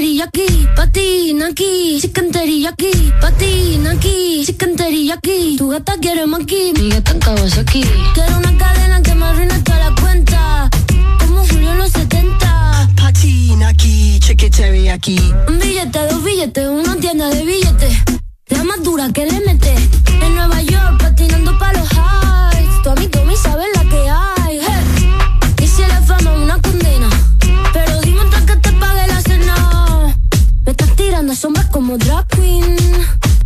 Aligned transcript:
teriyaki, 0.00 0.68
patina 0.76 1.46
aquí, 1.48 2.00
chicken 2.00 2.30
teriyaki, 2.30 3.12
patina 3.20 3.90
aquí, 3.90 4.44
chicken 4.46 4.76
teriyaki. 4.76 5.56
Tu 5.58 5.68
gata 5.68 5.94
quiere 6.00 6.26
maki, 6.26 6.72
mi 6.76 6.88
gata 6.90 7.12
en 7.12 7.18
Kawasaki. 7.20 7.82
Quiero 8.14 8.38
una 8.38 8.56
cadena 8.56 9.02
que 9.02 9.14
me 9.14 9.24
arruine 9.24 9.58
toda 9.62 9.78
la 9.78 9.94
cuenta, 10.00 10.70
como 11.18 11.44
Julio 11.46 11.72
en 11.72 11.78
los 11.78 11.90
70. 11.90 12.88
Patina 12.96 13.68
aquí, 13.68 14.18
chicken 14.20 14.50
teriyaki. 14.50 15.18
Un 15.48 15.58
billete, 15.58 15.98
dos 16.08 16.22
billetes, 16.22 16.68
una 16.68 16.96
tienda 16.96 17.28
de 17.30 17.44
billetes. 17.44 17.92
La 18.48 18.64
más 18.64 18.82
dura 18.82 19.12
que 19.12 19.26
le 19.26 19.40
mete. 19.40 19.74
En 20.22 20.34
Nueva 20.34 20.62
York, 20.62 21.02
patinando 21.02 21.58
pa' 21.58 21.72
los 21.72 21.88
highs. 21.92 22.82
Tu 22.82 22.90
amigo 22.90 23.24
me 23.24 23.36
sabe 23.36 23.64
la 23.74 23.79
como 31.70 31.96
drag 31.98 32.26
queen. 32.28 32.76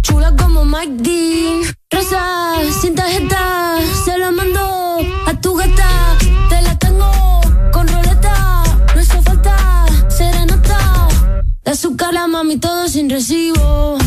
Chula 0.02 0.34
como 0.36 0.64
Mike 0.64 0.96
Dean. 0.98 1.62
Rosa, 1.90 2.56
sin 2.80 2.94
tarjeta. 2.94 3.78
Se 4.04 4.18
la 4.18 4.30
mando 4.30 4.98
a 5.26 5.40
tu 5.40 5.54
gata. 5.54 6.16
Te 6.48 6.62
la 6.62 6.76
tengo 6.78 7.10
con 7.72 7.86
roleta. 7.88 8.62
No 8.94 9.00
hizo 9.00 9.22
falta 9.22 9.86
serenata. 10.08 11.08
De 11.64 11.70
azúcar 11.70 12.12
la 12.14 12.26
mami 12.26 12.56
todo 12.58 12.88
sin 12.88 13.10
recibo. 13.10 13.98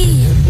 see. 0.00 0.49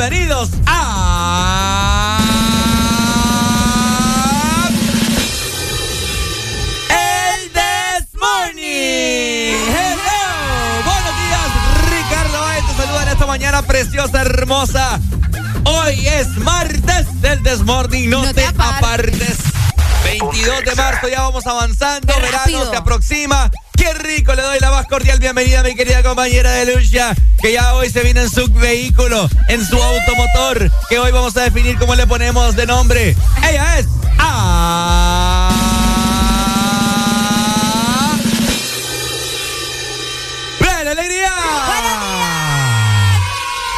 Bienvenidos 0.00 0.48
a... 0.64 2.18
El 6.88 7.50
This 7.52 8.08
Morning. 8.18 9.60
Hello. 9.68 10.82
Buenos 10.86 11.14
días, 11.20 11.50
Ricardo. 11.90 12.38
Te 12.66 12.82
saluda 12.82 13.02
en 13.02 13.08
esta 13.10 13.26
mañana 13.26 13.60
preciosa, 13.60 14.22
hermosa. 14.22 14.98
Hoy 15.64 16.06
es 16.06 16.28
martes 16.38 17.20
del 17.20 17.42
Desmorning, 17.42 18.08
no, 18.08 18.24
No 18.24 18.32
te 18.32 18.40
te 18.40 18.46
apartes. 18.46 19.36
22 20.04 20.64
de 20.64 20.74
marzo, 20.76 21.08
ya 21.08 21.20
vamos 21.20 21.46
avanzando, 21.46 22.14
Qué 22.14 22.20
verano 22.20 22.38
rápido. 22.38 22.70
se 22.70 22.76
aproxima. 22.76 23.50
Qué 23.80 23.94
rico, 23.94 24.34
le 24.34 24.42
doy 24.42 24.58
la 24.60 24.70
más 24.70 24.86
cordial 24.88 25.18
bienvenida 25.18 25.60
a 25.60 25.62
mi 25.62 25.74
querida 25.74 26.02
compañera 26.02 26.52
de 26.52 26.76
lucha, 26.76 27.14
que 27.40 27.54
ya 27.54 27.72
hoy 27.72 27.88
se 27.88 28.02
viene 28.02 28.20
en 28.20 28.28
su 28.28 28.46
vehículo, 28.52 29.26
en 29.48 29.66
su 29.66 29.82
automotor, 29.82 30.70
que 30.90 30.98
hoy 30.98 31.10
vamos 31.12 31.34
a 31.38 31.44
definir 31.44 31.78
cómo 31.78 31.94
le 31.94 32.06
ponemos 32.06 32.54
de 32.56 32.66
nombre. 32.66 33.16
Ella 33.42 33.78
es 33.78 33.86
A. 34.18 35.48
¡Ven, 40.60 40.88
alegría! 40.88 41.32
Hola, 41.70 41.94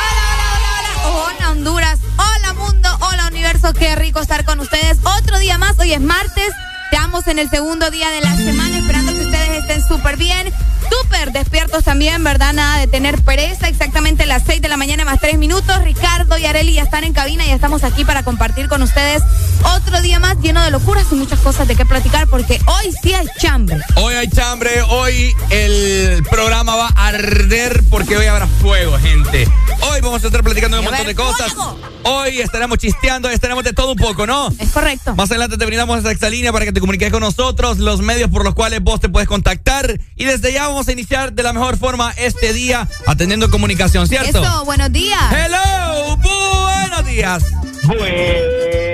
hola, 0.01 0.47
hola, 0.57 0.69
hola. 0.81 1.27
Hola, 1.29 1.51
Honduras. 1.53 2.01
Hola, 2.17 2.53
mundo. 2.55 2.89
Hola, 3.03 3.29
universo. 3.29 3.73
Qué 3.73 3.95
rico 3.95 4.19
estar 4.19 4.45
con 4.45 4.59
ustedes. 4.59 4.99
Otro 5.05 5.39
día 5.39 5.59
más. 5.59 5.79
Hoy 5.79 5.93
es 5.93 6.01
martes. 6.01 6.53
Estamos 6.91 7.27
en 7.29 7.39
el 7.39 7.49
segundo 7.49 7.91
día 7.91 8.11
de 8.11 8.21
la 8.21 8.37
semana, 8.37 8.79
esperando 8.79 9.15
que 9.15 9.22
estén 9.63 9.83
súper 9.83 10.17
bien. 10.17 10.53
Súper 10.91 11.33
despiertos 11.33 11.85
también, 11.85 12.23
¿verdad? 12.23 12.53
Nada 12.53 12.79
de 12.79 12.87
tener 12.87 13.23
pereza. 13.23 13.69
Exactamente 13.69 14.27
las 14.27 14.43
6 14.45 14.61
de 14.61 14.69
la 14.69 14.77
mañana 14.77 15.05
más 15.05 15.21
3 15.21 15.39
minutos. 15.39 15.83
Ricardo 15.83 16.37
y 16.37 16.45
Areli 16.45 16.75
ya 16.75 16.83
están 16.83 17.05
en 17.05 17.13
cabina 17.13 17.47
y 17.47 17.51
estamos 17.51 17.85
aquí 17.85 18.05
para 18.05 18.23
compartir 18.23 18.69
con 18.69 18.83
ustedes 18.83 19.23
otro 19.65 20.01
día 20.01 20.19
más 20.19 20.39
lleno 20.41 20.63
de 20.63 20.71
locuras 20.71 21.07
y 21.11 21.15
muchas 21.17 21.41
cosas 21.41 21.69
de 21.69 21.77
qué 21.77 21.85
platicar 21.85 22.27
porque 22.29 22.61
hoy 22.67 22.93
sí 23.03 23.13
hay 23.15 23.27
chambre. 23.39 23.79
Hoy 23.97 24.15
hay 24.15 24.29
chambre, 24.29 24.83
hoy 24.89 25.35
el 25.51 26.23
programa 26.31 26.75
va 26.77 26.89
a 26.95 27.09
arder 27.09 27.83
porque 27.91 28.17
hoy 28.17 28.27
habrá 28.27 28.47
fuego, 28.47 28.99
gente. 28.99 29.47
Hoy 29.91 30.01
vamos 30.01 30.25
a 30.25 30.27
estar 30.27 30.43
platicando 30.43 30.77
de 30.77 30.81
un 30.81 30.87
montón 30.87 31.07
de 31.07 31.15
cosas. 31.15 31.53
fuego. 31.53 31.79
Hoy 32.05 32.41
estaremos 32.41 32.79
chisteando, 32.79 33.29
estaremos 33.29 33.65
de 33.65 33.73
todo 33.73 33.93
un 33.93 33.99
poco, 33.99 34.27
¿no? 34.27 34.49
Es 34.59 34.71
correcto. 34.71 35.15
Más 35.15 35.31
adelante 35.31 35.57
te 35.57 35.67
brindamos 35.67 35.99
esa 35.99 36.11
exalínea 36.11 36.53
para 36.53 36.65
que 36.65 36.73
te 36.73 36.81
comuniques 36.81 37.13
con 37.13 37.21
nosotros, 37.21 37.79
los 37.79 38.01
medios 38.01 38.31
por 38.31 38.45
los 38.45 38.55
cuales 38.55 38.83
vos 38.83 39.01
te 39.01 39.09
puedes 39.09 39.29
contactar 39.29 39.43
contactar 39.43 39.99
y 40.15 40.25
desde 40.25 40.53
ya 40.53 40.69
vamos 40.69 40.87
a 40.89 40.93
iniciar 40.93 41.33
de 41.33 41.43
la 41.43 41.53
mejor 41.53 41.77
forma 41.77 42.13
este 42.17 42.53
día 42.53 42.89
atendiendo 43.07 43.51
comunicación, 43.51 44.07
¿cierto? 44.07 44.41
Eso, 44.41 44.65
buenos 44.65 44.93
días. 44.93 45.21
Hello, 45.33 46.17
buenos 46.17 47.05
días. 47.07 47.43
Buenos 47.85 48.92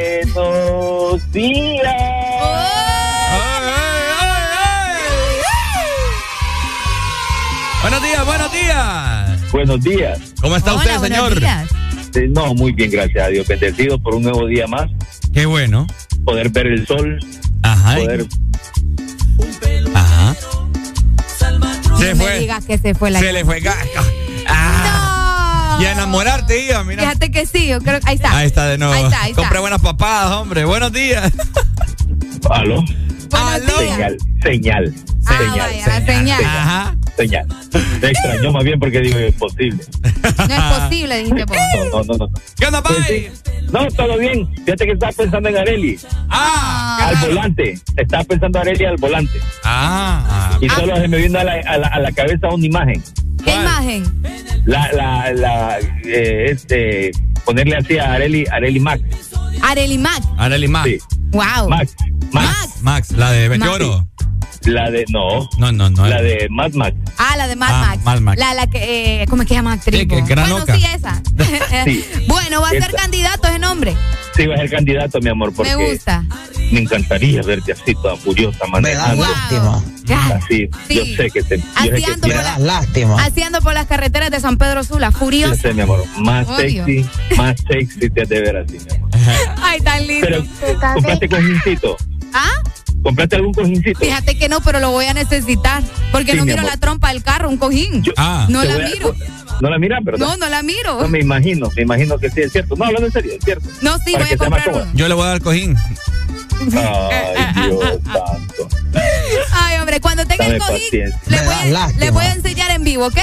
días. 1.32 1.88
Buenos 7.82 8.02
días, 8.02 8.26
buenos 8.26 8.52
días. 8.52 9.52
Buenos 9.52 9.80
días. 9.82 10.18
¿Cómo 10.40 10.56
está 10.56 10.72
Hola, 10.74 10.80
usted, 10.82 10.98
buenos 10.98 11.18
señor? 11.18 11.40
días. 11.40 11.68
Eh, 12.14 12.28
No, 12.30 12.54
muy 12.54 12.72
bien, 12.72 12.90
gracias 12.90 13.24
a 13.24 13.28
Dios. 13.28 13.46
Bendecido 13.46 13.98
por 14.00 14.14
un 14.14 14.22
nuevo 14.22 14.46
día 14.46 14.66
más. 14.66 14.86
Qué 15.32 15.46
bueno. 15.46 15.86
Poder 16.24 16.50
ver 16.50 16.66
el 16.66 16.86
sol. 16.86 17.18
Ajá. 17.62 17.96
Poder... 17.96 18.26
Ajá. 19.94 20.34
Se 21.36 21.50
No 21.50 21.98
me 21.98 22.14
fue. 22.14 22.38
digas 22.40 22.64
que 22.64 22.78
se 22.78 22.94
fue 22.94 23.10
la 23.10 23.20
Se 23.20 23.32
le 23.32 23.44
fue. 23.44 23.60
Y 25.78 25.84
a 25.84 25.92
enamorarte 25.92 26.64
iba, 26.64 26.82
mira. 26.84 27.02
Fíjate 27.02 27.30
que 27.30 27.46
sí, 27.46 27.68
yo 27.68 27.80
creo 27.80 28.00
que 28.00 28.08
ahí 28.08 28.16
está. 28.16 28.36
Ahí 28.36 28.46
está 28.46 28.66
de 28.66 28.78
nuevo. 28.78 28.92
Ahí 28.94 29.04
está, 29.04 29.22
ahí 29.22 29.30
está. 29.30 29.42
Compré 29.42 29.60
buenas 29.60 29.80
papadas, 29.80 30.32
hombre. 30.32 30.64
Buenos 30.64 30.92
días. 30.92 31.32
¿Aló? 32.50 32.84
Buenos 33.30 33.52
Aló. 33.52 33.80
días. 33.80 33.96
Señal, 33.96 34.16
señal. 34.42 34.94
Ah, 35.26 35.36
señal, 35.38 35.58
vaya, 35.58 35.86
la 35.86 36.06
señal. 36.06 36.44
Ajá. 36.44 36.96
señal. 37.16 37.46
Me 38.00 38.08
extrañó 38.08 38.52
más 38.52 38.64
bien 38.64 38.78
porque 38.80 39.00
digo, 39.00 39.18
es 39.18 39.34
posible. 39.34 39.84
No 40.22 40.54
es 40.54 40.80
posible, 40.80 41.18
dijiste 41.18 41.44
vos. 41.44 41.56
No, 41.92 42.02
no, 42.02 42.04
no. 42.04 42.26
no. 42.26 42.30
¿Qué 42.58 42.66
onda, 42.66 42.82
Pues 42.82 42.98
sí. 43.06 43.28
No, 43.72 43.86
todo 43.88 44.16
bien. 44.16 44.48
Fíjate 44.64 44.86
que 44.86 44.92
estaba 44.92 45.12
pensando 45.12 45.48
en 45.50 45.56
Areli. 45.58 45.98
Ah, 46.30 47.10
qué 47.10 47.16
Al 47.18 47.28
volante. 47.28 47.78
Estaba 47.96 48.24
pensando 48.24 48.58
Areli 48.60 48.84
al 48.86 48.96
volante. 48.96 49.38
Ah, 49.64 50.56
Y 50.60 50.66
Ah. 50.68 50.74
solo 50.76 50.96
se 50.96 51.08
me 51.08 51.18
vino 51.18 51.38
a 51.38 51.44
la, 51.44 51.52
a 51.66 51.76
la, 51.78 51.88
a 51.88 51.98
la 52.00 52.12
cabeza 52.12 52.48
una 52.48 52.64
imagen. 52.64 53.02
¿Qué 53.44 53.44
¿Cuál? 53.52 53.60
imagen? 53.62 54.22
La, 54.64 54.90
la, 54.92 55.32
la, 55.32 55.78
eh, 56.04 56.46
este, 56.50 57.10
ponerle 57.44 57.76
así 57.76 57.98
a 57.98 58.14
Areli, 58.14 58.44
Areli 58.50 58.80
Max. 58.80 59.02
Areli 59.62 59.98
Mac. 59.98 60.22
Arely 60.38 60.68
Max. 60.68 60.88
Sí, 60.88 60.98
Wow. 61.32 61.68
Max. 61.68 61.94
Max. 62.32 62.32
Max. 62.32 62.82
Max, 62.82 63.12
la 63.12 63.30
de 63.32 63.48
Meteoro. 63.48 64.06
La 64.64 64.90
de, 64.90 65.04
no, 65.08 65.48
No, 65.58 65.72
no, 65.72 65.88
no. 65.90 66.06
la 66.06 66.20
de 66.20 66.46
Mad 66.50 66.72
Max. 66.72 66.94
Ah, 67.16 67.36
la 67.36 67.48
de 67.48 67.56
Mad 67.56 67.70
Ah, 67.72 67.80
Max. 67.86 68.04
Mad 68.04 68.20
Max. 68.20 68.38
La, 68.38 68.54
la 68.54 68.66
que, 68.66 69.22
eh, 69.22 69.26
¿cómo 69.28 69.42
es 69.42 69.48
que 69.48 69.54
se 69.54 69.58
llama? 69.58 69.72
actriz, 69.74 70.06
que 70.08 70.32
era 70.32 70.42
bueno, 70.42 70.58
loca. 70.60 70.76
sí, 70.76 70.84
esa. 70.94 71.22
Sí. 71.84 72.04
Bueno, 72.28 72.60
va 72.60 72.68
a 72.68 72.70
ser 72.72 72.92
candidato 72.92 73.48
ese 73.48 73.58
nombre. 73.58 73.94
Sí, 74.36 74.46
va 74.46 74.54
a 74.56 74.58
ser 74.58 74.70
candidato, 74.70 75.20
mi 75.20 75.30
amor, 75.30 75.52
porque 75.54 75.74
Me 75.76 75.90
gusta. 75.90 76.24
me 76.70 76.80
encantaría 76.80 77.42
verte 77.42 77.72
así, 77.72 77.94
toda 77.94 78.16
furiosa, 78.16 78.66
manejando. 78.66 79.24
Wow. 79.62 79.82
Ya. 80.04 80.26
Así, 80.36 80.68
Sí. 80.86 80.94
yo 80.94 81.04
sé 81.16 81.30
que 81.30 81.42
te. 81.42 81.58
Yo 81.58 81.64
Así 81.76 81.88
sé 81.88 81.96
que 81.96 82.04
ando 82.06 82.28
por 82.28 82.36
la- 82.36 82.58
Lástima. 82.58 83.22
Haciendo 83.24 83.60
por 83.60 83.74
las 83.74 83.86
carreteras 83.86 84.30
de 84.30 84.40
San 84.40 84.56
Pedro 84.58 84.84
Sula, 84.84 85.10
Yo 85.10 85.18
furiosa. 85.18 85.54
sé, 85.56 85.74
mi 85.74 85.82
amor, 85.82 86.04
más 86.18 86.46
Odio. 86.48 86.84
sexy, 86.84 87.06
más 87.36 87.56
sexy 87.68 88.10
te 88.10 88.22
has 88.22 88.28
de 88.28 88.40
ver 88.40 88.56
así, 88.58 88.78
mi 88.78 88.96
amor. 88.96 89.10
Ay, 89.62 89.80
tan 89.80 90.06
lindo. 90.06 90.26
Pero, 90.28 90.44
¿compraste 90.94 91.28
cojincito? 91.28 91.96
¿Ah? 92.32 92.50
¿Compraste 93.02 93.36
algún 93.36 93.54
cojincito? 93.54 94.00
Fíjate 94.00 94.36
que 94.38 94.48
no, 94.48 94.60
pero 94.60 94.80
lo 94.80 94.90
voy 94.90 95.06
a 95.06 95.14
necesitar. 95.14 95.82
Porque 96.12 96.32
Sí, 96.32 96.38
no 96.38 96.44
mi 96.44 96.50
miro 96.50 96.60
amor. 96.60 96.72
la 96.72 96.76
trompa 96.80 97.08
del 97.12 97.22
carro, 97.22 97.48
un 97.48 97.56
cojín. 97.56 98.02
Yo- 98.02 98.12
Ah. 98.16 98.46
no 98.48 98.64
la 98.64 98.74
a- 98.74 98.78
miro. 98.78 99.14
No 99.60 99.70
la 99.70 99.78
miras, 99.78 100.00
¿verdad? 100.04 100.20
No, 100.26 100.36
no 100.36 100.48
la 100.48 100.62
miro. 100.62 101.00
No, 101.00 101.08
me 101.08 101.20
imagino, 101.20 101.68
me 101.74 101.82
imagino 101.82 102.18
que 102.18 102.30
sí, 102.30 102.40
es 102.42 102.52
cierto. 102.52 102.76
No, 102.76 102.84
hablando 102.84 103.06
en 103.06 103.12
serio, 103.12 103.32
es 103.38 103.44
cierto. 103.44 103.68
No, 103.82 103.96
sí, 103.98 104.12
Para 104.12 104.24
voy 104.24 104.34
a 104.34 104.36
comprar 104.36 104.68
uno. 104.72 104.86
Yo 104.94 105.08
le 105.08 105.14
voy 105.14 105.24
a 105.24 105.28
dar 105.28 105.40
cojín. 105.42 105.76
Ay, 106.60 107.68
Dios 107.68 107.84
santo. 108.04 108.68
Ay, 109.52 109.78
hombre, 109.78 110.00
cuando 110.00 110.26
tenga 110.26 110.46
el 110.46 110.58
cojín, 110.58 111.12
voy, 111.28 111.74
a, 111.74 111.88
le 111.98 112.10
voy 112.10 112.24
a 112.24 112.32
enseñar 112.34 112.70
en 112.72 112.84
vivo, 112.84 113.06
¿ok? 113.06 113.18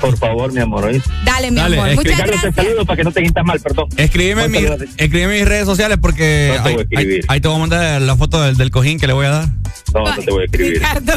Por 0.00 0.18
favor, 0.18 0.52
mi 0.52 0.60
amor, 0.60 0.84
¿oíste? 0.84 1.08
Dale, 1.24 1.50
mi 1.50 1.56
Dale, 1.60 1.78
amor. 1.80 1.94
Muchas 1.94 2.12
Ricardo, 2.12 2.32
te 2.32 2.38
gracias. 2.40 2.54
saludo 2.66 2.84
para 2.84 2.96
que 2.96 3.04
no 3.04 3.12
te 3.12 3.20
sientas 3.20 3.44
mal, 3.44 3.60
perdón. 3.60 3.88
Escríbeme 3.96 4.42
te 4.42 4.48
mi- 4.48 4.58
escríbeme 4.96 5.34
en 5.34 5.40
mis 5.40 5.48
redes 5.48 5.64
sociales 5.66 5.98
porque 6.00 6.54
No 6.56 6.62
te 6.62 6.68
ahí, 6.68 6.74
voy 6.74 6.80
a 6.80 6.84
escribir. 6.84 7.14
ahí- 7.20 7.26
ahí 7.28 7.40
te 7.40 7.48
voy 7.48 7.56
a 7.56 7.60
mandar 7.60 8.02
la 8.02 8.16
foto 8.16 8.42
del, 8.42 8.56
del 8.56 8.70
cojín 8.70 8.98
que 9.00 9.06
le 9.06 9.12
voy 9.14 9.26
a 9.26 9.30
dar. 9.30 9.48
No, 9.94 10.04
no 10.04 10.16
te 10.16 10.30
voy 10.30 10.42
a 10.42 10.44
escribir. 10.46 10.74
Ricardo. 10.74 11.12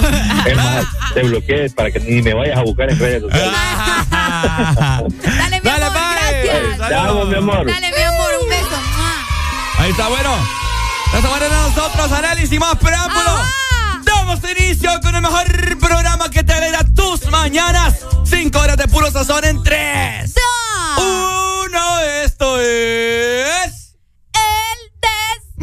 Es 0.46 0.56
más, 0.56 0.86
te 1.14 1.24
bloqueé 1.24 1.70
para 1.72 1.92
que 1.92 2.00
ni 2.00 2.22
me 2.22 2.34
vayas 2.34 2.58
a 2.58 2.62
buscar 2.62 2.90
en 2.92 3.00
redes 3.00 3.22
sociales. 3.24 3.52
Dale, 4.12 5.62
mi 5.62 5.70
Dale, 5.70 5.86
amor, 5.86 6.00
bye. 6.02 6.48
gracias. 6.48 6.88
Te 6.90 6.96
amo, 6.96 7.26
mi 7.26 7.36
amor. 7.36 7.66
Dale, 7.66 7.88
mi 7.98 8.04
amor, 8.04 8.30
un 8.44 8.50
beso. 8.50 8.78
Ahí 9.80 9.92
está, 9.92 10.08
bueno. 10.08 10.30
Esta 11.16 11.30
manera 11.30 11.62
nosotros, 11.68 12.12
análisis 12.12 12.60
más 12.60 12.76
preámbulo. 12.78 13.20
Ajá. 13.30 13.46
Damos 14.28 14.44
inicio 14.60 14.92
con 15.02 15.16
el 15.16 15.22
mejor 15.22 15.46
programa 15.80 16.30
que 16.30 16.44
te 16.44 16.52
alegra 16.52 16.84
tus 16.94 17.32
mañanas. 17.32 18.00
Cinco 18.26 18.60
horas 18.60 18.76
de 18.76 18.86
puro 18.90 19.10
sazón 19.10 19.46
en 19.46 19.64
tres. 19.64 20.34
Dos. 20.34 21.64
Uno, 21.66 22.00
esto 22.26 22.60
es... 22.60 23.96
El 24.34 24.92
des... 25.00 25.56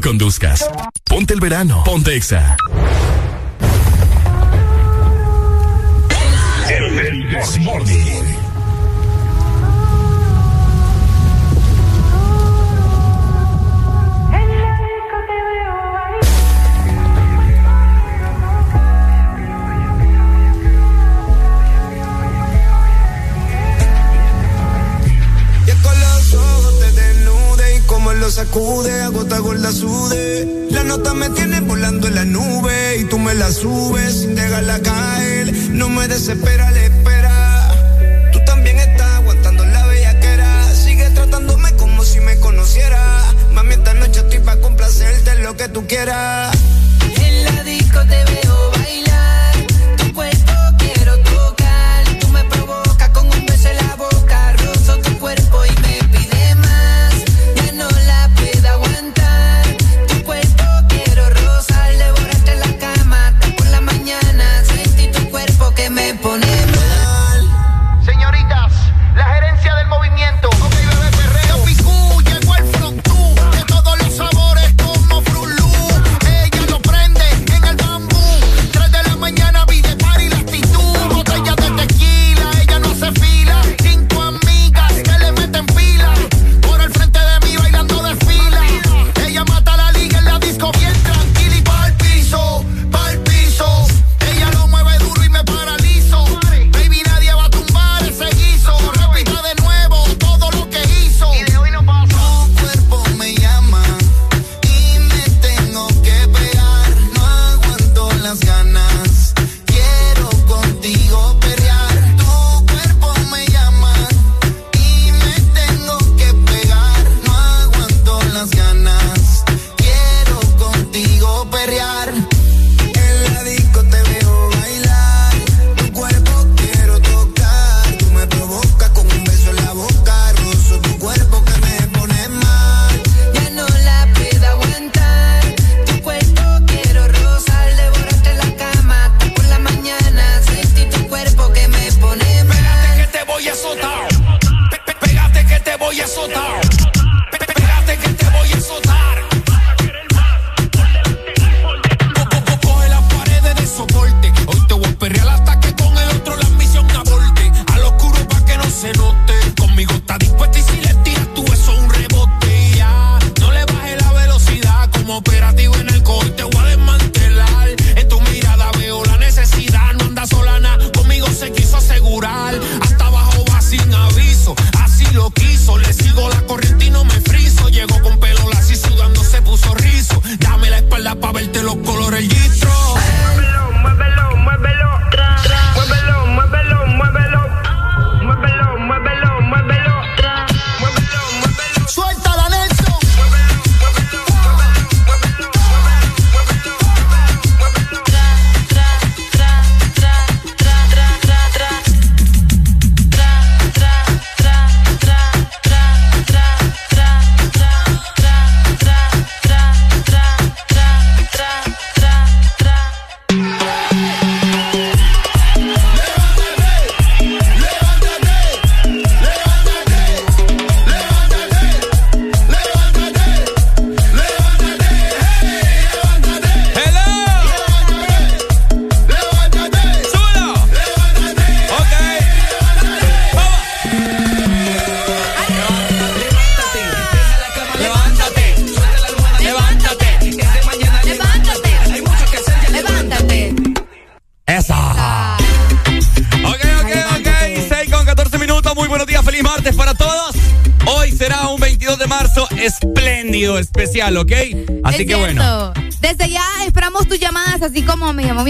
Conduzcas. 0.00 0.68
Ponte 1.04 1.34
el 1.34 1.40
verano. 1.40 1.82
Ponte 1.84 2.14
Exa. 2.14 2.56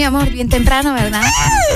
Amor 0.09 0.29
bien 0.31 0.49
temprano, 0.49 0.93
¿verdad? 0.93 1.21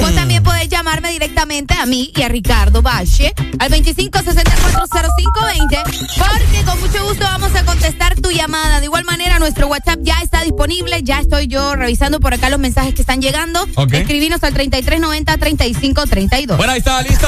Vos 0.01 0.13
también 0.15 0.41
podés 0.43 0.67
llamarme 0.67 1.11
directamente 1.11 1.75
a 1.75 1.85
mí 1.85 2.11
y 2.15 2.23
a 2.23 2.29
Ricardo 2.29 2.81
Valle 2.81 3.31
al 3.59 3.71
25640520 3.71 5.83
porque 6.17 6.63
con 6.65 6.79
mucho 6.79 7.05
gusto 7.05 7.23
vamos 7.23 7.53
a 7.55 7.63
contestar 7.63 8.15
tu 8.15 8.31
llamada. 8.31 8.79
De 8.79 8.85
igual 8.85 9.05
manera, 9.05 9.37
nuestro 9.37 9.67
WhatsApp 9.67 9.99
ya 10.01 10.15
está 10.23 10.41
disponible. 10.41 11.03
Ya 11.03 11.19
estoy 11.19 11.45
yo 11.47 11.75
revisando 11.75 12.19
por 12.19 12.33
acá 12.33 12.49
los 12.49 12.59
mensajes 12.59 12.95
que 12.95 13.01
están 13.01 13.21
llegando. 13.21 13.67
Ok. 13.75 13.93
Escribinos 13.93 14.43
al 14.43 14.55
3390-3532. 14.55 16.57
Bueno, 16.57 16.73
ahí 16.73 16.79
está, 16.79 17.03
listo. 17.03 17.27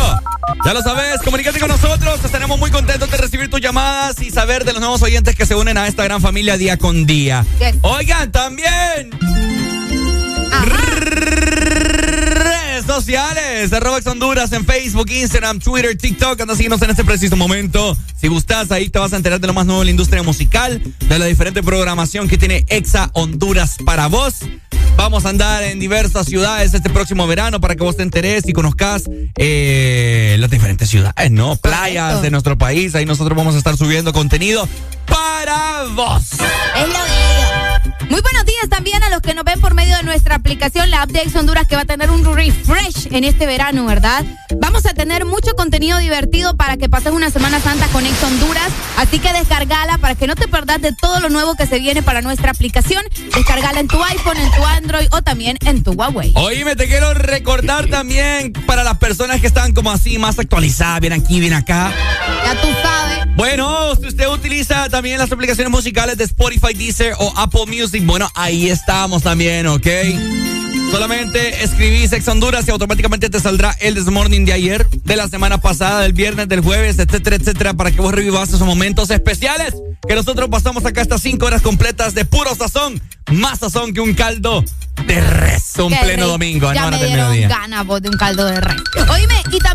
Ya 0.64 0.74
lo 0.74 0.82
sabes, 0.82 1.22
comunícate 1.24 1.60
con 1.60 1.70
nosotros. 1.70 2.20
Estaremos 2.24 2.58
muy 2.58 2.72
contentos 2.72 3.12
de 3.12 3.18
recibir 3.18 3.50
tus 3.50 3.62
llamadas 3.62 4.20
y 4.22 4.32
saber 4.32 4.66
de 4.66 4.74
los 4.74 4.82
nuevos 4.82 5.02
oyentes 5.04 5.36
que 5.36 5.46
se 5.46 5.54
unen 5.56 5.78
a 5.78 5.88
esta 5.88 6.04
gran 6.04 6.22
familia 6.22 6.58
día 6.58 6.78
con 6.78 7.06
día. 7.06 7.46
Yes. 7.60 7.76
Oigan, 7.82 8.32
también. 8.32 9.05
Redes 10.66 12.86
sociales, 12.86 13.72
arroba 13.74 14.00
Honduras 14.06 14.52
en 14.52 14.66
Facebook, 14.66 15.10
Instagram, 15.10 15.60
Twitter, 15.60 15.98
TikTok. 15.98 16.40
Anda 16.42 16.54
a 16.54 16.58
seguirnos 16.58 16.82
en 16.82 16.90
este 16.90 17.04
preciso 17.04 17.36
momento. 17.36 17.98
Si 18.20 18.28
gustas, 18.28 18.72
ahí 18.72 18.90
te 18.90 19.00
vas 19.00 19.14
a 19.14 19.18
enterar 19.18 19.40
de 19.40 19.48
lo 19.48 19.54
más 19.54 19.66
nuevo 19.66 19.82
en 19.82 19.88
la 19.88 19.92
industria 19.92 20.24
musical, 20.24 20.82
de 21.00 21.20
la 21.20 21.26
diferente 21.26 21.64
programación 21.64 22.28
que 22.28 22.38
tiene 22.38 22.66
Exa 22.68 23.10
Honduras 23.14 23.78
para 23.86 24.08
vos. 24.08 24.40
Vamos 24.98 25.26
a 25.26 25.30
andar 25.30 25.64
en 25.64 25.80
diversas 25.80 26.26
ciudades 26.26 26.74
este 26.74 26.90
próximo 26.90 27.28
verano 27.28 27.60
para 27.60 27.76
que 27.76 27.84
vos 27.84 27.98
te 27.98 28.04
enteres 28.04 28.48
y 28.48 28.54
conozcas 28.54 29.04
eh, 29.38 30.38
las 30.40 30.50
diferentes 30.50 30.90
ciudades, 30.90 31.32
¿no? 31.32 31.58
Playas 31.58 32.22
de 32.22 32.32
nuestro 32.32 32.58
país. 32.58 32.96
Ahí 32.96 33.06
nosotros 33.06 33.38
vamos 33.38 33.56
a 33.56 33.58
estar 33.58 33.78
subiendo 33.78 34.14
contenido 34.14 34.68
para 35.06 35.84
vos. 35.94 36.32
Es 36.32 36.88
lo 36.88 36.94
bello. 36.94 37.25
Muy 38.46 38.54
buenos 38.54 38.70
días 38.70 38.70
también 38.70 39.04
a 39.04 39.10
los 39.10 39.22
que 39.22 39.34
nos 39.34 39.44
ven 39.44 39.60
por 39.60 39.74
medio 39.74 39.98
de 39.98 40.04
nuestra 40.04 40.36
aplicación, 40.36 40.92
la 40.92 41.02
app 41.02 41.10
de 41.10 41.22
Ex 41.22 41.36
Honduras, 41.36 41.68
que 41.68 41.76
va 41.76 41.82
a 41.82 41.86
tener 41.86 42.12
un 42.12 42.24
refresh 42.24 43.08
en 43.12 43.24
este 43.24 43.48
verano, 43.48 43.86
¿verdad? 43.86 44.24
Vamos 44.58 44.86
a 44.86 44.94
tener 44.94 45.26
mucho 45.26 45.56
contenido 45.56 45.98
divertido 45.98 46.56
para 46.56 46.78
que 46.78 46.88
pases 46.88 47.12
una 47.12 47.32
Semana 47.32 47.60
Santa 47.60 47.88
con 47.88 48.06
Ex 48.06 48.24
Honduras, 48.24 48.72
así 48.98 49.18
que 49.18 49.34
descargala 49.34 49.98
para 49.98 50.14
que 50.14 50.28
no 50.28 50.36
te 50.36 50.48
perdas 50.48 50.80
de 50.80 50.94
todo 50.94 51.20
lo 51.22 51.30
nuevo 51.30 51.56
que 51.56 51.66
se 51.66 51.80
viene 51.80 52.04
para 52.04 52.22
nuestra 52.22 52.52
aplicación. 52.52 53.04
Descargala 53.34 53.80
en 53.80 53.88
tu 53.88 54.02
iPhone, 54.04 54.38
en 54.38 54.52
tu 54.52 54.64
Android 54.64 55.08
o 55.12 55.24
también 55.24 55.58
en 55.66 55.84
tu 55.84 55.94
Huawei. 55.94 56.32
Oíme, 56.36 56.76
te 56.76 56.88
quiero 56.88 57.16
recordar 57.16 57.88
también 57.88 58.54
para 58.54 58.84
las 58.84 58.98
personas 58.98 59.42
que 59.42 59.48
están 59.48 59.74
como 59.74 59.90
así 59.90 60.20
más 60.20 60.38
actualizadas, 60.38 61.00
bien 61.00 61.14
aquí, 61.14 61.40
bien 61.40 61.54
acá. 61.54 61.92
Ya 62.46 62.62
tú. 62.62 62.68
Bueno, 63.36 63.94
si 63.96 64.08
usted 64.08 64.28
utiliza 64.30 64.88
también 64.88 65.18
las 65.18 65.32
aplicaciones 65.32 65.70
musicales 65.70 66.18
de 66.18 66.24
Spotify, 66.24 66.74
Deezer 66.74 67.16
o 67.20 67.34
Apple 67.36 67.66
Music, 67.68 68.06
bueno, 68.06 68.30
ahí 68.34 68.70
estamos 68.70 69.24
también, 69.24 69.68
¿ok? 69.68 69.88
Solamente 70.90 71.64
escribís 71.64 72.14
Ex 72.14 72.26
Honduras 72.30 72.66
y 72.68 72.72
automáticamente 72.72 73.30
te 73.30 73.42
saldrá 73.42 73.76
el 73.82 73.96
This 73.96 74.06
Morning 74.06 74.46
de 74.46 74.54
ayer, 74.54 74.88
de 74.90 75.16
la 75.18 75.28
semana 75.28 75.58
pasada, 75.58 76.02
del 76.02 76.14
viernes, 76.14 76.48
del 76.48 76.62
jueves, 76.62 76.98
etcétera, 76.98 77.36
etcétera, 77.36 77.74
para 77.74 77.92
que 77.92 78.00
vos 78.00 78.14
revivas 78.14 78.50
esos 78.50 78.62
momentos 78.62 79.10
especiales 79.10 79.74
que 80.08 80.16
nosotros 80.16 80.48
pasamos 80.50 80.86
acá 80.86 81.02
estas 81.02 81.22
cinco 81.22 81.48
horas 81.48 81.62
completas 81.62 82.14
de 82.14 82.24
puro 82.24 82.56
sazón, 82.56 83.02
más 83.32 83.60
sazón 83.60 83.94
que 83.94 84.00
un 84.00 84.14
caldo 84.14 84.64
de 85.08 85.22
res, 85.22 85.74
un 85.78 85.92
Qué 85.92 86.00
pleno 86.04 86.28
domingo, 86.28 86.72
Ya 86.74 86.90
no 86.90 86.98
me 86.98 87.06
dieron 87.06 87.50
ganas 87.50 87.86
vos 87.86 88.02
de 88.02 88.10
un 88.10 88.18
caldo 88.18 88.46
de 88.46 88.62
res. 88.62 88.82
Oíme, 89.10 89.44
y 89.52 89.58
también 89.60 89.75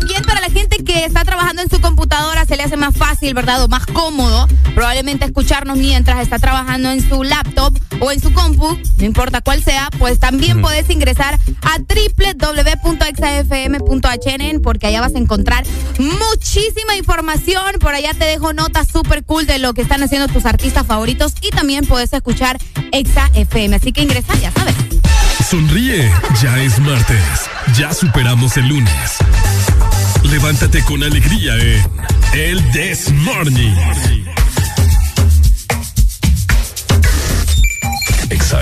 que 1.01 1.07
está 1.07 1.25
trabajando 1.25 1.63
en 1.63 1.69
su 1.69 1.81
computadora 1.81 2.45
se 2.45 2.55
le 2.55 2.61
hace 2.61 2.77
más 2.77 2.95
fácil, 2.95 3.33
¿verdad? 3.33 3.63
O 3.63 3.67
más 3.67 3.87
cómodo, 3.87 4.47
probablemente 4.75 5.25
escucharnos 5.25 5.79
mientras 5.79 6.19
está 6.19 6.37
trabajando 6.37 6.91
en 6.91 7.01
su 7.01 7.23
laptop 7.23 7.75
o 8.01 8.11
en 8.11 8.21
su 8.21 8.31
compu, 8.31 8.77
no 8.97 9.03
importa 9.03 9.41
cuál 9.41 9.63
sea, 9.63 9.89
pues 9.97 10.19
también 10.19 10.61
puedes 10.61 10.91
ingresar 10.91 11.39
a 11.63 11.79
www.exafm.hn 11.79 14.61
porque 14.61 14.85
allá 14.85 15.01
vas 15.01 15.15
a 15.15 15.17
encontrar 15.17 15.65
muchísima 15.97 16.95
información. 16.95 17.79
Por 17.79 17.95
allá 17.95 18.13
te 18.13 18.25
dejo 18.25 18.53
notas 18.53 18.87
súper 18.87 19.23
cool 19.23 19.47
de 19.47 19.57
lo 19.57 19.73
que 19.73 19.81
están 19.81 20.03
haciendo 20.03 20.27
tus 20.27 20.45
artistas 20.45 20.85
favoritos 20.85 21.33
y 21.41 21.49
también 21.49 21.87
puedes 21.87 22.13
escuchar 22.13 22.59
Exa 22.91 23.31
FM. 23.33 23.75
Así 23.75 23.91
que 23.91 24.03
ingresa, 24.03 24.35
ya 24.35 24.51
sabes. 24.51 24.75
Sonríe, 25.49 26.11
ya 26.43 26.61
es 26.61 26.77
martes. 26.77 27.49
Ya 27.75 27.91
superamos 27.91 28.55
el 28.57 28.67
lunes. 28.67 29.17
Levántate 30.23 30.83
con 30.83 31.03
alegría 31.03 31.55
en 31.57 31.83
El 32.33 32.71
This 32.71 33.11
Morning. 33.11 33.75
Exa 38.29 38.61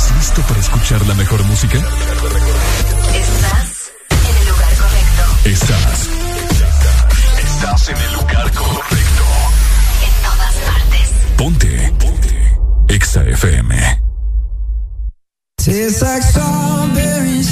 ¿Estás 0.00 0.16
listo 0.16 0.40
para 0.48 0.60
escuchar 0.60 1.06
la 1.06 1.12
mejor 1.12 1.44
música? 1.44 1.76
Estás 1.76 1.92
en 4.08 4.16
el 4.34 4.48
lugar 4.48 4.74
correcto. 4.78 5.24
Estás. 5.44 6.08
Estás 7.38 7.88
en 7.90 7.98
el 7.98 8.12
lugar 8.14 8.50
correcto. 8.52 9.24
En 10.02 10.10
todas 10.22 10.54
partes. 10.54 11.10
Ponte. 11.36 11.92
Ponte. 11.98 12.58
Exa 12.88 13.24
FM. 13.24 14.00
Tastes 15.56 16.00
like 16.00 16.22
strawberries. 16.22 17.50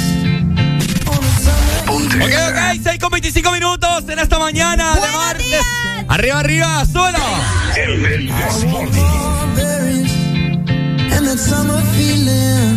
Ok, 1.87 2.15
ok, 2.49 2.59
6 2.83 2.99
con 2.99 3.11
25 3.11 3.53
minutos 3.53 4.09
en 4.09 4.21
esta 4.21 4.39
mañana 4.39 4.95
de 4.95 5.11
martes. 5.11 5.67
Arriba, 6.09 6.39
arriba, 6.39 6.83
solo. 6.87 7.19
Strawberries. 7.73 8.33
And 11.39 11.47
that 11.47 11.57
summer 11.57 11.81
feeling. 11.93 12.68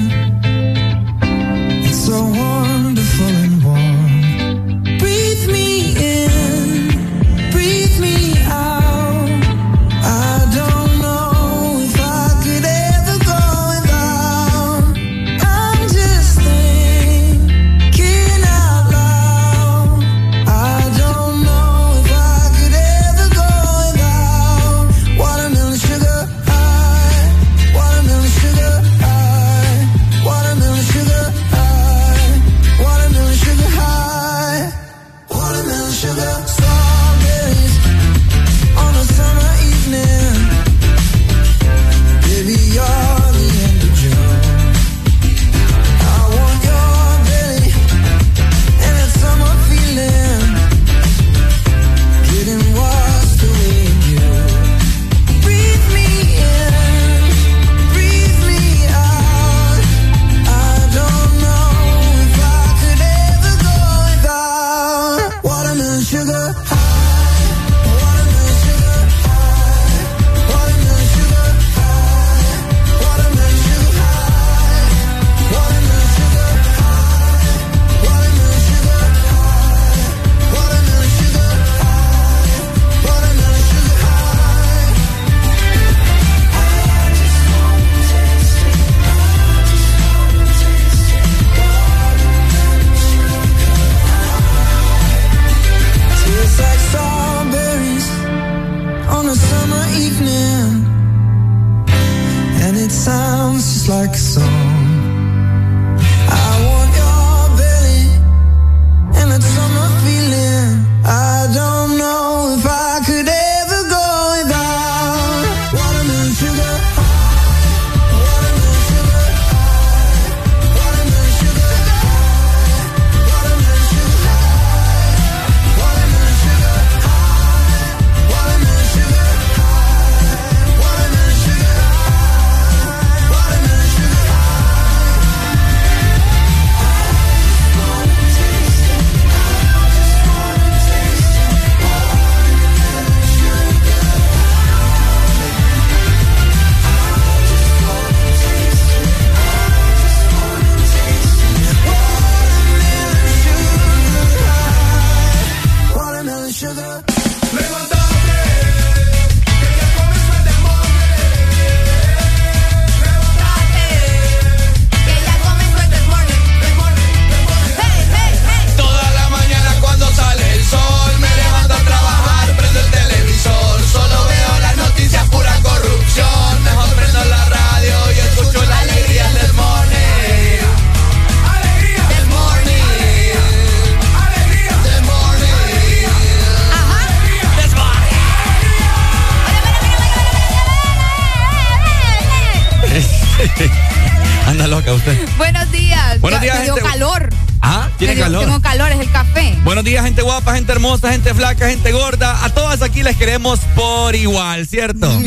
Por 204.11 204.19
igual, 204.19 204.67
¿cierto? 204.67 205.07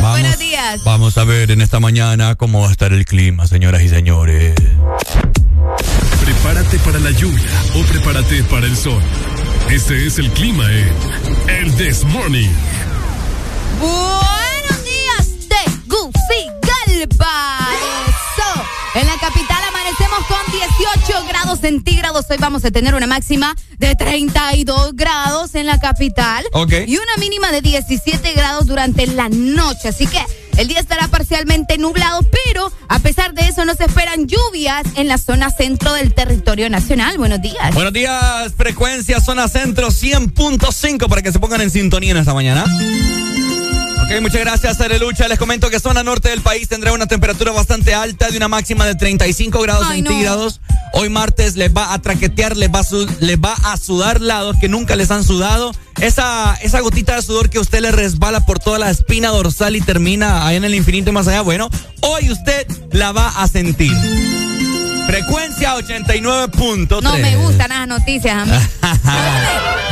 Vamos, 0.00 0.20
Buenos 0.20 0.38
días. 0.38 0.80
Vamos 0.84 1.18
a 1.18 1.24
ver 1.24 1.50
en 1.50 1.62
esta 1.62 1.80
mañana 1.80 2.36
cómo 2.36 2.60
va 2.60 2.68
a 2.68 2.70
estar 2.70 2.92
el 2.92 3.04
clima, 3.06 3.48
señoras 3.48 3.82
y 3.82 3.88
señores. 3.88 4.54
Prepárate 6.24 6.78
para 6.78 7.00
la 7.00 7.10
lluvia 7.10 7.50
o 7.74 7.82
prepárate 7.82 8.44
para 8.44 8.66
el 8.66 8.76
sol. 8.76 9.02
Este 9.68 10.06
es 10.06 10.20
el 10.20 10.30
clima 10.30 10.64
en 10.70 10.94
El 11.48 11.74
This 11.74 12.04
Morning. 12.04 12.50
Buenos 13.80 14.84
días, 14.84 15.26
Tegucigalpa. 15.48 17.66
Eso. 18.06 18.62
En 18.94 19.08
la 19.08 19.18
capital 19.18 19.58
amanecemos 19.68 20.20
con 20.28 20.38
18 20.52 21.26
grados 21.26 21.58
centígrados. 21.58 22.26
Hoy 22.30 22.36
vamos 22.38 22.64
a 22.64 22.70
tener 22.70 22.94
una 22.94 23.08
máxima 23.08 23.56
de 23.80 23.96
32 23.96 24.94
grados 24.94 25.54
en 25.54 25.66
la 25.66 25.80
capital. 25.80 26.44
Ok. 26.52 26.72
Y 26.86 26.98
una 26.98 27.16
mínima 27.18 27.50
de 27.50 27.62
17 27.62 28.34
grados 28.34 28.66
durante 28.66 29.06
la 29.06 29.30
noche. 29.30 29.88
Así 29.88 30.06
que 30.06 30.20
el 30.58 30.68
día 30.68 30.80
estará 30.80 31.08
parcialmente 31.08 31.78
nublado, 31.78 32.20
pero 32.44 32.70
a 32.88 32.98
pesar 32.98 33.32
de 33.32 33.48
eso 33.48 33.64
no 33.64 33.74
se 33.74 33.84
esperan 33.84 34.26
lluvias 34.26 34.82
en 34.96 35.08
la 35.08 35.16
zona 35.16 35.50
centro 35.50 35.94
del 35.94 36.12
territorio 36.12 36.68
nacional. 36.68 37.16
Buenos 37.16 37.40
días. 37.40 37.72
Buenos 37.72 37.94
días, 37.94 38.52
frecuencia 38.54 39.18
zona 39.20 39.48
centro 39.48 39.88
100.5 39.88 41.08
para 41.08 41.22
que 41.22 41.32
se 41.32 41.38
pongan 41.38 41.62
en 41.62 41.70
sintonía 41.70 42.10
en 42.10 42.18
esta 42.18 42.34
mañana. 42.34 42.64
Ok, 44.04 44.20
muchas 44.20 44.40
gracias, 44.40 44.80
Arelucha. 44.80 45.26
Les 45.26 45.38
comento 45.38 45.70
que 45.70 45.80
zona 45.80 46.02
norte 46.02 46.28
del 46.28 46.42
país 46.42 46.68
tendrá 46.68 46.92
una 46.92 47.06
temperatura 47.06 47.52
bastante 47.52 47.94
alta 47.94 48.28
de 48.28 48.36
una 48.36 48.48
máxima 48.48 48.84
de 48.84 48.94
35 48.94 49.62
grados 49.62 49.86
Ay, 49.88 50.02
no. 50.02 50.10
Hoy 50.92 51.08
martes 51.08 51.56
les 51.56 51.74
va 51.74 51.92
a 51.92 51.98
traquetear, 52.00 52.56
les 52.56 52.70
va 52.70 52.80
a, 52.80 52.84
les 53.20 53.38
va 53.38 53.52
a 53.52 53.76
sudar 53.76 54.20
lados 54.20 54.56
que 54.60 54.68
nunca 54.68 54.96
les 54.96 55.10
han 55.10 55.24
sudado. 55.24 55.72
Esa, 56.00 56.56
esa 56.62 56.80
gotita 56.80 57.16
de 57.16 57.22
sudor 57.22 57.50
que 57.50 57.58
a 57.58 57.60
usted 57.60 57.80
le 57.80 57.92
resbala 57.92 58.46
por 58.46 58.58
toda 58.58 58.78
la 58.78 58.90
espina 58.90 59.28
dorsal 59.28 59.76
y 59.76 59.80
termina 59.80 60.46
ahí 60.46 60.56
en 60.56 60.64
el 60.64 60.74
infinito 60.74 61.10
y 61.10 61.12
más 61.12 61.28
allá. 61.28 61.42
Bueno, 61.42 61.68
hoy 62.00 62.30
usted 62.30 62.66
la 62.92 63.12
va 63.12 63.28
a 63.28 63.46
sentir. 63.48 63.92
Frecuencia 65.06 65.76
89.3. 65.76 67.02
No 67.02 67.18
me 67.18 67.36
gustan 67.36 67.70
las 67.70 67.86
noticias 67.86 68.36
a 68.36 68.44
mí. 68.44 68.52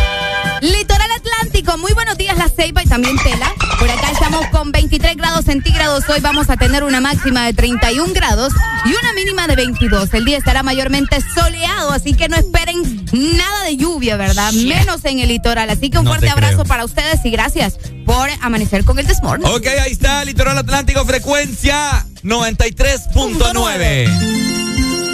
Litoral 0.61 1.11
Atlántico, 1.13 1.79
muy 1.79 1.93
buenos 1.93 2.19
días 2.19 2.37
La 2.37 2.49
Ceiba 2.49 2.83
y 2.83 2.87
también 2.87 3.17
Tela. 3.19 3.55
Por 3.79 3.91
acá 3.91 4.11
estamos 4.11 4.47
con 4.49 4.73
23 4.73 5.17
grados 5.17 5.45
centígrados. 5.45 6.09
Hoy 6.09 6.19
vamos 6.21 6.51
a 6.51 6.57
tener 6.57 6.83
una 6.83 7.01
máxima 7.01 7.47
de 7.47 7.53
31 7.53 8.13
grados 8.13 8.53
y 8.85 8.89
una 8.89 9.13
mínima 9.13 9.47
de 9.47 9.55
22. 9.55 10.13
El 10.15 10.25
día 10.25 10.37
estará 10.39 10.65
mayormente 10.65 11.19
soleado, 11.35 11.93
así 11.93 12.15
que 12.15 12.29
no 12.29 12.35
esperen 12.37 13.07
nada 13.13 13.63
de 13.65 13.77
lluvia, 13.77 14.17
¿verdad? 14.17 14.51
Menos 14.53 15.05
en 15.05 15.21
el 15.21 15.29
litoral. 15.29 15.71
Así 15.71 15.91
que 15.91 15.99
un 15.99 16.07
fuerte 16.07 16.29
abrazo 16.29 16.65
para 16.65 16.85
ustedes 16.85 17.25
y 17.25 17.31
gracias 17.31 17.79
por 18.05 18.29
amanecer 18.41 18.85
con 18.85 18.99
el 18.99 19.07
Desmorning. 19.07 19.49
Ok, 19.49 19.67
ahí 19.67 19.93
está, 19.93 20.25
Litoral 20.25 20.59
Atlántico, 20.59 21.05
frecuencia 21.05 22.05
93.9. 22.25 24.58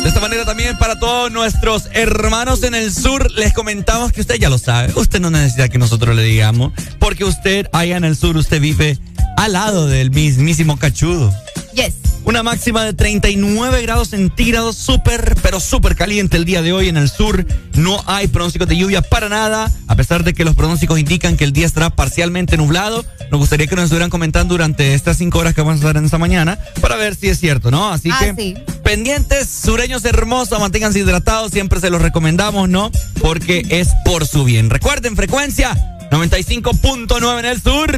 De 0.04 0.10
esta 0.10 0.20
manera 0.20 0.44
también 0.44 0.76
para 0.76 0.98
todos 0.98 1.32
nuestros 1.32 1.88
hermanos 1.94 2.62
en 2.62 2.74
el 2.74 2.92
sur 2.92 3.30
les 3.32 3.54
comentamos 3.54 4.12
que 4.12 4.20
usted 4.20 4.34
ya 4.34 4.50
lo 4.50 4.58
sabe. 4.58 4.92
Usted 4.96 5.18
no 5.18 5.30
necesita 5.30 5.70
que 5.70 5.78
nosotros 5.78 6.14
le 6.14 6.22
digamos, 6.22 6.74
porque 6.98 7.24
usted 7.24 7.68
allá 7.72 7.96
en 7.96 8.04
el 8.04 8.14
sur, 8.14 8.36
usted 8.36 8.60
vive 8.60 8.98
al 9.38 9.54
lado 9.54 9.86
del 9.86 10.10
mismísimo 10.10 10.76
cachudo. 10.76 11.32
Yes. 11.72 11.94
Una 12.24 12.42
máxima 12.42 12.82
de 12.84 12.94
39 12.94 13.82
grados 13.82 14.08
centígrados, 14.08 14.76
súper, 14.76 15.36
pero 15.42 15.60
súper 15.60 15.94
caliente 15.94 16.38
el 16.38 16.46
día 16.46 16.62
de 16.62 16.72
hoy 16.72 16.88
en 16.88 16.96
el 16.96 17.10
sur. 17.10 17.44
No 17.74 18.02
hay 18.06 18.28
pronósticos 18.28 18.66
de 18.66 18.78
lluvia 18.78 19.02
para 19.02 19.28
nada, 19.28 19.70
a 19.88 19.94
pesar 19.94 20.24
de 20.24 20.32
que 20.32 20.42
los 20.44 20.54
pronósticos 20.54 20.98
indican 20.98 21.36
que 21.36 21.44
el 21.44 21.52
día 21.52 21.66
estará 21.66 21.90
parcialmente 21.90 22.56
nublado. 22.56 23.04
Nos 23.30 23.40
gustaría 23.40 23.66
que 23.66 23.74
nos 23.76 23.84
estuvieran 23.84 24.08
comentando 24.08 24.54
durante 24.54 24.94
estas 24.94 25.18
cinco 25.18 25.38
horas 25.40 25.54
que 25.54 25.60
vamos 25.60 25.74
a 25.74 25.76
estar 25.80 25.96
en 25.98 26.06
esta 26.06 26.16
mañana 26.16 26.58
para 26.80 26.96
ver 26.96 27.14
si 27.14 27.28
es 27.28 27.38
cierto, 27.38 27.70
¿no? 27.70 27.90
Así 27.92 28.08
Ah, 28.10 28.18
que 28.20 28.34
sí. 28.34 28.54
pendientes, 28.82 29.46
sureños 29.48 30.02
hermosos, 30.06 30.58
manténganse 30.58 31.00
hidratados, 31.00 31.52
siempre 31.52 31.78
se 31.78 31.90
los 31.90 32.00
recomendamos, 32.00 32.70
¿no? 32.70 32.90
Porque 33.20 33.66
es 33.68 33.88
por 34.04 34.26
su 34.26 34.44
bien. 34.44 34.70
Recuerden, 34.70 35.14
frecuencia 35.14 35.76
95.9 36.10 37.38
en 37.40 37.44
el 37.44 37.60
sur. 37.60 37.90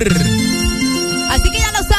Así 1.31 1.51
que 1.51 1.59
ya 1.59 1.71
lo 1.73 1.79
saben, 1.87 1.96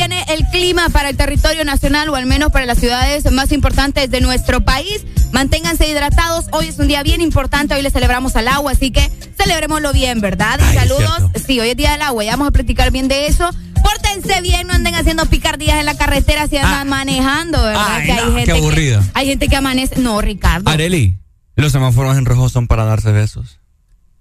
mantiene 0.00 0.24
el 0.32 0.46
clima 0.46 0.88
para 0.88 1.10
el 1.10 1.16
territorio 1.16 1.62
nacional 1.64 2.08
o 2.08 2.16
al 2.16 2.24
menos 2.24 2.50
para 2.50 2.64
las 2.64 2.78
ciudades 2.78 3.30
más 3.30 3.52
importantes 3.52 4.10
de 4.10 4.22
nuestro 4.22 4.62
país. 4.62 5.04
Manténganse 5.32 5.86
hidratados. 5.88 6.46
Hoy 6.52 6.68
es 6.68 6.78
un 6.78 6.88
día 6.88 7.02
bien 7.02 7.20
importante. 7.20 7.74
Hoy 7.74 7.82
le 7.82 7.90
celebramos 7.90 8.34
al 8.34 8.48
agua, 8.48 8.72
así 8.72 8.90
que 8.92 9.10
celebrémoslo 9.36 9.92
bien, 9.92 10.22
¿verdad? 10.22 10.58
Y 10.58 10.62
Ay, 10.62 10.68
es 10.76 10.82
saludos. 10.82 11.30
Sí, 11.46 11.60
hoy 11.60 11.70
es 11.70 11.76
día 11.76 11.92
del 11.92 12.00
agua. 12.00 12.24
Ya 12.24 12.30
vamos 12.30 12.48
a 12.48 12.50
platicar 12.50 12.90
bien 12.90 13.08
de 13.08 13.26
eso. 13.26 13.50
Pórtense 13.82 14.40
bien, 14.40 14.68
no 14.68 14.72
anden 14.72 14.94
haciendo 14.94 15.26
picardías 15.26 15.78
en 15.78 15.84
la 15.84 15.94
carretera 15.94 16.46
si 16.48 16.56
andan 16.56 16.88
manejando, 16.88 17.62
¿verdad? 17.62 17.84
Ah. 17.86 17.96
Ay, 17.96 18.06
que 18.06 18.12
hay 18.12 18.18
no, 18.20 18.26
qué 18.26 18.36
gente 18.36 18.52
aburrido. 18.52 19.00
Que, 19.00 19.10
hay 19.14 19.26
gente 19.26 19.48
que 19.48 19.56
amanece. 19.56 20.00
No, 20.00 20.22
Ricardo. 20.22 20.70
Areli, 20.70 21.18
los 21.56 21.72
semáforos 21.72 22.16
en 22.16 22.24
rojo 22.24 22.48
son 22.48 22.68
para 22.68 22.84
darse 22.84 23.12
besos. 23.12 23.58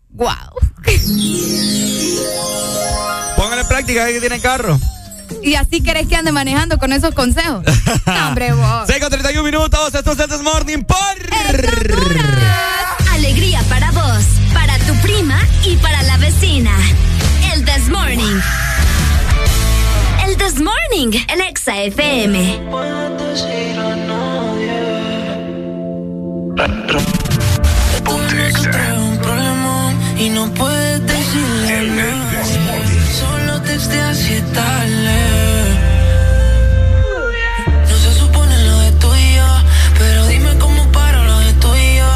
Wow. 0.09 0.27
Pónganle 3.37 3.63
práctica, 3.63 4.03
ahí 4.03 4.13
que 4.15 4.19
tienen 4.19 4.41
carro. 4.41 4.77
Y 5.43 5.55
así 5.55 5.81
querés 5.81 6.07
que 6.07 6.15
ande 6.15 6.31
manejando 6.31 6.77
con 6.77 6.93
esos 6.93 7.13
consejos. 7.13 7.63
No, 8.05 8.27
hombre, 8.29 8.53
vos. 8.53 8.87
6 8.87 8.99
con 8.99 9.09
31 9.09 9.43
minutos, 9.43 9.93
esto 9.93 10.11
es 10.11 10.19
el 10.19 10.29
This 10.29 10.41
Morning 10.41 10.83
por... 10.83 10.97
Alegría 13.11 13.61
para 13.69 13.91
vos, 13.91 14.23
para 14.53 14.77
tu 14.79 14.95
prima 15.01 15.39
y 15.63 15.75
para 15.77 16.01
la 16.03 16.17
vecina. 16.17 16.71
El 17.53 17.65
This 17.65 17.87
Morning. 17.89 18.39
El 20.25 20.37
This 20.37 20.59
Morning, 20.59 21.19
el 21.27 21.41
Exa 21.41 21.83
FM. 21.83 22.61
un 28.97 29.17
problema 29.17 29.93
y 30.17 30.29
no 30.29 30.51
puedes 30.53 31.05
decirle 31.05 31.73
a 31.73 31.83
nadie. 31.83 32.19
Solo 32.19 32.28
No 34.29 34.35
se 37.97 38.13
supone 38.13 38.63
lo 38.63 38.79
de 38.79 38.91
tú 38.91 39.15
y 39.15 39.35
yo, 39.35 39.47
pero 39.97 40.27
dime 40.27 40.55
cómo 40.59 40.91
para 40.91 41.23
lo 41.23 41.39
de 41.39 41.53
tú 41.53 41.73
y 41.75 41.95
yo. 41.97 42.13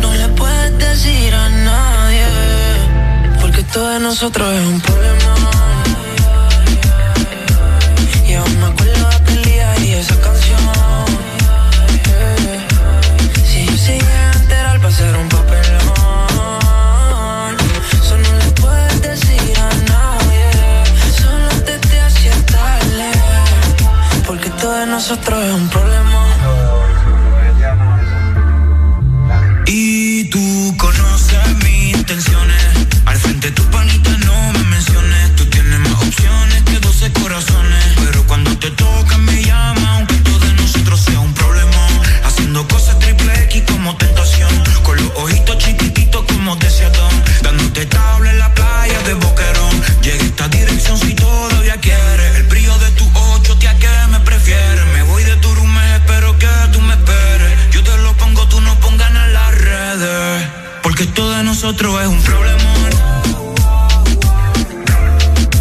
No 0.00 0.12
le 0.14 0.26
puedes 0.30 0.76
decir 0.78 1.32
a 1.32 1.48
nadie, 1.48 2.26
porque 3.40 3.62
todo 3.62 3.88
de 3.90 4.00
nosotros 4.00 4.52
es 4.52 4.66
un 4.66 4.80
problema. 4.80 5.15
Nosotros 24.96 25.44
es 25.44 25.52
un 25.52 25.68
problema 25.68 26.26
Y 29.66 30.24
tú 30.30 30.74
conoces 30.78 31.38
mis 31.64 31.96
intenciones. 31.96 32.62
Al 33.04 33.18
frente 33.18 33.48
de 33.48 33.52
tu 33.52 33.62
panita 33.64 34.10
no 34.24 34.52
me 34.54 34.64
menciones. 34.76 35.36
Tú 35.36 35.44
tienes 35.50 35.80
más 35.80 36.02
opciones 36.02 36.62
que 36.62 36.78
12 36.78 37.12
corazones. 37.12 37.84
Pero 38.06 38.26
cuando 38.26 38.56
te 38.56 38.70
toca 38.70 39.18
me 39.18 39.44
llama, 39.44 39.96
aunque 39.96 40.14
todo 40.26 40.38
de 40.38 40.54
nosotros 40.54 40.98
sea 41.00 41.20
un 41.20 41.34
problema. 41.34 41.82
Haciendo 42.24 42.66
cosas 42.66 42.98
triple 42.98 43.34
X 43.44 43.64
como 43.70 43.94
tentación. 43.98 44.52
Con 44.82 44.96
los 44.96 45.10
ojitos 45.16 45.58
chiquititos 45.58 46.24
como 46.24 46.56
deseadón. 46.56 47.14
Dándote 47.42 47.84
tabla 47.84 48.30
en 48.30 48.38
la 48.38 48.54
playa 48.54 48.98
de 49.02 49.12
Boquerón. 49.12 49.74
Llega 50.00 50.24
esta 50.24 50.48
dirección 50.48 50.96
si 50.96 51.12
todavía 51.14 51.76
quieres. 51.82 52.25
Nosotros 61.56 62.02
es 62.02 62.08
un 62.08 62.20
problema. 62.20 62.74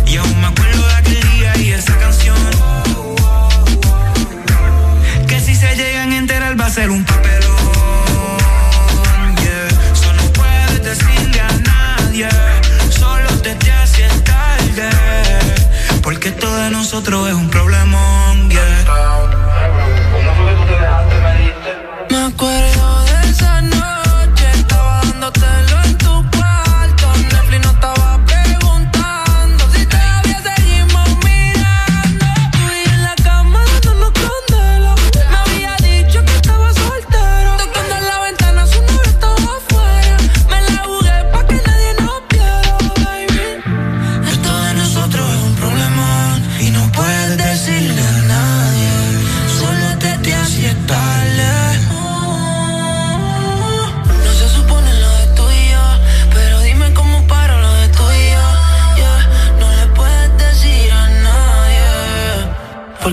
Y 0.05 0.17
aún 0.17 0.41
me 0.41 0.47
acuerdo 0.47 0.85
de 0.85 0.93
aquel 0.93 1.21
día 1.31 1.57
y 1.57 1.71
esa 1.71 1.97
canción. 1.97 2.35
Que 5.25 5.39
si 5.39 5.55
se 5.55 5.73
llegan 5.77 6.11
a 6.11 6.17
enterar 6.17 6.59
va 6.59 6.65
a 6.65 6.69
ser 6.69 6.91
un 6.91 7.05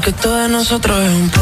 porque 0.05 0.21
todo 0.21 0.37
de 0.37 0.49
nosotros 0.49 0.99
es 0.99 1.15
un 1.15 1.42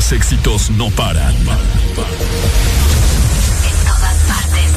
Los 0.00 0.12
éxitos 0.12 0.70
no 0.70 0.88
paran. 0.92 1.34
En 1.34 1.44
todas 3.84 4.16
partes. 4.30 4.70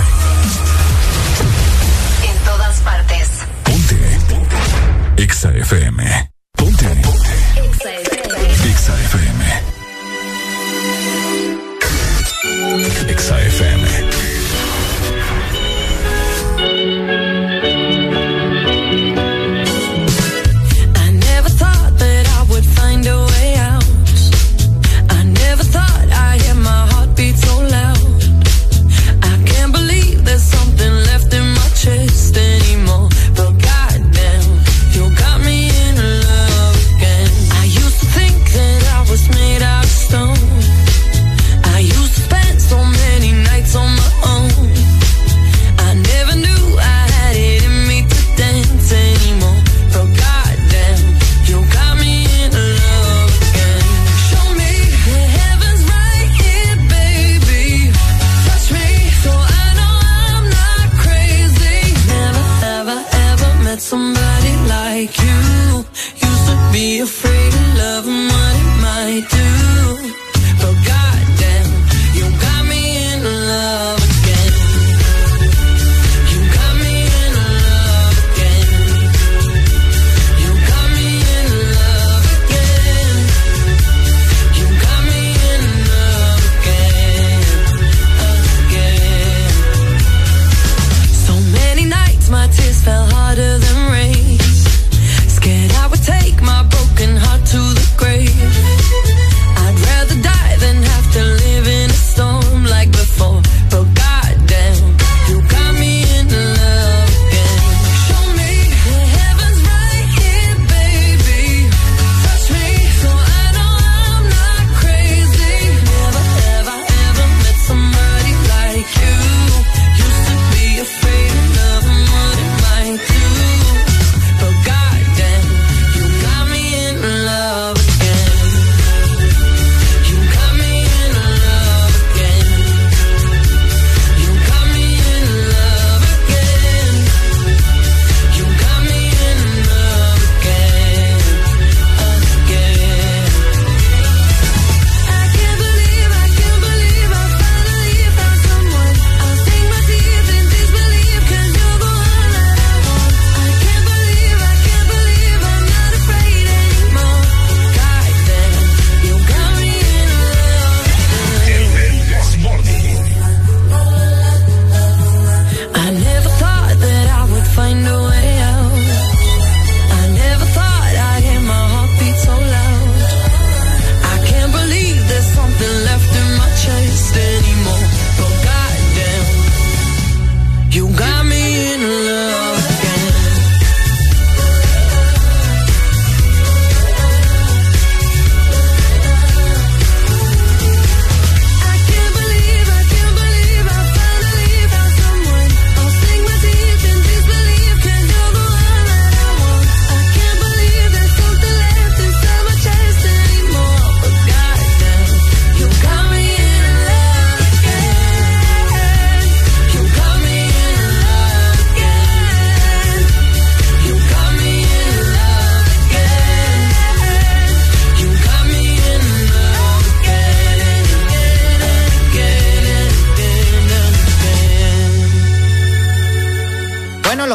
En 2.29 2.37
todas 2.43 2.81
partes. 2.81 3.29
Ponte. 3.63 3.97
Exa 5.15 5.55
FM. 5.55 6.29
Ponte. 6.57 6.85
Exa 7.55 7.89
FM. 8.01 8.51
Exa 8.69 8.93
FM. 8.99 9.45
Exa 13.07 13.41
FM. 13.41 13.82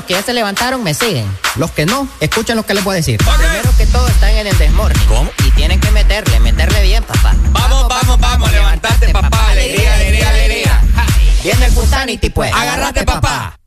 Que 0.09 0.15
ya 0.15 0.23
se 0.23 0.33
levantaron 0.33 0.83
me 0.83 0.95
siguen. 0.95 1.27
Los 1.57 1.71
que 1.71 1.85
no, 1.85 2.09
escuchen 2.21 2.57
lo 2.57 2.65
que 2.65 2.73
les 2.73 2.83
voy 2.83 2.95
a 2.95 2.97
decir. 2.97 3.19
Primero 3.19 3.71
que 3.77 3.87
todo 3.87 4.09
están 4.09 4.31
en 4.31 4.47
el 4.47 4.57
desmorning. 4.57 5.07
¿Cómo? 5.07 5.31
Y 5.47 5.51
tienen 5.51 5.79
que 5.81 5.91
meterle, 5.91 6.41
meterle 6.41 6.83
bien, 6.83 7.05
papá. 7.05 7.35
Vamos, 7.51 7.87
vamos, 7.89 8.19
vamos, 8.19 8.51
levantarte, 8.51 9.11
papá. 9.11 9.51
Alegría, 9.51 9.95
alegría, 9.95 10.31
alegría. 10.31 10.83
Viene 11.43 11.67
el 11.67 11.73
Pusanity, 11.73 12.31
pues. 12.31 12.53
Agárrate, 12.55 13.05
papá. 13.05 13.58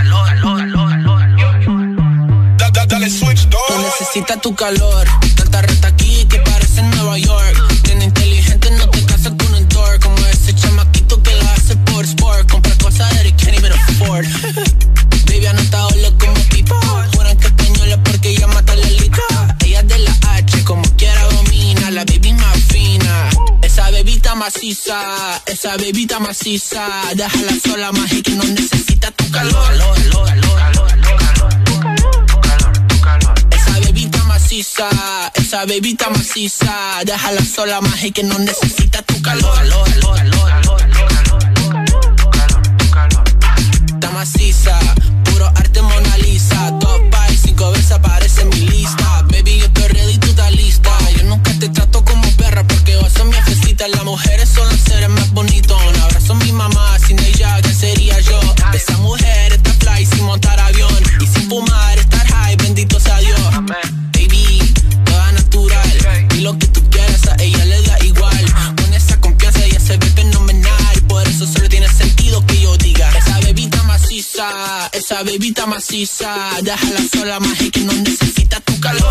necesita 4.16 4.40
tu 4.40 4.54
calor, 4.54 5.06
tanta 5.36 5.60
reta 5.60 5.88
aquí 5.88 6.24
que 6.24 6.38
parece 6.38 6.82
Nueva 6.82 7.18
York. 7.18 7.82
Tiene 7.82 8.06
inteligente, 8.06 8.70
no 8.70 8.88
te 8.88 9.04
casas 9.04 9.34
con 9.38 9.52
un 9.52 9.68
tour, 9.68 10.00
como 10.00 10.16
ese 10.26 10.54
chamaquito 10.54 11.22
que 11.22 11.34
lo 11.34 11.48
hace 11.50 11.76
por 11.76 12.02
sport, 12.06 12.50
compra 12.50 12.74
cosas 12.78 13.10
that 13.10 13.26
he 13.26 13.32
can't 13.32 13.54
even 13.58 13.72
afford. 13.72 14.26
Baby, 15.26 15.46
anotado 15.46 15.90
como 16.18 16.40
pipa, 16.48 16.80
juran 17.14 17.36
que 17.36 17.46
española 17.48 18.02
porque 18.04 18.30
ella 18.30 18.46
mata 18.46 18.74
la 18.74 18.86
lita. 18.86 19.22
Ella 19.62 19.80
es 19.80 19.88
de 19.88 19.98
la 19.98 20.16
H, 20.30 20.64
como 20.64 20.82
quiera 20.96 21.22
domina, 21.32 21.90
la 21.90 22.04
baby 22.06 22.32
más 22.32 22.58
fina. 22.68 23.28
Esa 23.60 23.90
bebita 23.90 24.34
maciza, 24.34 25.42
esa 25.44 25.76
bebita 25.76 26.20
maciza, 26.20 27.02
déjala 27.14 27.52
sola 27.62 27.92
más 27.92 28.10
que 28.10 28.30
no 28.30 28.44
necesita 28.44 29.10
tu 29.10 29.30
calor. 29.30 29.74
Esa 29.74 31.15
esa 34.58 35.66
bebita 35.66 36.08
maciza, 36.08 36.72
déjala 37.04 37.44
sola 37.44 37.78
y 38.02 38.10
que 38.10 38.22
no 38.22 38.38
necesita 38.38 39.02
tu 39.02 39.20
calor. 39.20 39.52
Está 43.86 44.10
maciza, 44.12 44.78
puro 45.24 45.46
arte 45.46 45.82
Mona 45.82 46.16
Lisa, 46.18 46.72
top 46.78 47.02
five, 47.12 47.36
cinco 47.36 47.70
veces 47.72 47.92
aparece 47.92 48.42
en 48.42 48.48
mi 48.48 48.60
lista. 48.60 49.22
Baby, 49.30 49.58
yo 49.58 49.66
estoy 49.66 49.88
ready, 49.88 50.16
tú 50.16 50.28
estás 50.28 50.50
lista. 50.52 50.90
Yo 51.18 51.24
nunca 51.24 51.52
te 51.60 51.68
trato 51.68 52.02
como 52.02 52.26
perra 52.38 52.66
porque 52.66 52.96
vos 52.96 53.12
sos 53.12 53.26
mi 53.26 53.34
jefecita. 53.34 53.88
Las 53.88 54.04
mujeres 54.04 54.48
son 54.48 54.66
los 54.70 54.80
seres 54.80 55.10
más 55.10 55.30
bonitos. 55.32 55.78
Un 55.86 56.00
abrazo 56.00 56.32
a 56.32 56.36
mi 56.36 56.52
mamá, 56.52 56.98
sin 57.06 57.18
ella, 57.18 57.60
¿qué 57.60 57.74
sería 57.74 58.18
yo? 58.20 58.40
Esa 58.72 58.96
mujer 58.98 59.52
está 59.52 59.70
fly 59.74 60.06
sin 60.06 60.24
montar 60.24 60.58
avión 60.60 60.96
y 61.20 61.26
sin 61.26 61.46
fumar, 61.46 61.85
esa 74.92 75.22
bebita 75.22 75.66
maciza. 75.66 76.50
Déjala 76.62 77.00
sola 77.12 77.38
y 77.60 77.70
que 77.70 77.80
no 77.80 77.92
necesita 77.92 78.60
tu 78.60 78.78
calor. 78.80 79.02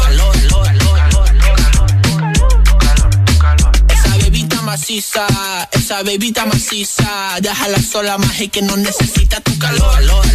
Esa 3.89 4.17
bebita 4.17 4.61
maciza, 4.61 5.27
esa 5.71 6.03
bebita 6.03 6.45
maciza. 6.45 7.37
Déjala 7.41 7.81
sola 7.81 8.17
y 8.39 8.49
que 8.49 8.61
no 8.61 8.77
necesita 8.77 9.41
tu 9.41 9.57
calor. 9.57 9.99
Estás 10.01 10.34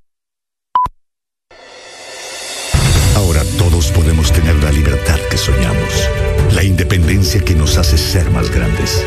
Podemos 3.89 4.31
tener 4.31 4.55
la 4.63 4.71
libertad 4.71 5.17
que 5.29 5.37
soñamos, 5.37 6.09
la 6.53 6.63
independencia 6.63 7.41
que 7.41 7.55
nos 7.55 7.77
hace 7.77 7.97
ser 7.97 8.29
más 8.29 8.51
grandes. 8.51 9.03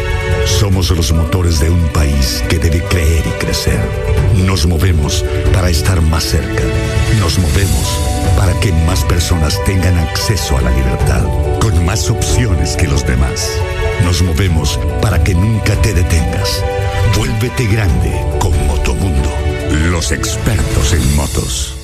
Somos 0.47 0.91
los 0.91 1.13
motores 1.13 1.61
de 1.61 1.71
un 1.71 1.89
país 1.93 2.43
que 2.49 2.59
debe 2.59 2.83
creer 2.83 3.25
y 3.27 3.45
crecer. 3.45 3.79
Nos 4.45 4.67
movemos 4.67 5.25
para 5.53 5.71
estar 5.71 6.01
más 6.01 6.25
cerca. 6.25 6.63
Nos 7.21 7.39
movemos 7.39 8.01
para 8.37 8.59
que 8.61 8.73
más 8.73 9.05
personas 9.05 9.63
tengan 9.65 9.97
acceso 9.99 10.57
a 10.57 10.63
la 10.63 10.71
libertad, 10.71 11.25
con 11.61 11.85
más 11.85 12.11
opciones 12.11 12.77
que 12.77 12.89
los 12.89 13.07
demás. 13.07 13.51
Nos 14.03 14.23
movemos 14.23 14.81
para 15.01 15.23
que 15.23 15.35
nunca 15.35 15.81
te 15.83 15.95
detengas. 15.95 16.65
Vuélvete 17.17 17.67
grande 17.67 18.13
con 18.41 18.53
Motomundo, 18.67 19.31
los 19.91 20.11
expertos 20.11 20.93
en 20.93 21.17
motos. 21.17 21.84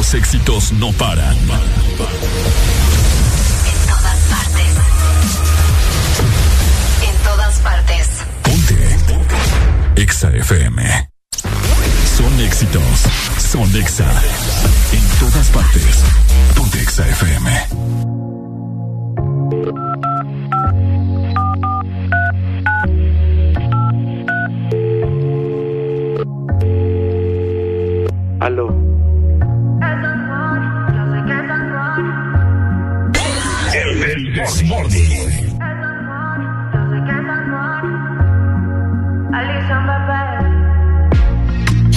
Los 0.00 0.14
éxitos 0.14 0.72
no 0.72 0.90
paran. 0.92 1.36
En 1.36 1.46
todas 3.86 4.18
partes. 4.30 4.72
En 7.02 7.16
todas 7.22 7.58
partes. 7.58 8.08
Ponte. 8.42 10.00
Exa 10.00 10.30
FM. 10.30 11.10
Son 12.16 12.40
éxitos. 12.40 12.82
Son 13.52 13.76
Exa. 13.76 14.10
En 14.94 15.02
todas 15.18 15.48
partes. 15.48 16.02
Ponte 16.56 16.80
Exa 16.80 17.06
FM. 17.06 17.66
Aló. 28.40 28.79
El 34.40 34.46
Desmorning. 34.46 35.28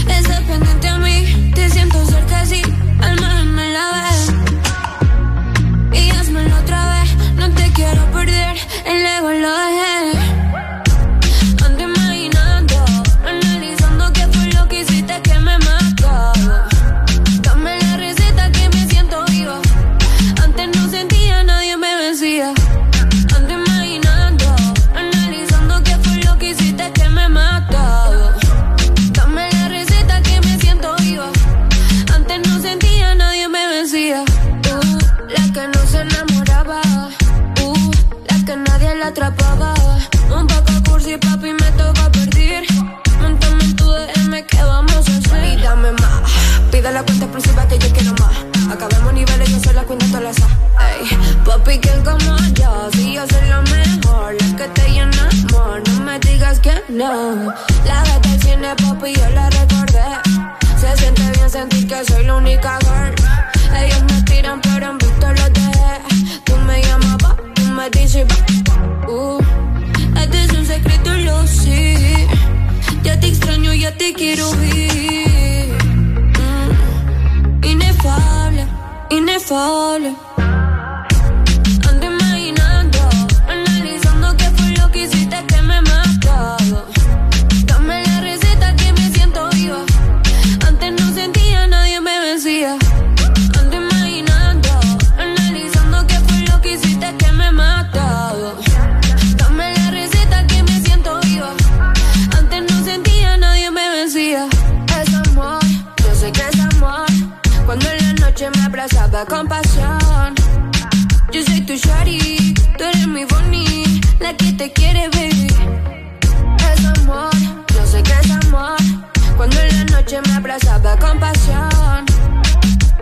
Es 0.10 0.28
dependiente 0.28 0.88
a 0.90 0.98
mí, 0.98 1.52
te 1.56 1.70
siento 1.70 2.06
cerca 2.06 2.42
así, 2.42 2.62
al 3.02 3.16
menos 3.22 3.46
me 3.46 3.70
la 3.70 3.86
ves. 3.94 4.34
Y 5.94 6.10
hazmelo 6.12 6.58
otra 6.58 7.00
vez, 7.00 7.16
no 7.38 7.50
te 7.52 7.72
quiero 7.72 8.12
perder, 8.12 8.58
el 8.88 9.06
ego 9.06 9.32
lo 9.32 9.58
dejé. 9.58 9.93
No. 56.94 57.54
La 57.86 58.04
vez 58.04 58.22
del 58.22 58.42
cine, 58.42 58.76
papi, 58.76 59.14
yo 59.14 59.30
la 59.32 59.50
recordé. 59.50 60.04
Se 60.80 60.96
siente 60.98 61.24
bien 61.32 61.50
sentir 61.50 61.88
que 61.88 62.06
soy 62.06 62.26
la 62.26 62.36
única 62.36 62.78
girl. 62.82 63.14
Ellos 63.76 64.04
me 64.04 64.22
tiran, 64.24 64.62
pero 64.62 64.92
en 64.92 64.98
visto 64.98 65.28
los 65.28 65.54
dejé. 65.54 66.42
Tú 66.44 66.56
me 66.58 66.82
llamas, 66.82 67.18
pa, 67.18 67.36
tú 67.56 67.64
me 67.64 67.90
dices. 67.90 68.26
Uh, 69.08 69.40
este 70.22 70.44
es 70.44 70.54
un 70.54 70.66
secreto, 70.66 71.12
lo 71.14 71.48
sé. 71.48 72.28
Ya 73.04 73.20
te 73.20 73.28
extraño, 73.28 73.74
ya 73.74 73.96
te 73.98 74.14
quiero 74.14 74.52
ver. 74.52 75.70
Mm, 76.40 77.66
inefable, 77.66 78.68
inefable. 79.10 80.16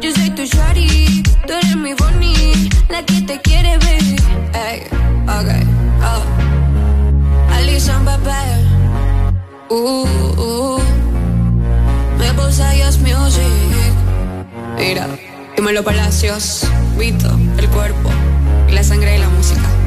Yo 0.01 0.12
soy 0.16 0.32
tu 0.32 0.43
shari, 0.43 1.24
tú 1.45 1.53
eres 1.53 1.76
mi 1.76 1.93
bonnie, 1.93 2.70
la 2.89 3.05
que 3.05 3.22
te 3.22 3.39
quiere 3.39 3.78
ver. 3.78 4.03
Ey, 4.53 4.82
ok, 5.28 5.49
oh. 6.03 7.53
Alison, 7.53 8.03
bebé. 8.03 8.32
Uh, 9.70 10.07
uh. 10.38 10.82
Me 12.18 12.34
puse 12.34 12.64
Yes 12.76 12.99
Music. 12.99 13.45
Mira, 14.78 15.07
dímelo 15.55 15.84
Palacios, 15.84 16.68
Vito, 16.97 17.30
el 17.57 17.70
cuerpo, 17.70 18.09
la 18.72 18.84
sangre 18.84 19.18
y 19.18 19.20
la 19.20 19.30
música. 19.30 19.81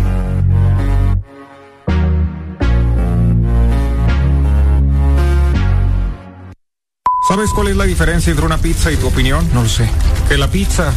¿Sabes 7.26 7.54
cuál 7.54 7.68
es 7.68 7.76
la 7.76 7.84
diferencia 7.84 8.30
entre 8.30 8.44
una 8.44 8.58
pizza 8.58 8.92
y 8.92 8.96
tu 8.96 9.06
opinión? 9.06 9.48
No 9.54 9.62
lo 9.62 9.68
sé. 9.68 9.88
Que 10.28 10.36
la 10.36 10.50
pizza 10.50 10.92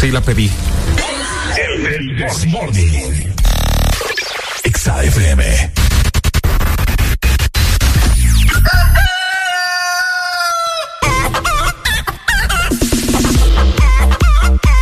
sí 0.00 0.10
la 0.10 0.20
pedí. 0.20 0.50
El 1.56 2.16
Desmorning. 2.16 3.32
Exa 4.64 5.04
FM. 5.04 5.72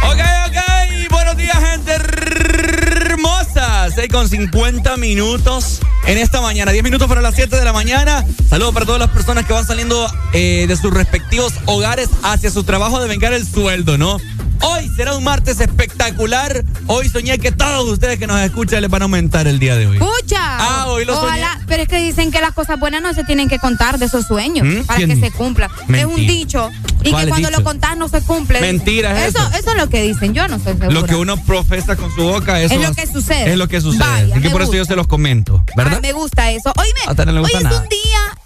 Ok, 0.05 0.21
ok. 0.47 1.11
Buenos 1.11 1.37
días, 1.37 1.59
gente 1.59 1.93
hermosa. 1.93 3.91
6 3.95 4.09
con 4.11 4.27
50 4.27 4.97
minutos 4.97 5.83
en 6.07 6.19
esta 6.19 6.41
mañana. 6.41 6.73
10 6.73 6.85
minutos 6.85 7.09
para 7.09 7.21
las 7.21 7.35
7 7.35 7.57
de 7.57 7.65
la 7.65 7.73
mañana. 7.73 8.25
Saludos 8.49 8.75
para 8.75 8.87
todas 8.87 9.01
las 9.01 9.11
personas 9.11 9.47
que 9.47 9.53
van 9.53 9.67
saliendo 9.67 10.07
eh, 10.33 10.67
de 10.69 10.77
sus 10.77 10.93
respectivos 10.93 11.55
hogares 11.67 12.09
hacia 12.23 12.51
su 12.51 12.65
trabajo 12.65 13.01
de 13.01 13.09
vengar 13.09 13.33
el 13.33 13.47
sueldo, 13.47 13.99
¿no? 13.99 14.19
Hoy 14.63 14.89
será 14.97 15.17
un 15.17 15.25
martes 15.25 15.61
espectacular. 15.61 16.65
Hoy 16.87 17.09
soñé 17.09 17.39
que 17.39 17.51
todos 17.53 17.89
ustedes 17.89 18.19
que 18.19 18.27
nos 18.27 18.41
escuchan 18.41 18.81
les 18.81 18.91
van 18.91 19.03
a 19.03 19.05
aumentar 19.07 19.47
el 19.47 19.59
día 19.59 19.77
de 19.77 19.87
hoy. 19.87 19.97
Escucha. 19.97 20.39
Ah, 20.41 20.87
hoy 20.89 21.05
lo 21.05 21.19
Ojalá, 21.19 21.61
pero 21.67 21.83
es 21.83 21.89
que 21.89 21.99
dicen 21.99 22.31
que 22.31 22.41
las 22.41 22.53
cosas 22.53 22.79
buenas 22.79 23.03
no 23.03 23.13
se 23.13 23.25
tienen 23.25 23.49
que 23.49 23.59
contar 23.59 23.99
de 23.99 24.07
esos 24.07 24.27
sueños 24.27 24.67
¿Mm? 24.67 24.83
para 24.87 24.97
¿Quién? 24.99 25.11
que 25.11 25.17
se 25.17 25.33
cumplan. 25.33 25.71
Es 25.93 26.05
un 26.05 26.17
dicho. 26.17 26.71
Y 27.03 27.11
¿Cuál 27.11 27.25
que 27.25 27.31
cuando 27.31 27.49
dicho? 27.49 27.61
lo 27.61 27.65
contás 27.65 27.97
no 27.97 28.09
se 28.09 28.23
cumple. 28.23 28.61
Mentira, 28.61 29.27
es 29.27 29.35
eso. 29.35 29.47
eso. 29.49 29.59
Eso 29.59 29.71
es 29.73 29.77
lo 29.77 29.89
que 29.89 30.03
dicen. 30.03 30.33
Yo 30.35 30.47
no 30.47 30.57
estoy 30.57 30.75
segura. 30.75 30.91
Lo 30.93 31.05
que 31.05 31.17
uno 31.17 31.37
profesa 31.45 31.97
con 31.97 32.15
su 32.15 32.23
boca, 32.23 32.61
eso 32.61 32.75
Es 32.75 32.81
lo 32.81 32.95
que 32.95 33.07
sucede. 33.07 33.53
Es 33.53 33.59
lo 33.59 33.67
que 33.69 33.81
sucede. 33.81 34.07
Vaya, 34.07 34.35
Así 34.35 34.43
que 34.43 34.51
por 34.51 34.63
eso 34.63 34.75
yo 34.75 34.85
se 34.85 34.95
los 34.95 35.09
comento, 35.09 35.65
¿verdad? 35.77 35.95
Ah, 35.97 36.01
me 36.01 36.13
gusta 36.13 36.51
eso. 36.51 36.73
Oíme, 36.77 37.25
no 37.27 37.33
le 37.33 37.41
gusta 37.41 37.59
hoy 37.59 37.65
nada. 37.65 37.77
es 37.77 37.83
un 37.83 37.89
día. 37.89 38.39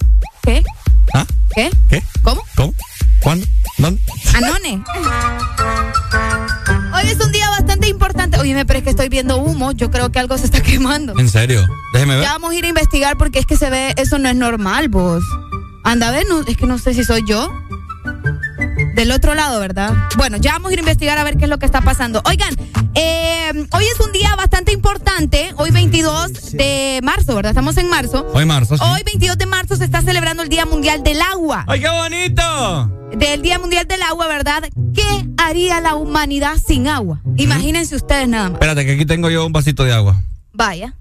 ¿Qué? 0.42 0.64
¿Ah? 1.12 1.26
¿Qué? 1.54 1.70
¿Qué? 1.90 2.02
¿Cómo? 2.22 2.42
¿Cómo? 2.54 2.74
¿Cuándo? 3.20 3.46
¿Dónde? 3.78 4.00
Anone. 4.34 4.82
Hoy 6.94 7.10
es 7.10 7.20
un 7.20 7.32
día 7.32 7.48
bastante 7.50 7.88
importante. 7.88 8.38
Oye, 8.38 8.64
pero 8.64 8.78
es 8.78 8.84
que 8.84 8.90
estoy 8.90 9.08
viendo 9.08 9.36
humo. 9.38 9.72
Yo 9.72 9.90
creo 9.90 10.10
que 10.10 10.18
algo 10.18 10.38
se 10.38 10.46
está 10.46 10.60
quemando. 10.62 11.18
¿En 11.18 11.28
serio? 11.28 11.66
Déjeme 11.92 12.14
ver. 12.16 12.24
Ya 12.24 12.32
vamos 12.32 12.52
a 12.52 12.54
ir 12.54 12.64
a 12.64 12.68
investigar 12.68 13.16
porque 13.16 13.38
es 13.38 13.46
que 13.46 13.56
se 13.56 13.70
ve, 13.70 13.94
eso 13.96 14.18
no 14.18 14.28
es 14.28 14.36
normal, 14.36 14.88
vos. 14.88 15.24
Anda 15.84 16.08
a 16.08 16.12
ver, 16.12 16.26
no, 16.28 16.40
es 16.40 16.56
que 16.56 16.66
no 16.66 16.78
sé 16.78 16.94
si 16.94 17.04
soy 17.04 17.22
yo. 17.28 17.48
Del 18.96 19.12
otro 19.12 19.34
lado, 19.34 19.60
¿verdad? 19.60 19.92
Bueno, 20.16 20.38
ya 20.38 20.52
vamos 20.52 20.70
a 20.70 20.72
ir 20.72 20.78
a 20.78 20.80
investigar 20.80 21.18
a 21.18 21.22
ver 21.22 21.36
qué 21.36 21.44
es 21.44 21.50
lo 21.50 21.58
que 21.58 21.66
está 21.66 21.82
pasando. 21.82 22.22
Oigan, 22.24 22.48
eh, 22.94 23.52
hoy 23.72 23.84
es 23.84 24.00
un 24.00 24.10
día 24.10 24.34
bastante 24.36 24.72
importante. 24.72 25.52
Hoy 25.58 25.70
22 25.70 26.52
de 26.52 27.00
marzo, 27.02 27.34
¿verdad? 27.34 27.50
Estamos 27.50 27.76
en 27.76 27.90
marzo. 27.90 28.26
Hoy 28.32 28.46
marzo, 28.46 28.78
sí. 28.78 28.82
Hoy 28.82 29.02
22 29.04 29.36
de 29.36 29.44
marzo 29.44 29.76
se 29.76 29.84
está 29.84 30.00
celebrando 30.00 30.42
el 30.42 30.48
Día 30.48 30.64
Mundial 30.64 31.02
del 31.02 31.20
Agua. 31.20 31.66
¡Ay, 31.68 31.80
qué 31.80 31.90
bonito! 31.90 32.90
Del 33.14 33.42
Día 33.42 33.58
Mundial 33.58 33.86
del 33.86 34.00
Agua, 34.00 34.28
¿verdad? 34.28 34.62
¿Qué 34.94 35.28
haría 35.36 35.82
la 35.82 35.94
humanidad 35.94 36.54
sin 36.66 36.88
agua? 36.88 37.20
Imagínense 37.36 37.96
ustedes 37.96 38.26
nada 38.28 38.44
más. 38.44 38.54
Espérate, 38.54 38.86
que 38.86 38.92
aquí 38.92 39.04
tengo 39.04 39.28
yo 39.28 39.44
un 39.44 39.52
vasito 39.52 39.84
de 39.84 39.92
agua. 39.92 40.22
Vaya. 40.54 40.94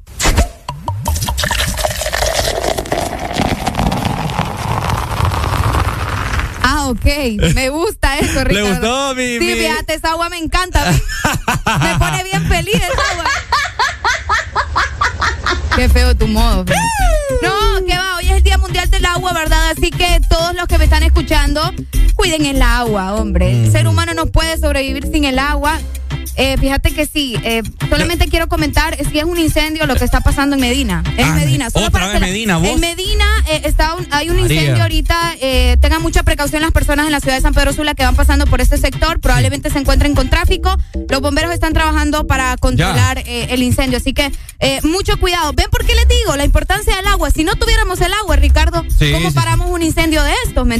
Ah, 6.85 6.89
ok. 6.89 7.53
Me 7.55 7.69
gusta 7.69 8.17
eso, 8.19 8.33
¿Le 8.43 8.43
Ricardo. 8.45 8.69
gustó 8.69 9.15
mi- 9.15 9.37
Sí, 9.37 9.45
mi- 9.45 9.53
fíjate, 9.53 9.93
esa 9.95 10.11
agua 10.11 10.29
me 10.29 10.37
encanta. 10.37 10.83
me 11.83 11.95
pone 11.99 12.23
bien 12.23 12.45
feliz 12.47 12.75
esa 12.75 13.11
agua. 13.11 13.25
Qué 15.75 15.89
feo 15.89 16.15
tu 16.15 16.27
modo. 16.27 16.63
fíjate. 16.65 16.81
No, 17.41 17.85
que 17.85 17.97
va, 17.97 18.15
hoy 18.17 18.25
es 18.27 18.37
el 18.37 18.43
Día 18.43 18.57
Mundial 18.57 18.89
del 18.89 19.05
Agua, 19.05 19.33
¿verdad? 19.33 19.71
Así 19.71 19.89
que 19.89 20.19
todos 20.29 20.55
los 20.55 20.67
que 20.67 20.77
me 20.77 20.85
están 20.85 21.03
escuchando, 21.03 21.73
cuiden 22.15 22.45
el 22.45 22.61
agua, 22.61 23.13
hombre. 23.15 23.51
El 23.65 23.71
ser 23.71 23.87
humano 23.87 24.13
no 24.13 24.27
puede 24.27 24.57
sobrevivir 24.57 25.05
sin 25.11 25.25
el 25.25 25.37
agua. 25.39 25.79
Eh, 26.37 26.57
fíjate 26.59 26.93
que 26.93 27.05
sí, 27.05 27.35
eh, 27.43 27.63
solamente 27.89 28.27
quiero 28.27 28.47
comentar 28.47 28.97
que 28.97 29.19
es 29.19 29.25
un 29.25 29.37
incendio 29.39 29.85
lo 29.85 29.95
que 29.95 30.03
está 30.03 30.19
pasando 30.21 30.55
en 30.55 30.61
Medina. 30.61 31.03
En 31.17 31.25
Ah, 31.29 31.35
Medina. 31.35 31.69
Solo 31.69 31.87
otra 31.87 31.99
para 31.99 32.11
vez 32.11 32.19
que 32.19 32.25
Medina. 32.25 32.57
En 32.63 32.79
Medina 32.79 33.25
eh, 33.49 33.61
está 33.65 33.93
un- 33.95 34.07
hay 34.11 34.29
un 34.29 34.41
María. 34.41 34.59
incendio 34.61 34.83
ahorita. 34.83 35.15
eh, 35.41 35.77
tengan 35.81 36.01
mucha 36.01 36.23
precaución 36.23 36.61
las 36.61 36.71
personas 36.71 37.05
en 37.05 37.11
la 37.11 37.19
ciudad 37.19 37.35
de 37.35 37.41
San 37.41 37.53
Pedro 37.53 37.71
Sula 37.73 37.93
que 37.95 38.03
van 38.03 38.15
pasando 38.15 38.45
por 38.47 38.61
este 38.61 38.77
sector. 38.77 39.19
Probablemente 39.19 39.69
se 39.69 39.79
encuentren 39.79 40.13
con 40.15 40.29
tráfico. 40.29 40.75
Los 41.09 41.21
bomberos 41.21 41.53
están 41.53 41.73
trabajando 41.73 42.25
para 42.27 42.55
controlar 42.57 43.23
el 43.25 43.63
incendio. 43.63 43.97
Así 43.97 44.13
que 44.13 44.31
eh, 44.59 44.79
mucho 44.83 45.17
cuidado. 45.19 45.53
¿Ven 45.53 45.69
por 45.69 45.85
qué 45.85 45.93
les 45.95 46.07
digo? 46.07 46.35
La 46.35 46.45
importancia 46.45 46.95
del 46.95 47.07
agua. 47.07 47.29
Si 47.31 47.43
no 47.43 47.55
tuviéramos 47.55 48.01
el 48.01 48.11
agua, 48.13 48.35
Ricardo, 48.35 48.83
Sí, 48.97 49.11
¿cómo 49.11 49.29
sí, 49.29 49.35
paramos 49.35 49.69
un 49.69 49.81
incendio 49.83 50.23
de 50.23 50.33
estos? 50.45 50.65
¿Me 50.65 50.75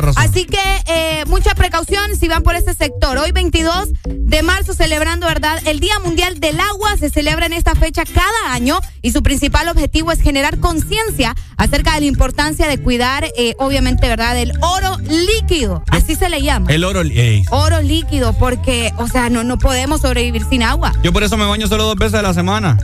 razón. 0.00 0.22
Así 0.22 0.44
que 0.44 0.58
eh, 0.88 1.24
mucha 1.26 1.54
precaución 1.54 2.16
si 2.18 2.28
van 2.28 2.42
por 2.42 2.54
ese 2.56 2.74
sector. 2.74 3.16
Hoy 3.18 3.32
22 3.32 3.88
de 4.04 4.42
marzo 4.42 4.72
celebrando, 4.90 5.28
¿verdad? 5.28 5.56
El 5.66 5.78
Día 5.78 5.94
Mundial 6.04 6.40
del 6.40 6.58
Agua 6.58 6.96
se 6.98 7.10
celebra 7.10 7.46
en 7.46 7.52
esta 7.52 7.76
fecha 7.76 8.02
cada 8.04 8.52
año 8.52 8.80
y 9.02 9.12
su 9.12 9.22
principal 9.22 9.68
objetivo 9.68 10.10
es 10.10 10.20
generar 10.20 10.58
conciencia 10.58 11.36
acerca 11.56 11.94
de 11.94 12.00
la 12.00 12.06
importancia 12.06 12.66
de 12.66 12.76
cuidar, 12.82 13.24
eh, 13.36 13.54
obviamente, 13.60 14.08
¿verdad? 14.08 14.36
El 14.36 14.52
oro 14.60 14.96
líquido. 14.98 15.84
Así 15.90 16.16
se 16.16 16.28
le 16.28 16.42
llama. 16.42 16.72
El 16.72 16.82
oro. 16.82 17.02
ey. 17.02 17.44
Oro 17.52 17.80
líquido, 17.80 18.32
porque, 18.32 18.92
o 18.96 19.06
sea, 19.06 19.30
no, 19.30 19.44
no 19.44 19.58
podemos 19.58 20.00
sobrevivir 20.00 20.44
sin 20.50 20.64
agua. 20.64 20.92
Yo 21.04 21.12
por 21.12 21.22
eso 21.22 21.36
me 21.36 21.46
baño 21.46 21.68
solo 21.68 21.84
dos 21.84 21.94
veces 21.94 22.14
a 22.14 22.22
la 22.22 22.34
semana. 22.34 22.76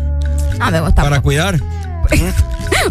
Ah, 0.60 0.70
me 0.70 0.80
gusta. 0.80 1.02
Para 1.02 1.20
cuidar. 1.20 1.60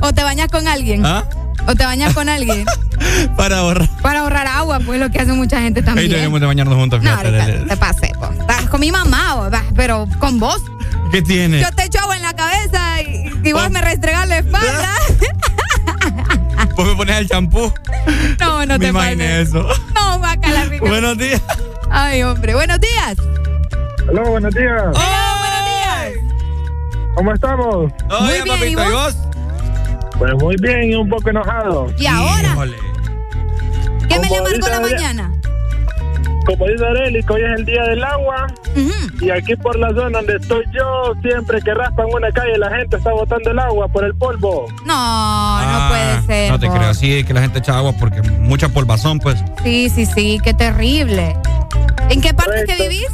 O 0.02 0.14
te 0.14 0.24
bañas 0.24 0.48
con 0.50 0.68
alguien. 0.68 1.06
¿Ah? 1.06 1.24
O 1.68 1.76
te 1.76 1.84
bañas 1.86 2.14
con 2.14 2.30
alguien. 2.30 2.66
Para 3.38 3.60
ahorrar. 3.60 3.90
Para 4.02 4.20
ahorrar 4.22 4.48
agua, 4.48 4.80
pues 4.86 5.00
lo 5.00 5.10
que 5.10 5.20
hace 5.20 5.34
mucha 5.34 5.62
gente 5.62 5.80
Ahí 5.82 5.86
también. 5.86 6.12
tenemos 6.12 6.40
de 6.40 6.46
bañarnos 6.48 6.76
juntos. 6.76 7.02
No, 7.02 7.18
te 7.20 7.78
pasé. 7.78 8.12
po. 8.20 8.30
Estás 8.40 8.66
Con 8.70 8.80
mi 8.82 8.92
mamá, 8.92 9.36
o, 9.38 9.50
pero 9.76 10.08
con 10.20 10.40
vos. 10.40 10.62
¿Qué 11.12 11.22
tiene? 11.22 11.60
Yo 11.62 11.72
te 11.72 11.84
echo 11.86 12.00
agua 12.00 12.16
en 12.18 12.24
la 12.24 12.34
cabeza 12.34 13.02
y, 13.02 13.32
y 13.48 13.54
vos 13.54 13.70
me 13.70 13.82
restregas 13.82 14.28
la 14.28 14.38
espalda. 14.40 14.90
Vos 16.76 16.86
me 16.88 16.96
pones 16.96 17.18
el 17.18 17.30
champú. 17.30 17.72
No, 18.40 18.66
no 18.66 18.74
Me 18.74 18.80
te 18.80 18.88
imaginé 18.88 19.28
pases. 19.30 19.48
eso. 19.50 19.66
No, 19.94 20.20
bacala, 20.20 20.66
Ricardo. 20.66 20.88
Buenos 20.94 21.18
días. 21.18 21.42
Ay, 21.90 22.22
hombre. 22.24 22.54
Buenos 22.54 22.80
días. 22.82 23.16
Hola, 24.10 24.24
buenos 24.24 24.54
días. 24.54 24.84
Hola, 24.84 24.92
buenos 24.94 24.94
días. 24.94 25.45
¿Cómo 27.16 27.34
estamos? 27.34 27.92
Muy 28.20 28.32
bien, 28.32 28.46
¿y 28.46 28.50
papito. 28.50 28.68
¿Y 28.68 28.76
vos? 28.76 28.92
vos? 28.94 29.18
Pues 30.20 30.34
muy 30.36 30.56
bien 30.62 30.92
y 30.92 30.96
un 30.96 31.10
poco 31.10 31.30
enojado. 31.30 31.88
¿Y 31.98 32.06
ahora? 32.06 32.50
Híjole. 32.54 32.78
¿Qué 34.08 34.20
me 34.20 34.30
le 34.30 34.54
dice 34.58 34.70
la 34.70 34.80
mañana? 34.80 35.32
Como 36.46 36.68
dice 36.68 36.86
Areli, 36.86 37.24
que 37.24 37.34
hoy 37.34 37.42
es 37.42 37.60
el 37.60 37.66
día 37.66 37.84
del 37.84 38.04
agua. 38.04 38.46
Y 39.20 39.30
aquí 39.32 39.56
por 39.56 39.76
la 39.80 39.90
zona 39.90 40.20
donde 40.20 40.36
estoy 40.36 40.64
yo, 40.74 41.14
siempre 41.24 41.60
que 41.62 41.74
raspan 41.74 42.06
una 42.14 42.30
calle, 42.32 42.58
la 42.60 42.70
gente 42.70 42.98
está 42.98 43.12
botando 43.14 43.50
el 43.50 43.58
agua 43.60 43.88
por 43.88 44.04
el 44.06 44.14
polvo. 44.16 44.68
No, 44.86 44.94
Ah, 44.94 45.80
no 45.82 45.90
puede 45.90 46.28
ser. 46.28 46.52
No 46.52 46.60
te 46.60 46.68
vos. 46.68 46.78
creo. 46.78 46.94
Sí, 46.94 47.24
que 47.24 47.34
la 47.34 47.42
gente 47.42 47.60
echa 47.60 47.78
agua 47.78 47.94
porque 48.00 48.22
mucha 48.22 48.70
polvazón, 48.70 49.20
pues. 49.20 49.44
Sí, 49.64 49.90
sí, 49.90 50.06
sí. 50.06 50.40
Qué 50.44 50.54
terrible. 50.54 51.36
¿En 52.10 52.22
qué 52.22 52.34
parte 52.34 52.60
es 52.60 52.66
que 52.66 52.78
Correcto. 52.78 52.84
vivís? 52.90 53.10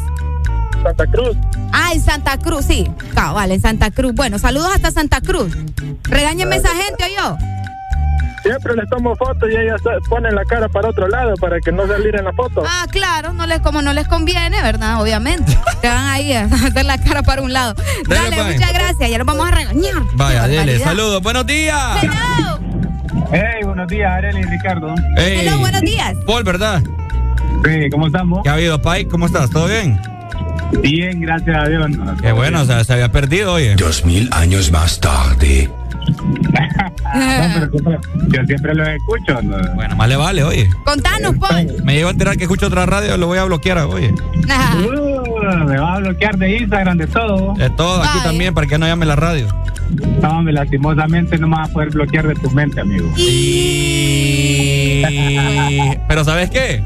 Santa 0.83 1.05
Cruz. 1.07 1.37
Ah, 1.71 1.89
en 1.93 2.01
Santa 2.01 2.37
Cruz, 2.37 2.65
sí. 2.65 2.89
Cabal, 3.13 3.51
en 3.51 3.61
Santa 3.61 3.91
Cruz. 3.91 4.13
Bueno, 4.13 4.39
saludos 4.39 4.71
hasta 4.73 4.91
Santa 4.91 5.21
Cruz. 5.21 5.55
Regáñenme 6.03 6.55
esa 6.57 6.69
gente, 6.69 7.03
o 7.03 7.07
yo. 7.21 7.37
Siempre 8.43 8.75
les 8.75 8.89
tomo 8.89 9.15
fotos 9.15 9.49
y 9.51 9.55
ellas 9.55 9.79
ponen 10.09 10.33
la 10.33 10.43
cara 10.45 10.67
para 10.67 10.89
otro 10.89 11.07
lado 11.07 11.35
para 11.39 11.59
que 11.59 11.71
no 11.71 11.85
salir 11.87 12.15
en 12.15 12.25
la 12.25 12.33
foto. 12.33 12.63
Ah, 12.65 12.87
claro, 12.89 13.33
no 13.33 13.45
les, 13.45 13.59
como 13.59 13.83
no 13.83 13.93
les 13.93 14.07
conviene, 14.07 14.61
¿verdad? 14.63 14.99
Obviamente. 14.99 15.55
Te 15.79 15.87
van 15.87 16.07
ahí 16.07 16.33
a 16.33 16.45
hacer 16.51 16.85
la 16.85 16.97
cara 16.97 17.21
para 17.21 17.43
un 17.43 17.53
lado. 17.53 17.75
Dale, 18.07 18.35
Dale, 18.35 18.53
muchas 18.53 18.73
gracias. 18.73 19.09
Ya 19.11 19.17
los 19.19 19.27
vamos 19.27 19.47
a 19.47 19.51
regañar. 19.51 19.93
Vaya, 20.15 20.47
dele. 20.47 20.79
Saludos. 20.79 21.21
Buenos 21.21 21.45
días. 21.45 22.03
Hello. 22.03 22.59
Hey, 23.31 23.63
buenos 23.63 23.87
días, 23.87 24.11
Areli 24.11 24.39
y 24.39 24.43
Ricardo. 24.43 24.93
Ey, 25.17 25.39
Hello, 25.47 25.59
buenos 25.59 25.81
días. 25.81 26.15
Paul, 26.25 26.43
¿verdad? 26.43 26.81
Sí, 27.63 27.89
¿cómo 27.91 28.07
estamos? 28.07 28.41
¿Qué 28.43 28.49
ha 28.49 28.53
habido, 28.53 28.81
Pai? 28.81 29.05
¿Cómo 29.05 29.27
estás? 29.27 29.49
¿Todo 29.51 29.67
bien? 29.67 30.01
Bien, 30.81 31.19
gracias 31.21 31.57
a 31.57 31.67
Dios. 31.67 31.91
Qué 32.21 32.31
bueno, 32.31 32.61
o 32.61 32.65
sea, 32.65 32.83
se 32.83 32.93
había 32.93 33.11
perdido, 33.11 33.53
oye. 33.53 33.75
Dos 33.75 34.05
mil 34.05 34.29
años 34.31 34.71
más 34.71 34.99
tarde. 34.99 35.69
yo 38.29 38.45
siempre 38.45 38.73
los 38.73 38.87
escucho. 38.87 39.41
¿no? 39.41 39.57
Bueno, 39.75 39.95
más 39.95 40.09
le 40.09 40.15
vale, 40.15 40.43
oye. 40.43 40.69
Contanos, 40.83 41.35
Paul. 41.37 41.83
Me 41.83 41.95
llevo 41.95 42.09
a 42.09 42.11
enterar 42.11 42.37
que 42.37 42.43
escucho 42.43 42.67
otra 42.67 42.85
radio, 42.85 43.17
lo 43.17 43.27
voy 43.27 43.37
a 43.37 43.43
bloquear, 43.43 43.79
oye. 43.79 44.13
Uh, 44.13 45.65
me 45.65 45.77
va 45.77 45.95
a 45.95 45.99
bloquear 45.99 46.37
de 46.37 46.57
Instagram, 46.57 46.97
de 46.97 47.07
todo. 47.07 47.53
De 47.55 47.69
todo, 47.71 48.01
aquí 48.01 48.19
también, 48.23 48.53
para 48.53 48.67
que 48.67 48.77
no 48.77 48.87
llame 48.87 49.05
la 49.05 49.15
radio. 49.15 49.47
No, 50.21 50.41
me 50.41 50.53
lastimosamente 50.53 51.37
no 51.37 51.47
me 51.47 51.57
vas 51.57 51.69
a 51.69 51.73
poder 51.73 51.89
bloquear 51.89 52.27
de 52.27 52.35
tu 52.35 52.49
mente, 52.51 52.79
amigo. 52.79 53.11
Y... 53.17 55.01
Pero 56.07 56.23
¿sabes 56.23 56.49
qué? 56.49 56.81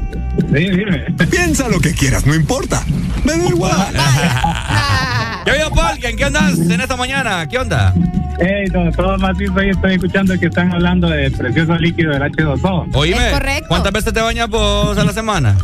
Sí, 0.52 0.70
dime. 0.70 1.04
Piensa 1.30 1.68
lo 1.68 1.80
que 1.80 1.92
quieras, 1.92 2.24
no 2.26 2.34
importa. 2.34 2.82
Me 3.24 3.36
da 3.36 3.48
igual. 3.48 3.92
¿Qué 5.44 5.50
ha 5.50 5.54
habido, 5.54 5.70
Paul? 5.70 5.98
¿En 6.04 6.16
qué 6.16 6.24
andas 6.24 6.58
en 6.58 6.80
esta 6.80 6.96
mañana? 6.96 7.46
¿Qué 7.48 7.58
onda? 7.58 7.92
Hey, 8.38 8.66
todo, 8.72 8.90
todo 8.92 9.18
macizo 9.18 9.58
ahí 9.58 9.70
estoy 9.70 9.94
escuchando 9.94 10.38
que 10.38 10.46
están 10.46 10.72
hablando 10.72 11.08
del 11.08 11.32
precioso 11.32 11.74
líquido 11.76 12.12
del 12.12 12.22
H2O. 12.22 12.88
Oíme, 12.94 13.28
Es 13.28 13.32
correcto. 13.32 13.68
¿cuántas 13.68 13.92
veces 13.92 14.12
te 14.12 14.20
bañas 14.20 14.48
vos 14.48 14.96
a 14.98 15.04
la 15.04 15.12
semana? 15.12 15.56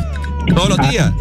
¿Todos 0.47 0.69
los 0.77 0.89
días? 0.89 1.11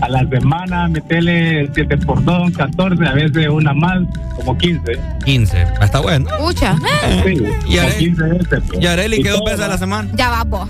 A 0.00 0.08
la, 0.08 0.26
semana 0.28 0.88
metele 0.88 1.70
7 1.74 1.96
por 1.98 2.22
2, 2.24 2.52
14, 2.56 3.06
a 3.06 3.12
veces 3.12 3.48
una 3.48 3.72
más, 3.74 3.98
como 4.36 4.56
15. 4.56 4.98
15. 5.24 5.66
Está 5.80 6.00
bueno. 6.00 6.28
Escucha. 6.30 6.76
Sí, 7.24 7.34
Y 7.68 7.78
Are- 7.78 7.96
15 7.96 8.22
veces. 8.22 8.62
pues. 8.68 8.80
¿Y 8.82 8.86
Areli 8.86 9.22
qué 9.22 9.30
dos 9.30 9.42
veces 9.44 9.60
a 9.60 9.68
la 9.68 9.78
semana? 9.78 10.08
Ya 10.14 10.30
va 10.30 10.44
vos. 10.44 10.68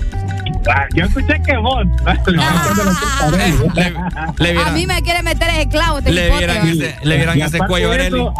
Ah, 0.70 0.86
Yo 0.94 1.04
escuché 1.04 1.40
que 1.46 1.56
vos. 1.56 1.86
Le, 4.38 4.52
le 4.52 4.60
A 4.60 4.70
mí 4.72 4.86
me 4.86 5.00
quiere 5.02 5.22
meter 5.22 5.48
ese 5.50 5.68
clavo. 5.68 5.98
este 5.98 6.12
le 6.12 6.36
vieran 6.36 6.68
ese, 6.68 6.96
le 7.02 7.16
vieran 7.16 7.40
ese 7.40 7.58
cuello 7.58 7.92
a 7.92 7.96
de 7.96 8.06
eso, 8.08 8.34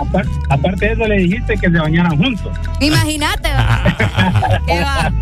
aparte 0.51 0.86
de 0.86 0.93
eso, 0.93 1.07
le 1.07 1.16
dijiste 1.18 1.55
que 1.55 1.70
se 1.70 1.78
bañaran 1.78 2.16
juntos. 2.18 2.53
Imagínate. 2.80 3.49
va. 3.53 4.61
¿Qué 4.66 4.80
va? 4.80 5.12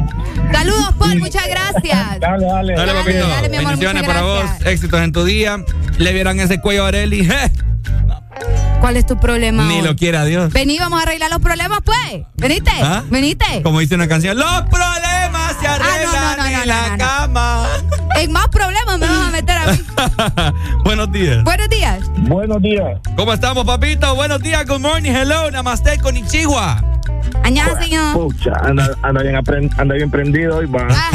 Saludos, 0.53 0.95
Paul. 0.99 1.19
Muchas 1.19 1.47
gracias. 1.49 2.21
Dale, 2.21 2.47
dale. 2.47 2.75
Dale, 2.75 2.75
Dale, 2.75 2.93
papito. 2.95 3.29
dale, 3.29 3.49
mi 3.51 3.57
amor, 3.57 3.77
muchas 3.77 4.06
para 4.07 4.23
vos. 4.23 4.45
Éxitos 4.65 5.01
en 5.01 5.13
tu 5.13 5.25
día. 5.25 5.59
le 5.99 6.13
vieran 6.13 6.41
ese 6.41 6.61
cuello 6.61 6.85
a 6.85 6.89
Areli. 6.89 7.29
¿Cuál 8.81 8.97
es 8.99 9.07
tu 9.07 9.19
problema? 9.19 9.67
Ni 9.67 9.79
hoy? 9.79 9.83
lo 9.83 9.97
quiera 9.97 10.25
Dios. 10.25 10.53
Vení, 10.53 10.79
vamos 10.79 11.01
a 11.01 11.05
arreglar 11.05 11.31
los 11.31 11.41
problemas, 11.41 11.81
pues. 11.85 12.25
Venite, 12.37 12.71
¿Ah? 12.83 13.03
venite. 13.11 13.63
Como 13.63 13.81
dice 13.81 13.95
una 13.95 14.07
canción, 14.07 14.39
los 14.39 14.63
problemas 14.71 15.57
se 15.61 15.67
arreglan 15.67 16.15
Ah, 16.15 16.37
no, 16.37 16.37
no, 16.37 16.43
no, 16.43 16.49
en 16.49 16.59
no, 16.59 16.65
la 16.67 16.83
no, 16.83 16.93
no. 16.93 16.99
cama. 16.99 17.67
En 18.17 18.33
más 18.33 18.49
problemas 18.49 18.99
me 18.99 19.07
vas 19.07 19.29
a 19.29 19.31
meter 19.31 19.59
a 19.59 19.73
mí. 19.73 19.79
Buenos 20.85 21.13
días. 21.13 21.45
Buenos 21.45 21.69
días. 21.69 21.99
Buenos 22.17 22.63
días. 22.63 22.99
¿Cómo 23.15 23.33
estamos, 23.33 23.65
papito? 23.67 24.15
Buenos 24.15 24.41
días, 24.41 24.65
good 24.67 24.81
morning, 24.81 25.11
hello, 25.11 25.51
namaste, 25.51 25.99
konnichiwa. 25.99 26.83
Añada, 27.45 27.79
señor. 27.83 28.15
Pucha, 28.15 28.53
anda, 28.63 28.89
anda, 29.03 29.23
bien 29.23 29.37
anda 29.77 29.95
bien 29.95 30.11
prendido 30.11 30.57
hoy, 30.57 30.67
va. 30.67 30.87
Ah, 30.91 31.11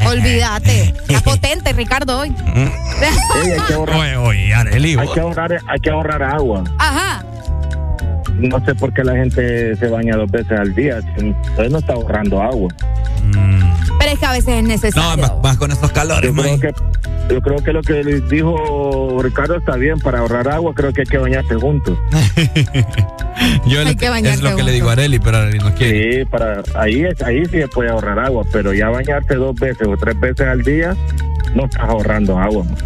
olvídate. 0.06 0.94
Está 1.08 1.20
potente, 1.24 1.72
Ricardo, 1.72 2.20
hoy. 2.20 2.34
Hay 2.54 3.60
que 3.66 3.74
ahorrar, 3.74 3.96
Oye, 3.96 4.16
oye, 4.16 4.54
hay 4.54 5.08
que 5.14 5.20
ahorrar, 5.20 5.58
hay 5.66 5.80
que 5.80 5.90
ahorrar 5.90 6.22
agua. 6.22 6.64
Ajá. 6.78 7.24
No 8.34 8.62
sé 8.64 8.74
por 8.74 8.92
qué 8.92 9.02
la 9.02 9.14
gente 9.14 9.76
se 9.76 9.88
baña 9.88 10.16
dos 10.16 10.30
veces 10.30 10.58
al 10.58 10.74
día. 10.74 10.98
Entonces 11.16 11.70
no 11.70 11.78
está 11.78 11.94
ahorrando 11.94 12.42
agua. 12.42 12.68
Pero 13.98 14.12
es 14.12 14.18
que 14.18 14.26
a 14.26 14.32
veces 14.32 14.48
es 14.54 14.62
No, 14.62 14.68
necesario. 14.68 15.22
más, 15.22 15.32
más 15.42 15.56
con 15.56 15.72
estos 15.72 15.90
calores, 15.92 16.32
Yo 16.34 16.42
creo 16.42 16.60
que 16.60 16.74
yo 17.28 17.40
creo 17.40 17.56
que 17.58 17.72
lo 17.72 17.82
que 17.82 18.04
dijo 18.30 19.18
Ricardo 19.20 19.56
está 19.56 19.74
bien 19.76 19.98
para 19.98 20.20
ahorrar 20.20 20.48
agua. 20.48 20.72
Creo 20.74 20.92
que 20.92 21.00
hay 21.00 21.06
que 21.08 21.18
bañarse 21.18 21.54
juntos. 21.56 21.98
Yo 23.66 23.80
Hay 23.80 23.96
que 23.96 24.04
es 24.06 24.10
bañarse 24.10 24.42
lo 24.42 24.54
que 24.56 24.62
le 24.62 24.72
digo 24.72 24.88
a 24.88 24.92
Areli, 24.92 25.18
pero 25.18 25.38
Areli 25.38 25.58
no 25.58 25.74
quiere. 25.74 26.20
Sí, 26.20 26.24
para 26.24 26.62
ahí 26.74 27.02
es- 27.04 27.20
ahí 27.22 27.44
sí 27.46 27.58
se 27.58 27.68
puede 27.68 27.90
ahorrar 27.90 28.18
agua, 28.18 28.44
pero 28.52 28.72
ya 28.72 28.88
bañarse 28.90 29.34
dos 29.34 29.54
veces 29.56 29.86
o 29.88 29.96
tres 29.96 30.18
veces 30.20 30.46
al 30.46 30.62
día 30.62 30.96
no 31.54 31.64
estás 31.66 31.82
ahorrando 31.82 32.38
agua. 32.38 32.64
man. 32.64 32.76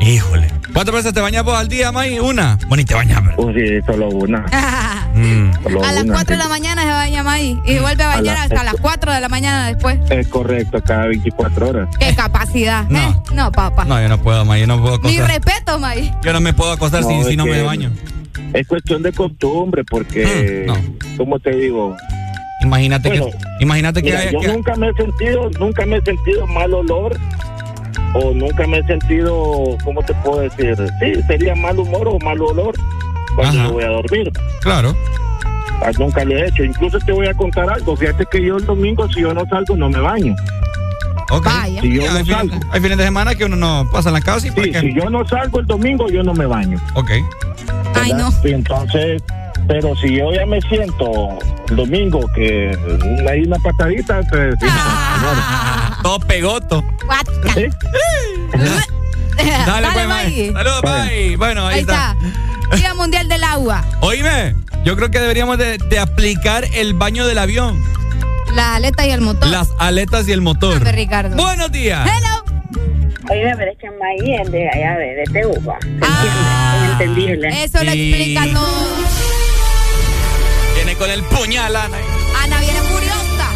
Híjole. 0.00 0.48
¿Cuántas 0.78 0.94
veces 0.94 1.12
te 1.12 1.20
bañas 1.20 1.42
vos 1.42 1.58
al 1.58 1.66
día, 1.66 1.90
May? 1.90 2.20
Una. 2.20 2.56
Bueno, 2.68 2.82
y 2.82 2.84
te 2.84 2.94
bañas, 2.94 3.20
¿verdad? 3.20 3.34
Pues 3.36 3.56
sí, 3.56 3.80
solo 3.84 4.08
una. 4.10 4.44
Mm. 5.18 5.52
Solo 5.64 5.82
a 5.84 5.90
las 5.92 6.04
una. 6.04 6.14
4 6.14 6.36
de 6.36 6.38
la 6.44 6.48
mañana 6.48 6.82
se 6.82 6.88
baña 6.90 7.32
ahí 7.32 7.58
y 7.66 7.78
vuelve 7.80 8.04
a 8.04 8.12
A 8.12 8.16
bañar 8.16 8.36
hasta 8.36 8.62
las 8.62 8.74
4 8.80 9.12
de 9.12 9.20
la 9.20 9.28
mañana 9.28 9.66
después. 9.66 9.98
Es 10.10 10.28
correcto, 10.28 10.80
cada 10.86 11.06
24 11.06 11.68
horas. 11.70 11.88
Qué 11.98 12.14
capacidad. 12.14 12.84
No. 12.88 12.98
¿eh? 13.00 13.14
No, 13.34 13.50
papá. 13.50 13.84
No, 13.84 14.00
yo 14.00 14.08
no 14.08 14.22
puedo, 14.22 14.44
May. 14.44 14.60
Yo 14.60 14.68
no 14.68 14.80
puedo 14.80 15.00
Mi 15.00 15.16
acostar. 15.18 15.28
respeto, 15.42 15.78
May. 15.80 16.14
Yo 16.22 16.32
no 16.32 16.40
me 16.40 16.52
puedo 16.52 16.70
acostar 16.70 17.02
si, 17.02 17.16
No, 17.18 17.24
si 17.24 17.36
no 17.36 17.46
me 17.46 17.60
baño. 17.62 17.90
Es 18.52 18.68
cuestión 18.68 19.02
de 19.02 19.10
costumbre, 19.12 19.82
porque, 19.90 20.68
Mm, 20.68 21.16
como 21.16 21.40
te 21.40 21.50
digo, 21.50 21.96
Imagínate 22.62 23.08
Bueno, 23.08 23.26
que. 23.26 23.64
Imagínate 23.64 24.02
que. 24.02 24.06
mira, 24.10 24.20
haya- 24.20 24.30
yo 24.32 24.40
que- 24.40 24.48
nunca 24.48 24.74
me 24.76 24.88
he 24.88 24.92
sentido, 24.94 25.50
nunca 25.58 25.86
me 25.86 25.96
he 25.96 26.02
sentido 26.02 26.46
mal 26.46 26.72
olor 26.74 27.16
o 28.14 28.32
nunca 28.34 28.66
me 28.66 28.78
he 28.78 28.84
sentido, 28.84 29.76
¿cómo 29.84 30.02
te 30.02 30.14
puedo 30.14 30.40
decir? 30.40 30.76
Sí, 31.00 31.22
sería 31.26 31.54
mal 31.54 31.78
humor 31.78 32.08
o 32.08 32.18
mal 32.20 32.40
olor 32.40 32.74
cuando 33.36 33.58
Ajá. 33.60 33.68
me 33.68 33.72
voy 33.74 33.84
a 33.84 33.88
dormir. 33.88 34.32
Claro. 34.60 34.94
Ah, 35.80 35.90
Nunca 35.98 36.24
lo 36.24 36.36
he 36.36 36.48
hecho. 36.48 36.64
Incluso 36.64 36.98
te 36.98 37.12
voy 37.12 37.28
a 37.28 37.34
contar 37.34 37.70
algo. 37.70 37.94
Fíjate 37.96 38.26
que 38.26 38.42
yo 38.42 38.56
el 38.56 38.66
domingo, 38.66 39.06
si 39.12 39.20
yo 39.20 39.32
no 39.32 39.46
salgo, 39.46 39.76
no 39.76 39.88
me 39.88 40.00
baño. 40.00 40.34
Ok. 41.30 41.44
Vaya. 41.44 41.80
Si 41.82 41.94
yo 41.94 42.02
Ya, 42.02 42.10
no 42.10 42.16
hay, 42.18 42.24
fines, 42.24 42.38
salgo. 42.38 42.54
hay 42.72 42.80
fines 42.80 42.98
de 42.98 43.04
semana 43.04 43.34
que 43.36 43.44
uno 43.44 43.54
no 43.56 43.88
pasa 43.92 44.08
en 44.08 44.14
la 44.14 44.20
casa 44.20 44.48
y 44.48 44.50
Sí, 44.50 44.72
si 44.80 44.94
yo 44.94 45.08
no 45.08 45.24
salgo 45.28 45.60
el 45.60 45.66
domingo, 45.66 46.08
yo 46.08 46.22
no 46.24 46.34
me 46.34 46.46
baño. 46.46 46.78
Ok. 46.94 47.10
Ay, 47.94 48.12
no. 48.14 48.32
Sí, 48.32 48.48
entonces, 48.52 49.22
pero 49.68 49.94
si 49.96 50.16
yo 50.16 50.32
ya 50.32 50.44
me 50.46 50.60
siento 50.62 51.38
el 51.68 51.76
domingo 51.76 52.20
que 52.34 52.76
hay 53.30 53.42
una 53.42 53.58
patadita, 53.58 54.20
pues 54.30 54.54
Ah. 54.62 55.98
Todo 56.02 56.18
pegoto. 56.20 56.84
¿sí? 57.54 57.66
Dale, 59.66 59.88
pues, 59.92 60.08
May. 60.08 60.26
May. 60.32 60.52
Saludos, 60.52 60.82
Bueno. 60.82 60.98
May. 60.98 61.36
Bueno, 61.36 61.66
ahí, 61.66 61.74
Ahí 61.76 61.80
está. 61.82 62.16
Día 62.76 62.94
Mundial 62.94 63.28
del 63.28 63.44
Agua. 63.44 63.84
Oíme, 64.00 64.54
yo 64.84 64.96
creo 64.96 65.10
que 65.10 65.20
deberíamos 65.20 65.58
de, 65.58 65.78
de 65.78 65.98
aplicar 65.98 66.64
el 66.74 66.94
baño 66.94 67.26
del 67.26 67.38
avión. 67.38 67.78
La 68.54 68.76
aleta 68.76 69.06
y 69.06 69.10
el 69.10 69.20
motor. 69.20 69.48
Las 69.48 69.68
aletas 69.78 70.26
y 70.28 70.32
el 70.32 70.40
motor. 70.40 70.82
Ricardo. 70.82 71.36
Buenos 71.36 71.70
días. 71.70 72.06
Hello. 72.08 72.44
Oiga, 73.30 73.54
pero 73.58 73.70
es 73.72 73.78
que 73.78 73.90
May 73.90 74.34
es 74.40 74.50
de 74.50 74.68
allá 74.70 74.96
de, 74.96 75.14
de 75.16 75.24
Teuba. 75.32 75.76
¿Se 75.80 75.88
Ah. 76.02 76.14
entiende? 76.14 76.84
Es 76.84 76.92
entendible. 76.92 77.64
Eso 77.64 77.84
lo 77.84 77.90
explica 77.90 78.46
todo. 78.52 78.98
Con 80.98 81.10
el 81.10 81.22
puñal, 81.22 81.76
Ana. 81.76 81.96
Ana 82.42 82.60
viene 82.60 82.80
furiosa. 82.80 83.52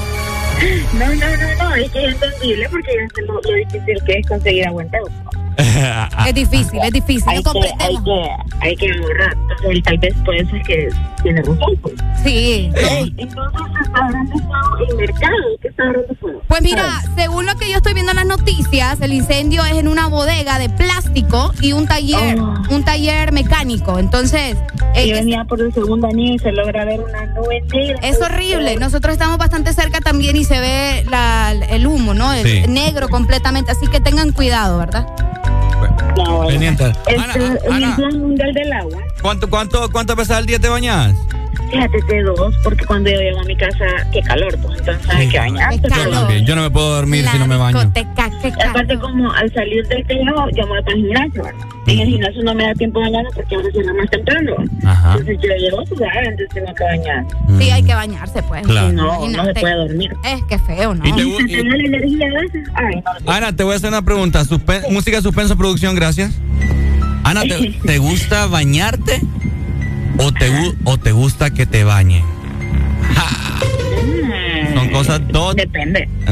No, 0.95 1.07
no, 1.07 1.36
no, 1.36 1.64
no, 1.70 1.74
es 1.74 1.90
que 1.90 2.07
es 2.07 2.14
entendible 2.14 2.68
porque 2.68 2.93
ya 2.95 3.14
sé 3.16 3.22
lo, 3.22 3.40
lo 3.40 3.53
difícil 3.53 4.05
que 4.07 4.18
es 4.18 4.28
conseguir 4.28 4.66
agua 4.68 4.82
en 4.84 4.90
Teuba. 4.90 5.41
Es 6.27 6.35
difícil, 6.35 6.81
es 6.83 6.93
difícil. 6.93 7.29
Hay 7.29 7.43
No 7.43 7.53
que, 7.53 7.59
hay 7.79 7.97
que, 8.05 8.31
hay 8.61 8.77
que 8.77 8.91
ahorrar. 8.93 9.37
Entonces, 9.51 9.83
tal 9.85 9.99
vez 9.99 10.15
por 10.25 10.35
eso 10.35 10.57
es 10.57 10.67
que 10.67 10.89
tiene 11.23 11.41
razón. 11.43 11.77
Pues. 11.83 11.95
Sí. 12.25 12.71
Entonces 13.19 13.61
está 13.85 14.09
fuego 14.49 14.87
el 14.91 14.97
mercado. 14.97 15.33
¿Qué 15.61 15.69
está 15.69 15.85
fuego? 16.21 16.43
Pues 16.49 16.63
mira, 16.63 17.01
según 17.17 17.47
lo 17.47 17.55
que 17.57 17.69
yo 17.71 17.77
estoy 17.77 17.95
viendo 17.95 18.13
en 18.13 18.17
las 18.17 18.27
noticias, 18.27 19.01
el 19.01 19.13
incendio 19.13 19.65
es 19.65 19.75
en 19.75 19.89
una 19.89 20.07
bodega 20.09 20.59
de 20.59 20.69
plástico 20.69 21.53
y 21.61 21.73
un 21.73 21.87
taller, 21.87 22.39
Oh. 22.41 22.55
un 22.71 22.85
taller 22.85 23.33
mecánico. 23.33 23.99
Entonces, 23.99 24.57
eh, 24.95 25.07
Y 25.07 25.13
venía 25.13 25.45
por 25.45 25.61
el 25.61 25.73
segundo 25.73 26.07
anillo 26.09 26.35
y 26.35 26.39
se 26.39 26.53
logra 26.53 26.85
ver 26.85 27.01
una 27.01 27.27
nube 27.27 27.63
negra. 27.73 27.99
es 28.03 28.21
horrible. 28.21 28.77
Nosotros 28.77 29.13
estamos 29.13 29.39
bastante 29.39 29.73
cerca 29.73 30.01
también 30.01 30.37
y 30.37 30.45
se 30.45 30.59
ve 30.61 31.05
la- 31.11 31.53
el 31.53 31.87
humo, 31.87 32.15
¿no? 32.15 32.33
El 32.33 32.47
Sí. 32.47 32.63
negro 32.69 33.09
completamente. 33.09 33.73
Así 33.73 33.87
que 33.89 34.01
tengan 34.01 34.33
cuidado, 34.33 34.79
¿verdad? 34.79 35.07
No, 36.16 36.37
bueno. 36.37 36.49
Pendiente. 36.49 36.85
Ana, 36.85 37.35
en 37.35 37.43
el 37.43 37.72
Ana, 37.72 37.97
Plan 37.97 38.18
Mundial 38.20 38.53
del 38.55 38.72
Agua, 38.72 38.99
¿cuánto, 39.20 39.51
cuánto, 39.51 39.91
¿cuántas 39.91 40.16
veces 40.16 40.37
al 40.37 40.47
día 40.47 40.59
te 40.59 40.68
bañas? 40.68 41.14
Fíjate 41.73 41.99
que 42.09 42.23
dos, 42.23 42.55
porque 42.62 42.85
cuando 42.85 43.11
yo 43.11 43.16
llego 43.18 43.41
a 43.41 43.45
mi 43.45 43.57
casa, 43.57 43.85
qué 44.12 44.20
calor, 44.23 44.57
pues 44.62 44.79
entonces 44.81 45.09
hay 45.11 45.29
que 45.29 45.39
bañarse. 45.39 45.81
Calor. 45.83 46.29
Bien, 46.29 46.45
Yo 46.47 46.55
no 46.57 46.62
me 46.62 46.70
puedo 46.70 46.95
dormir 46.95 47.25
si 47.33 47.39
no 47.39 47.47
me 47.47 47.57
baño. 47.57 47.81
aparte 48.68 48.99
como 48.99 49.33
al 49.33 49.53
salir 49.53 49.87
del 49.89 50.07
tejado 50.07 50.49
yo 50.57 50.62
me 50.64 50.70
voy 50.70 50.83
para 50.83 50.97
el 50.97 51.03
gimnasio 51.03 51.43
¿verdad? 51.45 51.61
en 51.87 51.99
el 52.01 52.09
gimnasio 52.09 52.43
no 52.45 52.55
me 52.55 52.64
da 52.64 52.75
tiempo 52.75 53.01
de 53.01 53.07
bañarme 53.07 53.31
porque 53.35 53.55
ahora 53.57 53.68
cierra 53.73 53.93
más 53.95 54.11
temprano 54.11 54.55
Ajá. 54.85 55.12
entonces 55.12 55.39
yo 55.43 55.55
llego 55.57 55.87
sudada 55.87 56.20
entonces 56.23 56.49
tengo 56.55 56.75
que 56.75 56.85
bañar 56.85 57.25
Sí, 57.59 57.70
hay 57.70 57.83
que 57.83 57.95
bañarse, 57.95 58.43
pues. 58.45 58.62
Claro. 58.66 58.93
no 58.93 59.29
no 59.29 59.45
se 59.45 59.55
puede 59.55 59.75
dormir 59.75 60.12
Es 60.25 60.43
que 60.45 60.59
feo, 60.59 60.95
¿no? 60.95 61.05
Y 61.07 61.12
te- 61.12 61.23
y 61.23 61.33
se 61.33 61.47
te 61.47 61.64
la 61.64 61.75
energía 61.77 62.27
a 62.29 62.41
veces 62.41 62.68
ay 62.75 63.03
no 63.25 63.33
Ana, 63.33 63.55
te 63.57 63.64
voy 63.64 63.73
a 63.75 63.77
hacer 63.77 63.89
una 63.89 64.03
pregunta. 64.03 64.43
Suspen- 64.45 64.89
música 64.91 65.20
suspenso 65.23 65.57
producción, 65.57 65.95
gracias. 65.95 66.33
Ana, 67.25 67.43
¿te, 67.43 67.70
te 67.87 67.99
gusta 67.99 68.47
bañarte 68.47 69.20
o 70.19 70.33
te, 70.33 70.51
o 70.85 70.99
te 70.99 71.13
gusta 71.13 71.51
que 71.51 71.67
te 71.67 71.85
bañen? 71.85 72.25
Mm, 74.05 74.75
Son 74.75 74.89
cosas 74.91 75.21
dos. 75.29 75.55
depende 75.57 76.09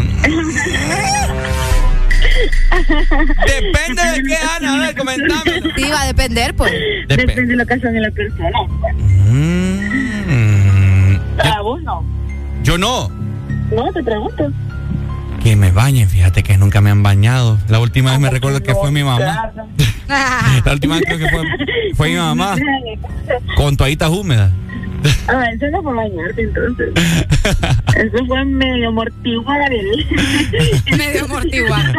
Depende 3.46 4.02
de 4.02 4.22
qué, 4.26 4.36
Ana. 4.56 4.74
A 4.74 4.78
ver, 4.86 4.96
comentame. 4.96 5.52
Sí, 5.76 5.84
va 5.90 6.02
a 6.02 6.06
depender, 6.06 6.54
pues. 6.54 6.72
depende 7.08 7.46
de 7.46 7.56
la 7.56 7.62
ocasión 7.64 7.92
de 7.94 8.00
la 8.00 8.10
persona 8.10 8.58
Mm, 9.32 11.16
a 11.38 11.60
vos 11.62 11.80
no 11.82 12.04
yo 12.62 12.76
no. 12.76 13.08
no 13.72 13.92
te 13.92 14.02
pregunto 14.02 14.50
Que 15.42 15.56
me 15.56 15.70
bañen, 15.70 16.08
fíjate 16.08 16.42
que 16.42 16.56
nunca 16.58 16.80
me 16.80 16.90
han 16.90 17.02
bañado. 17.02 17.58
La 17.68 17.78
última 17.80 18.10
vez 18.10 18.20
me 18.20 18.30
recuerdo 18.30 18.62
que 18.62 18.74
fue 18.74 18.90
mi 18.90 19.02
mamá. 19.02 19.52
La 20.64 20.72
última 20.72 20.96
vez 20.96 21.04
creo 21.06 21.18
que 21.18 21.28
fue, 21.28 21.42
fue 21.94 22.08
mi 22.10 22.16
mamá. 22.16 22.56
Con 23.56 23.76
toallitas 23.76 24.10
húmedas. 24.10 24.50
ah 25.28 25.44
eso 25.54 25.66
no 25.70 25.82
fue 25.82 25.94
bañarte 25.94 26.42
entonces 26.42 26.88
eso 27.96 28.26
fue 28.26 28.44
medio 28.44 28.92
mortiguar 28.92 29.70
Medio 30.98 31.24
amortiguado. 31.24 31.92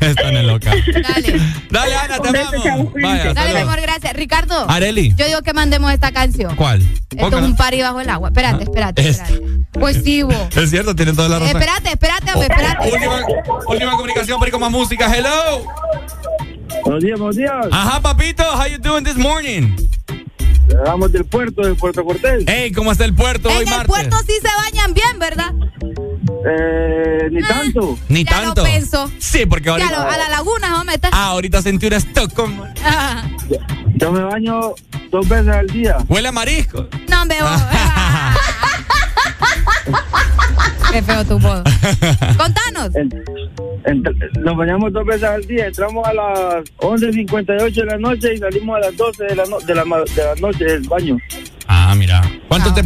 Están 0.00 0.36
en 0.36 0.46
loca. 0.46 0.70
Dale. 0.70 1.40
Dale, 1.70 1.94
Ana, 1.96 2.18
te 2.18 2.28
amamos. 2.28 2.92
Vaya, 2.94 3.34
Dale, 3.34 3.54
mi 3.54 3.60
amor, 3.60 3.80
gracias. 3.80 4.12
Ricardo. 4.14 4.70
Areli. 4.70 5.14
Yo 5.16 5.26
digo 5.26 5.42
que 5.42 5.52
mandemos 5.52 5.92
esta 5.92 6.12
canción. 6.12 6.56
¿Cuál? 6.56 6.82
Esto 7.10 7.38
es 7.38 7.44
un 7.44 7.56
party 7.56 7.82
bajo 7.82 8.00
el 8.00 8.08
agua. 8.10 8.28
Espérate, 8.28 8.64
espérate, 8.64 9.08
Es- 9.08 9.20
espérate. 9.20 9.44
Pues 9.72 10.02
sí, 10.04 10.22
vos. 10.22 10.34
Es 10.56 10.70
cierto, 10.70 10.94
tienen 10.94 11.16
toda 11.16 11.28
la 11.28 11.38
razón. 11.40 11.56
Espérate, 11.60 11.88
espérate, 11.90 12.32
hombre, 12.32 12.46
espérate. 12.56 12.90
Última, 12.92 13.20
última 13.68 13.90
comunicación, 13.92 14.38
pero 14.40 14.52
con 14.52 14.60
más 14.60 14.70
música. 14.70 15.12
Hello. 15.14 15.64
Buenos 16.84 17.02
días, 17.02 17.18
buenos 17.18 17.36
días. 17.36 17.66
Ajá, 17.70 18.00
papito. 18.00 18.42
How 18.44 18.66
you 18.66 18.78
doing 18.78 19.04
this 19.04 19.16
morning? 19.16 19.76
Vamos 20.86 21.12
del 21.12 21.24
puerto, 21.24 21.62
de 21.62 21.74
Puerto 21.74 22.02
Cortés. 22.04 22.44
Hey, 22.46 22.72
¿cómo 22.72 22.90
está 22.90 23.04
el 23.04 23.14
puerto 23.14 23.48
hoy 23.48 23.56
En 23.56 23.60
el 23.62 23.66
martes? 23.68 23.86
puerto 23.88 24.16
sí 24.26 24.32
se 24.42 24.48
bañan 24.56 24.94
bien, 24.94 25.18
¿verdad? 25.18 25.52
Eh, 26.46 27.28
ni 27.30 27.42
tanto. 27.42 27.98
Ni 28.08 28.24
Ya 28.24 28.30
tanto. 28.30 28.62
lo 28.62 28.66
pienso. 28.66 29.10
Sí, 29.18 29.46
porque 29.46 29.66
Ya 29.66 29.72
ahorita. 29.72 29.90
lo- 29.90 30.10
a 30.10 30.16
la 30.16 30.28
laguna 30.30 30.80
a 30.80 30.84
meter. 30.84 31.10
Ah, 31.12 31.26
ahorita 31.28 31.62
sentí 31.62 31.86
una 31.86 31.96
Stockholm. 31.98 32.60
Ah, 32.84 33.24
Yo 33.96 34.10
me 34.10 34.22
baño 34.24 34.72
dos 35.10 35.28
veces 35.28 35.48
al 35.54 35.66
día. 35.68 35.98
Huele 36.08 36.28
a 36.28 36.32
marisco. 36.32 36.88
no, 37.08 37.24
me 37.26 37.40
voy. 37.40 37.50
Qué 40.92 41.02
feo 41.02 41.24
tu 41.24 41.38
voz. 41.40 41.62
Contanos. 42.36 42.90
nos 44.40 44.56
bañamos 44.56 44.92
dos 44.92 45.04
veces 45.04 45.24
al 45.24 45.44
día. 45.44 45.66
Entramos 45.66 46.06
a 46.06 46.14
las 46.14 46.64
11.58 46.78 47.74
de 47.74 47.84
la 47.84 47.98
noche 47.98 48.34
y 48.34 48.38
salimos 48.38 48.76
a 48.76 48.80
las 48.80 48.96
12 48.96 49.24
de 49.24 49.34
la, 49.34 49.44
de 49.44 49.74
la, 49.74 49.84
de 49.84 50.24
la 50.24 50.34
noche 50.40 50.64
del 50.64 50.88
baño. 50.88 51.18
Ah, 51.66 51.94
mira. 51.96 52.22
¿Cuánto 52.48 52.72
te.? 52.72 52.82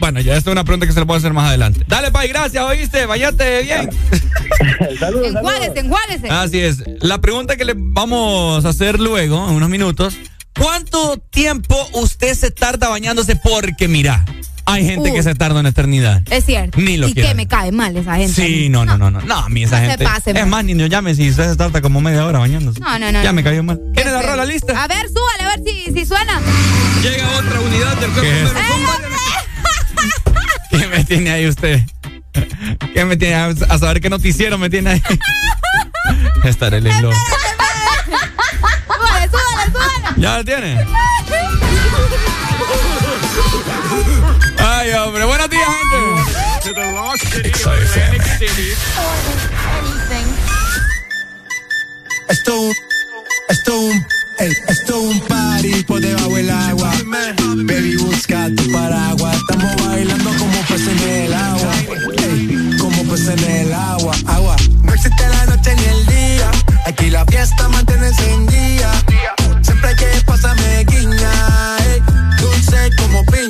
bueno, 0.00 0.20
ya 0.20 0.36
esta 0.36 0.50
es 0.50 0.52
una 0.52 0.64
pregunta 0.64 0.86
que 0.86 0.92
se 0.92 0.98
la 0.98 1.06
puedo 1.06 1.18
hacer 1.18 1.32
más 1.32 1.48
adelante. 1.48 1.84
Dale, 1.86 2.10
Pai, 2.10 2.28
gracias, 2.28 2.62
oíste. 2.64 3.06
Vayate 3.06 3.62
bien. 3.62 3.90
saludos. 4.98 5.34
Enjuáguese. 5.76 6.28
Así 6.28 6.60
es. 6.60 6.82
La 7.00 7.20
pregunta 7.20 7.56
que 7.56 7.64
le 7.64 7.74
vamos 7.76 8.64
a 8.64 8.68
hacer 8.70 8.98
luego, 8.98 9.48
en 9.48 9.54
unos 9.54 9.68
minutos. 9.68 10.18
¿Cuánto 10.58 11.18
tiempo 11.30 11.76
usted 11.94 12.34
se 12.34 12.50
tarda 12.50 12.88
bañándose? 12.88 13.36
Porque 13.36 13.88
mira, 13.88 14.24
hay 14.64 14.84
gente 14.84 15.12
que 15.12 15.22
se 15.22 15.34
tarda 15.34 15.60
una 15.60 15.68
eternidad. 15.70 16.22
Es 16.30 16.44
cierto. 16.44 16.78
Ni 16.80 16.96
lo 16.96 17.08
y 17.08 17.14
que 17.14 17.34
me 17.34 17.46
cae 17.46 17.70
mal 17.72 17.96
esa 17.96 18.16
gente. 18.16 18.34
Sí, 18.34 18.68
no, 18.68 18.84
no, 18.84 18.98
no, 18.98 19.10
no. 19.10 19.20
No, 19.22 19.36
a 19.36 19.48
mí 19.48 19.62
esa 19.62 19.76
No 19.78 19.84
se 19.84 19.90
gente. 19.90 20.04
pase, 20.04 20.30
es 20.32 20.46
más, 20.46 20.64
niño, 20.64 20.86
llame 20.86 21.14
si 21.14 21.30
usted 21.30 21.50
se 21.50 21.56
tarda 21.56 21.80
como 21.80 22.00
media 22.00 22.26
hora 22.26 22.40
bañándose. 22.40 22.80
No, 22.80 22.98
no, 22.98 23.12
no. 23.12 23.22
Ya 23.22 23.30
no. 23.30 23.34
me 23.34 23.44
cayó 23.44 23.62
mal. 23.62 23.80
¿Quiere 23.94 24.10
agarrar 24.10 24.36
la 24.36 24.44
lista? 24.44 24.82
A 24.82 24.88
ver, 24.88 25.06
súbale, 25.08 25.44
a 25.44 25.56
ver 25.56 25.60
si, 25.64 25.92
si 25.92 26.04
suena. 26.04 26.40
Llega 27.02 27.28
otra 27.38 27.60
unidad 27.60 27.96
del 27.96 28.10
cuerpo. 28.10 28.30
¡Eh, 28.30 28.48
¿Qué 30.70 30.86
me 30.86 31.04
tiene 31.04 31.30
ahí 31.30 31.46
usted? 31.46 31.80
¿Qué 32.92 33.04
me 33.04 33.16
tiene 33.16 33.34
a 33.34 33.46
a 33.46 33.78
saber 33.78 34.00
qué 34.00 34.10
noticiero 34.10 34.58
me 34.58 34.68
tiene 34.68 34.90
ahí? 34.90 35.02
Estaré 36.44 36.80
súbale, 36.80 37.02
súbale. 39.28 39.37
¿Ya 40.16 40.38
la 40.38 40.44
tiene? 40.44 40.78
Ay, 44.58 44.90
hombre. 44.92 45.24
Buenos 45.24 45.50
días, 45.50 45.68
gente. 45.68 45.96
Esto 52.28 52.60
un, 52.60 52.74
esto 53.48 53.78
un, 53.78 54.06
esto 54.68 55.00
un 55.00 55.20
party 55.20 55.82
por 55.84 56.00
debajo 56.00 56.34
del 56.34 56.50
agua. 56.50 56.92
Baby, 57.56 57.96
busca 57.96 58.48
tu 58.56 58.70
paraguas. 58.72 59.36
Estamos 59.36 59.86
bailando 59.86 60.30
como 60.38 60.60
peces 60.62 60.88
en 60.88 61.08
el 61.24 61.34
agua. 61.34 61.74
Ey, 62.18 62.76
como 62.78 63.02
peces 63.04 63.28
en 63.28 63.44
el 63.66 63.72
agua, 63.72 64.14
agua. 64.26 64.56
No 64.82 64.92
existe 64.92 65.28
la 65.28 65.46
noche 65.46 65.74
ni 65.76 65.84
el 65.84 66.06
día. 66.06 66.50
Aquí 66.86 67.10
la 67.10 67.24
fiesta 67.26 67.68
mantiene 67.68 68.08
encendida. 68.08 68.77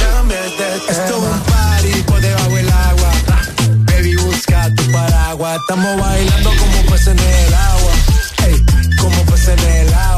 cambies. 0.00 0.52
Esto 0.88 1.14
es 1.16 1.22
un 1.22 1.40
party 1.40 2.02
por 2.02 2.20
debajo 2.20 2.54
del 2.54 2.68
agua. 2.70 3.10
Baby, 3.86 4.16
busca 4.16 4.70
tu 4.74 4.90
paraguas. 4.92 5.58
Estamos 5.60 6.00
bailando 6.00 6.50
como 6.58 6.82
peces 6.90 7.08
en 7.08 7.18
el 7.18 7.54
agua. 7.54 7.92
Ey, 8.46 8.56
como 9.00 9.22
peces 9.26 9.48
en 9.48 9.86
el 9.86 9.94
agua, 9.94 10.17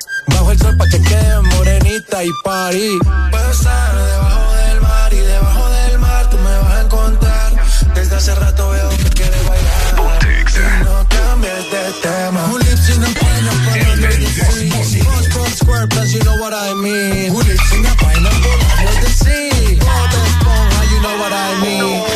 Bajo 0.27 0.51
el 0.51 0.59
sol 0.59 0.77
pa' 0.77 0.87
que 0.87 1.01
quede 1.01 1.41
morenita 1.41 2.23
y 2.23 2.29
party. 2.43 2.99
Puedo 3.31 3.51
estar 3.51 3.95
debajo 3.95 4.53
del 4.53 4.81
mar 4.81 5.13
y 5.13 5.17
debajo 5.17 5.69
del 5.69 5.99
mar 5.99 6.29
tú 6.29 6.37
me 6.37 6.57
vas 6.57 6.73
a 6.73 6.81
encontrar. 6.81 7.51
Desde 7.95 8.15
hace 8.15 8.35
rato 8.35 8.69
veo 8.69 8.89
que 8.89 9.09
quieres 9.09 9.47
bailar. 9.47 9.71
Y 10.53 10.83
no 10.83 11.07
cambies 11.09 11.71
de 11.71 11.91
tema. 12.01 12.47
Who 12.49 12.57
lives 12.59 12.89
in 12.89 13.03
a 13.03 13.07
pineapple 13.07 13.91
under 13.93 14.11
the 14.11 14.27
sea? 14.27 15.01
SpongeBob 15.01 15.51
SquarePants, 15.55 16.13
you 16.13 16.23
know 16.23 16.37
what 16.37 16.53
I 16.53 16.73
mean. 16.75 17.31
Who 17.31 17.41
lives 17.41 17.71
in 17.73 17.85
a 17.85 17.95
pineapple 17.95 18.57
under 18.77 19.01
the 19.01 19.09
sea? 19.09 19.79
Bob 19.79 20.11
Esponja, 20.11 20.81
you 20.91 20.99
know 21.01 21.17
what 21.19 21.33
I 21.33 21.61
mean. 21.61 22.10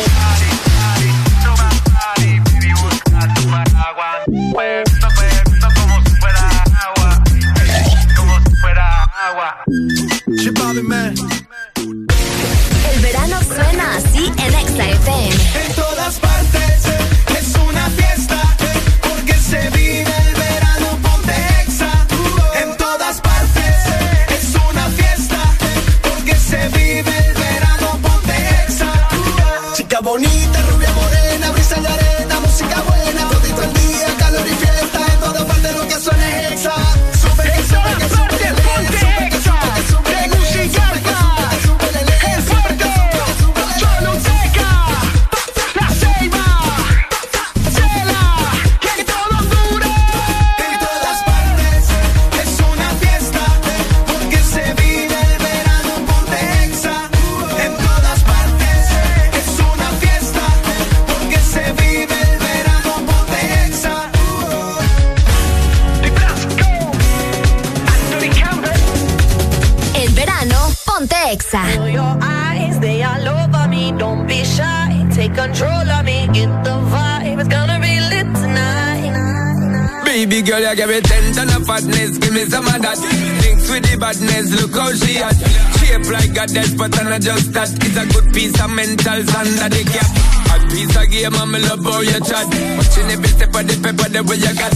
But 94.26 94.38
you 94.38 94.54
got. 94.54 94.75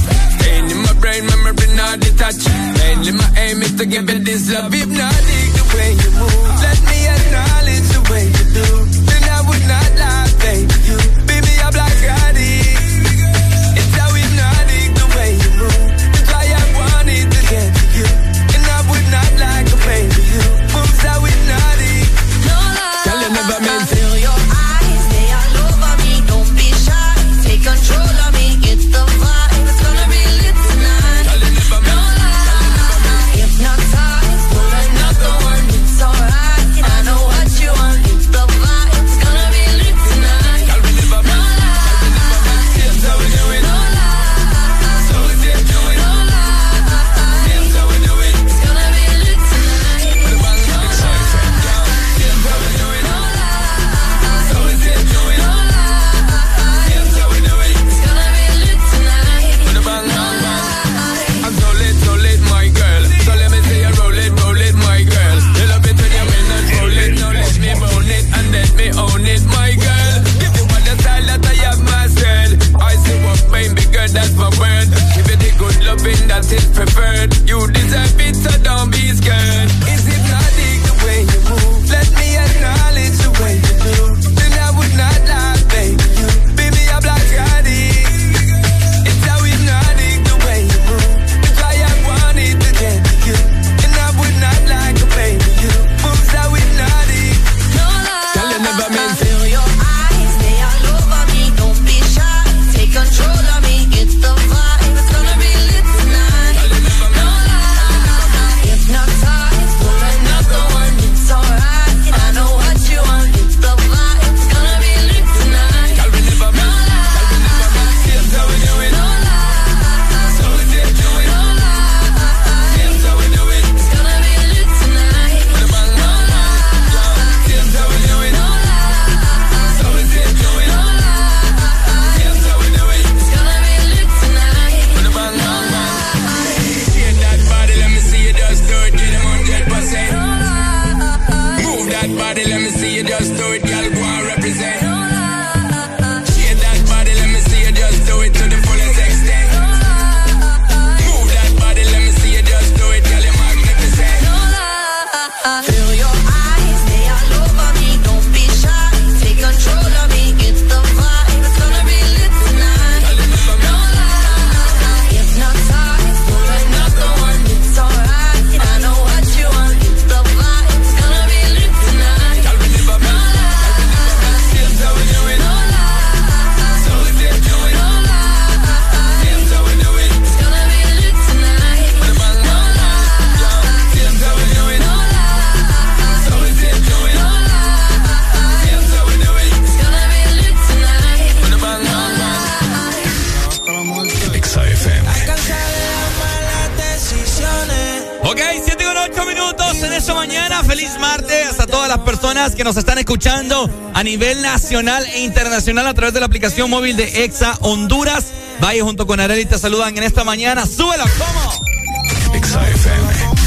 nacional 204.71 205.05
e 205.05 205.25
internacional 205.25 205.85
a 205.89 205.95
través 205.95 206.15
de 206.15 206.21
la 206.21 206.27
aplicación 206.27 206.71
móvil 206.71 206.97
de 206.97 207.25
Exa 207.25 207.59
Honduras. 207.61 208.27
Valle 208.63 208.83
junto 208.83 209.05
con 209.05 209.19
Arely 209.19 209.45
te 209.45 209.59
saludan 209.59 209.99
en 209.99 210.05
esta 210.05 210.23
mañana. 210.23 210.65
¡Súbela! 210.65 211.07
¿Cómo? 211.19 212.37
Exa 212.37 212.69
FM. 212.69 213.41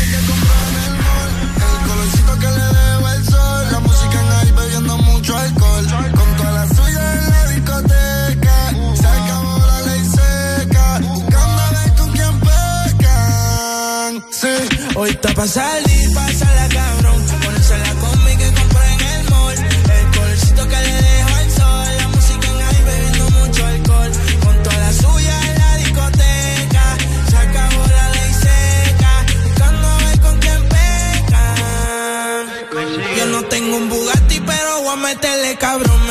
Hoy 14.95 15.09
está 15.09 15.33
pasando 15.33 15.92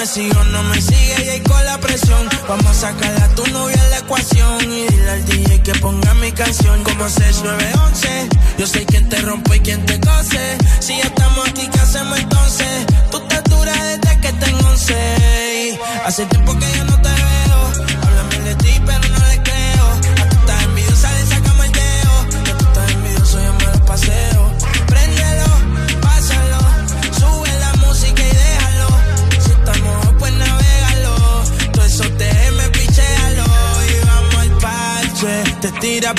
me 0.03 0.09
sigo, 0.09 0.43
no 0.47 0.65
me 0.65 0.81
sigue 0.81 1.25
y 1.25 1.29
ahí 1.29 1.41
con 1.43 1.65
la 1.65 1.79
presión. 1.79 2.29
Vamos 2.49 2.67
a 2.67 2.75
sacar 2.75 3.23
a 3.23 3.29
tu 3.37 3.47
novia 3.53 3.81
a 3.81 3.89
la 3.91 3.99
ecuación 3.99 4.73
y 4.73 4.87
dile 4.89 5.11
al 5.11 5.25
DJ 5.25 5.63
que 5.63 5.75
ponga 5.77 6.13
mi 6.15 6.33
canción. 6.33 6.83
Como 6.83 7.09
6911, 7.09 8.29
yo 8.59 8.67
sé 8.67 8.85
quién 8.85 9.09
te 9.09 9.19
rompe 9.19 9.57
y 9.57 9.61
quien 9.61 9.87
te 9.87 10.01
cose. 10.01 10.59
Si 10.81 10.97
ya 10.97 11.05
estamos 11.05 11.49
aquí, 11.49 11.69
¿qué 11.73 11.79
hacemos 11.79 12.19
entonces? 12.19 12.87
Tú 13.13 13.21
te 13.29 13.43
dura 13.49 13.73
desde 13.85 14.21
que 14.21 14.33
tengo 14.33 14.69
11. 14.71 15.79
Hace 16.05 16.27
tiempo 16.27 16.59
que 16.59 16.67
yo 16.77 16.85
no 16.85 17.01
te 17.01 17.09
veo. 17.09 17.87
Háblame 18.03 18.39
de 18.41 18.55
ti, 18.57 18.83
pero 18.85 19.09
no 19.09 19.27
le 19.29 19.42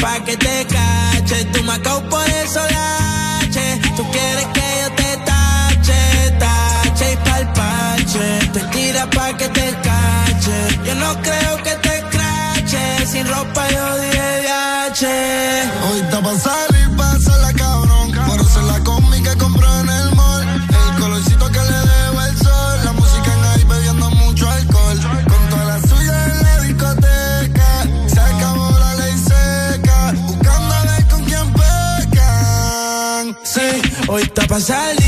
Pa' 0.01 0.19
que 0.25 0.35
te 0.35 0.65
cache, 0.65 1.45
tú 1.53 1.63
me 1.63 1.73
acabo 1.73 2.01
por 2.09 2.27
eso 2.27 2.59
lache. 2.59 3.79
Tú 3.95 4.03
quieres 4.11 4.45
que 4.55 4.67
yo 4.81 4.89
te 4.95 5.17
tache, 5.23 6.31
tache 6.39 7.13
y 7.13 7.17
palpache. 7.17 8.39
Te 8.53 8.59
tira 8.71 9.07
pa' 9.11 9.37
que 9.37 9.47
te 9.49 9.69
cache, 9.83 10.79
yo 10.83 10.95
no 10.95 11.21
creo 11.21 11.63
que 11.63 11.75
te 11.75 12.03
crache. 12.09 13.05
Sin 13.05 13.27
ropa 13.27 13.69
yo 13.69 13.97
dije 13.97 14.23
Hoy 15.85 16.01
te 16.09 16.17
pasar 16.17 16.72
Hoy 34.13 34.21
está 34.21 34.45
pasar 34.45 35.02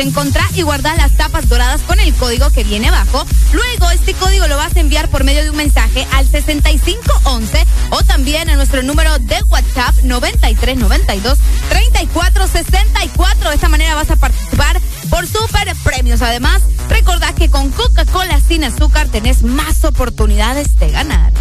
Encontrar 0.00 0.48
y 0.54 0.62
guardar 0.62 0.96
las 0.96 1.14
tapas 1.16 1.48
doradas 1.48 1.82
con 1.82 2.00
el 2.00 2.14
código 2.14 2.48
que 2.50 2.64
viene 2.64 2.88
abajo. 2.88 3.26
Luego, 3.52 3.90
este 3.90 4.14
código 4.14 4.46
lo 4.46 4.56
vas 4.56 4.74
a 4.74 4.80
enviar 4.80 5.08
por 5.08 5.24
medio 5.24 5.42
de 5.42 5.50
un 5.50 5.56
mensaje 5.56 6.06
al 6.12 6.26
6511 6.26 7.66
o 7.90 8.02
también 8.04 8.48
a 8.48 8.56
nuestro 8.56 8.82
número 8.82 9.18
de 9.18 9.42
WhatsApp 9.48 9.94
9392 10.02 11.38
3464. 11.68 13.50
De 13.50 13.54
esta 13.54 13.68
manera 13.68 13.94
vas 13.94 14.10
a 14.10 14.16
participar 14.16 14.80
por 15.10 15.26
super 15.26 15.76
premios. 15.84 16.22
Además, 16.22 16.62
recordad 16.88 17.34
que 17.34 17.50
con 17.50 17.70
Coca-Cola 17.70 18.40
sin 18.40 18.64
azúcar 18.64 19.08
tenés 19.08 19.42
más 19.42 19.84
oportunidades 19.84 20.78
de 20.78 20.90
ganar. 20.90 21.32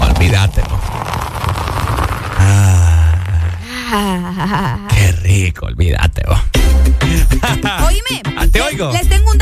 Olvídate. 0.00 0.67
Rico, 5.58 5.66
olvídate. 5.66 6.22
Oíme, 7.86 8.22
Ah, 8.36 8.46
te 8.46 8.60
oigo. 8.62 8.92
les 8.92 9.08
tengo 9.08 9.30
un 9.32 9.37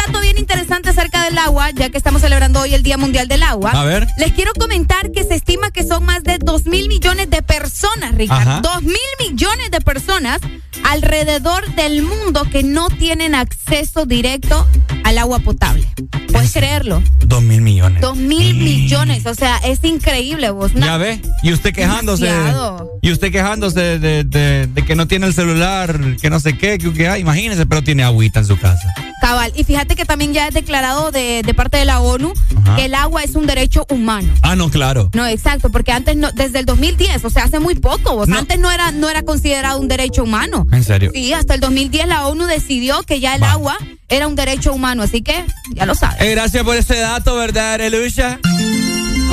interesante 0.59 0.89
acerca 0.89 1.23
del 1.25 1.37
agua, 1.37 1.71
ya 1.71 1.91
que 1.91 1.99
estamos 1.99 2.23
celebrando 2.23 2.61
hoy 2.61 2.73
el 2.73 2.83
Día 2.83 2.97
Mundial 2.97 3.29
del 3.29 3.43
Agua. 3.43 3.73
A 3.73 3.85
ver. 3.85 4.07
Les 4.17 4.33
quiero 4.33 4.53
comentar 4.59 5.11
que 5.13 5.23
se 5.23 5.35
estima 5.35 5.71
que 5.71 5.85
son 5.85 6.05
más 6.05 6.23
de 6.23 6.39
2 6.39 6.65
mil 6.67 6.89
millones 6.89 7.29
de 7.29 7.43
personas. 7.43 8.15
Ricardo. 8.15 8.63
2 8.63 8.83
mil 8.83 8.97
millones 9.31 9.71
de 9.71 9.81
personas 9.83 10.39
alrededor 10.85 11.67
del 11.75 12.03
mundo 12.03 12.45
que 12.51 12.63
no 12.63 12.89
tienen 12.89 13.35
acceso 13.35 14.07
directo 14.07 14.67
al 15.05 15.19
agua 15.19 15.41
potable. 15.41 15.87
¿Puedes 16.33 16.53
creerlo? 16.53 17.03
Dos 17.21 17.43
mil 17.43 17.61
millones. 17.61 18.01
Dos 18.01 18.17
mil 18.17 18.55
millones, 18.55 19.27
o 19.27 19.35
sea, 19.35 19.59
es 19.59 19.83
increíble 19.85 20.51
vos. 20.51 20.73
Una- 20.75 20.87
Ya 20.87 20.97
ve. 20.97 21.21
Y 21.43 21.53
usted 21.53 21.75
quejándose. 21.75 22.27
Demasiado. 22.27 22.91
Y 23.03 23.13
usted 23.13 23.31
quejándose 23.31 23.99
de, 23.99 24.25
de- 24.25 24.67
de 24.67 24.85
que 24.85 24.95
no 24.97 25.07
tiene 25.07 25.27
el 25.27 25.35
celular, 25.35 25.99
que 26.21 26.31
no 26.31 26.41
sé 26.41 26.57
qué, 26.57 26.79
que, 26.79 26.93
que 26.93 27.09
ah, 27.09 27.19
imagínese, 27.19 27.67
pero 27.67 27.83
tiene 27.83 28.05
agüita 28.05 28.41
en 28.41 28.47
su 28.47 28.59
casa. 28.59 28.93
Cabal. 29.27 29.53
Y 29.57 29.65
fíjate 29.65 29.97
que 29.97 30.05
también 30.05 30.33
ya 30.33 30.47
es 30.47 30.55
declarado 30.55 31.11
de, 31.11 31.43
de 31.45 31.53
parte 31.55 31.79
de 31.79 31.85
la 31.85 32.01
ONU 32.01 32.33
Ajá. 32.65 32.77
que 32.77 32.85
el 32.85 32.95
agua 32.95 33.25
es 33.25 33.35
un 33.35 33.45
derecho 33.47 33.85
humano. 33.91 34.33
Ah, 34.43 34.55
no, 34.55 34.71
claro. 34.71 35.11
No, 35.15 35.27
exacto, 35.27 35.69
porque 35.71 35.91
antes 35.91 36.17
no, 36.17 36.31
desde 36.31 36.61
el 36.61 36.65
2010, 36.67 37.25
o 37.25 37.31
sea, 37.31 37.43
hace 37.45 37.59
muy 37.59 37.75
poco, 37.75 38.25
No. 38.27 38.39
antes 38.39 38.59
no 38.61 38.71
era, 38.71 38.93
no 38.93 39.09
era 39.11 39.23
considerado 39.23 39.81
un 39.81 39.89
derecho 39.89 40.23
humano. 40.23 40.65
¿En 40.71 40.85
serio? 40.85 41.11
Sí, 41.13 41.33
hasta 41.33 41.55
el 41.55 41.61
2010 41.61 42.07
la 42.07 42.27
ONU 42.29 42.45
decidió 42.47 43.03
que 43.03 43.19
ya 43.19 43.35
el 43.35 43.43
agua 43.43 43.77
era 44.09 44.29
un 44.29 44.37
derecho 44.37 44.73
humano, 44.73 45.03
así 45.03 45.23
que 45.23 45.45
ya 45.75 45.87
lo 45.87 45.97
sabes. 45.97 46.21
Eh, 46.21 46.31
gracias 46.31 46.63
por 46.63 46.77
ese 46.77 46.97
dato, 46.99 47.35
¿verdad, 47.35 47.75
Arelucha? 47.75 48.39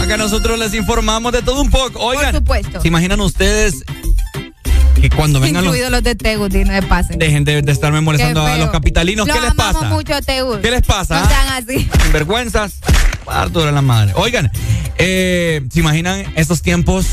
Acá 0.01 0.17
nosotros 0.17 0.57
les 0.59 0.73
informamos 0.73 1.31
de 1.33 1.41
todo 1.43 1.61
un 1.61 1.69
poco. 1.69 1.99
Oigan, 1.99 2.31
Por 2.31 2.39
supuesto. 2.41 2.81
¿se 2.81 2.87
imaginan 2.87 3.21
ustedes 3.21 3.83
que 5.09 5.09
cuando 5.09 5.41
vengan 5.41 5.65
los... 5.65 5.75
Incluidos 5.75 5.91
los 5.91 6.03
de 6.03 6.15
Teguti, 6.15 6.63
no 6.63 6.71
me 6.71 6.81
pasen. 6.81 7.19
Dejen 7.19 7.43
de, 7.43 7.61
de 7.61 7.71
estarme 7.73 7.99
molestando 7.99 8.45
a 8.45 8.55
los 8.55 8.69
capitalinos. 8.69 9.27
Los 9.27 9.35
¿Qué 9.35 9.41
les 9.41 9.53
pasa? 9.53 9.89
mucho, 9.89 10.21
Tegus. 10.21 10.59
¿Qué 10.59 10.71
les 10.71 10.81
pasa? 10.81 11.19
No 11.19 11.27
sean 11.27 11.47
así. 11.49 11.89
Sinvergüenzas. 12.03 12.75
Harto 13.27 13.65
de 13.65 13.73
la 13.73 13.81
madre. 13.81 14.13
Oigan, 14.15 14.49
eh, 14.97 15.61
¿se 15.69 15.79
imaginan 15.81 16.23
esos 16.37 16.61
tiempos? 16.61 17.05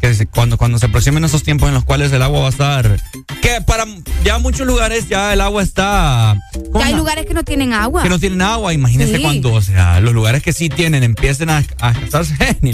Que 0.00 0.26
cuando, 0.26 0.56
cuando 0.56 0.78
se 0.78 0.86
aproximen 0.86 1.24
esos 1.24 1.42
tiempos 1.42 1.68
en 1.68 1.74
los 1.74 1.84
cuales 1.84 2.12
el 2.12 2.22
agua 2.22 2.40
va 2.40 2.46
a 2.46 2.50
estar. 2.50 3.00
Que 3.42 3.60
para 3.66 3.84
ya 4.24 4.38
muchos 4.38 4.66
lugares 4.66 5.08
ya 5.08 5.32
el 5.32 5.40
agua 5.40 5.62
está. 5.62 6.36
¿cómo 6.72 6.80
Ya 6.80 6.86
hay 6.86 6.94
lugares 6.94 7.26
que 7.26 7.34
no 7.34 7.42
tienen 7.44 7.72
agua. 7.72 8.02
que 8.02 8.08
no 8.08 8.18
tienen 8.18 8.42
agua. 8.42 8.72
Imagínense 8.72 9.16
Sí. 9.16 9.22
cuando, 9.22 9.52
o 9.52 9.60
sea, 9.62 10.00
los 10.00 10.12
lugares 10.14 10.42
que 10.42 10.52
sí 10.52 10.68
tienen 10.68 11.02
empiecen 11.04 11.50
a, 11.50 11.64
a 11.80 11.94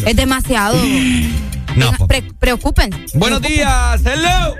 Es 0.06 0.16
demasiado. 0.16 0.76
No, 1.76 1.90
papá. 1.92 2.06
pre- 2.08 2.22
preocupen. 2.38 2.90
Buenos 3.14 3.40
días, 3.42 4.00
hello. 4.04 4.56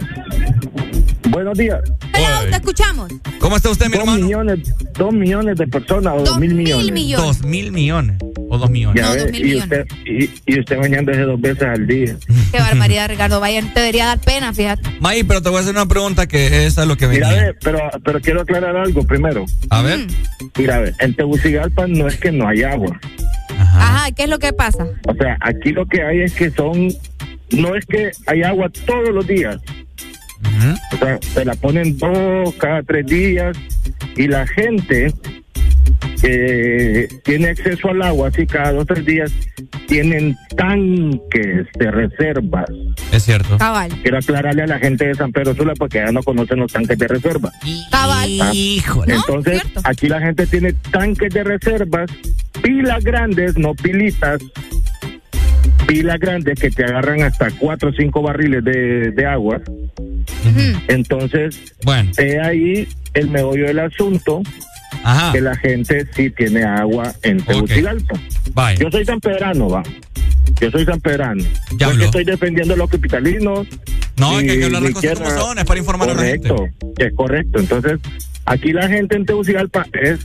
Buenos 1.28 1.56
días. 1.58 1.80
Hello, 2.14 2.50
te 2.50 2.56
escuchamos. 2.56 3.12
¿Cómo 3.38 3.56
está 3.56 3.70
usted, 3.70 3.86
mi 3.86 3.92
dos 3.92 4.00
hermano? 4.00 4.24
Millones, 4.24 4.74
dos 4.98 5.12
millones 5.12 5.56
de 5.58 5.66
personas 5.66 6.14
o 6.14 6.18
dos, 6.20 6.28
Dos 6.30 6.38
mil 6.38 6.54
mil 6.54 6.64
millones. 6.64 6.92
millones. 6.92 7.26
Dos 7.26 7.42
mil 7.44 7.72
millones. 7.72 8.16
O 8.48 8.58
dos 8.58 8.70
millones. 8.70 9.02
Ya 9.02 9.08
No, 9.14 9.16
dos 9.22 9.30
mil 9.30 9.40
y, 9.40 9.44
millones. 9.44 9.64
usted, 9.64 9.86
y, 10.06 10.30
y 10.46 10.60
usted 10.60 10.78
bañándose 10.78 11.20
dos 11.20 11.40
veces 11.40 11.62
al 11.62 11.86
día. 11.86 12.16
Qué 12.50 12.58
barbaridad, 12.58 13.08
Ricardo. 13.08 13.38
Vaya, 13.38 13.60
te 13.72 13.80
debería 13.80 14.06
dar 14.06 14.18
pena, 14.18 14.52
fíjate. 14.52 14.82
May, 15.00 15.22
pero 15.22 15.42
te 15.42 15.50
voy 15.50 15.58
a 15.58 15.60
hacer 15.60 15.74
una 15.74 15.86
pregunta 15.86 16.26
que 16.26 16.66
esa 16.66 16.82
es 16.82 16.88
lo 16.88 16.96
que 16.96 17.06
Mira, 17.06 17.28
venía. 17.28 17.44
ve, 17.44 17.54
pero, 17.62 17.78
pero 18.04 18.20
quiero 18.20 18.40
aclarar 18.40 18.76
algo 18.76 19.02
primero. 19.04 19.44
A 19.68 19.82
ver. 19.82 20.06
Mira, 20.58 20.80
ve, 20.80 20.94
en 20.98 21.14
Tegucigalpa 21.14 21.86
no 21.86 22.08
es 22.08 22.16
que 22.16 22.32
no 22.32 22.48
hay 22.48 22.62
agua. 22.62 22.98
Ajá, 23.58 24.10
¿qué 24.12 24.24
es 24.24 24.28
lo 24.30 24.38
que 24.38 24.52
pasa? 24.52 24.86
O 25.06 25.14
sea, 25.14 25.36
aquí 25.40 25.70
lo 25.70 25.86
que 25.86 26.02
hay 26.02 26.20
es 26.22 26.32
que 26.32 26.50
son, 26.50 26.88
no 27.52 27.74
es 27.76 27.84
que 27.86 28.10
hay 28.26 28.42
agua 28.42 28.68
todos 28.86 29.10
los 29.10 29.26
días. 29.26 29.58
O 30.92 30.96
sea, 30.96 31.18
se 31.20 31.44
la 31.44 31.54
ponen 31.54 31.96
dos, 31.98 32.54
cada 32.54 32.82
tres 32.82 33.06
días. 33.06 33.56
Y 34.16 34.28
la 34.28 34.46
gente 34.46 35.12
que 36.20 37.08
tiene 37.24 37.48
acceso 37.48 37.88
al 37.88 38.02
agua, 38.02 38.28
así 38.28 38.46
cada 38.46 38.72
dos, 38.72 38.86
tres 38.86 39.04
días, 39.04 39.32
tienen 39.86 40.36
tanques 40.56 41.66
de 41.78 41.90
reservas. 41.90 42.66
Es 43.12 43.24
cierto. 43.24 43.58
Cabal. 43.58 43.90
Quiero 44.02 44.18
aclararle 44.18 44.62
a 44.62 44.66
la 44.66 44.78
gente 44.78 45.06
de 45.06 45.14
San 45.14 45.32
Pedro 45.32 45.54
Sula 45.54 45.74
porque 45.74 45.98
ya 45.98 46.12
no 46.12 46.22
conocen 46.22 46.60
los 46.60 46.72
tanques 46.72 46.98
de 46.98 47.08
reserva. 47.08 47.50
Cabal. 47.90 48.38
Ah, 48.40 48.50
Híjole. 48.54 49.14
Entonces, 49.14 49.62
aquí 49.84 50.08
la 50.08 50.20
gente 50.20 50.46
tiene 50.46 50.74
tanques 50.90 51.32
de 51.32 51.44
reservas, 51.44 52.10
pilas 52.62 53.02
grandes, 53.02 53.56
no 53.56 53.74
pilitas, 53.74 54.40
pilas 55.90 56.20
grandes 56.20 56.60
que 56.60 56.70
te 56.70 56.84
agarran 56.84 57.22
hasta 57.22 57.50
cuatro 57.50 57.90
o 57.90 57.92
cinco 57.92 58.22
barriles 58.22 58.62
de, 58.64 59.10
de 59.10 59.26
agua. 59.26 59.60
Entonces, 60.86 61.74
bueno. 61.84 62.10
he 62.18 62.38
ahí 62.40 62.88
el 63.14 63.28
meollo 63.28 63.66
del 63.66 63.80
asunto, 63.80 64.40
Ajá. 65.02 65.32
que 65.32 65.40
la 65.40 65.56
gente 65.56 66.06
sí 66.14 66.30
tiene 66.30 66.62
agua 66.62 67.12
en 67.22 67.42
Tegucigalpa. 67.42 68.14
Yo 68.78 68.90
soy 68.90 69.04
San 69.04 69.20
Pedrano, 69.20 69.68
va. 69.68 69.82
Yo 70.60 70.70
soy 70.70 70.84
San 70.84 71.00
Pedrano. 71.00 71.42
Ya 71.42 71.48
Yo 71.70 71.74
es 71.74 71.78
que 71.78 71.84
habló. 71.84 72.04
estoy 72.04 72.24
defendiendo 72.24 72.74
a 72.74 72.76
los 72.76 72.90
capitalinos. 72.90 73.66
No, 74.16 74.38
es 74.38 74.44
que 74.44 74.50
hay 74.52 74.58
que 74.58 74.64
hablar 74.66 74.82
la 74.82 74.88
las 74.90 74.94
cosas 74.94 75.18
como 75.18 75.30
son, 75.30 75.58
es 75.58 75.64
para 75.64 75.80
informar 75.80 76.10
a 76.10 76.14
la 76.14 76.22
gente. 76.22 76.48
Correcto, 76.48 76.94
es 76.98 77.12
correcto. 77.14 77.58
Entonces, 77.58 77.98
aquí 78.44 78.72
la 78.72 78.86
gente 78.86 79.16
en 79.16 79.26
Tegucigalpa 79.26 79.86
es, 79.92 80.20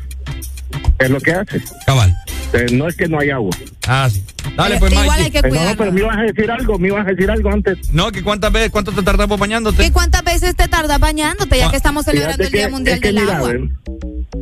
es 1.00 1.10
lo 1.10 1.20
que 1.20 1.32
hace. 1.32 1.62
Cabal. 1.88 2.14
Eh, 2.54 2.68
no 2.74 2.88
es 2.88 2.96
que 2.96 3.08
no 3.08 3.20
hay 3.20 3.32
agua. 3.32 3.52
Ah, 3.88 4.08
sí. 4.12 4.24
Dale, 4.56 4.76
Eh, 4.76 4.80
pues, 4.80 4.94
igual 4.94 5.22
hay 5.22 5.32
que 5.32 5.40
Eh, 5.40 5.42
no, 5.52 5.76
pero 5.78 5.92
me 5.92 6.00
ibas 6.02 6.18
a 6.18 6.22
decir 6.22 6.52
algo, 6.52 6.80
me 6.80 6.88
ibas 6.88 7.06
a 7.08 7.10
decir 7.12 7.30
algo 7.30 7.50
antes. 7.52 7.94
No, 7.94 8.12
que 8.12 8.24
cuántas 8.24 8.52
veces, 8.52 8.70
cuánto 8.72 8.92
te 8.92 9.04
tardamos 9.04 9.38
bañándote. 9.40 9.84
¿Qué 9.84 9.92
cuántas 9.92 10.24
veces 10.24 10.56
te 10.56 10.68
tardas 10.68 11.00
bañándote 11.00 11.58
ya 11.58 11.70
que 11.70 11.78
estamos 11.78 12.06
celebrando 12.06 12.38
Fíjate 12.38 12.48
el 12.48 12.54
Día 12.54 12.66
que- 12.68 12.72
Mundial 12.72 12.96
es 12.96 13.02
que 13.02 13.08
del 13.08 13.20
mira, 13.22 13.38
Agua? 13.38 13.52
ven, 13.52 13.78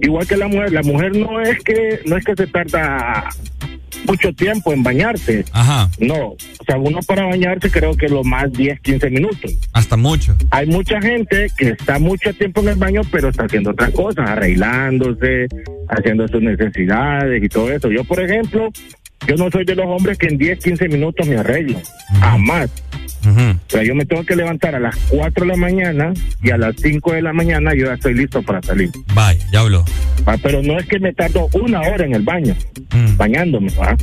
igual 0.02 0.28
que 0.28 0.38
la 0.38 0.48
mujer, 0.48 0.72
la 0.72 0.82
mujer 0.84 1.16
no 1.16 1.42
es 1.42 1.64
que 1.64 2.02
no 2.06 2.18
es 2.18 2.24
que 2.26 2.36
se 2.36 2.48
tarda 2.48 3.30
mucho 4.06 4.34
tiempo 4.34 4.74
en 4.74 4.84
bañarse. 4.84 5.46
Ajá. 5.54 5.90
No, 5.98 6.16
o 6.32 6.38
sea, 6.66 6.78
uno 6.78 7.00
para 7.08 7.26
bañarse 7.26 7.72
creo 7.72 7.96
que 7.96 8.10
lo 8.10 8.24
más 8.24 8.52
10, 8.52 8.80
15 8.82 9.10
minutos. 9.10 9.52
Hasta 9.72 9.96
mucho. 9.96 10.36
Hay 10.52 10.68
mucha 10.68 11.02
gente 11.02 11.48
que 11.58 11.70
está 11.70 12.00
mucho 12.00 12.34
tiempo 12.34 12.62
en 12.62 12.70
el 12.70 12.76
baño, 12.76 13.02
pero 13.12 13.30
está 13.30 13.46
haciendo 13.46 13.72
otras 13.72 13.92
cosas, 13.92 14.30
arreglándose, 14.30 15.48
haciendo 15.90 16.28
sus 16.28 16.42
necesidades 16.42 17.42
y 17.44 17.48
todo 17.48 17.72
eso. 17.72 17.90
Yo, 17.92 18.04
por 18.04 18.20
ejemplo, 18.22 18.70
yo 19.28 19.36
no 19.36 19.50
soy 19.52 19.66
de 19.66 19.76
los 19.76 19.86
hombres 19.88 20.18
que 20.18 20.28
en 20.28 20.38
10, 20.38 20.60
15 20.64 20.88
minutos 20.90 21.28
me 21.28 21.38
arreglo. 21.38 21.80
Jamás. 22.20 22.70
O 23.26 23.56
sea, 23.70 23.84
yo 23.84 23.96
me 23.96 24.06
tengo 24.06 24.24
que 24.26 24.36
levantar 24.36 24.76
a 24.76 24.80
las 24.82 24.98
4 25.10 25.46
de 25.46 25.52
la 25.52 25.56
mañana 25.58 26.14
y 26.44 26.52
a 26.52 26.58
las 26.58 26.76
5 26.82 27.14
de 27.14 27.22
la 27.22 27.32
mañana 27.32 27.74
yo 27.74 27.86
ya 27.86 27.94
estoy 27.94 28.16
listo 28.16 28.42
para 28.42 28.62
salir. 28.62 28.90
Vaya, 29.14 29.40
ya 29.52 29.62
habló. 29.62 29.86
Ah, 30.26 30.36
Pero 30.44 30.62
no 30.62 30.78
es 30.78 30.86
que 30.88 31.00
me 31.00 31.14
tardo 31.14 31.48
una 31.54 31.80
hora 31.82 32.06
en 32.06 32.16
el 32.16 32.22
baño, 32.24 32.54
Mm. 32.94 33.16
bañándome. 33.18 33.72
¿va? 33.80 33.96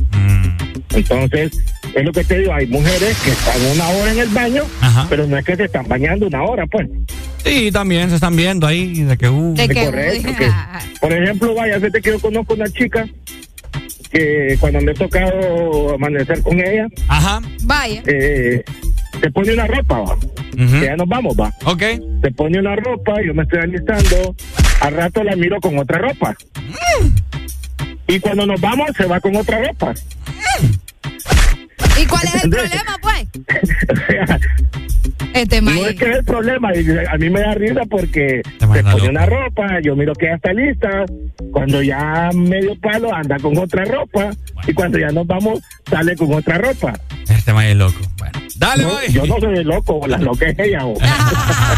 Entonces, 0.95 1.51
es 1.95 2.03
lo 2.03 2.11
que 2.11 2.23
te 2.23 2.39
digo, 2.39 2.53
hay 2.53 2.67
mujeres 2.67 3.17
que 3.23 3.31
están 3.31 3.61
una 3.75 3.87
hora 3.89 4.11
en 4.11 4.19
el 4.19 4.29
baño, 4.29 4.63
pero 5.09 5.27
no 5.27 5.37
es 5.37 5.45
que 5.45 5.55
se 5.55 5.63
están 5.65 5.87
bañando 5.87 6.27
una 6.27 6.43
hora, 6.43 6.65
pues. 6.67 6.87
Sí, 7.43 7.71
también 7.71 8.09
se 8.09 8.15
están 8.15 8.35
viendo 8.35 8.67
ahí 8.67 9.03
de 9.03 9.17
que 9.17 9.29
uh. 9.29 9.55
Correcto. 9.55 10.29
que- 10.37 10.51
por 11.01 11.13
ejemplo, 11.13 11.53
vaya, 11.55 11.75
fíjate 11.75 12.01
que 12.01 12.09
yo 12.09 12.19
conozco 12.19 12.53
una 12.55 12.69
chica 12.69 13.07
que 14.11 14.57
cuando 14.59 14.81
me 14.81 14.91
he 14.91 14.95
tocado 14.95 15.93
amanecer 15.95 16.41
con 16.41 16.59
ella, 16.59 16.87
Ajá. 17.07 17.41
Vaya. 17.63 18.01
eh, 18.05 18.63
se 19.21 19.31
pone 19.31 19.53
una 19.53 19.67
ropa, 19.67 19.99
va. 19.99 20.17
Que 20.51 20.81
ya 20.85 20.95
nos 20.95 21.07
vamos, 21.07 21.35
va. 21.39 21.53
Ok. 21.65 21.81
Se 22.23 22.31
pone 22.31 22.59
una 22.59 22.75
ropa, 22.75 23.13
yo 23.25 23.33
me 23.33 23.43
estoy 23.43 23.59
alistando, 23.59 24.35
al 24.81 24.93
rato 24.93 25.23
la 25.23 25.35
miro 25.35 25.59
con 25.61 25.77
otra 25.79 25.97
ropa. 25.99 26.35
Y 28.07 28.19
cuando 28.19 28.45
nos 28.45 28.59
vamos, 28.59 28.89
se 28.97 29.05
va 29.05 29.19
con 29.19 29.35
otra 29.35 29.59
ropa. 29.65 29.93
¿Y 32.01 32.05
cuál 32.05 32.23
es 32.23 32.43
el 32.43 32.49
problema, 32.49 32.97
pues? 33.01 33.10
Este 35.33 35.61
no 35.61 35.71
es 35.71 35.95
que 35.95 36.09
es 36.09 36.17
el 36.17 36.25
problema, 36.25 36.69
a 36.69 37.17
mí 37.17 37.29
me 37.29 37.39
da 37.39 37.53
risa 37.53 37.81
porque 37.89 38.41
se 38.59 38.67
pone 38.67 39.09
una 39.09 39.25
ropa, 39.25 39.79
yo 39.81 39.95
miro 39.95 40.13
que 40.13 40.25
ya 40.25 40.35
está 40.35 40.51
lista, 40.53 41.05
cuando 41.51 41.81
ya 41.81 42.29
medio 42.33 42.75
palo 42.79 43.13
anda 43.13 43.37
con 43.39 43.57
otra 43.57 43.85
ropa 43.85 44.31
y 44.67 44.73
cuando 44.73 44.99
ya 44.99 45.07
nos 45.09 45.25
vamos 45.25 45.61
sale 45.89 46.15
con 46.15 46.33
otra 46.33 46.57
ropa. 46.57 46.99
Este 47.29 47.53
man 47.53 47.65
es 47.65 47.75
loco. 47.75 47.99
Bueno, 48.17 48.39
dale, 48.57 48.83
no, 48.83 49.05
Yo 49.07 49.25
no 49.25 49.39
soy 49.39 49.57
el 49.59 49.67
loco, 49.67 50.05
la 50.05 50.17
loca 50.17 50.47
es 50.47 50.59
ella. 50.59 50.79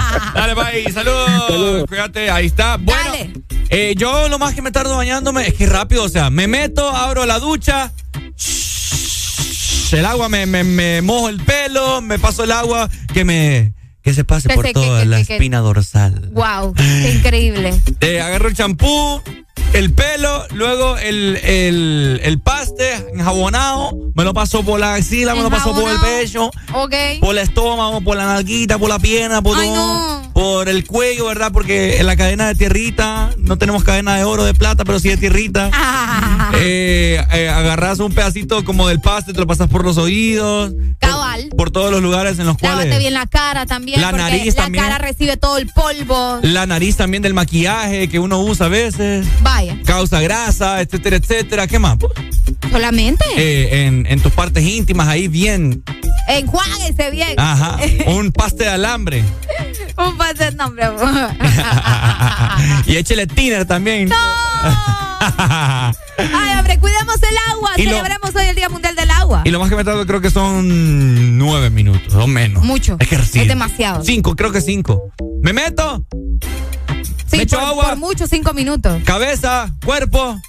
dale, 0.33 0.53
bye, 0.55 0.91
saludos. 0.91 1.85
Fíjate, 1.89 2.31
ahí 2.31 2.47
está. 2.47 2.77
Bueno, 2.77 3.33
eh, 3.69 3.93
yo 3.95 4.29
lo 4.29 4.39
más 4.39 4.55
que 4.55 4.61
me 4.61 4.71
tardo 4.71 4.97
bañándome 4.97 5.47
es 5.47 5.53
que 5.53 5.67
rápido, 5.67 6.03
o 6.03 6.09
sea, 6.09 6.29
me 6.29 6.47
meto, 6.47 6.89
abro 6.89 7.25
la 7.25 7.39
ducha 7.39 7.91
el 9.91 10.05
agua 10.05 10.29
me, 10.29 10.45
me, 10.45 11.01
mojo 11.01 11.29
el 11.29 11.41
pelo, 11.43 12.01
me 12.01 12.17
paso 12.17 12.43
el 12.43 12.51
agua 12.51 12.89
que 13.13 13.25
me 13.25 13.73
que 14.01 14.13
se 14.13 14.23
pase 14.23 14.49
por 14.49 14.69
toda 14.71 15.05
la 15.05 15.19
espina 15.19 15.59
dorsal. 15.59 16.29
Wow, 16.33 16.73
qué 16.73 17.13
increíble. 17.15 17.73
Eh, 18.01 18.19
agarro 18.19 18.49
el 18.49 18.55
champú, 18.55 19.21
el 19.73 19.91
pelo, 19.91 20.45
luego 20.51 20.97
el, 20.97 21.37
el, 21.43 22.21
el, 22.23 22.39
paste 22.39 22.93
enjabonado, 23.13 23.91
me 24.15 24.23
lo 24.23 24.33
paso 24.33 24.63
por 24.63 24.79
la 24.79 24.93
axila, 24.93 25.33
me 25.33 25.41
lo 25.41 25.49
paso 25.49 25.73
por 25.73 25.89
el 25.89 25.99
pecho, 25.99 26.51
por 27.19 27.35
el 27.35 27.37
estómago, 27.39 28.01
por 28.01 28.15
la 28.15 28.25
nalguita, 28.25 28.77
por 28.77 28.89
la 28.89 28.99
pierna, 28.99 29.41
por, 29.41 29.57
por 30.33 30.69
el 30.69 30.85
cuello, 30.85 31.25
¿verdad? 31.25 31.51
Porque 31.51 31.97
en 31.99 32.05
la 32.05 32.15
cadena 32.15 32.47
de 32.47 32.55
tierrita, 32.55 33.31
no 33.37 33.57
tenemos 33.57 33.83
cadena 33.83 34.15
de 34.15 34.23
oro, 34.23 34.43
de 34.43 34.53
plata, 34.53 34.85
pero 34.85 34.99
sí 34.99 35.09
de 35.09 35.17
tierrita. 35.17 35.71
Eh, 36.55 37.23
eh, 37.33 37.49
agarras 37.49 37.99
un 37.99 38.13
pedacito 38.13 38.63
como 38.63 38.87
del 38.87 39.01
paste, 39.01 39.33
te 39.33 39.39
lo 39.39 39.47
pasas 39.47 39.67
por 39.69 39.83
los 39.83 39.97
oídos. 39.97 40.71
Cabal. 40.99 41.49
Por, 41.57 41.71
todos 41.71 41.89
los 41.89 42.01
lugares 42.01 42.37
en 42.37 42.45
los 42.45 42.57
cuales. 42.57 42.85
Lávate 42.85 42.99
bien 42.99 43.13
la 43.13 43.25
cara 43.25 43.65
también. 43.65 43.99
La 43.99 44.11
nariz 44.11 44.55
la 44.55 44.63
también. 44.63 44.83
La 44.83 44.91
cara 44.91 45.03
recibe 45.03 45.35
todo 45.35 45.57
el 45.57 45.67
polvo. 45.67 46.39
La 46.43 46.67
nariz 46.67 46.95
también 46.95 47.23
del 47.23 47.33
maquillaje 47.33 48.07
que 48.07 48.19
uno 48.19 48.39
usa 48.41 48.67
a 48.67 48.69
veces. 48.69 49.25
Vaya. 49.43 49.77
Causa 49.85 50.21
grasa, 50.21 50.81
etcétera, 50.81 51.17
etcétera. 51.17 51.67
¿Qué 51.67 51.79
más? 51.79 51.97
Solamente. 52.71 53.23
Eh, 53.37 53.85
en, 53.85 54.05
en 54.07 54.19
tus 54.21 54.31
partes 54.31 54.63
íntimas, 54.63 55.07
ahí 55.07 55.27
bien. 55.27 55.83
Enjuáguese 56.27 57.11
bien. 57.11 57.33
Ajá. 57.37 57.77
Un 58.07 58.31
paste 58.31 58.63
de 58.63 58.69
alambre. 58.69 59.23
un 59.97 60.17
paste 60.17 60.45
de 60.45 60.51
nombre. 60.55 60.85
y 62.87 62.95
échele 62.95 63.27
tiner 63.27 63.65
también. 63.65 64.09
¡No! 64.09 64.15
Ay, 66.17 66.59
hombre, 66.59 66.79
cuidemos 66.79 67.15
el 67.21 67.37
agua. 67.51 67.71
Celebremos 67.75 68.35
hoy 68.35 68.45
el 68.45 68.55
Día 68.55 68.69
Mundial 68.69 68.95
del 68.95 69.09
Agua. 69.11 69.41
Y 69.45 69.51
lo 69.51 69.59
más 69.59 69.69
que 69.69 69.75
me 69.75 69.83
tardo 69.83 70.05
creo 70.05 70.21
que 70.21 70.31
son 70.31 71.37
nueve 71.37 71.69
minutos 71.69 72.13
o 72.13 72.27
menos. 72.27 72.63
Mucho. 72.63 72.97
Es 72.99 73.07
que 73.07 73.15
Es 73.15 73.47
demasiado. 73.47 74.03
Cinco, 74.03 74.35
creo 74.35 74.51
que 74.51 74.61
cinco. 74.61 75.11
¿Me 75.41 75.53
meto? 75.53 76.05
Sí, 77.03 77.37
¿Me 77.37 77.43
echo 77.43 77.57
por, 77.59 77.65
agua? 77.67 77.83
por 77.89 77.97
mucho 77.97 78.27
cinco 78.27 78.53
minutos. 78.53 79.01
Cabeza, 79.05 79.73
cuerpo, 79.85 80.39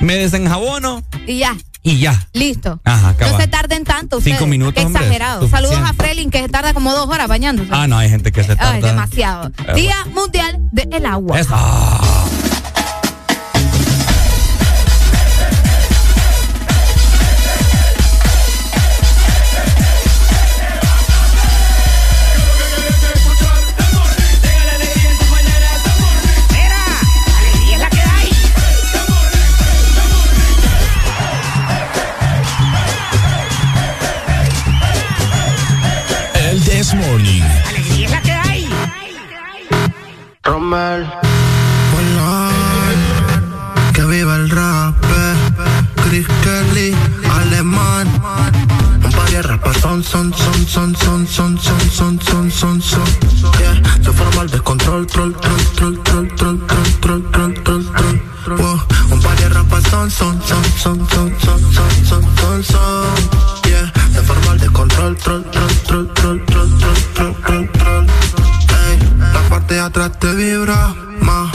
me 0.00 0.16
desenjabono. 0.16 1.02
Y 1.26 1.38
ya. 1.38 1.56
Y 1.82 1.98
ya. 2.00 2.26
Listo. 2.32 2.80
Ajá, 2.84 3.12
No 3.12 3.16
cabal. 3.16 3.40
se 3.40 3.46
tarden 3.46 3.84
tanto 3.84 4.18
ustedes. 4.18 4.36
Cinco 4.36 4.48
minutos, 4.48 4.74
Qué 4.74 4.82
exagerado. 4.90 5.48
Saludos 5.48 5.78
a 5.84 5.92
Frelin 5.94 6.30
que 6.30 6.40
se 6.42 6.48
tarda 6.48 6.74
como 6.74 6.92
dos 6.92 7.08
horas 7.08 7.28
bañándose. 7.28 7.70
Ah, 7.72 7.86
no, 7.86 7.96
hay 7.96 8.08
gente 8.10 8.32
que 8.32 8.42
se 8.42 8.56
tarda. 8.56 8.72
Ay, 8.72 8.82
demasiado. 8.82 9.52
Eh, 9.68 9.74
Día 9.74 9.96
Mundial 10.12 10.58
del 10.72 11.06
Agua. 11.06 11.38
Eso. 11.38 11.54
Romel. 40.46 41.10
Que 43.92 44.04
viva 44.04 44.36
el 44.36 44.48
rap. 44.50 44.94
Chris 46.04 46.26
Kelly, 46.42 46.94
alemán. 47.40 48.06
Un 49.02 49.10
par 49.10 49.28
de 49.30 49.42
rapas 49.42 49.76
son, 49.78 50.02
son, 50.04 50.32
son, 50.32 50.66
son, 50.66 50.94
son, 50.94 51.26
son, 51.26 51.58
son, 51.58 51.90
son, 51.90 52.20
son, 52.20 52.50
son, 52.50 52.80
son. 52.80 53.04
Yeah, 53.58 53.82
se 54.04 54.12
forma 54.12 54.42
el 54.42 54.50
descontrol, 54.50 55.06
troll, 55.06 55.34
troll, 55.34 55.64
troll, 55.74 56.02
troll, 56.04 56.28
troll, 56.36 56.58
troll, 56.66 56.90
troll, 57.00 57.22
troll, 57.32 57.54
troll, 57.64 57.84
troll. 58.44 58.80
Un 59.12 59.18
par 59.18 59.36
de 59.36 59.48
rapas 59.48 59.82
son, 59.90 60.10
son, 60.10 60.40
son, 60.42 60.62
son, 60.78 61.08
son, 61.08 61.30
son, 61.40 61.58
son, 61.72 61.90
son, 62.04 62.22
son, 62.36 62.62
son. 62.62 63.68
Yeah, 63.68 63.92
se 64.12 64.22
forma 64.22 64.52
el 64.52 64.60
descontrol, 64.60 65.16
troll, 65.16 65.44
troll, 65.50 65.72
troll, 65.86 66.08
troll, 66.14 66.44
troll, 66.46 66.70
troll, 66.78 66.96
troll. 67.14 67.35
De 69.68 69.80
atrás 69.80 70.12
te 70.20 70.32
vibra 70.34 70.94
más 71.20 71.50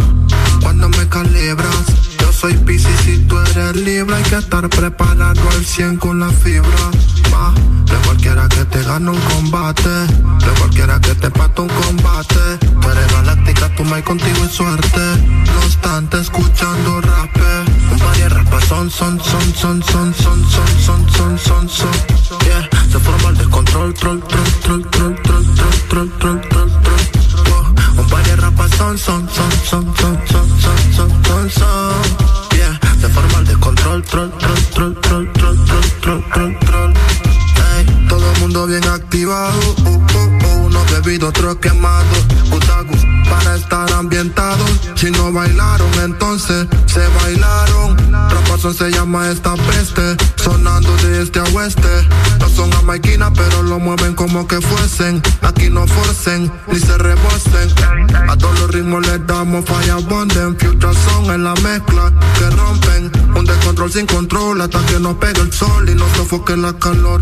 cuando 0.62 0.90
me 0.90 1.08
calibras. 1.08 1.86
Yo 2.20 2.34
soy 2.34 2.54
Pisces 2.56 3.08
y 3.08 3.20
tú 3.20 3.40
eres 3.40 3.76
Libra. 3.78 4.18
Hay 4.18 4.24
que 4.24 4.36
estar 4.36 4.68
preparado 4.68 5.42
al 5.50 5.66
100 5.66 5.98
con 5.98 6.20
la 6.20 6.30
fibra. 6.30 6.92
Ma, 7.32 7.54
de 7.86 7.96
cualquiera 8.06 8.50
que 8.50 8.66
te 8.66 8.84
gane 8.84 9.12
un 9.12 9.20
combate. 9.20 9.90
De 9.90 10.52
cualquiera 10.60 11.00
que 11.00 11.16
te 11.16 11.32
pate 11.32 11.62
un 11.62 11.70
combate. 11.70 12.58
Tú 12.82 12.90
eres 12.90 13.14
galáctica, 13.14 13.74
tú 13.76 13.86
me 13.86 14.04
contigo 14.04 14.46
y 14.46 14.50
suerte. 14.50 15.02
No 15.46 15.60
obstante, 15.66 16.20
escuchando 16.20 17.00
rap. 17.02 17.30
Un 17.94 17.98
par 17.98 18.18
de 18.18 18.28
rapas 18.28 18.64
son, 18.66 18.92
son, 18.92 19.20
son, 19.24 19.54
son, 19.56 19.84
son, 19.84 20.14
son, 20.14 20.44
son, 20.50 20.80
son, 20.80 21.10
son, 21.10 21.40
son, 21.40 21.70
son. 21.70 21.92
Yeah, 22.46 22.70
se 22.92 23.00
forma 23.00 23.30
el 23.30 23.38
descontrol, 23.38 23.94
troll, 23.94 24.22
troll, 24.22 24.52
troll, 24.62 24.86
troll, 24.92 25.16
troll, 25.22 25.46
troll, 25.56 26.10
troll, 26.20 26.42
troll. 26.42 26.51
Son, 28.98 29.28
son, 29.30 29.50
son, 29.64 29.96
son, 29.96 29.96
son, 29.96 30.20
son, 30.28 30.62
son, 30.62 30.94
son, 30.94 31.24
son, 31.24 31.50
son. 31.50 31.94
Yeah, 32.58 32.78
se 33.00 33.08
forma 33.08 33.42
descontrol, 33.44 34.04
troll, 34.04 34.30
troll, 34.32 34.60
troll, 34.74 35.02
troll, 35.02 35.32
troll, 35.32 35.64
troll, 35.64 35.92
troll, 36.02 36.24
troll, 36.32 36.60
troll. 36.60 36.94
Ey, 37.78 38.08
todo 38.10 38.32
el 38.32 38.40
mundo 38.42 38.68
bien 38.68 38.86
activado, 38.88 39.60
uh, 39.86 39.90
uh, 39.90 39.94
uh, 39.94 40.66
unos 40.66 40.92
bebidos, 40.92 41.30
otros 41.30 41.56
quemados, 41.58 42.26
Utagus, 42.52 43.06
para 43.30 43.56
estar 43.56 43.92
ambientados. 43.94 44.70
Si 44.96 45.10
no 45.10 45.32
bailaron, 45.32 45.90
entonces 46.04 46.68
se 46.86 47.08
bailaron. 47.24 48.01
Rapazón 48.12 48.74
se 48.74 48.92
llama 48.92 49.30
esta 49.30 49.56
peste, 49.56 50.18
sonando 50.36 50.96
de 50.98 51.24
este 51.24 51.40
a 51.40 51.44
oeste. 51.44 51.90
No 52.40 52.50
son 52.50 52.72
jamaiquinas, 52.72 53.32
pero 53.36 53.64
lo 53.64 53.80
mueven 53.80 54.14
como 54.14 54.48
que 54.48 54.60
fuesen. 54.62 55.22
Aquí 55.42 55.70
no 55.70 55.88
forcen, 55.88 56.52
ni 56.68 56.80
se 56.80 56.98
rebosen. 56.98 57.70
A 58.30 58.36
todos 58.38 58.60
los 58.60 58.72
ritmos 58.72 59.06
les 59.08 59.26
damos 59.26 59.66
falla 59.66 59.96
bonden. 59.96 60.58
Future 60.58 60.94
son 60.94 61.32
en 61.32 61.44
la 61.44 61.54
mezcla 61.56 62.12
que 62.38 62.50
rompen. 62.50 63.12
Un 63.36 63.46
descontrol 63.46 63.92
sin 63.92 64.06
control 64.06 64.62
hasta 64.62 64.86
que 64.86 65.00
nos 65.00 65.16
pegue 65.16 65.42
el 65.42 65.52
sol 65.54 65.90
y 65.90 65.96
nos 65.96 66.12
sofoque 66.12 66.58
la 66.58 66.74
calor. 66.74 67.22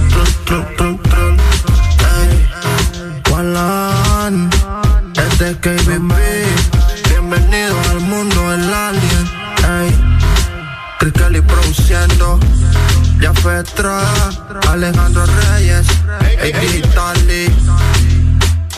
Alejandro 14.69 15.23
Reyes, 15.25 15.85
Baby 16.19 16.81
Tali, 16.95 17.45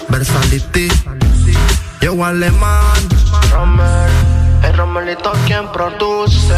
Versality, 0.10 0.89
Yo 2.01 2.26
Alemán, 2.26 2.97
el 4.61 4.77
Romelito 4.77 5.31
quien 5.47 5.72
produce. 5.72 6.55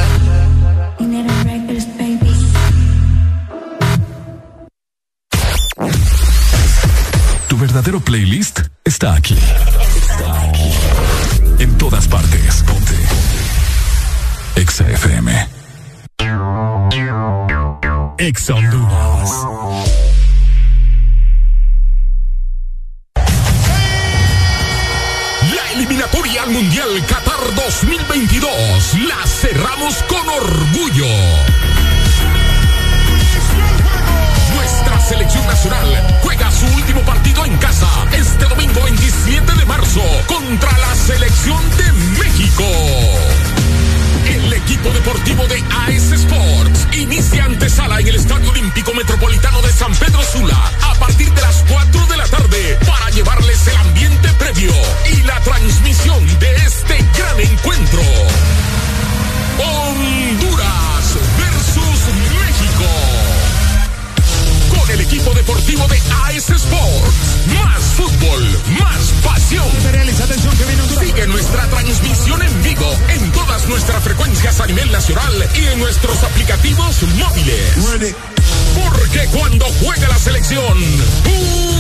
Tu 7.48 7.58
verdadero 7.58 8.00
playlist 8.00 8.62
está 8.84 9.14
aquí. 9.14 9.38
Está 9.38 10.42
aquí. 10.50 10.74
En 11.60 11.78
todas 11.78 12.08
partes. 12.08 12.64
Ponte. 12.64 12.96
Exa 14.56 14.90
FM. 14.90 15.55
Exondunas. 18.18 19.30
La 25.54 25.72
eliminatoria 25.74 26.44
al 26.44 26.50
Mundial 26.52 26.88
Qatar 27.08 27.56
2022 27.56 28.94
la 29.08 29.28
cerramos 29.28 29.96
con 30.04 30.30
orgullo. 30.30 31.06
Nuestra 34.56 35.00
selección 35.02 35.46
nacional 35.48 36.20
juega 36.24 36.50
su 36.52 36.68
último 36.68 37.02
partido 37.02 37.46
en 37.46 37.58
casa 37.58 37.90
este 38.14 38.46
domingo 38.46 38.82
27 38.84 39.54
de 39.54 39.66
marzo 39.66 40.02
contra 40.28 40.72
la 40.78 40.96
selección 40.96 41.62
de 41.78 41.92
México 42.24 42.64
el 44.28 44.54
equipo 44.54 44.90
deportivo 44.90 45.48
de 45.48 45.64
AS 45.70 46.12
Sports 46.12 46.88
inicia 46.94 47.46
antesala 47.46 48.00
en 48.00 48.08
el 48.08 48.16
Estadio 48.16 48.50
Olímpico 48.50 48.94
Metropolitano 48.94 49.62
de 49.62 49.72
San 49.72 49.94
Pedro 49.96 50.22
Sula 50.24 50.72
a 50.82 50.96
partir 50.96 51.32
de 51.32 51.42
las 51.42 51.64
4 51.70 52.08
de 52.08 52.18
la 52.18 52.28
tarde 52.28 52.78
para 52.86 53.10
llevarles 53.12 53.68
el 53.68 53.76
ambiente 53.78 54.30
previo 54.34 54.74
y 55.12 55.22
la 55.24 55.40
transmisión 55.42 56.40
de 56.40 56.56
este 56.56 56.98
gran 57.18 57.40
encuentro. 57.40 58.02
Honduras. 59.60 60.95
el 64.96 65.02
equipo 65.02 65.34
deportivo 65.34 65.86
de 65.88 65.98
AS 65.98 66.50
Sports. 66.50 67.38
Más 67.54 67.84
fútbol, 67.96 68.62
más 68.80 69.12
pasión. 69.24 69.66
Sigue 71.00 71.28
nuestra 71.28 71.68
transmisión 71.68 72.42
en 72.42 72.64
vivo 72.64 72.90
en 73.10 73.32
todas 73.34 73.68
nuestras 73.68 74.04
frecuencias 74.04 74.60
a 74.62 74.68
nivel 74.68 74.90
nacional 74.92 75.50
y 75.54 75.66
en 75.68 75.80
nuestros 75.80 76.24
aplicativos 76.24 77.04
móviles. 77.04 78.16
Porque 78.90 79.28
cuando 79.38 79.66
juega 79.82 80.08
la 80.08 80.18
selección, 80.18 80.78
¡pum! 81.24 81.75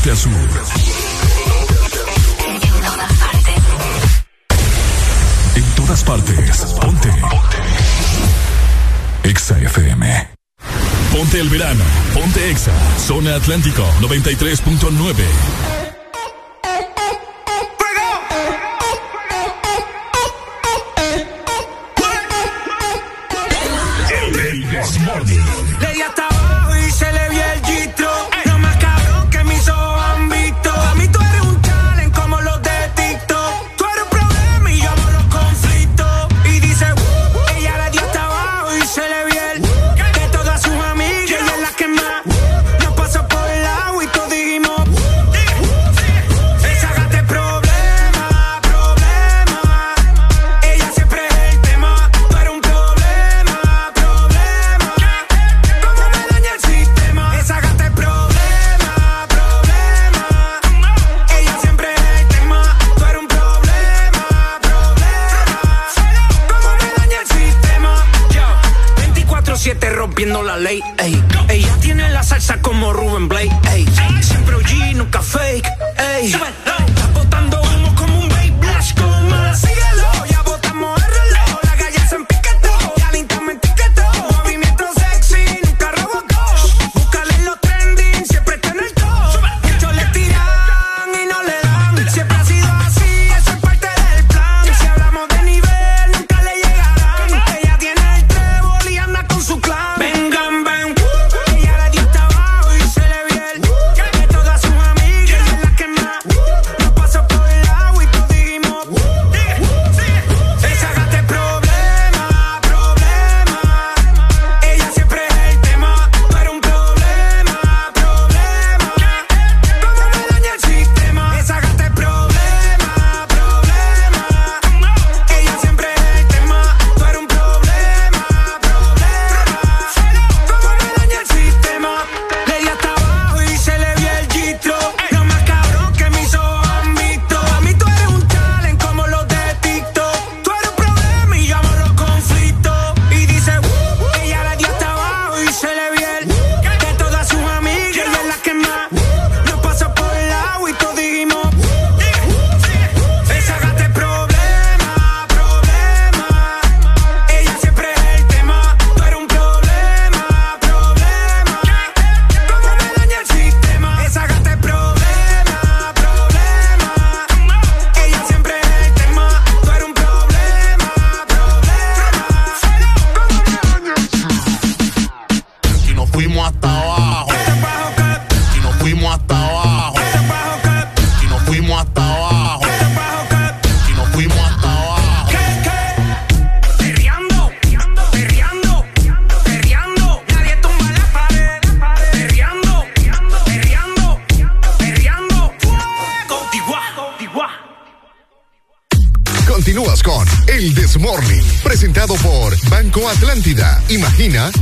norte 0.00 0.10
a 0.10 0.16
sur. 0.16 0.32
En 5.54 5.64
todas 5.74 6.02
partes. 6.04 6.60
Ponte. 6.80 7.10
Exa 9.24 9.58
FM. 9.58 10.28
Ponte 11.12 11.40
el 11.40 11.48
verano. 11.48 11.84
Ponte 12.14 12.50
Exa. 12.50 12.72
Zona 12.98 13.34
Atlántico 13.36 13.84
93.9. 14.00 15.79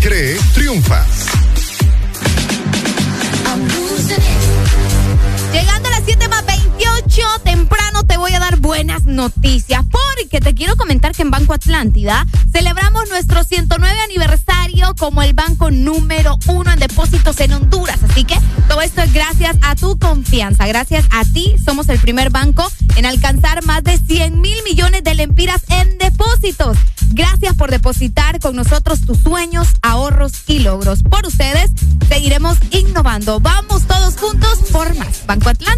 cree, 0.00 0.38
triunfa. 0.54 1.04
Llegando 5.52 5.88
a 5.88 5.90
las 5.90 6.02
7 6.04 6.28
más 6.28 6.46
28, 6.46 7.22
temprano 7.42 8.04
te 8.04 8.16
voy 8.18 8.32
a 8.34 8.38
dar 8.38 8.58
buenas 8.60 9.04
noticias 9.06 9.84
porque 9.90 10.40
te 10.40 10.54
quiero 10.54 10.76
comentar 10.76 11.12
que 11.12 11.22
en 11.22 11.32
Banco 11.32 11.54
Atlántida 11.54 12.24
celebramos 12.52 13.08
nuestro 13.08 13.42
109 13.42 14.00
aniversario 14.04 14.94
como 14.96 15.22
el 15.22 15.32
banco 15.32 15.72
número 15.72 16.38
uno 16.46 16.70
en 16.70 16.78
depósitos 16.78 17.40
en 17.40 17.52
Honduras. 17.52 17.98
Así 18.08 18.22
que 18.22 18.38
todo 18.68 18.80
esto 18.80 19.02
es 19.02 19.12
gracias 19.12 19.56
a 19.62 19.74
tu 19.74 19.98
confianza, 19.98 20.68
gracias 20.68 21.04
a 21.10 21.24
ti. 21.24 21.56
Somos 21.64 21.88
el 21.88 21.98
primer 21.98 22.30
banco 22.30 22.70
depositar 27.88 28.38
con 28.38 28.54
nosotros 28.54 29.00
tus 29.06 29.16
sueños, 29.20 29.68
ahorros 29.80 30.32
y 30.46 30.58
logros. 30.58 31.02
Por 31.02 31.26
ustedes 31.26 31.70
seguiremos 32.06 32.58
innovando. 32.70 33.40
Vamos 33.40 33.86
todos 33.86 34.14
juntos 34.18 34.58
por 34.70 34.94
más. 34.96 35.24
Banco 35.26 35.48
Atlántico 35.48 35.77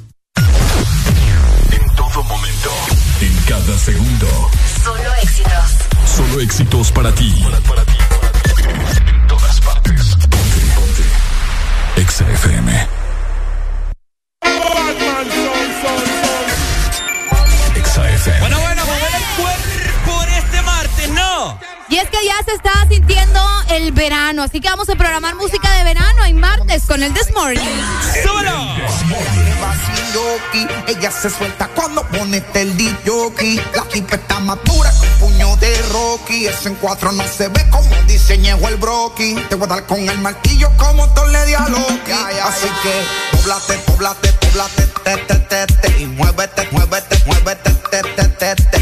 Cada 3.51 3.77
segundo. 3.77 4.49
Solo 4.81 5.13
éxitos. 5.21 5.75
Solo 6.05 6.39
éxitos 6.39 6.89
para 6.93 7.13
ti. 7.13 7.43
Para, 7.67 7.83
ti, 7.83 7.97
En 9.09 9.27
todas 9.27 9.59
partes. 9.59 10.15
Ponte, 10.15 10.61
ponte. 10.73 11.03
Exa 11.97 12.23
FM. 12.31 12.87
Exa 17.75 18.09
FM. 18.09 18.39
Bueno, 18.39 18.59
bueno, 18.61 18.85
mover 18.85 19.15
el 19.15 19.43
cuerpo 19.43 20.23
en 20.23 20.29
este 20.29 20.61
martes, 20.61 21.09
¿no? 21.09 21.59
Y 21.89 21.97
es 21.97 22.09
que 22.09 22.25
ya 22.25 22.41
se 22.45 22.53
está 22.53 22.87
sintiendo 22.87 23.41
el 23.71 23.91
verano, 23.91 24.43
así 24.43 24.61
que 24.61 24.69
vamos 24.69 24.87
a 24.87 24.95
programar 24.95 25.35
música 25.35 25.69
de 25.73 25.83
verano 25.83 26.23
en 26.23 26.39
martes 26.39 26.83
con 26.83 27.03
el 27.03 27.13
This 27.13 27.33
Morning. 27.33 27.59
Ella 30.87 31.09
se 31.11 31.29
suelta 31.29 31.69
cuando 31.69 32.03
pone 32.07 32.43
el 32.53 32.77
DJ. 32.77 33.63
La 33.73 33.83
tipa 33.83 34.15
está 34.15 34.39
madura 34.39 34.91
con 34.99 35.29
puño 35.29 35.55
de 35.57 35.73
Rocky. 35.93 36.47
Eso 36.47 36.67
en 36.67 36.75
cuatro 36.75 37.11
no 37.11 37.23
se 37.25 37.47
ve 37.47 37.65
como 37.69 37.95
diseñó 38.07 38.57
el 38.67 38.75
broki. 38.75 39.35
Te 39.49 39.55
voy 39.55 39.65
a 39.65 39.75
dar 39.75 39.85
con 39.85 39.99
el 39.99 40.17
martillo 40.19 40.69
como 40.77 41.07
Torle 41.13 41.39
de 41.45 41.55
a 41.55 41.69
Loki. 41.69 42.11
Así 42.11 42.67
que, 42.83 43.37
poblate, 43.37 43.77
poblate, 43.85 44.33
poblate, 44.33 44.87
te, 45.03 45.17
te, 45.17 45.35
te, 45.35 45.67
te. 45.67 46.01
Y 46.01 46.05
muévete, 46.07 46.67
muévete, 46.71 47.23
muévete, 47.25 47.71
te, 47.89 48.01
te, 48.01 48.23
te, 48.27 48.55
te. 48.55 48.80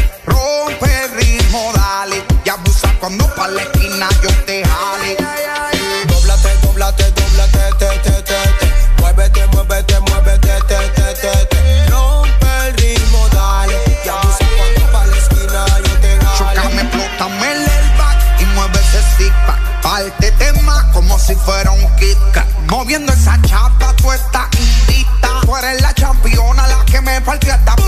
La 27.30 27.79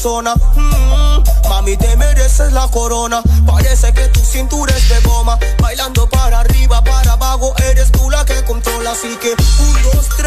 toda 0.00 0.22
la 0.22 0.34
zona. 0.34 0.34
Mm, 0.56 1.48
mami, 1.48 1.76
te 1.76 1.96
mereces 1.96 2.52
la 2.52 2.68
corona. 2.68 3.22
Parece 3.46 3.92
que 3.92 4.08
tu 4.08 4.20
cintura 4.20 4.74
es 4.76 4.88
de 4.88 5.00
goma. 5.00 5.38
Bailando 5.60 6.08
para 6.08 6.40
arriba, 6.40 6.82
para 6.82 7.12
abajo, 7.12 7.54
eres 7.70 7.90
tú 7.92 8.10
la 8.10 8.24
que 8.24 8.42
controla. 8.44 8.92
Así 8.92 9.16
que, 9.20 9.30
un, 9.30 10.19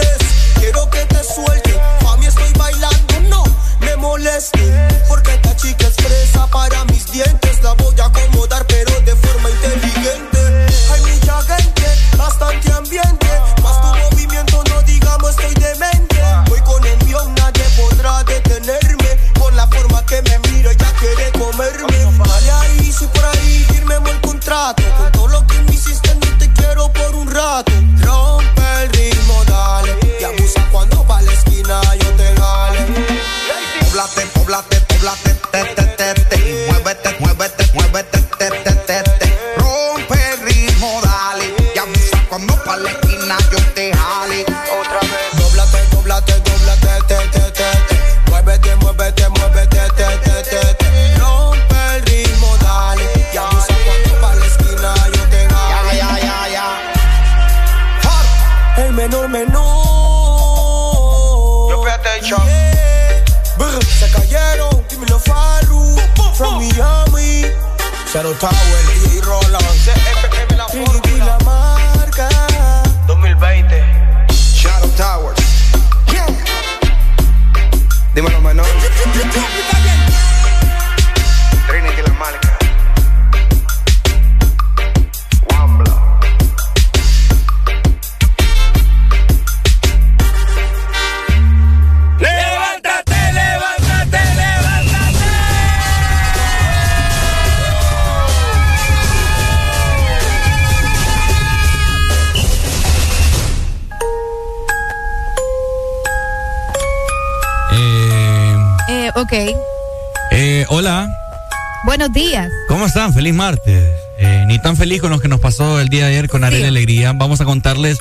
están? 112.93 113.11
Feliz 113.11 113.33
martes. 113.33 113.91
Eh, 114.19 114.43
ni 114.45 114.59
tan 114.59 114.77
feliz 114.77 115.01
con 115.01 115.09
lo 115.09 115.19
que 115.19 115.27
nos 115.27 115.39
pasó 115.39 115.79
el 115.79 115.89
día 115.89 116.05
de 116.05 116.11
ayer 116.11 116.29
con 116.29 116.43
Arely 116.43 116.65
Alegría. 116.65 117.11
Vamos 117.13 117.41
a 117.41 117.45
contarles 117.45 117.97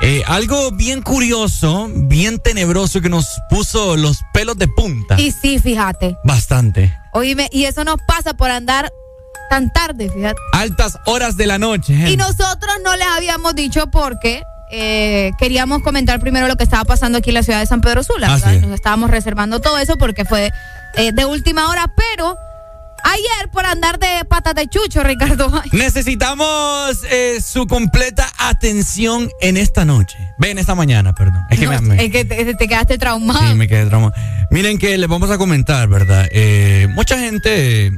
eh, 0.00 0.22
algo 0.26 0.70
bien 0.70 1.02
curioso, 1.02 1.90
bien 1.92 2.38
tenebroso 2.38 3.02
que 3.02 3.10
nos 3.10 3.38
puso 3.50 3.98
los 3.98 4.22
pelos 4.32 4.56
de 4.56 4.66
punta. 4.66 5.20
Y 5.20 5.30
sí, 5.30 5.58
fíjate. 5.58 6.16
Bastante. 6.24 6.96
Oíme, 7.12 7.50
y 7.52 7.64
eso 7.64 7.84
nos 7.84 7.96
pasa 8.06 8.32
por 8.32 8.50
andar 8.50 8.90
tan 9.50 9.70
tarde, 9.74 10.08
fíjate. 10.08 10.40
Altas 10.54 10.96
horas 11.04 11.36
de 11.36 11.46
la 11.46 11.58
noche. 11.58 11.92
Y 12.10 12.16
nosotros 12.16 12.76
no 12.82 12.96
les 12.96 13.08
habíamos 13.08 13.54
dicho 13.54 13.88
porque 13.88 14.42
eh, 14.72 15.32
queríamos 15.38 15.82
comentar 15.82 16.18
primero 16.18 16.48
lo 16.48 16.56
que 16.56 16.64
estaba 16.64 16.86
pasando 16.86 17.18
aquí 17.18 17.28
en 17.28 17.34
la 17.34 17.42
ciudad 17.42 17.60
de 17.60 17.66
San 17.66 17.82
Pedro 17.82 18.02
Sula. 18.04 18.34
Es. 18.36 18.62
Nos 18.62 18.72
estábamos 18.72 19.10
reservando 19.10 19.60
todo 19.60 19.76
eso 19.76 19.98
porque 19.98 20.24
fue 20.24 20.50
eh, 20.96 21.12
de 21.12 21.26
última 21.26 21.68
hora, 21.68 21.92
pero 21.94 22.38
ayer 23.04 23.50
por 23.52 23.66
andar 23.66 23.98
de 23.98 24.24
patas 24.28 24.54
de 24.54 24.66
chucho, 24.68 25.02
Ricardo. 25.02 25.50
Necesitamos 25.72 26.98
eh, 27.10 27.40
su 27.40 27.66
completa 27.66 28.26
atención 28.38 29.28
en 29.40 29.56
esta 29.56 29.84
noche. 29.84 30.16
Ve, 30.38 30.50
en 30.50 30.58
esta 30.58 30.74
mañana, 30.74 31.14
perdón. 31.14 31.42
Es 31.50 31.58
que 31.58 31.68
me, 31.68 31.80
me- 31.80 32.04
Es 32.04 32.10
que 32.12 32.24
te, 32.24 32.54
te 32.54 32.68
quedaste 32.68 32.98
traumado. 32.98 33.40
sí, 33.48 33.54
me 33.54 33.68
quedé 33.68 33.86
traumado. 33.86 34.12
Miren 34.50 34.78
que 34.78 34.96
les 34.98 35.08
vamos 35.08 35.30
a 35.30 35.38
comentar, 35.38 35.88
¿verdad? 35.88 36.26
Eh, 36.32 36.88
mucha 36.94 37.18
gente 37.18 37.90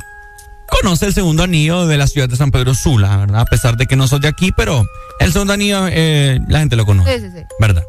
conoce 0.68 1.06
el 1.06 1.14
segundo 1.14 1.42
anillo 1.42 1.86
de 1.86 1.96
la 1.98 2.06
ciudad 2.06 2.28
de 2.28 2.36
San 2.36 2.50
Pedro 2.50 2.74
Sula, 2.74 3.16
¿verdad? 3.16 3.40
A 3.40 3.44
pesar 3.44 3.76
de 3.76 3.86
que 3.86 3.96
no 3.96 4.08
soy 4.08 4.20
de 4.20 4.28
aquí, 4.28 4.52
pero 4.56 4.86
el 5.20 5.32
segundo 5.32 5.52
anillo 5.52 5.86
eh, 5.88 6.40
la 6.48 6.60
gente 6.60 6.76
lo 6.76 6.86
conoce. 6.86 7.18
Sí, 7.20 7.26
sí, 7.26 7.32
sí. 7.38 7.44
¿verdad? 7.60 7.82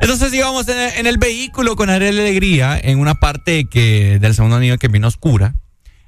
Entonces 0.00 0.32
íbamos 0.34 0.66
en 0.68 0.78
el, 0.78 0.90
en 0.98 1.06
el 1.06 1.18
vehículo 1.18 1.76
con 1.76 1.88
Arely 1.90 2.18
Alegría 2.20 2.78
en 2.82 2.98
una 2.98 3.14
parte 3.14 3.66
que 3.70 4.18
del 4.20 4.34
segundo 4.34 4.56
anillo 4.56 4.76
que 4.78 4.88
vino 4.88 5.06
oscura. 5.06 5.54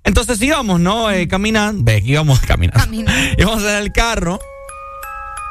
Entonces 0.05 0.40
íbamos, 0.43 0.81
¿no? 0.81 1.10
Eh, 1.10 1.26
caminando. 1.28 1.82
Ve, 1.82 2.01
íbamos 2.05 2.40
caminando. 2.40 2.94
íbamos 3.39 3.62
en 3.62 3.76
el 3.76 3.93
carro. 3.93 4.39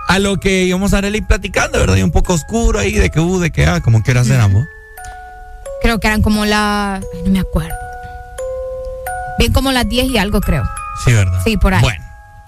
A 0.07 0.19
lo 0.19 0.37
que 0.37 0.63
íbamos 0.63 0.93
a 0.93 0.97
Arely 0.99 1.21
platicando, 1.21 1.79
¿verdad? 1.79 1.95
Y 1.95 2.03
un 2.03 2.11
poco 2.11 2.33
oscuro 2.33 2.79
ahí, 2.79 2.91
de 2.93 3.09
que 3.09 3.19
uh, 3.19 3.39
de 3.39 3.51
que 3.51 3.65
ah, 3.65 3.81
como 3.81 4.03
que 4.03 4.11
era 4.11 4.21
ambos. 4.43 4.63
Creo 5.81 5.99
que 5.99 6.07
eran 6.07 6.21
como 6.21 6.45
las. 6.45 7.01
No 7.25 7.31
me 7.31 7.39
acuerdo. 7.39 7.73
Bien 9.39 9.51
como 9.51 9.71
las 9.71 9.87
10 9.87 10.07
y 10.07 10.17
algo, 10.17 10.39
creo. 10.41 10.63
Sí, 11.03 11.13
¿verdad? 11.13 11.41
Sí, 11.43 11.57
por 11.57 11.73
ahí. 11.73 11.81
Bueno, 11.81 12.03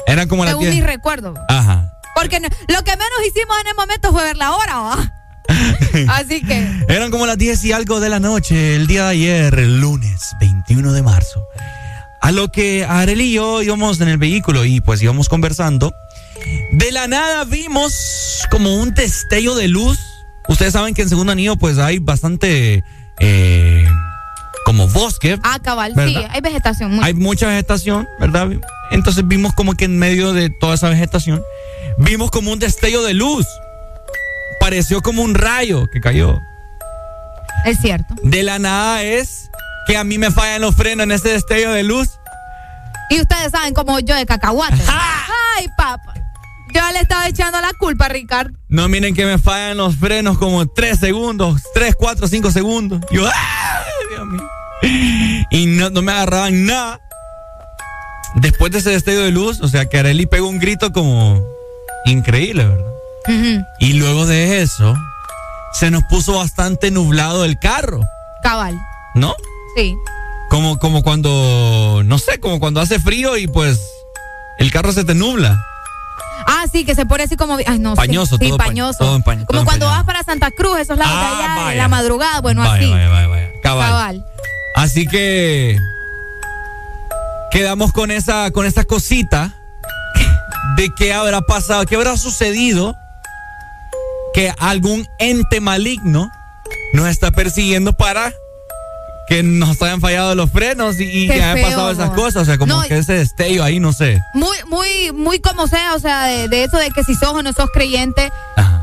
eran 0.05 0.27
como 0.27 0.43
las 0.45 0.51
Según 0.51 0.65
10. 0.69 0.75
mi 0.75 0.81
recuerdo. 0.81 1.33
Ajá. 1.47 1.91
Porque 2.13 2.39
no- 2.39 2.47
lo 2.49 2.83
que 2.83 2.91
menos 2.91 3.19
hicimos 3.27 3.57
en 3.61 3.67
el 3.67 3.75
momento 3.75 4.11
fue 4.11 4.23
ver 4.23 4.37
la 4.37 4.51
hora, 4.55 4.79
¿va? 4.79 5.13
Así 6.09 6.41
que. 6.43 6.67
Eran 6.87 7.09
como 7.09 7.25
las 7.25 7.37
10 7.37 7.63
y 7.65 7.71
algo 7.71 7.99
de 7.99 8.09
la 8.09 8.19
noche, 8.19 8.75
el 8.75 8.85
día 8.87 9.05
de 9.05 9.09
ayer, 9.11 9.59
el 9.59 9.79
lunes 9.79 10.35
21 10.39 10.91
de 10.93 11.01
marzo. 11.01 11.41
A 12.21 12.31
lo 12.31 12.49
que 12.49 12.85
Arely 12.85 13.25
y 13.25 13.33
yo 13.33 13.61
íbamos 13.61 14.01
en 14.01 14.07
el 14.07 14.17
vehículo 14.17 14.65
y 14.65 14.81
pues 14.81 15.01
íbamos 15.01 15.29
conversando. 15.29 15.93
De 16.71 16.91
la 16.91 17.07
nada 17.07 17.43
vimos 17.45 18.45
como 18.51 18.75
un 18.75 18.93
destello 18.93 19.55
de 19.55 19.67
luz. 19.67 19.99
Ustedes 20.47 20.73
saben 20.73 20.93
que 20.93 21.01
en 21.01 21.09
Segundo 21.09 21.31
Anillo 21.31 21.55
pues 21.55 21.77
hay 21.77 21.99
bastante 21.99 22.83
eh, 23.19 23.87
como 24.65 24.87
bosque. 24.87 25.39
Ah, 25.43 25.59
cabal, 25.61 25.93
sí, 25.95 26.17
hay 26.29 26.41
vegetación. 26.41 27.03
Hay 27.03 27.13
mucha 27.13 27.47
vegetación, 27.47 28.07
¿verdad? 28.19 28.49
Entonces 28.91 29.27
vimos 29.27 29.53
como 29.53 29.75
que 29.75 29.85
en 29.85 29.97
medio 29.97 30.33
de 30.33 30.49
toda 30.49 30.75
esa 30.75 30.89
vegetación, 30.89 31.43
vimos 31.97 32.31
como 32.31 32.51
un 32.51 32.59
destello 32.59 33.03
de 33.03 33.13
luz. 33.13 33.47
Pareció 34.59 35.01
como 35.01 35.21
un 35.21 35.35
rayo 35.35 35.87
que 35.91 36.01
cayó. 36.01 36.39
Es 37.65 37.79
cierto. 37.79 38.15
De 38.23 38.43
la 38.43 38.59
nada 38.59 39.03
es 39.03 39.49
que 39.85 39.97
a 39.97 40.03
mí 40.03 40.17
me 40.17 40.31
fallan 40.31 40.61
los 40.61 40.75
frenos 40.75 41.05
en 41.05 41.11
ese 41.11 41.29
destello 41.29 41.71
de 41.71 41.83
luz. 41.83 42.09
Y 43.09 43.21
ustedes 43.21 43.51
saben 43.51 43.73
como 43.73 43.99
yo 43.99 44.15
de 44.15 44.25
cacahuate. 44.25 44.81
Ay, 44.87 45.67
papá. 45.77 46.13
Yo 46.73 46.81
le 46.91 46.99
estaba 46.99 47.27
echando 47.27 47.61
la 47.61 47.71
culpa 47.79 48.09
Ricardo. 48.09 48.57
No 48.67 48.89
miren 48.89 49.15
que 49.15 49.25
me 49.25 49.37
fallan 49.37 49.77
los 49.77 49.95
frenos 49.95 50.37
como 50.37 50.65
3 50.65 50.99
segundos, 50.99 51.61
3, 51.73 51.95
4, 51.95 52.27
5 52.27 52.51
segundos. 52.51 53.01
Yo, 53.11 53.25
¡ay, 53.25 53.93
Dios 54.09 54.25
mío! 54.27 54.49
Y 55.51 55.67
no, 55.67 55.89
no 55.89 56.01
me 56.01 56.11
agarraban 56.11 56.65
nada. 56.65 56.99
Después 58.35 58.71
de 58.73 58.79
ese 58.79 58.89
destello 58.89 59.21
de 59.21 59.31
luz, 59.31 59.61
o 59.61 59.69
sea 59.69 59.85
que 59.85 59.99
Arely 59.99 60.25
pegó 60.25 60.49
un 60.49 60.59
grito 60.59 60.91
como 60.91 61.41
increíble, 62.03 62.65
¿verdad? 62.65 63.65
Y 63.79 63.93
luego 63.93 64.25
de 64.25 64.61
eso, 64.61 64.93
se 65.71 65.89
nos 65.89 66.03
puso 66.03 66.35
bastante 66.35 66.91
nublado 66.91 67.45
el 67.45 67.57
carro, 67.57 68.01
Cabal. 68.43 68.77
¿no? 69.15 69.33
Sí. 69.75 69.95
Como, 70.49 70.77
como 70.79 71.03
cuando, 71.03 72.01
no 72.05 72.17
sé, 72.19 72.39
como 72.39 72.59
cuando 72.59 72.79
hace 72.79 72.99
frío 72.99 73.35
y 73.37 73.47
pues 73.47 73.79
el 74.59 74.71
carro 74.71 74.91
se 74.93 75.03
te 75.03 75.13
nubla. 75.15 75.59
Ah, 76.47 76.65
sí, 76.71 76.85
que 76.85 76.93
se 76.95 77.05
pone 77.05 77.23
así 77.23 77.35
como. 77.35 77.57
Ay, 77.65 77.79
no 77.79 77.95
Pañoso. 77.95 78.37
Sí, 78.37 78.47
todo 78.49 78.57
pa- 78.57 78.65
pañoso. 78.65 78.99
todo 78.99 79.17
empañ- 79.17 79.39
todo 79.45 79.47
como 79.47 79.65
cuando 79.65 79.87
vas 79.87 80.03
para 80.03 80.21
Santa 80.23 80.51
Cruz, 80.51 80.77
esos 80.79 80.97
lados 80.97 81.13
de 81.13 81.19
Ah, 81.19 81.55
allá, 81.65 81.71
en 81.71 81.77
la 81.79 81.87
madrugada. 81.87 82.41
Bueno, 82.41 82.61
Vaya, 82.61 82.73
así. 82.75 82.91
vaya, 82.91 83.09
vaya, 83.09 83.27
vaya. 83.27 83.49
Cabal. 83.63 83.89
Cabal. 83.89 84.25
Así 84.75 85.07
que 85.07 85.77
quedamos 87.51 87.91
con 87.93 88.11
esa, 88.11 88.51
con 88.51 88.65
esa 88.65 88.83
cosita 88.83 89.55
de 90.77 90.89
qué 90.95 91.13
habrá 91.13 91.41
pasado, 91.41 91.85
qué 91.85 91.95
habrá 91.95 92.17
sucedido 92.17 92.95
que 94.33 94.53
algún 94.59 95.07
ente 95.19 95.61
maligno 95.61 96.29
nos 96.93 97.07
está 97.07 97.31
persiguiendo 97.31 97.93
para 97.93 98.33
que 99.27 99.43
nos 99.43 99.81
hayan 99.81 100.01
fallado 100.01 100.35
los 100.35 100.51
frenos 100.51 100.99
y, 100.99 101.27
que 101.27 101.33
hayan 101.33 101.61
pasado 101.61 101.91
esas 101.91 102.11
cosas. 102.11 102.43
O 102.43 102.45
sea, 102.45 102.57
como 102.57 102.73
No, 102.73 102.81
que 102.83 102.97
ese 102.97 103.13
destello 103.13 103.63
ahí, 103.63 103.79
no 103.79 103.93
sé. 103.93 104.21
Muy, 104.33 104.57
muy, 104.67 105.11
muy 105.11 105.39
como 105.39 105.67
sea, 105.67 105.95
o 105.95 105.99
sea, 105.99 106.25
de, 106.25 106.47
de 106.47 106.63
eso 106.63 106.77
de 106.77 106.91
que 106.91 107.03
si 107.03 107.15
sos 107.15 107.33
o 107.33 107.43
no 107.43 107.53
sos 107.53 107.69
creyente, 107.73 108.31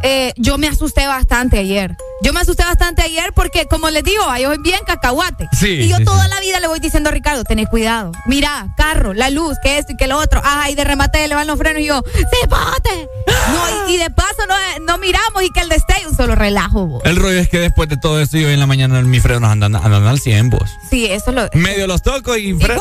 eh, 0.02 0.32
yo 0.36 0.58
me 0.58 0.68
asusté 0.68 1.06
bastante 1.06 1.58
ayer. 1.58 1.96
Yo 2.22 2.32
me 2.32 2.40
asusté 2.40 2.62
bastante 2.64 3.02
ayer 3.02 3.32
porque, 3.34 3.66
como 3.66 3.90
les 3.90 4.04
digo, 4.04 4.22
yo 4.40 4.48
soy 4.48 4.58
bien 4.62 4.80
cacahuate. 4.86 5.48
Sí, 5.58 5.68
y 5.70 5.88
yo 5.88 5.96
sí, 5.96 6.04
toda 6.04 6.28
la 6.28 6.38
vida 6.40 6.60
le 6.60 6.68
voy 6.68 6.78
diciendo 6.78 7.08
a 7.08 7.12
Ricardo, 7.12 7.42
tenés 7.44 7.68
cuidado. 7.68 8.12
Mira, 8.26 8.68
carro, 8.76 9.12
la 9.12 9.28
luz, 9.30 9.56
que 9.62 9.78
esto 9.78 9.92
y 9.92 9.96
que 9.96 10.06
lo 10.06 10.18
otro. 10.18 10.40
Ajá, 10.44 10.70
y 10.70 10.74
de 10.76 10.84
remate 10.84 11.26
le 11.26 11.34
van 11.34 11.46
los 11.48 11.58
frenos 11.58 11.82
y 11.82 11.86
yo, 11.86 12.00
¡sí, 12.14 12.46
pate! 12.48 13.08
No, 13.26 13.88
y, 13.88 13.94
y 13.94 13.96
de 13.98 14.10
paso 14.10 14.46
no, 14.48 14.54
no 14.86 14.98
miramos 14.98 15.42
y 15.42 15.50
que 15.50 15.60
el 15.60 15.68
destello, 15.68 16.10
un 16.10 16.16
solo 16.16 16.34
relajo, 16.36 16.86
vos. 16.86 17.02
El 17.04 17.16
rollo 17.16 17.38
es 17.40 17.48
que 17.48 17.58
después 17.58 17.88
de 17.88 17.96
todo 17.96 18.20
esto, 18.20 18.38
yo 18.38 18.48
en 18.50 18.60
la 18.60 18.66
mañana 18.66 19.00
mis 19.02 19.22
frenos 19.22 19.50
andan, 19.50 19.74
andan 19.74 20.06
al 20.06 20.20
100, 20.20 20.50
vos. 20.50 20.70
Sí, 20.90 21.06
eso 21.06 21.30
es 21.30 21.36
lo. 21.36 21.48
Medio 21.54 21.86
los 21.88 22.02
toco 22.02 22.36
y 22.36 22.54
freno. 22.54 22.80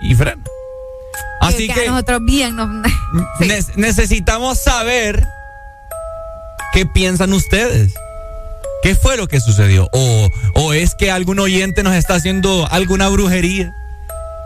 Y 0.00 0.14
freno. 0.14 0.42
Así 1.40 1.68
que, 1.68 1.88
nosotros 1.88 2.20
bien 2.24 2.56
ne- 3.40 3.64
necesitamos 3.76 4.58
saber 4.58 5.26
qué 6.72 6.86
piensan 6.86 7.32
ustedes. 7.32 7.92
¿Qué 8.82 8.94
fue 8.94 9.16
lo 9.16 9.26
que 9.26 9.40
sucedió? 9.40 9.88
¿O, 9.92 10.28
o 10.54 10.72
es 10.72 10.94
que 10.94 11.10
algún 11.10 11.38
oyente 11.38 11.82
nos 11.82 11.94
está 11.94 12.14
haciendo 12.14 12.68
alguna 12.70 13.08
brujería? 13.08 13.74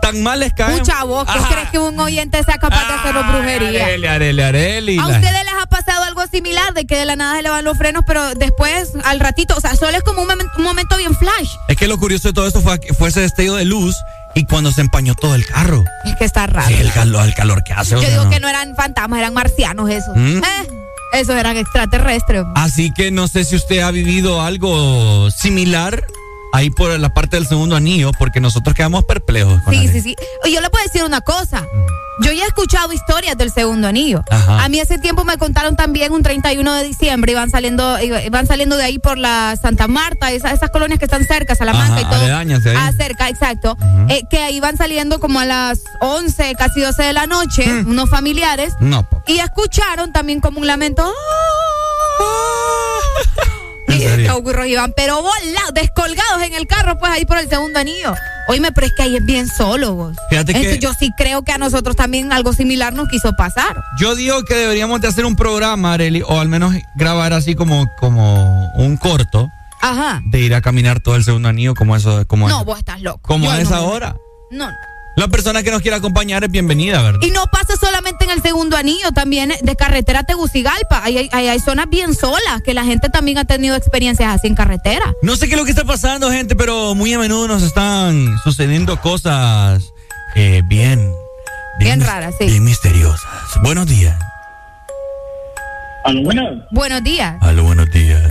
¿Tan 0.01 0.23
mal 0.23 0.39
les 0.39 0.51
cae? 0.53 0.79
Mucha 0.79 1.03
voz, 1.03 1.27
¿qué 1.31 1.39
crees 1.53 1.69
que 1.69 1.77
un 1.77 1.99
oyente 1.99 2.43
sea 2.43 2.57
capaz 2.57 2.87
de 2.87 2.93
hacer 2.95 3.13
brujería? 3.13 3.85
Areli, 3.85 4.07
Areli, 4.07 4.41
Areli. 4.41 4.97
¿A 4.97 5.05
ustedes 5.05 5.43
les 5.43 5.53
ha 5.61 5.67
pasado 5.67 6.03
algo 6.05 6.23
similar 6.25 6.73
de 6.73 6.85
que 6.87 6.95
de 6.95 7.05
la 7.05 7.15
nada 7.15 7.35
se 7.35 7.43
le 7.43 7.49
van 7.51 7.63
los 7.63 7.77
frenos, 7.77 8.03
pero 8.07 8.33
después, 8.33 8.93
al 9.03 9.19
ratito, 9.19 9.53
o 9.55 9.61
sea, 9.61 9.75
solo 9.75 9.95
es 9.95 10.01
como 10.01 10.23
un, 10.23 10.27
momen- 10.29 10.49
un 10.57 10.63
momento 10.63 10.97
bien 10.97 11.15
flash? 11.15 11.49
Es 11.67 11.77
que 11.77 11.87
lo 11.87 11.99
curioso 11.99 12.29
de 12.29 12.33
todo 12.33 12.47
esto 12.47 12.61
fue, 12.61 12.79
fue 12.97 13.09
ese 13.09 13.21
destello 13.21 13.53
de 13.55 13.65
luz 13.65 13.95
y 14.33 14.45
cuando 14.45 14.71
se 14.71 14.81
empañó 14.81 15.13
todo 15.13 15.35
el 15.35 15.45
carro. 15.45 15.83
Es 16.03 16.15
que 16.15 16.25
está 16.25 16.47
raro. 16.47 16.67
Sí, 16.67 16.73
el 16.81 16.91
calor, 16.93 17.23
el 17.25 17.35
calor 17.35 17.63
que 17.63 17.73
hace. 17.73 17.91
Yo 17.91 18.01
digo 18.01 18.23
no. 18.23 18.29
que 18.31 18.39
no 18.39 18.47
eran 18.49 18.75
fantasmas, 18.75 19.19
eran 19.19 19.35
marcianos 19.35 19.87
esos. 19.91 20.15
¿Mm? 20.17 20.37
Eh, 20.37 20.67
esos 21.13 21.35
eran 21.35 21.57
extraterrestres. 21.57 22.45
Así 22.55 22.91
que 22.93 23.11
no 23.11 23.27
sé 23.27 23.43
si 23.43 23.55
usted 23.55 23.79
ha 23.79 23.91
vivido 23.91 24.41
algo 24.41 25.29
similar 25.31 26.05
ahí 26.53 26.69
por 26.69 26.97
la 26.99 27.13
parte 27.13 27.37
del 27.37 27.47
segundo 27.47 27.75
anillo, 27.75 28.11
porque 28.17 28.39
nosotros 28.39 28.75
quedamos 28.75 29.05
perplejos. 29.05 29.61
con 29.63 29.73
Sí, 29.73 29.87
sí, 29.87 30.01
sí. 30.01 30.15
Yo 30.51 30.61
le 30.61 30.69
puedo 30.69 30.83
decir 30.85 31.03
una 31.03 31.21
cosa. 31.21 31.65
Yo 32.23 32.31
ya 32.33 32.43
he 32.43 32.47
escuchado 32.47 32.93
historias 32.93 33.35
del 33.35 33.51
segundo 33.51 33.87
anillo. 33.87 34.23
Ajá. 34.29 34.63
A 34.63 34.69
mí 34.69 34.79
hace 34.79 34.99
tiempo 34.99 35.23
me 35.23 35.37
contaron 35.37 35.75
también 35.75 36.11
un 36.11 36.21
31 36.21 36.73
de 36.75 36.83
diciembre, 36.83 37.31
iban 37.31 37.49
saliendo, 37.49 37.97
iban 37.99 38.45
saliendo 38.45 38.77
de 38.77 38.83
ahí 38.83 38.99
por 38.99 39.17
la 39.17 39.55
Santa 39.59 39.87
Marta, 39.87 40.31
esas, 40.31 40.53
esas 40.53 40.69
colonias 40.69 40.99
que 40.99 41.05
están 41.05 41.25
cerca, 41.25 41.55
Salamanca 41.55 41.93
Ajá, 41.93 42.01
y 42.01 42.05
todo. 42.05 42.15
aledañas 42.21 42.65
ahí. 42.65 42.75
Ah, 42.77 42.91
cerca, 42.95 43.27
exacto. 43.29 43.75
Eh, 44.09 44.21
que 44.29 44.51
iban 44.51 44.77
saliendo 44.77 45.19
como 45.19 45.39
a 45.39 45.45
las 45.45 45.79
11, 46.01 46.53
casi 46.55 46.81
12 46.81 47.01
de 47.01 47.13
la 47.13 47.25
noche, 47.25 47.65
Mm. 47.65 47.89
unos 47.89 48.09
familiares, 48.09 48.73
No, 48.79 49.01
po- 49.09 49.23
y 49.25 49.39
escucharon 49.39 50.11
también 50.13 50.41
como 50.41 50.59
un 50.59 50.67
lamento. 50.67 51.11
¿En 52.21 53.60
Burros 54.41 54.67
iban, 54.67 54.93
pero 54.95 55.15
volados, 55.21 55.73
descolgados 55.73 56.41
en 56.43 56.53
el 56.53 56.67
carro, 56.67 56.97
pues 56.97 57.11
ahí 57.11 57.25
por 57.25 57.37
el 57.37 57.47
segundo 57.49 57.79
anillo. 57.79 58.13
Oíme, 58.47 58.71
pero 58.71 58.87
es 58.87 58.93
que 58.93 59.03
ahí 59.03 59.15
es 59.15 59.25
bien 59.25 59.47
solo, 59.47 59.93
vos. 59.93 60.17
Fíjate 60.29 60.53
que- 60.53 60.79
yo 60.79 60.93
sí 60.93 61.11
creo 61.17 61.43
que 61.43 61.51
a 61.51 61.57
nosotros 61.57 61.95
también 61.95 62.33
algo 62.33 62.53
similar 62.53 62.93
nos 62.93 63.07
quiso 63.09 63.31
pasar. 63.33 63.81
Yo 63.99 64.15
digo 64.15 64.43
que 64.43 64.55
deberíamos 64.55 64.99
de 65.01 65.07
hacer 65.07 65.25
un 65.25 65.35
programa, 65.35 65.93
Areli, 65.93 66.21
o 66.25 66.39
al 66.39 66.47
menos 66.49 66.73
grabar 66.95 67.33
así 67.33 67.55
como, 67.55 67.87
como 67.99 68.71
un 68.75 68.97
corto 68.97 69.49
Ajá. 69.81 70.21
de 70.25 70.39
ir 70.39 70.55
a 70.55 70.61
caminar 70.61 70.99
todo 70.99 71.15
el 71.15 71.23
segundo 71.23 71.49
anillo 71.49 71.75
como 71.75 71.95
eso, 71.95 72.25
como 72.27 72.49
No, 72.49 72.65
vos 72.65 72.79
estás 72.79 73.01
loco. 73.01 73.21
como 73.21 73.45
Yo 73.45 73.51
a 73.51 73.55
no 73.55 73.61
esa 73.61 73.75
me- 73.81 73.87
hora. 73.87 74.15
No. 74.49 74.69
La 75.17 75.27
persona 75.27 75.61
que 75.61 75.71
nos 75.71 75.81
quiera 75.81 75.97
acompañar 75.97 76.43
es 76.45 76.49
bienvenida, 76.51 77.01
¿verdad? 77.01 77.19
Y 77.21 77.31
no 77.31 77.45
pasa 77.51 77.75
solamente 77.75 78.23
en 78.23 78.31
el 78.31 78.41
segundo 78.41 78.77
anillo, 78.77 79.11
también 79.11 79.51
de 79.61 79.75
carretera 79.75 80.19
a 80.21 80.23
Tegucigalpa. 80.23 81.03
Ahí 81.03 81.17
hay, 81.17 81.29
ahí 81.33 81.47
hay 81.49 81.59
zonas 81.59 81.87
bien 81.89 82.15
solas, 82.15 82.61
que 82.63 82.73
la 82.73 82.85
gente 82.85 83.09
también 83.09 83.37
ha 83.37 83.43
tenido 83.45 83.75
experiencias 83.75 84.33
así 84.33 84.47
en 84.47 84.55
carretera. 84.55 85.13
No 85.21 85.35
sé 85.35 85.47
qué 85.47 85.53
es 85.55 85.59
lo 85.59 85.65
que 85.65 85.71
está 85.71 85.83
pasando, 85.83 86.31
gente, 86.31 86.55
pero 86.55 86.95
muy 86.95 87.13
a 87.13 87.19
menudo 87.19 87.47
nos 87.49 87.61
están 87.61 88.37
sucediendo 88.43 88.99
cosas 89.01 89.83
eh, 90.35 90.61
bien, 90.65 91.13
Bien 91.79 91.99
raras, 91.99 92.35
sí. 92.39 92.45
bien 92.45 92.63
misteriosas. 92.63 93.29
Buenos 93.61 93.87
días. 93.87 94.17
Aló, 96.05 96.21
buenas. 96.23 96.53
Buenos 96.71 97.03
días. 97.03 97.35
Aló, 97.41 97.63
buenos 97.63 97.91
días. 97.91 98.21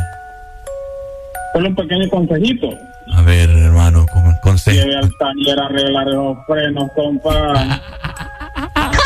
Solo 1.52 1.68
un 1.68 1.74
pequeño 1.74 2.08
consejito. 2.08 2.68
A 3.14 3.22
ver, 3.22 3.50
hermano, 3.50 4.06
con 4.12 4.34
consejo. 4.42 4.76
Lleve 4.82 4.96
al 4.96 5.10
taller 5.18 5.58
a 5.60 5.66
arreglar 5.66 6.08
esos 6.08 6.36
frenos, 6.46 6.90
compa. 6.94 7.80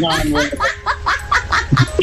No, 0.00 0.08
no. 0.24 0.38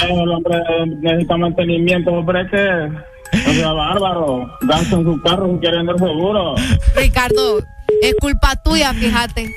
El 0.05 0.29
hombre 0.31 0.57
necesita 1.01 1.37
mantenimiento, 1.37 2.11
hombre, 2.11 2.41
es 2.41 2.51
que. 2.51 3.49
O 3.49 3.53
sea, 3.53 3.71
bárbaro. 3.71 4.45
Danza 4.61 4.95
en 4.97 5.03
su 5.05 5.21
carro 5.21 5.53
si 5.53 5.59
quiere 5.59 5.79
andar 5.79 5.97
seguro. 5.97 6.55
Ricardo, 6.95 7.59
es 8.01 8.13
culpa 8.19 8.55
tuya, 8.57 8.93
fíjate. 8.93 9.49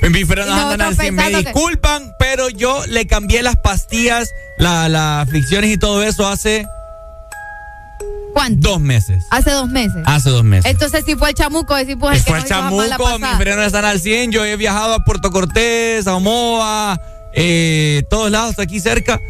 Andan 0.73 0.95
100. 0.95 1.15
Me 1.15 1.31
que- 1.31 1.37
disculpan, 1.39 2.13
pero 2.19 2.49
yo 2.51 2.83
le 2.89 3.07
cambié 3.07 3.43
las 3.43 3.57
pastillas, 3.57 4.31
la- 4.59 4.89
las 4.89 5.29
fricciones 5.29 5.71
y 5.71 5.77
todo 5.79 6.03
eso 6.05 6.27
hace 6.29 6.67
¿Cuánto? 8.33 8.71
Dos 8.71 8.81
meses. 8.81 9.27
Hace 9.31 9.51
dos 9.51 9.69
meses. 9.69 10.03
Hace 10.07 10.31
dos 10.31 10.45
meses. 10.45 10.71
Entonces, 10.71 11.05
si 11.05 11.17
fue 11.17 11.31
el 11.31 11.35
chamuco, 11.35 11.75
decir, 11.75 11.99
pues 11.99 12.19
el 12.19 12.25
que 12.25 12.31
Fue 12.31 12.41
nos 12.41 12.47
hizo 12.47 12.55
la 12.55 12.71
mala 12.71 12.97
chamuco, 12.97 13.19
mis 13.19 13.37
frenos 13.39 13.67
están 13.67 13.85
al 13.85 14.01
100. 14.01 14.33
Yo 14.33 14.45
he 14.45 14.57
viajado 14.57 14.95
a 14.95 15.05
Puerto 15.05 15.31
Cortés, 15.31 16.07
a 16.07 16.17
Omoa, 16.17 17.01
eh, 17.35 18.03
todos 18.11 18.31
lados 18.31 18.59
aquí 18.59 18.81
cerca. 18.81 19.21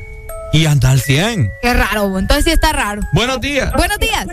Y 0.53 0.67
anda 0.67 0.91
al 0.91 1.01
100. 1.01 1.49
Qué 1.63 1.75
raro, 1.75 2.19
entonces 2.19 2.45
sí 2.45 2.51
está 2.51 2.73
raro. 2.73 3.03
Buenos 3.13 3.41
días. 3.41 3.73
Buenos 3.73 3.99
días. 3.99 4.27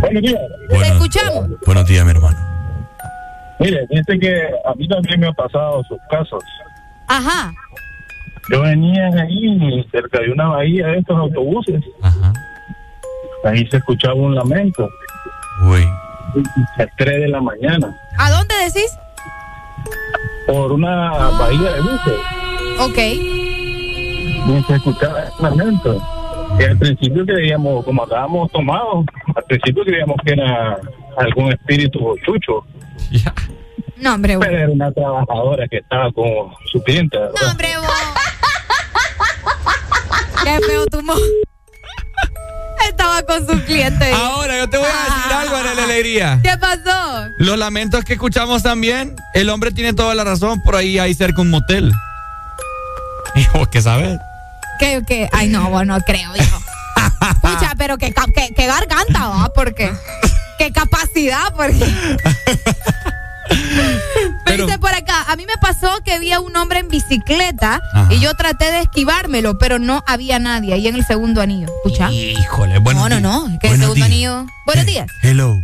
Buenos 0.00 0.22
días. 0.22 0.40
Te 0.68 0.86
escuchamos. 0.88 1.48
Buenos 1.64 1.86
días, 1.86 2.04
mi 2.04 2.10
hermano. 2.10 2.38
Mire, 3.60 3.86
dice 3.88 4.18
que 4.18 4.32
a 4.64 4.74
mí 4.74 4.88
también 4.88 5.20
me 5.20 5.28
ha 5.28 5.32
pasado 5.32 5.82
sus 5.84 5.98
casos. 6.10 6.42
Ajá. 7.06 7.52
Yo 8.50 8.60
venía 8.60 9.08
ahí 9.08 9.86
cerca 9.90 10.20
de 10.20 10.30
una 10.30 10.48
bahía 10.48 10.88
de 10.88 10.98
estos 10.98 11.16
autobuses. 11.16 11.82
Ahí 13.44 13.66
se 13.68 13.76
escuchaba 13.76 14.14
un 14.14 14.34
lamento. 14.34 14.88
Uy. 15.62 15.82
A 15.84 16.82
las 16.82 16.88
3 16.96 17.20
de 17.20 17.28
la 17.28 17.40
mañana. 17.40 17.94
¿A 18.18 18.30
dónde 18.30 18.54
decís? 18.64 18.98
Por 20.46 20.72
una 20.72 21.10
bahía 21.10 21.72
de 21.72 21.80
buses. 21.80 22.20
Ok. 22.80 22.98
Y 22.98 24.64
se 24.66 24.74
escuchaba 24.74 25.20
el 25.20 25.30
lamento. 25.40 26.02
Y 26.58 26.62
al 26.64 26.78
principio 26.78 27.24
creíamos, 27.24 27.84
como 27.84 28.04
estábamos 28.04 28.50
tomados, 28.52 29.04
al 29.34 29.44
principio 29.44 29.84
creíamos 29.84 30.16
que 30.24 30.32
era 30.32 30.78
algún 31.16 31.52
espíritu 31.52 32.16
chucho. 32.24 32.64
No, 33.96 34.14
hombre. 34.14 34.38
Pero 34.38 34.58
era 34.58 34.70
una 34.70 34.92
trabajadora 34.92 35.68
que 35.68 35.78
estaba 35.78 36.10
con 36.12 36.52
su 36.70 36.82
cliente. 36.82 37.18
¿verdad? 37.18 37.34
No, 37.42 37.50
hombre. 37.50 37.68
Qué 40.44 40.60
feo 40.66 40.86
tu 40.86 41.02
mo. 41.02 41.14
Estaba 42.88 43.22
con 43.22 43.46
su 43.46 43.64
cliente. 43.64 44.12
Ahora, 44.12 44.58
yo 44.58 44.68
te 44.68 44.78
voy 44.78 44.86
a 44.86 45.14
decir 45.14 45.32
algo, 45.32 45.56
Arely 45.56 45.82
Alegría. 45.82 46.40
¿Qué 46.42 46.56
pasó? 46.58 47.28
Los 47.38 47.58
lamentos 47.58 48.04
que 48.04 48.14
escuchamos 48.14 48.62
también, 48.62 49.16
el 49.34 49.50
hombre 49.50 49.72
tiene 49.72 49.92
toda 49.92 50.14
la 50.14 50.24
razón, 50.24 50.62
por 50.62 50.76
ahí 50.76 50.98
hay 50.98 51.14
cerca 51.14 51.40
un 51.42 51.50
motel. 51.50 51.92
¿Y 53.34 53.46
vos 53.56 53.68
qué 53.68 53.82
sabes? 53.82 54.18
¿Qué, 54.78 55.02
qué? 55.06 55.28
Ay, 55.32 55.48
no, 55.48 55.70
bueno, 55.70 55.98
creo 56.06 56.34
yo. 56.34 56.44
Pucha, 57.40 57.74
pero 57.76 57.96
qué, 57.98 58.12
qué, 58.34 58.54
qué 58.54 58.66
garganta, 58.66 59.28
¿va? 59.28 59.52
Porque. 59.54 59.92
Qué 60.58 60.72
capacidad, 60.72 61.52
porque. 61.54 61.84
Dice 64.56 64.78
por 64.78 64.94
acá, 64.94 65.24
a 65.28 65.36
mí 65.36 65.46
me 65.46 65.56
pasó 65.60 66.00
que 66.04 66.18
vi 66.18 66.32
a 66.32 66.40
un 66.40 66.56
hombre 66.56 66.78
en 66.78 66.88
bicicleta 66.88 67.80
y 68.10 68.20
yo 68.20 68.34
traté 68.34 68.70
de 68.70 68.80
esquivármelo, 68.80 69.58
pero 69.58 69.78
no 69.78 70.04
había 70.06 70.38
nadie 70.38 70.74
ahí 70.74 70.86
en 70.86 70.94
el 70.94 71.04
segundo 71.04 71.40
anillo. 71.40 71.66
¿Escucha? 71.84 72.10
Híjole, 72.12 72.78
bueno. 72.78 73.08
No, 73.08 73.20
no, 73.20 73.20
no, 73.20 73.52
es 73.52 73.58
que 73.58 73.68
el 73.68 73.80
segundo 73.80 74.04
anillo. 74.04 74.46
Buenos 74.66 74.86
días. 74.86 75.08
Hello. 75.22 75.60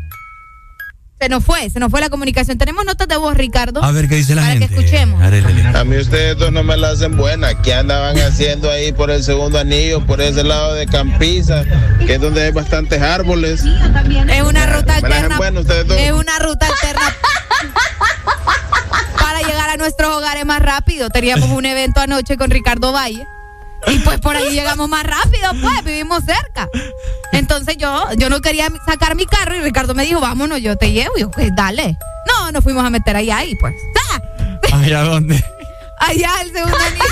Se 1.21 1.29
nos 1.29 1.45
fue, 1.45 1.69
se 1.69 1.79
nos 1.79 1.91
fue 1.91 2.01
la 2.01 2.09
comunicación. 2.09 2.57
Tenemos 2.57 2.87
notas 2.87 3.07
de 3.07 3.19
voz, 3.19 3.37
Ricardo. 3.37 3.85
A 3.85 3.93
ver 3.93 4.09
qué 4.09 4.15
dice 4.17 4.35
la 4.35 4.41
Para 4.41 4.53
gente. 4.55 4.69
que 4.69 4.75
escuchemos. 4.75 5.21
A 5.75 5.85
mí 5.85 5.99
ustedes 5.99 6.39
dos 6.39 6.51
no 6.51 6.63
me 6.63 6.79
la 6.79 6.89
hacen 6.91 7.15
buena. 7.19 7.61
¿Qué 7.61 7.75
andaban 7.75 8.19
haciendo 8.19 8.71
ahí 8.71 8.93
por 8.93 9.11
el 9.11 9.23
segundo 9.23 9.59
anillo, 9.59 10.07
por 10.07 10.23
ese 10.23 10.43
lado 10.45 10.73
de 10.73 10.87
Campiza, 10.87 11.65
que 12.07 12.15
es 12.15 12.21
donde 12.23 12.45
hay 12.45 12.53
bastantes 12.53 13.03
árboles? 13.03 13.61
Es 13.65 14.43
una 14.43 14.65
ruta 14.65 14.95
Me 15.03 15.07
la 15.09 15.09
hacen 15.09 15.13
alterna. 15.13 15.37
buena 15.37 15.61
ustedes 15.61 15.87
dos. 15.87 15.99
Es 15.99 16.13
una 16.13 16.39
ruta 16.39 16.67
alterna. 16.67 17.03
para 19.21 19.41
llegar 19.43 19.69
a 19.69 19.77
nuestros 19.77 20.17
hogares 20.17 20.47
más 20.47 20.63
rápido. 20.63 21.11
Teníamos 21.11 21.51
un 21.51 21.67
evento 21.67 22.01
anoche 22.01 22.39
con 22.39 22.51
Ricardo 22.51 22.93
Valle. 22.93 23.27
Y 23.87 23.99
pues 24.01 24.21
por 24.21 24.37
ahí 24.37 24.51
llegamos 24.51 24.89
más 24.89 25.05
rápido, 25.05 25.51
pues, 25.61 25.85
vivimos 25.85 26.23
cerca. 26.25 26.69
Entonces 27.33 27.77
yo, 27.77 28.09
yo 28.17 28.29
no 28.29 28.41
quería 28.41 28.69
sacar 28.87 29.15
mi 29.17 29.27
carro 29.27 29.57
y 29.57 29.61
Ricardo 29.61 29.95
me 29.95 30.05
dijo, 30.05 30.21
vámonos, 30.21 30.61
yo 30.61 30.77
te 30.77 30.93
llevo. 30.93 31.17
Y 31.17 31.21
yo, 31.21 31.31
pues 31.31 31.51
dale. 31.57 31.97
No, 32.27 32.53
nos 32.53 32.63
fuimos 32.63 32.85
a 32.85 32.91
meter 32.91 33.17
allá 33.17 33.39
ahí, 33.39 33.55
pues. 33.57 33.75
¿Allá 34.73 35.03
dónde? 35.03 35.45
Allá 35.99 36.31
el 36.43 36.53
segundo 36.53 36.77
anillo. 36.77 37.05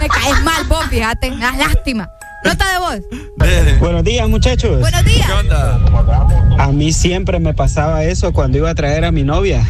Me 0.00 0.08
caes 0.08 0.42
mal 0.42 0.64
vos, 0.64 0.84
fíjate. 0.86 1.30
Me 1.30 1.38
das 1.38 1.56
lástima. 1.56 2.10
Nota 2.44 2.72
de 2.72 2.78
voz. 2.78 3.78
Buenos 3.80 4.04
días, 4.04 4.28
muchachos. 4.28 4.80
Buenos 4.80 5.04
días. 5.04 5.28
A 6.58 6.68
mí 6.68 6.92
siempre 6.92 7.40
me 7.40 7.54
pasaba 7.54 8.04
eso 8.04 8.32
cuando 8.32 8.58
iba 8.58 8.70
a 8.70 8.74
traer 8.74 9.04
a 9.04 9.12
mi 9.12 9.22
novia. 9.22 9.66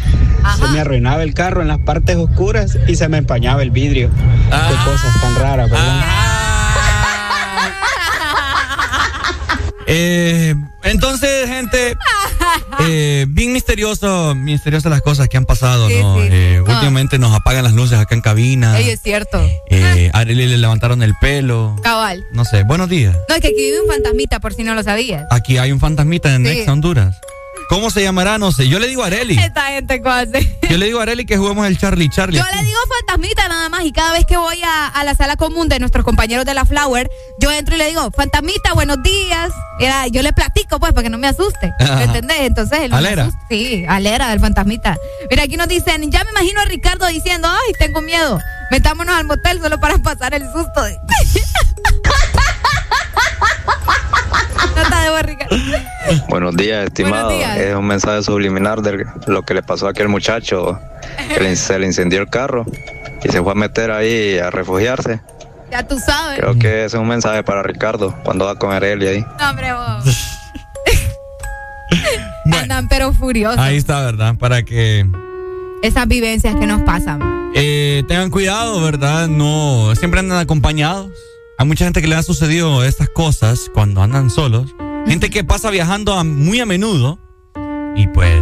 Se 0.57 0.67
me 0.67 0.79
arruinaba 0.79 1.23
el 1.23 1.33
carro 1.33 1.61
en 1.61 1.67
las 1.67 1.79
partes 1.79 2.15
oscuras 2.17 2.77
y 2.87 2.95
se 2.95 3.07
me 3.09 3.17
empañaba 3.17 3.63
el 3.63 3.71
vidrio. 3.71 4.09
Qué 4.49 4.91
cosas 4.91 5.21
tan 5.21 5.35
raras, 5.35 5.69
¿verdad? 5.69 6.44
Eh, 9.87 10.55
entonces, 10.83 11.47
gente, 11.47 11.95
eh, 12.79 13.25
bien 13.29 13.53
misterioso, 13.53 14.33
misteriosas 14.35 14.89
las 14.91 15.01
cosas 15.01 15.29
que 15.29 15.37
han 15.37 15.45
pasado, 15.45 15.87
Sí, 15.87 15.99
¿no? 16.01 16.15
sí. 16.21 16.27
Eh, 16.31 16.61
Ah. 16.67 16.71
Últimamente 16.73 17.19
nos 17.19 17.33
apagan 17.33 17.63
las 17.63 17.73
luces 17.73 17.97
acá 17.99 18.15
en 18.15 18.21
cabina. 18.21 18.77
Ey, 18.79 18.89
es 18.89 19.01
cierto. 19.01 19.39
Eh, 19.69 20.09
a 20.13 20.19
Arely 20.19 20.47
le 20.47 20.57
levantaron 20.57 21.03
el 21.03 21.13
pelo. 21.21 21.75
Cabal. 21.83 22.25
No 22.33 22.43
sé, 22.45 22.63
buenos 22.63 22.89
días. 22.89 23.15
No, 23.29 23.35
es 23.35 23.41
que 23.41 23.47
aquí 23.47 23.55
vive 23.57 23.81
un 23.81 23.87
fantasmita, 23.87 24.39
por 24.39 24.53
si 24.53 24.63
no 24.63 24.73
lo 24.73 24.81
sabías. 24.83 25.25
Aquí 25.29 25.57
hay 25.57 25.71
un 25.71 25.79
fantasmita 25.79 26.33
en 26.33 26.45
Sí. 26.45 26.55
Nexa, 26.55 26.73
Honduras. 26.73 27.15
¿Cómo 27.69 27.89
se 27.89 28.01
llamará? 28.03 28.37
No 28.37 28.51
sé. 28.51 28.67
Yo 28.67 28.79
le 28.79 28.87
digo 28.87 29.03
a 29.03 29.07
Arely. 29.07 29.37
Esta 29.37 29.63
gente 29.67 30.01
¿cómo 30.01 30.13
hace? 30.15 30.57
Yo 30.69 30.77
le 30.77 30.85
digo 30.85 30.99
a 30.99 31.03
Arely 31.03 31.25
que 31.25 31.37
juguemos 31.37 31.65
el 31.67 31.77
Charlie 31.77 32.09
Charlie. 32.09 32.37
Yo 32.37 32.43
aquí. 32.43 32.55
le 32.57 32.63
digo 32.63 32.77
fantasmita 32.99 33.47
nada 33.47 33.69
más 33.69 33.83
y 33.85 33.91
cada 33.91 34.13
vez 34.13 34.25
que 34.25 34.37
voy 34.37 34.61
a, 34.63 34.87
a 34.87 35.03
la 35.03 35.15
sala 35.15 35.35
común 35.35 35.67
de 35.69 35.79
nuestros 35.79 36.05
compañeros 36.05 36.45
de 36.45 36.53
la 36.53 36.65
Flower, 36.65 37.09
yo 37.39 37.51
entro 37.51 37.75
y 37.75 37.77
le 37.77 37.87
digo, 37.87 38.09
fantasmita, 38.11 38.73
buenos 38.73 39.01
días. 39.03 39.51
Era, 39.79 40.07
yo 40.07 40.21
le 40.21 40.31
platico 40.33 40.79
pues 40.79 40.93
para 40.93 41.03
que 41.03 41.09
no 41.09 41.17
me 41.17 41.27
asuste. 41.27 41.73
Ajá. 41.79 41.95
¿Me 41.97 42.03
entendés? 42.03 42.37
Entonces 42.41 42.79
él 42.81 42.93
Alera. 42.93 43.23
asusta. 43.23 43.39
Sí, 43.49 43.85
alera 43.87 44.29
del 44.29 44.39
fantasmita. 44.39 44.97
Mira, 45.29 45.43
aquí 45.43 45.57
nos 45.57 45.67
dicen, 45.67 46.11
ya 46.11 46.23
me 46.23 46.29
imagino 46.31 46.61
a 46.61 46.65
Ricardo 46.65 47.07
diciendo, 47.07 47.47
ay, 47.49 47.73
tengo 47.79 48.01
miedo. 48.01 48.39
Metámonos 48.71 49.15
al 49.15 49.25
motel 49.25 49.59
solo 49.61 49.79
para 49.79 49.97
pasar 49.97 50.33
el 50.33 50.43
susto. 50.51 50.81
de-". 54.75 54.83
Nota 54.83 55.01
de 55.03 55.09
voz, 55.09 55.21
Ricardo. 55.23 55.55
Buenos 56.29 56.55
días, 56.55 56.85
estimado. 56.85 57.29
Buenos 57.29 57.55
días. 57.55 57.57
Es 57.57 57.75
un 57.75 57.87
mensaje 57.87 58.23
subliminal 58.23 58.81
de 58.83 59.05
lo 59.27 59.41
que 59.43 59.53
le 59.53 59.63
pasó 59.63 59.87
a 59.87 59.91
aquel 59.91 60.09
muchacho. 60.09 60.79
Que 61.33 61.39
le- 61.39 61.55
se 61.55 61.79
le 61.79 61.87
incendió 61.87 62.21
el 62.21 62.29
carro 62.29 62.65
y 63.23 63.29
se 63.29 63.41
fue 63.41 63.51
a 63.51 63.55
meter 63.55 63.91
ahí 63.91 64.37
a 64.37 64.49
refugiarse. 64.51 65.21
Ya 65.71 65.87
tú 65.87 65.97
sabes. 65.99 66.39
Creo 66.39 66.57
que 66.59 66.85
ese 66.85 66.97
es 66.97 67.01
un 67.01 67.07
mensaje 67.07 67.41
para 67.43 67.63
Ricardo 67.63 68.15
cuando 68.23 68.45
va 68.45 68.51
a 68.51 68.55
comer 68.55 68.83
él 68.83 69.03
y 69.03 69.07
ahí. 69.07 69.25
No, 69.39 69.49
hombre, 69.49 69.73
vos. 69.73 70.05
Andan 72.61 72.87
pero 72.87 73.11
furiosos. 73.13 73.57
Ahí 73.59 73.77
está, 73.77 74.01
¿verdad? 74.05 74.35
Para 74.39 74.63
que 74.63 75.05
Esas 75.81 76.07
vivencias 76.07 76.55
que 76.55 76.65
nos 76.67 76.81
pasan. 76.81 77.51
eh, 77.55 78.03
tengan 78.07 78.29
cuidado, 78.29 78.81
¿verdad? 78.81 79.27
No, 79.27 79.93
siempre 79.95 80.19
andan 80.19 80.37
acompañados. 80.39 81.09
Hay 81.57 81.65
mucha 81.65 81.85
gente 81.85 82.01
que 82.01 82.07
le 82.07 82.15
han 82.15 82.23
sucedido 82.23 82.83
estas 82.83 83.09
cosas 83.09 83.71
cuando 83.73 84.01
andan 84.03 84.29
solos. 84.29 84.75
Gente 85.07 85.29
que 85.29 85.43
pasa 85.43 85.69
viajando 85.69 86.13
a- 86.13 86.23
muy 86.23 86.59
a 86.59 86.65
menudo 86.65 87.19
y 87.95 88.07
pues 88.07 88.41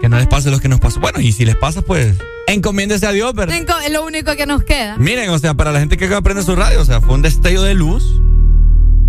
que 0.00 0.08
no 0.08 0.16
les 0.18 0.26
pase 0.28 0.50
lo 0.50 0.60
que 0.60 0.68
nos 0.68 0.78
pasó. 0.78 1.00
Bueno, 1.00 1.20
y 1.20 1.32
si 1.32 1.44
les 1.44 1.56
pasa, 1.56 1.82
pues 1.82 2.16
encomiéndese 2.46 3.06
a 3.06 3.12
Dios, 3.12 3.34
¿verdad? 3.34 3.56
Es 3.84 3.90
lo 3.92 4.04
único 4.04 4.36
que 4.36 4.46
nos 4.46 4.62
queda. 4.62 4.96
Miren, 4.98 5.30
o 5.30 5.38
sea, 5.38 5.54
para 5.54 5.72
la 5.72 5.80
gente 5.80 5.96
que 5.96 6.04
acaba 6.04 6.20
de 6.20 6.24
prender 6.24 6.44
su 6.44 6.54
radio, 6.54 6.80
o 6.80 6.84
sea, 6.84 7.00
fue 7.00 7.14
un 7.14 7.22
destello 7.22 7.62
de 7.62 7.74
luz. 7.74 8.20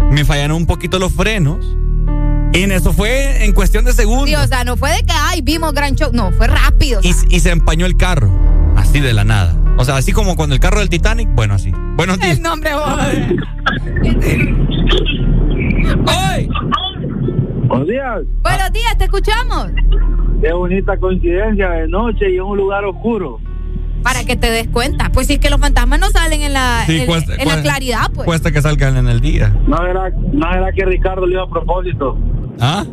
Me 0.09 0.25
fallaron 0.25 0.57
un 0.57 0.65
poquito 0.65 0.97
los 0.97 1.13
frenos. 1.13 1.63
Y 2.53 2.63
en 2.63 2.71
eso 2.71 2.93
fue 2.93 3.43
en 3.45 3.51
cuestión 3.53 3.85
de 3.85 3.93
segundos. 3.93 4.29
Sí, 4.29 4.35
o 4.35 4.47
sea, 4.47 4.63
no 4.63 4.77
fue 4.77 4.91
de 4.91 5.03
que, 5.03 5.13
ay, 5.13 5.41
vimos 5.41 5.73
gran 5.73 5.95
show. 5.95 6.09
No, 6.13 6.31
fue 6.31 6.47
rápido. 6.47 7.01
y 7.03 7.39
se 7.41 7.51
empañó 7.51 7.85
el 7.85 7.95
carro. 7.97 8.31
Así 8.77 8.99
de 9.01 9.11
la 9.13 9.23
nada. 9.25 9.53
O 9.77 9.83
sea, 9.83 9.97
así 9.97 10.11
como 10.13 10.35
cuando 10.35 10.55
el 10.55 10.61
carro 10.61 10.79
del 10.79 10.89
Titanic. 10.89 11.27
Bueno, 11.35 11.55
así. 11.55 11.71
Buenos 11.95 12.19
días. 12.19 12.37
El 12.37 12.43
nombre, 12.43 12.73
vos. 12.73 12.83
¡Ay! 16.07 16.49
Buenos 17.67 17.87
días. 17.87 18.21
Buenos 18.41 18.71
días, 18.71 18.97
te 18.97 19.03
escuchamos. 19.05 19.67
Qué 20.41 20.53
bonita 20.53 20.97
coincidencia 20.97 21.69
de 21.71 21.87
noche 21.87 22.31
y 22.31 22.35
en 22.37 22.43
un 22.43 22.57
lugar 22.57 22.85
oscuro. 22.85 23.39
Para 24.03 24.23
que 24.23 24.35
te 24.35 24.49
des 24.51 24.67
cuenta. 24.69 25.09
Pues 25.11 25.27
si 25.27 25.33
es 25.33 25.39
que 25.39 25.49
los 25.49 25.59
fantasmas 25.59 25.99
no 25.99 26.09
salen 26.09 26.41
en 26.41 26.53
la, 26.53 26.83
Sí, 26.85 27.01
en, 27.01 27.07
cuesta- 27.07 27.35
en 27.35 27.47
la 27.47 27.61
claridad, 27.61 28.09
pues. 28.13 28.25
Cuesta 28.25 28.51
que 28.51 28.61
salgan 28.61 28.95
en 28.95 29.07
el 29.07 29.19
día. 29.19 29.53
No 29.67 29.85
era, 29.85 30.11
no 30.31 30.51
era 30.53 30.71
que 30.71 30.85
Ricardo 30.85 31.25
le 31.25 31.33
iba 31.33 31.43
a 31.43 31.49
propósito. 31.49 32.17
¿Ah? 32.61 32.85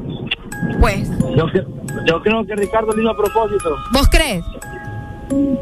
Pues, 0.81 1.09
Yo, 1.37 1.47
yo 2.07 2.23
creo 2.23 2.45
que 2.47 2.57
Ricardo 2.57 2.93
le 2.97 3.03
iba 3.03 3.13
a 3.13 3.17
propósito. 3.17 3.77
¿vos 3.93 4.09
crees? 4.09 4.43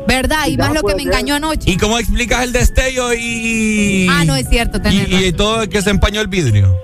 ¿Verdad? 0.06 0.46
Y 0.48 0.56
Ya 0.56 0.64
más 0.66 0.74
lo 0.74 0.82
que 0.82 0.94
me 0.94 1.02
ser. 1.02 1.08
engañó 1.12 1.34
anoche. 1.36 1.70
¿Y 1.70 1.76
cómo 1.76 1.98
explicas 1.98 2.42
el 2.44 2.52
destello 2.52 3.12
y. 3.14 4.06
Ah, 4.10 4.24
no 4.24 4.34
es 4.36 4.48
cierto, 4.48 4.80
tenés 4.80 5.08
y, 5.08 5.24
y 5.26 5.32
todo 5.32 5.68
que 5.68 5.80
se 5.82 5.90
empañó 5.90 6.20
el 6.20 6.28
vidrio? 6.28 6.74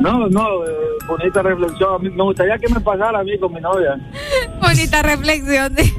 No, 0.00 0.28
no, 0.28 0.64
eh, 0.64 0.68
bonita 1.08 1.42
reflexión. 1.42 2.02
Me 2.02 2.22
gustaría 2.22 2.56
que 2.58 2.68
me 2.72 2.80
pasara 2.80 3.20
a 3.20 3.24
mí 3.24 3.38
con 3.38 3.52
mi 3.52 3.60
novia. 3.60 3.96
Bonita 4.60 5.02
reflexión. 5.02 5.74
de- 5.74 5.92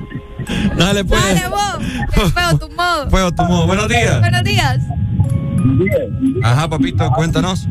Dale, 0.77 1.03
pues. 1.05 1.21
Dale, 1.21 1.47
vos. 1.49 2.31
Fuego 2.33 2.57
tu 2.59 2.69
modo. 2.75 3.09
Fuego 3.09 3.31
tu 3.33 3.43
modo. 3.43 3.67
Buenos 3.67 3.87
días. 3.87 4.19
Buenos 4.19 4.43
días. 4.43 4.79
Ajá, 6.43 6.67
papito, 6.69 7.09
cuéntanos. 7.11 7.67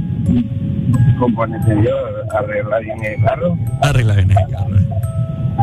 Componente 1.18 1.74
yo, 1.84 1.96
arregla 2.38 2.78
bien 2.78 3.04
el 3.04 3.24
carro. 3.24 3.58
Arregla 3.82 4.14
bien 4.14 4.30
el 4.30 4.36
carro. 4.36 4.76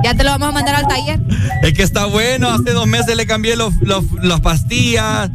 Ya 0.04 0.14
te 0.14 0.24
lo 0.24 0.32
vamos 0.32 0.50
a 0.50 0.52
mandar 0.52 0.76
al 0.76 0.88
taller. 0.88 1.20
Es 1.64 1.74
que 1.74 1.84
está 1.84 2.06
bueno. 2.06 2.50
Hace 2.50 2.72
dos 2.72 2.86
meses 2.88 3.16
le 3.16 3.26
cambié 3.26 3.56
los, 3.56 3.74
los, 3.82 4.04
las 4.24 4.40
pastillas. 4.42 5.30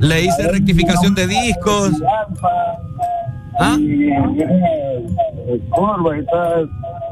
Le 0.00 0.22
hice 0.24 0.48
rectificación 0.50 1.14
de 1.14 1.26
discos. 1.26 1.92
¿Ah? 3.58 3.76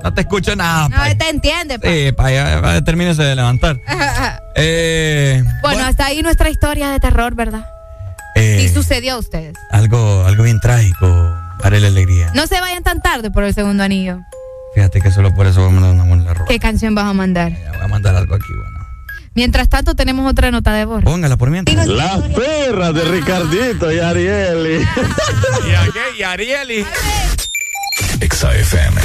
No 0.02 0.14
te 0.14 0.20
escucho 0.22 0.56
nada. 0.56 0.88
No, 0.88 1.16
te 1.16 1.28
entiende. 1.28 1.78
pa. 1.78 1.88
Sí, 1.88 2.12
pa, 2.12 2.80
termínese 2.84 3.22
de 3.22 3.36
levantar. 3.36 3.76
Eh, 4.54 5.42
bueno, 5.62 5.82
hasta 5.84 6.04
ahí 6.04 6.20
nuestra 6.22 6.50
historia 6.50 6.90
de 6.90 7.00
terror, 7.00 7.34
¿verdad? 7.34 7.64
eh, 8.36 8.58
Sí 8.60 8.68
sucedió 8.68 9.14
a 9.14 9.18
ustedes. 9.18 9.54
algo, 9.70 10.26
algo 10.26 10.42
bien 10.44 10.60
trágico 10.60 11.06
para 11.58 11.80
la 11.80 11.86
alegría. 11.86 12.30
No 12.34 12.46
se 12.46 12.60
vayan 12.60 12.82
tan 12.82 13.00
tarde 13.00 13.30
por 13.30 13.44
el 13.44 13.54
segundo 13.54 13.82
anillo. 13.82 14.20
Fíjate 14.74 15.00
que 15.00 15.10
solo 15.10 15.34
por 15.34 15.46
eso 15.46 15.60
voy 15.60 15.70
a 15.70 15.72
mandar 15.72 15.94
una 15.94 16.04
buena 16.04 16.34
ropa. 16.34 16.48
¿Qué 16.48 16.58
canción 16.58 16.94
vas 16.94 17.06
a 17.06 17.12
mandar? 17.12 17.52
Voy 17.52 17.80
a 17.82 17.88
mandar 17.88 18.14
algo 18.16 18.34
aquí, 18.34 18.52
bueno. 18.54 18.82
Mientras 19.34 19.68
tanto, 19.68 19.94
tenemos 19.94 20.30
otra 20.30 20.50
nota 20.50 20.72
de 20.74 20.84
voz. 20.84 21.02
Póngala 21.04 21.36
por 21.36 21.50
mientras. 21.50 21.86
Las 21.86 22.22
perras 22.22 22.94
de 22.94 23.04
Ricardito 23.04 23.90
y 23.90 23.98
Arieli. 23.98 24.74
¿Y 25.70 25.74
a 25.74 25.84
qué? 25.92 26.18
¿Y 26.18 26.22
Arieli? 26.22 26.86
Exa 28.20 28.54
FM. 28.54 29.00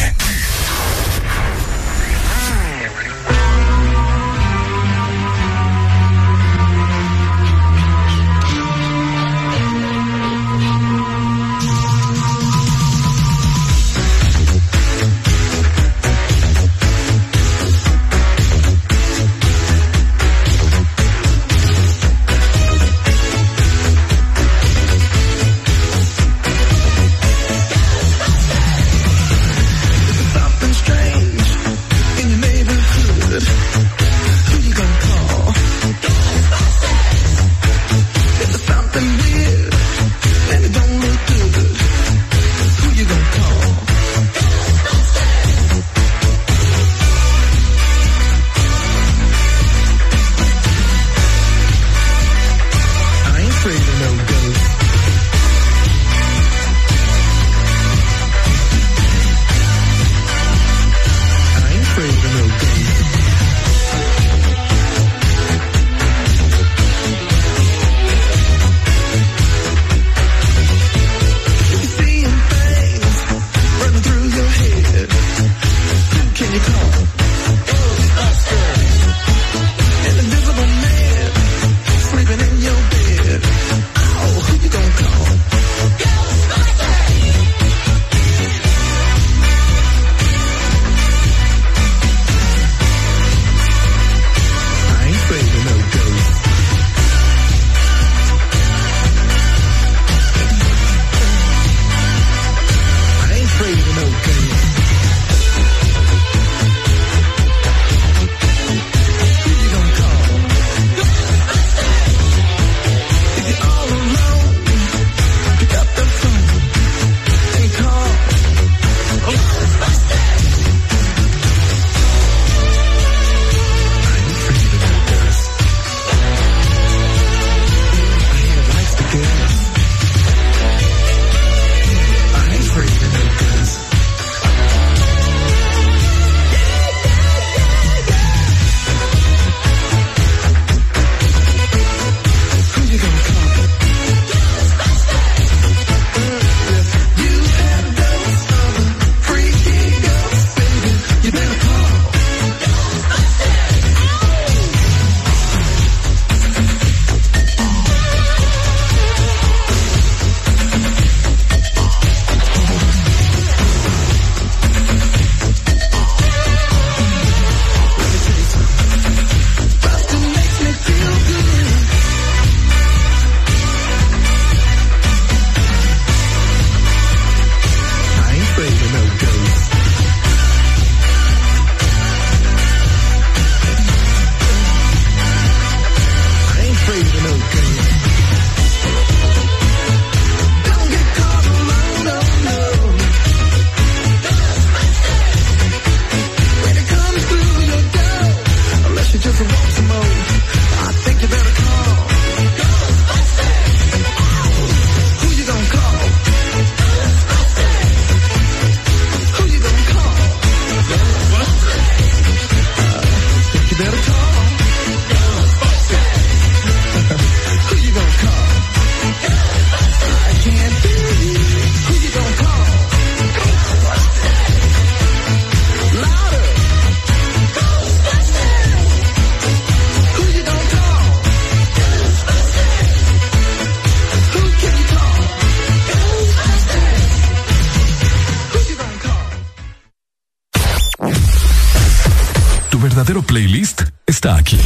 Tu 244.19 244.57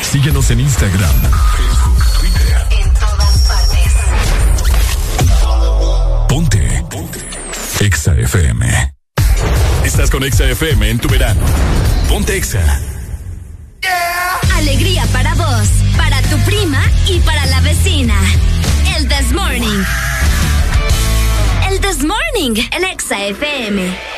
Síguenos 0.00 0.50
en 0.50 0.60
Instagram, 0.60 1.14
Facebook, 1.58 2.02
Twitter. 2.18 2.66
En 2.70 2.94
todas 2.94 3.38
partes. 3.46 3.92
Ponte. 6.26 6.84
Ponte. 6.88 7.20
Exa 7.80 8.14
FM. 8.14 8.94
Estás 9.84 10.08
con 10.08 10.24
Exa 10.24 10.48
FM 10.48 10.88
en 10.88 10.98
tu 10.98 11.06
verano. 11.06 11.42
Ponte 12.08 12.34
Exa. 12.34 12.80
Alegría 14.54 15.04
para 15.12 15.34
vos, 15.34 15.68
para 15.98 16.22
tu 16.22 16.38
prima 16.46 16.82
y 17.08 17.18
para 17.20 17.44
la 17.44 17.60
vecina. 17.60 18.18
El 18.96 19.06
This 19.06 19.32
Morning. 19.32 19.84
El 21.68 21.78
This 21.78 22.02
Morning, 22.02 22.54
el 22.72 22.84
Exa 22.84 23.22
FM. 23.22 24.13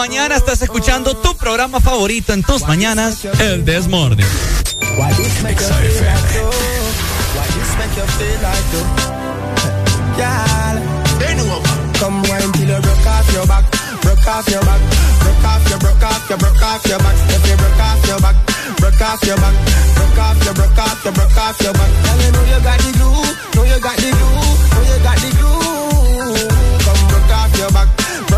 Mañana 0.00 0.34
estás 0.34 0.62
escuchando 0.62 1.14
tu 1.14 1.36
programa 1.36 1.78
favorito 1.78 2.32
en 2.32 2.42
tus 2.42 2.62
mañanas, 2.62 3.22
el 3.38 3.66
Desmorning. 3.66 4.26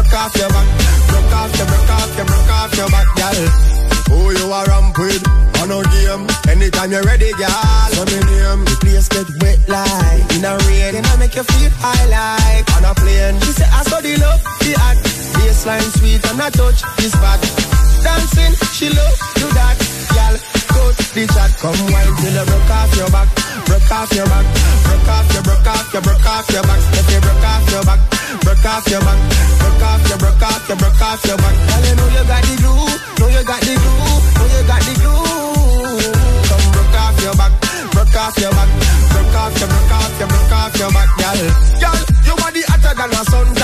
Broke 0.02 0.18
off 0.18 0.36
your 0.36 0.48
back, 0.48 0.66
broke 1.08 1.32
off 1.32 1.56
your, 1.56 1.66
broke 1.66 1.90
off 1.90 2.16
your, 2.16 2.26
broke 2.26 2.50
off 2.50 2.76
your 2.76 2.90
back, 2.90 3.08
girl. 3.14 3.38
Who 4.10 4.32
you 4.34 4.52
are 4.52 4.66
ramp 4.66 4.98
with? 4.98 5.22
On 5.62 5.70
a 5.70 5.78
game. 5.94 6.26
Anytime 6.50 6.90
you're 6.90 7.02
ready, 7.02 7.30
girl. 7.38 7.86
So 7.94 8.04
me 8.10 8.18
name. 8.18 8.64
The 8.66 8.76
place 8.82 9.08
get 9.08 9.28
wet 9.40 9.62
like 9.68 10.26
in 10.34 10.44
a 10.44 10.58
rain. 10.66 10.96
And 10.98 11.06
I 11.06 11.16
make 11.16 11.34
you 11.36 11.44
feel 11.44 11.70
high 11.78 12.06
like 12.10 12.66
on 12.76 12.84
a 12.84 12.94
plane. 12.98 13.38
She 13.46 13.52
say 13.52 13.68
I 13.70 13.82
saw 13.86 14.00
the 14.00 14.16
love, 14.18 14.42
the 14.42 14.74
act. 14.90 15.00
Baseline 15.38 15.90
sweet 15.98 16.24
and 16.26 16.42
I 16.42 16.50
touch 16.50 16.82
this 16.98 17.12
spot. 17.12 17.40
Dancing, 18.02 18.54
she 18.74 18.90
love 18.90 19.16
do 19.38 19.46
that, 19.54 19.78
girl. 20.10 20.34
Go 20.74 20.82
to 20.90 21.04
the 21.14 21.24
chat, 21.30 21.50
come 21.62 21.78
wine 21.94 22.14
till 22.18 22.34
you 22.34 22.44
broke 22.44 22.70
off 22.74 22.90
your 22.98 23.10
back, 23.14 23.28
broke 23.70 23.90
off 23.94 24.10
your 24.10 24.26
back, 24.26 24.46
broke 24.82 25.08
off 25.14 25.26
your, 25.32 25.42
broke 25.46 25.66
off 25.70 25.92
your, 25.94 26.02
broke 26.02 26.26
off 26.26 26.50
your 26.50 26.62
back. 26.66 26.80
If 26.98 27.06
you 27.06 27.20
broke 27.22 27.46
off 27.46 27.70
your 27.70 27.84
back, 27.86 28.00
broke 28.42 28.64
off 28.66 28.86
your 28.90 29.00
back, 29.00 29.18
broke 29.58 29.82
off 29.82 30.08
your, 30.08 30.18
broke 30.18 30.42
off 30.42 30.68
your, 30.68 30.76
broke 30.76 31.02
off 31.02 31.24
your 31.26 31.36
back. 31.36 31.54
Girl, 31.68 31.82
you 31.86 31.94
know 31.96 32.08
you 32.12 32.24
got 32.26 32.42
the 32.42 32.54
glue, 32.62 32.86
know 33.18 33.28
you 33.30 33.42
got 33.46 33.60
the 33.62 33.74
glue, 33.82 34.18
know 34.36 34.46
you 34.52 34.62
got 34.66 34.80
the 34.82 34.92
glue. 35.00 35.22
Come 36.48 36.66
broke 36.74 36.98
off 37.02 37.16
your 37.22 37.34
back, 37.38 37.52
broke 37.92 38.16
off 38.16 38.36
your 38.38 38.52
back, 38.52 38.70
broke 39.12 39.36
off 39.36 39.54
your, 39.58 39.68
broke 39.68 39.94
off 39.96 40.18
your, 40.18 40.28
broke 40.28 40.52
off 40.52 40.72
your 40.78 40.90
back, 40.92 41.10
girl. 41.18 41.40
Girl, 41.82 42.00
you 42.26 42.34
body 42.36 42.62
hotter 42.66 42.94
than 42.98 43.10
a 43.10 43.22
suntan. 43.30 43.61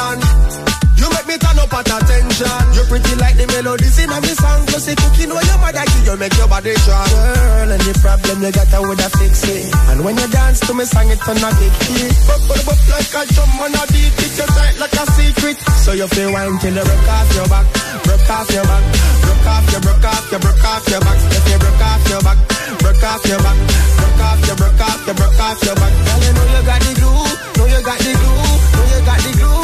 Melodies 3.58 3.98
in 3.98 4.10
me 4.10 4.34
song. 4.38 4.62
Plus 4.70 4.86
the 4.86 4.94
cooking 4.94 5.30
when 5.34 5.44
your 5.46 5.58
mother 5.58 5.84
give 5.90 6.06
you 6.06 6.16
make 6.16 6.36
your 6.38 6.48
body 6.48 6.74
strong. 6.82 7.10
Girl, 7.10 7.70
the 7.74 7.92
problem 7.98 8.38
you 8.42 8.52
got 8.54 8.70
I 8.70 8.78
would 8.80 9.00
have 9.02 9.14
fix 9.18 9.42
it. 9.50 9.74
And 9.90 10.04
when 10.04 10.14
you 10.14 10.28
dance 10.30 10.60
to 10.66 10.72
me 10.74 10.84
song, 10.86 11.10
it 11.10 11.18
turn 11.26 11.42
a 11.42 11.50
big 11.58 11.74
hit. 11.90 12.14
Bop, 12.26 12.40
bop, 12.46 12.60
bop 12.66 12.80
like 12.94 13.14
a 13.18 13.22
drum 13.34 13.50
on 13.58 13.74
a 13.74 13.82
beat. 13.90 14.14
It 14.14 14.34
you 14.38 14.46
tight 14.46 14.76
like 14.78 14.94
a 14.94 15.04
secret. 15.18 15.58
So 15.82 15.90
you 15.92 16.06
feel 16.14 16.30
wine 16.30 16.58
till 16.62 16.74
you 16.74 16.84
broke 16.86 17.10
off 17.10 17.30
your 17.34 17.48
back, 17.50 17.66
broke 18.06 18.30
off 18.30 18.48
your 18.54 18.64
back, 18.68 18.84
broke 19.26 19.48
off 19.48 19.66
your, 19.72 19.80
broke 19.82 20.06
off 20.06 20.30
your, 20.30 20.40
broke 20.40 20.64
off 20.64 20.84
your 20.86 21.00
back. 21.02 21.18
If 21.18 21.44
you 21.50 21.58
broke 21.58 21.82
off 21.82 22.02
your 22.08 22.22
back, 22.22 22.38
broke 22.78 23.04
off 23.10 23.22
your 23.26 23.40
back, 23.42 23.58
broke 23.98 24.22
off 24.22 24.40
your, 24.46 24.56
broke 24.56 24.82
off 24.86 25.02
your, 25.06 25.16
broke 25.18 25.40
off 25.42 25.58
your 25.66 25.74
back. 25.74 25.92
Girl, 26.06 26.20
you 26.22 26.32
know 26.36 26.46
you 26.46 26.62
got 26.62 26.80
the 26.84 26.92
glue, 26.94 27.26
know 27.58 27.66
you 27.66 27.80
got 27.82 27.98
the 27.98 28.12
glue, 28.22 28.38
know 28.76 28.84
you 28.92 29.00
got 29.08 29.18
the 29.24 29.32
glue. 29.34 29.56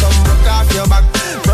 Come 0.00 0.18
broke 0.24 0.48
off 0.54 0.68
your 0.72 0.86
back, 0.86 1.04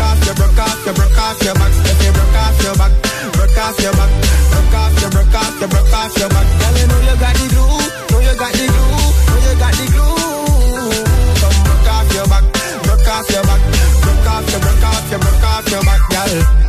off 0.00 0.24
your, 0.26 0.34
broke 0.34 0.58
off 0.58 0.84
your, 0.84 0.94
broke 0.94 1.18
off 1.18 1.42
your 1.42 1.54
back. 1.54 1.72
If 1.84 1.98
you 2.04 2.12
broke 2.12 2.36
off 2.36 2.62
your 2.62 2.74
back, 2.76 2.92
broke 3.32 3.58
off 3.58 3.78
your 3.80 3.92
back, 3.92 4.10
broke 4.50 4.74
off 4.74 5.00
your, 5.00 5.10
broke 5.10 5.34
off 5.34 5.60
your, 5.60 5.68
broke 5.68 5.94
off 5.94 6.18
your 6.18 6.28
back. 6.28 6.46
Girl, 6.60 6.76
you 6.80 6.86
know 6.90 7.00
you 7.00 7.16
got 7.20 7.34
the 7.36 7.46
glue, 7.52 7.76
know 8.10 8.20
you 8.20 8.34
got 8.38 8.52
the 8.52 8.66
glue, 8.66 8.92
know 9.28 9.38
you 9.44 9.54
got 9.60 9.72
the 9.76 9.86
glue. 9.92 11.00
Come 11.40 11.58
broke 11.64 11.88
off 11.90 12.08
your 12.14 12.26
back, 12.28 12.44
broke 12.84 13.08
off 13.08 13.30
your 13.30 13.44
back, 13.44 13.62
broke 14.02 14.28
off 14.28 14.50
your, 14.50 14.60
broke 14.60 14.84
off 14.84 15.10
your, 15.10 15.20
broke 15.20 15.44
off 15.44 15.70
your 15.70 15.82
back, 15.84 16.02
girl. 16.10 16.59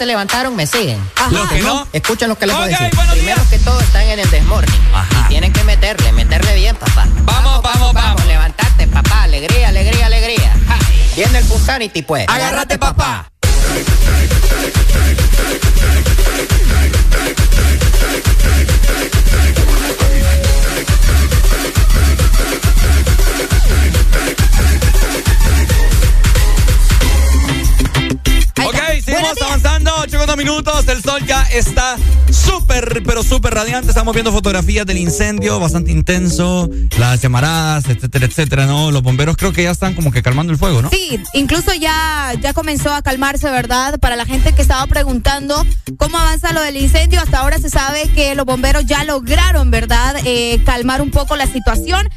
Se 0.00 0.06
levantaron 0.06 0.56
me 0.56 0.66
siguen. 0.66 0.98
Los 1.30 1.46
que 1.50 1.60
no, 1.60 1.86
escuchen 1.92 2.30
lo 2.30 2.38
que 2.38 2.46
les 2.46 2.56
voy 2.56 2.64
a 2.64 2.68
decir. 2.68 2.88
Primero 3.12 3.42
que 3.50 3.58
todo 3.58 3.78
están 3.80 4.00
en 4.06 4.18
el 4.18 4.30
desmorning. 4.30 4.80
Y 5.12 5.28
tienen 5.28 5.52
que 5.52 5.62
meterle, 5.62 6.10
meterle 6.12 6.54
bien, 6.54 6.74
papá. 6.74 7.06
Vamos, 7.24 7.60
vamos, 7.60 7.92
vamos. 7.92 8.24
Levantate, 8.24 8.86
papá. 8.86 9.24
Alegría, 9.24 9.68
alegría, 9.68 10.06
alegría. 10.06 10.56
Ja. 10.66 10.78
Viene 11.14 11.40
el 11.40 11.44
Punsanity, 11.44 12.00
pues. 12.00 12.24
Agárrate, 12.30 12.78
papá. 12.78 13.29
minutos, 30.36 30.86
el 30.88 31.02
sol 31.02 31.24
ya 31.26 31.42
está 31.52 31.96
súper, 32.30 33.02
pero 33.04 33.22
súper 33.22 33.54
radiante. 33.54 33.88
Estamos 33.88 34.14
viendo 34.14 34.32
fotografías 34.32 34.86
del 34.86 34.98
incendio, 34.98 35.58
bastante 35.58 35.90
intenso, 35.90 36.68
las 36.98 37.20
llamaradas, 37.20 37.88
etcétera, 37.88 38.26
etcétera, 38.26 38.66
¿no? 38.66 38.90
Los 38.90 39.02
bomberos 39.02 39.36
creo 39.36 39.52
que 39.52 39.64
ya 39.64 39.70
están 39.70 39.94
como 39.94 40.12
que 40.12 40.22
calmando 40.22 40.52
el 40.52 40.58
fuego, 40.58 40.82
¿no? 40.82 40.90
Sí, 40.90 41.18
incluso 41.34 41.72
ya, 41.74 42.32
ya 42.40 42.52
comenzó 42.52 42.92
a 42.92 43.02
calmarse, 43.02 43.50
¿verdad? 43.50 43.98
Para 43.98 44.16
la 44.16 44.24
gente 44.24 44.52
que 44.52 44.62
estaba 44.62 44.86
preguntando 44.86 45.64
cómo 45.96 46.18
avanza 46.18 46.52
lo 46.52 46.62
del 46.62 46.76
incendio, 46.76 47.20
hasta 47.20 47.38
ahora 47.38 47.58
se 47.58 47.70
sabe 47.70 48.08
que 48.14 48.34
los 48.34 48.46
bomberos 48.46 48.86
ya 48.86 49.04
lograron, 49.04 49.70
¿verdad? 49.70 50.16
Eh, 50.24 50.60
calmar 50.64 51.02
un 51.02 51.10
poco 51.10 51.36
la 51.36 51.46
situación, 51.46 52.08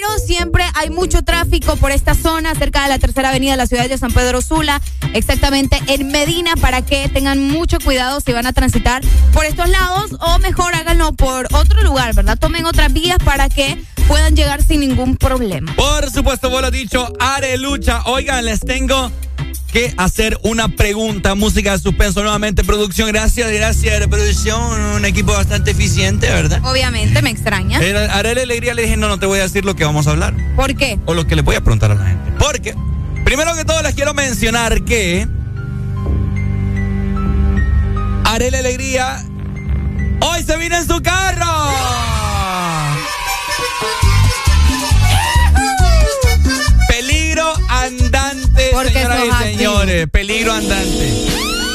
pero 0.00 0.18
siempre 0.18 0.64
hay 0.74 0.88
mucho 0.88 1.22
tráfico 1.22 1.76
por 1.76 1.90
esta 1.90 2.14
zona, 2.14 2.54
cerca 2.54 2.82
de 2.84 2.88
la 2.88 2.98
tercera 2.98 3.28
avenida 3.28 3.52
de 3.52 3.56
la 3.58 3.66
ciudad 3.66 3.86
de 3.86 3.98
San 3.98 4.12
Pedro 4.12 4.40
Sula, 4.40 4.80
exactamente 5.12 5.78
en 5.88 6.08
Medina, 6.08 6.54
para 6.56 6.80
que 6.80 7.08
tengan 7.10 7.38
mucho 7.38 7.78
cuidado 7.80 8.20
si 8.20 8.32
van 8.32 8.46
a 8.46 8.52
transitar 8.54 9.02
por 9.34 9.44
estos 9.44 9.68
lados 9.68 10.16
o 10.20 10.38
mejor 10.38 10.74
háganlo 10.74 11.12
por 11.12 11.48
otro 11.52 11.82
lugar, 11.82 12.14
¿verdad? 12.14 12.38
Tomen 12.38 12.64
otras 12.64 12.92
vías 12.94 13.18
para 13.22 13.50
que 13.50 13.82
puedan 14.08 14.34
llegar 14.34 14.64
sin 14.64 14.80
ningún 14.80 15.16
problema. 15.16 15.74
Por 15.76 16.10
supuesto, 16.10 16.48
vos 16.48 16.62
lo 16.62 16.70
dicho, 16.70 17.12
Arelucha. 17.20 18.02
Oigan, 18.06 18.46
les 18.46 18.60
tengo 18.60 19.12
que 19.70 19.94
hacer 19.96 20.38
una 20.42 20.68
pregunta. 20.68 21.34
Música 21.34 21.72
de 21.72 21.78
suspenso 21.78 22.22
nuevamente. 22.22 22.64
Producción, 22.64 23.08
gracias, 23.08 23.50
gracias. 23.50 24.06
Producción, 24.08 24.80
un 24.80 25.04
equipo 25.04 25.32
bastante 25.32 25.70
eficiente, 25.70 26.28
¿verdad? 26.28 26.60
Obviamente, 26.64 27.22
me 27.22 27.30
extraña. 27.30 27.78
Haré 27.78 28.34
la 28.34 28.42
alegría, 28.42 28.74
le 28.74 28.82
dije, 28.82 28.96
no, 28.96 29.08
no 29.08 29.18
te 29.18 29.26
voy 29.26 29.38
a 29.38 29.42
decir 29.42 29.64
lo 29.64 29.74
que 29.76 29.84
vamos 29.84 30.06
a 30.06 30.10
hablar. 30.10 30.34
¿Por 30.56 30.74
qué? 30.74 30.98
O 31.06 31.14
lo 31.14 31.26
que 31.26 31.36
le 31.36 31.42
voy 31.42 31.56
a 31.56 31.60
preguntar 31.60 31.90
a 31.90 31.94
la 31.94 32.06
gente. 32.06 32.32
Porque, 32.38 32.74
primero 33.24 33.54
que 33.54 33.64
todo, 33.64 33.82
les 33.82 33.94
quiero 33.94 34.14
mencionar 34.14 34.82
que. 34.82 35.26
Haré 38.24 38.50
la 38.50 38.58
alegría. 38.58 39.24
Hoy 40.20 40.42
se 40.44 40.56
viene 40.56 40.76
en 40.76 40.86
su 40.86 41.02
carro. 41.02 41.46
Peligro 46.88 47.52
señoras 48.70 49.20
y 49.24 49.44
señores. 49.44 50.08
Peligro 50.10 50.52
andante. 50.52 51.12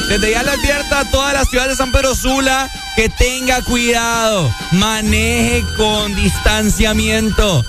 Desde 0.08 0.30
ya 0.30 0.42
le 0.42 0.50
advierto 0.50 0.94
a 0.94 1.04
toda 1.10 1.32
la 1.32 1.44
ciudad 1.44 1.68
de 1.68 1.74
San 1.74 1.90
Pedro 1.90 2.14
Sula 2.14 2.70
que 2.94 3.08
tenga 3.08 3.62
cuidado. 3.62 4.50
Maneje 4.72 5.64
con 5.76 6.14
distanciamiento. 6.14 7.64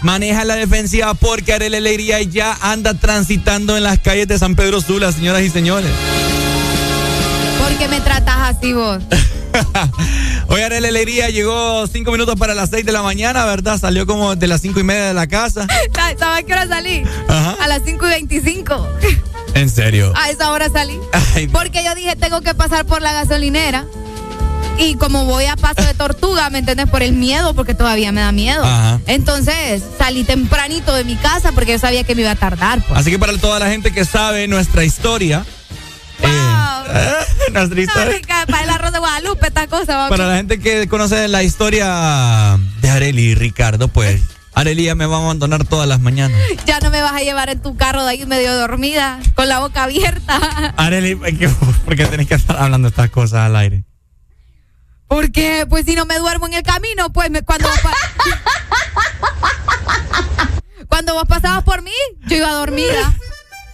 Maneja 0.00 0.44
la 0.44 0.56
defensiva 0.56 1.14
porque 1.14 1.52
Arele 1.52 1.78
Alegría 1.78 2.20
ya 2.22 2.56
anda 2.60 2.94
transitando 2.94 3.76
en 3.76 3.82
las 3.82 3.98
calles 3.98 4.28
de 4.28 4.38
San 4.38 4.54
Pedro 4.54 4.80
Sula, 4.80 5.12
señoras 5.12 5.42
y 5.42 5.50
señores. 5.50 5.90
¿Por 7.58 7.78
qué 7.78 7.88
me 7.88 8.00
tratas 8.00 8.56
así 8.56 8.72
vos? 8.72 9.02
Hoy 10.48 10.60
Arele 10.60 10.88
Alegría 10.88 11.28
llegó 11.28 11.86
cinco 11.86 12.12
minutos 12.12 12.36
para 12.36 12.54
las 12.54 12.70
seis 12.70 12.84
de 12.84 12.92
la 12.92 13.02
mañana, 13.02 13.44
¿verdad? 13.44 13.78
Salió 13.78 14.06
como 14.06 14.36
de 14.36 14.46
las 14.46 14.60
cinco 14.60 14.80
y 14.80 14.82
media 14.82 15.06
de 15.06 15.14
la 15.14 15.26
casa. 15.26 15.66
¿Sabes 16.18 16.44
qué 16.44 16.52
hora 16.52 16.66
salí? 16.66 17.02
A 17.28 17.66
las 17.68 17.82
cinco 17.84 18.06
y 18.06 18.10
veinticinco. 18.10 18.88
¿En 19.54 19.70
serio? 19.70 20.12
A 20.16 20.30
esa 20.30 20.50
hora 20.50 20.68
salí. 20.68 20.98
Porque 21.52 21.84
yo 21.84 21.94
dije, 21.94 22.16
tengo 22.16 22.40
que 22.40 22.54
pasar 22.54 22.84
por 22.86 23.02
la 23.02 23.12
gasolinera. 23.12 23.84
Y 24.76 24.96
como 24.96 25.24
voy 25.24 25.44
a 25.44 25.54
paso 25.54 25.82
de 25.82 25.94
tortuga, 25.94 26.50
¿me 26.50 26.58
entiendes? 26.58 26.90
Por 26.90 27.04
el 27.04 27.12
miedo, 27.12 27.54
porque 27.54 27.74
todavía 27.74 28.10
me 28.10 28.20
da 28.20 28.32
miedo. 28.32 28.64
Entonces 29.06 29.82
salí 29.98 30.24
tempranito 30.24 30.92
de 30.92 31.04
mi 31.04 31.14
casa 31.14 31.52
porque 31.52 31.72
yo 31.72 31.78
sabía 31.78 32.02
que 32.02 32.16
me 32.16 32.22
iba 32.22 32.32
a 32.32 32.36
tardar. 32.36 32.84
Pues. 32.84 32.98
Así 32.98 33.12
que 33.12 33.18
para 33.18 33.36
toda 33.38 33.60
la 33.60 33.70
gente 33.70 33.92
que 33.92 34.04
sabe 34.04 34.48
nuestra 34.48 34.84
historia. 34.84 35.46
Eh, 36.22 37.50
nuestra 37.52 37.80
historia. 37.80 38.20
para 38.46 38.64
el 38.64 38.70
arroz 38.70 38.92
de 38.92 38.98
Guadalupe, 38.98 39.46
esta 39.46 39.66
cosa. 39.66 40.08
Para 40.08 40.26
la 40.26 40.36
gente 40.36 40.58
que 40.58 40.88
conoce 40.88 41.28
la 41.28 41.42
historia 41.42 42.58
de 42.80 42.90
Areli 42.90 43.22
y 43.22 43.34
Ricardo, 43.34 43.88
pues 43.88 44.22
Areli 44.54 44.84
ya 44.84 44.94
me 44.94 45.06
va 45.06 45.16
a 45.16 45.20
abandonar 45.20 45.64
todas 45.64 45.88
las 45.88 46.00
mañanas. 46.00 46.38
Ya 46.66 46.80
no 46.80 46.90
me 46.90 47.02
vas 47.02 47.12
a 47.12 47.20
llevar 47.20 47.50
en 47.50 47.60
tu 47.60 47.76
carro 47.76 48.04
de 48.04 48.10
ahí 48.10 48.26
medio 48.26 48.54
dormida, 48.56 49.18
con 49.34 49.48
la 49.48 49.58
boca 49.58 49.84
abierta. 49.84 50.36
Areli, 50.76 51.16
¿por 51.16 51.96
qué 51.96 52.06
tenés 52.06 52.28
que 52.28 52.34
estar 52.34 52.56
hablando 52.56 52.88
estas 52.88 53.10
cosas 53.10 53.40
al 53.40 53.56
aire? 53.56 53.84
Porque, 55.08 55.66
pues 55.68 55.84
si 55.84 55.94
no 55.94 56.06
me 56.06 56.18
duermo 56.18 56.46
en 56.46 56.54
el 56.54 56.62
camino, 56.62 57.12
pues 57.12 57.30
me, 57.30 57.42
cuando 57.42 57.68
cuando 60.88 61.14
vos 61.14 61.24
pasabas 61.28 61.64
por 61.64 61.82
mí, 61.82 61.92
yo 62.26 62.36
iba 62.36 62.52
dormida. 62.52 63.14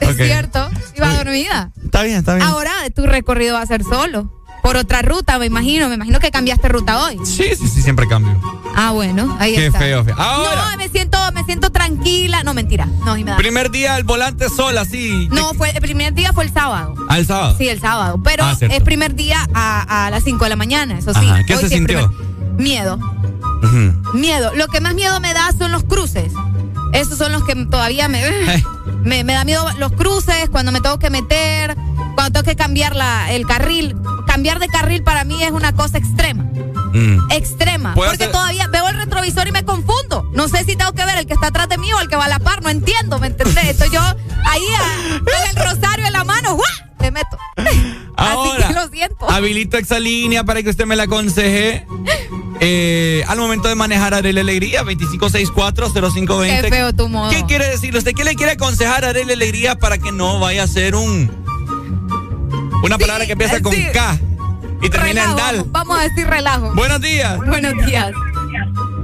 Es 0.00 0.16
cierto, 0.16 0.68
iba 0.96 1.14
dormida. 1.14 1.72
Está 1.84 2.02
bien, 2.02 2.16
está 2.18 2.34
bien. 2.34 2.46
Ahora 2.46 2.72
tu 2.94 3.06
recorrido 3.06 3.54
va 3.54 3.62
a 3.62 3.66
ser 3.66 3.82
solo. 3.84 4.36
Por 4.62 4.76
otra 4.76 5.00
ruta, 5.00 5.38
me 5.38 5.46
imagino. 5.46 5.88
Me 5.88 5.94
imagino 5.94 6.18
que 6.20 6.30
cambiaste 6.30 6.68
ruta 6.68 7.02
hoy. 7.04 7.18
Sí, 7.24 7.44
sí, 7.58 7.66
sí, 7.66 7.80
siempre 7.82 8.06
cambio. 8.06 8.38
Ah, 8.76 8.90
bueno, 8.90 9.34
ahí 9.40 9.54
Qué 9.54 9.66
está. 9.66 9.78
feo, 9.78 10.04
feo. 10.04 10.14
Ahora. 10.18 10.70
No, 10.72 10.76
me 10.76 10.88
siento, 10.90 11.18
me 11.32 11.44
siento 11.44 11.70
tranquila. 11.72 12.42
No, 12.44 12.52
mentira. 12.52 12.86
No, 13.06 13.16
y 13.16 13.24
me 13.24 13.30
da. 13.30 13.36
Primer 13.38 13.70
día 13.70 13.94
al 13.94 14.04
volante 14.04 14.50
sola, 14.50 14.84
sí. 14.84 15.28
No, 15.32 15.54
fue, 15.54 15.70
el 15.70 15.80
primer 15.80 16.12
día 16.12 16.32
fue 16.34 16.44
el 16.44 16.52
sábado. 16.52 16.94
¿Ah, 17.08 17.18
el 17.18 17.26
sábado? 17.26 17.54
Sí, 17.56 17.68
el 17.68 17.80
sábado. 17.80 18.20
Pero 18.22 18.44
Ah, 18.44 18.54
es 18.60 18.82
primer 18.82 19.14
día 19.14 19.48
a, 19.54 20.06
a 20.06 20.10
las 20.10 20.24
5 20.24 20.44
de 20.44 20.50
la 20.50 20.56
mañana, 20.56 20.98
eso 20.98 21.14
sí. 21.14 21.20
Ajá, 21.26 21.42
¿qué 21.44 21.54
Hoy 21.54 21.60
se 21.62 21.68
sí 21.70 21.76
sintió? 21.76 22.12
Miedo. 22.58 22.98
Miedo. 24.14 24.52
Lo 24.54 24.66
que 24.68 24.80
más 24.80 24.94
miedo 24.94 25.20
me 25.20 25.32
da 25.32 25.52
son 25.56 25.72
los 25.72 25.84
cruces. 25.84 26.32
Esos 26.92 27.16
son 27.18 27.32
los 27.32 27.44
que 27.44 27.54
todavía 27.66 28.08
me, 28.08 28.22
me, 29.02 29.24
me 29.24 29.32
da 29.34 29.44
miedo 29.44 29.66
los 29.78 29.92
cruces, 29.92 30.48
cuando 30.50 30.72
me 30.72 30.80
tengo 30.80 30.98
que 30.98 31.10
meter, 31.10 31.74
cuando 32.14 32.30
tengo 32.32 32.44
que 32.44 32.56
cambiar 32.56 32.94
la, 32.96 33.32
el 33.32 33.46
carril. 33.46 33.96
Cambiar 34.26 34.58
de 34.60 34.68
carril 34.68 35.02
para 35.02 35.24
mí 35.24 35.42
es 35.42 35.50
una 35.50 35.72
cosa 35.74 35.98
extrema. 35.98 36.44
Mm. 36.92 37.30
Extrema. 37.30 37.94
¿Puedo 37.94 38.10
Porque 38.10 38.24
hacer- 38.24 38.32
todavía 38.32 38.66
veo 38.68 38.88
el 38.88 38.96
retrovisor 38.96 39.46
y 39.48 39.52
me 39.52 39.64
confundo. 39.64 40.28
No 40.34 40.48
sé 40.48 40.64
si 40.64 40.76
tengo 40.76 40.92
que 40.92 41.04
ver 41.04 41.18
el 41.18 41.26
que 41.26 41.34
está 41.34 41.48
atrás 41.48 41.68
de 41.68 41.78
mí 41.78 41.92
o 41.92 42.00
el 42.00 42.08
que 42.08 42.16
va 42.16 42.24
a 42.26 42.28
la 42.28 42.38
par. 42.38 42.62
No 42.62 42.68
entiendo, 42.70 43.18
¿me 43.18 43.28
entendés? 43.28 43.64
Entonces 43.64 43.90
yo 43.92 44.00
ahí 44.00 44.62
a- 44.78 45.18
con 45.18 45.50
el 45.50 45.66
rosario 45.68 46.06
en 46.06 46.12
la 46.12 46.24
mano, 46.24 46.54
¡guau! 46.54 46.89
Te 47.00 47.10
meto. 47.10 47.36
Ahora, 48.16 48.64
Así 48.66 48.68
que 48.68 48.74
lo 48.80 48.88
siento. 48.88 49.30
habilito 49.30 49.76
exalínea 49.78 50.44
para 50.44 50.62
que 50.62 50.70
usted 50.70 50.86
me 50.86 50.96
la 50.96 51.04
aconseje. 51.04 51.86
Eh, 52.62 53.24
al 53.26 53.38
momento 53.38 53.68
de 53.68 53.74
manejar 53.74 54.12
Arele 54.12 54.42
Alegría, 54.42 54.82
2564-0520. 54.82 56.60
Qué 56.60 56.68
feo 56.68 56.92
tu 56.92 57.08
modo. 57.08 57.30
¿Qué 57.30 57.42
quiere 57.46 57.66
decir? 57.66 57.96
¿Usted 57.96 58.12
qué 58.14 58.22
le 58.22 58.34
quiere 58.34 58.52
aconsejar 58.52 59.06
a 59.06 59.08
Arele 59.08 59.32
Alegría 59.32 59.76
para 59.78 59.96
que 59.96 60.12
no 60.12 60.38
vaya 60.40 60.64
a 60.64 60.66
ser 60.66 60.94
un. 60.94 61.30
Una 62.82 62.98
palabra 62.98 63.24
que 63.24 63.32
empieza 63.32 63.62
con 63.62 63.72
sí. 63.72 63.86
K 63.94 64.18
y 64.82 64.90
termina 64.90 65.22
en 65.24 65.30
Relajo, 65.30 65.36
Dal? 65.38 65.56
vamos- 65.56 65.72
Vamos 65.72 65.98
a 66.00 66.02
decir 66.02 66.26
relajo. 66.26 66.74
Buenos 66.74 67.00
días. 67.00 67.38
Buenos 67.38 67.86
días. 67.86 68.12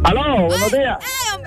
Aló, 0.04 0.46
buenos 0.48 0.72
días. 0.72 0.98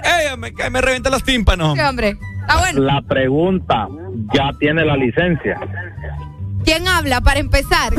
Ey, 0.03 0.35
me, 0.35 0.51
me 0.71 0.81
revienta 0.81 1.11
los 1.11 1.23
tímpanos. 1.23 1.75
Sí, 1.77 1.81
hombre. 1.81 2.17
Está 2.41 2.57
bueno. 2.57 2.81
La 2.81 3.03
pregunta, 3.03 3.87
¿ya 4.33 4.49
tiene 4.59 4.83
la 4.83 4.95
licencia? 4.97 5.59
¿Quién 6.63 6.87
habla 6.87 7.21
para 7.21 7.39
empezar? 7.39 7.93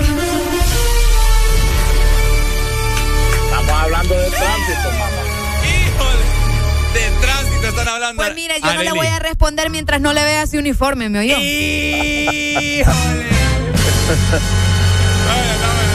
Estamos 3.45 3.71
hablando 3.71 4.15
de 4.15 4.31
tránsito, 4.31 4.91
mamá. 4.93 5.23
Híjole, 5.65 6.25
de 6.95 7.11
tránsito 7.21 7.69
están 7.69 7.89
hablando. 7.89 8.23
Pues 8.23 8.35
mire, 8.35 8.61
yo 8.63 8.75
no 8.75 8.83
le 8.83 8.93
voy 8.93 9.07
a 9.07 9.19
responder 9.19 9.71
mientras 9.71 10.01
no 10.01 10.13
le 10.13 10.25
vea 10.25 10.47
su 10.47 10.59
uniforme, 10.59 11.09
¿me 11.09 11.21
oyó? 11.21 11.37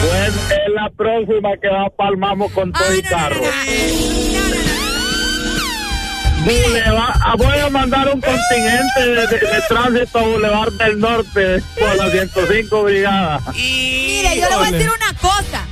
Pues 0.02 0.34
es 0.34 0.72
la 0.74 0.90
próxima 0.96 1.56
que 1.60 1.68
va 1.68 1.88
palmamos 1.96 2.52
con 2.52 2.72
todo 2.72 2.88
el 2.88 3.02
carro. 3.02 3.40
Ah, 6.48 7.34
voy 7.36 7.58
a 7.58 7.68
mandar 7.70 8.08
un 8.14 8.20
contingente 8.20 9.00
de, 9.00 9.26
de- 9.26 9.38
de 9.38 9.62
tránsito 9.68 10.18
a 10.18 10.22
Boulevard 10.22 10.72
del 10.74 10.98
Norte 11.00 11.62
por 11.78 11.96
la 11.96 12.10
105 12.10 12.82
Brigada. 12.84 13.40
Mire, 13.52 14.36
yo 14.40 14.48
le 14.48 14.56
voy 14.56 14.66
a 14.68 14.70
decir 14.70 14.88
una 14.88 15.18
cosa. 15.18 15.62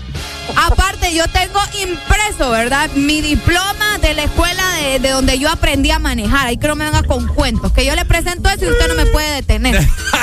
Aparte, 0.57 1.15
yo 1.15 1.25
tengo 1.29 1.61
impreso, 1.81 2.51
¿verdad? 2.51 2.91
Mi 2.95 3.21
diploma 3.21 3.99
de 4.01 4.15
la 4.15 4.25
escuela 4.25 4.63
de, 4.75 4.99
de 4.99 5.11
donde 5.11 5.39
yo 5.39 5.49
aprendí 5.51 5.91
a 5.91 5.99
manejar. 5.99 6.47
Ahí 6.49 6.57
que 6.57 6.67
no 6.69 6.75
me 6.77 6.85
venga 6.85 7.03
con 7.05 7.27
cuentos. 7.29 7.73
Que 7.73 7.85
yo 7.87 7.95
le 7.95 8.05
presento 8.05 8.49
eso 8.51 8.65
y 8.65 8.69
usted 8.69 8.89
no 8.89 8.95
me 8.95 9.07
puede 9.07 9.31
detener. 9.37 9.81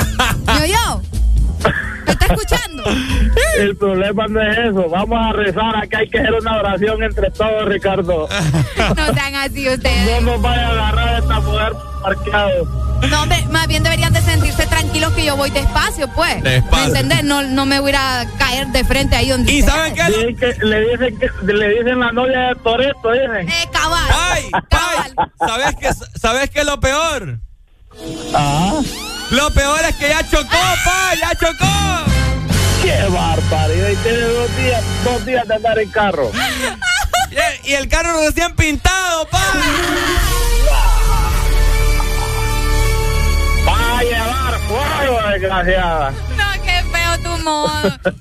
¿Me 0.46 0.62
oyó? 0.64 1.02
¿Me 2.12 2.24
está 2.24 2.26
escuchando? 2.34 2.84
El 3.58 3.76
problema 3.76 4.26
no 4.28 4.40
es 4.42 4.58
eso. 4.58 4.88
Vamos 4.88 5.18
a 5.20 5.32
rezar. 5.32 5.76
Acá 5.76 5.98
hay 5.98 6.08
que 6.08 6.18
hacer 6.18 6.34
una 6.34 6.56
oración 6.58 7.02
entre 7.02 7.30
todos, 7.30 7.64
Ricardo. 7.66 8.28
No 8.96 9.14
sean 9.14 9.34
así 9.36 9.68
ustedes. 9.68 10.22
No 10.22 10.32
nos 10.32 10.42
vaya 10.42 10.66
a 10.68 10.70
agarrar 10.72 11.22
esta 11.22 11.40
mujer 11.40 11.72
parqueado. 12.02 12.82
No, 13.10 13.22
hombre, 13.22 13.44
más 13.50 13.66
bien 13.66 13.82
deberían 13.82 14.12
de 14.12 14.20
sentirse 14.20 14.66
tranquilos 14.66 15.12
que 15.12 15.24
yo 15.24 15.36
voy 15.36 15.50
despacio, 15.50 16.08
pues. 16.14 16.42
Despacio. 16.42 16.78
¿Me 16.78 17.00
entendés? 17.00 17.24
No, 17.24 17.42
no 17.42 17.66
me 17.66 17.80
voy 17.80 17.90
a 17.90 17.92
ir 17.92 17.96
a 17.96 18.26
caer 18.38 18.66
de 18.68 18.84
frente 18.84 19.16
ahí 19.16 19.28
donde 19.28 19.52
¿Y 19.52 19.62
saben 19.62 20.00
hace. 20.00 20.26
Dicen 20.26 20.36
que- 20.36 20.64
le 20.66 20.80
dicen 20.90 21.18
que 21.18 21.52
le 21.52 21.68
dicen 21.70 21.98
la 22.00 22.12
novia 22.12 22.40
de 22.48 22.54
Toreto, 22.56 23.12
dicen. 23.12 23.48
Eh, 23.48 23.68
cabal. 23.72 24.10
¡Ay! 24.12 24.50
¡Ay! 24.70 25.12
¿Sabes 25.38 25.76
qué, 25.80 25.90
¿Sabes 26.18 26.50
qué 26.50 26.60
es 26.60 26.66
lo 26.66 26.78
peor? 26.80 27.38
Lo 29.30 29.50
peor 29.50 29.80
es 29.88 29.96
que 29.96 30.08
ya 30.08 30.28
chocó, 30.28 30.58
pa, 30.84 31.14
ya 31.14 31.34
chocó. 31.34 31.66
¡Qué 32.82 33.08
barbaridad! 33.08 33.88
Y 33.90 33.96
tiene 33.96 34.18
dos 34.20 34.56
días, 34.56 34.84
dos 35.04 35.26
días 35.26 35.48
de 35.48 35.54
andar 35.54 35.78
en 35.78 35.90
carro. 35.90 36.30
Y, 37.64 37.70
y 37.70 37.74
el 37.76 37.88
carro 37.88 38.20
recién 38.26 38.54
pintado, 38.54 39.26
pa. 39.28 39.40
Va 43.66 43.98
a 43.98 44.02
llevar 44.02 44.58
fuego, 44.68 45.18
desgraciada. 45.30 46.10
No, 46.36 46.51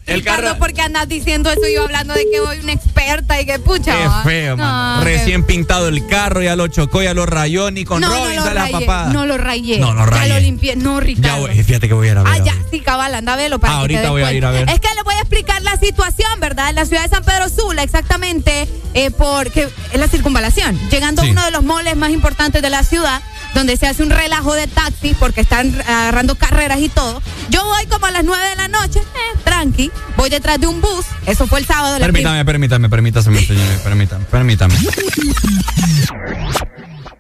El 0.06 0.15
Ricardo, 0.19 0.43
carro- 0.48 0.57
¿por 0.60 0.73
qué 0.73 0.81
andas 0.81 1.07
diciendo 1.07 1.49
eso? 1.49 1.61
Yo 1.73 1.84
hablando 1.84 2.14
de 2.14 2.26
que 2.31 2.39
voy 2.39 2.57
una 2.60 2.73
experta 2.73 3.39
y 3.41 3.45
que 3.45 3.60
pucha. 3.60 3.93
Qué 3.95 4.30
feo. 4.30 4.57
No, 4.57 5.03
Recién 5.03 5.43
pintado 5.45 5.88
el 5.88 6.06
carro, 6.07 6.41
ya 6.41 6.56
lo 6.56 6.68
chocó, 6.68 7.02
ya 7.02 7.14
lo 7.14 7.26
rayó, 7.26 7.72
ni 7.72 7.85
con 7.85 8.02
no, 8.02 8.10
Robin 8.10 8.35
no 8.35 8.53
la 8.53 8.68
papada. 8.69 9.14
No 9.14 9.26
lo 9.26 9.38
rayé. 9.38 9.80
No, 9.80 9.93
no 9.93 9.99
Ya 10.02 10.06
rayé. 10.06 10.34
lo 10.34 10.39
limpié. 10.39 10.76
No, 10.76 10.95
Ya, 10.99 11.06
Ricardo. 11.06 11.39
voy, 11.48 11.64
fíjate 11.64 11.88
que 11.88 11.93
voy 11.93 12.07
a 12.07 12.11
ir 12.11 12.18
a 12.18 12.23
ver. 12.23 12.34
Ah, 12.34 12.43
ya, 12.43 12.56
sí, 12.72 12.80
cabal, 12.81 13.14
anda 13.15 13.34
a 13.34 13.38
verlo 13.38 13.60
para 13.60 13.73
Ah, 13.73 13.76
que 13.77 13.81
ahorita 13.81 14.10
voy 14.11 14.23
a 14.23 14.34
ir 14.34 14.45
a 14.45 14.52
ver. 14.52 14.69
Es 14.69 14.80
que 14.80 14.88
le 14.95 15.03
voy 15.03 15.15
a 15.15 15.19
explicar 15.19 15.61
la 15.61 15.77
situación, 15.77 16.39
¿verdad? 16.39 16.69
En 16.69 16.76
la 16.76 16.85
ciudad 16.85 17.03
de 17.03 17.10
San 17.10 17.23
Pedro 17.23 17.49
Sula, 17.49 17.84
exactamente, 17.84 18.68
eh, 18.93 19.11
porque 19.11 19.69
es 19.91 19.99
la 19.99 20.07
circunvalación. 20.07 20.77
Llegando 20.89 21.22
Sí. 21.22 21.30
a 21.30 21.31
uno 21.31 21.45
de 21.45 21.52
los 21.52 21.64
moles 21.64 21.95
más 21.95 22.11
importantes 22.11 22.61
de 22.61 22.69
la 22.69 22.84
ciudad, 22.84 23.22
donde 23.53 23.78
se 23.78 23.88
hace 23.88 24.03
un 24.03 24.10
relajo 24.10 24.53
de 24.53 24.68
taxis 24.68 25.15
porque 25.18 25.41
están 25.41 25.73
agarrando 25.82 26.36
carreras 26.36 26.80
y 26.80 26.90
todo. 26.90 27.22
Yo 27.49 27.64
voy 27.65 27.86
como 27.88 28.06
a 28.06 28.11
las 28.11 28.23
9 28.23 28.49
de 28.49 28.56
la 28.56 28.68
noche, 28.68 28.99
eh, 28.99 29.40
tranqui, 29.44 29.91
voy 30.18 30.30
detrás 30.30 30.60
de 30.60 30.68
un 30.68 30.82
bus, 30.82 31.06
eso 31.26 31.48
fue 31.48 31.60
el 31.60 31.65
sábado. 31.65 31.98
Permítame, 31.99 32.45
permítame, 32.45 32.90
permítame, 32.90 33.45
señor, 33.45 33.80
permítame, 33.84 34.26
permítame. 34.26 34.76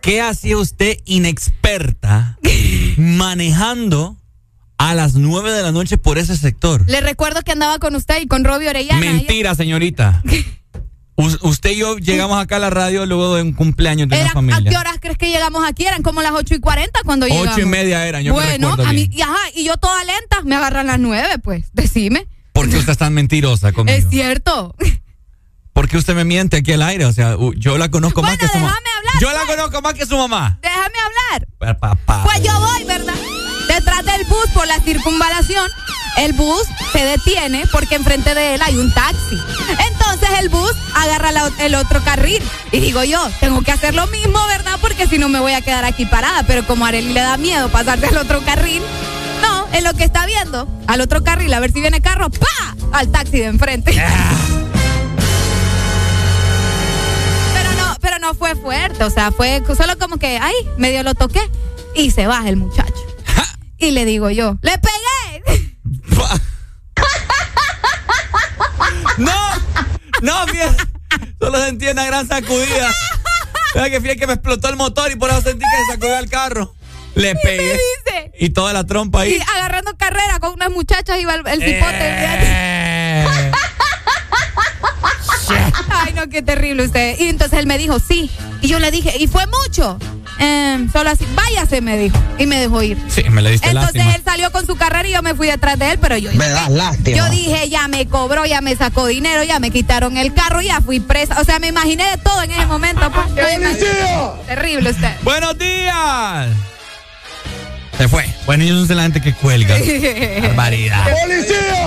¿Qué 0.01 0.21
hacía 0.21 0.57
usted 0.57 0.97
inexperta 1.05 2.37
manejando 2.97 4.17
a 4.77 4.95
las 4.95 5.13
9 5.13 5.51
de 5.51 5.61
la 5.61 5.71
noche 5.71 5.97
por 5.97 6.17
ese 6.17 6.35
sector? 6.37 6.83
Le 6.89 7.01
recuerdo 7.01 7.41
que 7.43 7.51
andaba 7.51 7.77
con 7.77 7.95
usted 7.95 8.21
y 8.21 8.27
con 8.27 8.43
Robbie 8.43 8.69
Orellana. 8.69 8.99
Mentira, 8.99 9.53
señorita. 9.53 10.23
Usted 11.41 11.69
y 11.71 11.75
yo 11.77 11.97
llegamos 11.97 12.41
acá 12.41 12.55
a 12.57 12.59
la 12.59 12.69
radio 12.69 13.05
luego 13.05 13.35
de 13.35 13.41
un 13.43 13.53
cumpleaños 13.53 14.07
de 14.09 14.15
Era- 14.15 14.23
una 14.25 14.31
¿A 14.31 14.33
familia. 14.33 14.71
qué 14.71 14.77
horas 14.77 14.97
crees 14.99 15.17
que 15.17 15.29
llegamos 15.29 15.63
aquí? 15.67 15.85
Eran 15.85 16.01
como 16.03 16.21
las 16.21 16.31
8 16.33 16.55
y 16.55 16.59
40 16.59 17.01
cuando 17.05 17.25
Ocho 17.25 17.35
llegamos. 17.35 17.59
y 17.59 17.65
media 17.65 18.07
eran, 18.07 18.23
yo 18.23 18.33
Bueno, 18.33 18.71
a 18.73 18.93
mí, 18.93 19.09
y, 19.11 19.21
ajá, 19.21 19.37
y 19.55 19.63
yo 19.65 19.77
toda 19.77 20.03
lenta, 20.03 20.41
me 20.43 20.55
agarran 20.55 20.87
las 20.87 20.99
9, 20.99 21.37
pues. 21.43 21.65
Decime. 21.73 22.27
¿Por 22.53 22.69
qué 22.69 22.77
usted 22.77 22.91
es 22.91 22.97
tan 22.97 23.13
mentirosa 23.13 23.71
conmigo? 23.71 23.97
Es 23.97 24.05
cierto. 24.09 24.75
¿Por 25.73 25.87
qué 25.87 25.97
usted 25.97 26.13
me 26.15 26.25
miente 26.25 26.57
aquí 26.57 26.73
al 26.73 26.81
aire? 26.81 27.05
O 27.05 27.13
sea, 27.13 27.35
yo 27.55 27.77
la 27.77 27.89
conozco 27.89 28.21
más 28.21 28.37
que 28.37 28.47
su 28.47 28.57
mamá. 28.57 28.75
Yo 29.21 29.31
la 29.31 29.45
conozco 29.45 29.81
más 29.81 29.93
que 29.93 30.05
su 30.05 30.17
mamá. 30.17 30.59
Déjame 30.61 30.93
hablar. 31.59 31.77
Papá. 31.79 32.23
Pues 32.25 32.43
yo 32.43 32.51
voy, 32.59 32.83
¿verdad? 32.83 33.13
Detrás 33.67 34.03
del 34.05 34.25
bus 34.25 34.47
por 34.53 34.67
la 34.67 34.79
circunvalación. 34.81 35.69
El 36.17 36.33
bus 36.33 36.63
se 36.91 37.03
detiene 37.03 37.65
porque 37.71 37.95
enfrente 37.95 38.35
de 38.35 38.55
él 38.55 38.61
hay 38.61 38.77
un 38.77 38.93
taxi. 38.93 39.37
Entonces 39.89 40.29
el 40.39 40.49
bus 40.49 40.73
agarra 40.95 41.31
la- 41.31 41.51
el 41.59 41.73
otro 41.75 42.03
carril. 42.03 42.41
Y 42.71 42.79
digo 42.79 43.03
yo, 43.03 43.19
tengo 43.39 43.61
que 43.61 43.71
hacer 43.71 43.95
lo 43.95 44.05
mismo, 44.07 44.39
¿verdad? 44.47 44.77
Porque 44.81 45.07
si 45.07 45.17
no 45.17 45.29
me 45.29 45.39
voy 45.39 45.53
a 45.53 45.61
quedar 45.61 45.83
aquí 45.85 46.05
parada. 46.05 46.43
Pero 46.43 46.65
como 46.67 46.85
a 46.85 46.89
Arely 46.89 47.13
le 47.13 47.21
da 47.21 47.37
miedo 47.37 47.69
pasarse 47.69 48.07
al 48.07 48.17
otro 48.17 48.41
carril, 48.43 48.81
no, 49.41 49.67
es 49.73 49.83
lo 49.83 49.93
que 49.93 50.03
está 50.03 50.25
viendo. 50.25 50.67
Al 50.87 51.01
otro 51.01 51.23
carril, 51.23 51.53
a 51.53 51.59
ver 51.59 51.71
si 51.71 51.79
viene 51.81 52.01
carro, 52.01 52.29
¡pa! 52.29 52.75
Al 52.91 53.07
taxi 53.09 53.39
de 53.39 53.45
enfrente. 53.45 53.91
Pero 57.53 57.71
no, 57.77 57.95
pero 58.01 58.19
no 58.19 58.33
fue 58.33 58.55
fuerte, 58.55 59.03
o 59.03 59.09
sea, 59.09 59.31
fue 59.31 59.61
solo 59.77 59.97
como 59.97 60.17
que, 60.17 60.37
ay, 60.41 60.53
medio 60.77 61.03
lo 61.03 61.13
toqué 61.15 61.41
y 61.95 62.11
se 62.11 62.27
baja 62.27 62.49
el 62.49 62.57
muchacho. 62.57 62.93
Y 63.77 63.91
le 63.91 64.05
digo 64.05 64.29
yo, 64.29 64.57
¡le 64.61 64.73
pegué! 64.77 65.70
¡No! 69.17 69.31
¡No, 70.21 70.45
mira! 70.47 70.75
Solo 71.39 71.63
sentí 71.63 71.87
una 71.87 72.05
gran 72.05 72.27
sacudida. 72.27 72.91
Mira 73.75 73.89
que 73.89 74.17
que 74.17 74.27
me 74.27 74.33
explotó 74.33 74.69
el 74.69 74.75
motor 74.75 75.11
y 75.11 75.15
por 75.15 75.29
eso 75.29 75.41
sentí 75.41 75.59
que 75.59 75.85
se 75.85 75.93
sacudió 75.93 76.17
el 76.19 76.29
carro. 76.29 76.73
Le 77.15 77.35
pegué. 77.35 77.73
dice? 77.73 78.31
Y 78.39 78.49
toda 78.51 78.73
la 78.73 78.85
trompa 78.85 79.21
ahí. 79.21 79.35
Y 79.35 79.41
agarrando 79.41 79.95
carrera 79.97 80.39
con 80.39 80.53
unas 80.53 80.71
muchachas 80.71 81.19
iba 81.19 81.35
el, 81.35 81.45
el 81.47 81.61
cipote. 81.61 81.97
Eh. 81.99 83.51
Ay, 85.89 86.13
no, 86.13 86.29
qué 86.29 86.41
terrible 86.41 86.85
usted. 86.85 87.19
Y 87.19 87.27
entonces 87.27 87.59
él 87.59 87.67
me 87.67 87.77
dijo, 87.77 87.99
sí. 87.99 88.31
Y 88.61 88.67
yo 88.67 88.79
le 88.79 88.91
dije, 88.91 89.17
¿y 89.17 89.27
fue 89.27 89.45
mucho? 89.47 89.97
Em, 90.43 90.91
solo 90.91 91.11
así, 91.11 91.25
váyase, 91.35 91.81
me 91.81 91.97
dijo. 91.97 92.17
Y 92.39 92.47
me 92.47 92.59
dejó 92.59 92.81
ir. 92.81 92.97
Sí, 93.07 93.23
me 93.29 93.41
le 93.43 93.51
diste 93.51 93.67
Entonces 93.69 93.93
lástima. 93.95 94.15
él 94.15 94.21
salió 94.25 94.51
con 94.51 94.65
su 94.65 94.75
carrera 94.75 95.07
y 95.07 95.11
yo 95.11 95.21
me 95.21 95.35
fui 95.35 95.45
detrás 95.47 95.77
de 95.77 95.91
él, 95.91 95.99
pero 95.99 96.17
yo 96.17 96.31
Me 96.33 96.49
das 96.49 96.69
lástima. 96.71 97.15
Yo 97.15 97.29
dije, 97.29 97.69
ya 97.69 97.87
me 97.87 98.07
cobró, 98.07 98.45
ya 98.47 98.59
me 98.61 98.75
sacó 98.75 99.05
dinero, 99.05 99.43
ya 99.43 99.59
me 99.59 99.69
quitaron 99.69 100.17
el 100.17 100.33
carro, 100.33 100.61
ya 100.61 100.81
fui 100.81 100.99
presa. 100.99 101.39
O 101.39 101.43
sea, 101.43 101.59
me 101.59 101.67
imaginé 101.67 102.09
de 102.09 102.17
todo 102.17 102.41
en 102.41 102.51
ese 102.51 102.65
momento. 102.65 103.11
pues. 103.11 103.27
Terrible 104.47 104.89
usted. 104.89 105.15
¡Buenos 105.21 105.57
días! 105.59 106.47
Se 107.97 108.07
fue. 108.07 108.25
Bueno, 108.47 108.63
ellos 108.63 108.87
son 108.87 108.97
la 108.97 109.03
gente 109.03 109.21
que 109.21 109.33
cuelga. 109.33 109.75
Barbaridad. 110.41 111.05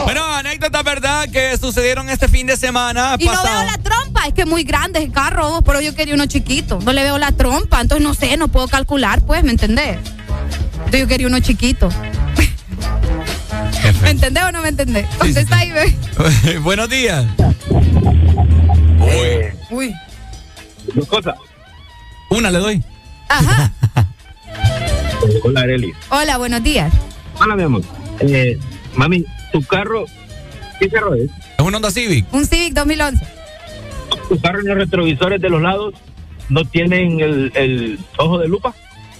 Bueno, 0.05 0.25
anécdotas, 0.33 0.85
¿verdad? 0.85 1.29
Que 1.29 1.57
sucedieron 1.59 2.09
este 2.09 2.29
fin 2.29 2.47
de 2.47 2.57
semana 2.57 3.17
Y 3.19 3.25
no 3.27 3.43
veo 3.43 3.65
la 3.65 3.79
trompa, 3.79 4.04
es 4.27 4.35
que 4.35 4.43
es 4.43 4.47
muy 4.47 4.65
grande 4.65 5.03
el 5.03 5.13
carro, 5.13 5.63
pero 5.63 5.81
yo 5.81 5.95
quería 5.95 6.15
uno 6.15 6.27
chiquito. 6.27 6.79
No 6.85 6.93
le 6.93 7.03
veo 7.03 7.19
la 7.19 7.33
trompa, 7.33 7.81
entonces 7.81 8.07
no 8.07 8.15
sé, 8.15 8.37
no 8.37 8.49
puedo 8.49 8.69
calcular, 8.69 9.23
pues, 9.25 9.43
¿me 9.45 9.51
entendés? 9.51 9.99
Entonces 10.77 11.01
yo 11.01 11.07
quería 11.09 11.27
uno 11.27 11.41
chiquito. 11.41 11.89
¿Me 14.03 14.11
entendés 14.11 14.45
o 14.45 14.53
no 14.53 14.63
me 14.63 14.69
entendés? 14.69 15.07
Contesta 15.19 15.57
ahí, 15.57 15.71
ve. 15.73 16.59
Buenos 16.63 16.89
días. 16.89 17.25
Uy. 19.71 19.95
Dos 20.95 21.09
cosas. 21.09 21.35
Una 22.31 22.51
le 22.51 22.59
doy. 22.59 22.85
Ajá. 23.29 23.73
Hola, 25.45 25.61
Areli. 25.61 25.93
Hola, 26.11 26.37
buenos 26.37 26.63
días. 26.63 26.93
Hola, 27.41 27.57
mi 27.57 27.63
amor. 27.63 27.83
Eh, 28.21 28.59
mami, 28.95 29.25
tu 29.53 29.63
carro, 29.63 30.05
¿qué 30.79 30.89
carro 30.89 31.15
es? 31.15 31.31
Es 31.59 31.65
un 31.65 31.75
Honda 31.75 31.91
Civic. 31.91 32.27
Un 32.33 32.47
Civic 32.47 32.75
2011. 32.75 33.25
¿Tu 34.29 34.41
carro 34.41 34.61
en 34.61 34.67
los 34.69 34.77
retrovisores 34.79 35.41
de 35.41 35.49
los 35.51 35.61
lados 35.63 35.95
no 36.49 36.65
tienen 36.65 37.21
el, 37.21 37.53
el 37.55 37.99
ojo 38.19 38.39
de 38.39 38.49
lupa? 38.49 38.75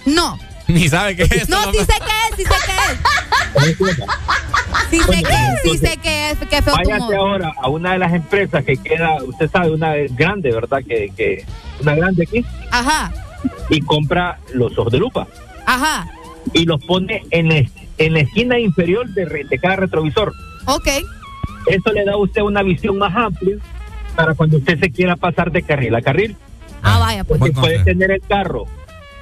No. 0.05 0.37
Ni 0.67 0.87
sabe 0.89 1.15
qué 1.15 1.23
es. 1.23 1.47
No, 1.49 1.71
sí 1.71 1.77
sé 1.79 1.85
qué 1.85 2.13
es, 2.29 2.35
sí 2.37 2.43
sé 2.43 2.55
qué 2.65 2.71
es. 2.91 3.77
Sí 4.89 4.99
sé 4.99 5.23
qué 5.23 5.33
es, 5.33 5.61
sí 5.63 5.77
sé 5.77 5.97
qué 6.01 6.29
es, 6.31 6.37
feo 6.37 6.47
tu 6.61 6.71
Váyase 6.71 7.15
ahora 7.15 7.53
a 7.61 7.69
una 7.69 7.93
de 7.93 7.99
las 7.99 8.13
empresas 8.13 8.63
que 8.65 8.75
queda, 8.77 9.23
usted 9.23 9.49
sabe, 9.49 9.71
una 9.71 9.93
grande, 10.11 10.51
¿verdad? 10.51 10.79
Que, 10.87 11.11
que 11.15 11.45
una 11.81 11.95
grande 11.95 12.23
aquí, 12.23 12.45
Ajá, 12.71 13.11
y 13.69 13.79
compra 13.81 14.39
los 14.53 14.77
ojos 14.77 14.91
de 14.91 14.99
lupa 14.99 15.27
ajá. 15.65 16.07
y 16.53 16.65
los 16.65 16.83
pone 16.85 17.23
en, 17.31 17.49
la- 17.49 17.69
en 17.97 18.13
la 18.13 18.19
esquina 18.19 18.59
inferior 18.59 19.07
de, 19.09 19.25
re- 19.25 19.43
de 19.45 19.57
cada 19.59 19.75
retrovisor. 19.77 20.33
Ok. 20.65 20.87
Eso 21.67 21.91
le 21.93 22.05
da 22.05 22.13
a 22.13 22.17
usted 22.17 22.41
una 22.41 22.61
visión 22.63 22.97
más 22.97 23.15
amplia 23.15 23.57
para 24.15 24.33
cuando 24.33 24.57
usted 24.57 24.79
se 24.79 24.89
quiera 24.91 25.15
pasar 25.15 25.51
de 25.51 25.61
carril 25.63 25.93
a 25.95 26.01
carril. 26.01 26.35
Ah, 26.81 26.99
vaya, 26.99 27.23
pues. 27.23 27.39
Porque 27.39 27.53
puede 27.53 27.83
tener 27.83 28.11
el 28.11 28.21
carro, 28.21 28.65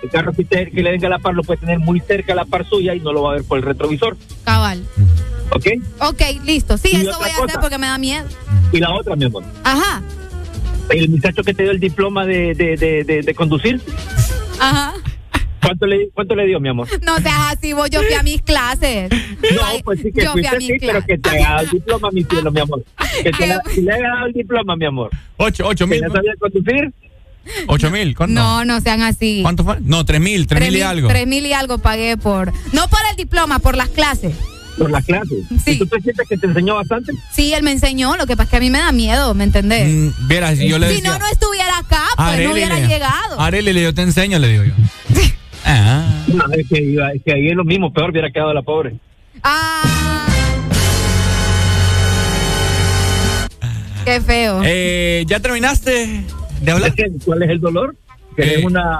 el 0.04 0.10
carro 0.10 0.34
que, 0.34 0.42
usted- 0.44 0.72
que 0.72 0.84
le 0.84 0.92
venga 0.92 1.08
a 1.08 1.12
la 1.12 1.20
par 1.20 1.34
lo 1.34 1.44
puede 1.44 1.60
tener 1.60 1.80
muy 1.80 2.00
cerca 2.02 2.34
a 2.34 2.36
la 2.36 2.46
par 2.46 2.68
suya 2.68 2.94
y 2.94 3.00
no 3.00 3.14
lo 3.14 3.24
va 3.24 3.32
a 3.32 3.34
ver 3.36 3.44
por 3.44 3.58
el 3.58 3.64
retrovisor. 3.64 4.18
Cabal. 4.44 4.84
¿Ok? 5.52 5.66
Ok, 6.02 6.22
listo. 6.46 6.78
Sí, 6.78 6.90
Y 6.94 6.96
eso 7.08 7.18
voy 7.20 7.30
a 7.30 7.44
hacer 7.44 7.60
porque 7.62 7.78
me 7.78 7.88
da 7.88 7.98
miedo. 7.98 8.26
Y 8.72 8.80
la 8.80 8.92
otra, 8.94 9.16
mi 9.16 9.26
amor. 9.26 9.44
Ajá, 9.64 10.02
El 10.90 11.10
muchacho 11.10 11.44
que 11.44 11.54
te 11.54 11.64
dio 11.64 11.72
el 11.72 11.80
diploma 11.80 12.26
de, 12.26 12.54
de, 12.56 12.76
de, 12.76 13.04
de- 13.04 13.22
de 13.22 13.34
conducir, 13.36 13.80
ajá. 14.60 14.94
¿Cuánto 15.64 15.86
le, 15.86 16.10
¿cuánto 16.14 16.36
le 16.36 16.46
dio, 16.48 16.60
mi 16.60 16.70
amor? 16.70 16.88
No 17.04 17.18
seas 17.18 17.54
así, 17.54 17.74
vos, 17.74 17.90
yo 17.90 18.02
fui 18.04 18.14
a 18.14 18.24
mis 18.24 18.42
clases. 18.42 19.10
No, 19.12 19.62
pues 19.84 20.00
sí 20.02 20.12
que 20.12 20.24
yo 20.24 20.32
fui 20.34 20.46
a 20.46 20.52
fuiste 20.52 20.58
mis 20.74 20.82
sí, 20.82 20.88
pero 20.88 20.92
clases. 21.04 21.08
que 21.08 21.18
te 21.18 21.30
haya 21.30 21.50
dado 21.50 21.62
el 21.64 21.70
diploma, 21.72 22.10
mi 22.12 22.24
cielo, 22.24 22.52
mi 22.52 22.60
amor. 22.60 22.84
Que 23.24 23.32
te 23.32 23.48
la- 23.48 23.62
le 23.76 23.92
haya 23.94 24.08
dado 24.16 24.26
el 24.28 24.34
diploma, 24.34 24.76
mi 24.76 24.86
amor. 24.86 25.10
Ocho, 25.38 25.66
ocho 25.68 25.86
¿Que 25.88 25.92
mil. 25.92 26.02
ya 26.02 26.10
sabía 26.10 26.34
conducir? 26.40 26.92
Ocho 27.68 27.92
mil. 27.92 28.16
¿cuánto? 28.16 28.34
No, 28.36 28.64
no 28.66 28.80
sean 28.82 29.02
así. 29.02 29.40
¿Cuánto 29.42 29.64
fue? 29.66 29.78
No, 29.82 30.06
tres 30.06 30.22
mil, 30.22 30.48
tres 30.48 30.62
mil 30.62 30.76
y 30.78 30.82
algo. 30.82 31.08
Tres 31.10 31.28
mil 31.28 31.46
y 31.46 31.52
algo 31.54 31.78
pagué 31.80 32.16
por. 32.18 32.54
No 32.72 32.88
por 32.88 33.00
el 33.12 33.18
diploma, 33.18 33.60
por 33.60 33.76
las 33.76 33.90
clases. 33.90 34.34
Por 34.78 34.90
las 34.90 35.06
clases. 35.06 35.38
Sí. 35.64 35.72
¿Y 35.72 35.78
tú 35.78 35.86
te 35.86 36.02
sientes 36.02 36.28
que 36.28 36.36
te 36.38 36.48
enseñó 36.48 36.76
bastante? 36.76 37.12
Sí, 37.32 37.54
él 37.54 37.62
me 37.62 37.72
enseñó, 37.72 38.16
lo 38.18 38.26
que 38.26 38.36
pasa 38.36 38.46
es 38.46 38.50
que 38.50 38.56
a 38.58 38.60
mí 38.62 38.70
me 38.72 38.80
da 38.80 38.92
miedo, 38.92 39.34
¿me 39.36 39.44
entendés? 39.44 39.88
Mm, 39.88 40.28
Vieras, 40.28 40.58
si 40.58 40.68
yo 40.68 40.80
le 40.80 40.88
si 40.90 40.96
decía. 40.96 41.12
no, 41.12 41.20
no 41.20 41.28
estuviera 41.28 41.78
acá, 41.78 42.04
pues 42.16 42.44
no 42.48 42.54
hubiera 42.54 42.80
le- 42.80 42.88
llegado. 42.88 43.40
Arely, 43.40 43.84
yo 43.84 43.94
te 43.94 44.02
enseño, 44.04 44.40
le 44.40 44.48
digo 44.48 44.64
yo. 44.64 44.74
Ah. 45.66 46.06
No, 46.28 46.44
es 46.54 46.68
que, 46.68 46.82
iba- 46.82 47.12
es 47.12 47.22
que 47.24 47.34
ahí 47.34 47.48
es 47.50 47.56
lo 47.56 47.64
mismo, 47.64 47.92
peor 47.94 48.10
hubiera 48.12 48.32
quedado 48.32 48.54
la 48.54 48.62
pobre. 48.62 48.96
Ah. 49.44 50.28
Qué 54.06 54.20
feo. 54.22 54.62
Eh, 54.66 55.24
¿Ya 55.28 55.40
terminaste 55.40 56.24
de 56.62 56.72
hablar? 56.72 56.94
¿Cuál 57.26 57.44
es 57.44 57.50
el 57.50 57.60
dolor? 57.62 57.96
¿Querés, 58.36 58.60
Eh. 58.60 58.66
una, 58.66 59.00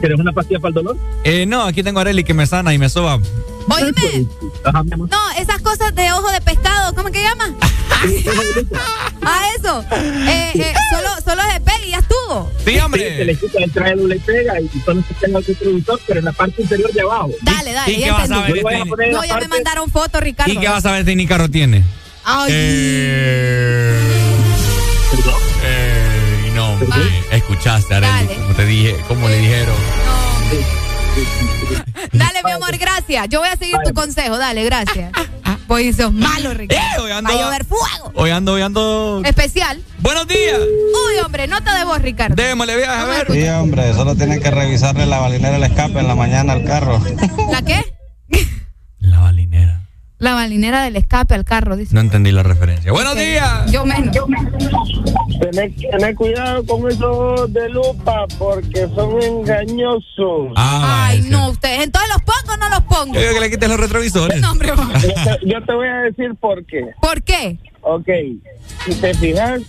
¿Querés 0.00 0.18
una 0.18 0.32
pastilla 0.32 0.58
para 0.60 0.68
el 0.70 0.74
dolor? 0.74 0.96
Eh, 1.24 1.44
no, 1.46 1.62
aquí 1.64 1.82
tengo 1.82 1.98
a 1.98 2.02
Arely 2.02 2.24
que 2.24 2.32
me 2.32 2.46
sana 2.46 2.72
y 2.72 2.78
me 2.78 2.88
soba. 2.88 3.16
Oíme. 3.68 4.26
No, 4.96 5.30
esas 5.38 5.60
cosas 5.62 5.94
de 5.94 6.10
ojo 6.12 6.30
de 6.32 6.40
pescado, 6.40 6.94
¿cómo 6.94 7.10
que 7.10 7.22
llama? 7.22 7.54
ah, 9.24 9.42
eso. 9.58 9.84
Eh, 9.92 10.50
eh, 10.54 10.74
solo, 10.90 11.08
solo 11.24 11.42
se 11.52 11.60
pega 11.60 11.86
y 11.86 11.90
ya 11.90 11.98
estuvo. 11.98 12.50
Sí, 12.64 12.72
Sí, 12.74 12.98
se 12.98 13.24
le 13.24 13.34
quita 13.36 13.58
el 13.64 13.70
traje 13.72 13.96
le 13.96 14.18
pega 14.20 14.60
y 14.60 14.68
solo 14.84 15.02
se 15.06 15.14
tenga 15.14 15.38
el 15.38 15.44
retrovisor, 15.44 16.00
pero 16.06 16.18
en 16.18 16.24
la 16.26 16.32
parte 16.32 16.62
inferior 16.62 16.92
de 16.92 17.00
abajo. 17.00 17.30
Dale, 17.42 17.72
dale, 17.72 17.92
¿Y 17.92 17.98
ya 18.00 18.06
qué 18.06 18.10
vas 18.12 18.30
a 18.30 18.46
entendí. 18.46 18.52
ver 18.52 18.56
Yo 18.56 18.62
voy 18.62 18.74
a 18.74 18.84
poner 18.84 19.06
en 19.08 19.12
No, 19.14 19.24
ya 19.24 19.36
me 19.38 19.48
mandaron 19.48 19.90
fotos, 19.90 20.20
Ricardo. 20.20 20.52
¿Y 20.52 20.56
qué 20.58 20.68
vas 20.68 20.84
a 20.86 20.92
ver 20.92 21.04
si 21.04 21.14
ni 21.16 21.26
carro 21.26 21.48
tiene? 21.48 21.82
Ay. 22.24 22.50
Eh, 22.52 24.00
eh, 25.64 26.50
no, 26.54 26.72
hombre, 26.74 27.02
escuchaste, 27.30 27.94
Arely, 27.94 28.34
como 28.34 28.54
te 28.54 28.64
dije, 28.66 28.96
como 29.08 29.28
le 29.28 29.38
dijeron. 29.38 29.76
Dale, 32.12 32.42
mi 32.44 32.50
amor, 32.52 32.76
gracias. 32.78 33.28
Yo 33.28 33.40
voy 33.40 33.48
a 33.48 33.56
seguir 33.56 33.76
tu 33.84 33.92
consejo, 33.94 34.38
dale, 34.38 34.64
gracias. 34.64 35.12
Hoy 35.72 35.90
sos 35.94 36.12
malo, 36.12 36.52
Ricardo. 36.52 36.84
Eh, 36.84 37.00
hoy 37.00 37.10
ando- 37.12 37.32
Va 37.32 37.38
a 37.38 37.42
llover 37.44 37.64
fuego. 37.64 38.12
Hoy 38.14 38.28
ando, 38.30 38.52
hoy 38.52 38.60
ando. 38.60 39.22
Especial. 39.24 39.82
Buenos 40.00 40.28
días. 40.28 40.58
Uy, 40.60 41.18
hombre, 41.24 41.46
nota 41.48 41.74
de 41.78 41.84
voz, 41.86 41.98
Ricardo. 42.02 42.34
Démosle 42.34 42.76
viaje, 42.76 42.92
a 43.00 43.04
ver. 43.06 43.26
Sí, 43.32 43.48
hombre, 43.48 43.94
solo 43.94 44.14
tienen 44.14 44.42
que 44.42 44.50
revisarle 44.50 45.06
la 45.06 45.18
balinera 45.20 45.52
del 45.52 45.62
escape 45.62 45.98
en 46.00 46.08
la 46.08 46.14
mañana 46.14 46.52
al 46.52 46.64
carro. 46.64 47.00
¿La 47.50 47.62
qué? 47.62 47.82
La 48.98 49.20
balinera. 49.20 49.81
La 50.22 50.34
balinera 50.34 50.84
del 50.84 50.94
escape 50.94 51.34
al 51.34 51.44
carro, 51.44 51.76
dice. 51.76 51.92
No 51.96 52.00
entendí 52.00 52.30
la 52.30 52.44
referencia. 52.44 52.92
Buenos 52.92 53.14
Ok. 53.14 53.18
días. 53.18 53.72
Yo 53.72 53.84
menos. 53.84 54.16
Tener, 55.40 55.72
tener 55.74 56.14
cuidado 56.14 56.64
con 56.64 56.88
esos 56.88 57.52
de 57.52 57.68
lupa 57.70 58.26
porque 58.38 58.86
son 58.94 59.20
engañosos. 59.20 60.52
Ah, 60.54 61.08
Ay, 61.08 61.22
no, 61.28 61.48
ustedes. 61.50 61.82
Entonces 61.82 62.08
los 62.12 62.22
pongo 62.22 62.54
o 62.54 62.56
no 62.56 62.68
los 62.68 62.80
pongo. 62.84 63.14
Yo 63.14 63.20
digo 63.20 63.34
que 63.34 63.40
le 63.40 63.50
quites 63.50 63.68
los 63.68 63.80
retrovisores. 63.80 64.40
No, 64.40 64.52
hombre. 64.52 64.68
Yo 65.02 65.12
te, 65.38 65.38
yo 65.48 65.64
te 65.64 65.74
voy 65.74 65.88
a 65.88 65.96
decir 66.02 66.36
por 66.40 66.64
qué. 66.66 66.90
¿Por 67.00 67.20
qué? 67.24 67.58
Ok, 67.80 68.08
si 68.84 68.94
te 68.94 69.14
fijas, 69.14 69.60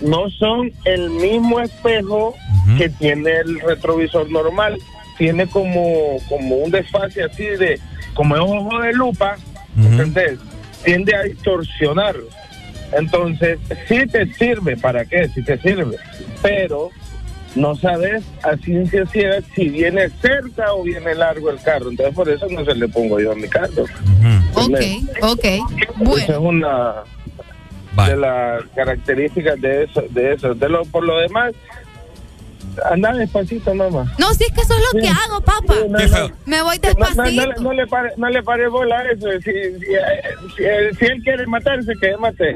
no 0.00 0.30
son 0.30 0.70
el 0.84 1.10
mismo 1.10 1.58
espejo 1.58 2.36
que 2.78 2.88
tiene 2.88 3.32
el 3.38 3.58
retrovisor 3.58 4.30
normal. 4.30 4.78
Tiene 5.18 5.48
como, 5.48 6.18
como 6.28 6.54
un 6.58 6.70
desfase 6.70 7.24
así 7.24 7.42
de, 7.44 7.80
como 8.14 8.36
es 8.36 8.42
un 8.42 8.58
ojo 8.58 8.80
de 8.80 8.92
lupa, 8.92 9.36
¿entendés? 9.76 10.38
Tiende 10.84 11.14
a 11.14 11.22
distorsionar. 11.22 12.16
Entonces, 12.96 13.58
sí 13.88 14.06
te 14.06 14.32
sirve, 14.34 14.76
¿para 14.76 15.04
qué? 15.04 15.28
Sí 15.28 15.42
te 15.42 15.58
sirve. 15.58 15.96
Pero 16.42 16.90
no 17.54 17.74
sabes 17.76 18.24
a 18.42 18.56
ciencia 18.56 19.06
cierta 19.06 19.46
si 19.54 19.68
viene 19.68 20.08
cerca 20.20 20.72
o 20.72 20.82
viene 20.82 21.14
largo 21.14 21.50
el 21.50 21.60
carro. 21.60 21.90
Entonces, 21.90 22.14
por 22.14 22.28
eso 22.28 22.46
no 22.50 22.64
se 22.64 22.74
le 22.74 22.88
pongo 22.88 23.20
yo 23.20 23.32
a 23.32 23.36
mi 23.36 23.48
carro. 23.48 23.84
Ok, 24.54 24.80
ok. 25.22 25.44
Esa 26.18 26.32
es 26.32 26.38
una 26.38 26.94
de 28.06 28.16
las 28.16 28.64
características 28.74 29.60
de 29.60 29.84
eso. 29.84 30.04
De 30.10 30.34
eso. 30.34 30.54
De 30.54 30.68
lo, 30.68 30.84
por 30.84 31.04
lo 31.04 31.18
demás, 31.18 31.52
anda 32.90 33.12
despacito, 33.12 33.74
mamá. 33.74 34.12
No, 34.18 34.32
sí, 34.34 34.44
es 34.48 34.52
que 34.54 34.60
eso 34.62 34.74
es 34.74 34.80
lo 34.92 35.00
que 35.00 35.08
hago, 35.08 35.40
papá. 35.40 35.74
Me 36.46 36.62
voy 36.62 36.78
no, 36.78 36.88
despacito. 36.88 37.22
no 37.22 37.30
le- 37.30 37.54
no 37.60 37.72
le 37.72 37.86
pare, 37.86 38.10
no 38.16 38.28
le 38.28 38.42
pare 38.42 38.68
bola 38.68 38.98
a 38.98 39.02
eso. 39.12 39.26
Si, 39.42 39.50
si, 39.52 39.94
eh, 39.94 40.22
si, 40.56 40.62
eh, 40.64 40.90
si 40.98 41.04
él 41.06 41.22
quiere 41.22 41.46
matarse, 41.46 41.92
que 42.00 42.16
mate. 42.18 42.50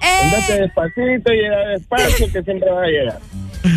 Eh. 0.00 0.20
Andate 0.22 0.60
despacito, 0.62 1.30
llega 1.32 1.58
despacio, 1.68 2.26
que 2.32 2.42
siempre 2.42 2.70
va 2.70 2.82
a 2.82 2.86
llegar. 2.86 3.18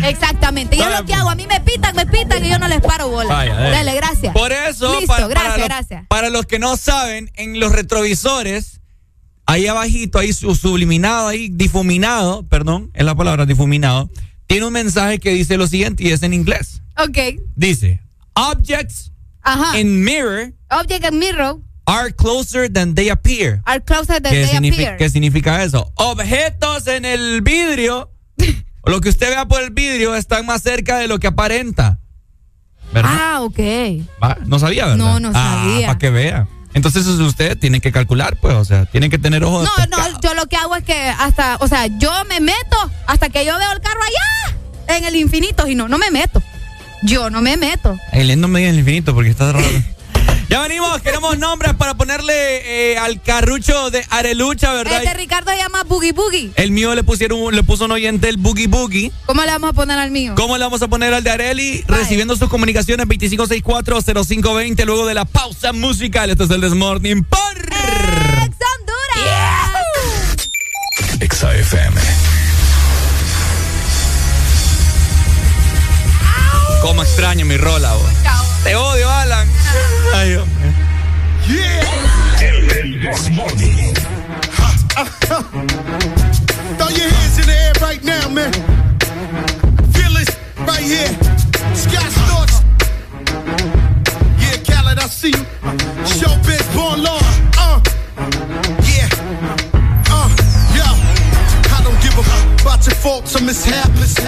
Exactamente. 0.04 0.76
Y 0.76 0.80
es 0.80 0.98
lo 0.98 1.04
que 1.04 1.14
hago. 1.14 1.28
A 1.30 1.34
mí 1.34 1.46
me 1.48 1.60
pitan, 1.60 1.94
me 1.96 2.06
pitan 2.06 2.44
y 2.44 2.50
yo 2.50 2.58
no 2.58 2.68
les 2.68 2.80
paro 2.80 3.08
bola. 3.08 3.28
Vaya, 3.34 3.54
dale. 3.54 3.94
Gracias. 3.94 4.32
Por 4.32 4.52
eso, 4.52 4.92
Listo, 5.00 5.06
para, 5.14 5.26
gracias, 5.28 5.50
para 5.52 5.58
los, 5.58 5.68
gracias. 5.68 6.06
para 6.08 6.30
los 6.30 6.46
que 6.46 6.58
no 6.58 6.76
saben, 6.76 7.30
en 7.34 7.58
los 7.58 7.72
retrovisores, 7.72 8.80
ahí 9.46 9.66
abajito, 9.66 10.18
ahí 10.20 10.32
su- 10.32 10.54
subliminado, 10.54 11.28
ahí 11.28 11.48
difuminado, 11.50 12.44
perdón, 12.48 12.90
es 12.94 13.04
la 13.04 13.14
palabra 13.16 13.44
difuminado, 13.46 14.08
tiene 14.52 14.66
un 14.66 14.72
mensaje 14.72 15.18
que 15.18 15.30
dice 15.30 15.56
lo 15.56 15.66
siguiente 15.66 16.04
y 16.04 16.10
es 16.12 16.22
en 16.22 16.32
inglés. 16.34 16.82
Ok. 16.98 17.40
Dice, 17.56 18.00
objects 18.34 19.12
Ajá. 19.42 19.78
in 19.78 20.04
mirror 20.04 20.52
Object 20.70 21.04
and 21.04 21.18
mirror 21.18 21.56
are 21.86 22.12
closer 22.12 22.70
than 22.72 22.94
they 22.94 23.10
appear. 23.10 23.60
are 23.66 23.80
closer 23.80 24.20
than 24.22 24.32
¿Qué, 24.32 24.46
they 24.46 24.56
appear. 24.70 24.96
qué 24.96 25.10
significa 25.10 25.62
eso? 25.64 25.92
Objetos 25.96 26.86
en 26.86 27.04
el 27.04 27.40
vidrio, 27.42 28.10
o 28.82 28.90
lo 28.90 29.00
que 29.00 29.08
usted 29.08 29.28
vea 29.30 29.46
por 29.46 29.60
el 29.62 29.70
vidrio, 29.70 30.14
están 30.14 30.46
más 30.46 30.62
cerca 30.62 30.98
de 30.98 31.08
lo 31.08 31.18
que 31.18 31.26
aparenta. 31.26 31.98
¿Verdad? 32.92 33.10
Ah, 33.14 33.40
ok. 33.42 33.58
Va, 34.22 34.38
No 34.46 34.58
sabía, 34.58 34.84
¿verdad? 34.86 34.96
No, 34.98 35.18
no 35.20 35.32
sabía. 35.32 35.86
para 35.88 35.98
que 35.98 36.10
vea. 36.10 36.46
Entonces 36.74 37.06
eso 37.06 37.24
usted 37.24 37.58
tiene 37.58 37.80
que 37.80 37.92
calcular, 37.92 38.36
pues, 38.36 38.54
o 38.54 38.64
sea, 38.64 38.86
tiene 38.86 39.10
que 39.10 39.18
tener 39.18 39.44
ojos. 39.44 39.68
No, 39.78 39.86
no, 39.86 40.20
yo 40.20 40.34
lo 40.34 40.46
que 40.46 40.56
hago 40.56 40.74
es 40.76 40.84
que 40.84 40.94
hasta, 40.94 41.56
o 41.60 41.68
sea, 41.68 41.86
yo 41.86 42.10
me 42.28 42.40
meto 42.40 42.76
hasta 43.06 43.28
que 43.28 43.44
yo 43.44 43.56
veo 43.58 43.72
el 43.72 43.80
carro 43.80 44.00
allá, 44.02 44.96
en 44.96 45.04
el 45.04 45.16
infinito, 45.16 45.66
y 45.66 45.74
no, 45.74 45.88
no 45.88 45.98
me 45.98 46.10
meto. 46.10 46.42
Yo 47.02 47.30
no 47.30 47.42
me 47.42 47.56
meto. 47.56 47.98
El 48.12 48.40
no 48.40 48.48
me 48.48 48.60
diga 48.60 48.70
el 48.70 48.78
infinito 48.78 49.14
porque 49.14 49.30
está 49.30 49.52
raro. 49.52 49.66
ya 50.52 50.60
venimos, 50.60 51.00
queremos 51.00 51.38
nombres 51.38 51.72
para 51.72 51.94
ponerle 51.94 52.92
eh, 52.92 52.98
al 52.98 53.22
carrucho 53.22 53.90
de 53.90 54.04
Arelucha, 54.10 54.74
¿verdad? 54.74 55.02
Este 55.02 55.14
Ricardo 55.14 55.50
se 55.50 55.56
llama 55.56 55.82
Boogie 55.84 56.12
Boogie. 56.12 56.50
El 56.56 56.72
mío 56.72 56.94
le 56.94 57.02
pusieron, 57.02 57.56
le 57.56 57.62
puso 57.62 57.86
un 57.86 57.92
oyente 57.92 58.28
el 58.28 58.36
Boogie 58.36 58.66
Boogie. 58.66 59.10
¿Cómo 59.24 59.42
le 59.42 59.50
vamos 59.50 59.70
a 59.70 59.72
poner 59.72 59.98
al 59.98 60.10
mío? 60.10 60.34
¿Cómo 60.36 60.58
le 60.58 60.64
vamos 60.64 60.82
a 60.82 60.88
poner 60.88 61.14
al 61.14 61.24
de 61.24 61.30
Areli? 61.30 61.82
Recibiendo 61.88 62.36
sus 62.36 62.50
comunicaciones 62.50 63.06
2564-0520 63.06 64.84
luego 64.84 65.06
de 65.06 65.14
la 65.14 65.24
pausa 65.24 65.72
musical. 65.72 66.28
Esto 66.28 66.44
es 66.44 66.50
el 66.50 66.60
Desmorning 66.60 67.24
por 67.24 67.40
Exa 71.20 71.54
FM. 71.54 71.98
Cómo 76.82 77.02
extraño 77.02 77.46
mi 77.46 77.56
rola, 77.56 77.94
vos. 77.94 78.10
Te 78.64 78.76
odio, 78.76 79.10
Alan. 79.10 79.48
Ay, 80.14 80.34
hombre. 80.34 80.72
El 82.40 83.00
Desmorning. 83.00 83.94
Throw 86.76 86.88
your 86.88 87.08
hands 87.08 87.38
in 87.38 87.46
the 87.46 87.56
air 87.56 87.72
right 87.80 88.02
now, 88.04 88.28
man. 88.28 88.52
Feel 89.92 90.16
it 90.16 90.28
right 90.66 90.82
here. 90.82 91.08
Sky 91.74 92.08
Storch. 92.18 92.62
Yeah, 94.38 94.56
Khaled, 94.66 94.98
I 94.98 95.06
see 95.08 95.28
you. 95.28 95.44
Showbiz, 96.04 96.66
born 96.74 97.02
law. 97.02 97.20
Uh, 97.58 97.80
yeah. 98.84 99.08
Uh, 100.10 100.28
yo. 100.76 100.86
I 101.72 101.80
don't 101.82 102.00
give 102.02 102.16
a 102.18 102.22
fuck 102.22 102.60
about 102.60 102.86
your 102.86 102.96
faults 102.96 103.34
or 103.36 103.44
mishaps. 103.44 104.18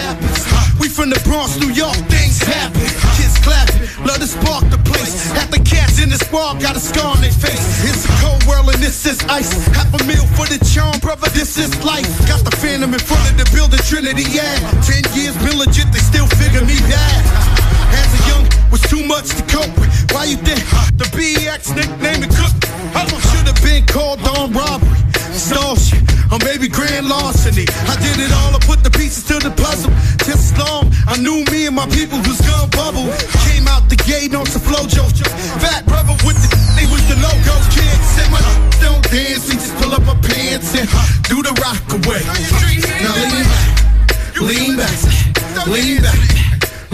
We 0.80 0.88
from 0.88 1.10
the 1.10 1.20
Bronx, 1.24 1.58
New 1.60 1.70
York, 1.72 1.96
things 2.08 2.38
happen. 2.42 2.80
Kids 3.16 3.33
clapping, 3.44 3.84
love 4.02 4.18
to 4.18 4.26
spark 4.26 4.64
the 4.72 4.80
place. 4.88 5.30
Half 5.36 5.52
the 5.52 5.60
cats 5.60 6.00
in 6.00 6.08
the 6.08 6.16
squad 6.16 6.60
got 6.60 6.74
a 6.76 6.80
scar 6.80 7.14
on 7.14 7.20
their 7.20 7.30
face. 7.30 7.62
It's 7.84 8.08
a 8.08 8.12
cold 8.24 8.42
world 8.48 8.72
and 8.72 8.80
this 8.80 9.04
is 9.04 9.20
ice. 9.28 9.52
Half 9.76 9.92
a 9.92 10.00
meal 10.08 10.24
for 10.34 10.48
the 10.48 10.58
charm, 10.64 10.98
brother, 11.04 11.28
this 11.30 11.58
is 11.60 11.70
life. 11.84 12.08
Got 12.26 12.42
the 12.48 12.56
phantom 12.56 12.96
in 12.96 13.00
front 13.00 13.28
of 13.30 13.36
the 13.36 13.46
building, 13.54 13.80
Trinity, 13.84 14.24
yeah. 14.32 14.56
Ten 14.80 15.04
years 15.12 15.36
been 15.44 15.60
legit, 15.60 15.92
they 15.92 16.00
still 16.00 16.26
figure 16.40 16.64
me 16.64 16.80
bad. 16.88 17.20
As 17.92 18.10
a 18.16 18.20
young, 18.32 18.44
was 18.72 18.80
too 18.88 19.04
much 19.06 19.28
to 19.36 19.42
cope 19.52 19.70
with. 19.78 19.92
Why 20.10 20.24
you 20.24 20.36
think 20.40 20.58
the 20.96 21.06
BX 21.12 21.76
nickname 21.76 22.24
it 22.24 22.32
cook? 22.32 22.56
Should 23.30 23.46
have 23.46 23.62
been 23.62 23.84
called 23.86 24.20
on 24.36 24.52
robbery, 24.52 24.98
shit, 25.34 26.02
or 26.30 26.38
maybe 26.44 26.68
grand 26.68 27.08
larceny. 27.08 27.66
I 27.90 27.94
did 27.98 28.22
it 28.22 28.32
all, 28.32 28.54
I 28.54 28.60
put 28.62 28.82
the 28.82 28.90
pieces 28.90 29.24
to 29.28 29.38
the 29.42 29.50
puzzle. 29.50 29.90
Just 30.22 30.56
long 30.58 30.90
I 31.06 31.18
knew 31.18 31.44
me 31.50 31.66
and 31.66 31.74
my 31.76 31.86
people 31.90 32.18
was 32.22 32.40
gonna 32.40 32.70
bubble. 32.70 33.10
Came 33.50 33.66
out 33.66 33.88
the 33.90 33.96
gate 33.96 34.34
on 34.34 34.46
some 34.46 34.62
flojo. 34.62 35.10
Fat 35.58 35.86
brother 35.86 36.14
with 36.24 36.38
the 36.38 36.48
they 36.78 36.86
was 36.86 37.02
the 37.10 37.18
logo. 37.18 37.54
Kid 37.74 37.98
said 38.14 38.30
my 38.30 38.40
don't 38.82 39.02
dance, 39.10 39.48
we 39.48 39.54
just 39.54 39.74
pull 39.76 39.92
up 39.92 40.06
our 40.06 40.18
pants 40.22 40.70
and 40.78 40.88
do 41.30 41.42
the 41.42 41.54
rock 41.58 41.82
away. 41.90 42.22
Now 43.02 43.14
lean 43.18 43.44
back, 43.50 43.66
lean 44.38 44.76
back, 44.78 45.66
lean 45.66 46.02
back. 46.02 46.44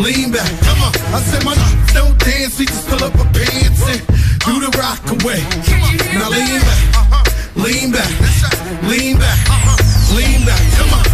Lean 0.01 0.33
back, 0.33 0.49
come 0.65 0.81
on. 0.81 0.93
I 1.13 1.21
said 1.21 1.45
my 1.45 1.53
don't 1.93 2.17
dance, 2.19 2.59
we 2.59 2.65
just 2.65 2.89
pull 2.89 3.05
up 3.05 3.15
our 3.21 3.29
pants 3.37 3.85
and 3.85 4.01
do 4.49 4.65
the 4.65 4.73
rock 4.81 5.05
away. 5.21 5.45
Now 6.17 6.31
lean 6.31 6.61
back, 6.65 7.30
lean 7.57 7.91
back, 7.93 8.11
lean 8.87 9.19
back, 9.19 9.39
uh-huh. 9.49 10.15
lean 10.15 10.45
back, 10.47 10.61
come 10.79 10.93
on. 10.95 11.05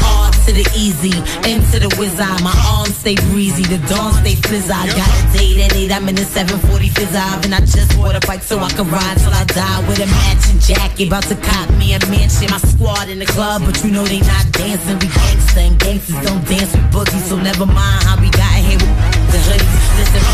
Hard 0.00 0.34
to 0.46 0.52
the 0.52 0.64
easy, 0.76 1.12
into 1.44 1.80
the 1.80 1.92
whiz 1.98 2.18
eye. 2.20 2.40
My 2.40 2.54
arms 2.76 2.96
stay 2.96 3.16
breezy, 3.32 3.64
the 3.64 3.80
dawn 3.88 4.12
stay 4.24 4.36
fizz 4.36 4.70
I 4.70 4.86
got 4.96 5.08
a 5.08 5.22
date 5.36 5.60
at 5.60 5.76
8, 5.76 5.92
I'm 5.92 6.08
in 6.08 6.14
the 6.14 6.24
740 6.24 6.88
fizz 6.88 7.14
and 7.44 7.54
I 7.54 7.60
just 7.60 7.96
bought 7.96 8.16
a 8.16 8.20
bike 8.26 8.42
so 8.42 8.58
I 8.58 8.70
can 8.70 8.88
ride 8.88 9.18
till 9.18 9.34
I 9.34 9.44
die 9.44 9.80
with 9.88 10.00
a 10.00 10.06
matching 10.06 10.58
jacket. 10.58 11.08
About 11.08 11.24
to 11.28 11.36
cop 11.36 11.68
me 11.76 11.94
a 11.94 12.00
mansion, 12.08 12.48
my 12.50 12.58
squad 12.58 13.08
in 13.08 13.18
the 13.18 13.26
club, 13.26 13.62
but 13.64 13.76
you 13.84 13.90
know 13.90 14.04
they 14.04 14.20
not 14.20 14.46
dancing. 14.52 14.98
We 14.98 15.08
gangsta 15.08 15.60
and 15.68 15.78
gangsters 15.78 16.20
don't 16.24 16.44
dance 16.48 16.72
with 16.72 16.88
boogies, 16.92 17.28
so 17.28 17.36
never 17.36 17.66
mind 17.66 18.04
how 18.04 18.20
we 18.20 18.30
got 18.30 18.53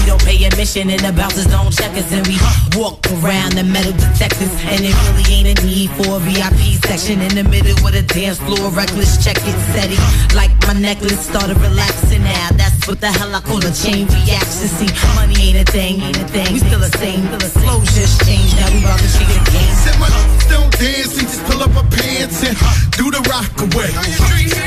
we 0.01 0.07
don't 0.07 0.25
pay 0.25 0.45
admission 0.45 0.89
and 0.89 1.01
the 1.01 1.13
bouncers 1.13 1.47
don't 1.47 1.73
check 1.73 1.93
us 1.97 2.09
and 2.13 2.25
we 2.27 2.37
walk 2.79 3.05
around 3.21 3.53
the 3.53 3.65
metal 3.65 3.93
detectors 3.93 4.53
and 4.73 4.81
it 4.81 4.97
really 5.05 5.27
ain't 5.29 5.49
a 5.53 5.57
need 5.67 5.91
for 6.01 6.17
a 6.17 6.21
VIP 6.25 6.81
section 6.89 7.21
in 7.21 7.33
the 7.37 7.45
middle 7.45 7.77
with 7.85 7.95
a 7.95 8.03
dance 8.03 8.41
floor. 8.41 8.73
Reckless 8.73 9.21
check 9.23 9.37
it 9.37 9.57
steady 9.73 10.01
like 10.33 10.51
my 10.65 10.73
necklace 10.73 11.21
started 11.21 11.57
relaxing 11.61 12.25
now. 12.25 12.49
That's 12.57 12.89
what 12.89 13.01
the 13.01 13.13
hell 13.13 13.35
I 13.35 13.41
call 13.41 13.61
a 13.61 13.73
chain 13.73 14.09
reaction. 14.09 14.69
See, 14.73 14.91
money 15.15 15.53
ain't 15.53 15.69
a 15.69 15.71
thing, 15.71 16.01
ain't 16.01 16.17
a 16.17 16.27
thing. 16.33 16.53
We 16.55 16.59
still 16.61 16.81
the 16.81 16.93
same, 16.97 17.29
the 17.37 17.51
flow 17.61 17.85
just 17.93 18.25
changed. 18.25 18.57
Now 18.57 18.73
we 18.73 18.81
about 18.81 18.99
to 18.99 19.09
shake 19.09 19.29
it 19.29 19.41
again. 19.45 19.73
Said 19.85 19.97
my 20.01 20.09
don't 20.49 20.73
dance, 20.81 21.13
we 21.17 21.23
just 21.29 21.45
pull 21.45 21.61
up 21.61 21.77
our 21.77 21.89
pants 21.93 22.41
and 22.41 22.57
do 22.97 23.13
the 23.13 23.21
rock 23.29 23.53
away. 23.61 23.93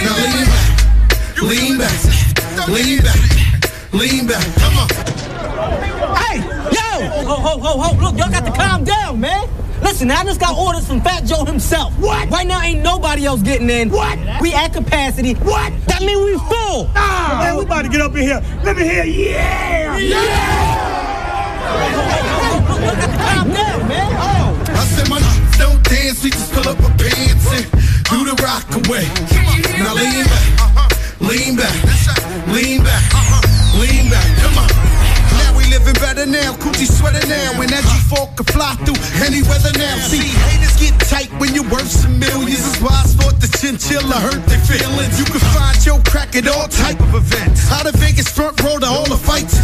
Now 0.06 0.14
lean 0.22 0.45
back, 0.45 0.70
lean 1.42 1.78
back, 1.82 2.00
lean 2.70 3.00
back, 3.02 3.22
lean 3.92 4.28
back. 4.28 4.45
Come 4.62 4.78
on. 4.78 5.23
Hey, 5.44 6.40
yo! 6.40 6.90
Ho, 7.24 7.36
ho, 7.36 7.60
ho, 7.60 7.82
ho, 7.82 8.04
look, 8.04 8.18
y'all 8.18 8.32
got 8.32 8.46
to 8.46 8.52
calm 8.52 8.84
down, 8.84 9.20
man. 9.20 9.50
Listen, 9.82 10.04
Listen, 10.04 10.12
I 10.12 10.24
just 10.26 10.40
got 10.40 10.58
orders 10.58 10.88
from 10.88 11.02
Fat 11.02 11.24
Joe 11.24 11.46
himself. 11.46 11.98
What? 12.00 12.30
Right 12.30 12.46
now, 12.46 12.62
ain't 12.62 12.82
nobody 12.82 13.26
else 13.26 13.42
getting 13.42 13.70
in. 13.70 13.90
What? 13.90 14.20
We 14.42 14.54
at 14.54 14.74
capacity. 14.74 15.34
What? 15.36 15.72
That 15.88 16.02
means 16.02 16.20
we 16.20 16.34
full. 16.34 16.90
Ah, 16.96 17.40
man, 17.42 17.58
we 17.58 17.64
about 17.64 17.84
to 17.84 17.90
get 17.90 18.02
up 18.02 18.16
in 18.16 18.24
here. 18.24 18.42
Let 18.64 18.76
me 18.76 18.84
hear, 18.84 19.06
yeah! 19.06 19.98
yeah. 19.98 21.04
Calm 23.24 23.52
down, 23.52 23.88
man. 23.88 24.12
Oh, 24.20 24.64
I 24.68 24.86
said 24.92 25.10
my 25.10 25.20
don't 25.58 25.82
dance, 25.84 26.24
we 26.24 26.32
just 26.32 26.52
pull 26.52 26.68
up 26.68 26.82
our 26.84 26.98
pants 26.98 27.48
and 27.54 27.64
do 28.10 28.26
the 28.28 28.36
rock 28.44 28.68
away. 28.84 29.08
Now 29.80 29.94
lean 29.96 30.26
back, 30.26 31.22
lean 31.22 31.56
back, 31.56 32.48
lean 32.48 32.84
back, 32.84 33.04
now, 36.26 36.53
coochie 36.61 36.88
sweater 36.88 37.26
now. 37.27 37.58
When 37.58 37.69
that 37.69 37.84
G4 37.84 38.35
can 38.38 38.45
fly 38.52 38.76
through 38.85 39.00
any 39.24 39.42
weather 39.43 39.74
now. 39.77 39.98
See, 40.03 40.22
haters 40.22 40.76
get 40.80 40.95
tight 41.10 41.32
when 41.40 41.56
you're 41.56 41.68
worth 41.68 41.90
some 41.90 42.19
millions. 42.19 42.64
That's 42.64 42.82
why 42.82 42.95
I 42.95 43.06
sport 43.08 43.35
the 43.42 43.50
chinchilla 43.50 44.19
hurt 44.19 44.43
their 44.45 44.61
feelings. 44.64 45.19
You 45.19 45.26
can 45.26 45.43
find 45.52 45.77
your 45.85 46.00
crack 46.03 46.35
at 46.35 46.48
all 46.48 46.68
type 46.68 47.00
of 47.02 47.14
events. 47.16 47.72
Out 47.72 47.88
of 47.88 47.95
Vegas 47.95 48.30
front 48.30 48.61
row 48.61 48.77
to 48.80 48.85
all 48.85 49.08
the 49.08 49.18
fights. 49.18 49.58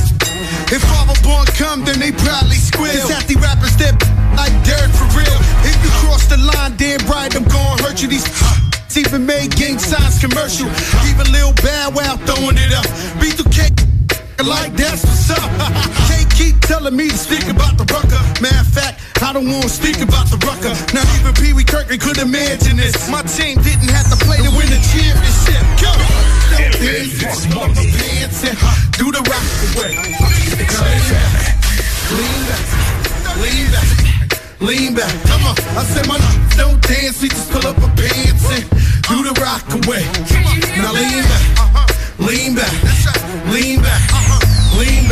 If 0.71 0.81
Father 0.85 1.17
Born 1.21 1.45
come, 1.57 1.85
then 1.85 1.99
they 1.99 2.11
probably 2.11 2.59
squeal. 2.59 2.93
It's 2.93 3.11
at 3.11 3.27
the 3.27 3.35
rappers 3.39 3.75
that 3.83 3.95
like 4.35 4.55
dirt 4.65 4.89
for 4.95 5.07
real. 5.15 5.38
If 5.63 5.77
you 5.83 5.91
cross 6.01 6.25
the 6.27 6.38
line, 6.38 6.75
damn 6.77 7.03
right, 7.07 7.29
I'm 7.35 7.45
gonna 7.45 7.83
hurt 7.83 8.01
you. 8.01 8.07
These 8.07 8.27
even 8.97 9.25
made 9.25 9.55
gang 9.55 9.79
signs 9.79 10.19
commercial. 10.19 10.67
Even 11.07 11.29
Lil 11.31 11.53
Bow 11.61 11.91
Wow 11.93 12.17
throwing 12.25 12.57
it 12.57 12.73
up. 12.73 12.88
B2K 13.21 13.79
like 14.45 14.73
that's 14.75 15.03
what's 15.03 15.29
up. 15.29 15.95
Keep 16.39 16.61
telling 16.61 16.95
me 16.95 17.09
to 17.09 17.17
speak 17.19 17.43
about 17.51 17.75
the 17.75 17.83
rucker. 17.91 18.15
Matter 18.39 18.63
of 18.63 18.71
fact, 18.71 19.03
I 19.21 19.33
don't 19.35 19.51
want 19.51 19.67
to 19.67 19.69
speak 19.69 19.99
about 19.99 20.31
the 20.31 20.39
rucker. 20.47 20.71
Not 20.95 21.03
even 21.19 21.35
Pee 21.35 21.51
Wee 21.51 21.67
Kirkland 21.67 21.99
could 21.99 22.17
imagine 22.17 22.77
this. 22.79 22.95
My 23.11 23.21
team 23.27 23.59
didn't 23.59 23.91
have 23.91 24.07
to 24.07 24.17
play 24.23 24.39
to 24.39 24.51
win 24.55 24.71
the 24.71 24.79
championship. 24.87 25.59
Go! 25.83 25.91
Pants 26.79 28.39
and 28.47 28.55
do 28.95 29.11
the 29.11 29.19
rock 29.27 29.47
away. 29.75 29.99
Lean 32.15 32.41
back, 32.47 32.63
lean 33.43 33.67
back, 33.75 33.89
lean 34.63 34.91
back. 34.95 35.11
Come 35.27 35.43
on, 35.43 35.55
I 35.75 35.83
said 35.83 36.07
my 36.07 36.17
don't 36.55 36.81
dance, 36.81 37.21
we 37.21 37.27
just 37.27 37.51
pull 37.51 37.67
up 37.67 37.77
our 37.83 37.91
pants 37.99 38.47
and 38.47 38.63
do 39.11 39.27
the 39.27 39.35
rock 39.43 39.67
away. 39.83 40.07
Now 40.79 40.95
lean 40.95 41.23
back, 41.27 41.43
lean 42.17 42.55
back, 42.55 42.71
lean 43.51 43.81
back, 43.83 44.01
lean 44.79 45.03
back. 45.03 45.08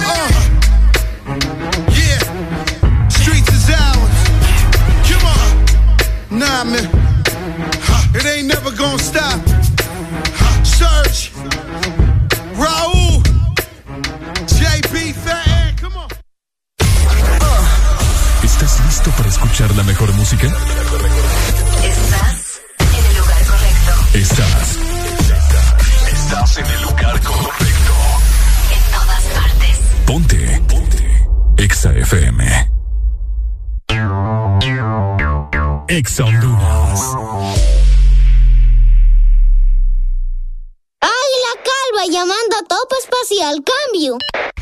Forever. 0.00 0.24
Uh, 0.24 0.33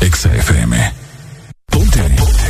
Exa 0.00 0.28
FM. 0.28 0.74
Ponte. 1.70 2.45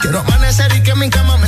Quiero 0.00 0.20
amanecer 0.20 0.70
y 0.76 0.82
que 0.82 0.94
mi 0.94 1.08
cama 1.08 1.38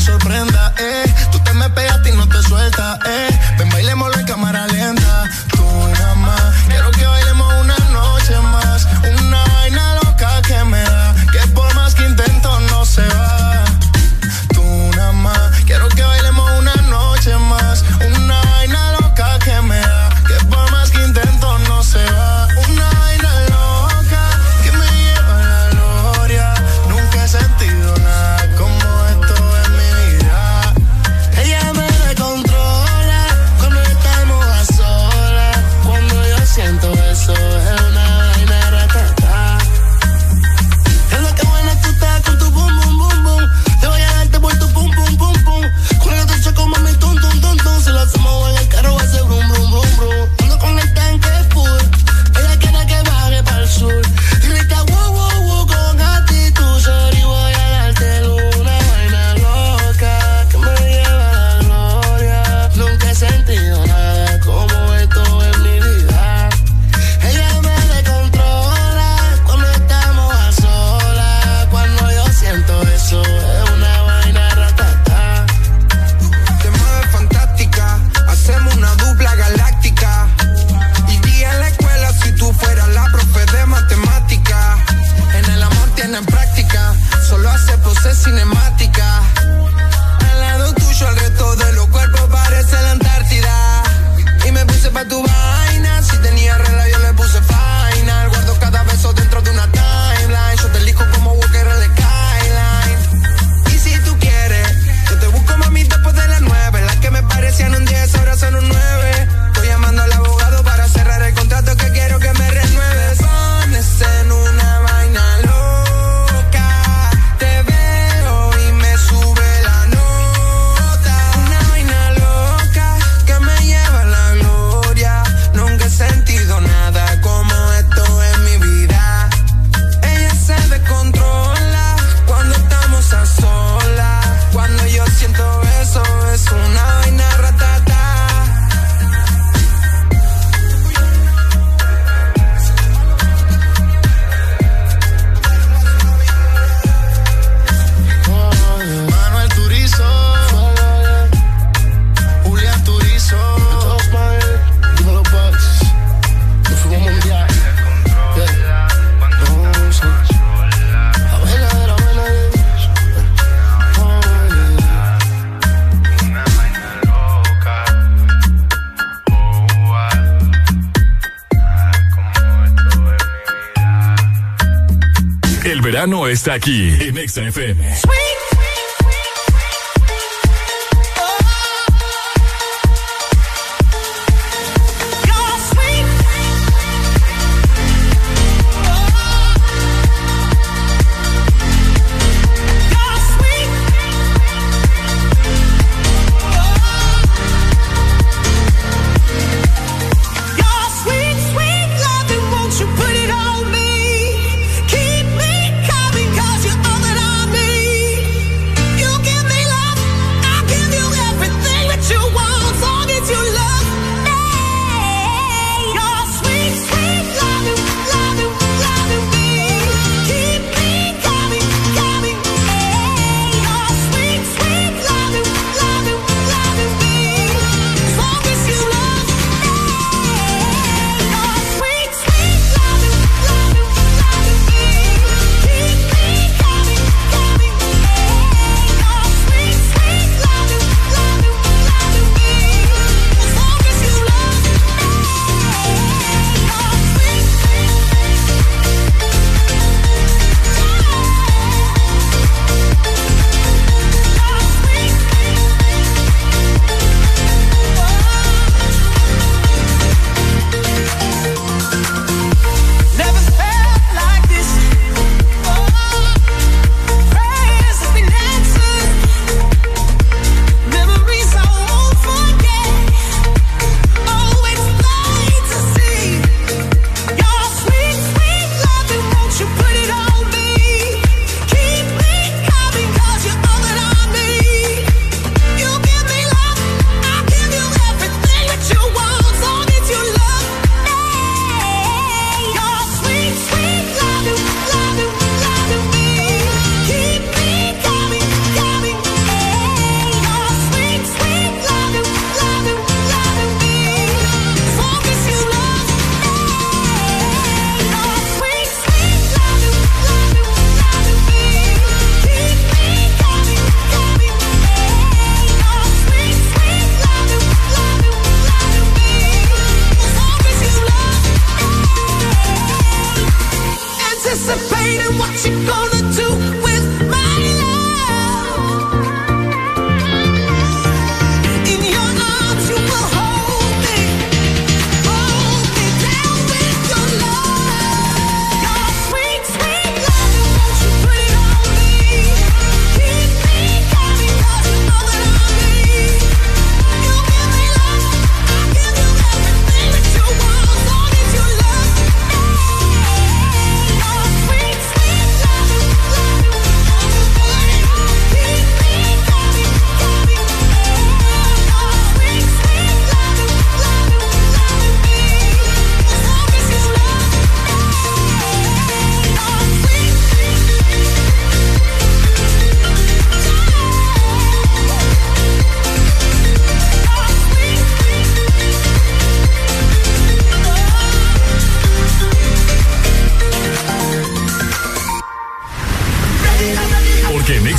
verano 176.05 176.29
está 176.29 176.55
aquí. 176.55 176.91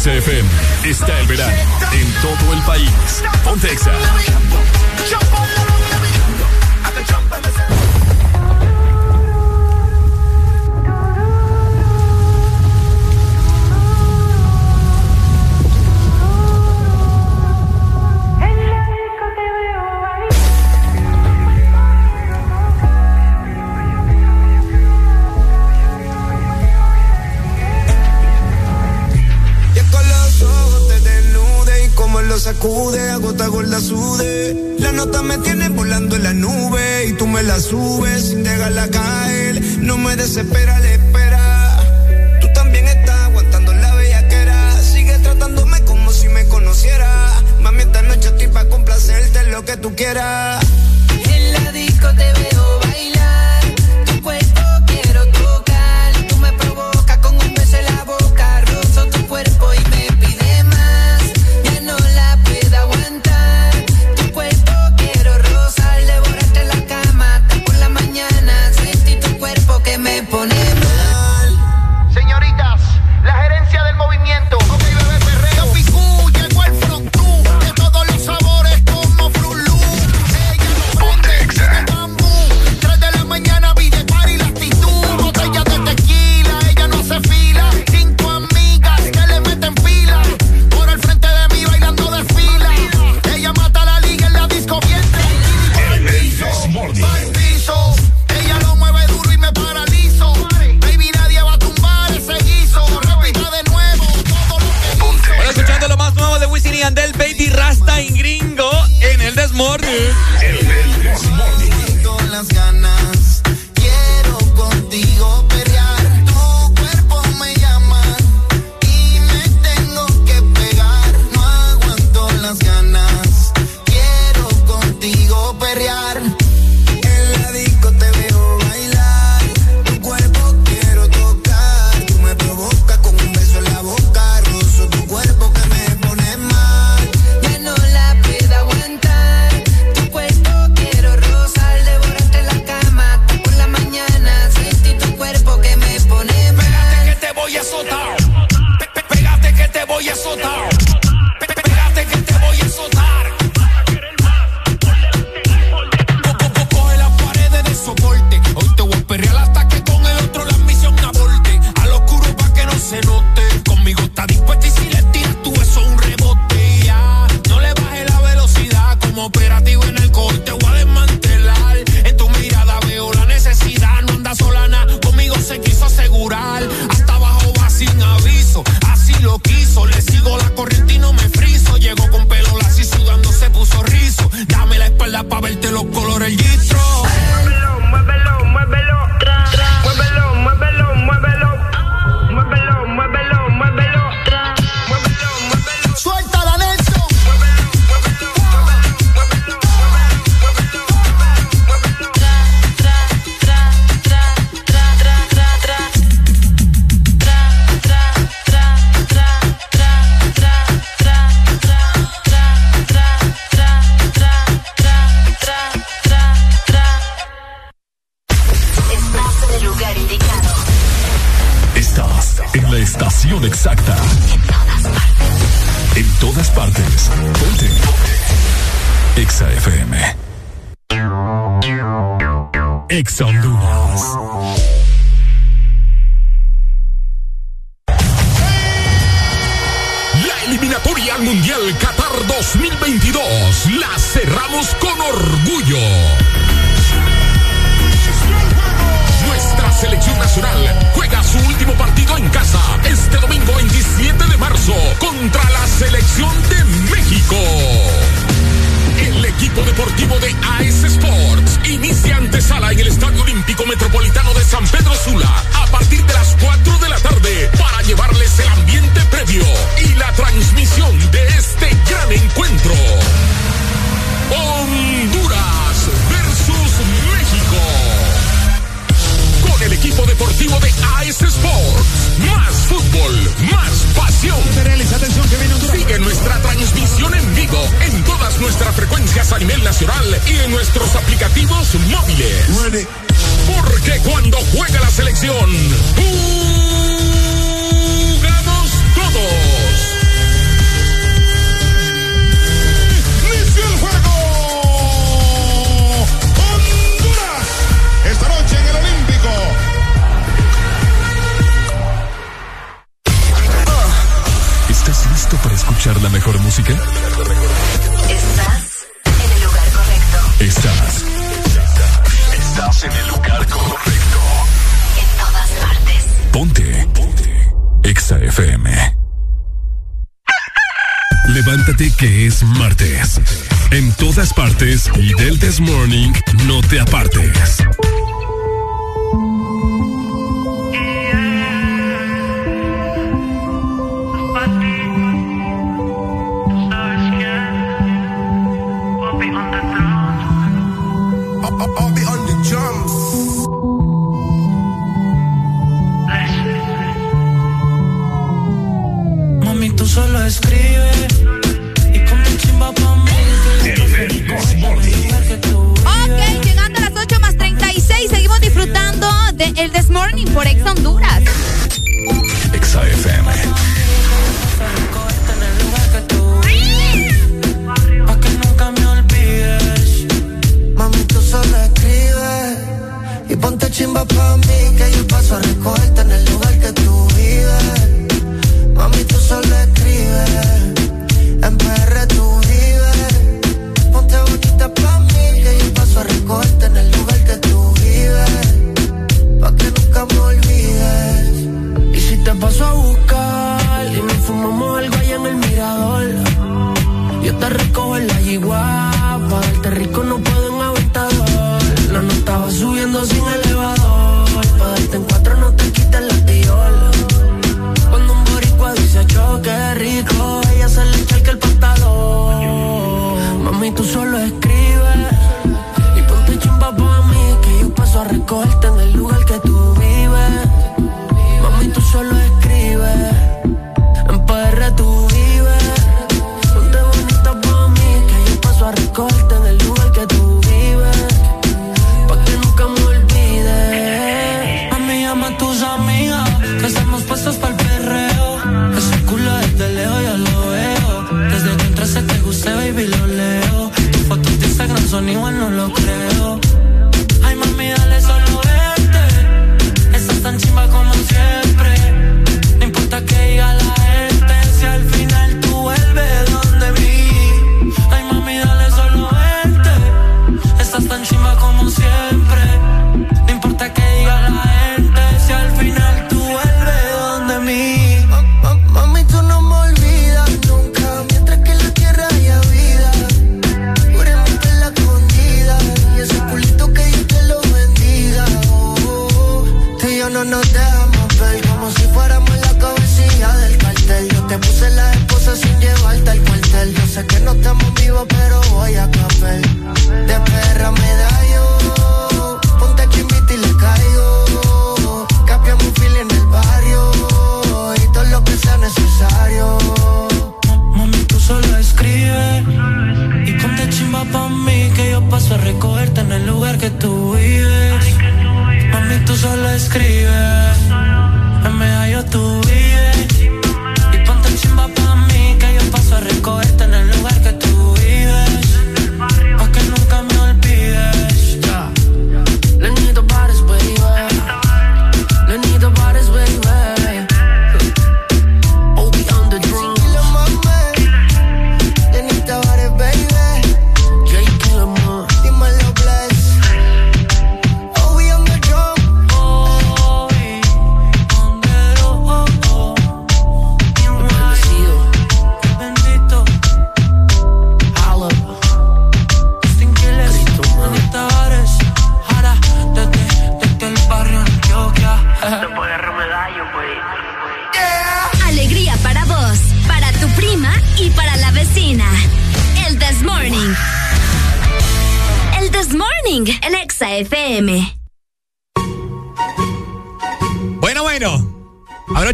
XFM. 0.05 0.47
Está 0.83 1.19
el 1.19 1.25
verano 1.25 1.57
en 1.91 2.13
todo 2.21 2.53
el 2.53 2.61
país. 2.61 3.23
Pontexa. 3.43 3.91
la 37.55 37.61
sube 37.61 38.19
sin 38.19 38.43
dejarla 38.43 38.89
caer. 38.89 39.61
No 39.79 39.97
me 39.97 40.15
desespera 40.17 40.77
la 40.79 40.91
espera. 40.91 41.77
Tú 42.41 42.47
también 42.53 42.85
estás 42.85 43.17
aguantando 43.27 43.73
la 43.73 43.95
bellaquera. 43.95 44.81
Sigue 44.81 45.17
tratándome 45.19 45.79
como 45.85 46.11
si 46.11 46.27
me 46.27 46.45
conociera. 46.47 47.09
Mami, 47.61 47.83
esta 47.83 48.01
noche 48.01 48.27
estoy 48.27 48.47
pa' 48.47 48.65
complacerte 48.65 49.45
lo 49.51 49.63
que 49.63 49.77
tú 49.77 49.95
quieras. 49.95 50.64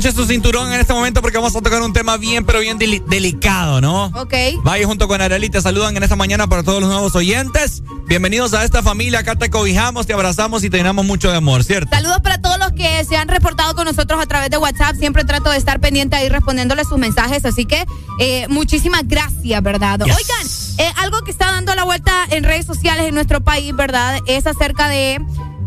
Abroche 0.01 0.17
su 0.17 0.25
cinturón 0.25 0.73
en 0.73 0.79
este 0.79 0.93
momento 0.93 1.21
porque 1.21 1.37
vamos 1.37 1.55
a 1.55 1.61
tocar 1.61 1.79
un 1.83 1.93
tema 1.93 2.17
bien, 2.17 2.43
pero 2.43 2.59
bien 2.59 2.79
delicado, 2.79 3.81
¿no? 3.81 4.05
Ok. 4.15 4.33
Vaya 4.63 4.87
junto 4.87 5.07
con 5.07 5.21
Arely, 5.21 5.47
te 5.51 5.61
saludan 5.61 5.95
en 5.95 6.01
esta 6.01 6.15
mañana 6.15 6.47
para 6.47 6.63
todos 6.63 6.81
los 6.81 6.89
nuevos 6.89 7.15
oyentes. 7.15 7.83
Bienvenidos 8.07 8.55
a 8.55 8.63
esta 8.63 8.81
familia. 8.81 9.19
Acá 9.19 9.35
te 9.35 9.51
cobijamos, 9.51 10.07
te 10.07 10.13
abrazamos 10.13 10.63
y 10.63 10.71
te 10.71 10.77
llenamos 10.77 11.05
mucho 11.05 11.29
de 11.29 11.37
amor, 11.37 11.63
¿cierto? 11.63 11.95
Saludos 11.95 12.19
para 12.21 12.41
todos 12.41 12.57
los 12.57 12.71
que 12.71 13.05
se 13.05 13.15
han 13.15 13.27
reportado 13.27 13.75
con 13.75 13.85
nosotros 13.85 14.19
a 14.19 14.25
través 14.25 14.49
de 14.49 14.57
WhatsApp. 14.57 14.95
Siempre 14.95 15.23
trato 15.23 15.51
de 15.51 15.57
estar 15.57 15.79
pendiente 15.79 16.15
ahí 16.15 16.29
respondiéndoles 16.29 16.87
sus 16.87 16.97
mensajes. 16.97 17.45
Así 17.45 17.65
que 17.65 17.85
eh, 18.17 18.47
muchísimas 18.49 19.07
gracias, 19.07 19.61
¿verdad? 19.61 20.01
Oigan, 20.01 20.47
eh, 20.79 20.91
algo 20.97 21.21
que 21.21 21.29
está 21.29 21.51
dando 21.51 21.75
la 21.75 21.83
vuelta 21.83 22.25
en 22.31 22.43
redes 22.43 22.65
sociales 22.65 23.05
en 23.05 23.13
nuestro 23.13 23.41
país, 23.41 23.75
¿verdad? 23.75 24.17
Es 24.25 24.47
acerca 24.47 24.87
de 24.87 25.21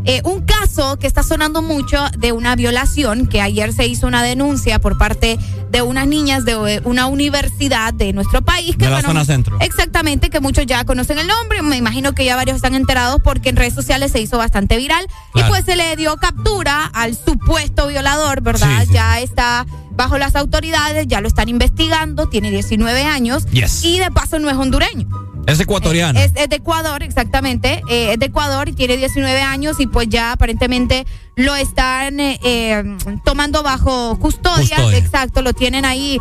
eh, 0.04 0.20
un 0.24 0.42
caso 0.42 0.98
que 0.98 1.06
está 1.06 1.22
sonando 1.22 1.62
mucho 1.62 2.04
de 2.18 2.32
una 2.32 2.56
violación, 2.56 3.26
que 3.26 3.40
ayer 3.40 3.72
se 3.72 3.86
hizo 3.86 4.06
una 4.06 4.22
denuncia 4.22 4.78
por 4.78 4.98
parte 4.98 5.38
de 5.70 5.82
unas 5.82 6.06
niñas 6.06 6.44
de 6.44 6.52
eh, 6.52 6.80
una 6.84 7.06
universidad 7.06 7.94
de 7.94 8.12
nuestro 8.12 8.42
país. 8.42 8.76
Que, 8.76 8.84
de 8.84 8.90
la 8.90 9.02
zona 9.02 9.24
centro. 9.24 9.56
Exactamente, 9.60 10.30
que 10.30 10.40
muchos 10.40 10.66
ya 10.66 10.84
conocen 10.84 11.18
el 11.18 11.26
nombre, 11.26 11.62
me 11.62 11.76
imagino 11.76 12.14
que 12.14 12.24
ya 12.24 12.36
varios 12.36 12.56
están 12.56 12.74
enterados 12.74 13.20
porque 13.22 13.48
en 13.48 13.56
redes 13.56 13.74
sociales 13.74 14.12
se 14.12 14.20
hizo 14.20 14.38
bastante 14.38 14.76
viral. 14.76 15.06
Y 15.34 15.42
pues 15.44 15.64
se 15.64 15.74
le 15.74 15.96
dio 15.96 16.16
captura 16.16 16.86
al 16.92 17.16
supuesto 17.16 17.86
violador, 17.86 18.40
¿verdad? 18.40 18.86
Ya 18.92 19.20
está 19.20 19.66
bajo 19.96 20.18
las 20.18 20.36
autoridades, 20.36 21.06
ya 21.06 21.20
lo 21.20 21.28
están 21.28 21.48
investigando, 21.48 22.28
tiene 22.28 22.50
19 22.50 23.04
años 23.04 23.46
y 23.82 23.98
de 23.98 24.10
paso 24.10 24.38
no 24.38 24.50
es 24.50 24.56
hondureño. 24.56 25.08
Es 25.46 25.60
ecuatoriano. 25.60 26.18
Es, 26.18 26.32
de 26.32 26.56
Ecuador, 26.56 27.02
exactamente. 27.02 27.82
Eh, 27.88 28.12
es 28.12 28.18
de 28.18 28.26
Ecuador 28.26 28.68
y 28.68 28.72
tiene 28.72 28.96
19 28.96 29.40
años 29.40 29.78
y 29.80 29.86
pues 29.86 30.08
ya 30.08 30.32
aparentemente 30.32 31.06
lo 31.36 31.54
están 31.54 32.20
eh, 32.20 32.38
eh, 32.44 32.82
tomando 33.24 33.62
bajo 33.62 34.18
custodia. 34.18 34.76
Exacto, 34.94 35.42
lo 35.42 35.52
tienen 35.52 35.84
ahí 35.84 36.18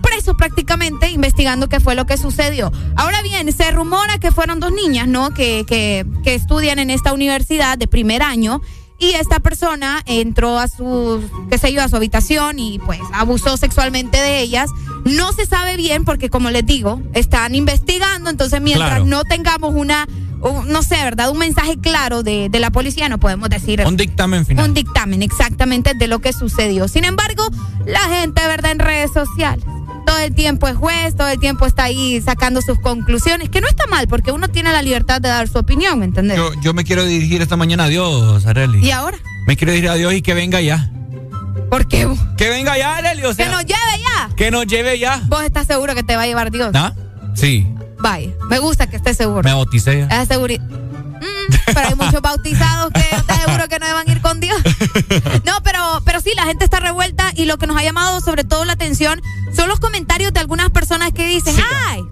preso 0.00 0.36
prácticamente 0.36 1.10
investigando 1.10 1.68
qué 1.68 1.80
fue 1.80 1.94
lo 1.94 2.06
que 2.06 2.16
sucedió. 2.16 2.72
Ahora 2.96 3.22
bien, 3.22 3.52
se 3.52 3.70
rumora 3.72 4.18
que 4.18 4.30
fueron 4.30 4.60
dos 4.60 4.72
niñas, 4.72 5.08
¿no? 5.08 5.30
Que, 5.30 5.64
que, 5.66 6.06
que 6.22 6.34
estudian 6.34 6.78
en 6.78 6.90
esta 6.90 7.12
universidad 7.12 7.76
de 7.76 7.88
primer 7.88 8.22
año 8.22 8.62
y 9.02 9.16
esta 9.16 9.40
persona 9.40 10.00
entró 10.06 10.60
a 10.60 10.68
su, 10.68 11.20
qué 11.50 11.58
sé 11.58 11.72
yo, 11.72 11.82
a 11.82 11.88
su 11.88 11.96
habitación 11.96 12.60
y 12.60 12.78
pues 12.78 13.00
abusó 13.12 13.56
sexualmente 13.56 14.16
de 14.18 14.40
ellas. 14.40 14.70
No 15.04 15.32
se 15.32 15.44
sabe 15.44 15.76
bien 15.76 16.04
porque 16.04 16.30
como 16.30 16.50
les 16.50 16.64
digo, 16.64 17.02
están 17.12 17.56
investigando, 17.56 18.30
entonces 18.30 18.60
mientras 18.60 19.04
no 19.04 19.24
tengamos 19.24 19.74
una, 19.74 20.06
no 20.40 20.82
sé, 20.84 21.02
¿verdad? 21.02 21.30
Un 21.30 21.38
mensaje 21.38 21.78
claro 21.80 22.22
de, 22.22 22.48
de, 22.48 22.60
la 22.60 22.70
policía, 22.70 23.08
no 23.08 23.18
podemos 23.18 23.50
decir... 23.50 23.82
Un 23.84 23.96
dictamen 23.96 24.46
final. 24.46 24.66
Un 24.66 24.74
dictamen, 24.74 25.22
exactamente, 25.22 25.94
de 25.94 26.06
lo 26.06 26.20
que 26.20 26.32
sucedió. 26.32 26.86
Sin 26.86 27.04
embargo, 27.04 27.42
la 27.84 28.02
gente, 28.02 28.46
¿verdad? 28.46 28.70
En 28.70 28.78
redes 28.78 29.10
sociales 29.12 29.64
todo 30.06 30.18
el 30.18 30.34
tiempo 30.34 30.68
es 30.68 30.76
juez, 30.76 31.16
todo 31.16 31.28
el 31.28 31.38
tiempo 31.38 31.66
está 31.66 31.84
ahí 31.84 32.20
sacando 32.20 32.60
sus 32.62 32.78
conclusiones, 32.80 33.48
que 33.48 33.60
no 33.60 33.68
está 33.68 33.86
mal, 33.86 34.08
porque 34.08 34.32
uno 34.32 34.48
tiene 34.48 34.72
la 34.72 34.82
libertad 34.82 35.20
de 35.20 35.28
dar 35.28 35.48
su 35.48 35.58
opinión, 35.58 35.98
¿me 35.98 36.04
entendés? 36.04 36.38
Yo, 36.62 36.74
me 36.74 36.84
quiero 36.84 37.04
dirigir 37.04 37.42
esta 37.42 37.56
mañana 37.56 37.84
a 37.84 37.88
Dios, 37.88 38.46
Arely. 38.46 38.84
¿Y 38.84 38.90
ahora? 38.90 39.18
Me 39.46 39.56
quiero 39.56 39.72
dirigir 39.72 39.90
a 39.90 39.94
Dios 39.94 40.12
y 40.14 40.22
que 40.22 40.34
venga 40.34 40.60
ya. 40.60 40.90
¿Por 41.70 41.86
qué? 41.88 42.06
Que 42.36 42.50
venga 42.50 42.76
ya, 42.76 42.96
Arely, 42.96 43.24
o 43.24 43.34
sea. 43.34 43.46
Que 43.46 43.52
nos 43.52 43.64
lleve 43.64 44.02
ya. 44.02 44.30
Que 44.36 44.50
nos 44.50 44.66
lleve 44.66 44.98
ya. 44.98 45.22
¿Vos 45.26 45.42
estás 45.42 45.66
seguro 45.66 45.94
que 45.94 46.02
te 46.02 46.16
va 46.16 46.22
a 46.22 46.26
llevar 46.26 46.50
Dios? 46.50 46.70
¿Ah? 46.74 46.92
Sí. 47.34 47.66
Vaya, 47.98 48.30
me 48.50 48.58
gusta 48.58 48.88
que 48.88 48.96
estés 48.96 49.16
seguro. 49.16 49.42
Me 49.42 49.52
bauticé 49.52 50.00
ya. 50.00 50.22
Es 50.22 50.28
seguridad. 50.28 50.62
Mm, 51.22 51.54
pero 51.66 51.88
hay 51.88 51.94
muchos 51.94 52.20
bautizados 52.20 52.92
que 52.92 53.00
estoy 53.00 53.36
seguro 53.36 53.68
que 53.68 53.78
no 53.78 53.86
van 53.92 54.08
a 54.08 54.12
ir 54.12 54.20
con 54.20 54.40
Dios. 54.40 54.60
No, 55.44 55.62
pero, 55.62 56.02
pero 56.04 56.20
sí, 56.20 56.32
la 56.34 56.44
gente 56.44 56.64
está 56.64 56.80
revuelta 56.80 57.32
y 57.36 57.44
lo 57.44 57.58
que 57.58 57.66
nos 57.66 57.76
ha 57.76 57.82
llamado 57.82 58.20
sobre 58.20 58.44
todo 58.44 58.64
la 58.64 58.72
atención 58.72 59.20
son 59.54 59.68
los 59.68 59.78
comentarios 59.78 60.32
de 60.32 60.40
algunas 60.40 60.70
personas 60.70 61.12
que 61.12 61.26
dicen, 61.26 61.54
ay, 61.88 62.02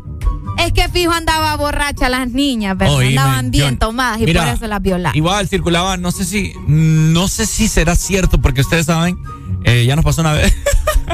es 0.58 0.72
que 0.72 0.88
fijo 0.88 1.12
andaba 1.12 1.56
borracha 1.56 2.08
las 2.08 2.28
niñas, 2.30 2.76
pero 2.78 2.98
andaban 2.98 3.50
bien 3.50 3.78
tomadas 3.78 4.20
y 4.20 4.32
por 4.32 4.46
eso 4.46 4.66
las 4.66 4.82
violaban. 4.82 5.16
Igual 5.16 5.48
circulaban, 5.48 6.00
no 6.02 6.12
sé 6.12 6.24
si, 6.24 6.52
no 6.66 7.28
sé 7.28 7.46
si 7.46 7.68
será 7.68 7.96
cierto, 7.96 8.40
porque 8.40 8.60
ustedes 8.60 8.86
saben, 8.86 9.18
eh, 9.64 9.84
ya 9.86 9.96
nos 9.96 10.04
pasó 10.04 10.20
una 10.20 10.34
vez. 10.34 10.54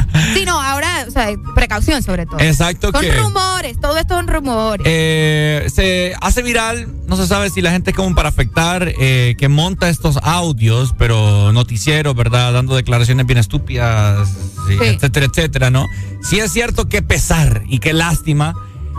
sí, 0.34 0.44
no, 0.44 0.60
ahora, 0.60 1.04
o 1.06 1.10
sea, 1.10 1.28
precaución 1.54 2.02
sobre 2.02 2.26
todo. 2.26 2.40
Exacto. 2.40 2.90
Son 2.92 3.04
rumores, 3.24 3.80
todo 3.80 3.96
esto 3.98 4.14
son 4.14 4.28
rumores. 4.28 4.86
Eh, 4.88 5.66
se 5.72 6.14
hace 6.20 6.42
viral, 6.42 6.88
no 7.06 7.16
se 7.16 7.26
sabe 7.26 7.50
si 7.50 7.62
la 7.62 7.70
gente 7.70 7.90
es 7.90 7.96
como 7.96 8.14
para 8.14 8.28
afectar, 8.28 8.92
eh, 8.98 9.34
que 9.38 9.48
monta 9.48 9.88
estos 9.88 10.18
audios, 10.22 10.94
pero 10.98 11.52
noticieros, 11.52 12.14
¿verdad? 12.14 12.52
Dando 12.52 12.76
declaraciones 12.76 13.26
bien 13.26 13.38
estúpidas, 13.38 14.28
etcétera, 14.68 15.26
etcétera, 15.26 15.70
¿no? 15.70 15.86
Sí 16.22 16.38
es 16.38 16.52
cierto 16.52 16.88
que 16.88 17.02
pesar 17.02 17.62
y 17.66 17.78
qué 17.78 17.92
lástima 17.92 18.54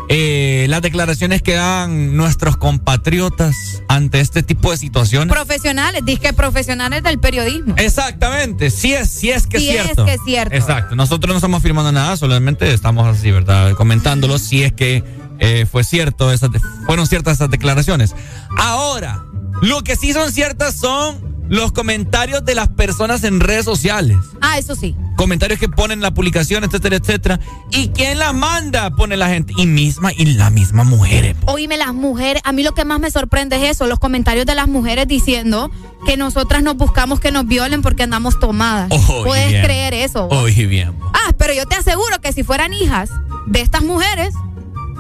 eh, 0.10 0.66
las 0.70 0.82
declaraciones 0.82 1.42
que 1.42 1.54
dan 1.54 2.16
nuestros 2.16 2.56
compatriotas 2.56 3.84
ante 3.90 4.20
este 4.22 4.42
tipo 4.44 4.72
de 4.72 4.78
situaciones. 4.78 5.34
Profesionales, 5.34 6.06
disque 6.06 6.32
profesionales 6.34 7.04
del 7.04 7.20
periodismo. 7.20 7.76
Exactamente, 7.78 8.70
sí 8.70 8.94
es, 8.94 9.10
sí 9.10 9.32
es 9.32 9.48
que 9.48 9.60
sí 9.60 9.70
es 9.70 9.84
cierto. 9.84 10.06
es 10.06 10.10
que 10.10 10.14
es 10.16 10.22
cierto. 10.26 10.56
Exacto, 10.56 10.96
nosotros 10.96 11.34
no 11.34 11.38
estamos 11.38 11.62
firmando 11.62 11.92
nada, 11.92 12.16
solamente 12.16 12.74
estamos 12.74 13.06
así, 13.08 13.32
¿verdad? 13.32 13.74
Comentándolo 13.74 14.40
si 14.40 14.64
es 14.64 14.74
que 14.74 15.04
eh, 15.40 15.66
fue 15.70 15.84
cierto, 15.84 16.32
esas, 16.32 16.50
fueron 16.86 17.08
ciertas 17.08 17.36
esas 17.36 17.50
declaraciones. 17.50 18.16
Ahora, 18.58 19.24
lo 19.62 19.84
que 19.84 19.96
sí 19.96 20.14
son 20.14 20.32
ciertas 20.32 20.76
son 20.76 21.37
los 21.50 21.72
comentarios 21.72 22.44
de 22.46 22.56
las 22.56 22.68
personas 22.70 23.24
en 23.24 23.40
redes 23.40 23.66
sociales. 23.66 24.18
Ah, 24.42 24.58
eso 24.58 24.76
sí. 24.76 24.96
Comentarios 25.16 25.60
que 25.60 25.70
ponen 25.70 26.02
la 26.02 26.14
publicación, 26.14 26.64
etcétera, 26.64 26.98
etcétera. 26.98 27.40
¿Y 27.72 27.90
quién 27.90 28.20
la 28.20 28.34
manda? 28.34 28.90
Pone 28.92 29.18
la 29.18 29.30
gente. 29.30 29.54
Y 29.58 29.66
misma, 29.66 30.12
y 30.14 30.26
la 30.34 30.50
misma 30.50 30.84
mujer. 30.84 31.36
Oíme, 31.46 31.78
las 31.78 31.94
mujeres, 31.94 32.42
a 32.46 32.52
mí 32.52 32.64
lo 32.64 32.74
que 32.74 32.86
más 32.86 33.00
me 33.00 33.10
sorprende 33.10 33.56
es 33.58 33.72
eso, 33.72 33.88
los 33.88 34.00
comentarios 34.00 34.46
de 34.46 34.56
las 34.56 34.68
mujeres 34.68 35.08
diciendo 35.08 35.72
que 36.06 36.18
nosotras 36.18 36.62
nos 36.64 36.78
buscamos 36.78 37.20
que 37.20 37.32
nos 37.32 37.48
violen 37.48 37.82
porque 37.82 38.04
andamos 38.04 38.40
tomadas. 38.40 38.90
¿Puedes 39.24 39.64
creer 39.66 39.94
eso? 39.94 40.28
Oye, 40.28 40.66
bien. 40.68 40.94
Ah, 41.14 41.34
pero 41.38 41.54
yo 41.54 41.66
te 41.66 41.76
aseguro 41.76 42.22
que 42.22 42.32
si 42.34 42.44
fueran 42.44 42.74
hijas 42.74 43.10
de 43.48 43.62
estas 43.62 43.82
mujeres, 43.82 44.34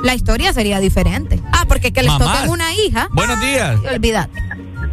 la 0.03 0.15
historia 0.15 0.53
sería 0.53 0.79
diferente. 0.79 1.41
Ah, 1.51 1.65
porque 1.67 1.91
que 1.91 2.03
les 2.03 2.17
toquen 2.17 2.49
una 2.49 2.73
hija. 2.73 3.09
Buenos 3.13 3.39
días. 3.41 3.77
Olvídate. 3.93 4.31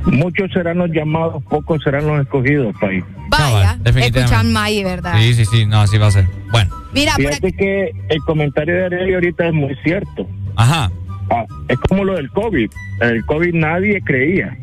Muchos 0.07 0.52
serán 0.52 0.78
los 0.78 0.91
llamados, 0.91 1.42
pocos 1.44 1.83
serán 1.83 2.07
los 2.07 2.20
escogidos, 2.20 2.74
país. 2.81 3.05
Vaya, 3.28 3.78
escuchan 3.84 4.52
May, 4.52 4.84
¿verdad? 4.84 5.15
Sí, 5.18 5.34
sí, 5.34 5.44
sí, 5.44 5.66
no, 5.66 5.81
así 5.81 5.99
va 5.99 6.08
a 6.08 6.10
ser. 6.10 6.26
Bueno. 6.50 6.74
Mira, 6.92 7.15
Fíjate 7.15 7.52
que 7.52 7.92
el 8.08 8.20
comentario 8.20 8.74
de 8.74 8.84
Arely 8.84 9.15
ahorita 9.15 9.49
es 9.49 9.55
muy 9.55 9.74
cierto. 9.83 10.28
Ajá. 10.57 10.91
Ah, 11.31 11.44
es 11.68 11.78
como 11.78 12.05
lo 12.05 12.15
del 12.16 12.31
COVID. 12.31 12.70
El 13.00 13.24
COVID 13.24 13.55
nadie 13.55 14.00
creía. 14.02 14.57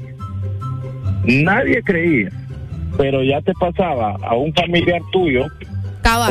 Nadie 1.26 1.82
creía. 1.84 2.30
Pero 2.98 3.24
ya 3.24 3.42
te 3.42 3.54
pasaba 3.54 4.18
a 4.22 4.36
un 4.36 4.54
familiar 4.54 5.02
tuyo 5.12 5.48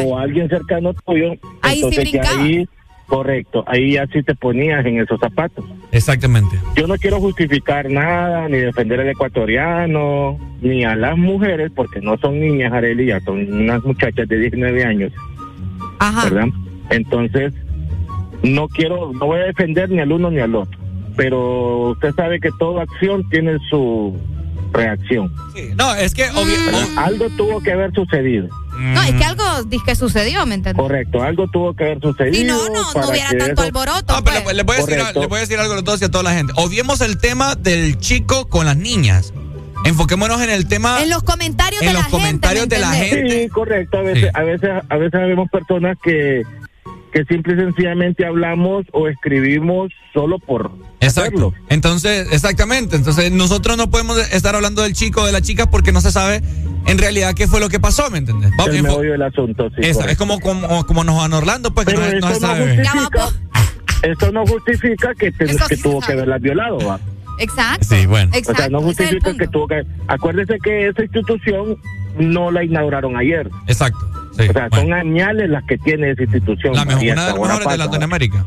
o 0.04 0.18
a 0.18 0.22
alguien 0.22 0.48
cercano 0.48 0.94
tuyo. 0.94 1.34
Ahí 1.62 1.82
sí 1.90 1.96
brincaba. 1.96 2.42
ahí 2.42 2.68
Correcto, 3.10 3.64
ahí 3.66 3.94
ya 3.94 4.06
sí 4.06 4.22
te 4.22 4.36
ponías 4.36 4.86
en 4.86 5.00
esos 5.00 5.18
zapatos. 5.18 5.64
Exactamente. 5.90 6.56
Yo 6.76 6.86
no 6.86 6.94
quiero 6.94 7.18
justificar 7.18 7.90
nada, 7.90 8.48
ni 8.48 8.58
defender 8.58 9.00
al 9.00 9.08
ecuatoriano, 9.08 10.38
ni 10.60 10.84
a 10.84 10.94
las 10.94 11.18
mujeres, 11.18 11.72
porque 11.74 12.00
no 12.00 12.16
son 12.18 12.38
niñas, 12.38 12.72
Arely, 12.72 13.06
ya 13.06 13.18
son 13.22 13.52
unas 13.52 13.82
muchachas 13.82 14.28
de 14.28 14.38
19 14.38 14.84
años. 14.84 15.12
Ajá. 15.98 16.30
¿Verdad? 16.30 16.48
Entonces, 16.90 17.52
no 18.44 18.68
quiero, 18.68 19.12
no 19.12 19.26
voy 19.26 19.40
a 19.40 19.46
defender 19.46 19.90
ni 19.90 19.98
al 19.98 20.12
uno 20.12 20.30
ni 20.30 20.38
al 20.38 20.54
otro, 20.54 20.78
pero 21.16 21.90
usted 21.90 22.14
sabe 22.14 22.38
que 22.38 22.50
toda 22.60 22.84
acción 22.84 23.28
tiene 23.28 23.58
su 23.68 24.16
reacción. 24.72 25.32
Sí, 25.52 25.70
no, 25.76 25.92
es 25.96 26.14
que 26.14 26.26
algo 26.96 27.28
tuvo 27.36 27.60
que 27.60 27.72
haber 27.72 27.92
sucedido. 27.92 28.48
No, 28.80 29.02
es 29.02 29.12
que 29.12 29.24
algo 29.24 29.44
que 29.84 29.94
sucedió, 29.94 30.46
¿me 30.46 30.54
entiendes? 30.54 30.82
Correcto, 30.82 31.22
algo 31.22 31.46
tuvo 31.48 31.74
que 31.74 31.84
haber 31.84 32.00
sucedido. 32.00 32.40
Y 32.40 32.44
no, 32.44 32.68
no, 32.70 32.92
no 32.94 33.08
hubiera 33.08 33.30
tanto 33.36 33.62
alboroto. 33.62 34.14
No, 34.14 34.24
pero 34.24 34.42
pues. 34.42 34.56
le, 34.56 34.62
voy 34.62 34.76
a 34.76 34.78
decir, 34.80 34.98
le 35.14 35.26
voy 35.26 35.36
a 35.36 35.40
decir 35.40 35.58
algo 35.58 35.74
a 35.74 35.82
todos 35.82 36.00
y 36.00 36.04
a 36.06 36.10
toda 36.10 36.24
la 36.24 36.32
gente. 36.32 36.52
Odiemos 36.56 37.00
el 37.02 37.18
tema 37.18 37.56
del 37.56 37.98
chico 37.98 38.48
con 38.48 38.66
las 38.66 38.76
niñas. 38.76 39.34
Enfoquémonos 39.84 40.40
en 40.40 40.50
el 40.50 40.66
tema. 40.66 41.02
En 41.02 41.10
los 41.10 41.22
comentarios 41.22 41.82
en 41.82 41.88
de 41.88 41.94
los 41.94 42.04
la 42.04 42.10
comentarios 42.10 42.62
gente. 42.62 42.74
de 42.74 42.80
la 42.80 42.92
gente. 42.92 43.42
Sí, 43.42 43.48
correcto. 43.48 43.98
A 43.98 44.02
veces, 44.02 44.30
a 44.34 44.42
veces, 44.42 44.70
a 44.88 44.96
veces 44.96 45.20
vemos 45.20 45.50
personas 45.50 45.96
que 46.02 46.42
que 47.12 47.24
simple 47.24 47.54
y 47.54 47.56
sencillamente 47.56 48.24
hablamos 48.24 48.86
o 48.92 49.08
escribimos 49.08 49.90
solo 50.12 50.38
por 50.38 50.70
Exacto. 51.00 51.54
Entonces, 51.68 52.28
exactamente. 52.30 52.96
Entonces, 52.96 53.32
nosotros 53.32 53.76
no 53.76 53.90
podemos 53.90 54.18
estar 54.32 54.54
hablando 54.54 54.82
del 54.82 54.92
chico 54.92 55.22
o 55.22 55.26
de 55.26 55.32
la 55.32 55.40
chica 55.40 55.70
porque 55.70 55.92
no 55.92 56.00
se 56.00 56.12
sabe 56.12 56.42
en 56.86 56.98
realidad 56.98 57.34
qué 57.34 57.48
fue 57.48 57.60
lo 57.60 57.68
que 57.68 57.80
pasó, 57.80 58.10
¿me 58.10 58.18
entiendes? 58.18 58.52
El 58.66 58.82
meollo 58.82 59.12
del 59.12 59.22
asunto, 59.22 59.70
sí. 59.70 59.82
es 59.82 60.18
como, 60.18 60.40
como, 60.40 60.86
como 60.86 61.04
nos 61.04 61.16
van 61.16 61.32
Orlando, 61.32 61.72
pues 61.72 61.86
que 61.86 61.94
no, 61.94 62.00
no, 62.00 62.34
se 62.34 62.40
sabe. 62.40 62.76
Justifica, 62.76 63.28
esto 64.02 64.32
no 64.32 64.46
justifica 64.46 65.14
que, 65.14 65.32
que 65.32 65.76
tuvo 65.76 66.00
que 66.00 66.12
haberla 66.12 66.38
violado, 66.38 66.78
¿va? 66.78 67.00
Exacto. 67.38 67.86
Sí, 67.88 68.06
bueno. 68.06 68.30
O 68.34 68.54
sea, 68.54 68.68
no 68.68 68.78
el 68.78 68.84
justifica 68.84 69.34
que 69.34 69.48
tuvo 69.48 69.66
que... 69.66 69.82
Acuérdese 70.08 70.58
que 70.62 70.88
esa 70.88 71.02
institución 71.02 71.78
no 72.18 72.50
la 72.50 72.62
inauguraron 72.62 73.16
ayer. 73.16 73.48
Exacto. 73.66 74.19
Sí, 74.44 74.48
o 74.50 74.52
sea, 74.52 74.68
son 74.70 74.92
añales 74.92 75.48
las 75.50 75.64
que 75.64 75.78
tiene 75.78 76.10
esa 76.10 76.22
institución. 76.22 76.74
La 76.74 76.84
mejor, 76.84 77.02
una 77.02 77.24
de 77.26 77.30
las 77.32 77.34
mejores 77.38 77.68
de. 77.68 77.76
Latinoamérica. 77.78 78.46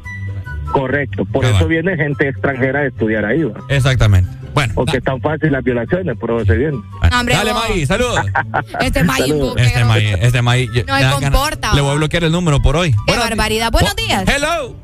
Correcto, 0.72 1.26
por 1.26 1.44
Cabal. 1.44 1.58
eso 1.58 1.68
viene 1.68 1.96
gente 1.96 2.28
extranjera 2.30 2.80
a 2.80 2.86
estudiar 2.88 3.26
ahí. 3.26 3.44
¿va? 3.44 3.60
Exactamente. 3.70 4.30
Bueno. 4.56 4.74
Porque 4.76 4.98
es 4.98 5.04
tan 5.04 5.20
fácil 5.22 5.52
las 5.52 5.64
violaciones, 5.64 6.18
por 6.18 6.32
eso 6.32 6.46
se 6.46 6.56
viene. 6.58 6.78
Hombre, 7.16 7.36
Dale. 7.36 7.54
Maí, 7.54 7.86
saludos. 7.86 8.20
Este 8.82 9.04
maíz 9.04 9.28
Saludos. 9.28 9.56
Este 9.58 9.86
Maí, 9.86 10.14
este 10.20 10.42
Maí. 10.42 10.68
yo- 10.74 10.84
No 10.86 10.94
me 10.94 11.00
se 11.00 11.06
ganas- 11.06 11.20
comporta, 11.22 11.74
Le 11.76 11.82
voy 11.82 11.92
a 11.92 11.96
bloquear 11.96 12.24
el 12.24 12.32
número 12.32 12.60
por 12.62 12.76
hoy. 12.76 12.96
Qué 13.08 13.18
barbaridad. 13.18 13.72
Buenos 13.72 13.96
días. 13.96 14.24
Hello. 14.28 14.76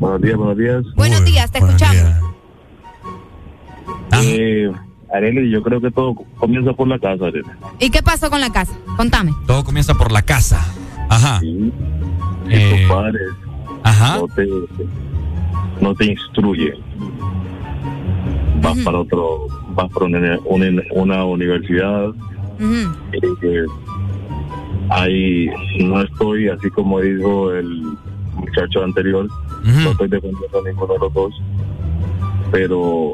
Buenos 0.00 0.20
días, 0.20 0.36
buenos 0.36 0.58
días. 0.58 0.82
Buenos 0.96 1.24
días, 1.24 1.50
te 1.50 1.58
escuchamos. 1.58 2.12
Eh, 4.22 4.70
Arely, 5.12 5.50
yo 5.50 5.62
creo 5.62 5.80
que 5.80 5.90
todo 5.90 6.14
comienza 6.38 6.72
por 6.72 6.88
la 6.88 6.98
casa, 6.98 7.26
Arely. 7.26 7.42
¿Y 7.78 7.90
qué 7.90 8.02
pasó 8.02 8.30
con 8.30 8.40
la 8.40 8.50
casa? 8.50 8.72
Contame. 8.96 9.32
Todo 9.46 9.64
comienza 9.64 9.94
por 9.94 10.10
la 10.12 10.22
casa. 10.22 10.64
Ajá. 11.08 11.40
Sí. 11.40 11.72
Eh, 12.48 12.86
tus 12.86 12.88
padres 12.96 13.22
Ajá. 13.82 14.16
no 14.18 14.28
te, 14.28 14.48
no 15.80 15.94
te 15.94 16.04
instruyen. 16.06 16.76
Vas 18.62 18.78
para 18.78 19.00
otro, 19.00 19.46
vas 19.74 19.90
para 19.92 20.06
una, 20.06 20.38
una, 20.44 20.82
una 20.92 21.24
universidad, 21.24 22.08
Ujú. 22.08 22.92
eh, 23.12 23.66
ahí 24.88 25.50
no 25.80 26.00
estoy, 26.02 26.48
así 26.48 26.70
como 26.70 27.00
dijo 27.00 27.52
el 27.52 27.96
muchacho 28.34 28.84
anterior, 28.84 29.28
no 29.64 29.90
estoy 29.90 30.08
defendiendo 30.08 30.60
a 30.60 30.68
ninguno 30.68 30.92
de 30.94 30.98
los 31.00 31.12
dos, 31.12 31.42
pero 32.52 33.12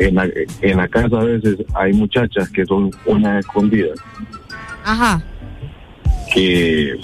en 0.00 0.14
la, 0.14 0.28
en 0.62 0.76
la 0.76 0.88
casa 0.88 1.20
a 1.20 1.24
veces 1.24 1.56
hay 1.74 1.92
muchachas 1.92 2.48
que 2.50 2.64
son 2.64 2.90
unas 3.04 3.40
escondidas, 3.40 3.98
Ajá. 4.84 5.22
que 6.32 6.98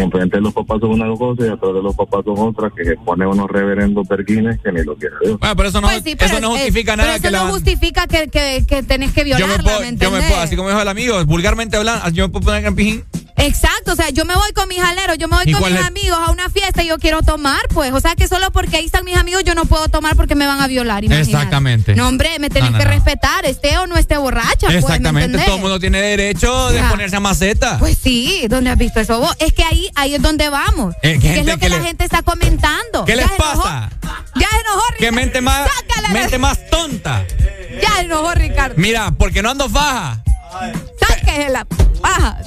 enfrente 0.00 0.36
de 0.36 0.42
los 0.42 0.52
papás 0.52 0.78
son 0.80 0.90
una 0.90 1.06
cosa 1.16 1.46
y 1.46 1.48
atrás 1.48 1.74
de 1.74 1.82
los 1.82 1.94
papás 1.94 2.20
son 2.24 2.38
otra, 2.38 2.70
que 2.76 2.84
se 2.84 2.96
ponen 2.96 3.28
unos 3.28 3.48
reverendos 3.48 4.06
perguines 4.06 4.58
que 4.62 4.72
ni 4.72 4.82
lo 4.84 4.96
quiere 4.96 5.14
Dios. 5.22 5.38
Bueno, 5.38 5.56
pero 5.56 5.68
eso 5.68 5.80
no, 5.80 5.88
Pues 5.88 6.02
sí, 6.04 6.14
pero 6.16 6.30
eso 6.30 6.40
no 6.40 6.54
es- 6.54 6.62
justifica 6.62 6.92
pero 6.92 7.02
nada 7.04 7.14
eso 7.16 7.22
que 7.22 7.30
no 7.30 7.44
la- 7.44 7.50
justifica 7.50 8.06
que, 8.06 8.28
que, 8.28 8.64
que 8.66 8.82
tenés 8.82 9.12
que 9.12 9.20
yo 9.28 9.36
violarla, 9.36 9.56
me 9.58 9.62
puedo, 9.62 9.80
¿me 9.80 9.96
yo 9.96 10.10
me 10.10 10.20
puedo, 10.22 10.40
así 10.40 10.56
como 10.56 10.68
dijo 10.68 10.80
el 10.80 10.88
amigo, 10.88 11.24
vulgarmente 11.26 11.76
hablando, 11.76 12.08
yo 12.10 12.26
me 12.26 12.32
puedo 12.32 12.44
poner 12.46 12.64
en 12.66 12.74
pijín. 12.74 13.04
Exacto, 13.40 13.92
o 13.92 13.94
sea, 13.94 14.10
yo 14.10 14.24
me 14.24 14.34
voy 14.34 14.50
con 14.52 14.68
mis 14.68 14.80
aleros, 14.80 15.16
yo 15.16 15.28
me 15.28 15.36
voy 15.36 15.44
¿Y 15.46 15.52
con 15.52 15.70
mis 15.70 15.80
es? 15.80 15.86
amigos 15.86 16.18
a 16.26 16.32
una 16.32 16.48
fiesta 16.50 16.82
y 16.82 16.88
yo 16.88 16.98
quiero 16.98 17.22
tomar, 17.22 17.60
pues. 17.72 17.92
O 17.92 18.00
sea, 18.00 18.16
que 18.16 18.26
solo 18.26 18.50
porque 18.50 18.78
ahí 18.78 18.86
están 18.86 19.04
mis 19.04 19.16
amigos 19.16 19.44
yo 19.44 19.54
no 19.54 19.64
puedo 19.64 19.86
tomar 19.88 20.16
porque 20.16 20.34
me 20.34 20.44
van 20.44 20.60
a 20.60 20.66
violar. 20.66 21.04
imagínate. 21.04 21.30
Exactamente. 21.30 21.94
No, 21.94 22.08
hombre, 22.08 22.30
me 22.40 22.50
tenés 22.50 22.72
No, 22.72 22.78
no, 22.78 22.78
que 22.80 22.84
no. 22.84 22.90
respetar, 22.90 23.46
esté 23.46 23.78
o 23.78 23.86
no 23.86 23.96
esté 23.96 24.16
borracha. 24.18 24.66
pues, 24.66 24.72
¿me 24.72 24.78
Exactamente, 24.80 25.38
todo 25.38 25.54
el 25.54 25.60
mundo 25.62 25.78
tiene 25.78 26.00
derecho 26.02 26.70
de 26.70 26.80
Ah. 26.80 26.88
ponerse 26.90 27.14
a 27.14 27.20
maceta. 27.20 27.78
Pues 27.78 27.96
sí, 27.96 28.44
¿dónde 28.48 28.70
has 28.70 28.78
visto 28.78 28.98
eso 28.98 29.20
vos? 29.20 29.36
Es 29.38 29.52
que 29.52 29.62
ahí, 29.62 29.87
ahí 29.94 30.14
es 30.14 30.22
donde 30.22 30.48
vamos. 30.48 30.94
Eh, 31.02 31.18
¿qué 31.20 31.34
¿Qué 31.34 31.40
es 31.40 31.46
lo 31.46 31.52
que 31.54 31.58
que 31.60 31.68
la 31.68 31.78
le- 31.78 31.84
gente 31.84 32.04
está 32.04 32.22
comentando? 32.22 33.04
¿Qué 33.04 33.16
les 33.16 33.30
pasa? 33.32 33.90
Ya 34.36 34.48
se 34.50 34.60
enojó, 34.60 34.82
¿Qué 34.98 35.12
mente 35.12 35.40
más, 35.40 35.68
Sácala, 35.88 36.08
mente 36.10 36.38
más 36.38 36.58
tonta? 36.70 37.24
Ya 37.82 37.94
se 37.96 38.00
enojó, 38.02 38.32
Ricardo. 38.34 38.74
Mira, 38.76 39.10
porque 39.18 39.42
no 39.42 39.50
ando 39.50 39.68
faja. 39.68 40.22
Sáquela. 41.00 41.66
Baja. 42.00 42.38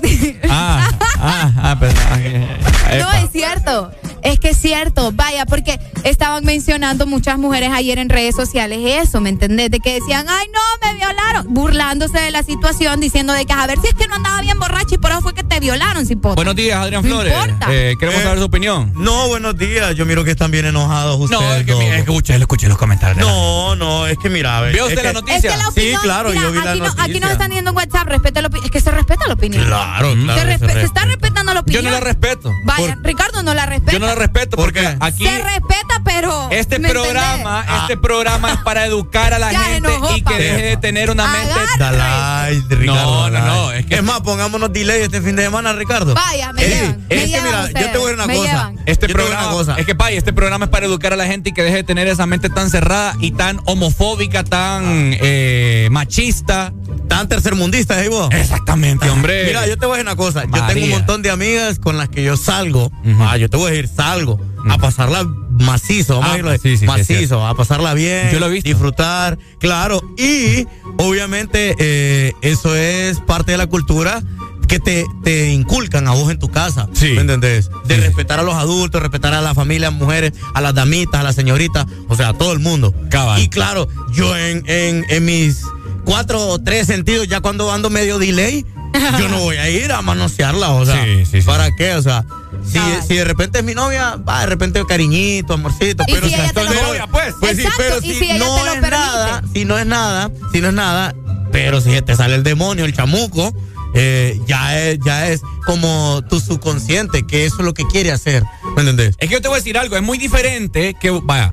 Ah, 0.49 0.89
ah, 1.19 1.51
ah, 1.57 1.75
pero, 1.79 1.93
ah, 2.09 2.17
eh, 2.19 2.99
No, 3.01 3.11
es 3.13 3.31
cierto. 3.31 3.91
Es 4.23 4.39
que 4.39 4.49
es 4.49 4.57
cierto. 4.57 5.11
Vaya, 5.13 5.45
porque 5.45 5.79
estaban 6.03 6.43
mencionando 6.45 7.05
muchas 7.07 7.37
mujeres 7.37 7.71
ayer 7.73 7.97
en 7.99 8.09
redes 8.09 8.35
sociales 8.35 8.79
eso, 8.83 9.19
¿me 9.21 9.29
entendés? 9.29 9.71
De 9.71 9.79
que 9.79 9.93
decían, 9.99 10.25
ay, 10.29 10.47
no, 10.53 10.87
me 10.87 10.97
violaron. 10.97 11.53
Burlándose 11.53 12.19
de 12.19 12.31
la 12.31 12.43
situación, 12.43 12.99
diciendo 12.99 13.33
de 13.33 13.45
que 13.45 13.53
a 13.53 13.65
ver 13.67 13.79
si 13.81 13.87
es 13.87 13.93
que 13.93 14.07
no 14.07 14.15
andaba 14.15 14.41
bien 14.41 14.59
borracha 14.59 14.95
y 14.95 14.97
por 14.97 15.11
eso 15.11 15.21
fue 15.21 15.33
que 15.33 15.43
te 15.43 15.59
violaron, 15.59 16.05
cipote. 16.05 16.35
Buenos 16.35 16.55
días, 16.55 16.77
Adrián 16.77 17.01
No 17.03 17.09
Flores. 17.09 17.33
importa. 17.33 17.67
Eh, 17.71 17.95
queremos 17.99 18.21
saber 18.23 18.39
su 18.39 18.45
opinión. 18.45 18.91
No, 18.95 19.27
buenos 19.27 19.57
días. 19.57 19.95
Yo 19.95 20.05
miro 20.05 20.23
que 20.23 20.31
están 20.31 20.51
bien 20.51 20.65
enojados 20.65 21.19
ustedes. 21.19 21.41
No, 21.41 21.53
es 21.55 21.65
que, 21.65 21.75
mira, 21.75 21.97
escuché, 21.97 22.35
escuché 22.35 22.67
los 22.67 22.77
comentarios. 22.77 23.25
No, 23.25 23.75
no, 23.75 24.07
es 24.07 24.17
que 24.17 24.29
mira, 24.29 24.57
a 24.57 24.61
ver. 24.61 24.73
¿Vio 24.73 24.85
es 24.85 24.89
usted 24.93 25.03
la 25.03 25.09
que- 25.09 25.13
noticia? 25.13 25.37
Es 25.37 25.55
que 25.55 25.63
la 25.63 25.67
opinión, 25.69 26.01
Sí, 26.01 26.03
claro, 26.03 26.29
mira, 26.29 26.41
yo 26.43 26.51
vi 26.51 26.57
la 26.59 26.71
aquí, 26.71 26.79
no- 26.79 26.85
noticia. 26.85 27.03
aquí 27.05 27.19
nos 27.19 27.31
están 27.31 27.47
diciendo 27.49 27.71
en 27.71 27.77
WhatsApp, 27.77 28.07
respeta 28.07 28.41
la 28.41 28.47
opinión. 28.47 28.65
Es 28.65 28.71
que 28.71 28.81
se 28.81 28.91
respeta 28.91 29.27
la 29.27 29.33
opinión. 29.33 29.65
Claro, 29.65 30.13
claro. 30.13 30.39
se, 30.39 30.45
que 30.45 30.53
respe- 30.57 30.73
se 30.73 30.79
se 30.81 30.85
está 30.85 31.05
respetando 31.05 31.53
la 31.53 31.59
Yo 31.59 31.61
opinión. 31.61 31.83
no 31.85 31.91
la 31.91 31.99
respeto. 31.99 32.51
Vaya, 32.65 32.97
Ricardo 33.01 33.43
no 33.43 33.53
la 33.53 33.65
respeta. 33.65 33.91
Yo 33.93 33.99
no 33.99 34.10
la 34.13 34.15
respeto 34.19 34.57
porque 34.57 34.85
aquí 34.99 35.25
Se 35.25 35.37
respeta, 35.43 36.01
pero. 36.03 36.49
este 36.51 36.79
¿me 36.79 36.89
programa, 36.89 37.65
Ah. 37.67 37.79
este 37.81 37.97
programa 37.97 38.53
es 38.53 38.57
para 38.59 38.85
educar 38.85 39.33
a 39.33 39.39
la 39.39 39.51
Ya 39.51 39.59
gente 39.63 39.77
enojó, 39.93 40.15
y 40.15 40.21
que 40.21 40.33
deje 40.35 40.61
de 40.63 40.77
tener 40.77 41.09
una 41.11 41.27
mente. 41.27 41.53
Dalai, 41.79 42.61
Ricardo. 42.69 43.29
No, 43.29 43.29
no, 43.29 43.45
no, 43.45 43.71
es 43.71 43.85
que- 43.85 43.95
Es 43.95 44.03
más, 44.03 44.21
pongámonos 44.21 44.71
delay 44.73 45.01
este 45.01 45.21
fin 45.21 45.35
de 45.35 45.43
semana, 45.43 45.73
Ricardo. 45.73 46.13
Vaya, 46.13 46.53
me 46.53 46.63
Ey, 46.63 46.69
llevan. 46.69 47.05
me 47.09 47.15
es 47.15 47.21
que 47.31 47.41
mira, 47.41 47.61
ustedes, 47.63 47.85
yo 47.85 47.91
te 47.91 47.97
voy 47.97 48.07
a 48.07 48.09
decir 48.11 48.15
una 48.15 48.27
me 48.27 48.35
cosa. 48.35 48.49
llevan. 48.49 48.79
Este 48.85 49.07
Yo 49.07 49.13
programa, 49.13 49.41
una 49.47 49.51
cosa. 49.51 49.75
es 49.77 49.85
que 49.85 49.95
pay, 49.95 50.17
este 50.17 50.33
programa 50.33 50.65
es 50.65 50.71
para 50.71 50.85
educar 50.85 51.13
a 51.13 51.15
la 51.15 51.25
gente 51.27 51.49
y 51.49 51.53
que 51.53 51.63
deje 51.63 51.77
de 51.77 51.83
tener 51.83 52.07
esa 52.07 52.25
mente 52.25 52.49
tan 52.49 52.69
cerrada 52.69 53.15
y 53.19 53.31
tan 53.31 53.59
homofóbica, 53.65 54.43
tan 54.43 54.83
eh, 55.21 55.87
machista. 55.91 56.73
Tan 57.07 57.27
tercermundista, 57.27 58.01
¿eh, 58.01 58.07
vos? 58.07 58.29
Exactamente, 58.31 59.09
hombre. 59.09 59.43
Mira, 59.45 59.67
yo 59.67 59.77
te 59.77 59.85
voy 59.85 59.95
a 59.95 59.97
decir 59.97 60.07
una 60.07 60.15
cosa. 60.15 60.43
Yo 60.45 60.65
tengo 60.67 60.85
un 60.85 60.91
montón 60.91 61.21
de 61.21 61.29
amigas 61.29 61.77
con 61.77 61.97
las 61.97 62.07
que 62.07 62.23
yo 62.23 62.37
salgo. 62.37 62.89
Ah, 63.19 63.35
yo 63.35 63.49
te 63.49 63.57
voy 63.57 63.67
a 63.67 63.71
decir, 63.71 63.89
salgo 64.01 64.39
a 64.69 64.77
pasarla 64.77 65.23
macizo. 65.49 66.19
Vamos 66.19 66.29
Ah, 66.43 66.49
a 66.49 66.51
decirlo 66.51 66.57
sí, 66.57 66.69
sí, 66.69 66.77
sí, 66.77 66.83
es 66.85 66.89
macizo, 66.89 67.45
a 67.45 67.55
pasarla 67.55 67.93
bien. 67.93 68.29
Yo 68.31 68.39
lo 68.39 68.47
he 68.47 68.49
visto. 68.49 68.67
Disfrutar, 68.69 69.37
claro. 69.59 70.01
Y 70.17 70.65
obviamente 70.97 71.75
eh, 71.79 72.33
eso 72.41 72.75
es 72.75 73.19
parte 73.19 73.51
de 73.51 73.57
la 73.57 73.67
cultura 73.67 74.21
que 74.67 74.79
te, 74.79 75.05
te 75.23 75.49
inculcan 75.51 76.07
a 76.07 76.11
vos 76.11 76.31
en 76.31 76.39
tu 76.39 76.47
casa. 76.49 76.87
Sí. 76.93 77.09
¿Me 77.09 77.21
entendés? 77.21 77.69
De 77.85 77.97
respetar 77.97 78.39
a 78.39 78.43
los 78.43 78.55
adultos, 78.55 79.01
respetar 79.01 79.33
a 79.33 79.41
la 79.41 79.53
familia, 79.53 79.89
a 79.89 79.91
mujeres, 79.91 80.31
a 80.53 80.61
las 80.61 80.73
damitas, 80.73 81.19
a 81.19 81.23
las 81.23 81.35
señoritas, 81.35 81.85
o 82.07 82.15
sea, 82.15 82.29
a 82.29 82.33
todo 82.33 82.53
el 82.53 82.59
mundo. 82.59 82.93
Cabal. 83.09 83.41
Y 83.41 83.49
claro, 83.49 83.87
yo 84.13 84.35
en, 84.37 84.63
en, 84.67 85.05
en 85.09 85.25
mis 85.25 85.61
cuatro 86.05 86.39
o 86.47 86.59
tres 86.59 86.87
sentidos, 86.87 87.27
ya 87.27 87.41
cuando 87.41 87.71
ando 87.71 87.89
medio 87.89 88.17
delay, 88.17 88.65
yo 89.19 89.27
no 89.27 89.39
voy 89.39 89.57
a 89.57 89.69
ir 89.69 89.91
a 89.91 90.01
manosearla, 90.01 90.71
o 90.71 90.85
sea, 90.85 91.03
Sí, 91.03 91.25
sí, 91.25 91.41
sí. 91.41 91.47
¿para 91.47 91.75
qué? 91.75 91.93
O 91.95 92.01
sea, 92.01 92.25
si, 92.65 92.73
Cabal. 92.73 93.03
si 93.07 93.15
de 93.15 93.23
repente 93.25 93.59
es 93.59 93.65
mi 93.65 93.73
novia, 93.73 94.15
va, 94.17 94.41
de 94.41 94.45
repente 94.47 94.83
cariñito, 94.87 95.53
amorcito, 95.53 96.03
pero 96.07 96.27
si 96.27 96.33
ella 96.33 96.51
te 96.53 96.63
lo- 96.63 96.73
novia, 96.73 97.07
pues. 97.07 97.33
Pues 97.39 97.55
sí, 97.57 97.63
Exacto, 97.63 97.77
pero 97.83 97.97
y 98.01 98.13
si, 98.13 98.19
si 98.19 98.25
ella 98.25 98.37
no 98.37 98.55
te 98.55 98.61
lo 98.61 98.67
es 98.67 98.79
permite. 98.79 98.89
nada, 98.91 99.43
si 99.53 99.65
no 99.65 99.77
es 99.79 99.85
nada, 99.85 100.31
si 100.53 100.61
no 100.61 100.67
es 100.69 100.73
nada, 100.73 101.15
pero 101.51 101.81
si 101.81 102.01
te 102.01 102.15
sale 102.15 102.35
el 102.35 102.43
demonio, 102.43 102.85
el 102.85 102.93
chamuco, 102.95 103.53
eh, 103.93 104.39
ya 104.47 104.79
es, 104.79 104.99
ya 105.05 105.27
es 105.29 105.41
como 105.65 106.21
tu 106.29 106.39
subconsciente, 106.39 107.25
que 107.27 107.45
eso 107.45 107.57
es 107.59 107.65
lo 107.65 107.73
que 107.73 107.85
quiere 107.85 108.11
hacer, 108.11 108.43
¿me 108.75 108.81
entendés? 108.81 109.15
Es 109.17 109.27
que 109.27 109.33
yo 109.35 109.41
te 109.41 109.47
voy 109.49 109.55
a 109.55 109.59
decir 109.59 109.77
algo, 109.77 109.95
es 109.97 110.01
muy 110.03 110.17
diferente 110.17 110.95
que, 110.99 111.09
vaya, 111.09 111.51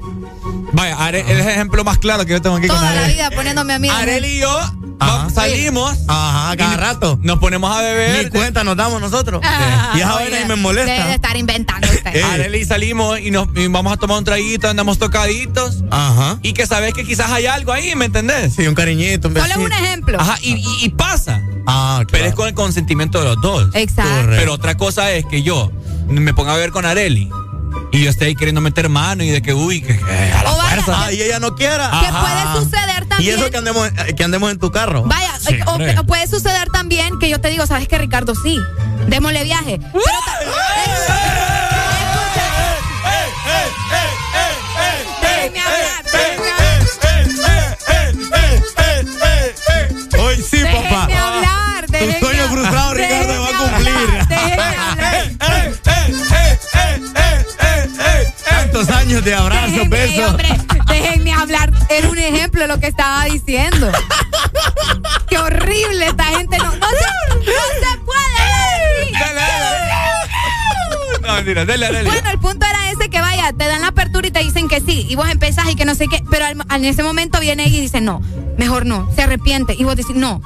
vaya, 0.72 0.96
Are- 0.98 1.20
es 1.20 1.28
el 1.30 1.40
ejemplo 1.40 1.82
más 1.84 1.98
claro 1.98 2.24
que 2.24 2.32
yo 2.32 2.40
tengo 2.42 2.56
aquí 2.56 2.68
con 2.68 2.76
Toda 2.78 2.92
la 2.94 3.00
Arely. 3.00 3.14
vida 3.14 3.30
poniéndome 3.32 3.74
a 3.74 3.78
mí. 3.80 3.88
Arel 3.88 4.24
y 4.24 4.38
yo 4.38 4.60
Ajá. 5.00 5.30
salimos, 5.30 5.96
Ajá, 6.08 6.56
cada 6.56 6.76
rato. 6.76 7.18
nos 7.22 7.38
ponemos 7.38 7.74
a 7.74 7.80
beber. 7.82 8.24
Ni 8.24 8.30
cuenta 8.30 8.64
nos 8.64 8.76
damos 8.76 9.00
nosotros. 9.00 9.40
Ah, 9.44 9.92
y 9.96 9.98
esa 10.00 10.14
vaina 10.14 10.30
me 10.30 10.36
Debe 10.42 10.56
de 10.56 10.56
molesta. 10.62 11.14
estar 11.14 11.36
inventando 11.36 11.86
usted. 11.88 12.16
Eh. 12.16 12.22
Arely 12.24 12.64
salimos 12.64 13.20
y 13.20 13.30
nos 13.30 13.48
y 13.56 13.66
vamos 13.68 13.92
a 13.92 13.96
tomar 13.96 14.18
un 14.18 14.24
traguito, 14.24 14.68
andamos 14.68 14.98
tocaditos. 14.98 15.84
Ajá. 15.90 16.38
Y 16.42 16.52
que 16.52 16.66
sabes 16.66 16.94
que 16.94 17.04
quizás 17.04 17.30
hay 17.30 17.46
algo 17.46 17.72
ahí, 17.72 17.94
¿me 17.94 18.06
entendés? 18.06 18.54
Sí, 18.54 18.66
un 18.66 18.74
cariñito, 18.74 19.28
un 19.28 19.34
Solo 19.34 19.44
besito. 19.46 19.60
es 19.60 19.66
un 19.66 19.72
ejemplo. 19.72 20.20
Ajá, 20.20 20.36
y, 20.42 20.54
y- 20.54 20.84
y 20.84 20.88
pasa. 20.90 21.42
Ah, 21.66 22.02
Pero 22.10 22.16
es 22.24 22.30
claro. 22.30 22.36
con 22.36 22.48
el 22.48 22.54
consentimiento 22.54 23.18
de 23.18 23.24
los 23.26 23.40
dos. 23.42 23.68
Exacto. 23.74 24.10
Correcto. 24.10 24.36
Pero 24.38 24.52
otra 24.54 24.76
cosa 24.76 25.12
es 25.12 25.24
que 25.26 25.42
yo 25.42 25.70
me 26.08 26.32
ponga 26.34 26.54
a 26.54 26.56
ver 26.56 26.70
con 26.70 26.86
Areli 26.86 27.30
y 27.92 28.04
yo 28.04 28.10
esté 28.10 28.26
ahí 28.26 28.34
queriendo 28.34 28.60
meter 28.60 28.88
mano 28.88 29.22
y 29.24 29.30
de 29.30 29.40
que, 29.42 29.54
uy, 29.54 29.80
que, 29.80 29.96
que 29.98 30.32
a 30.32 30.42
la 30.42 30.52
O 30.52 30.56
vaya. 30.58 30.84
Ah, 30.88 31.12
y 31.12 31.20
ella 31.22 31.38
no 31.40 31.54
quiera. 31.54 31.90
Que 32.00 32.06
Ajá. 32.06 32.20
puede 32.20 32.64
suceder 32.64 33.02
Y 33.04 33.08
también. 33.08 33.38
eso 33.38 33.50
que 33.50 33.56
andemos, 33.56 33.88
eh, 34.06 34.14
que 34.14 34.24
andemos 34.24 34.50
en 34.50 34.58
tu 34.58 34.70
carro. 34.70 35.02
Vaya, 35.04 35.32
Sí, 35.38 35.56
o, 35.66 36.00
o 36.00 36.04
puede 36.04 36.26
suceder 36.26 36.68
también 36.70 37.18
que 37.18 37.28
yo 37.30 37.40
te 37.40 37.48
digo, 37.48 37.66
¿sabes 37.66 37.88
qué, 37.88 37.96
Ricardo? 37.96 38.34
Sí, 38.34 38.58
démosle 39.08 39.44
viaje. 39.44 39.78
Pero 39.80 39.94
años 59.08 59.24
de 59.24 59.34
abrazos, 59.34 59.70
Déjenme, 59.72 59.96
besos. 59.96 60.30
hombre, 60.30 60.48
déjenme 60.88 61.32
hablar. 61.32 61.72
Era 61.88 62.08
un 62.10 62.18
ejemplo 62.18 62.60
de 62.62 62.68
lo 62.68 62.78
que 62.78 62.88
estaba 62.88 63.24
diciendo. 63.24 63.90
Qué 65.28 65.38
horrible 65.38 66.06
esta 66.06 66.24
gente. 66.24 66.58
No, 66.58 66.64
no, 66.64 66.72
se, 66.72 67.34
no 67.38 67.42
se 67.42 67.98
puede. 68.04 69.12
Dale, 69.18 69.40
dale. 69.40 69.88
No, 71.26 71.34
mentira, 71.34 71.64
dale, 71.64 71.86
dale. 71.92 72.10
Bueno, 72.10 72.30
el 72.30 72.38
punto 72.38 72.66
era 72.66 72.90
ese 72.90 73.08
que 73.08 73.20
vaya, 73.20 73.52
te 73.52 73.66
dan 73.66 73.80
la 73.80 73.88
apertura 73.88 74.26
y 74.28 74.30
te 74.30 74.40
dicen 74.40 74.68
que 74.68 74.80
sí, 74.80 75.06
y 75.08 75.14
vos 75.16 75.28
empezás 75.30 75.68
y 75.70 75.74
que 75.74 75.84
no 75.86 75.94
sé 75.94 76.06
qué, 76.08 76.22
pero 76.30 76.44
en 76.46 76.84
ese 76.84 77.02
momento 77.02 77.40
viene 77.40 77.64
ella 77.66 77.76
y 77.78 77.80
dice 77.82 78.00
no, 78.00 78.20
mejor 78.56 78.86
no, 78.86 79.10
se 79.14 79.22
arrepiente, 79.22 79.74
y 79.78 79.84
vos 79.84 79.96
decís 79.96 80.16
no. 80.16 80.40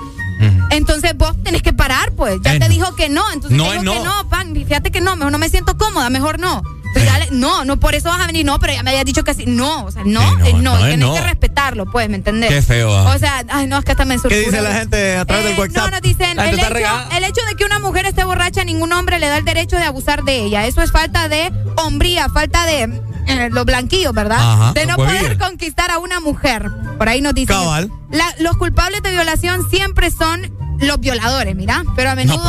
Entonces 0.71 1.17
vos 1.17 1.35
tenés 1.45 1.63
que 1.63 1.73
parar, 1.73 2.13
pues. 2.13 2.41
Ya 2.43 2.55
Eh, 2.55 2.59
te 2.59 2.65
no. 2.67 2.71
dijo 2.75 2.97
que 2.97 3.09
no, 3.09 3.23
entonces 3.33 3.57
No 3.57 3.65
te 3.71 3.79
digo 3.81 3.93
es 3.93 3.99
que 3.99 4.05
no. 4.05 4.23
no, 4.23 4.29
pan, 4.29 4.55
fíjate 4.55 4.91
que 4.91 5.01
no, 5.01 5.15
mejor 5.17 5.31
no 5.31 5.39
me 5.39 5.49
siento 5.49 5.77
cómoda, 5.77 6.09
mejor 6.11 6.41
no. 6.41 6.63
Entonces, 6.95 7.07
dale, 7.13 7.29
no, 7.33 7.65
no 7.65 7.79
por 7.81 7.95
eso 7.95 8.09
vas 8.11 8.21
a 8.21 8.27
venir, 8.27 8.45
no, 8.45 8.59
pero 8.59 8.75
ya 8.75 8.83
me 8.83 8.91
habías 8.91 9.05
dicho 9.07 9.25
que 9.25 9.33
sí. 9.35 9.45
No, 9.47 9.85
o 9.87 9.91
sea, 9.91 10.03
no, 10.05 10.21
Sí, 10.21 10.37
no, 10.39 10.45
es 10.47 10.55
no, 10.55 10.75
no 10.75 10.81
tenés 10.81 10.99
no. 10.99 11.15
que 11.15 11.21
respetarlo, 11.23 11.87
pues, 11.91 12.09
¿me 12.11 12.17
entendés? 12.17 12.51
Qué 12.51 12.61
feo, 12.63 12.95
ah. 12.97 13.15
O 13.15 13.19
sea, 13.19 13.45
ay, 13.49 13.67
no, 13.67 13.79
es 13.79 13.85
que 13.85 13.93
hasta 13.93 14.05
me 14.05 14.15
¿Qué 14.17 14.21
sulfura. 14.21 14.41
dice 14.45 14.61
la 14.63 14.75
gente 14.75 15.17
a 15.17 15.25
través 15.25 15.45
del 15.47 15.55
Eh, 15.55 15.59
WhatsApp? 15.61 15.85
No, 15.85 15.91
nos 15.91 16.03
dicen, 16.03 16.39
el 16.39 16.59
hecho, 16.59 16.69
regada. 16.69 17.09
el 17.17 17.25
hecho 17.25 17.41
de 17.49 17.55
que 17.57 17.65
una 17.65 17.79
mujer 17.79 18.05
esté 18.07 18.25
borracha, 18.25 18.65
ningún 18.65 18.93
hombre 18.93 19.19
le 19.19 19.29
da 19.29 19.39
el 19.39 19.45
derecho 19.45 19.77
de 19.77 19.85
abusar 19.85 20.23
de 20.25 20.45
ella. 20.45 20.67
Eso 20.67 20.83
es 20.83 20.93
falta 20.93 21.29
de 21.29 21.51
hombría, 21.77 22.29
falta 22.29 22.67
de 22.67 22.83
eh, 23.27 23.49
los 23.51 23.65
blanquillos, 23.65 24.13
¿verdad? 24.13 24.39
Ajá, 24.41 24.73
de 24.75 24.85
no 24.87 24.97
poder 24.97 25.39
conquistar 25.39 25.91
a 25.91 25.99
una 25.99 26.21
mujer. 26.21 26.69
Por 26.99 27.09
ahí 27.09 27.21
nos 27.23 27.35
dicen. 27.35 27.57
Cabal. 27.57 27.91
La- 28.11 28.35
los 28.41 28.57
culpables 28.59 29.03
de 29.03 29.11
violación 29.13 29.69
siempre 29.71 30.11
son 30.11 30.53
los 30.81 31.01
violadores, 31.01 31.55
mira. 31.57 31.85
Pero 31.97 32.11
a 32.11 32.15
menudo. 32.15 32.43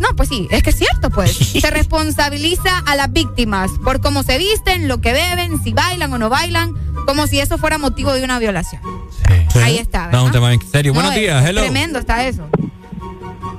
No, 0.00 0.08
pues 0.16 0.28
sí, 0.28 0.48
es 0.50 0.62
que 0.62 0.70
es 0.70 0.76
cierto, 0.76 1.10
pues. 1.10 1.32
Se 1.36 1.70
responsabiliza 1.70 2.78
a 2.86 2.96
las 2.96 3.12
víctimas 3.12 3.70
por 3.84 4.00
cómo 4.00 4.22
se 4.22 4.38
visten, 4.38 4.88
lo 4.88 5.00
que 5.00 5.12
beben, 5.12 5.62
si 5.62 5.72
bailan 5.72 6.12
o 6.12 6.18
no 6.18 6.28
bailan, 6.28 6.74
como 7.06 7.26
si 7.26 7.38
eso 7.38 7.58
fuera 7.58 7.78
motivo 7.78 8.12
de 8.12 8.24
una 8.24 8.38
violación. 8.38 8.80
Ahí 9.62 9.78
está, 9.78 10.08
No, 10.10 10.24
un 10.24 10.24
¿verdad? 10.26 10.32
tema 10.32 10.48
bien 10.48 10.62
serio. 10.70 10.92
No, 10.92 11.00
Buenos 11.00 11.14
es- 11.14 11.20
días, 11.20 11.42
es 11.44 11.50
hello. 11.50 11.60
Tremendo 11.62 11.98
está 11.98 12.26
eso. 12.26 12.46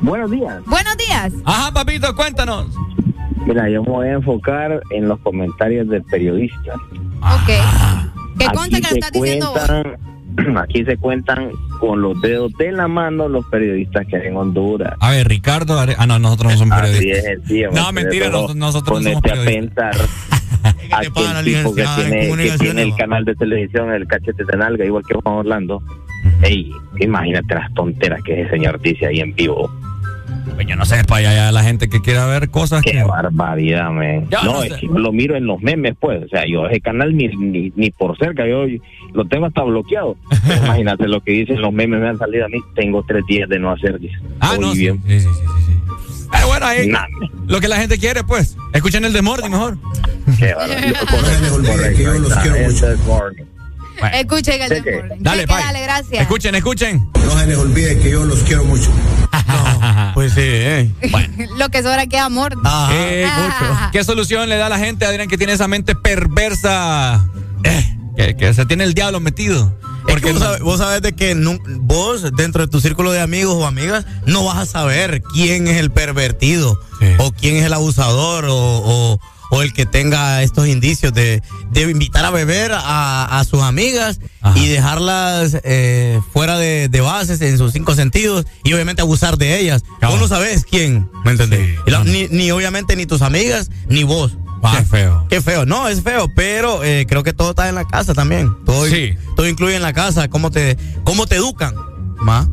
Buenos 0.02 0.32
días. 0.32 0.62
Buenos 0.66 0.98
días. 0.98 1.34
Ajá, 1.46 1.72
papito, 1.72 2.16
cuéntanos. 2.16 2.68
Mira, 3.46 3.70
yo 3.70 3.84
me 3.84 3.90
voy 3.90 4.08
a 4.08 4.14
enfocar 4.14 4.82
en 4.92 5.08
los 5.08 5.20
comentarios 5.20 5.88
del 5.90 6.04
periodista. 6.04 6.74
Ok. 7.22 7.48
Que 8.38 8.46
Aquí 8.46 8.56
conste 8.56 8.82
que 8.82 8.88
lo 8.90 8.96
estás 8.96 9.12
diciendo 9.12 9.52
vos. 9.54 9.62
aquí 10.58 10.84
se 10.86 10.98
cuentan 10.98 11.50
con 11.80 12.02
los 12.02 12.20
dedos 12.22 12.52
de 12.60 12.72
la 12.72 12.88
mano 12.88 13.28
los 13.28 13.46
periodistas 13.48 14.06
que 14.08 14.18
hay 14.18 14.28
en 14.28 14.38
Honduras. 14.38 14.94
A 15.00 15.12
ver, 15.12 15.28
Ricardo. 15.28 15.80
Ah, 15.80 16.06
no, 16.08 16.20
nosotros 16.20 16.52
no 16.54 16.58
somos 16.60 16.78
Así 16.80 16.92
periodistas. 17.00 17.26
es, 17.32 17.40
sí, 17.48 17.66
hombre, 17.66 17.82
no, 17.82 17.92
mentira, 17.92 18.26
pero 18.28 18.42
nos- 18.44 18.56
nosotros 18.56 19.02
no 19.02 19.10
somos 19.10 19.22
ponete 19.22 19.40
a 19.40 19.44
periodistas. 19.46 19.98
pensar 19.98 20.76
aquel 20.92 21.44
tipo 21.46 21.76
que 21.76 21.86
tiene, 21.96 22.38
que 22.52 22.58
tiene 22.60 22.82
el 22.84 22.96
canal 22.96 23.26
de 23.26 23.36
televisión, 23.36 23.92
el 23.92 24.08
cachete 24.08 24.44
de 24.46 24.58
nalga, 24.58 24.86
igual 24.86 25.04
que 25.08 25.16
Juan 25.16 25.36
Orlando. 25.36 25.82
Ey, 26.44 26.72
imagínate 27.00 27.56
las 27.56 27.74
tonteras 27.74 28.22
que 28.24 28.42
ese 28.42 28.52
señor 28.52 28.80
dice 28.80 29.08
ahí 29.08 29.20
en 29.22 29.34
vivo. 29.34 29.72
Pues 30.62 30.70
yo 30.70 30.76
no 30.76 30.86
sé, 30.86 31.04
para 31.06 31.28
allá 31.32 31.52
la 31.52 31.64
gente 31.64 31.90
que 31.90 32.02
quiera 32.02 32.28
ver 32.28 32.50
cosas 32.52 32.84
Qué 32.84 32.92
que. 32.92 33.04
barbaridad, 33.04 33.90
man. 33.90 34.28
Ya, 34.30 34.44
no, 34.44 34.54
no 34.54 34.64
es 34.64 34.74
sé. 34.74 34.80
que 34.82 34.88
yo 34.88 34.94
lo 35.00 35.12
miro 35.12 35.36
en 35.36 35.46
los 35.48 35.60
memes, 35.60 35.96
pues. 36.00 36.24
O 36.24 36.28
sea, 36.28 36.44
yo 36.48 36.68
ese 36.68 36.80
canal 36.82 37.16
ni, 37.18 37.28
ni, 37.30 37.74
ni 37.76 37.90
por 37.90 38.16
cerca, 38.20 38.48
yo 38.48 38.66
lo 39.14 39.26
tengo 39.26 39.48
hasta 39.48 39.64
bloqueado. 39.64 40.18
Pero 40.48 40.64
imagínate 40.64 41.08
lo 41.08 41.20
que 41.22 41.32
dicen 41.32 41.62
los 41.62 41.74
memes, 41.74 42.00
me 42.00 42.10
han 42.10 42.18
salido 42.20 42.46
a 42.46 42.48
mí. 42.50 42.60
Tengo 42.76 43.04
tres 43.08 43.24
días 43.28 43.50
de 43.50 43.58
no 43.58 43.72
hacer. 43.72 44.00
Ah, 44.40 44.54
Muy 44.56 44.66
no, 44.66 44.74
bien. 44.74 45.02
sí, 45.08 45.20
sí, 45.22 45.28
sí, 45.28 45.34
sí, 45.34 45.64
sí. 45.66 45.72
Eh, 46.34 46.46
bueno, 46.46 46.66
ahí. 46.68 46.88
Nah, 46.88 47.06
Lo 47.48 47.60
que 47.60 47.68
la 47.68 47.78
gente 47.78 47.98
quiere, 47.98 48.24
pues. 48.24 48.56
Escuchen 48.74 49.04
el 49.04 49.14
de 49.14 49.22
Morty 49.24 49.50
mejor. 49.50 49.78
Qué 50.38 50.54
barbaridad. 50.54 51.00
Correcto, 51.10 52.12
ahí 52.12 52.22
está, 52.22 52.58
ese 52.60 52.94
es 52.94 53.00
Escuchen 54.08 54.62
el 54.62 54.70
Cheque. 54.70 55.04
Dale, 55.20 55.42
Cheque. 55.46 55.54
Dale, 55.60 55.82
gracias. 55.82 56.22
Escuchen, 56.22 56.56
escuchen. 56.56 57.10
No 57.24 57.38
se 57.40 57.48
les 57.48 57.58
olvide 57.58 58.00
que 58.00 58.12
yo 58.12 58.24
los 58.26 58.40
quiero 58.40 58.64
mucho. 58.66 58.92
Pues 60.14 60.34
sí, 60.34 60.42
eh. 60.44 60.92
Lo 61.58 61.70
que 61.70 61.82
sobra 61.82 62.06
que 62.06 62.18
es 62.18 62.22
amor. 62.22 62.54
Eh, 62.92 63.26
mucho. 63.34 63.80
¿Qué 63.94 64.04
solución 64.04 64.48
le 64.50 64.58
da 64.58 64.66
a 64.66 64.70
la 64.70 64.78
gente, 64.78 65.06
Adrián, 65.06 65.28
que 65.30 65.38
tiene 65.38 65.54
esa 65.54 65.68
mente 65.68 65.96
perversa? 65.96 67.26
Eh, 67.64 67.98
que, 68.18 68.36
que 68.36 68.54
se 68.54 68.66
tiene 68.66 68.84
el 68.84 68.94
diablo 68.94 69.20
metido. 69.20 69.74
Porque 70.08 70.32
vos, 70.34 70.42
sabés, 70.42 70.60
vos 70.62 70.78
sabés 70.80 71.02
de 71.02 71.14
que 71.14 71.34
vos, 71.80 72.36
dentro 72.36 72.66
de 72.66 72.68
tu 72.72 72.82
círculo 72.82 73.12
de 73.12 73.22
amigos 73.22 73.56
o 73.56 73.66
amigas, 73.66 74.06
no 74.26 74.44
vas 74.44 74.58
a 74.58 74.66
saber 74.66 75.22
quién 75.34 75.68
es 75.68 75.78
el 75.78 75.92
pervertido, 75.92 76.80
o 77.20 77.32
quién 77.32 77.56
es 77.58 77.64
el 77.66 77.74
abusador, 77.74 78.46
o, 78.46 78.56
o- 78.58 79.20
o 79.52 79.62
el 79.62 79.74
que 79.74 79.86
tenga 79.86 80.42
estos 80.42 80.68
indicios 80.68 81.14
de, 81.14 81.44
de 81.72 81.82
invitar 81.84 82.26
a 82.26 82.32
beber 82.32 82.72
a, 82.74 83.40
a 83.40 83.44
sus 83.44 83.62
amigas 83.62 84.20
y 84.56 84.68
dejarlas 84.68 85.58
eh, 85.64 86.20
fuera 86.34 86.58
de, 86.58 86.88
de 86.90 87.02
bases 87.02 87.40
en 87.42 87.58
sus 87.58 87.74
cinco 87.74 87.94
sentidos 87.94 88.46
y 88.64 88.74
obviamente 88.74 89.02
abusar 89.02 89.38
de 89.38 89.60
ellas. 89.60 89.84
Vos 90.02 90.20
no 90.20 90.28
sabes 90.28 90.66
quién, 90.66 91.10
¿me 91.26 91.32
entendés? 91.32 91.78
La- 91.86 92.04
ni, 92.04 92.28
ni 92.30 92.50
obviamente 92.52 92.96
ni 92.96 93.06
tus 93.06 93.22
amigas, 93.22 93.70
ni 93.88 94.04
vos. 94.04 94.38
Qué 94.78 94.84
feo. 94.86 95.26
Qué 95.30 95.42
feo. 95.42 95.66
No, 95.66 95.88
es 95.88 96.02
feo, 96.02 96.28
pero 96.36 96.84
eh, 96.84 97.06
creo 97.10 97.24
que 97.24 97.34
todo 97.34 97.50
está 97.50 97.68
en 97.68 97.76
la 97.76 97.86
casa 97.86 98.14
también. 98.14 98.56
Todo, 98.66 98.86
Sí. 98.88 99.16
todo 99.36 99.48
incluye 99.48 99.76
en 99.76 99.82
la 99.82 99.92
casa 99.92 100.28
cómo 100.30 100.50
te, 100.52 100.78
cómo 101.04 101.26
te 101.28 101.36
educan, 101.38 101.76
¿ma? 102.22 102.48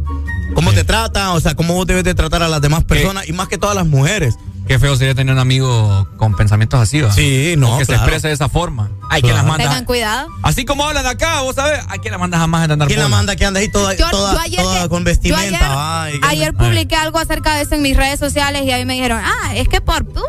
Cómo 0.55 0.73
te 0.73 0.83
tratan, 0.85 1.29
o 1.29 1.41
sea, 1.41 1.55
cómo 1.55 1.75
vos 1.75 1.87
debes 1.87 2.05
de 2.05 2.15
tratar 2.15 2.43
a 2.43 2.49
las 2.49 2.61
demás 2.63 2.83
personas 2.85 3.29
y 3.29 3.33
más 3.33 3.49
que 3.49 3.59
todas 3.59 3.77
las 3.77 3.87
mujeres. 3.87 4.35
Qué 4.69 4.79
feo 4.79 4.95
sería 4.97 5.15
tener 5.15 5.33
un 5.35 5.41
amigo 5.41 6.07
con 6.19 6.37
pensamientos 6.37 6.79
así. 6.81 7.03
Sí, 7.15 7.55
no, 7.57 7.75
O 7.75 7.79
que 7.79 7.87
claro. 7.87 8.01
se 8.01 8.05
exprese 8.05 8.29
de 8.29 8.35
esa 8.35 8.49
forma. 8.51 8.91
Hay 9.11 9.23
que 9.23 9.29
Claro. 9.29 9.39
las 9.39 9.47
manda. 9.47 9.65
Tengan 9.65 9.85
cuidado. 9.87 10.29
Así 10.43 10.65
como 10.67 10.87
hablan 10.87 11.07
acá, 11.07 11.41
vos 11.41 11.55
sabés, 11.57 11.81
¿a 11.89 11.97
quién 11.99 12.13
la 12.13 12.19
mandas 12.19 12.39
jamás 12.41 12.69
a 12.69 12.73
andar 12.75 12.87
¿Quién 12.87 13.01
la 13.01 13.09
manda 13.09 13.35
que 13.35 13.47
anda 13.47 13.61
ahí 13.61 13.71
toda, 13.71 13.95
Yo- 13.95 14.11
toda, 14.11 14.35
yo 14.35 14.41
ayer 14.41 14.61
toda 14.63 14.83
que- 14.83 14.89
con 14.91 14.99
yo 15.01 15.05
vestimenta? 15.07 16.03
ayer, 16.05 16.51
y 16.51 16.57
publiqué 16.57 16.97
algo 16.97 17.19
acerca 17.19 17.55
de 17.55 17.63
eso 17.63 17.75
en 17.77 17.83
mis 17.83 17.97
redes 17.97 18.21
sociales 18.21 18.63
y 18.67 18.71
ahí 18.71 18.85
me 18.85 18.93
dijeron, 18.95 19.21
ah, 19.25 19.57
es 19.57 19.69
que 19.69 19.81
por 19.81 20.05
tú. 20.05 20.23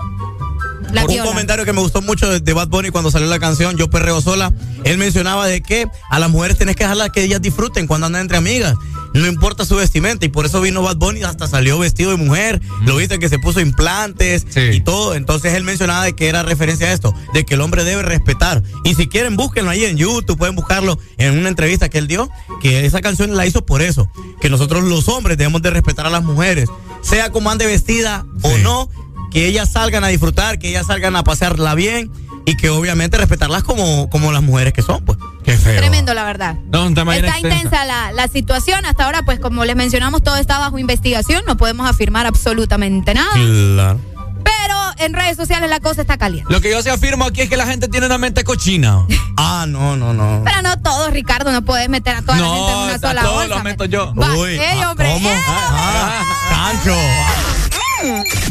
La 0.94 1.02
Por 1.04 1.12
un 1.12 1.20
comentario 1.20 1.66
que 1.66 1.74
me 1.74 1.82
gustó 1.82 2.02
mucho 2.02 2.28
de, 2.32 2.40
de 2.40 2.54
Bad 2.54 2.70
Bunny 2.70 2.90
cuando 2.90 3.12
salió 3.12 3.28
la 3.28 3.38
canción 3.38 3.78
Yo 3.78 3.92
Perreo 3.92 4.22
Sola, 4.22 4.52
él 4.86 4.98
mencionaba 4.98 5.46
de 5.46 5.62
que 5.62 5.86
a 6.10 6.18
las 6.18 6.32
mujeres 6.32 6.58
tenés 6.58 6.76
que 6.76 6.84
dejarlas 6.84 7.10
que 7.12 7.22
ellas 7.24 7.42
disfruten 7.42 7.86
cuando 7.86 8.08
andan 8.08 8.22
entre 8.22 8.38
amigas. 8.38 8.74
No 9.14 9.28
importa 9.28 9.66
su 9.66 9.76
vestimenta 9.76 10.26
y 10.26 10.30
por 10.30 10.46
eso 10.46 10.62
vino 10.62 10.82
Bad 10.82 10.98
Bunny 10.98 11.24
hasta 11.24 11.48
salió 11.48 11.80
vestido 11.80 12.12
de 12.12 12.18
mujer. 12.18 12.62
Lo 12.82 12.98
viste 12.98 13.20
que 13.20 13.30
se 13.30 13.40
puso 13.40 13.60
implantes 13.60 14.46
y 14.56 14.82
todo. 14.82 15.16
Entonces 15.16 15.54
él 15.54 15.64
mencionaba 15.64 16.04
de 16.04 16.14
que 16.14 16.28
era 16.28 16.44
referencia 16.44 16.88
a 16.88 16.94
esto, 16.94 17.14
de 17.34 17.46
que 17.46 17.56
el 17.56 17.62
hombre 17.62 17.84
debe 17.84 18.04
respetar. 18.04 18.64
Y 18.84 18.96
si 18.96 19.08
quieren 19.08 19.36
búsquenlo 19.36 19.72
ahí 19.72 19.86
en 19.86 19.98
YouTube, 19.98 20.38
pueden 20.38 20.56
buscarlo 20.56 21.00
en 21.18 21.38
una 21.38 21.50
entrevista 21.50 21.90
que 21.90 21.98
él 21.98 22.08
dio, 22.08 22.30
que 22.62 22.86
esa 22.86 23.02
canción 23.02 23.36
la 23.36 23.46
hizo 23.46 23.66
por 23.66 23.82
eso, 23.82 24.10
que 24.42 24.50
nosotros 24.50 24.84
los 24.84 25.08
hombres 25.08 25.38
debemos 25.38 25.62
de 25.62 25.72
respetar 25.72 26.06
a 26.06 26.10
las 26.10 26.24
mujeres, 26.24 26.70
sea 27.02 27.32
como 27.32 27.50
ande 27.50 27.66
vestida 27.66 28.26
o 28.42 28.58
no, 28.60 28.90
que 29.32 29.48
ellas 29.48 29.72
salgan 29.72 30.04
a 30.04 30.08
disfrutar, 30.08 30.60
que 30.60 30.70
ellas 30.70 30.88
salgan 30.88 31.16
a 31.16 31.24
pasarla 31.24 31.76
bien 31.76 32.12
y 32.50 32.56
que 32.58 32.70
obviamente 32.72 33.16
respetarlas 33.18 33.64
como, 33.64 34.10
como 34.10 34.32
las 34.32 34.42
mujeres 34.42 34.74
que 34.74 34.82
son, 34.82 35.06
pues. 35.06 35.20
Qué 35.44 35.56
feo. 35.56 35.78
Tremendo, 35.78 36.16
la 36.16 36.24
verdad. 36.24 36.56
No, 36.72 36.88
Está 36.88 37.04
extenso. 37.04 37.48
intensa 37.48 37.86
la, 37.86 38.12
la 38.12 38.28
situación. 38.28 38.86
Hasta 38.88 39.06
ahora, 39.06 39.22
pues 39.22 39.40
como 39.40 39.66
les 39.66 39.76
mencionamos, 39.76 40.24
todo 40.24 40.36
está 40.38 40.58
bajo 40.58 40.80
investigación. 40.80 41.44
No 41.46 41.58
podemos 41.58 41.88
afirmar 41.88 42.26
absolutamente 42.26 43.14
nada. 43.14 43.30
Claro. 43.34 44.00
Pero 44.44 44.76
en 44.98 45.14
redes 45.14 45.38
sociales 45.38 45.70
la 45.70 45.80
cosa 45.80 46.02
está 46.02 46.18
caliente. 46.18 46.52
Lo 46.52 46.60
que 46.60 46.72
yo 46.72 46.82
sí 46.82 46.90
afirmo 46.90 47.26
aquí 47.26 47.42
es 47.42 47.50
que 47.50 47.58
la 47.58 47.68
gente 47.68 47.88
tiene 47.88 48.08
una 48.08 48.18
mente 48.18 48.44
cochina. 48.44 49.06
Ah, 49.42 49.66
no, 49.66 49.96
no, 49.96 50.14
no. 50.14 50.42
Pero 50.44 50.62
no 50.62 50.82
todos, 50.82 51.12
Ricardo. 51.14 51.54
No 51.54 51.62
puedes 51.64 51.88
meter 51.88 52.14
a 52.14 52.22
toda 52.22 52.36
la 52.38 52.44
No, 52.44 52.54
gente 52.56 52.72
en 52.74 52.78
una 52.80 52.94
a 52.96 53.00
sola 53.00 53.22
todos 53.22 53.36
bolsa. 53.36 53.56
los 53.56 53.64
meto 53.64 53.86
yo. 53.86 54.14
Va, 54.14 54.36
Uy, 54.36 54.50
ey, 54.60 54.80
ah, 54.84 54.92
hombre, 54.92 55.14
¿cómo? 55.14 55.30
ey. 55.30 55.36
Ah, 55.48 56.24
Cancho. 56.50 56.96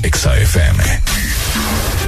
Exa 0.03 0.35
FM. 0.39 0.83
Carlos 1.53 2.08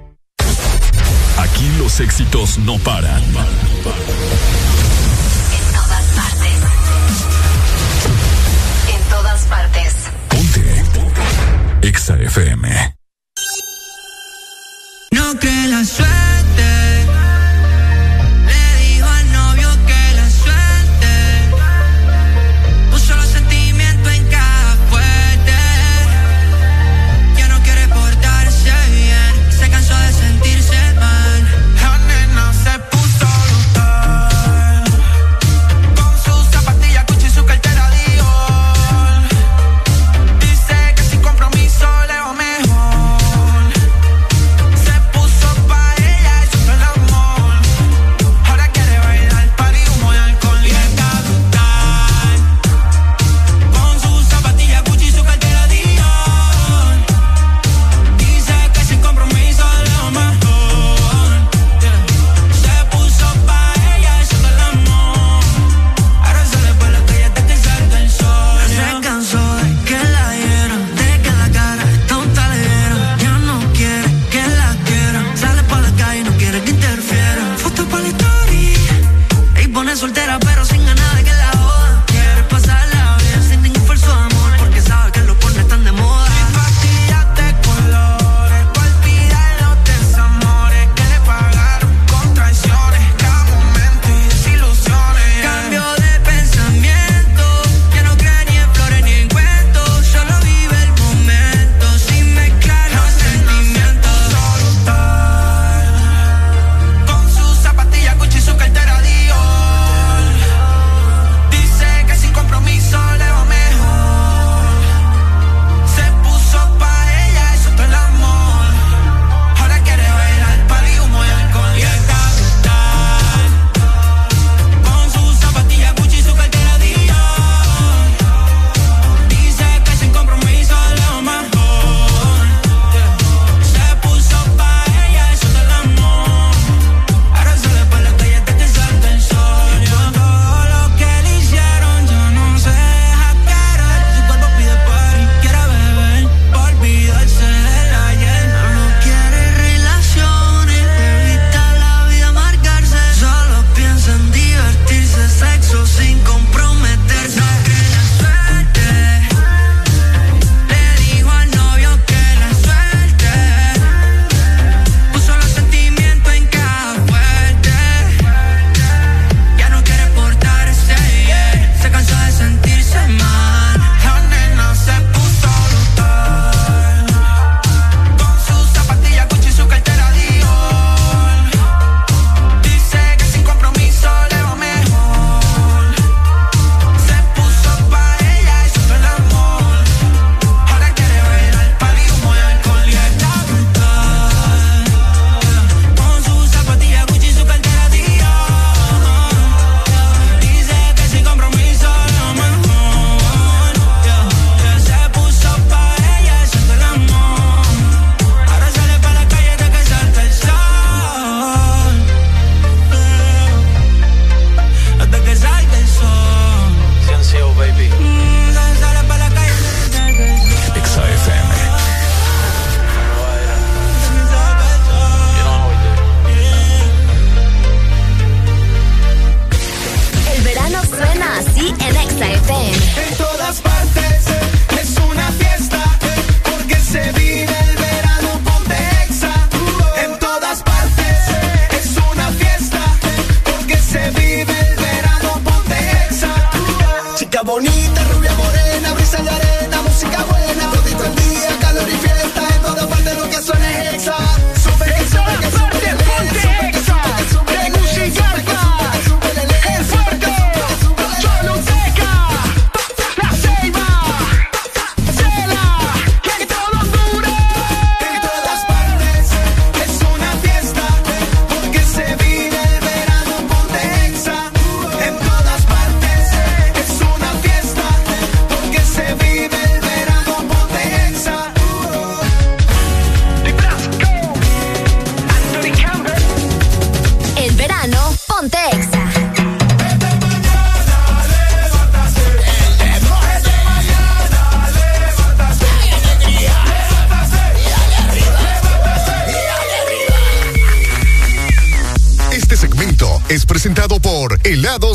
Aquí 1.61 1.69
los 1.77 1.99
éxitos 1.99 2.57
no 2.57 2.79
paran. 2.79 3.21
En 3.21 3.33
todas 5.75 6.05
partes. 6.15 6.57
En 8.95 9.01
todas 9.09 9.41
partes. 9.45 9.93
Ponte. 10.27 10.83
Exa 11.87 12.15
FM. 12.15 12.95
No 15.11 15.37
cree 15.39 15.67
la 15.67 15.85
suerte. 15.85 16.20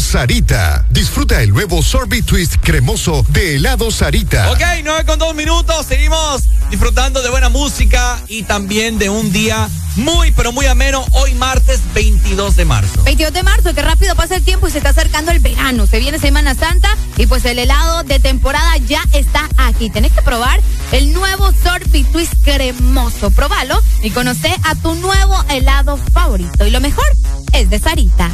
Sarita. 0.06 0.86
Disfruta 0.90 1.42
el 1.42 1.50
nuevo 1.50 1.82
sorbet 1.82 2.24
twist 2.24 2.54
cremoso 2.62 3.26
de 3.30 3.56
helado 3.56 3.90
Sarita. 3.90 4.52
Ok, 4.52 4.60
9 4.84 5.04
con 5.04 5.18
2 5.18 5.34
minutos. 5.34 5.84
Seguimos 5.84 6.44
disfrutando 6.70 7.22
de 7.22 7.28
buena 7.28 7.48
música 7.48 8.20
y 8.28 8.44
también 8.44 8.98
de 8.98 9.10
un 9.10 9.32
día 9.32 9.68
muy, 9.96 10.30
pero 10.30 10.52
muy 10.52 10.66
ameno. 10.66 11.04
Hoy 11.10 11.34
martes 11.34 11.80
22 11.92 12.54
de 12.54 12.64
marzo. 12.64 13.02
22 13.02 13.32
de 13.32 13.42
marzo, 13.42 13.74
qué 13.74 13.82
rápido 13.82 14.14
pasa 14.14 14.36
el 14.36 14.44
tiempo 14.44 14.68
y 14.68 14.70
se 14.70 14.78
está 14.78 14.90
acercando 14.90 15.32
el 15.32 15.40
verano. 15.40 15.88
Se 15.88 15.98
viene 15.98 16.20
Semana 16.20 16.54
Santa 16.54 16.96
y 17.16 17.26
pues 17.26 17.44
el 17.44 17.58
helado 17.58 18.04
de 18.04 18.20
temporada 18.20 18.76
ya 18.76 19.02
está 19.12 19.48
aquí. 19.56 19.90
Tenés 19.90 20.12
que 20.12 20.22
probar 20.22 20.60
el 20.92 21.12
nuevo 21.12 21.50
sorbet 21.64 22.06
twist 22.12 22.32
cremoso. 22.44 23.32
Probalo 23.32 23.82
y 24.04 24.10
conoce 24.10 24.54
a 24.62 24.76
tu 24.76 24.94
nuevo 24.94 25.44
helado 25.48 25.96
favorito. 26.12 26.64
Y 26.64 26.70
lo 26.70 26.80
mejor 26.80 27.06
es 27.52 27.70
de 27.70 27.80
Sarita. 27.80 28.30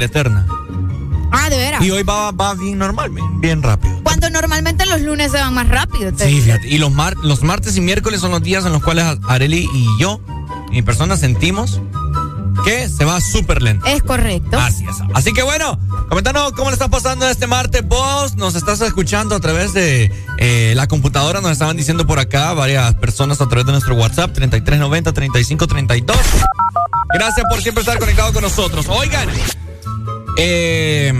Súper 0.00 0.02
eterna. 0.02 0.46
Ah, 1.32 1.48
de 1.48 1.56
veras. 1.58 1.82
Y 1.82 1.90
hoy 1.90 2.02
va, 2.02 2.32
va 2.32 2.54
bien 2.54 2.78
normal, 2.78 3.10
bien, 3.10 3.40
bien 3.40 3.62
rápido. 3.62 4.00
Cuando 4.02 4.28
normalmente 4.30 4.84
los 4.86 5.00
lunes 5.00 5.30
se 5.30 5.38
van 5.38 5.54
más 5.54 5.68
rápido. 5.68 6.12
te- 6.12 6.26
Sí, 6.28 6.40
fíjate. 6.40 6.68
Y 6.68 6.78
los, 6.78 6.90
mar- 6.92 7.16
los 7.22 7.42
martes 7.42 7.76
y 7.76 7.80
miércoles 7.80 8.20
son 8.20 8.32
los 8.32 8.42
días 8.42 8.64
en 8.66 8.72
los 8.72 8.82
cuales 8.82 9.04
Areli 9.28 9.68
y 9.72 9.86
yo, 10.00 10.20
mi 10.70 10.82
persona, 10.82 11.16
sentimos 11.16 11.80
que 12.64 12.88
se 12.88 13.04
va 13.04 13.20
súper 13.20 13.62
lento. 13.62 13.86
Es 13.86 14.02
correcto. 14.02 14.58
Así 14.58 14.84
es. 14.84 14.96
Así 15.14 15.32
que 15.32 15.42
bueno, 15.42 15.78
comentanos 16.08 16.52
cómo 16.52 16.70
le 16.70 16.74
estás 16.74 16.88
pasando 16.88 17.28
este 17.28 17.46
martes. 17.46 17.86
Vos 17.86 18.34
nos 18.36 18.54
estás 18.56 18.80
escuchando 18.80 19.34
a 19.36 19.40
través 19.40 19.72
de 19.72 20.12
eh, 20.38 20.72
la 20.76 20.88
computadora. 20.88 21.40
Nos 21.40 21.52
estaban 21.52 21.76
diciendo 21.76 22.06
por 22.06 22.18
acá 22.18 22.52
varias 22.54 22.94
personas 22.96 23.40
a 23.40 23.46
través 23.48 23.66
de 23.66 23.72
nuestro 23.72 23.94
WhatsApp 23.94 24.36
3390-3532. 24.36 26.16
Gracias 27.14 27.46
por 27.48 27.62
siempre 27.62 27.82
estar 27.82 27.98
conectado 27.98 28.32
con 28.32 28.42
nosotros. 28.42 28.86
Oigan, 28.88 29.28
eh, 30.42 31.12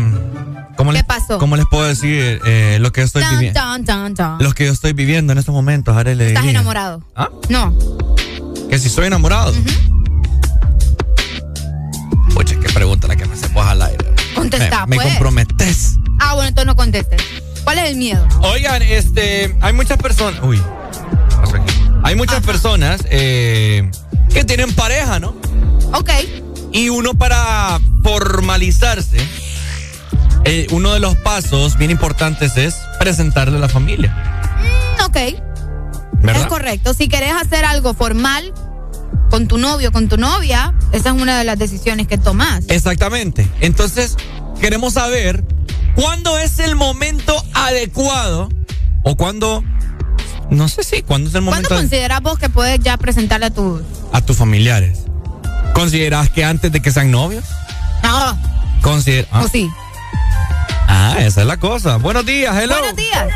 ¿cómo 0.76 0.92
les, 0.92 1.05
pasó? 1.05 1.39
¿Cómo 1.39 1.57
les 1.57 1.66
puedo 1.66 1.86
decir 1.86 2.40
eh, 2.44 2.78
lo 2.81 2.90
que 2.92 3.02
estoy 3.02 3.23
Tan, 3.23 3.39
viviendo? 3.39 3.60
Lo 4.40 4.52
que 4.52 4.66
yo 4.66 4.73
estoy 4.73 4.92
viviendo 4.92 5.32
en 5.32 5.39
estos 5.39 5.55
momentos, 5.55 5.97
Arely. 5.97 6.24
¿Estás 6.24 6.47
enamorado? 6.47 7.05
¿Ah? 7.15 7.28
No. 7.49 7.76
Que 8.68 8.78
si 8.78 8.89
estoy 8.89 9.07
enamorado. 9.07 9.52
Pucha, 12.34 12.58
qué 12.58 12.68
pregunta 12.73 13.08
la 13.08 13.16
que 13.16 13.26
me 13.26 13.34
haces 13.34 13.52
vos 13.52 13.66
al 13.66 13.82
aire. 13.82 14.05
Contesta, 14.34 14.86
me, 14.86 14.97
me 14.97 15.02
pues. 15.02 15.08
comprometes. 15.08 15.97
Ah, 16.18 16.34
bueno, 16.34 16.49
entonces 16.49 16.66
no 16.66 16.76
contestes. 16.76 17.20
¿Cuál 17.65 17.78
es 17.78 17.90
el 17.90 17.97
miedo? 17.97 18.26
Oigan, 18.40 18.82
este, 18.82 19.57
hay 19.60 19.73
muchas 19.73 19.99
personas. 19.99 20.40
Uy, 20.42 20.58
¿qué 20.58 21.36
pasó 21.40 21.57
aquí? 21.57 21.74
Hay 22.02 22.15
muchas 22.16 22.44
personas 22.44 23.02
eh, 23.10 23.90
que 24.32 24.44
tienen 24.44 24.73
pareja, 24.73 25.20
¿no? 25.20 25.34
Ok. 25.92 26.10
Y 26.73 26.89
uno 26.89 27.15
para 27.15 27.81
formalizarse, 28.02 29.18
eh, 30.44 30.66
uno 30.70 30.92
de 30.92 31.00
los 31.00 31.16
pasos 31.16 31.76
bien 31.76 31.90
importantes 31.90 32.56
es 32.56 32.76
presentarle 32.98 33.56
a 33.56 33.60
la 33.60 33.68
familia. 33.68 34.14
Mm, 34.58 35.04
ok. 35.04 35.16
¿Verdad? 36.22 36.42
Es 36.42 36.48
correcto. 36.48 36.94
Si 36.94 37.08
querés 37.08 37.32
hacer 37.32 37.64
algo 37.64 37.94
formal 37.94 38.52
con 39.30 39.46
tu 39.48 39.58
novio, 39.58 39.92
con 39.92 40.08
tu 40.08 40.16
novia, 40.16 40.74
esa 40.92 41.10
es 41.10 41.20
una 41.20 41.38
de 41.38 41.44
las 41.44 41.58
decisiones 41.58 42.06
que 42.06 42.18
tomás. 42.18 42.64
Exactamente. 42.68 43.48
Entonces, 43.60 44.16
queremos 44.60 44.94
saber 44.94 45.44
cuándo 45.94 46.36
es 46.38 46.58
el 46.58 46.76
momento 46.76 47.42
adecuado 47.54 48.48
o 49.02 49.16
cuándo, 49.16 49.64
no 50.50 50.68
sé 50.68 50.82
si, 50.84 51.02
cuándo 51.02 51.28
es 51.28 51.34
el 51.34 51.44
¿Cuándo 51.44 51.68
momento 51.68 51.74
considerás 51.74 52.20
vos 52.20 52.38
que 52.38 52.48
puedes 52.48 52.80
ya 52.80 52.96
presentarle 52.96 53.46
a 53.46 53.50
tu... 53.50 53.80
a 54.12 54.20
tus 54.20 54.36
familiares. 54.36 55.04
¿Consideras 55.72 56.28
que 56.30 56.44
antes 56.44 56.72
de 56.72 56.82
que 56.82 56.90
sean 56.90 57.10
novios? 57.10 57.44
Consider 58.82 59.26
ah. 59.30 59.42
o 59.44 59.48
sí. 59.48 59.70
Ah, 60.89 61.16
esa 61.20 61.42
es 61.42 61.47
la 61.47 61.58
cosa. 61.58 61.97
Buenos 61.97 62.26
días, 62.26 62.55
hello. 62.56 62.74
Buenos 62.78 62.97
días. 62.97 63.28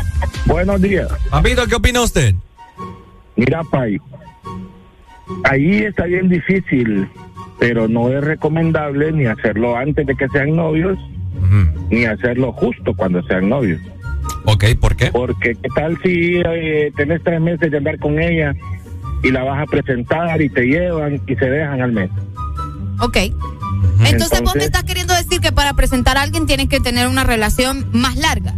Buenos 0.45 0.81
días. 0.81 1.07
Papito, 1.29 1.65
¿qué 1.67 1.75
opina 1.75 2.01
usted? 2.01 2.35
Mira, 3.35 3.63
Pai, 3.63 3.97
ahí 5.43 5.83
está 5.83 6.05
bien 6.05 6.29
difícil, 6.29 7.07
pero 7.59 7.87
no 7.87 8.09
es 8.09 8.23
recomendable 8.23 9.11
ni 9.11 9.25
hacerlo 9.25 9.75
antes 9.75 10.05
de 10.05 10.15
que 10.15 10.27
sean 10.29 10.55
novios, 10.55 10.97
ni 11.89 12.05
hacerlo 12.05 12.51
justo 12.53 12.93
cuando 12.95 13.21
sean 13.23 13.49
novios. 13.49 13.81
Ok, 14.45 14.65
¿por 14.79 14.95
qué? 14.95 15.11
Porque 15.11 15.55
qué 15.55 15.69
tal 15.75 15.97
si 16.03 16.41
eh, 16.45 16.91
tenés 16.95 17.23
tres 17.23 17.41
meses 17.41 17.71
de 17.71 17.77
andar 17.77 17.97
con 17.99 18.19
ella 18.19 18.53
y 19.23 19.31
la 19.31 19.43
vas 19.43 19.63
a 19.63 19.65
presentar 19.65 20.41
y 20.41 20.49
te 20.49 20.65
llevan 20.65 21.19
y 21.27 21.35
se 21.35 21.49
dejan 21.49 21.81
al 21.81 21.91
mes. 21.91 22.09
Ok. 22.99 23.17
Entonces, 24.05 24.11
vos 24.11 24.19
me 24.31 24.37
Entonces- 24.37 24.63
estás 24.65 24.83
queriendo 24.83 25.13
decir 25.13 25.39
que 25.41 25.51
para 25.51 25.73
presentar 25.73 26.17
a 26.17 26.21
alguien 26.23 26.45
tienes 26.45 26.67
que 26.69 26.79
tener 26.79 27.07
una 27.07 27.23
relación 27.23 27.87
más 27.91 28.15
larga. 28.17 28.53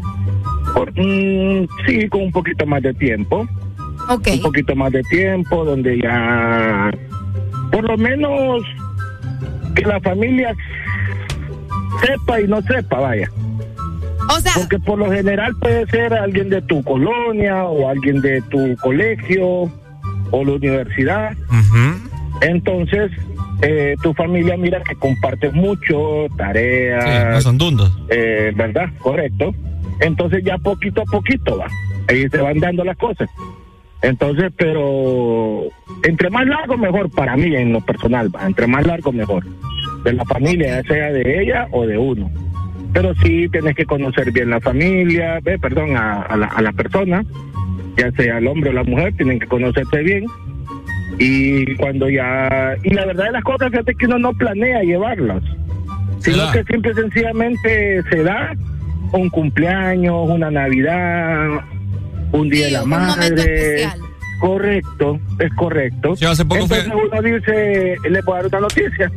Por- 0.73 0.91
mm, 0.93 1.67
sí, 1.87 2.07
con 2.09 2.21
un 2.23 2.31
poquito 2.31 2.65
más 2.65 2.81
de 2.83 2.93
tiempo. 2.93 3.47
Ok. 4.09 4.27
Un 4.33 4.41
poquito 4.41 4.75
más 4.75 4.91
de 4.91 5.01
tiempo, 5.03 5.65
donde 5.65 5.99
ya, 5.99 6.91
por 7.71 7.83
lo 7.83 7.97
menos, 7.97 8.63
que 9.75 9.83
la 9.83 9.99
familia 10.01 10.55
sepa 12.05 12.41
y 12.41 12.47
no 12.47 12.61
sepa, 12.61 12.99
vaya. 12.99 13.29
O 14.29 14.39
sea, 14.41 14.51
Porque 14.55 14.77
por 14.79 14.97
lo 14.99 15.09
general 15.11 15.55
puede 15.59 15.85
ser 15.87 16.13
alguien 16.13 16.49
de 16.49 16.61
tu 16.63 16.83
colonia 16.83 17.63
o 17.65 17.89
alguien 17.89 18.19
de 18.21 18.41
tu 18.43 18.75
colegio 18.77 19.71
o 20.31 20.43
la 20.45 20.51
universidad. 20.51 21.31
Entonces, 22.41 23.11
eh, 23.61 23.95
tu 24.01 24.13
familia 24.13 24.55
mira 24.57 24.81
que 24.81 24.95
compartes 24.95 25.53
mucho, 25.53 26.27
tareas. 26.37 27.03
Sí, 27.03 27.09
no 27.31 27.41
son 27.41 27.57
dundos. 27.57 27.97
Eh, 28.09 28.51
¿Verdad? 28.55 28.89
Correcto. 28.99 29.53
Entonces 29.99 30.43
ya 30.43 30.57
poquito 30.57 31.01
a 31.01 31.05
poquito 31.05 31.57
va. 31.57 31.67
Ahí 32.07 32.27
se 32.29 32.37
van 32.37 32.59
dando 32.59 32.83
las 32.83 32.97
cosas. 32.97 33.29
Entonces, 34.01 34.51
pero 34.55 35.63
entre 36.03 36.29
más 36.29 36.45
largo 36.45 36.77
mejor 36.77 37.09
para 37.09 37.35
mí 37.35 37.55
en 37.55 37.73
lo 37.73 37.81
personal, 37.81 38.33
va. 38.33 38.45
entre 38.45 38.67
más 38.67 38.85
largo 38.85 39.11
mejor. 39.11 39.43
De 40.03 40.13
la 40.13 40.23
familia, 40.25 40.81
ya 40.81 40.87
sea 40.87 41.11
de 41.11 41.41
ella 41.41 41.67
o 41.71 41.85
de 41.85 41.97
uno. 41.97 42.29
Pero 42.93 43.13
sí 43.15 43.49
tienes 43.49 43.75
que 43.75 43.85
conocer 43.85 44.31
bien 44.31 44.51
la 44.51 44.61
familia, 44.61 45.39
ve, 45.41 45.57
perdón, 45.57 45.97
a, 45.97 46.21
a 46.21 46.37
la, 46.37 46.45
a 46.47 46.61
la 46.61 46.71
persona, 46.71 47.25
ya 47.97 48.11
sea 48.11 48.37
el 48.37 48.47
hombre 48.47 48.69
o 48.69 48.73
la 48.73 48.83
mujer, 48.83 49.13
tienen 49.17 49.39
que 49.39 49.47
conocerse 49.47 50.03
bien. 50.03 50.25
Y 51.19 51.75
cuando 51.75 52.09
ya. 52.09 52.75
Y 52.83 52.93
la 52.93 53.05
verdad 53.05 53.25
de 53.25 53.31
las 53.31 53.43
cosas 53.43 53.71
es 53.73 53.97
que 53.97 54.05
uno 54.05 54.19
no 54.19 54.33
planea 54.33 54.81
llevarlas, 54.83 55.41
sino 56.19 56.37
da. 56.37 56.51
que 56.51 56.63
simple 56.65 56.91
y 56.91 56.95
sencillamente 56.95 58.03
se 58.09 58.23
da 58.23 58.53
un 59.13 59.29
cumpleaños, 59.29 60.29
una 60.29 60.51
Navidad, 60.51 61.47
un 62.31 62.49
día 62.49 62.65
de 62.65 62.71
la 62.71 62.85
madre. 62.85 63.89
Correcto, 64.39 65.19
es 65.39 65.51
correcto. 65.55 66.13
hace 66.29 66.45
poco 66.45 66.67
fue- 66.67 66.79
Entonces 66.79 67.09
uno 67.11 67.21
dice, 67.23 67.95
le 68.07 68.21
puedo 68.23 68.37
dar 68.37 68.47
una 68.47 68.59
noticia. 68.59 69.11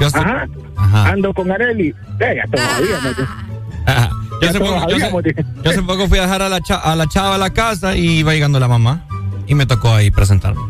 Yo 0.00 0.06
hace- 0.08 0.18
Ajá. 0.18 0.48
Ajá. 0.76 1.10
Ando 1.12 1.32
con 1.32 1.50
Areli. 1.52 1.94
Venga, 2.18 2.42
todavía. 2.50 2.96
¿no? 3.18 3.92
Ajá. 3.92 4.10
Yo 4.42 4.48
hace, 4.50 4.58
poco, 4.58 4.88
yo, 4.90 4.96
hace, 4.96 5.34
yo 5.62 5.70
hace 5.70 5.82
poco 5.82 6.08
fui 6.08 6.18
a 6.18 6.22
dejar 6.22 6.42
a 6.42 6.48
la, 6.48 6.60
cha- 6.60 6.80
a 6.80 6.96
la 6.96 7.06
chava 7.06 7.36
a 7.36 7.38
la 7.38 7.50
casa 7.54 7.96
y 7.96 8.18
iba 8.18 8.32
llegando 8.34 8.58
la 8.58 8.68
mamá. 8.68 9.06
Y 9.46 9.54
me 9.54 9.64
tocó 9.64 9.94
ahí 9.94 10.10
presentarme. 10.10 10.60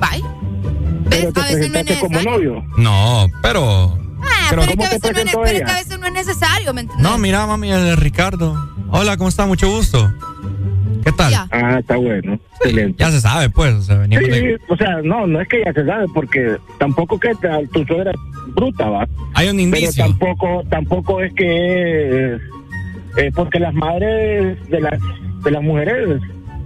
Bye. 0.00 0.24
Pero 1.10 1.32
te 1.32 1.40
A 1.40 1.44
veces 1.44 1.70
no 1.70 1.78
es 1.78 1.96
como 1.98 2.22
novio. 2.22 2.64
No, 2.76 3.26
pero. 3.42 3.98
Ah, 4.20 4.48
Pero 4.50 4.62
pero, 4.62 4.62
es 4.62 4.68
que 4.68 4.76
¿cómo 4.76 4.84
a 4.84 4.88
te 4.90 4.94
veces 4.98 5.12
no 5.14 5.20
es, 5.20 5.32
pero 5.32 5.44
es 5.46 5.52
ella? 5.52 5.64
que 5.66 5.70
a 5.70 5.74
veces 5.76 5.98
no 6.00 6.06
es 6.06 6.12
necesario, 6.12 6.74
¿me 6.74 6.80
entiendes? 6.82 7.08
No, 7.10 7.18
mira, 7.18 7.46
mami, 7.46 7.70
el 7.70 7.84
de 7.84 7.96
Ricardo. 7.96 8.56
Hola, 8.90 9.16
¿cómo 9.16 9.28
está? 9.28 9.46
Mucho 9.46 9.68
gusto. 9.70 10.12
¿Qué 11.04 11.12
tal? 11.12 11.30
Ya. 11.32 11.46
Ah, 11.50 11.78
está 11.78 11.96
bueno. 11.96 12.38
Excelente. 12.60 12.96
Ya 12.98 13.10
se 13.10 13.20
sabe, 13.20 13.48
pues. 13.48 13.74
O 13.74 13.82
sea, 13.82 14.04
Sí, 14.04 14.10
de- 14.10 14.58
o 14.68 14.76
sea, 14.76 15.00
no, 15.02 15.26
no 15.26 15.40
es 15.40 15.48
que 15.48 15.62
ya 15.64 15.72
se 15.72 15.86
sabe, 15.86 16.06
porque 16.12 16.56
tampoco 16.78 17.18
que 17.18 17.30
tu 17.72 17.84
suegra 17.84 18.10
es 18.10 18.54
bruta, 18.54 18.88
va. 18.90 19.08
Hay 19.34 19.48
un 19.48 19.56
Pero 19.56 19.62
indicio. 19.62 20.04
tampoco, 20.04 20.62
tampoco 20.68 21.20
es 21.22 21.32
que 21.34 22.34
eh, 23.16 23.30
porque 23.34 23.58
las 23.60 23.72
madres 23.74 24.58
de 24.68 24.80
las 24.80 25.00
de 25.44 25.50
las 25.52 25.62
mujeres 25.62 26.20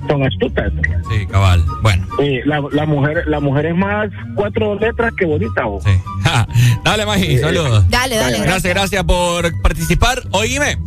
son 0.09 0.23
astutas. 0.27 0.73
Sí, 1.11 1.27
cabal. 1.27 1.65
Bueno. 1.83 2.07
Eh, 2.21 2.41
la, 2.45 2.61
la 2.73 2.87
mujer 2.87 3.25
la 3.27 3.41
mujer 3.41 3.67
es 3.67 3.77
más 3.77 4.09
cuatro 4.35 4.75
letras 4.79 5.13
que 5.19 5.25
bonita. 5.27 5.65
vos. 5.65 5.85
Ja, 6.25 6.47
Dale, 6.85 7.07
Magi, 7.07 7.39
saludos. 7.39 7.89
Dale, 7.91 8.17
dale, 8.17 8.39
Gracias, 8.41 8.75
gracias 8.75 9.05
por 9.05 9.51
participar. 9.63 10.23
Oíme, 10.33 10.79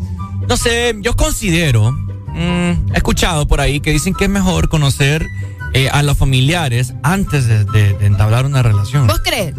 no 0.47 0.57
sé, 0.57 0.95
yo 1.01 1.13
considero, 1.15 1.91
mm, 1.91 2.93
he 2.93 2.97
escuchado 2.97 3.47
por 3.47 3.61
ahí 3.61 3.79
que 3.79 3.91
dicen 3.91 4.13
que 4.13 4.25
es 4.25 4.29
mejor 4.29 4.69
conocer 4.69 5.25
eh, 5.73 5.89
a 5.91 6.03
los 6.03 6.17
familiares 6.17 6.93
antes 7.03 7.47
de, 7.47 7.65
de- 7.65 7.93
de 7.97 8.05
entablar 8.05 8.45
una 8.45 8.61
relación. 8.63 9.07
¿Vos 9.07 9.21
crees? 9.23 9.53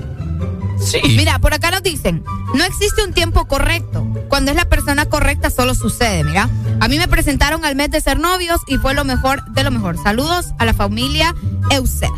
Sí. 0.78 1.00
Mira, 1.16 1.39
por 1.39 1.55
acá 1.55 1.70
nos 1.70 1.82
dicen, 1.82 2.23
no 2.55 2.65
existe 2.65 3.02
un 3.05 3.12
tiempo 3.12 3.47
correcto. 3.47 4.06
Cuando 4.28 4.50
es 4.50 4.56
la 4.56 4.66
persona 4.66 5.06
correcta 5.06 5.50
solo 5.50 5.74
sucede, 5.74 6.23
mira. 6.24 6.48
A 6.81 6.89
mí 6.89 6.98
me 6.98 7.08
presentaron 7.08 7.65
al 7.65 7.76
mes 7.76 7.90
de 7.90 8.00
ser 8.00 8.18
novios 8.18 8.60
y 8.66 8.76
fue 8.76 8.94
lo 8.94 9.05
mejor 9.05 9.44
de 9.52 9.65
lo 9.65 9.70
mejor. 9.70 9.97
Saludos 10.02 10.47
a 10.58 10.65
la 10.65 10.74
familia 10.74 11.34
Euseda. 11.70 12.12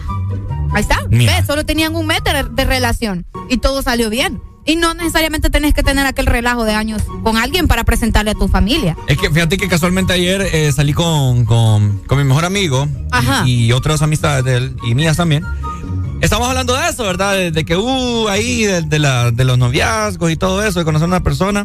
Ahí 0.72 0.82
está. 0.82 0.98
Solo 1.46 1.64
tenían 1.64 1.94
un 1.94 2.06
mes 2.06 2.20
de, 2.24 2.44
de 2.50 2.64
relación 2.64 3.26
y 3.48 3.58
todo 3.58 3.82
salió 3.82 4.10
bien. 4.10 4.40
Y 4.66 4.76
no 4.76 4.92
necesariamente 4.92 5.48
tenés 5.48 5.72
que 5.72 5.82
tener 5.82 6.04
aquel 6.04 6.26
relajo 6.26 6.64
de 6.64 6.74
años 6.74 7.00
con 7.22 7.38
alguien 7.38 7.68
para 7.68 7.84
presentarle 7.84 8.32
a 8.32 8.34
tu 8.34 8.48
familia. 8.48 8.98
Es 9.06 9.16
que 9.16 9.30
fíjate 9.30 9.56
que 9.56 9.66
casualmente 9.66 10.12
ayer 10.12 10.42
eh, 10.52 10.70
salí 10.72 10.92
con, 10.92 11.46
con, 11.46 12.00
con 12.06 12.18
mi 12.18 12.24
mejor 12.24 12.44
amigo 12.44 12.86
Ajá. 13.10 13.44
y, 13.46 13.64
y 13.64 13.72
otras 13.72 14.02
amistades 14.02 14.44
de 14.44 14.56
él 14.56 14.76
y 14.84 14.94
mías 14.94 15.16
también. 15.16 15.42
Estamos 16.20 16.48
hablando 16.48 16.74
de 16.74 16.88
eso, 16.88 17.04
¿verdad? 17.04 17.34
De, 17.34 17.50
de 17.50 17.64
que, 17.64 17.76
uh, 17.76 18.28
ahí, 18.28 18.64
de, 18.64 18.82
de 18.82 18.98
la, 18.98 19.30
de 19.30 19.44
los 19.44 19.58
noviazgos 19.58 20.30
y 20.30 20.36
todo 20.36 20.64
eso, 20.64 20.80
de 20.80 20.84
conocer 20.84 21.04
a 21.04 21.08
una 21.08 21.22
persona. 21.22 21.64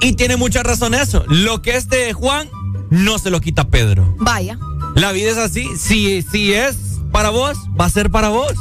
Y 0.00 0.14
tiene 0.14 0.36
mucha 0.36 0.62
razón 0.62 0.94
eso. 0.94 1.24
Lo 1.28 1.62
que 1.62 1.76
es 1.76 1.88
de 1.88 2.12
Juan, 2.12 2.48
no 2.90 3.18
se 3.18 3.30
lo 3.30 3.40
quita 3.40 3.68
Pedro. 3.68 4.14
Vaya. 4.18 4.58
La 4.94 5.12
vida 5.12 5.30
es 5.30 5.38
así. 5.38 5.68
Si, 5.76 6.22
si 6.22 6.52
es 6.52 6.76
para 7.12 7.30
vos, 7.30 7.56
va 7.78 7.84
a 7.84 7.90
ser 7.90 8.10
para 8.10 8.28
vos. 8.28 8.54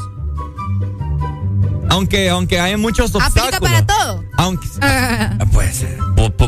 Aunque, 1.89 2.29
aunque 2.29 2.59
hay 2.59 2.77
muchos 2.77 3.15
obstáculos. 3.15 3.55
¿Aplica 3.55 3.59
para 3.59 3.85
todo? 3.85 4.23
Aunque, 4.37 4.67
pues, 5.51 5.85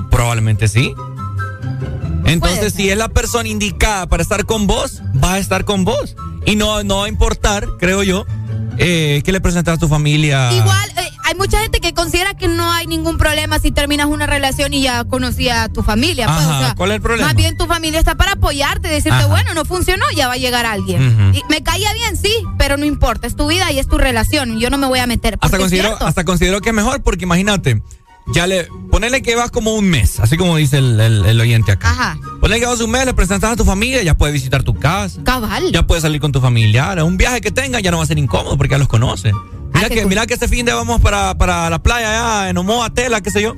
probablemente 0.09 0.67
sí. 0.67 0.93
Entonces, 2.25 2.73
si 2.73 2.89
es 2.89 2.97
la 2.97 3.09
persona 3.09 3.49
indicada 3.49 4.07
para 4.07 4.21
estar 4.21 4.45
con 4.45 4.67
vos, 4.67 5.01
va 5.23 5.33
a 5.33 5.39
estar 5.39 5.65
con 5.65 5.83
vos. 5.83 6.15
Y 6.45 6.55
no, 6.55 6.83
no 6.83 6.99
va 6.99 7.05
a 7.05 7.09
importar, 7.09 7.67
creo 7.79 8.03
yo, 8.03 8.25
eh, 8.77 9.21
que 9.23 9.31
le 9.31 9.41
presentas 9.41 9.75
a 9.75 9.77
tu 9.77 9.87
familia. 9.87 10.51
Igual, 10.53 10.89
eh, 10.97 11.09
hay 11.23 11.35
mucha 11.35 11.59
gente 11.59 11.79
que 11.79 11.93
considera 11.93 12.33
que 12.33 12.47
no 12.47 12.71
hay 12.71 12.87
ningún 12.87 13.17
problema 13.17 13.59
si 13.59 13.71
terminas 13.71 14.07
una 14.07 14.25
relación 14.27 14.73
y 14.73 14.81
ya 14.81 15.03
conocía 15.05 15.63
a 15.63 15.69
tu 15.69 15.83
familia. 15.83 16.27
pues, 16.27 16.39
Ajá, 16.39 16.57
o 16.57 16.61
sea, 16.61 16.75
¿cuál 16.75 16.91
es 16.91 16.95
el 16.95 17.01
problema? 17.01 17.27
Más 17.27 17.35
bien 17.35 17.57
tu 17.57 17.67
familia 17.67 17.99
está 17.99 18.15
para 18.15 18.33
apoyarte, 18.33 18.87
decirte, 18.87 19.17
Ajá. 19.17 19.27
bueno, 19.27 19.53
no 19.53 19.65
funcionó, 19.65 20.05
ya 20.15 20.27
va 20.27 20.33
a 20.33 20.37
llegar 20.37 20.65
alguien. 20.65 21.33
Y 21.33 21.41
me 21.49 21.63
caía 21.63 21.93
bien, 21.93 22.17
sí, 22.17 22.33
pero 22.57 22.77
no 22.77 22.85
importa, 22.85 23.27
es 23.27 23.35
tu 23.35 23.47
vida 23.47 23.71
y 23.71 23.79
es 23.79 23.87
tu 23.87 23.97
relación. 23.97 24.59
Yo 24.59 24.69
no 24.69 24.77
me 24.77 24.87
voy 24.87 24.99
a 24.99 25.07
meter. 25.07 25.37
Hasta 25.41 25.57
considero, 25.57 25.97
hasta 26.01 26.23
considero 26.23 26.61
que 26.61 26.69
es 26.69 26.75
mejor 26.75 27.01
porque 27.01 27.23
imagínate, 27.25 27.81
ya 28.27 28.47
le, 28.47 28.67
ponele 28.89 29.21
que 29.21 29.35
vas 29.35 29.51
como 29.51 29.73
un 29.75 29.89
mes, 29.89 30.19
así 30.19 30.37
como 30.37 30.55
dice 30.57 30.77
el, 30.77 30.99
el- 30.99 31.25
el 31.25 31.41
oyente 31.41 31.71
acá. 31.71 31.91
Ajá. 31.91 32.17
Ponele 32.39 32.59
que 32.59 32.65
vas 32.65 32.79
un 32.79 32.91
mes, 32.91 33.05
le 33.05 33.13
presentas 33.13 33.51
a 33.51 33.55
tu 33.55 33.65
familia, 33.65 34.01
ya 34.03 34.15
puedes 34.15 34.33
visitar 34.33 34.63
tu 34.63 34.73
casa. 34.77 35.21
Cabal. 35.23 35.71
Ya 35.71 35.85
puedes 35.85 36.01
salir 36.03 36.21
con 36.21 36.31
tu 36.31 36.39
familiar. 36.41 37.01
Un 37.03 37.17
viaje 37.17 37.41
que 37.41 37.51
tenga 37.51 37.79
ya 37.79 37.91
no 37.91 37.97
va 37.97 38.03
a 38.03 38.07
ser 38.07 38.17
incómodo 38.17 38.57
porque 38.57 38.71
ya 38.73 38.77
los 38.77 38.87
conoces. 38.87 39.33
Mira, 39.73 39.89
que, 39.89 40.05
mira 40.05 40.25
que 40.27 40.33
este 40.35 40.47
fin 40.47 40.65
de 40.65 40.73
vamos 40.73 41.01
para, 41.01 41.35
para 41.37 41.69
la 41.69 41.81
playa 41.81 42.09
allá 42.39 42.49
en 42.49 42.57
Omoa, 42.57 42.89
Tela, 42.93 43.21
qué 43.21 43.31
sé 43.31 43.41
yo. 43.41 43.55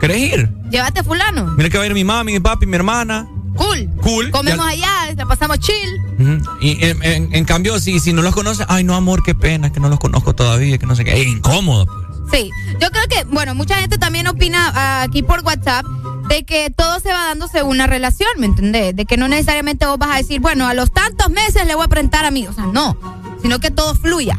¿Querés 0.00 0.18
ir? 0.18 0.48
Llévate 0.70 1.02
fulano. 1.04 1.46
Mira 1.56 1.68
que 1.68 1.76
va 1.78 1.84
a 1.84 1.86
ir 1.86 1.94
mi 1.94 2.04
mami, 2.04 2.32
mi 2.32 2.40
papi, 2.40 2.66
mi 2.66 2.74
hermana. 2.76 3.28
Cool. 3.54 3.90
Cool. 4.00 4.30
Comemos 4.30 4.64
Ya- 4.64 4.70
allá, 5.06 5.14
la 5.14 5.26
pasamos 5.26 5.58
chill. 5.58 6.40
Y 6.60 6.82
en, 6.84 7.02
en- 7.02 7.34
en 7.34 7.44
cambio, 7.44 7.78
si, 7.78 8.00
si 8.00 8.12
no 8.12 8.22
los 8.22 8.34
conoces, 8.34 8.64
ay, 8.68 8.84
no, 8.84 8.94
amor, 8.94 9.22
qué 9.22 9.34
pena, 9.34 9.70
que 9.72 9.80
no 9.80 9.88
los 9.88 9.98
conozco 10.00 10.34
todavía, 10.34 10.78
que 10.78 10.86
no 10.86 10.94
sé 10.96 11.04
qué. 11.04 11.20
Es 11.20 11.26
incómodo. 11.26 11.86
Sí, 12.32 12.50
yo 12.80 12.90
creo 12.90 13.04
que, 13.08 13.24
bueno, 13.24 13.54
mucha 13.54 13.76
gente 13.76 13.98
también 13.98 14.28
opina 14.28 14.72
ah, 14.74 15.02
aquí 15.02 15.22
por 15.22 15.40
WhatsApp 15.44 15.84
de 16.28 16.44
que 16.44 16.70
todo 16.70 17.00
se 17.00 17.12
va 17.12 17.26
dando 17.26 17.48
según 17.48 17.78
la 17.78 17.86
relación, 17.86 18.30
¿me 18.38 18.46
entendés? 18.46 18.94
De 18.94 19.04
que 19.04 19.16
no 19.16 19.26
necesariamente 19.26 19.84
vos 19.86 19.98
vas 19.98 20.10
a 20.10 20.16
decir, 20.16 20.40
bueno, 20.40 20.66
a 20.68 20.74
los 20.74 20.92
tantos 20.92 21.28
meses 21.28 21.66
le 21.66 21.74
voy 21.74 21.84
a 21.84 21.88
presentar 21.88 22.24
a 22.24 22.30
mí, 22.30 22.46
o 22.46 22.52
sea, 22.52 22.66
no, 22.66 22.96
sino 23.42 23.58
que 23.58 23.70
todo 23.70 23.94
fluya. 23.94 24.38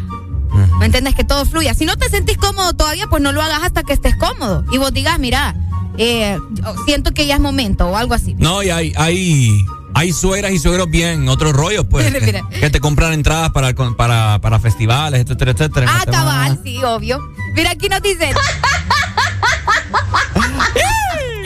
¿Me 0.80 0.86
entiendes? 0.86 1.16
Que 1.16 1.24
todo 1.24 1.46
fluya. 1.46 1.74
Si 1.74 1.86
no 1.86 1.96
te 1.96 2.10
sentís 2.10 2.38
cómodo 2.38 2.74
todavía, 2.74 3.08
pues 3.08 3.22
no 3.22 3.32
lo 3.32 3.42
hagas 3.42 3.64
hasta 3.64 3.84
que 3.84 3.94
estés 3.94 4.16
cómodo. 4.16 4.66
Y 4.72 4.78
vos 4.80 4.92
digas, 4.92 5.20
mira, 5.20 5.56
eh, 5.98 6.38
siento 6.86 7.14
que 7.14 7.28
ya 7.28 7.36
es 7.36 7.42
momento 7.42 7.88
o 7.88 7.96
algo 7.96 8.14
así. 8.14 8.36
No, 8.38 8.64
y 8.64 8.70
hay, 8.70 8.94
hay, 8.98 9.64
hay 9.94 10.14
suegras 10.14 10.52
y 10.52 10.60
suegros 10.60 10.90
bien, 10.90 11.28
otro 11.30 11.52
rollo, 11.54 11.88
pues. 11.88 12.06
Mira, 12.06 12.20
que, 12.20 12.26
mira. 12.26 12.42
que 12.50 12.70
te 12.70 12.80
compran 12.80 13.14
entradas 13.14 13.52
para, 13.52 13.74
para, 13.74 14.40
para 14.40 14.60
festivales, 14.60 15.22
etcétera, 15.22 15.52
etcétera. 15.52 15.88
Ah, 15.90 16.04
cabal, 16.10 16.60
sí, 16.64 16.78
obvio. 16.84 17.20
Mira, 17.56 17.72
aquí 17.72 17.90
nos 17.90 18.02
dicen. 18.02 18.34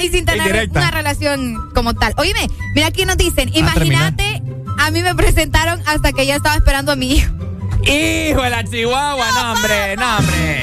y 0.02 0.10
sin 0.10 0.26
tener 0.26 0.48
Indirecta. 0.48 0.80
una 0.80 0.92
relación 0.92 1.70
como 1.74 1.94
tal. 1.94 2.14
Oíme, 2.18 2.50
mira, 2.76 2.88
aquí 2.88 3.06
nos 3.06 3.18
dicen. 3.18 3.50
Ah, 3.50 3.58
Imagínate, 3.60 4.42
a 4.78 4.92
mí 4.92 5.02
me 5.02 5.16
presentaron 5.16 5.82
hasta 5.86 6.12
que 6.12 6.26
ya 6.26 6.36
estaba 6.36 6.56
esperando 6.56 6.92
a 6.92 6.96
mi 6.96 7.14
hijo. 7.14 7.32
Hijo 7.84 8.42
de 8.42 8.50
la 8.50 8.64
chihuahua, 8.64 9.26
no, 9.34 9.52
hombre, 9.54 9.96
no, 9.98 10.18
hombre. 10.18 10.62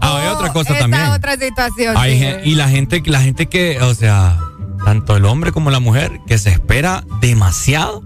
Ah, 0.00 0.18
hay 0.20 0.28
otra 0.28 0.52
cosa 0.52 0.70
Esta 0.72 0.80
también. 0.80 1.06
otra 1.08 1.36
situación. 1.36 1.96
Hay 1.96 2.14
sí. 2.14 2.18
gen- 2.18 2.40
y 2.44 2.54
la 2.56 2.68
gente, 2.68 3.02
la 3.06 3.20
gente 3.20 3.46
que, 3.46 3.80
o 3.80 3.94
sea, 3.94 4.36
tanto 4.84 5.16
el 5.16 5.24
hombre 5.24 5.52
como 5.52 5.70
la 5.70 5.80
mujer, 5.80 6.20
que 6.26 6.38
se 6.38 6.50
espera 6.50 7.04
demasiado 7.20 8.02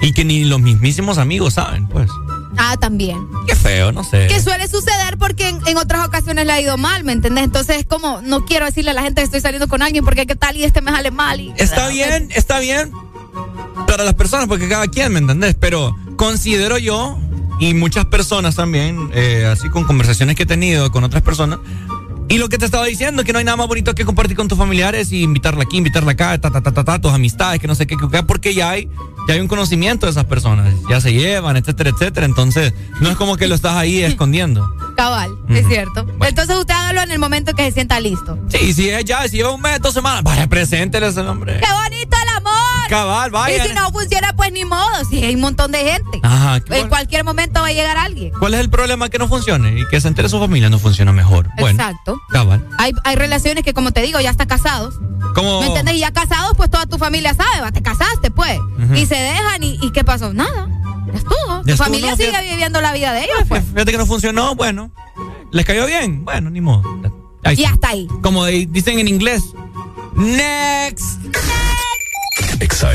y 0.00 0.12
que 0.12 0.24
ni 0.24 0.44
los 0.44 0.60
mismísimos 0.60 1.18
amigos 1.18 1.54
saben, 1.54 1.88
pues. 1.88 2.10
Ah, 2.58 2.76
también. 2.78 3.28
Qué 3.46 3.54
feo, 3.54 3.92
no 3.92 4.02
sé. 4.02 4.28
Que 4.28 4.40
suele 4.40 4.66
suceder 4.66 5.18
porque 5.18 5.48
en, 5.48 5.58
en 5.66 5.76
otras 5.76 6.06
ocasiones 6.06 6.46
le 6.46 6.52
ha 6.52 6.60
ido 6.60 6.78
mal, 6.78 7.04
¿me 7.04 7.12
entendés? 7.12 7.44
Entonces 7.44 7.76
es 7.78 7.86
como, 7.86 8.22
no 8.22 8.44
quiero 8.44 8.64
decirle 8.64 8.92
a 8.92 8.94
la 8.94 9.02
gente 9.02 9.20
que 9.20 9.26
estoy 9.26 9.40
saliendo 9.40 9.68
con 9.68 9.82
alguien 9.82 10.04
porque 10.04 10.26
qué 10.26 10.36
tal 10.36 10.56
y 10.56 10.64
este 10.64 10.80
me 10.80 10.90
sale 10.90 11.10
mal. 11.10 11.40
Y, 11.40 11.52
Está 11.56 11.88
bien, 11.88 12.28
está 12.34 12.58
bien 12.60 12.92
para 13.86 14.04
las 14.04 14.14
personas, 14.14 14.48
porque 14.48 14.68
cada 14.68 14.88
quien, 14.88 15.12
¿me 15.12 15.18
entendés? 15.18 15.54
Pero 15.58 15.96
considero 16.16 16.78
yo, 16.78 17.18
y 17.58 17.74
muchas 17.74 18.06
personas 18.06 18.56
también, 18.56 19.10
eh, 19.14 19.46
así 19.50 19.68
con 19.68 19.84
conversaciones 19.84 20.36
que 20.36 20.42
he 20.42 20.46
tenido 20.46 20.90
con 20.90 21.04
otras 21.04 21.22
personas, 21.22 21.58
y 22.28 22.38
lo 22.38 22.48
que 22.48 22.58
te 22.58 22.64
estaba 22.64 22.84
diciendo, 22.86 23.22
que 23.24 23.32
no 23.32 23.38
hay 23.38 23.44
nada 23.44 23.56
más 23.56 23.68
bonito 23.68 23.94
que 23.94 24.04
compartir 24.04 24.36
con 24.36 24.48
tus 24.48 24.58
familiares 24.58 25.12
y 25.12 25.22
invitarla 25.22 25.62
aquí, 25.64 25.76
invitarla 25.76 26.12
acá, 26.12 26.38
ta, 26.38 26.50
ta, 26.50 26.60
ta, 26.60 26.72
ta, 26.72 26.84
ta, 26.84 26.98
tus 27.00 27.12
amistades, 27.12 27.60
que 27.60 27.68
no 27.68 27.74
sé 27.74 27.86
qué, 27.86 27.96
qué, 27.96 28.08
qué, 28.10 28.22
porque 28.22 28.54
ya 28.54 28.70
hay, 28.70 28.88
ya 29.28 29.34
hay 29.34 29.40
un 29.40 29.48
conocimiento 29.48 30.06
de 30.06 30.12
esas 30.12 30.24
personas, 30.24 30.74
ya 30.90 31.00
se 31.00 31.12
llevan, 31.12 31.56
etcétera, 31.56 31.90
etcétera. 31.90 32.26
Entonces, 32.26 32.72
no 33.00 33.10
es 33.10 33.16
como 33.16 33.36
que 33.36 33.46
lo 33.46 33.54
estás 33.54 33.76
ahí 33.76 34.02
escondiendo. 34.02 34.68
Cabal, 34.96 35.30
es 35.48 35.66
cierto. 35.68 36.06
Entonces 36.26 36.56
usted 36.56 36.74
hágalo 36.74 37.02
en 37.02 37.10
el 37.10 37.18
momento 37.18 37.52
que 37.54 37.64
se 37.66 37.72
sienta 37.72 38.00
listo. 38.00 38.38
Sí, 38.48 38.72
si 38.72 38.88
es 38.88 39.04
ya, 39.04 39.28
si 39.28 39.36
lleva 39.36 39.52
un 39.52 39.60
mes, 39.60 39.80
dos 39.80 39.92
semanas, 39.94 40.22
vaya, 40.22 40.46
preséntele 40.46 41.08
ese 41.08 41.20
hombre. 41.20 41.60
¡Qué 41.60 41.72
bonito! 41.72 42.16
Cabal, 42.88 43.30
vaya. 43.30 43.64
Y 43.64 43.68
si 43.68 43.74
no 43.74 43.90
funciona, 43.90 44.34
pues 44.36 44.52
ni 44.52 44.64
modo. 44.64 45.04
Si 45.08 45.22
hay 45.24 45.34
un 45.34 45.40
montón 45.40 45.72
de 45.72 45.78
gente. 45.78 46.20
Ajá, 46.22 46.60
En 46.70 46.88
cualquier 46.88 47.24
momento 47.24 47.60
va 47.60 47.68
a 47.68 47.72
llegar 47.72 47.96
alguien. 47.96 48.32
¿Cuál 48.38 48.54
es 48.54 48.60
el 48.60 48.70
problema 48.70 49.08
que 49.08 49.18
no 49.18 49.28
funcione? 49.28 49.78
Y 49.80 49.86
que 49.88 50.00
se 50.00 50.08
entere 50.08 50.28
su 50.28 50.38
familia 50.38 50.68
no 50.70 50.78
funciona 50.78 51.12
mejor. 51.12 51.48
Bueno, 51.58 51.80
Exacto. 51.80 52.20
cabal. 52.30 52.66
Hay, 52.78 52.92
hay 53.04 53.16
relaciones 53.16 53.64
que, 53.64 53.74
como 53.74 53.90
te 53.92 54.02
digo, 54.02 54.20
ya 54.20 54.30
están 54.30 54.46
casados. 54.48 54.94
Como 55.34 55.60
¿Me 55.60 55.66
entiendes? 55.66 55.94
Y 55.94 55.98
ya 56.00 56.12
casados, 56.12 56.52
pues 56.56 56.70
toda 56.70 56.86
tu 56.86 56.98
familia 56.98 57.34
sabe, 57.34 57.60
va, 57.60 57.72
te 57.72 57.82
casaste, 57.82 58.30
pues. 58.30 58.58
Y 58.94 59.06
se 59.06 59.16
dejan, 59.16 59.62
y, 59.62 59.78
¿y 59.82 59.90
qué 59.92 60.04
pasó? 60.04 60.32
Nada. 60.32 60.68
Ya 61.06 61.12
estuvo. 61.12 61.36
Ya 61.48 61.62
tu 61.62 61.70
estuvo, 61.70 61.84
familia 61.84 62.10
no, 62.12 62.16
sigue 62.16 62.40
viviendo 62.50 62.80
la 62.80 62.92
vida 62.92 63.12
de 63.12 63.24
ellos, 63.24 63.36
pues. 63.48 63.62
Fíjate 63.64 63.92
que 63.92 63.98
no 63.98 64.06
funcionó, 64.06 64.54
bueno. 64.54 64.90
¿Les 65.52 65.64
cayó 65.64 65.86
bien? 65.86 66.24
Bueno, 66.24 66.50
ni 66.50 66.60
modo. 66.60 66.82
Ahí 67.44 67.54
Y 67.58 67.62
está. 67.62 67.74
hasta 67.74 67.88
ahí. 67.90 68.08
Como 68.22 68.44
dicen 68.46 68.98
en 68.98 69.08
inglés. 69.08 69.42
Next. 70.16 71.20
Exa 72.60 72.88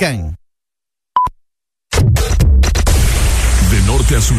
De 0.00 0.06
norte 3.86 4.16
a 4.16 4.20
sur. 4.22 4.36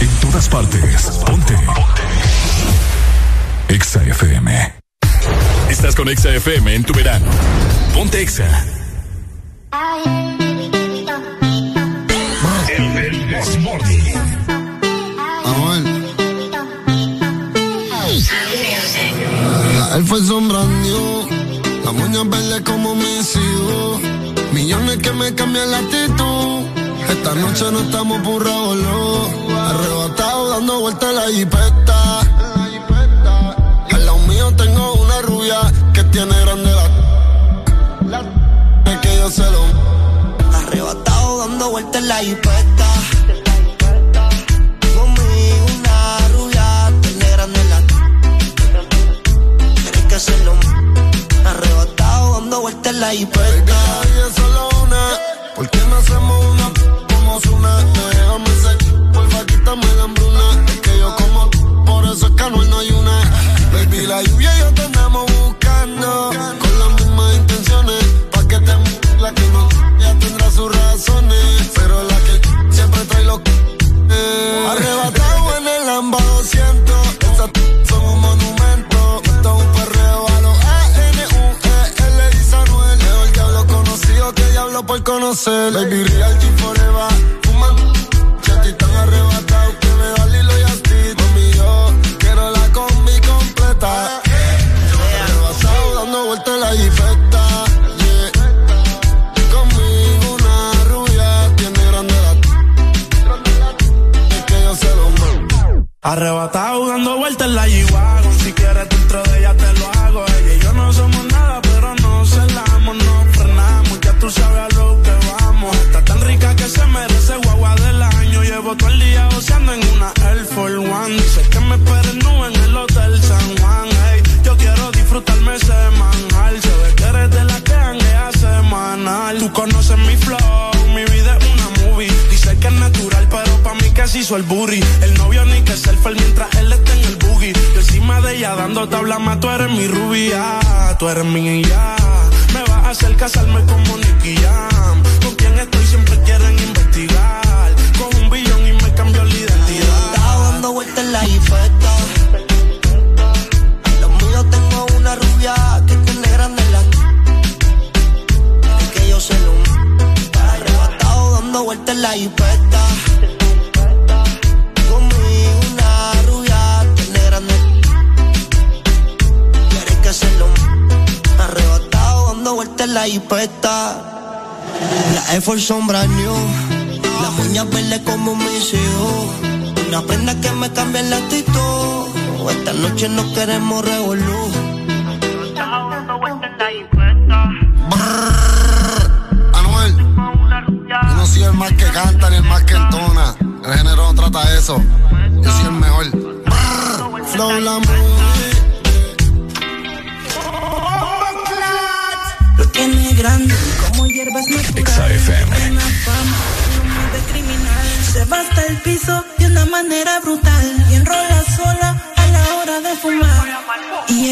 En 0.00 0.08
todas 0.22 0.48
partes. 0.48 1.10
Ponte. 1.26 1.52
Ponte. 1.52 2.02
Exa 3.68 4.02
FM. 4.02 4.72
Estás 5.68 5.94
con 5.94 6.08
Exa 6.08 6.30
FM 6.30 6.74
en 6.74 6.84
tu 6.84 6.94
verano 6.94 7.09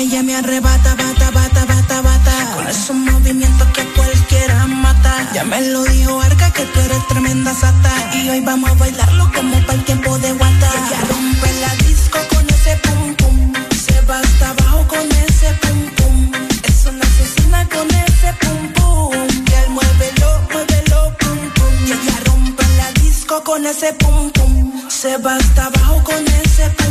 ella 0.09 0.23
me 0.23 0.35
arrebata, 0.37 0.95
bata, 0.95 1.31
bata, 1.31 1.65
bata, 1.67 2.01
bata. 2.01 2.51
Con 2.55 2.67
esos 2.67 2.97
movimientos 2.97 3.69
que 3.75 3.85
cualquiera 3.93 4.67
mata. 4.67 5.31
Ya 5.35 5.45
me 5.45 5.61
lo 5.61 5.85
dijo 5.85 6.19
Arca 6.21 6.51
que 6.51 6.65
tú 6.65 6.81
eres 6.81 7.07
tremenda 7.09 7.53
sata. 7.53 7.93
Y 8.15 8.31
hoy 8.31 8.41
vamos 8.41 8.71
a 8.71 8.75
bailarlo 8.75 9.31
como 9.35 9.61
para 9.67 9.75
el 9.75 9.85
tiempo 9.85 10.19
de 10.19 10.33
guata. 10.33 10.71
Ella 10.79 11.01
rompe 11.11 11.53
la 11.61 11.75
disco 11.87 12.19
con 12.33 12.49
ese 12.49 12.77
pum 12.85 13.15
pum. 13.17 13.53
Se 13.85 14.01
va 14.03 14.21
hasta 14.21 14.49
abajo 14.51 14.87
con 14.89 15.07
ese 15.27 15.49
pum 15.61 15.81
pum. 15.97 16.33
Es 16.65 16.87
una 16.87 17.05
asesina 17.05 17.69
con 17.69 17.89
ese 18.07 18.33
pum 18.41 18.73
pum. 18.77 19.13
Y 19.51 19.53
él 19.61 19.71
muévelo, 19.77 20.31
muévelo, 20.53 21.17
pum 21.21 21.39
pum. 21.57 21.75
Y 21.87 21.93
ella 21.93 22.17
rompe 22.25 22.65
la 22.79 22.93
disco 23.03 23.45
con 23.45 23.67
ese 23.67 23.93
pum 23.93 24.31
pum. 24.31 24.89
Se 24.89 25.19
va 25.19 25.37
hasta 25.37 25.67
abajo 25.67 26.03
con 26.03 26.27
ese 26.27 26.71
pum 26.79 26.88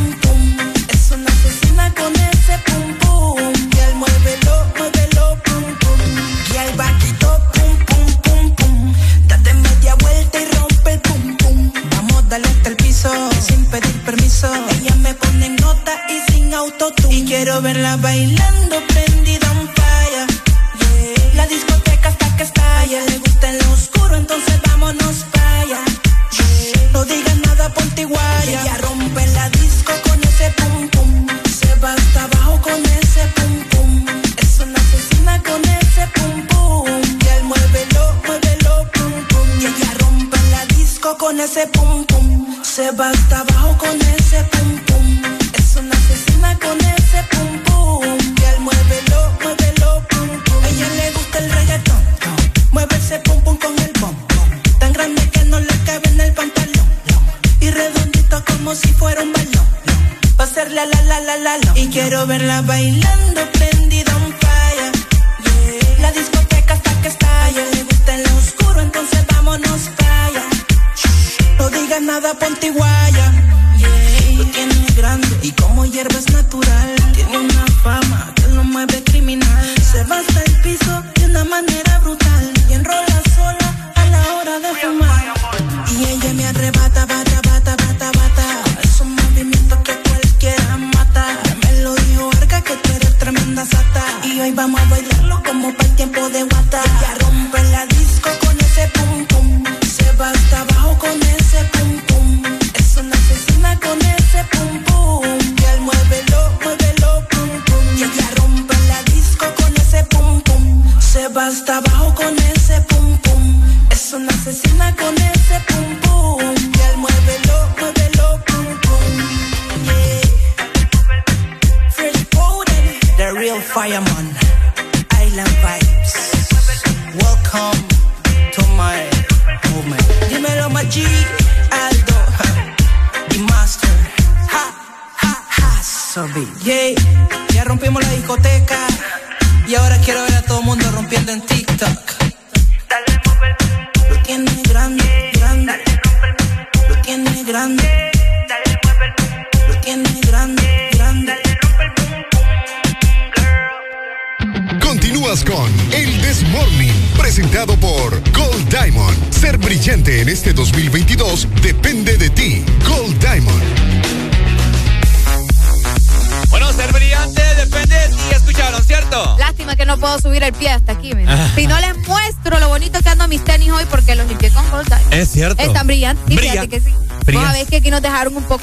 bailando. 18.01 19.06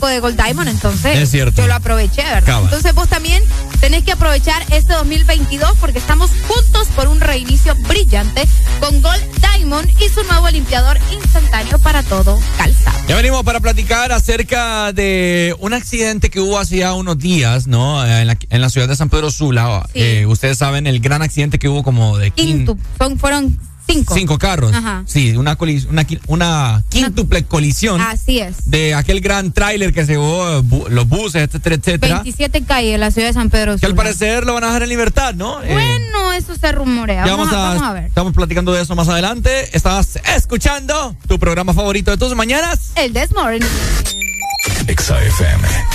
de 0.07 0.20
Gold 0.20 0.41
Diamond, 0.41 0.68
entonces 0.68 1.33
yo 1.33 1.66
lo 1.66 1.74
aproveché, 1.74 2.23
¿verdad? 2.23 2.62
Entonces 2.62 2.94
vos 2.94 3.08
también 3.08 3.42
tenés 3.81 4.05
que 4.05 4.12
aprovechar 4.12 4.62
este 4.70 4.92
2022 4.92 5.76
porque 5.81 5.99
estamos 5.99 6.31
juntos 6.47 6.89
por 6.94 7.08
un 7.08 7.20
reinicio 7.20 7.74
brillante 7.89 8.47
con 8.81 9.02
Gold 9.02 9.23
Diamond 9.41 9.89
y 10.00 10.08
su 10.08 10.23
nuevo 10.24 10.49
limpiador 10.50 10.99
instantáneo 11.12 11.78
para 11.78 12.02
todo 12.02 12.39
calzado. 12.57 12.99
Ya 13.08 13.16
venimos 13.16 13.42
para 13.42 13.60
platicar 13.60 14.12
acerca 14.12 14.92
de 14.92 15.55
un 15.60 15.74
accidente 15.74 16.31
que 16.31 16.41
hubo 16.41 16.58
hace 16.58 16.78
ya 16.78 16.94
unos 16.94 17.18
días, 17.18 17.66
¿no? 17.66 18.05
Eh, 18.05 18.23
en 18.23 18.26
la, 18.26 18.39
en 18.49 18.60
la 18.60 18.70
ciudad 18.70 18.89
de 18.89 18.97
San 18.97 19.10
Pedro 19.10 19.31
Sula. 19.31 19.86
Eh, 19.94 20.26
ustedes 20.26 20.58
saben 20.58 20.86
el 20.86 21.00
gran 21.00 21.23
accidente 21.23 21.58
que 21.58 21.68
hubo 21.68 21.83
como 21.83 22.18
de... 22.18 22.31
Quinto. 22.31 22.76
Son, 22.99 23.18
fueron 23.18 23.58
Cinco. 23.94 24.14
Cinco 24.14 24.39
carros. 24.39 24.73
Ajá. 24.73 25.05
Sí, 25.06 25.36
una, 25.36 25.56
una, 25.58 26.06
una 26.26 26.84
quíntuple 26.89 27.39
una... 27.39 27.48
colisión. 27.48 28.00
Así 28.00 28.40
es. 28.40 28.68
De 28.68 28.94
aquel 28.94 29.20
gran 29.20 29.52
tráiler 29.52 29.92
que 29.92 30.05
se 30.05 30.12
llevó 30.12 30.58
eh, 30.58 30.60
bu 30.64 30.86
los 30.89 31.08
buses, 31.08 31.42
etcétera, 31.42 31.76
etcétera. 31.76 32.14
27 32.16 32.64
calles 32.64 32.92
de 32.92 32.98
la 32.98 33.10
ciudad 33.10 33.28
de 33.28 33.34
San 33.34 33.50
Pedro. 33.50 33.78
Que 33.78 33.86
al 33.86 33.94
parecer 33.94 34.47
lo 34.47 34.55
van 34.55 34.64
a 34.64 34.66
dejar 34.68 34.82
en 34.82 34.89
libertad, 34.89 35.34
¿no? 35.34 35.62
Eh, 35.62 35.73
bueno, 35.73 36.32
eh, 36.32 36.39
eso 36.39 36.56
se 36.56 36.73
rumorea. 36.73 37.24
Vamos, 37.24 37.52
a, 37.52 37.56
vamos 37.56 37.82
a 37.82 37.92
ver. 37.92 38.05
Estamos 38.05 38.32
platicando 38.32 38.73
de 38.73 38.82
eso 38.82 38.97
más 38.97 39.08
adelante. 39.08 39.76
Estás 39.76 40.18
escuchando 40.36 41.14
tu 41.28 41.39
programa 41.39 41.73
favorito 41.73 42.10
de 42.10 42.16
tus 42.16 42.34
mañanas. 42.34 42.92
El 42.97 43.12
This 43.12 43.32
Morning. 43.32 43.60
XAFM. 44.89 45.93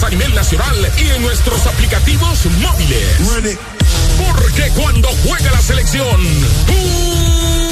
A 0.00 0.08
nivel 0.08 0.34
nacional 0.34 0.92
y 0.96 1.10
en 1.10 1.22
nuestros 1.22 1.66
aplicativos 1.66 2.46
móviles. 2.46 3.06
Porque 4.16 4.70
cuando 4.70 5.08
juega 5.22 5.52
la 5.52 5.60
selección, 5.60 6.20
¡pum! 6.66 7.71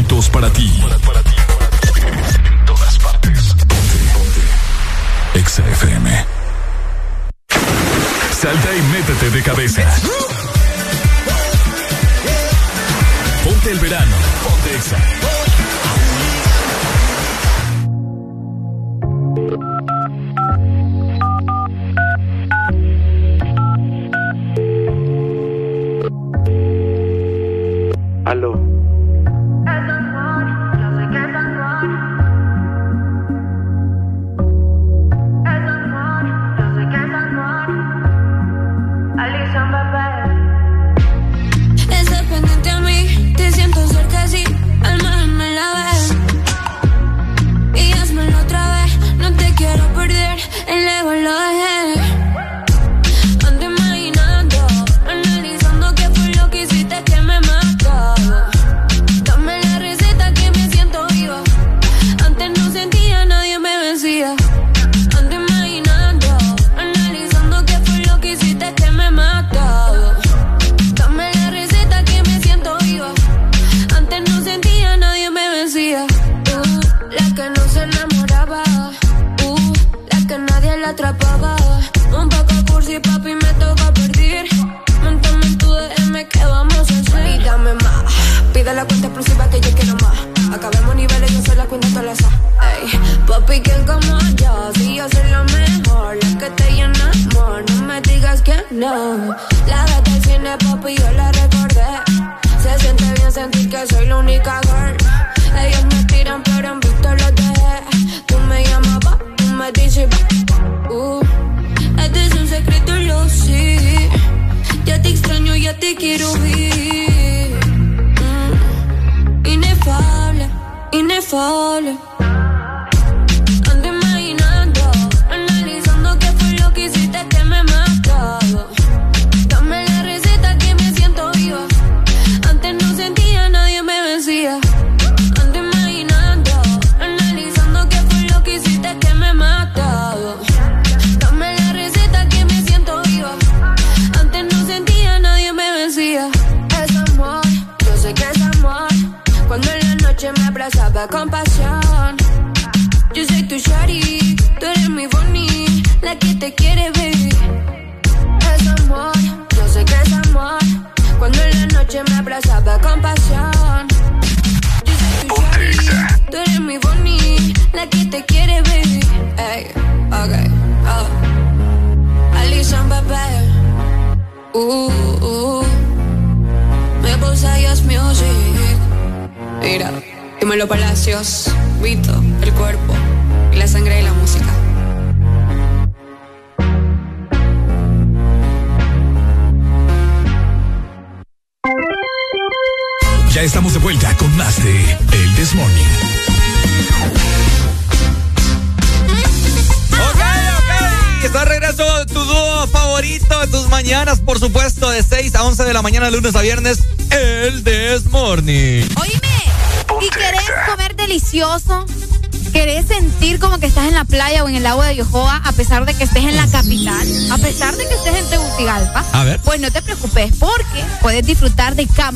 éxitos 0.00 0.30
para 0.30 0.50
ti. 0.50 0.66
Para, 1.04 1.22
ti, 1.22 1.36
En 2.46 2.64
todas 2.64 2.98
partes. 2.98 3.54
Ponte, 4.14 5.48
XFM. 5.48 6.26
Salta 8.40 8.74
y 8.74 8.82
métete 8.92 9.30
de 9.30 9.42
cabeza. 9.42 9.82
Ponte 13.44 13.70
el 13.70 13.78
verano. 13.78 14.16
Ponte 14.42 14.76
Exa. 14.76 15.19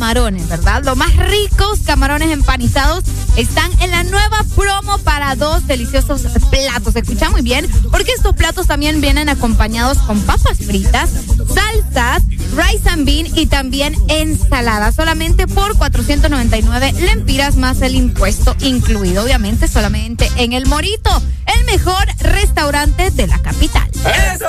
Camarones, 0.05 0.47
¿verdad? 0.49 0.83
Los 0.84 0.99
más 0.99 1.16
ricos 1.16 1.78
camarones 1.86 2.31
empanizados 2.31 3.05
están 3.36 3.70
en 3.81 3.91
la 3.91 4.05
nueva 4.05 4.44
promo 4.55 4.99
para 4.99 5.34
dos 5.34 5.66
deliciosos 5.66 6.20
platos. 6.50 6.94
Escucha 6.94 7.31
muy 7.31 7.41
bien 7.41 7.66
porque 7.91 8.12
estos 8.12 8.34
platos 8.34 8.66
también 8.66 9.00
vienen 9.00 9.31
acompañados 9.31 9.97
con 10.00 10.20
papas 10.20 10.58
fritas, 10.58 11.08
salsas, 11.55 12.23
rice 12.55 12.86
and 12.91 13.07
bean 13.07 13.26
y 13.34 13.47
también 13.47 13.97
ensalada. 14.08 14.92
Solamente 14.92 15.47
por 15.47 15.74
499 15.78 16.92
lempiras 17.00 17.57
más 17.57 17.81
el 17.81 17.94
impuesto 17.94 18.55
incluido. 18.60 19.24
Obviamente 19.24 19.68
solamente 19.68 20.31
en 20.36 20.52
El 20.52 20.66
Morito, 20.66 21.23
el 21.58 21.65
mejor 21.65 22.07
restaurante 22.18 23.10
de 23.10 23.26
la 23.26 23.39
capital. 23.39 23.89
¡Eso 24.34 24.44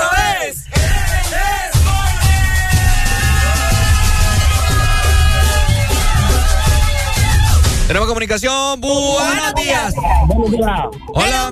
Tenemos 7.96 8.10
comunicación. 8.10 8.82
Buenos 8.82 9.54
días. 9.56 9.96
Buenos 10.28 10.52
días. 10.52 10.80
Hola. 11.14 11.52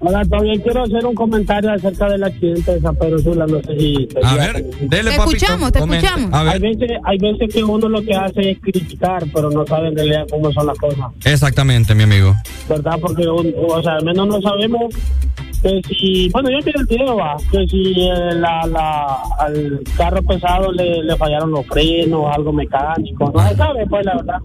Hola, 0.00 0.22
todavía 0.26 0.62
quiero 0.62 0.82
hacer 0.84 1.06
un 1.06 1.14
comentario 1.14 1.72
acerca 1.72 2.10
del 2.10 2.24
accidente 2.24 2.74
de 2.74 2.80
San 2.82 2.94
Pedro 2.96 3.18
Sula. 3.20 3.46
No 3.46 3.62
sé 3.62 3.78
si. 3.78 4.08
A 4.22 4.34
ver, 4.34 4.62
dele, 4.62 5.12
Te 5.12 5.16
papito, 5.16 5.36
escuchamos, 5.36 5.72
te 5.72 5.78
comente. 5.80 6.04
escuchamos. 6.04 6.34
A 6.34 6.40
Hay 6.50 6.60
ver, 6.60 6.76
veces, 6.76 6.98
hay 7.04 7.16
veces 7.18 7.54
que 7.54 7.64
uno 7.64 7.88
lo 7.88 8.02
que 8.02 8.14
hace 8.14 8.50
es 8.50 8.58
criticar, 8.60 9.24
pero 9.34 9.48
no 9.50 9.66
sabe 9.66 9.88
en 9.88 9.96
realidad 9.96 10.26
cómo 10.30 10.52
son 10.52 10.66
las 10.66 10.76
cosas. 10.76 11.06
exactamente, 11.24 11.94
mi 11.94 12.02
amigo. 12.02 12.34
¿Verdad? 12.68 12.98
Porque, 13.00 13.26
un- 13.26 13.54
o 13.66 13.82
sea, 13.82 13.94
al 13.94 14.04
menos 14.04 14.28
no 14.28 14.42
sabemos 14.42 14.94
que 15.62 15.80
si. 15.88 16.28
Bueno, 16.34 16.50
yo 16.50 16.58
quiero 16.62 16.80
el 16.80 16.86
video, 16.86 17.16
va. 17.16 17.34
Que 17.50 17.66
si 17.66 17.94
eh, 18.02 18.34
la, 18.34 18.66
la, 18.66 19.22
al 19.38 19.80
carro 19.96 20.22
pesado 20.22 20.70
le, 20.72 21.02
le 21.02 21.16
fallaron 21.16 21.50
los 21.50 21.64
frenos, 21.66 22.26
algo 22.30 22.52
mecánico. 22.52 23.32
No 23.34 23.48
se 23.48 23.56
sabe, 23.56 23.86
pues, 23.86 24.04
la 24.04 24.16
verdad. 24.16 24.38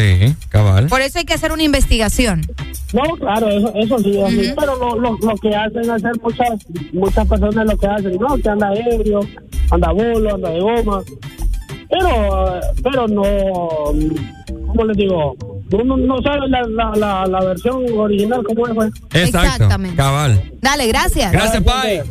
Sí, 0.00 0.34
cabal. 0.48 0.86
Por 0.86 1.00
eso 1.02 1.18
hay 1.18 1.24
que 1.24 1.34
hacer 1.34 1.52
una 1.52 1.62
investigación. 1.62 2.46
No, 2.92 3.02
claro, 3.16 3.48
eso, 3.48 3.72
eso 3.74 3.98
sí, 3.98 4.52
pero 4.58 4.76
lo, 4.76 4.98
lo, 4.98 5.18
lo 5.18 5.34
que 5.36 5.54
hacen 5.54 5.90
hacer 5.90 6.12
muchas 6.22 6.48
muchas 6.92 7.28
personas 7.28 7.66
lo 7.66 7.76
que 7.76 7.86
hacen, 7.86 8.16
no, 8.18 8.36
que 8.36 8.48
anda 8.48 8.72
ebrio, 8.74 9.20
anda 9.70 9.92
bolo, 9.92 10.34
anda 10.34 10.50
de 10.50 10.60
goma, 10.60 11.02
pero 11.88 12.60
pero 12.82 13.08
no, 13.08 13.22
¿cómo 14.66 14.84
les 14.86 14.96
digo? 14.96 15.36
Uno 15.72 15.96
no 15.96 16.20
sabe 16.22 16.48
la, 16.48 16.62
la, 16.62 16.90
la, 16.96 17.26
la 17.26 17.44
versión 17.44 17.84
original 17.96 18.42
cómo 18.44 18.66
es, 18.66 18.74
pues. 18.74 18.92
Exacto. 19.12 19.38
Exactamente. 19.38 19.96
Cabal. 19.96 20.52
Dale, 20.60 20.88
gracias. 20.88 21.30
Gracias, 21.30 21.62
Pai. 21.62 22.02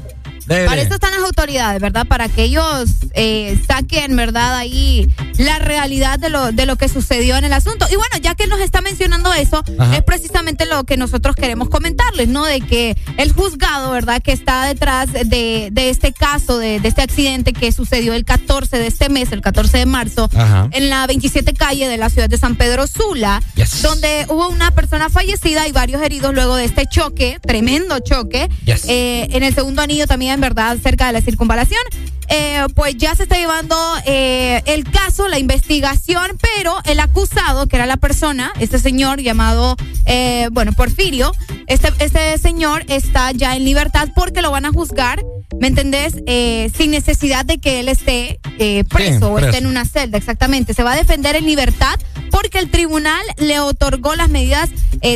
Para 0.47 0.81
eso 0.81 0.95
están 0.95 1.11
las 1.11 1.23
autoridades, 1.23 1.81
¿verdad? 1.81 2.07
Para 2.07 2.27
que 2.27 2.43
ellos 2.43 2.89
eh, 3.13 3.59
saquen, 3.67 4.15
¿verdad? 4.15 4.55
Ahí 4.57 5.09
la 5.37 5.59
realidad 5.59 6.19
de 6.19 6.29
lo, 6.29 6.51
de 6.51 6.65
lo 6.65 6.75
que 6.75 6.87
sucedió 6.89 7.37
en 7.37 7.45
el 7.45 7.53
asunto. 7.53 7.85
Y 7.91 7.95
bueno, 7.95 8.17
ya 8.21 8.35
que 8.35 8.47
nos 8.47 8.59
está 8.59 8.81
mencionando 8.81 9.33
eso, 9.33 9.63
Ajá. 9.77 9.95
es 9.97 10.03
precisamente 10.03 10.65
lo 10.65 10.83
que 10.83 10.97
nosotros 10.97 11.35
queremos 11.35 11.69
comentarles, 11.69 12.27
¿no? 12.27 12.45
De 12.45 12.61
que 12.61 12.97
el 13.17 13.31
juzgado, 13.31 13.91
¿verdad? 13.91 14.21
Que 14.21 14.31
está 14.31 14.65
detrás 14.65 15.11
de, 15.13 15.69
de 15.71 15.89
este 15.89 16.11
caso, 16.13 16.57
de, 16.57 16.79
de 16.79 16.87
este 16.87 17.01
accidente 17.01 17.53
que 17.53 17.71
sucedió 17.71 18.13
el 18.13 18.25
14 18.25 18.77
de 18.77 18.87
este 18.87 19.09
mes, 19.09 19.31
el 19.31 19.41
14 19.41 19.77
de 19.77 19.85
marzo, 19.85 20.29
Ajá. 20.35 20.67
en 20.71 20.89
la 20.89 21.07
27 21.07 21.53
calle 21.53 21.87
de 21.87 21.97
la 21.97 22.09
ciudad 22.09 22.29
de 22.29 22.37
San 22.37 22.55
Pedro 22.55 22.87
Sula, 22.87 23.41
Yes. 23.55 23.81
donde 23.81 24.25
hubo 24.29 24.49
una 24.49 24.71
persona 24.71 25.09
fallecida 25.09 25.67
y 25.67 25.71
varios 25.71 26.01
heridos 26.01 26.33
luego 26.33 26.55
de 26.55 26.65
este 26.65 26.85
choque, 26.87 27.39
tremendo 27.41 27.99
choque. 27.99 28.49
Yes. 28.65 28.85
Eh, 28.87 29.27
en 29.31 29.43
el 29.43 29.53
segundo 29.55 29.81
anillo 29.81 30.05
también, 30.07 30.39
¿verdad? 30.41 30.77
Cerca 30.81 31.07
de 31.07 31.13
la 31.13 31.21
circunvalación. 31.21 31.81
Eh, 32.29 32.65
pues 32.75 32.95
ya 32.95 33.15
se 33.15 33.23
está 33.23 33.37
llevando 33.37 33.75
eh, 34.05 34.61
el 34.65 34.83
caso, 34.83 35.27
la 35.27 35.39
investigación, 35.39 36.37
pero 36.39 36.75
el 36.85 36.99
acusado, 36.99 37.67
que 37.67 37.75
era 37.75 37.85
la 37.85 37.97
persona, 37.97 38.53
este 38.59 38.77
señor 38.77 39.21
llamado, 39.21 39.75
eh, 40.05 40.47
bueno, 40.51 40.73
Porfirio, 40.73 41.31
este, 41.67 41.91
este 41.99 42.37
señor 42.37 42.85
está 42.87 43.31
ya 43.31 43.55
en 43.55 43.65
libertad 43.65 44.09
porque 44.15 44.41
lo 44.41 44.51
van 44.51 44.65
a 44.65 44.71
juzgar, 44.71 45.23
¿me 45.59 45.67
entendés? 45.67 46.15
Eh, 46.27 46.71
sin 46.75 46.91
necesidad 46.91 47.45
de 47.45 47.59
que 47.59 47.79
él 47.79 47.89
esté 47.89 48.39
eh, 48.59 48.83
preso 48.83 49.31
o 49.31 49.35
preso. 49.35 49.49
esté 49.49 49.57
en 49.57 49.65
una 49.65 49.85
celda, 49.85 50.17
exactamente. 50.17 50.73
Se 50.73 50.83
va 50.83 50.93
a 50.93 50.95
defender 50.95 51.35
en 51.35 51.45
libertad 51.45 51.99
porque 52.29 52.59
el 52.59 52.69
tribunal 52.69 53.21
le 53.37 53.59
otorgó 53.59 54.15
las 54.15 54.29
medidas 54.29 54.69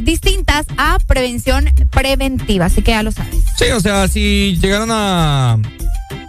distintas 0.03 0.65
a 0.77 0.97
prevención 1.05 1.69
preventiva, 1.91 2.65
así 2.65 2.81
que 2.81 2.91
ya 2.91 3.03
lo 3.03 3.11
sabes. 3.11 3.43
Sí, 3.57 3.65
o 3.65 3.79
sea, 3.79 4.07
si 4.07 4.57
llegaron 4.59 4.89
a, 4.91 5.59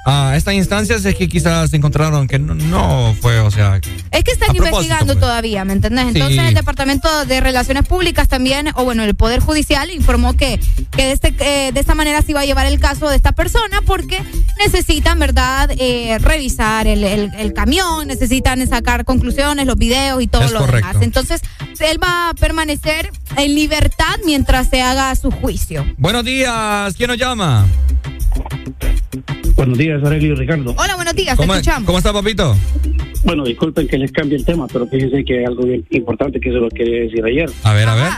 a 0.06 0.36
estas 0.36 0.54
instancias 0.54 1.04
es 1.04 1.14
que 1.14 1.28
quizás 1.28 1.72
encontraron 1.72 2.26
que 2.28 2.38
no, 2.38 2.54
no 2.54 3.14
fue, 3.20 3.40
o 3.40 3.50
sea... 3.50 3.80
Es 4.10 4.22
que 4.24 4.32
están 4.32 4.54
investigando 4.54 5.14
pues. 5.14 5.20
todavía, 5.20 5.64
¿me 5.64 5.72
entendés? 5.72 6.06
Entonces 6.08 6.38
Sí. 6.40 6.46
el 6.46 6.54
Departamento 6.54 7.24
de 7.24 7.40
Relaciones 7.40 7.86
Públicas 7.86 8.28
también, 8.28 8.68
o 8.74 8.84
bueno, 8.84 9.02
el 9.04 9.14
Poder 9.14 9.40
Judicial 9.40 9.90
informó 9.90 10.34
que, 10.34 10.60
que 10.90 11.06
de, 11.06 11.12
este, 11.12 11.34
eh, 11.40 11.72
de 11.72 11.80
esta 11.80 11.94
manera 11.94 12.20
se 12.22 12.32
iba 12.32 12.40
a 12.40 12.44
llevar 12.44 12.66
el 12.66 12.78
caso 12.80 13.08
de 13.08 13.16
esta 13.16 13.32
persona 13.32 13.80
porque 13.86 14.22
necesitan, 14.58 15.18
¿verdad?, 15.18 15.70
eh, 15.78 16.18
revisar 16.20 16.86
el, 16.86 17.02
el- 17.04 17.32
el 17.38 17.52
camión, 17.52 18.06
necesitan 18.06 18.66
sacar 18.68 19.04
conclusiones, 19.04 19.66
los 19.66 19.76
videos 19.76 20.22
y 20.22 20.26
todo 20.26 20.42
Es 20.42 20.52
lo 20.52 20.60
correcto. 20.60 20.86
demás. 20.88 21.02
Entonces, 21.02 21.40
él 21.80 21.98
va 22.02 22.30
a 22.30 22.34
permanecer 22.34 23.10
en 23.36 23.54
libertad 23.54 24.16
mientras 24.26 24.68
se 24.68 24.82
haga 24.82 25.14
su 25.16 25.30
juicio. 25.30 25.84
Buenos 25.96 26.24
días, 26.24 26.94
¿quién 26.96 27.08
nos 27.08 27.18
llama? 27.18 27.66
Buenos 29.64 29.78
días, 29.78 30.04
Aurelio 30.04 30.34
y 30.34 30.34
Ricardo. 30.34 30.74
Hola, 30.76 30.94
buenos 30.94 31.14
días, 31.14 31.38
te 31.38 31.42
¿Cómo, 31.42 31.54
escuchamos. 31.54 31.86
¿Cómo 31.86 31.96
está, 31.96 32.12
papito? 32.12 32.54
Bueno, 33.24 33.44
disculpen 33.44 33.88
que 33.88 33.96
les 33.96 34.12
cambie 34.12 34.36
el 34.36 34.44
tema, 34.44 34.66
pero 34.66 34.86
fíjense 34.86 35.24
que 35.24 35.38
hay 35.38 35.44
algo 35.46 35.64
bien 35.64 35.86
importante 35.88 36.38
que 36.38 36.50
se 36.50 36.56
lo 36.56 36.68
quería 36.68 37.04
decir 37.04 37.24
ayer. 37.24 37.50
A 37.62 37.72
ver, 37.72 37.88
a 37.88 37.94
ver. 37.94 38.12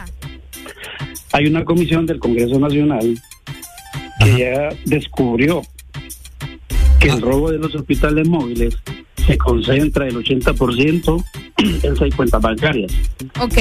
Hay 1.31 1.47
una 1.47 1.65
comisión 1.65 2.05
del 2.05 2.19
Congreso 2.19 2.59
Nacional 2.59 3.17
que 4.19 4.39
ya 4.39 4.71
descubrió 4.87 5.63
que 6.99 7.11
el 7.11 7.21
robo 7.21 7.53
de 7.53 7.59
los 7.59 7.73
hospitales 7.77 8.27
móviles 8.27 8.77
se 9.25 9.39
concentra 9.39 10.09
el 10.09 10.17
80% 10.17 11.25
en 11.85 11.97
seis 11.97 12.13
cuentas 12.17 12.43
bancarias. 12.43 12.93
Ok. 13.41 13.57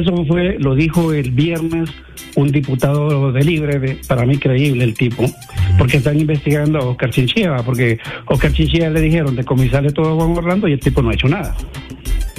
Eso 0.00 0.24
fue, 0.26 0.56
lo 0.58 0.74
dijo 0.74 1.12
el 1.12 1.30
viernes 1.30 1.90
un 2.36 2.50
diputado 2.52 3.32
de 3.32 3.42
Libre, 3.42 3.78
de- 3.78 3.94
para 4.06 4.24
mí 4.24 4.36
creíble 4.38 4.84
el 4.84 4.94
tipo, 4.94 5.24
porque 5.78 5.96
están 5.98 6.18
investigando 6.18 6.78
a 6.78 6.84
Oscar 6.84 7.10
Chinchilla, 7.10 7.56
porque 7.64 7.98
Oscar 8.26 8.52
Chinchilla 8.52 8.90
le 8.90 9.00
dijeron 9.00 9.34
de 9.36 9.44
comisarle 9.44 9.90
todo 9.92 10.12
a 10.12 10.14
Juan 10.14 10.36
Orlando 10.36 10.68
y 10.68 10.72
el 10.74 10.80
tipo 10.80 11.02
no 11.02 11.10
ha 11.10 11.14
hecho 11.14 11.28
nada. 11.28 11.56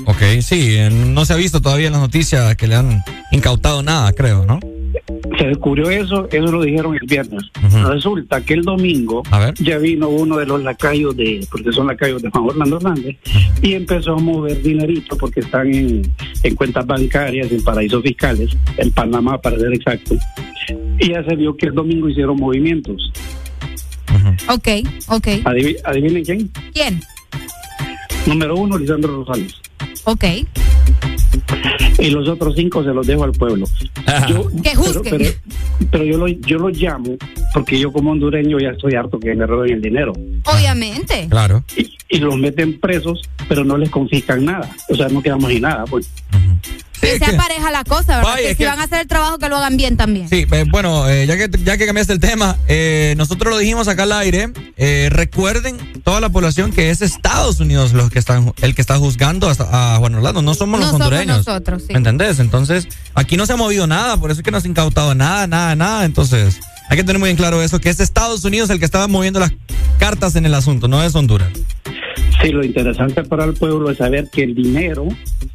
Ok, 0.06 0.22
sí, 0.42 0.76
eh, 0.78 0.90
no 0.92 1.26
se 1.26 1.34
ha 1.34 1.36
visto 1.36 1.62
todavía 1.62 1.88
en 1.88 1.94
las 1.94 2.02
noticias 2.02 2.56
que 2.56 2.68
le 2.68 2.76
han 2.76 3.04
incautado 3.32 3.84
nada, 3.84 4.12
creo, 4.14 4.46
¿no? 4.46 4.60
Se 5.42 5.48
descubrió 5.48 5.90
eso, 5.90 6.28
eso 6.32 6.46
lo 6.52 6.62
dijeron 6.62 6.94
el 6.94 7.08
viernes. 7.08 7.42
Resulta 7.88 8.42
que 8.42 8.54
el 8.54 8.62
domingo 8.62 9.24
ya 9.60 9.80
vino 9.80 10.08
uno 10.08 10.38
de 10.38 10.46
los 10.46 10.62
lacayos 10.62 11.18
de, 11.18 11.44
porque 11.50 11.72
son 11.72 11.88
lacayos 11.88 12.22
de 12.22 12.30
Juan 12.30 12.46
Orlando 12.50 12.78
Hernández, 12.78 13.18
y 13.60 13.74
empezó 13.74 14.14
a 14.14 14.20
mover 14.20 14.62
dinerito 14.62 15.18
porque 15.18 15.40
están 15.40 15.74
en, 15.74 16.04
en 16.44 16.56
cuentas 16.56 16.86
bancarias, 16.86 17.52
en 17.52 17.64
paraísos 17.64 18.04
fiscales, 18.04 18.56
en 18.78 18.92
Panamá 18.92 19.42
para 19.42 19.58
ser 19.58 19.74
exacto. 19.74 20.16
Y 21.00 21.10
ya 21.10 21.24
se 21.24 21.36
vio 21.36 21.58
que 21.58 21.66
el 21.66 21.74
domingo 21.74 22.08
hicieron 22.08 22.38
movimientos. 22.38 23.12
Ok, 24.48 24.68
ok. 25.08 25.28
Adivi- 25.46 25.78
adivinen 25.84 26.24
quién. 26.24 26.52
¿Quién? 26.72 27.02
Número 28.28 28.56
uno, 28.56 28.78
Lisandro 28.78 29.24
Rosales. 29.26 29.56
Ok. 30.04 30.24
Y 32.00 32.10
los 32.10 32.28
otros 32.28 32.56
cinco 32.56 32.84
se 32.84 32.90
los 32.94 33.06
dejo 33.06 33.24
al 33.24 33.32
pueblo. 33.32 33.66
Yo- 34.28 34.48
Que 34.50 34.62
pero, 34.64 34.76
juzguen. 34.82 35.18
pero- 35.18 35.32
pero 35.92 36.04
yo, 36.04 36.18
lo, 36.18 36.28
yo 36.28 36.58
lo 36.58 36.70
llamo 36.70 37.16
porque 37.54 37.78
yo 37.80 37.92
como 37.92 38.12
hondureño 38.12 38.60
ya 38.60 38.70
estoy 38.70 38.96
harto 38.96 39.20
que 39.20 39.36
me 39.36 39.46
roben 39.46 39.74
el 39.74 39.82
dinero. 39.82 40.14
Obviamente. 40.46 41.28
Claro. 41.30 41.64
Y, 41.78 41.92
y 42.10 42.18
los 42.20 42.38
meten 42.38 42.80
presos, 42.80 43.22
pero 43.48 43.64
no 43.64 43.78
les 43.78 43.90
confiscan 43.90 44.46
nada. 44.46 44.70
O 44.90 44.96
sea, 44.96 45.08
no 45.10 45.22
quedamos 45.22 45.52
sin 45.52 45.62
nada, 45.62 45.86
pues. 45.86 46.10
Que 47.02 47.18
sea 47.20 47.36
pareja 47.38 47.72
la 47.72 47.84
cosa, 47.84 48.18
¿verdad? 48.18 48.36
Que 48.38 48.50
si 48.50 48.56
que- 48.56 48.66
van 48.66 48.80
a 48.80 48.84
hacer 48.84 49.02
el 49.02 49.08
trabajo, 49.08 49.38
que 49.40 49.50
lo 49.50 49.58
hagan 49.58 49.76
bien 49.78 49.98
también. 49.98 50.30
Sí, 50.30 50.46
eh, 50.52 50.66
bueno, 50.70 51.10
eh, 51.10 51.26
ya, 51.28 51.36
que, 51.38 51.50
ya 51.64 51.78
que 51.78 51.86
cambiaste 51.86 52.14
el 52.14 52.20
tema, 52.20 52.58
eh, 52.68 53.16
nosotros 53.18 53.52
lo 53.52 53.58
dijimos 53.58 53.88
acá 53.88 54.04
al 54.04 54.12
aire. 54.14 54.52
eh, 54.78 55.10
recuerden 55.12 55.78
toda 56.04 56.20
la 56.22 56.30
población 56.30 56.72
que 56.72 56.90
es 56.90 57.02
Estados 57.02 57.60
Unidos 57.60 57.94
los 57.94 58.10
que 58.10 58.18
están, 58.20 58.54
el 58.62 58.74
que 58.76 58.82
está 58.82 58.98
juzgando 58.98 59.50
hasta 59.50 59.96
a 59.96 59.98
Juan 59.98 60.16
Orlando. 60.16 60.42
No 60.42 60.54
somos 60.56 60.80
No 60.80 60.86
los 60.86 60.92
somos 60.92 61.08
hondureños. 61.08 61.46
nosotros, 61.46 61.84
sí. 61.84 61.94
¿Me 61.94 61.98
entendés? 61.98 62.40
Entonces, 62.40 62.88
aquí 63.14 63.38
no 63.38 63.46
se 63.46 63.54
ha 63.54 63.58
movido 63.58 63.86
nada, 63.88 64.18
por 64.18 64.32
eso 64.32 64.40
es 64.42 64.44
que 64.44 64.52
no 64.52 64.60
se 64.62 64.68
ha 64.68 64.72
incautado 64.72 65.14
nada, 65.16 65.46
nada, 65.48 65.76
nada. 65.76 66.06
Entonces, 66.06 66.60
Hay 66.90 66.98
que 66.98 67.06
tener 67.06 67.20
muy 67.20 67.28
bien 67.28 67.38
claro 67.38 67.62
eso, 67.62 67.80
que 67.80 67.90
es 67.90 68.02
Estados 68.02 68.44
Unidos 68.44 68.70
el 68.70 68.78
que 68.80 68.84
estaba 68.84 69.08
moviendo 69.08 69.40
las 69.40 69.54
cartas 69.98 70.36
en 70.36 70.46
el 70.46 70.54
asunto, 70.54 70.90
no 70.90 71.02
es 71.02 71.16
Honduras. 71.16 71.48
Sí, 72.42 72.50
lo 72.50 72.64
interesante 72.64 73.24
para 73.24 73.46
el 73.46 73.54
pueblo 73.54 73.90
es 73.92 73.98
saber 73.98 74.30
que 74.32 74.44
el 74.44 74.56
dinero 74.56 75.08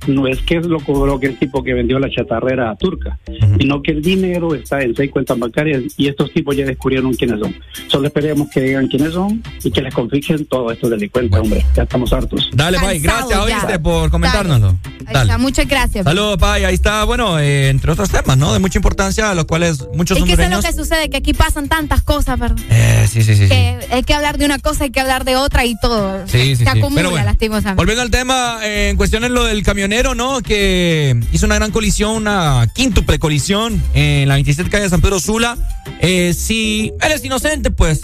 no 0.06 0.26
es 0.26 0.40
que 0.42 0.58
es 0.58 0.66
lo 0.66 0.80
cobró 0.80 1.18
que 1.18 1.26
el 1.26 1.38
tipo 1.38 1.62
que 1.62 1.74
vendió 1.74 1.98
la 1.98 2.10
chatarrera 2.10 2.74
turca, 2.76 3.18
sino 3.58 3.82
que 3.82 3.92
el 3.92 4.02
dinero 4.02 4.55
está 4.55 4.82
en 4.82 4.94
seis 4.94 5.10
cuentas 5.10 5.38
bancarias 5.38 5.82
y 5.96 6.08
estos 6.08 6.32
tipos 6.32 6.56
ya 6.56 6.64
descubrieron 6.64 7.12
quiénes 7.14 7.40
son. 7.40 7.55
Solo 7.88 8.06
esperemos 8.06 8.48
que 8.50 8.60
digan 8.60 8.88
quiénes 8.88 9.12
son 9.12 9.42
y 9.62 9.70
que 9.70 9.82
les 9.82 9.94
confisquen 9.94 10.46
todos 10.46 10.72
estos 10.72 10.90
delincuentes, 10.90 11.40
hombre. 11.40 11.64
Ya 11.74 11.84
estamos 11.84 12.12
hartos. 12.12 12.50
Dale, 12.52 12.78
Pai, 12.78 12.98
gracias, 13.00 13.38
oíste, 13.38 13.78
por 13.78 14.10
comentárnoslo. 14.10 14.76
Dale. 15.00 15.20
está, 15.20 15.38
muchas 15.38 15.68
gracias. 15.68 16.05
Saludos, 16.05 16.36
Pai. 16.38 16.64
Ahí 16.64 16.74
está, 16.74 17.05
bueno, 17.05 17.38
eh, 17.38 17.68
entre 17.68 17.92
otros 17.92 18.10
temas, 18.10 18.36
¿no? 18.36 18.52
De 18.52 18.58
mucha 18.58 18.78
importancia, 18.78 19.34
los 19.34 19.44
cuales 19.46 19.86
muchos 19.94 20.18
Es 20.18 20.24
que 20.24 20.32
eso 20.32 20.42
es 20.42 20.50
lo 20.50 20.62
que 20.62 20.72
sucede, 20.72 21.10
que 21.10 21.16
aquí 21.16 21.32
pasan 21.32 21.68
tantas 21.68 22.02
cosas, 22.02 22.38
¿verdad? 22.38 22.58
Eh, 22.70 23.06
sí, 23.08 23.22
sí, 23.22 23.34
sí. 23.34 23.44
sí. 23.44 23.48
Que 23.48 23.78
hay 23.90 24.02
que 24.02 24.14
hablar 24.14 24.38
de 24.38 24.44
una 24.44 24.58
cosa, 24.58 24.84
hay 24.84 24.90
que 24.90 25.00
hablar 25.00 25.24
de 25.24 25.36
otra 25.36 25.64
y 25.64 25.76
todo. 25.80 26.26
Sí, 26.26 26.56
sí, 26.56 26.65
Se 26.72 26.78
acumula, 26.78 26.94
Pero 26.96 27.10
bueno, 27.10 27.26
lastimosamente. 27.26 27.76
Volviendo 27.76 28.02
al 28.02 28.10
tema, 28.10 28.58
eh, 28.62 28.90
en 28.90 28.96
cuestión 28.96 29.24
es 29.24 29.30
lo 29.30 29.44
del 29.44 29.62
camionero, 29.62 30.14
¿no? 30.14 30.40
Que 30.40 31.18
hizo 31.32 31.46
una 31.46 31.56
gran 31.56 31.70
colisión, 31.70 32.16
una 32.16 32.68
quíntuple 32.74 33.18
colisión 33.18 33.82
en 33.94 34.28
la 34.28 34.34
27 34.34 34.68
calle 34.70 34.84
de 34.84 34.90
San 34.90 35.00
Pedro 35.00 35.20
Sula. 35.20 35.56
Eh, 36.00 36.34
si 36.34 36.92
él 37.00 37.12
es 37.12 37.24
inocente, 37.24 37.70
pues 37.70 38.02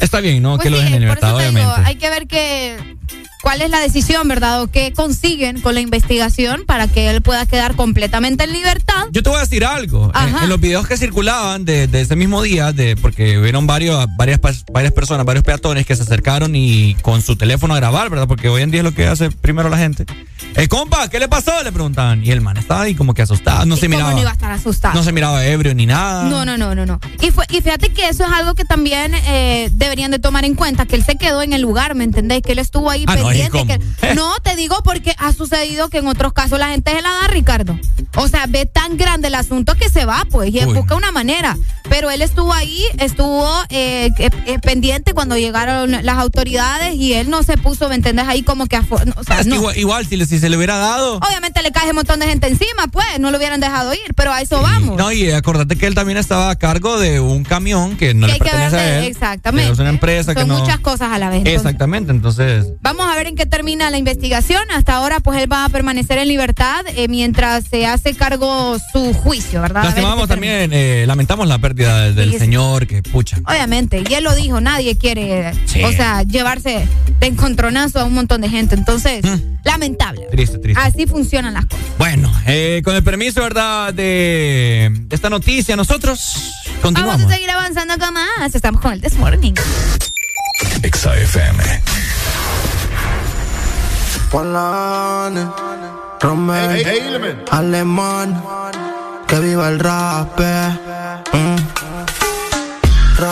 está 0.00 0.20
bien, 0.20 0.42
¿no? 0.42 0.56
Pues 0.56 0.64
que 0.64 0.70
lo 0.70 0.76
dejen 0.78 0.94
en 0.94 1.02
eso 1.02 1.06
libertad, 1.08 1.36
te 1.36 1.42
digo, 1.42 1.50
obviamente. 1.50 1.88
hay 1.88 1.96
que 1.96 2.10
ver 2.10 2.26
que, 2.26 2.76
cuál 3.42 3.62
es 3.62 3.70
la 3.70 3.80
decisión, 3.80 4.28
¿verdad? 4.28 4.62
O 4.62 4.70
qué 4.70 4.92
consiguen 4.92 5.60
con 5.60 5.74
la 5.74 5.80
investigación 5.80 6.64
para 6.66 6.88
que 6.88 7.10
él 7.10 7.22
pueda 7.22 7.46
quedar 7.46 7.74
completamente 7.76 8.44
en 8.44 8.52
libertad. 8.52 9.06
Yo 9.12 9.22
te 9.22 9.28
voy 9.30 9.38
a 9.38 9.42
decir 9.42 9.64
algo. 9.64 10.06
En, 10.14 10.16
Ajá. 10.16 10.44
en 10.44 10.48
los 10.48 10.60
videos 10.60 10.86
que 10.86 10.96
circulaban 10.96 11.64
de, 11.64 11.86
de 11.86 12.00
ese 12.00 12.16
mismo 12.16 12.42
día, 12.42 12.72
de, 12.72 12.96
porque 12.96 13.38
vieron 13.38 13.66
varios, 13.66 14.06
varias, 14.16 14.40
varias 14.72 14.92
personas, 14.92 15.24
varios 15.26 15.44
peatones 15.44 15.86
que 15.86 15.96
se 15.96 16.02
acercaron 16.02 16.54
y 16.54 16.94
con 17.02 17.22
su 17.22 17.36
teléfono 17.36 17.74
a 17.74 17.76
grabar, 17.76 18.10
¿verdad? 18.10 18.28
Porque 18.28 18.48
hoy 18.48 18.62
en 18.62 18.70
día 18.70 18.80
es 18.80 18.84
lo 18.84 18.94
que 18.94 19.06
hace 19.06 19.30
primero 19.30 19.68
la 19.68 19.78
gente. 19.78 20.04
Eh, 20.56 20.68
compa, 20.68 21.08
¿qué 21.08 21.18
le 21.18 21.28
pasó? 21.28 21.62
Le 21.62 21.70
preguntaban. 21.72 22.24
Y 22.24 22.30
el 22.30 22.40
man 22.40 22.56
estaba 22.56 22.82
ahí 22.82 22.94
como 22.94 23.14
que 23.14 23.22
asustado. 23.22 23.64
No 23.66 23.76
se 23.76 23.86
¿Cómo 23.86 23.96
miraba. 23.96 24.12
no 24.14 24.20
iba 24.20 24.30
a 24.30 24.32
estar 24.32 24.50
asustado? 24.52 24.94
No 24.94 25.02
se 25.02 25.12
miraba 25.12 25.44
ebrio 25.46 25.74
ni 25.74 25.86
nada. 25.86 26.24
No, 26.24 26.44
no, 26.44 26.56
no, 26.58 26.74
no, 26.74 26.86
no. 26.86 27.00
Y, 27.20 27.30
fue, 27.30 27.44
y 27.50 27.60
fíjate 27.60 27.90
que 27.90 28.08
eso 28.08 28.24
es 28.24 28.32
algo 28.32 28.54
que 28.54 28.64
también 28.64 29.14
eh, 29.14 29.70
deberían 29.72 30.10
de 30.10 30.18
tomar 30.18 30.44
en 30.44 30.54
cuenta, 30.54 30.86
que 30.86 30.96
él 30.96 31.04
se 31.04 31.16
quedó 31.16 31.42
en 31.42 31.52
el 31.52 31.62
lugar, 31.62 31.94
¿me 31.94 32.04
entendés? 32.04 32.42
Que 32.42 32.52
él 32.52 32.58
estuvo 32.58 32.90
ahí 32.90 33.04
Ah, 33.06 33.16
que- 33.30 34.14
no, 34.14 34.34
te 34.42 34.56
digo 34.56 34.76
porque 34.84 35.14
ha 35.18 35.32
sucedido 35.32 35.88
que 35.88 35.98
en 35.98 36.06
otros 36.06 36.32
casos 36.32 36.58
la 36.58 36.68
gente 36.68 36.90
se 36.92 37.02
la 37.02 37.10
da, 37.10 37.26
Ricardo. 37.28 37.78
O 38.16 38.28
sea, 38.28 38.46
ve 38.48 38.66
tan 38.66 38.96
grande 38.96 39.28
el 39.28 39.34
asunto 39.34 39.74
que 39.74 39.88
se 39.88 40.04
va, 40.04 40.26
pues, 40.30 40.52
y 40.54 40.64
Uy. 40.64 40.74
busca 40.74 40.94
una 40.96 41.12
manera. 41.12 41.56
Pero 41.88 42.10
él 42.10 42.22
estuvo 42.22 42.52
ahí, 42.52 42.84
estuvo 42.98 43.48
eh, 43.70 44.10
eh, 44.18 44.30
eh, 44.46 44.58
pendiente 44.60 45.14
cuando 45.14 45.36
llegaron 45.36 45.90
las 46.02 46.18
autoridades 46.18 46.94
y 46.96 47.14
él 47.14 47.30
no 47.30 47.42
se 47.42 47.56
puso, 47.56 47.88
¿me 47.88 47.94
entendés? 47.94 48.26
Ahí 48.28 48.42
como 48.42 48.66
que... 48.66 48.78
o 48.78 49.24
sea, 49.24 49.42
no. 49.44 49.54
igual, 49.56 49.76
igual, 49.78 50.06
si, 50.06 50.16
le- 50.16 50.26
si 50.26 50.38
se 50.38 50.48
le 50.48 50.56
hubiera 50.56 50.76
dado. 50.76 51.16
Obviamente 51.18 51.62
le 51.62 51.72
cae 51.72 51.90
un 51.90 51.96
montón 51.96 52.20
de 52.20 52.26
gente 52.26 52.46
encima, 52.48 52.86
pues, 52.92 53.06
no 53.18 53.30
lo 53.30 53.38
hubieran 53.38 53.60
dejado 53.60 53.92
ir, 53.94 54.14
pero 54.16 54.32
a 54.32 54.40
eso 54.40 54.60
vamos. 54.62 54.96
No, 54.96 55.10
y 55.12 55.30
acordate 55.30 55.76
que 55.76 55.86
él 55.86 55.94
también 55.94 56.18
estaba 56.18 56.50
a 56.50 56.56
cargo 56.56 56.98
de 56.98 57.20
un 57.20 57.44
camión 57.44 57.96
que 57.96 58.14
no 58.14 58.26
Que 58.26 58.32
le 58.34 58.38
que 58.38 58.50
a 58.50 58.98
él. 58.98 59.04
exactamente. 59.04 59.72
Es 59.72 59.78
una 59.78 59.88
empresa 59.90 60.34
que 60.34 60.44
no. 60.44 60.58
muchas 60.58 60.78
cosas 60.80 61.12
a 61.12 61.18
la 61.18 61.28
vez. 61.28 61.38
entonces. 61.38 61.60
Exactamente, 61.60 62.10
entonces. 62.12 62.66
Vamos 62.80 63.06
a 63.08 63.14
ver 63.16 63.19
en 63.26 63.36
qué 63.36 63.46
termina 63.46 63.90
la 63.90 63.98
investigación. 63.98 64.62
Hasta 64.70 64.94
ahora, 64.96 65.20
pues 65.20 65.40
él 65.42 65.50
va 65.50 65.64
a 65.64 65.68
permanecer 65.68 66.18
en 66.18 66.28
libertad 66.28 66.84
eh, 66.96 67.08
mientras 67.08 67.64
se 67.70 67.86
hace 67.86 68.14
cargo 68.14 68.76
su 68.92 69.12
juicio, 69.14 69.60
¿verdad? 69.60 69.82
Ver 69.82 69.90
Lastimamos 69.90 70.28
también, 70.28 70.70
eh, 70.72 71.04
lamentamos 71.06 71.46
la 71.48 71.58
pérdida 71.58 72.00
del, 72.04 72.14
del 72.14 72.26
Sí, 72.28 72.32
sí. 72.34 72.38
señor, 72.38 72.86
que 72.86 73.02
pucha. 73.02 73.38
Obviamente, 73.46 74.02
y 74.08 74.14
él 74.14 74.24
lo 74.24 74.34
dijo, 74.34 74.60
nadie 74.60 74.96
quiere, 74.96 75.52
Sí. 75.66 75.82
o 75.84 75.92
sea, 75.92 76.22
llevarse 76.22 76.86
de 77.20 77.26
encontronazo 77.26 78.00
a 78.00 78.04
un 78.04 78.14
montón 78.14 78.40
de 78.40 78.48
gente. 78.48 78.74
Entonces, 78.74 79.24
lamentable. 79.64 80.26
Mm. 80.28 80.30
Triste, 80.30 80.58
triste. 80.58 80.80
Así 80.82 81.06
funcionan 81.06 81.54
las 81.54 81.66
cosas. 81.66 81.84
Bueno, 81.98 82.32
eh, 82.46 82.80
con 82.84 82.94
el 82.96 83.02
permiso, 83.02 83.42
¿verdad? 83.42 83.92
De, 83.94 84.90
esta 85.10 85.30
noticia, 85.30 85.76
nosotros 85.76 86.52
continuamos. 86.82 87.18
Vamos 87.18 87.32
a 87.32 87.34
seguir 87.34 87.50
avanzando 87.50 87.98
con 87.98 88.14
más. 88.14 88.54
Estamos 88.54 88.80
con 88.80 88.92
el 88.92 89.00
This 89.00 89.16
Morning. 89.16 89.54
Polane, 94.30 95.48
Romel, 96.20 97.44
Alemán, 97.50 98.40
que 99.26 99.40
viva 99.40 99.68
el 99.68 99.80
rap. 99.80 100.38
eh. 100.38 100.78
Mm. 101.32 101.56
Ra, 103.18 103.30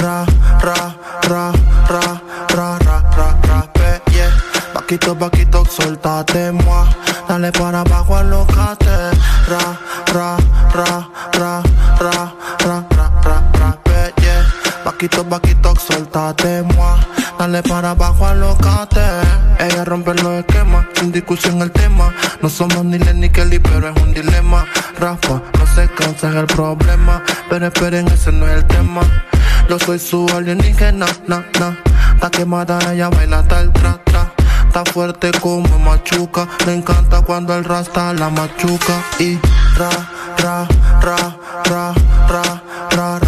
ra, 0.00 0.24
ra, 0.62 0.94
ra, 1.28 1.52
ra, 1.88 2.08
ra, 2.54 2.78
ra, 2.78 3.02
ra, 3.16 3.36
ra, 3.46 3.70
eh, 3.74 4.00
yeah. 4.10 4.30
Paquito, 4.72 5.14
paquito, 5.14 5.64
soltate, 5.66 6.50
moi. 6.52 6.86
Dale 7.28 7.52
para 7.52 7.80
abajo, 7.80 8.16
alocate. 8.16 9.10
Ra, 9.46 9.78
ra, 10.14 10.36
ra, 10.74 11.08
ra, 11.38 11.62
ra, 12.00 12.32
ra, 12.64 12.84
ra, 12.96 13.10
ra, 13.22 13.42
ra, 13.60 13.78
eh, 13.92 14.12
yeah. 14.22 14.44
Paquito, 14.82 15.22
paquito, 15.24 15.74
soltate, 15.76 16.62
moi. 16.74 16.96
Dale 17.38 17.62
para 17.62 17.90
abajo 17.90 18.26
a 18.26 18.34
los 18.34 18.56
Ella 19.60 19.84
rompe 19.84 20.12
los 20.14 20.40
esquemas, 20.40 20.86
sin 20.94 21.12
discusión 21.12 21.62
el 21.62 21.70
tema. 21.70 22.12
No 22.42 22.48
somos 22.48 22.84
ni 22.84 22.98
Len 22.98 23.20
ni 23.20 23.30
Kelly, 23.30 23.60
pero 23.60 23.90
es 23.90 24.02
un 24.02 24.12
dilema. 24.12 24.66
Rafa, 24.98 25.40
no 25.56 25.66
se 25.72 25.88
cansa 25.88 26.30
es 26.30 26.34
el 26.34 26.46
problema. 26.46 27.22
Pero 27.48 27.66
esperen, 27.68 28.08
ese 28.08 28.32
no 28.32 28.44
es 28.48 28.54
el 28.54 28.66
tema. 28.66 29.02
Yo 29.68 29.78
soy 29.78 30.00
su 30.00 30.26
alienígena, 30.34 31.06
na, 31.28 31.44
na. 31.60 31.78
Está 32.14 32.28
quemada, 32.28 32.78
ella 32.92 33.08
baila 33.08 33.44
tal 33.44 33.72
tra, 33.72 34.00
tra. 34.04 34.32
Está 34.66 34.84
fuerte 34.92 35.30
como 35.40 35.78
machuca. 35.78 36.48
Me 36.66 36.74
encanta 36.74 37.22
cuando 37.22 37.54
el 37.54 37.62
rasta 37.62 38.12
la 38.14 38.30
machuca. 38.30 38.94
Y 39.20 39.38
ra, 39.76 39.90
ra, 40.38 40.66
ra, 41.00 41.36
ra, 41.64 41.94
ra, 42.28 42.62
ra, 42.90 43.18
ra. 43.20 43.27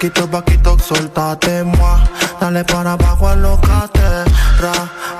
Paquito, 0.00 0.26
paquito, 0.26 0.78
soltate, 0.78 1.62
moi. 1.62 2.00
Dale 2.40 2.64
para 2.64 2.92
abajo, 2.92 3.28
alocate. 3.28 4.24
Ra, 4.58 4.72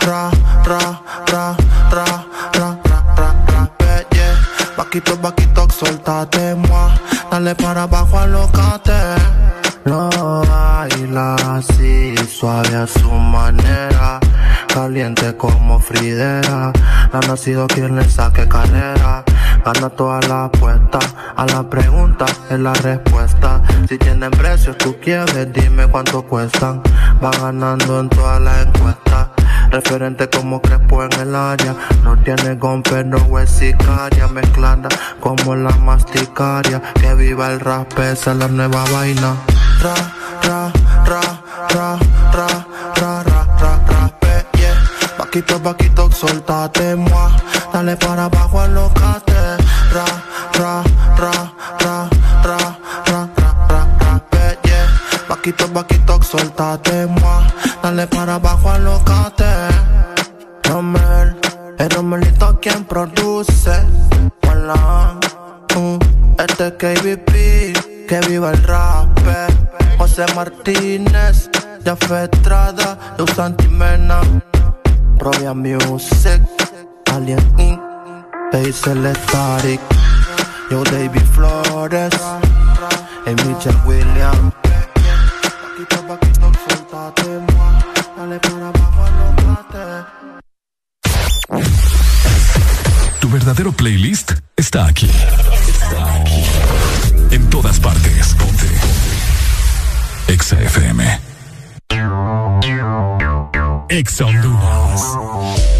ra, 0.07 0.31
ra, 0.65 1.03
ra, 1.31 1.55
ra, 1.93 2.07
ra, 2.55 2.79
ra, 2.89 2.99
ra, 3.15 3.35
ra, 3.53 3.71
pe, 3.77 4.07
yeah. 4.11 4.35
Paquito, 4.79 5.21
paquito, 5.21 5.67
soltate, 5.71 6.55
moi. 6.55 6.91
Dale 7.31 7.55
para 7.57 7.83
abajo, 7.83 8.21
alocate. 8.21 9.21
Lo 9.85 10.09
baila 10.49 11.37
así, 11.59 12.15
suave 12.27 12.75
a 12.75 12.87
su 12.87 13.11
manera. 13.11 14.19
Caliente 14.73 15.37
como 15.37 15.79
Fridera. 15.79 16.73
Ha 17.13 17.21
nacido 17.27 17.67
quien 17.67 17.97
le 17.97 18.09
saque 18.09 18.49
carrera. 18.49 19.25
Gana 19.65 19.91
toda 19.91 20.21
la 20.29 20.45
apuesta. 20.45 20.99
A 21.37 21.47
la 21.47 21.69
pregunta 21.69 22.25
es 22.49 22.59
la 22.59 22.73
respuesta. 22.73 23.63
Si 23.89 23.99
tienen 23.99 24.31
precios, 24.31 24.77
tú 24.79 24.97
quieres, 25.01 25.53
dime 25.53 25.87
cuánto 25.87 26.23
cuestan. 26.23 26.83
Va 27.23 27.31
ganando 27.31 28.01
en 28.01 28.09
todas 28.09 28.41
las 28.41 28.67
encuestas. 28.67 29.29
Referente 29.71 30.29
como 30.29 30.61
Crespo 30.61 31.05
en 31.05 31.13
el 31.21 31.35
área. 31.35 31.75
No 32.03 32.17
tiene 32.19 32.57
gon, 32.57 32.83
pero 32.83 33.39
es 33.39 33.51
sicaria. 33.51 34.27
Mezclada 34.29 34.89
como 35.21 35.55
la 35.55 35.71
masticaria. 35.77 36.81
Que 36.95 37.15
viva 37.15 37.51
el 37.51 37.61
rap, 37.61 37.93
esa 37.99 38.33
es 38.33 38.37
la 38.37 38.49
nueva 38.49 38.85
vaina. 38.93 39.35
Ra, 39.83 39.95
ra, 40.43 40.73
ra, 41.07 41.21
ra, 41.75 41.99
Paquito, 45.31 45.61
paquito, 45.63 46.11
soltate, 46.11 46.97
moi. 46.97 47.31
Dale 47.73 47.97
para 47.97 48.25
abajo, 48.25 48.59
alocate. 48.59 49.33
Ra, 49.95 50.05
ra, 50.59 50.83
ra, 51.17 51.31
ra, 51.79 52.11
ra, 52.43 52.59
ra, 53.07 53.29
ra, 53.39 53.55
ra, 53.69 53.87
ra, 54.01 54.57
yeah. 54.65 54.89
Paquito, 55.29 55.69
paquito, 55.69 56.21
soltate, 56.21 57.07
moi. 57.07 57.45
Dale 57.81 58.09
para 58.09 58.35
abajo, 58.35 58.71
alocate. 58.71 59.45
Romel, 60.65 61.39
el 61.79 61.91
Romelito 61.91 62.59
quien 62.59 62.85
produce. 62.85 63.87
Hola, 64.51 65.17
uh, 65.77 65.99
este 66.43 66.67
es 66.67 66.73
KBP, 66.73 68.09
que 68.09 68.21
viva 68.27 68.51
el 68.51 68.61
rap. 68.65 69.17
José 69.97 70.27
Martínez, 70.35 71.49
ya 71.85 71.93
Estrada, 71.93 72.99
Luz 73.17 73.31
Santimena. 73.37 74.23
Provia 75.21 75.53
Music, 75.53 76.41
Alien 77.13 77.39
Inc., 77.59 77.79
Hazel 78.55 79.15
Static, 79.15 79.79
Yo 80.71 80.83
David 80.85 81.27
Flores, 81.35 82.15
y 83.27 83.31
Michelle 83.45 83.77
Williams. 83.85 84.55
Paquito, 85.61 86.07
paquito, 86.09 86.53
suéltate, 86.65 87.29
moi. 87.53 87.75
Dale 88.17 88.39
para 88.41 88.69
abajo, 88.69 89.05
alócate. 89.05 89.85
Tu 93.21 93.29
verdadero 93.29 93.73
playlist 93.73 94.33
está 94.57 94.87
aquí. 94.87 95.11
Está 95.69 96.15
aquí. 96.15 96.45
En 97.31 97.51
todas 97.51 97.79
Exa 100.29 100.59
FM. 100.63 101.21
Exa 103.91 104.25
Honduras. 104.25 105.80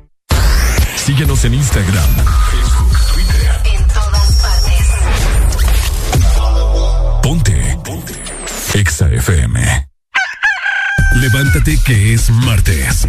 Síguenos 1.05 1.43
en 1.45 1.55
Instagram, 1.55 2.09
Facebook, 2.51 2.97
Twitter. 3.13 3.61
En 3.73 3.87
todas 3.87 4.31
partes. 4.33 4.87
Ponte. 7.23 7.77
Ponte. 7.83 8.13
Exa 8.75 9.09
FM. 9.09 9.87
Levántate 11.15 11.79
que 11.85 12.13
es 12.13 12.29
martes. 12.29 13.07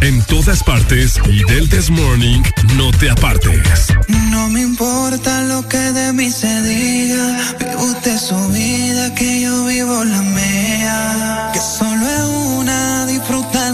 En 0.00 0.22
todas 0.22 0.62
partes 0.62 1.20
y 1.26 1.44
del 1.44 1.68
This 1.68 1.90
Morning 1.90 2.42
no 2.76 2.90
te 2.92 3.10
apartes. 3.10 3.92
No 4.30 4.48
me 4.48 4.62
importa 4.62 5.42
lo 5.42 5.68
que 5.68 5.76
de 5.76 6.14
mí 6.14 6.30
se 6.30 6.62
diga. 6.62 7.56
Vive 7.58 7.76
usted 7.76 8.18
su 8.18 8.48
vida, 8.48 9.14
que 9.14 9.42
yo 9.42 9.66
vivo 9.66 10.02
la 10.02 10.22
mía. 10.22 11.50
Que 11.52 11.60
solo 11.60 12.06
es 12.06 12.24
una, 12.58 13.06
disfruta 13.06 13.73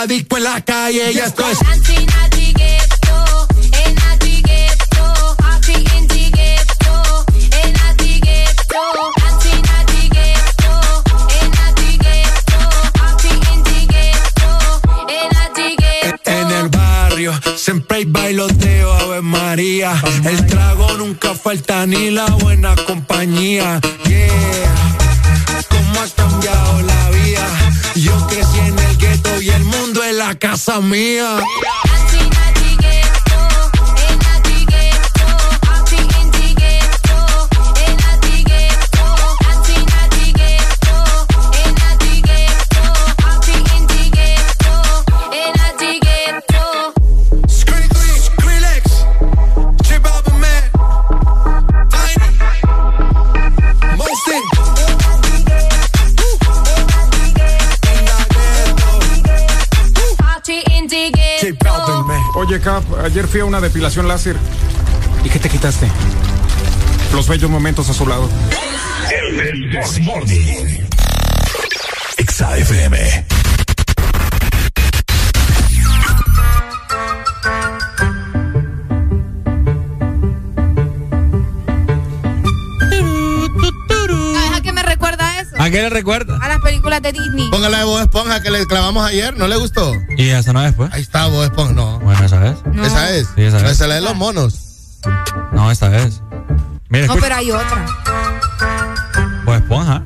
La 0.00 0.06
disco 0.06 0.36
en 0.36 0.44
la 0.44 0.60
calle. 0.60 1.12
Ya 1.12 1.24
esto 1.26 1.44
es. 1.48 1.58
En 16.24 16.50
el 16.50 16.68
barrio 16.68 17.32
siempre 17.56 17.98
hay 17.98 18.04
bailoteo, 18.04 18.92
Ave 18.92 19.20
María. 19.22 20.00
El 20.24 20.46
trago 20.46 20.92
nunca 20.96 21.34
falta 21.34 21.86
ni 21.86 22.10
la 22.10 22.26
buena 22.26 22.76
compañía. 22.86 23.80
Mía. 30.88 31.38
Oye, 62.58 62.64
Cap, 62.64 62.82
ayer 63.04 63.28
fui 63.28 63.38
a 63.38 63.44
una 63.44 63.60
depilación 63.60 64.08
láser. 64.08 64.36
¿Y 65.22 65.28
qué 65.28 65.38
te 65.38 65.48
quitaste? 65.48 65.88
Los 67.12 67.28
bellos 67.28 67.48
momentos 67.48 67.88
a 67.88 67.94
su 67.94 68.04
lado. 68.04 68.28
El 69.12 69.70
This 69.70 70.00
Morning. 70.00 70.88
Exa 72.16 72.58
FM. 72.58 73.26
¿Sabes 84.34 84.52
a 84.52 84.60
qué 84.62 84.72
me 84.72 84.82
recuerda 84.82 85.40
eso? 85.40 85.54
¿A 85.58 85.70
qué 85.70 85.82
le 85.82 85.90
recuerda? 85.90 86.38
A 86.42 86.48
las 86.48 86.58
películas 86.58 87.02
de 87.02 87.12
Disney. 87.12 87.48
Póngala 87.50 87.78
de 87.78 87.84
Bob 87.84 88.00
Esponja 88.00 88.42
que 88.42 88.50
le 88.50 88.66
clavamos 88.66 89.06
ayer, 89.06 89.36
¿no 89.36 89.46
le 89.46 89.56
gustó? 89.56 89.92
¿Y 90.16 90.30
esa 90.30 90.52
no 90.52 90.64
es, 90.66 90.74
pues? 90.74 90.92
Ahí 90.92 91.02
está 91.02 91.28
Bob 91.28 91.44
Esponja, 91.44 91.72
no. 91.72 92.00
Esa 92.24 92.46
es. 92.48 92.56
¿Esa 92.84 93.10
es? 93.14 93.26
Sí, 93.34 93.42
esa 93.42 93.56
es. 93.58 93.62
Esa 93.64 93.70
es 93.84 93.88
la 93.88 93.94
de 93.96 94.00
los 94.00 94.16
monos. 94.16 94.54
No, 95.52 95.70
esta 95.70 95.96
es. 95.96 96.20
Mira, 96.88 97.06
No, 97.06 97.14
escucha. 97.14 97.20
pero 97.20 97.34
hay 97.36 97.50
otra. 97.50 97.86
Pues 99.44 99.60
esponja. 99.62 100.02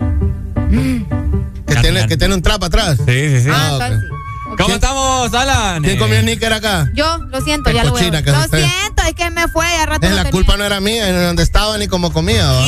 Que 1.67 1.77
tiene, 1.81 2.07
que 2.07 2.17
tiene 2.17 2.35
un 2.35 2.43
trap 2.43 2.63
atrás. 2.65 2.97
Sí, 2.99 3.05
sí, 3.07 3.41
sí. 3.43 3.49
Ah, 3.53 3.71
entonces 3.81 4.09
¿Cómo 4.59 4.75
estamos, 4.75 5.33
Alan? 5.33 5.83
¿Quién 5.83 5.97
Eh, 5.97 5.99
comió 5.99 6.23
níquer 6.23 6.53
acá? 6.53 6.91
Yo, 6.95 7.17
lo 7.31 7.41
siento, 7.41 7.71
Qué 7.71 7.77
ya 7.77 7.85
lo 7.85 7.91
voy 7.93 8.01
a 8.03 8.11
cochina 8.11 8.21
Lo 8.21 8.39
es 8.39 8.45
usted. 8.45 8.59
siento, 8.69 9.03
es 9.09 9.15
que 9.15 9.31
me 9.31 9.49
fue 9.49 9.65
a 9.67 9.87
rato. 9.87 10.07
Eh, 10.07 10.11
lo 10.11 10.17
la 10.17 10.23
tenía. 10.25 10.31
culpa 10.33 10.57
no 10.59 10.65
era 10.65 10.79
mía, 10.81 11.11
ni 11.11 11.19
donde 11.25 11.43
estaba 11.43 11.79
ni 11.79 11.89
cómo 11.89 12.13
comía. 12.13 12.47
¿va? 12.47 12.61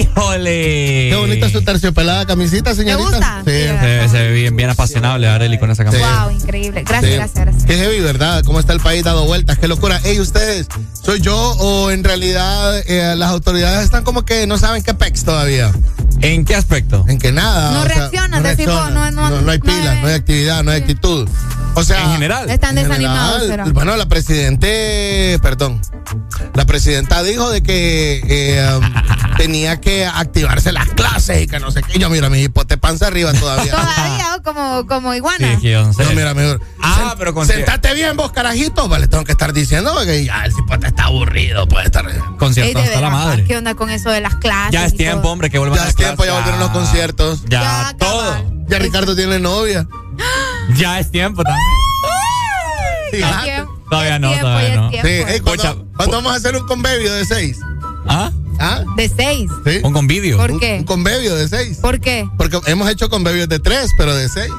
¡Híjole! 0.00 1.08
Qué 1.10 1.16
bonita 1.18 1.48
su 1.50 1.62
terciopelada 1.62 2.26
camisita, 2.26 2.74
señorita. 2.74 3.08
gusta? 3.10 3.42
Sí. 3.44 3.50
Se, 3.52 4.08
se 4.08 4.18
ve 4.22 4.32
bien, 4.32 4.56
bien 4.56 4.70
apasionable, 4.70 5.26
Areli, 5.28 5.58
con 5.58 5.70
esa 5.70 5.84
camiseta. 5.84 6.24
Wow, 6.24 6.32
increíble. 6.34 6.82
Gracias, 6.86 7.10
Sí. 7.12 7.16
gracias, 7.16 7.44
gracias. 7.44 7.64
Qué 7.64 7.74
heavy, 7.76 8.00
¿verdad? 8.00 8.42
¿Cómo 8.44 8.60
está 8.60 8.72
el 8.72 8.80
país 8.80 9.04
dado 9.04 9.24
vueltas? 9.24 9.58
Qué 9.58 9.68
locura. 9.68 10.00
Ey, 10.04 10.20
ustedes, 10.20 10.66
¿soy 11.02 11.20
yo 11.20 11.36
o 11.36 11.90
en 11.90 12.04
realidad 12.04 12.78
eh, 12.86 13.14
las 13.16 13.30
autoridades 13.30 13.84
están 13.84 14.04
como 14.04 14.24
que 14.24 14.46
no 14.46 14.58
saben 14.58 14.82
qué 14.82 14.94
pex 14.94 15.24
todavía? 15.24 15.72
¿En 16.22 16.44
qué 16.44 16.54
aspecto? 16.54 17.04
En 17.08 17.18
que 17.18 17.30
nada. 17.32 17.72
No 17.72 17.80
o 17.80 17.86
sea, 17.86 17.94
reaccionan, 17.94 18.42
decir, 18.42 18.66
reaccionan. 18.66 18.94
no, 18.94 19.10
no, 19.10 19.30
no, 19.30 19.42
no 19.42 19.50
hay 19.50 19.58
no 19.58 19.64
pilas, 19.64 20.00
no 20.02 20.08
hay 20.08 20.14
actividad, 20.14 20.64
no 20.64 20.70
hay 20.70 20.80
actitud. 20.80 21.28
O 21.78 21.84
sea, 21.84 22.02
En 22.04 22.12
general. 22.12 22.48
Están 22.48 22.76
en 22.78 22.84
desanimados, 22.88 23.42
general. 23.42 23.72
Bueno, 23.72 23.96
la 23.96 24.06
presidente, 24.08 25.38
perdón, 25.42 25.80
la 26.54 26.64
presidenta 26.64 27.22
dijo 27.22 27.50
de 27.50 27.62
que 27.62 28.22
eh, 28.26 28.76
um, 28.76 28.82
tenía 29.36 29.78
que 29.78 30.06
activarse 30.06 30.72
las 30.72 30.88
clases 30.88 31.42
y 31.42 31.46
que 31.46 31.60
no 31.60 31.70
sé 31.70 31.82
qué. 31.82 31.98
Yo, 31.98 32.08
mira, 32.08 32.30
mi 32.30 32.40
hipote 32.40 32.78
panza 32.78 33.08
arriba 33.08 33.32
todavía. 33.34 33.72
Todavía, 33.72 34.36
oh, 34.36 34.42
como, 34.42 34.86
como 34.86 35.12
iguana. 35.14 35.58
Sí, 35.60 35.70
no 35.72 35.92
sé. 35.92 36.04
No, 36.04 36.12
mira, 36.12 36.32
mejor. 36.32 36.62
Ah, 36.82 37.14
pero 37.18 37.34
con, 37.34 37.46
Sentate 37.46 37.92
bien 37.92 38.16
vos, 38.16 38.32
carajito. 38.32 38.88
Vale, 38.88 39.06
tengo 39.06 39.24
que 39.24 39.32
estar 39.32 39.52
diciendo 39.52 39.94
que 40.06 40.24
ya 40.24 40.44
el 40.46 40.52
hipote 40.52 40.86
está 40.86 41.04
aburrido, 41.04 41.68
puede 41.68 41.84
estar. 41.86 42.06
Concierto 42.38 42.78
hasta 42.78 43.00
la 43.02 43.10
madre. 43.10 43.44
¿Qué 43.44 43.56
onda 43.56 43.74
con 43.74 43.90
eso 43.90 44.10
de 44.10 44.22
las 44.22 44.36
clases? 44.36 44.72
Ya 44.72 44.86
es 44.86 44.96
tiempo, 44.96 45.22
todo? 45.22 45.32
hombre, 45.32 45.50
que 45.50 45.58
vuelvan 45.58 45.76
Ya 45.78 45.84
a 45.84 45.88
es 45.88 45.94
las 45.94 45.96
tiempo, 45.96 46.24
ya 46.24 46.32
volvieron 46.32 46.58
los 46.60 46.70
conciertos. 46.70 47.42
Ya, 47.50 47.60
Ya, 47.90 47.96
todo. 47.98 48.20
cabal. 48.32 48.55
Ya 48.68 48.78
Ricardo 48.78 49.14
tiene 49.14 49.38
novia. 49.38 49.86
Ya 50.76 50.98
es 50.98 51.10
tiempo 51.10 51.42
también. 51.44 51.64
Ya 53.12 53.18
es 53.18 53.24
Fíjate. 53.24 53.44
tiempo, 53.44 53.72
Todavía 53.90 54.18
no, 54.18 54.28
tiempo, 54.30 54.46
todavía 54.46 54.76
no. 54.76 54.90
tiempo. 54.90 55.08
Sí, 55.08 55.14
ey, 55.14 55.40
¿cuándo, 55.40 55.62
Pocha, 55.62 55.74
cuándo 55.96 56.16
vamos 56.16 56.32
a 56.32 56.34
hacer 56.36 56.56
un 56.56 56.66
convivio 56.66 57.12
de 57.12 57.24
seis? 57.24 57.58
¿Ah? 58.08 58.32
¿Ah? 58.58 58.82
De 58.96 59.08
seis. 59.08 59.50
Sí. 59.64 59.80
Un 59.84 59.92
convivio. 59.92 60.36
¿Por 60.38 60.58
qué? 60.58 60.78
Un 60.80 60.84
convivio 60.84 61.34
de 61.36 61.48
seis. 61.48 61.78
¿Por 61.78 62.00
qué? 62.00 62.28
Porque 62.36 62.58
hemos 62.66 62.88
hecho 62.90 63.08
convivios 63.08 63.48
de 63.48 63.58
tres, 63.60 63.90
pero 63.96 64.14
de 64.14 64.28
seis. 64.28 64.50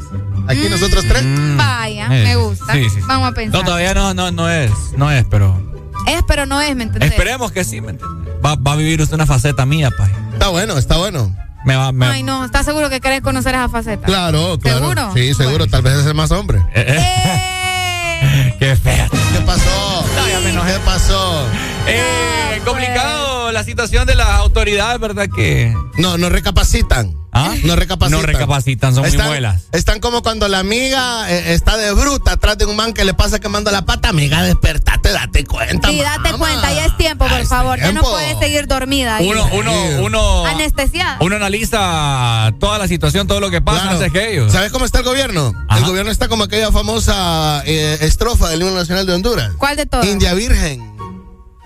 Aquí 0.47 0.61
Mm. 0.61 0.71
nosotros 0.71 1.03
tres. 1.09 1.23
Vaya, 1.57 2.05
Eh, 2.05 2.23
me 2.23 2.35
gusta. 2.37 2.71
sí, 2.73 2.83
sí, 2.85 2.89
sí. 2.91 2.99
Vamos 3.07 3.29
a 3.29 3.33
pensar. 3.33 3.59
No, 3.59 3.65
todavía 3.65 3.93
no, 3.93 4.13
no, 4.13 4.31
no 4.31 4.49
es, 4.49 4.71
no 4.95 5.11
es, 5.11 5.25
pero 5.29 5.61
Es, 6.07 6.21
pero 6.25 6.45
no 6.45 6.61
es, 6.61 6.73
¿me 6.75 6.83
entendés? 6.83 7.11
esperemos 7.11 7.51
que 7.51 7.65
sí, 7.65 7.81
¿me 7.81 7.91
entiendes? 7.91 8.33
Va, 8.45 8.55
va 8.55 8.73
a 8.73 8.75
vivir 8.77 9.01
usted 9.01 9.15
una 9.15 9.25
faceta 9.25 9.65
mía, 9.65 9.91
pa. 9.91 10.09
Está 10.31 10.47
bueno, 10.47 10.77
está 10.77 10.95
bueno. 10.97 11.35
Me 11.67 11.75
va, 11.75 11.91
me, 11.91 12.05
Ay, 12.05 12.23
no, 12.23 12.45
¿estás 12.45 12.65
seguro 12.65 12.89
que 12.89 13.01
querés 13.01 13.19
conocer 13.19 13.53
esa 13.53 13.67
faceta? 13.67 14.05
Claro, 14.05 14.57
claro. 14.57 14.79
¿Seguro? 14.79 15.11
Sí, 15.13 15.33
seguro. 15.33 15.67
Tal 15.67 15.81
vez 15.81 15.95
es 15.95 16.05
el 16.05 16.13
más 16.13 16.31
hombre. 16.31 16.63
Eh, 16.73 16.85
eh, 18.23 18.55
qué 18.57 18.73
fea. 18.77 19.09
¿Qué 19.33 19.41
pasó? 19.41 20.05
No, 20.15 20.29
ya 20.29 20.39
me 20.39 20.51
enojé. 20.51 20.71
¿Qué 20.71 20.79
pasó? 20.85 21.45
Eh, 21.85 22.01
pues. 22.51 22.61
complicado 22.61 23.26
la 23.51 23.63
situación 23.63 24.05
de 24.07 24.15
las 24.15 24.27
autoridades, 24.29 24.99
¿verdad? 24.99 25.27
Que. 25.35 25.73
No, 25.97 26.17
no 26.17 26.29
recapacitan. 26.29 27.15
¿Ah? 27.33 27.53
No 27.65 27.75
recapacitan. 27.75 28.19
No 28.21 28.25
recapacitan, 28.25 28.95
son 28.95 29.05
están, 29.05 29.19
muy 29.21 29.27
muelas. 29.33 29.63
Están 29.71 29.99
como 29.99 30.23
cuando 30.23 30.47
la 30.47 30.57
amiga 30.59 31.29
eh, 31.29 31.53
está 31.53 31.77
de 31.77 31.91
bruta 31.91 32.31
atrás 32.31 32.57
de 32.57 32.65
un 32.65 32.75
man 32.75 32.93
que 32.93 33.03
le 33.05 33.13
pasa 33.13 33.39
quemando 33.39 33.69
la 33.69 33.83
pata. 33.85 34.09
Amiga, 34.09 34.41
despertate, 34.41 35.11
date 35.11 35.45
cuenta. 35.45 35.89
Sí, 35.89 35.99
date 36.01 36.31
cuenta, 36.35 36.73
ya 36.73 36.85
es 36.85 36.97
tiempo, 36.97 37.27
por 37.27 37.39
es 37.39 37.47
favor. 37.47 37.77
Ya 37.77 37.87
no 37.87 37.91
tiempo. 38.01 38.11
puedes 38.11 38.39
seguir 38.39 38.65
dormida. 38.65 39.17
ahí. 39.17 39.27
Uno, 39.29 39.47
uno, 39.53 39.71
uno, 40.01 40.45
Anestesiada. 40.47 41.17
uno 41.19 41.35
analiza 41.35 42.53
toda 42.59 42.79
la 42.79 42.87
situación, 42.87 43.27
todo 43.27 43.39
lo 43.39 43.51
que 43.51 43.61
pasa 43.61 43.81
Claro. 43.81 43.97
antes 43.97 44.11
que 44.11 44.31
ellos. 44.31 44.51
¿Sabes 44.51 44.71
cómo 44.71 44.85
está 44.85 44.99
el 44.99 45.05
gobierno? 45.05 45.53
El 45.75 45.83
gobierno 45.85 46.09
está 46.11 46.27
como 46.29 46.45
aquella 46.45 46.71
famosa 46.71 47.61
eh, 47.65 47.97
estrofa 48.01 48.49
del 48.49 48.61
himno 48.61 48.73
nacional 48.73 49.05
de 49.05 49.13
Honduras. 49.13 49.51
¿Cuál 49.59 49.75
de 49.77 49.85
todos? 49.85 50.05
India 50.07 50.33
Virgen. 50.33 50.96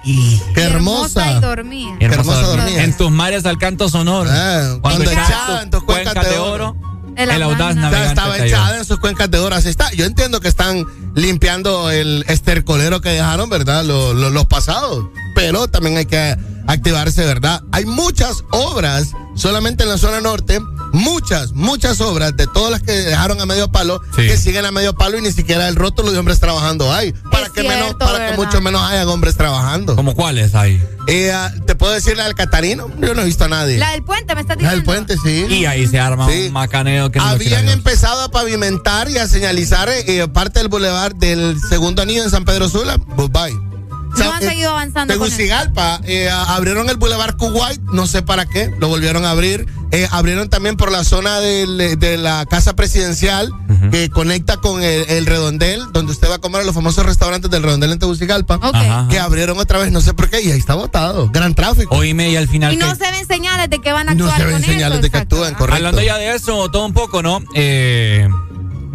Qué 0.03 0.61
hermosa. 0.63 1.31
y 1.31 1.39
dormía. 1.39 1.95
Qué 1.99 2.05
hermosa 2.05 2.41
dormía. 2.41 2.83
En 2.83 2.97
tus 2.97 3.11
mares 3.11 3.45
al 3.45 3.57
canto 3.57 3.89
sonoro. 3.89 4.29
Ah, 4.31 4.77
cuando 4.81 5.09
echaba 5.09 5.61
en 5.61 5.69
tus 5.69 5.83
cuencas 5.83 6.29
de 6.29 6.37
oro. 6.37 6.75
De 6.79 6.90
la 7.15 7.35
el 7.35 7.43
audaz 7.43 7.75
navegante 7.75 8.09
estaba 8.09 8.37
echada 8.39 8.77
en 8.77 8.85
sus 8.85 8.99
cuencas 8.99 9.29
de 9.31 9.39
oro. 9.39 9.55
Así 9.55 9.69
está. 9.69 9.91
Yo 9.93 10.05
entiendo 10.05 10.39
que 10.41 10.47
están 10.47 10.85
limpiando 11.15 11.89
el 11.91 12.25
estercolero 12.27 13.01
que 13.01 13.09
dejaron, 13.09 13.49
¿verdad? 13.49 13.83
Lo- 13.83 14.13
lo- 14.13 14.29
los 14.29 14.45
pasados. 14.47 15.05
Pero 15.35 15.67
también 15.67 15.97
hay 15.97 16.05
que 16.05 16.35
activarse, 16.67 17.25
¿verdad? 17.25 17.61
Hay 17.71 17.85
muchas 17.85 18.43
obras 18.51 19.09
solamente 19.35 19.83
en 19.83 19.89
la 19.89 19.97
zona 19.97 20.21
norte. 20.21 20.59
Muchas, 20.93 21.53
muchas 21.53 22.01
obras 22.01 22.35
de 22.35 22.47
todas 22.47 22.69
las 22.69 22.81
que 22.81 22.91
dejaron 22.91 23.39
a 23.39 23.45
medio 23.45 23.71
palo, 23.71 24.01
Sí. 24.13 24.23
que 24.27 24.35
siguen 24.35 24.65
a 24.65 24.71
medio 24.71 24.93
palo 24.93 25.17
y 25.17 25.21
ni 25.21 25.31
siquiera 25.31 25.69
el 25.69 25.77
rótulo 25.77 26.11
de 26.11 26.17
hombres 26.19 26.41
trabajando 26.41 26.93
hay. 26.93 27.13
Para 27.31 27.45
Es 27.45 27.51
que 27.53 27.63
menos, 27.63 27.77
cierto, 27.85 28.05
para 28.05 28.31
que 28.31 28.35
mucho 28.37 28.59
menos 28.59 28.81
hayan 28.83 29.07
hombres 29.07 29.37
trabajando. 29.37 29.95
¿Cómo 29.95 30.15
cuáles 30.15 30.53
hay? 30.53 30.83
Eh, 31.07 31.31
ah, 31.31 31.49
¿Te 31.65 31.75
puedo 31.75 31.93
decir 31.93 32.17
la 32.17 32.25
del 32.25 32.35
Catarino? 32.35 32.91
Yo 32.99 33.13
no 33.15 33.21
he 33.21 33.25
visto 33.25 33.45
a 33.45 33.47
nadie. 33.47 33.77
La 33.77 33.91
del 33.91 34.03
puente, 34.03 34.35
me 34.35 34.41
estás 34.41 34.57
La 34.61 34.73
diciendo. 34.73 34.91
del 34.93 35.05
puente, 35.07 35.15
sí. 35.23 35.45
Y 35.49 35.65
ahí 35.65 35.87
se 35.87 35.97
arma 35.99 36.29
Sí. 36.29 36.47
un 36.47 36.53
macaneo 36.53 37.00
que 37.09 37.19
no 37.19 37.25
Habían 37.25 37.69
empezado 37.69 38.21
a 38.21 38.29
pavimentar 38.29 39.09
y 39.09 39.17
a 39.17 39.27
señalizar 39.27 39.89
eh, 39.89 40.27
parte 40.27 40.59
del 40.59 40.67
bulevar 40.67 41.15
del 41.15 41.57
segundo 41.69 42.01
anillo 42.01 42.23
en 42.23 42.29
San 42.29 42.45
Pedro 42.45 42.69
Sula. 42.69 42.97
Goodbye. 43.15 43.80
No 44.17 44.31
han 44.33 44.41
seguido 44.41 44.71
avanzando. 44.71 45.13
Tegucigalpa 45.13 46.01
eh, 46.03 46.29
abrieron 46.29 46.89
el 46.89 46.97
bulevar 46.97 47.37
Kuwait, 47.37 47.81
no 47.93 48.07
sé 48.07 48.21
para 48.21 48.45
qué, 48.45 48.73
lo 48.79 48.87
volvieron 48.87 49.25
a 49.25 49.31
abrir. 49.31 49.65
Eh, 49.93 50.07
abrieron 50.11 50.49
también 50.49 50.77
por 50.77 50.89
la 50.89 51.03
zona 51.03 51.39
del- 51.41 51.99
de 51.99 52.17
la 52.17 52.45
casa 52.45 52.75
presidencial 52.77 53.51
que 53.91 54.09
conecta 54.09 54.55
con 54.57 54.81
el, 54.81 55.03
el 55.09 55.25
redondel, 55.25 55.81
donde 55.91 56.13
usted 56.13 56.29
va 56.29 56.35
a 56.35 56.39
comer 56.39 56.61
a 56.61 56.63
los 56.63 56.73
famosos 56.73 57.05
restaurantes 57.05 57.51
del 57.51 57.61
redondel 57.63 57.91
en 57.91 57.99
Tegucigalpa. 57.99 58.57
Ajá. 58.61 59.07
Que 59.09 59.19
abrieron 59.19 59.57
otra 59.59 59.79
vez, 59.79 59.91
no 59.91 59.99
sé 59.99 60.13
por 60.13 60.29
qué, 60.29 60.41
y 60.41 60.51
ahí 60.51 60.57
está 60.59 60.75
botado. 60.75 61.29
Gran 61.29 61.55
tráfico. 61.55 61.93
Oíme 61.95 62.29
y 62.29 62.37
al 62.37 62.47
final. 62.47 62.73
Y 62.73 62.77
no 62.77 62.89
que- 62.97 63.03
se 63.03 63.11
ven 63.11 63.27
señales 63.27 63.69
de 63.69 63.79
que 63.79 63.91
van 63.91 64.07
a 64.07 64.13
No 64.15 64.25
actuar 64.25 64.39
se 64.39 64.45
ven 64.45 64.53
con 64.53 64.63
señales 64.63 64.93
eso, 64.99 65.01
de 65.03 65.09
que 65.09 65.17
exacto. 65.17 65.35
actúan, 65.35 65.53
correcto. 65.55 65.75
Hablando 65.75 66.01
ya 66.01 66.17
de 66.17 66.35
eso, 66.35 66.69
todo 66.71 66.85
un 66.85 66.93
poco, 66.93 67.21
¿no? 67.21 67.41
Eh, 67.53 68.29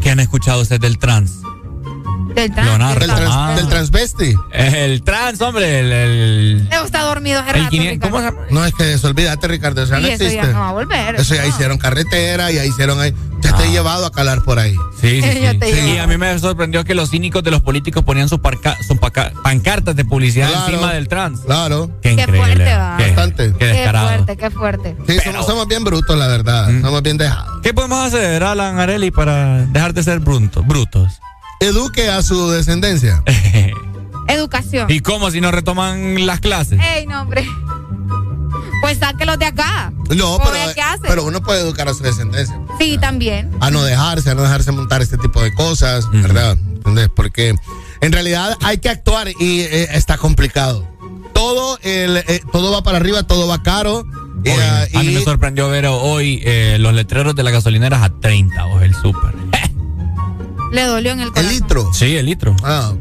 ¿Qué 0.01 0.11
han 0.11 0.21
escuchado 0.21 0.63
ustedes 0.63 0.81
del 0.81 0.99
trans? 0.99 1.33
Del 2.35 2.53
trans. 2.53 2.79
Del, 2.79 2.99
del 2.99 3.09
trans- 3.17 3.31
Ah. 3.33 3.53
del 3.57 3.69
transvesti. 3.69 4.35
El 4.53 5.03
trans, 5.03 5.41
hombre, 5.41 5.81
el. 5.81 5.93
el, 5.93 6.69
Leo 6.69 6.85
está 6.85 7.03
dormido 7.03 7.41
hace 7.41 7.51
el 7.51 7.57
rato, 7.59 7.71
500 7.71 7.95
Ricardo. 7.95 8.11
¿Cómo 8.11 8.19
se 8.19 8.35
llama? 8.35 8.47
No, 8.51 8.65
es 8.67 8.75
que 8.75 8.99
se 8.99 9.07
olvídate, 9.07 9.49
Ricardo, 9.49 9.83
eso 9.83 9.93
ya 9.93 9.99
Y 9.99 10.03
no 10.03 10.09
eso 10.09 10.25
existe. 10.25 10.47
ya 10.47 10.53
no 10.53 10.61
va 10.61 10.69
a 10.69 10.73
volver. 10.73 11.15
Eso 11.17 11.35
ya 11.35 11.47
hicieron 11.47 11.79
carretera, 11.79 12.51
ya 12.51 12.65
hicieron 12.65 13.01
ahí. 13.01 13.15
Ya 13.41 13.55
te 13.57 13.65
he 13.65 13.67
Ah. 13.69 13.71
llevado 13.71 14.07
a 14.07 14.11
calar 14.13 14.43
por 14.43 14.59
ahí. 14.59 14.75
Sí, 15.01 15.21
sí, 15.23 15.29
sí. 15.63 15.99
a 15.99 16.07
mí 16.07 16.17
me 16.17 16.39
sorprendió 16.39 16.85
que 16.85 16.95
los 16.95 17.11
cínicos 17.11 17.43
de 17.43 17.51
los 17.51 17.61
políticos 17.63 18.03
ponían 18.05 18.29
sus, 18.29 18.41
sus 18.87 18.99
pancartas 19.43 19.95
de 19.97 20.05
publicidad 20.05 20.49
Claro. 20.49 20.67
encima 20.69 20.93
del 20.95 21.09
trans. 21.09 21.41
Claro. 21.41 21.91
Qué 22.03 22.17
Qué 22.17 22.27
fuerte, 22.27 22.75
va. 22.75 22.97
Qué, 22.97 23.07
Bastante. 23.07 23.53
qué 23.53 23.59
Qué 23.59 23.67
descarado. 23.67 24.09
fuerte, 24.09 24.37
qué 24.37 24.51
fuerte. 24.51 24.97
Sí, 25.07 25.17
Pero- 25.19 25.23
somos, 25.33 25.47
somos 25.47 25.69
bien 25.69 25.85
brutos, 25.85 26.17
la 26.19 26.27
verdad. 26.27 26.69
Mm. 26.69 26.83
Somos 26.83 27.03
bien 27.03 27.17
dejados. 27.19 27.61
¿Qué 27.63 27.73
podemos 27.75 27.99
hacer, 28.07 28.43
Alan 28.43 28.79
Areli, 28.79 29.11
para 29.11 29.65
dejar 29.67 29.93
de 29.95 30.03
ser 30.03 30.21
brutos? 30.21 30.67
brutos? 30.67 31.21
Eduque 31.61 32.09
a 32.11 32.23
su 32.23 32.51
descendencia. 32.51 33.23
Educación. 34.29 34.91
¿Y 34.91 35.01
cómo 35.01 35.31
si 35.31 35.41
no 35.41 35.51
retoman 35.53 36.27
las 36.27 36.41
clases? 36.41 36.81
Ey, 36.83 37.07
no, 37.07 37.23
hombre. 37.23 37.47
Pues 38.83 38.99
sáquelos 38.99 39.39
de 39.39 39.47
acá. 39.47 39.93
No, 40.15 40.35
¿O 40.35 40.39
pero, 40.39 40.75
qué 40.75 40.83
hace? 40.83 41.03
pero 41.09 41.25
uno 41.25 41.43
puede 41.43 41.61
educar 41.61 41.89
a 41.89 41.95
su 41.95 42.03
descendencia. 42.03 42.59
Sí, 42.79 42.99
también. 43.01 43.51
A 43.61 43.71
no 43.71 43.83
dejarse, 43.83 44.31
a 44.31 44.35
no 44.35 44.43
dejarse 44.43 44.71
montar 44.73 45.01
este 45.03 45.17
tipo 45.17 45.43
de 45.43 45.55
cosas, 45.55 46.09
¿verdad? 46.11 46.59
¿Entendés? 46.77 47.09
Porque 47.15 47.55
en 48.01 48.13
realidad 48.13 48.57
hay 48.63 48.79
que 48.79 48.89
actuar 48.89 49.29
y 49.29 49.61
eh, 49.61 49.89
está 49.93 50.19
complicado. 50.19 50.87
Todo, 51.33 51.79
el, 51.83 52.19
eh, 52.19 52.41
todo 52.53 52.71
va 52.73 52.83
para 52.83 52.99
arriba, 52.99 53.23
todo 53.25 53.47
va 53.49 53.63
caro. 53.63 54.05
ah, 54.49 54.85
a 54.95 55.03
mí 55.03 55.13
y- 55.13 55.15
me 55.15 55.23
sorprendió 55.25 55.69
ver 55.69 55.87
hoy 55.87 56.43
eh, 56.45 56.77
los 56.79 56.93
letreros 56.95 57.35
de 57.35 57.43
las 57.43 57.53
gasolineras 57.53 58.03
a 58.03 58.11
30 58.11 58.67
o 58.67 58.81
el 58.81 58.95
súper. 58.95 59.35
Le 60.73 60.83
dolió 60.85 61.13
en 61.13 61.21
el 61.21 61.27
el 61.29 61.33
corazón. 61.33 61.53
litro. 61.53 61.91
Sí, 61.95 62.17
el 62.17 62.27
litro. 62.27 62.55
Ah, 62.65 62.93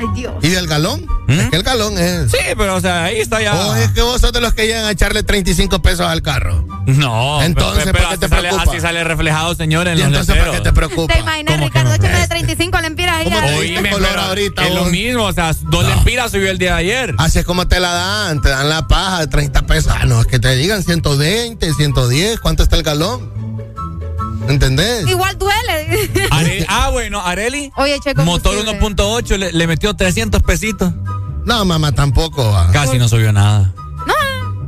Ay, 0.00 0.06
Dios. 0.14 0.34
¿Y 0.42 0.48
del 0.50 0.66
galón? 0.68 1.04
¿Mm? 1.26 1.32
Es 1.32 1.50
que 1.50 1.56
el 1.56 1.62
galón 1.62 1.98
es. 1.98 2.30
Sí, 2.30 2.38
pero 2.56 2.76
o 2.76 2.80
sea, 2.80 3.04
ahí 3.04 3.20
está 3.20 3.42
ya. 3.42 3.54
O 3.54 3.74
es 3.74 3.90
que 3.90 4.00
vos 4.02 4.20
sos 4.20 4.32
de 4.32 4.40
los 4.40 4.54
que 4.54 4.66
llegan 4.66 4.84
a 4.84 4.90
echarle 4.92 5.22
35 5.24 5.82
pesos 5.82 6.06
al 6.06 6.22
carro. 6.22 6.64
No, 6.86 7.42
Entonces, 7.42 7.84
pero, 7.84 7.92
pero 7.98 8.08
¿por 8.08 8.12
qué 8.14 8.18
te 8.18 8.28
sale, 8.28 8.48
preocupa? 8.48 8.70
así 8.72 8.80
sale 8.80 9.04
reflejado, 9.04 9.54
señor, 9.54 9.88
en 9.88 9.94
¿Y 9.94 9.98
los 9.98 10.06
entonces 10.06 10.36
para 10.36 10.50
qué 10.52 10.56
letreros. 10.58 10.62
te 10.62 10.72
preocupa? 10.72 11.12
¿Te 11.14 11.20
imaginas, 11.20 11.54
¿Cómo 11.54 11.70
que 11.70 11.78
Ricardo? 11.80 11.88
no? 11.90 11.94
Échame 11.96 12.20
de 12.20 12.28
35 12.28 12.80
lempiras 12.80 13.16
ahí. 13.16 13.24
¿Cómo 13.24 13.38
a- 13.38 13.42
te 13.42 13.54
Oíme, 13.56 13.90
color 13.90 14.08
pero 14.08 14.22
ahorita, 14.22 14.66
es 14.68 14.74
lo 14.74 14.84
mismo, 14.86 15.24
o 15.24 15.32
sea, 15.32 15.52
dos 15.64 15.86
lempiras 15.86 16.30
subió 16.30 16.50
el 16.50 16.56
día 16.58 16.74
de 16.76 16.78
ayer. 16.80 17.14
Así 17.18 17.40
es 17.40 17.44
como 17.44 17.66
te 17.68 17.78
la 17.80 17.92
dan, 17.92 18.40
te 18.40 18.48
dan 18.48 18.68
la 18.70 18.86
paja 18.88 19.20
de 19.20 19.26
30 19.26 19.66
pesos. 19.66 19.92
Ah, 19.94 20.06
no, 20.06 20.20
es 20.22 20.26
que 20.26 20.38
te 20.38 20.54
digan 20.56 20.82
120, 20.82 21.74
110, 21.74 22.40
¿cuánto 22.40 22.62
está 22.62 22.76
el 22.76 22.82
galón? 22.84 23.57
¿Entendés? 24.48 25.06
Igual 25.08 25.36
duele. 25.38 26.10
Are- 26.30 26.66
ah, 26.68 26.90
bueno, 26.90 27.20
Areli, 27.24 27.72
Oye, 27.76 27.98
che, 28.02 28.14
motor 28.14 28.54
combustible. 28.56 28.80
1.8, 28.80 29.36
le, 29.38 29.52
le 29.52 29.66
metió 29.66 29.94
300 29.94 30.42
pesitos. 30.42 30.92
No, 31.44 31.64
mamá, 31.64 31.92
tampoco. 31.92 32.42
ah. 32.56 32.68
Casi 32.72 32.98
no 32.98 33.08
subió 33.08 33.32
nada. 33.32 33.72
No, 34.06 34.14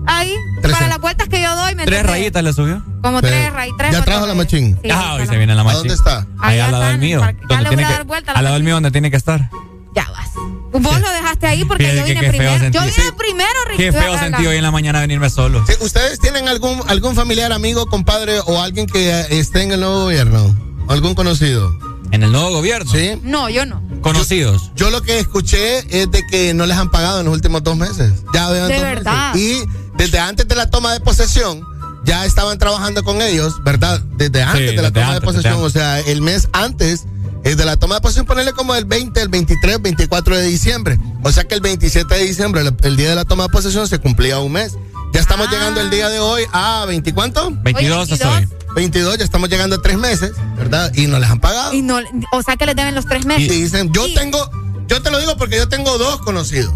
ahí. 0.06 0.34
Tres 0.62 0.72
para 0.72 0.84
en- 0.86 0.90
las 0.90 1.00
vueltas 1.00 1.28
que 1.28 1.40
yo 1.42 1.54
doy, 1.56 1.74
¿me 1.74 1.84
Tres 1.84 2.00
entendés? 2.00 2.06
rayitas 2.06 2.42
le 2.42 2.52
subió. 2.52 2.82
Como 3.02 3.20
Sí. 3.20 3.26
tres 3.26 3.52
rayitas. 3.52 3.92
¿Ya 3.92 4.02
trajo 4.04 4.26
la 4.26 4.34
machín? 4.34 4.78
Sí, 4.82 4.90
ah, 4.90 5.14
hoy 5.14 5.26
se 5.26 5.36
viene 5.36 5.54
la 5.54 5.60
¿A 5.60 5.64
machín. 5.64 5.78
dónde 5.80 5.94
está? 5.94 6.26
Ahí 6.40 6.58
al 6.58 6.72
lado 6.72 6.84
del 6.84 6.98
mío. 6.98 7.20
donde 7.20 7.34
le 7.48 7.56
voy 7.56 7.68
tiene 7.68 7.84
a 7.84 7.86
que- 7.88 7.92
dar 7.94 8.04
vuelta 8.04 8.32
a 8.32 8.34
la 8.34 8.38
al 8.38 8.44
lado 8.44 8.54
del 8.54 8.64
mío 8.64 8.74
donde 8.74 8.90
tiene 8.90 9.10
que 9.10 9.16
estar. 9.16 9.50
Ya 9.94 10.08
vas. 10.10 10.30
Vos 10.72 11.00
lo 11.00 11.10
dejaste 11.10 11.46
ahí 11.46 11.64
porque 11.64 11.84
Fíjate 11.84 11.98
yo 12.00 12.20
vine 12.20 12.28
primero. 12.28 12.70
Yo 12.70 12.80
vine 12.82 13.12
primero, 13.16 13.48
Qué 13.76 13.92
feo 13.92 14.18
sentí 14.18 14.46
hoy 14.46 14.56
en 14.56 14.62
la 14.62 14.70
mañana 14.70 15.00
venirme 15.00 15.28
solo. 15.30 15.64
Sí, 15.66 15.74
¿Ustedes 15.80 16.20
tienen 16.20 16.48
algún, 16.48 16.80
algún 16.88 17.14
familiar, 17.14 17.52
amigo, 17.52 17.86
compadre 17.86 18.38
o 18.46 18.60
alguien 18.62 18.86
que 18.86 19.26
esté 19.30 19.62
en 19.62 19.72
el 19.72 19.80
nuevo 19.80 20.04
gobierno? 20.04 20.54
¿Algún 20.88 21.14
conocido? 21.14 21.76
En 22.12 22.22
el 22.22 22.32
nuevo 22.32 22.50
gobierno. 22.50 22.90
Sí. 22.90 23.20
No, 23.22 23.48
yo 23.48 23.66
no. 23.66 23.82
Conocidos. 24.00 24.70
Yo 24.74 24.90
lo 24.90 25.02
que 25.02 25.18
escuché 25.18 25.78
es 26.00 26.10
de 26.10 26.26
que 26.26 26.54
no 26.54 26.66
les 26.66 26.76
han 26.76 26.90
pagado 26.90 27.20
en 27.20 27.26
los 27.26 27.34
últimos 27.34 27.62
dos 27.62 27.76
meses. 27.76 28.12
Ya 28.32 28.48
vean 28.50 28.68
De 28.68 28.74
dos 28.74 28.82
verdad. 28.82 29.34
meses. 29.34 29.64
Y 29.66 29.68
desde 29.96 30.18
antes 30.18 30.48
de 30.48 30.54
la 30.56 30.70
toma 30.70 30.92
de 30.92 31.00
posesión, 31.00 31.62
ya 32.04 32.24
estaban 32.24 32.58
trabajando 32.58 33.04
con 33.04 33.20
ellos, 33.22 33.62
¿verdad? 33.62 34.00
Desde 34.16 34.42
antes 34.42 34.70
de 34.70 34.76
la 34.76 34.82
desde 34.82 34.92
toma 34.92 35.06
antes, 35.08 35.20
de 35.20 35.26
posesión, 35.26 35.62
o 35.62 35.70
sea, 35.70 36.00
el 36.00 36.22
mes 36.22 36.48
antes 36.52 37.04
eh, 37.44 37.54
de 37.56 37.64
la 37.64 37.76
toma 37.76 37.96
de 37.96 38.00
posesión, 38.02 38.26
ponerle 38.26 38.52
como 38.52 38.74
el 38.74 38.84
20, 38.84 39.20
el 39.20 39.28
23, 39.28 39.80
24 39.82 40.36
de 40.36 40.42
diciembre. 40.44 40.98
O 41.22 41.32
sea 41.32 41.44
que 41.44 41.54
el 41.54 41.60
27 41.60 42.14
de 42.14 42.24
diciembre, 42.24 42.60
el, 42.62 42.74
el 42.82 42.96
día 42.96 43.10
de 43.10 43.14
la 43.16 43.24
toma 43.24 43.44
de 43.44 43.48
posesión, 43.50 43.86
se 43.88 43.98
cumplía 43.98 44.38
un 44.40 44.52
mes. 44.52 44.76
Ya 45.12 45.20
estamos 45.20 45.48
Ah. 45.48 45.50
llegando 45.50 45.80
el 45.80 45.90
día 45.90 46.08
de 46.08 46.20
hoy 46.20 46.42
a 46.52 46.84
20, 46.86 47.12
¿cuánto? 47.14 47.50
22 47.62 48.12
Oye, 48.12 48.16
soy. 48.16 48.48
22, 48.76 49.18
ya 49.18 49.24
estamos 49.24 49.48
llegando 49.48 49.76
a 49.76 49.82
tres 49.82 49.98
meses, 49.98 50.32
¿verdad? 50.56 50.92
Y 50.94 51.06
no 51.08 51.18
les 51.18 51.28
han 51.28 51.40
pagado. 51.40 51.72
Y 51.74 51.82
no, 51.82 51.98
o 52.32 52.42
sea 52.42 52.56
que 52.56 52.66
le 52.66 52.74
deben 52.74 52.94
los 52.94 53.06
tres 53.06 53.24
Y 53.24 53.28
meses. 53.28 53.48
dicen, 53.50 53.92
yo 53.92 54.06
Y- 54.06 54.14
tengo, 54.14 54.38
yo 54.86 55.02
te 55.02 55.10
lo 55.10 55.18
digo 55.18 55.36
porque 55.36 55.56
yo 55.56 55.68
tengo 55.68 55.98
dos 55.98 56.20
conocidos. 56.20 56.72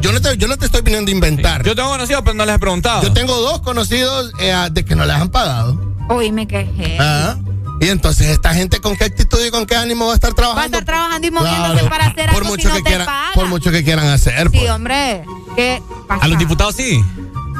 Yo 0.00 0.12
no 0.12 0.20
te, 0.20 0.36
yo 0.36 0.46
no 0.48 0.56
te 0.56 0.66
estoy 0.66 0.82
viniendo 0.82 1.10
a 1.10 1.14
inventar. 1.14 1.64
Yo 1.64 1.74
tengo 1.76 1.88
conocidos, 1.90 2.22
pero 2.24 2.34
no 2.34 2.44
les 2.44 2.54
he 2.56 2.58
preguntado. 2.58 3.02
Yo 3.02 3.12
tengo 3.12 3.36
dos 3.40 3.60
conocidos 3.60 4.32
eh, 4.40 4.54
de 4.72 4.84
que 4.84 4.94
no 4.96 5.04
les 5.04 5.16
han 5.16 5.28
pagado. 5.30 5.80
Uy, 6.10 6.30
me 6.32 6.46
quejé. 6.46 6.96
Ah, 7.00 7.36
Y 7.82 7.88
entonces 7.88 8.28
esta 8.28 8.54
gente 8.54 8.80
con 8.80 8.96
qué 8.96 9.04
actitud 9.04 9.38
y 9.44 9.50
con 9.50 9.66
qué 9.66 9.74
ánimo 9.76 10.06
va 10.06 10.12
a 10.12 10.14
estar 10.14 10.30
Va 10.30 10.32
a 10.32 10.36
trabajando. 10.36 10.78
estar 10.78 10.84
trabajando 10.84 11.26
y 11.26 11.30
moviéndose 11.32 11.72
Claro. 11.72 11.88
para 11.90 12.06
hacer 12.06 12.26
por 12.30 12.36
algo 12.36 12.48
mucho 12.50 12.62
si 12.62 12.68
no 12.68 12.74
que 12.76 12.82
te 12.82 12.88
quieran, 12.88 13.06
por 13.34 13.48
mucho 13.48 13.70
que 13.72 13.84
quieran 13.84 14.06
hacer. 14.06 14.50
Sí, 14.50 14.58
pues. 14.58 14.70
hombre. 14.70 15.24
¿Qué 15.56 15.82
pasa? 16.08 16.24
¿A 16.24 16.28
los 16.28 16.38
diputados 16.38 16.76
sí? 16.76 17.04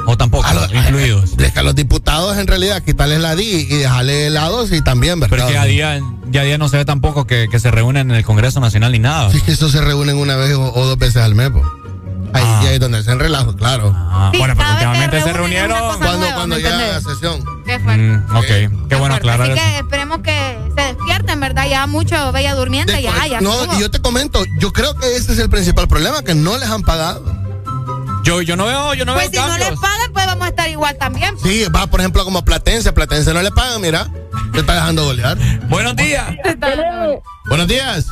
¿O 0.07 0.17
tampoco? 0.17 0.47
A 0.47 0.55
los- 0.55 0.73
incluidos. 0.73 1.31
Es 1.39 1.53
que 1.53 1.59
a 1.59 1.63
los 1.63 1.75
diputados 1.75 2.37
en 2.39 2.47
realidad 2.47 2.83
quitarles 2.83 3.21
la 3.21 3.35
DI 3.37 3.67
y 3.69 3.77
dejarle 3.77 4.27
helados 4.29 4.73
y 4.73 4.81
también, 4.83 5.21
¿verdad? 5.21 5.37
Pero 5.37 5.49
es 5.49 5.53
que 5.53 5.59
a 5.59 5.65
día, 5.65 6.01
ya 6.31 6.41
a 6.41 6.45
día 6.45 6.57
no 6.59 6.69
se 6.69 6.77
ve 6.79 6.85
tampoco 6.85 7.27
que, 7.27 7.49
que 7.51 7.59
se 7.61 7.71
reúnen 7.71 8.11
en 8.11 8.17
el 8.17 8.25
Congreso 8.25 8.59
Nacional 8.61 8.93
ni 8.93 8.99
nada. 9.01 9.31
Sí, 9.31 9.37
es 9.39 9.43
que 9.43 9.53
eso 9.53 9.69
se 9.69 9.81
reúnen 9.81 10.17
una 10.17 10.37
vez 10.37 10.55
o, 10.55 10.73
o 10.73 10.87
dos 10.87 10.99
veces 10.99 11.17
al 11.23 11.35
mes. 11.35 11.51
pues. 11.51 11.65
Ahí, 12.35 12.75
Ah. 12.75 12.79
donde 12.79 13.03
se 13.03 13.15
relajo, 13.15 13.55
claro. 13.57 13.93
Ah, 13.95 14.31
Sí, 14.33 14.39
bueno, 14.39 14.55
pero 14.57 14.67
que 14.69 14.73
últimamente 14.75 15.21
se 15.23 15.33
reunieron. 15.33 15.79
Cuando, 15.99 16.27
cuando 16.35 16.57
¿me 16.57 16.63
llegan 16.63 16.81
a 16.81 16.87
entendés? 16.97 17.05
sesión. 17.05 17.45
Qué 17.65 17.79
fuerte. 17.81 18.03
Mm, 18.03 18.37
ok, 18.37 18.89
qué 18.89 18.95
bueno 18.97 19.15
aclarar 19.15 19.51
Así 19.51 19.59
eso. 19.61 19.69
que 19.71 19.79
esperemos 19.79 20.19
que 20.21 20.59
se 20.77 20.83
despierten, 20.83 21.41
¿verdad? 21.41 21.67
Ya 21.69 21.87
mucho 21.87 22.33
Bella 22.33 22.55
Durmiente, 22.55 23.01
ya, 23.03 23.27
ya. 23.27 23.41
no, 23.41 23.53
y 23.77 23.81
yo 23.81 23.91
te 23.91 24.01
comento, 24.01 24.43
yo 24.59 24.73
creo 24.73 24.95
que 24.97 25.15
ese 25.17 25.33
es 25.33 25.39
el 25.39 25.51
principal 25.51 25.89
problema, 25.89 26.23
que 26.23 26.35
no 26.35 26.57
les 26.59 26.69
han 26.71 26.83
pagado. 26.83 27.23
Yo, 28.25 28.41
yo 28.41 28.57
no 28.57 28.67
veo, 28.67 28.95
yo 28.95 29.05
no 29.05 29.15
Pues 29.15 29.27
si 29.27 29.33
veo 29.33 29.47
no 29.49 29.59
les 29.59 29.71
pagan, 29.81 30.13
pues 30.13 30.27
vamos 30.27 30.47
a 30.47 30.49
estar 30.51 30.69
igual 30.69 30.97
también. 30.97 31.37
Sí, 31.43 31.65
va, 31.75 31.89
por 31.89 31.99
ejemplo, 32.01 32.25
como 32.25 32.45
Platense. 32.45 32.93
Platense 32.93 33.35
no 33.35 33.43
le 33.43 33.51
pagan, 33.51 33.81
mira. 33.81 34.07
Se 34.55 34.61
está 34.61 34.75
dejando 34.75 35.05
golear. 35.05 35.37
Buenos 35.69 35.97
días. 35.97 36.25
Buenos 37.47 37.67
días. 37.67 38.07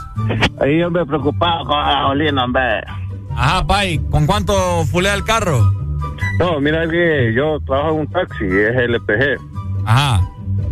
Ahí, 0.60 0.82
hombre, 0.82 1.06
preocupado 1.06 1.64
con 1.64 1.78
la 1.78 1.92
gasolina, 1.94 2.44
hombre. 2.44 2.62
Ajá, 3.40 3.66
Pai, 3.66 3.98
¿con 4.10 4.26
cuánto 4.26 4.84
fulea 4.84 5.14
el 5.14 5.24
carro? 5.24 5.72
No, 6.38 6.60
mira 6.60 6.86
que 6.88 7.32
yo 7.34 7.58
trabajo 7.66 7.94
en 7.94 8.00
un 8.00 8.06
taxi, 8.08 8.44
es 8.44 8.76
LPG. 8.76 9.40
Ajá. 9.86 10.20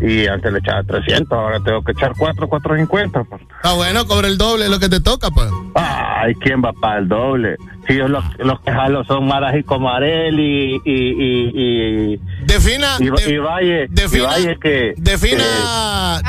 Y 0.02 0.26
antes 0.26 0.52
le 0.52 0.58
echaba 0.58 0.82
300, 0.84 1.32
ahora 1.32 1.60
tengo 1.60 1.82
que 1.82 1.92
echar 1.92 2.12
4, 2.16 2.46
450. 2.46 3.24
pues. 3.24 3.40
Ah, 3.62 3.72
bueno, 3.74 4.06
cobra 4.06 4.28
el 4.28 4.36
doble, 4.36 4.68
lo 4.68 4.78
que 4.78 4.88
te 4.90 5.00
toca, 5.00 5.30
pues. 5.30 5.48
Ay, 5.74 6.34
¿quién 6.36 6.62
va 6.62 6.72
para 6.74 6.98
el 7.00 7.08
doble? 7.08 7.56
Si 7.86 7.96
yo 7.96 8.06
los, 8.06 8.22
los 8.38 8.60
que 8.60 8.70
jalo 8.70 9.02
son 9.04 9.26
Maras 9.26 9.56
y 9.56 9.62
Comarelli 9.62 10.80
y... 10.84 10.92
y, 10.92 11.52
y 12.14 12.20
Defina. 12.44 12.96
y, 13.00 13.04
de- 13.10 13.32
y 13.34 13.38
Valle, 13.38 13.88
defina- 13.88 14.38
y 14.38 14.44
Valle 14.44 14.58
que... 14.60 14.94
Defina. 14.98 15.42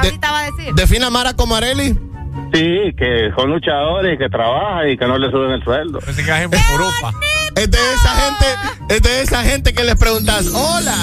de- 0.01 0.07
Ahorita 0.07 0.31
va 0.31 0.39
a 0.39 0.51
decir. 0.51 0.73
defina 0.73 1.09
Mara 1.09 1.35
Comarelli. 1.35 1.99
Que- 2.51 2.57
sí, 2.57 2.95
que 2.97 3.31
son 3.35 3.51
luchadores, 3.51 4.17
que 4.17 4.29
trabajan 4.29 4.89
y 4.89 4.97
que 4.97 5.05
no 5.07 5.17
le 5.17 5.29
suben 5.31 5.51
el 5.51 5.63
sueldo. 5.63 5.99
Pensé 5.99 6.23
que 6.23 6.31
en 6.31 6.49
Purupa. 6.49 7.11
Es 7.55 7.69
de 7.69 7.77
esa 7.93 8.09
gente, 8.09 8.45
es 8.95 9.01
de 9.01 9.21
esa 9.21 9.43
gente 9.43 9.73
que 9.73 9.83
les 9.83 9.95
preguntas, 9.95 10.47
hola, 10.53 10.95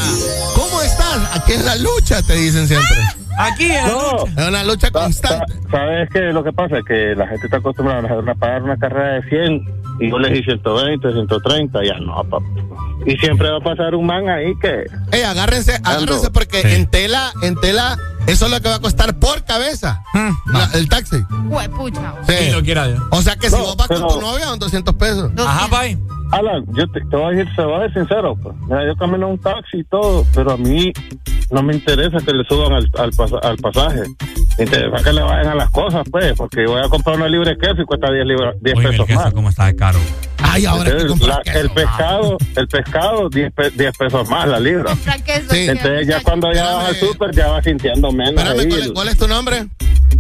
¿cómo 0.55 0.81
estás? 0.83 1.37
Aquí 1.37 1.53
es 1.53 1.65
la 1.65 1.77
lucha, 1.77 2.23
te 2.23 2.35
dicen 2.35 2.67
siempre. 2.67 2.97
Aquí 3.39 3.71
es 3.71 3.83
No. 3.87 4.25
Es 4.25 4.49
una 4.49 4.65
lucha 4.65 4.91
constante. 4.91 5.53
Sa- 5.65 5.71
¿Sabes 5.71 6.09
qué? 6.11 6.21
Lo 6.33 6.43
que 6.43 6.53
pasa 6.53 6.79
es 6.79 6.85
que 6.87 7.15
la 7.15 7.27
gente 7.27 7.47
está 7.47 7.59
acostumbrada 7.59 8.01
a 8.09 8.35
pagar 8.35 8.63
una 8.63 8.79
carrera 8.79 9.15
de 9.21 9.23
100 9.29 9.67
y 10.01 10.11
yo 10.11 10.19
le 10.19 10.29
dije 10.31 10.45
120, 10.45 11.13
130, 11.13 11.85
ya 11.85 11.99
no, 12.01 12.15
papá. 12.25 12.45
Y 13.07 13.17
siempre 13.19 13.51
va 13.51 13.59
a 13.59 13.61
pasar 13.61 13.95
un 13.95 14.07
man 14.07 14.29
ahí 14.29 14.53
que... 14.61 14.85
Ey, 15.13 15.23
agárrense, 15.23 15.75
agárrense 15.85 16.31
porque 16.31 16.61
en 16.75 16.87
tela, 16.87 17.33
en 17.43 17.55
tela, 17.57 17.97
eso 18.27 18.47
es 18.47 18.51
lo 18.53 18.61
que 18.61 18.69
va 18.69 18.77
a 18.77 18.81
costar 18.81 19.19
por 19.19 19.45
cabeza. 19.45 20.03
La- 20.53 20.71
el 20.75 20.89
taxi. 20.89 21.17
Huepucha. 21.47 22.15
Sí. 22.27 22.51
lo 22.53 22.63
quiera. 22.63 22.89
O 23.11 23.23
sea 23.23 23.37
que 23.37 23.49
si 23.49 23.57
vos 23.57 23.77
vas 23.77 23.87
con 23.89 24.09
tu 24.09 24.21
novia, 24.21 24.47
son 24.47 24.59
200 24.59 24.95
pesos. 24.95 25.31
Ajá, 25.39 25.69
Pai. 25.69 25.97
Alan, 26.33 26.65
yo 26.75 26.89
te, 26.91 27.01
te 27.03 27.17
voy 27.17 27.27
a 27.35 27.39
decir, 27.39 27.55
te 27.55 27.63
voy 27.63 27.75
a 27.75 27.79
decir 27.85 27.99
sincero, 28.03 28.35
pues. 28.43 28.57
Mira, 28.67 28.85
yo 28.85 28.97
camino 28.97 29.29
un 29.29 29.39
taxi 29.39 29.79
y 29.79 29.85
todo, 29.85 30.27
pero 30.35 30.53
a 30.53 30.57
mí 30.57 30.93
no 31.53 31.63
me 31.63 31.75
interesa 31.75 32.19
que 32.19 32.33
le 32.33 32.45
suban 32.49 32.73
al, 32.73 32.91
al 32.99 33.57
pasaje. 33.59 34.03
Interesa 34.59 35.03
que 35.05 35.13
le 35.13 35.23
vayan 35.23 35.49
a 35.49 35.55
las 35.55 35.71
cosas, 35.71 36.07
pues, 36.11 36.33
porque 36.37 36.65
voy 36.67 36.81
a 36.83 36.89
comprar 36.89 37.17
una 37.17 37.29
libre 37.29 37.51
de 37.51 37.59
queso 37.59 37.83
y 37.83 37.85
cuesta 37.85 38.11
10, 38.11 38.25
libra- 38.27 38.55
10 38.61 38.77
Oye, 38.77 38.87
el 38.87 38.91
pesos 38.93 39.07
queso 39.07 39.21
más. 39.21 39.33
cómo 39.35 39.49
está 39.51 39.67
de 39.67 39.77
caro. 39.77 39.99
Ay, 40.43 40.65
ahora 40.65 40.91
Entonces, 40.91 41.27
la- 41.27 41.43
queso, 41.43 41.59
el 41.61 41.71
pescado, 41.71 42.39
el 42.57 42.69
pescado, 42.69 43.29
10, 43.29 43.53
pe- 43.53 43.71
10 43.71 43.97
pesos 43.99 44.29
más 44.31 44.49
la 44.49 44.59
libra. 44.61 44.85
Comprar 44.93 45.23
queso. 45.25 45.51
Sí. 45.55 45.67
Entonces 45.69 46.07
ya 46.07 46.21
cuando 46.23 46.53
ya 46.53 46.73
vas 46.75 46.89
al 46.89 46.97
súper 46.97 47.35
ya 47.35 47.49
vas 47.49 47.65
sintiendo 47.65 48.11
menos 48.13 48.43
Espérame, 48.45 48.61
ahí, 48.61 48.69
¿cuál 48.69 48.81
es, 48.81 48.93
cuál 48.93 49.09
es 49.09 49.19
tu 49.19 49.29
nombre? 49.29 49.67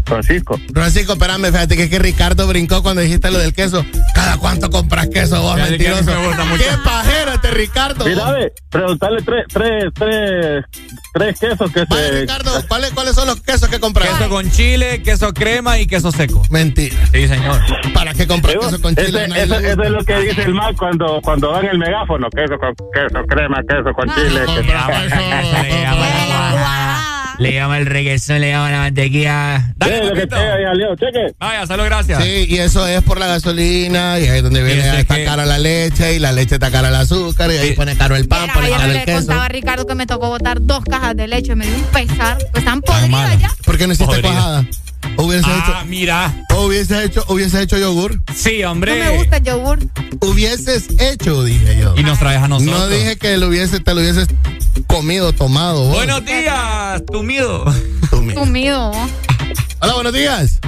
Francisco. 0.06 0.58
Francisco, 0.72 1.12
espérame, 1.14 1.46
fíjate 1.46 1.76
que, 1.76 1.82
es 1.84 1.90
que 1.90 1.98
Ricardo 1.98 2.46
brincó 2.46 2.82
cuando 2.82 3.02
dijiste 3.02 3.30
lo 3.30 3.38
del 3.38 3.52
queso. 3.52 3.84
¿Cada 4.14 4.38
cuánto 4.38 4.70
compras 4.70 5.08
queso 5.08 5.42
vos, 5.42 5.56
Fíjate 5.56 5.76
que 5.78 5.88
mentiroso? 5.90 6.20
mucho. 6.46 6.62
¡Qué 6.64 6.76
pajero 6.84 7.32
este 7.32 7.50
Ricardo! 7.50 8.04
Mira, 8.06 8.30
ve, 8.32 8.52
preguntarle 8.70 9.22
tres, 9.22 9.44
tres, 9.52 9.84
tres, 9.94 10.64
tres 11.12 11.40
quesos 11.40 11.72
que 11.72 11.84
Vale, 11.88 12.06
se... 12.08 12.20
Ricardo, 12.20 12.64
¿cuáles, 12.68 12.90
¿cuáles 12.92 13.14
son 13.14 13.26
los 13.26 13.40
quesos 13.42 13.68
que 13.68 13.80
compras? 13.80 14.08
Queso 14.10 14.28
con 14.30 14.50
chile, 14.50 15.02
queso 15.02 15.32
crema 15.34 15.78
y 15.78 15.86
queso 15.86 16.12
seco. 16.12 16.42
Mentira. 16.50 16.94
Sí, 17.12 17.26
señor. 17.26 17.60
¿Para 17.92 18.14
qué 18.14 18.26
compras 18.28 18.54
Digo, 18.54 18.66
queso 18.66 18.80
con 18.80 18.94
chile? 18.94 19.24
Ese- 19.24 19.42
Eso 19.72 19.82
es 19.82 19.90
lo 19.90 20.04
que 20.04 20.20
dice 20.20 20.42
el 20.42 20.54
mal 20.54 20.76
cuando, 20.76 21.20
cuando 21.22 21.50
dan 21.50 21.66
el 21.66 21.78
megáfono, 21.78 22.28
queso 22.30 22.56
con 22.58 22.72
queso, 22.92 23.24
crema, 23.26 23.58
queso 23.68 23.92
con 23.92 24.08
chile. 24.14 24.42
que- 24.46 24.66
Le 27.38 27.52
llama 27.52 27.78
el 27.78 27.86
reggaetón, 27.86 28.40
le 28.40 28.50
llama 28.50 28.70
la 28.70 28.78
mantequilla. 28.78 29.58
Sí, 29.68 29.72
Dale, 29.76 30.04
lo 30.04 30.14
que 30.14 30.26
Leo, 30.76 30.96
cheque. 30.96 31.34
Vaya, 31.38 31.66
salud, 31.66 31.84
gracias. 31.84 32.22
Sí, 32.22 32.46
y 32.48 32.58
eso 32.58 32.86
es 32.86 33.02
por 33.02 33.18
la 33.18 33.26
gasolina, 33.26 34.18
y 34.18 34.26
ahí 34.28 34.38
es 34.38 34.42
donde 34.42 34.62
viene, 34.62 35.00
está 35.00 35.16
que- 35.16 35.24
cara 35.24 35.44
la 35.46 35.58
leche, 35.58 36.14
y 36.14 36.18
la 36.18 36.32
leche 36.32 36.54
está 36.54 36.70
cara 36.70 36.88
el 36.88 36.94
azúcar, 36.94 37.50
y 37.52 37.56
ahí 37.58 37.72
pone 37.72 37.96
caro 37.96 38.16
el 38.16 38.26
pan, 38.28 38.42
Mira, 38.42 38.54
pone 38.54 38.70
caro 38.70 38.84
el 38.84 38.92
le 38.94 39.04
queso. 39.04 39.18
contaba 39.18 39.44
a 39.44 39.48
Ricardo 39.48 39.86
que 39.86 39.94
me 39.94 40.06
tocó 40.06 40.28
botar 40.28 40.58
dos 40.60 40.84
cajas 40.84 41.16
de 41.16 41.26
leche. 41.28 41.54
Me 41.54 41.66
dio 41.66 41.76
un 41.76 41.82
pesar. 41.84 42.36
Pues 42.38 42.64
están 42.64 42.80
Tan 42.80 43.10
podridas 43.10 43.38
ya. 43.40 43.50
¿Por 43.64 43.78
qué 43.78 43.86
no 43.86 43.92
hiciste 43.92 44.06
Podrida. 44.14 44.32
cuajada? 44.32 44.64
Hubiese 45.18 45.48
Ah, 45.48 45.58
hecho, 45.80 45.88
mira. 45.88 46.44
hubiese 46.58 47.04
hecho, 47.04 47.24
hubiese 47.28 47.62
hecho 47.62 47.78
yogur. 47.78 48.20
Sí, 48.34 48.58
No 48.62 48.72
hombre. 48.72 48.98
me 49.02 49.16
gusta 49.18 49.38
el 49.38 49.44
yogur. 49.44 49.78
Hubieses 50.20 50.88
hecho, 51.00 51.42
dije 51.44 51.78
yo. 51.80 51.94
Y 51.96 52.02
nos 52.02 52.18
traes 52.18 52.42
a 52.42 52.48
nosotros. 52.48 52.78
No 52.78 52.88
dije 52.88 53.16
que 53.16 53.36
lo 53.36 53.48
hubiese, 53.48 53.80
te 53.80 53.94
lo 53.94 54.00
hubieses 54.00 54.28
comido, 54.86 55.32
tomado. 55.32 55.84
vos. 55.84 55.94
Buenos 55.96 56.24
días, 56.24 57.02
tu 57.10 57.22
miedo. 57.22 57.64
Sumido. 58.10 58.92
¿no? 58.92 59.08
Hola, 59.80 59.94
buenos 59.94 60.12
días. 60.12 60.58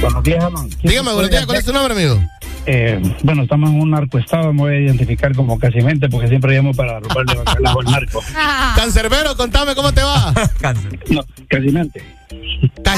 Buenos 0.00 0.22
días, 0.24 0.42
Alan. 0.44 0.68
Dígame, 0.82 1.12
buenos 1.12 1.30
días, 1.30 1.46
¿cuál 1.46 1.58
es 1.58 1.64
tu 1.64 1.72
nombre, 1.72 1.92
amigo? 1.94 2.20
Eh, 2.66 3.00
bueno, 3.22 3.42
estamos 3.44 3.70
en 3.70 3.80
un 3.80 3.90
narcoestado, 3.90 4.52
me 4.52 4.60
voy 4.62 4.74
a 4.74 4.80
identificar 4.80 5.34
como 5.34 5.58
Casimente 5.58 6.08
porque 6.08 6.28
siempre 6.28 6.54
llamo 6.54 6.72
para 6.74 7.00
robarle 7.00 7.34
bacalao 7.36 7.80
al 7.80 7.86
narco. 7.86 8.22
Cancerbero, 8.76 9.36
contame 9.36 9.74
cómo 9.74 9.92
te 9.92 10.02
va. 10.02 10.32
Cáncer. 10.60 10.98
No, 11.08 11.22
Casimente. 11.48 12.04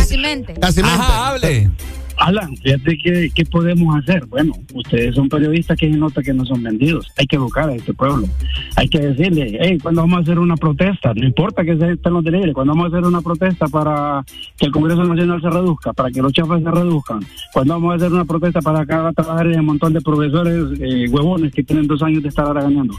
Casi, 0.02 0.16
Fácilmente. 0.16 0.54
casi 0.54 0.80
Ajá, 0.80 1.28
hable. 1.28 1.70
Alan, 2.18 2.56
fíjate 2.56 2.98
qué, 2.98 3.30
qué 3.34 3.44
podemos 3.44 3.96
hacer. 3.96 4.26
Bueno, 4.26 4.52
ustedes 4.74 5.14
son 5.14 5.28
periodistas 5.28 5.78
que 5.78 5.90
se 5.90 5.96
nota 5.96 6.22
que 6.22 6.32
no 6.32 6.44
son 6.44 6.62
vendidos. 6.62 7.10
Hay 7.16 7.26
que 7.26 7.36
educar 7.36 7.68
a 7.68 7.74
este 7.74 7.94
pueblo. 7.94 8.28
Hay 8.76 8.88
que 8.88 8.98
decirle, 8.98 9.58
hey, 9.60 9.78
¿cuándo 9.82 10.02
vamos 10.02 10.18
a 10.18 10.22
hacer 10.22 10.38
una 10.38 10.56
protesta? 10.56 11.14
No 11.14 11.24
importa 11.24 11.64
que 11.64 11.76
se 11.76 11.92
estén 11.92 12.12
los 12.12 12.22
delivery. 12.22 12.52
¿Cuándo 12.52 12.74
vamos 12.74 12.92
a 12.92 12.96
hacer 12.96 13.08
una 13.08 13.22
protesta 13.22 13.66
para 13.66 14.24
que 14.56 14.66
el 14.66 14.72
Congreso 14.72 15.04
Nacional 15.04 15.40
se 15.40 15.50
reduzca? 15.50 15.92
Para 15.92 16.10
que 16.10 16.22
los 16.22 16.32
chefes 16.32 16.62
se 16.62 16.70
reduzcan. 16.70 17.20
¿Cuándo 17.52 17.74
vamos 17.74 17.92
a 17.92 17.96
hacer 17.96 18.12
una 18.12 18.24
protesta 18.24 18.60
para 18.60 18.84
que 18.84 18.92
haga 18.92 19.12
trabajar 19.12 19.46
un 19.46 19.64
montón 19.64 19.92
de 19.92 20.00
profesores 20.00 20.78
eh, 20.80 21.08
huevones 21.08 21.52
que 21.52 21.62
tienen 21.62 21.86
dos 21.86 22.02
años 22.02 22.22
de 22.22 22.28
estar 22.28 22.46
ahora 22.46 22.62
ganando? 22.62 22.94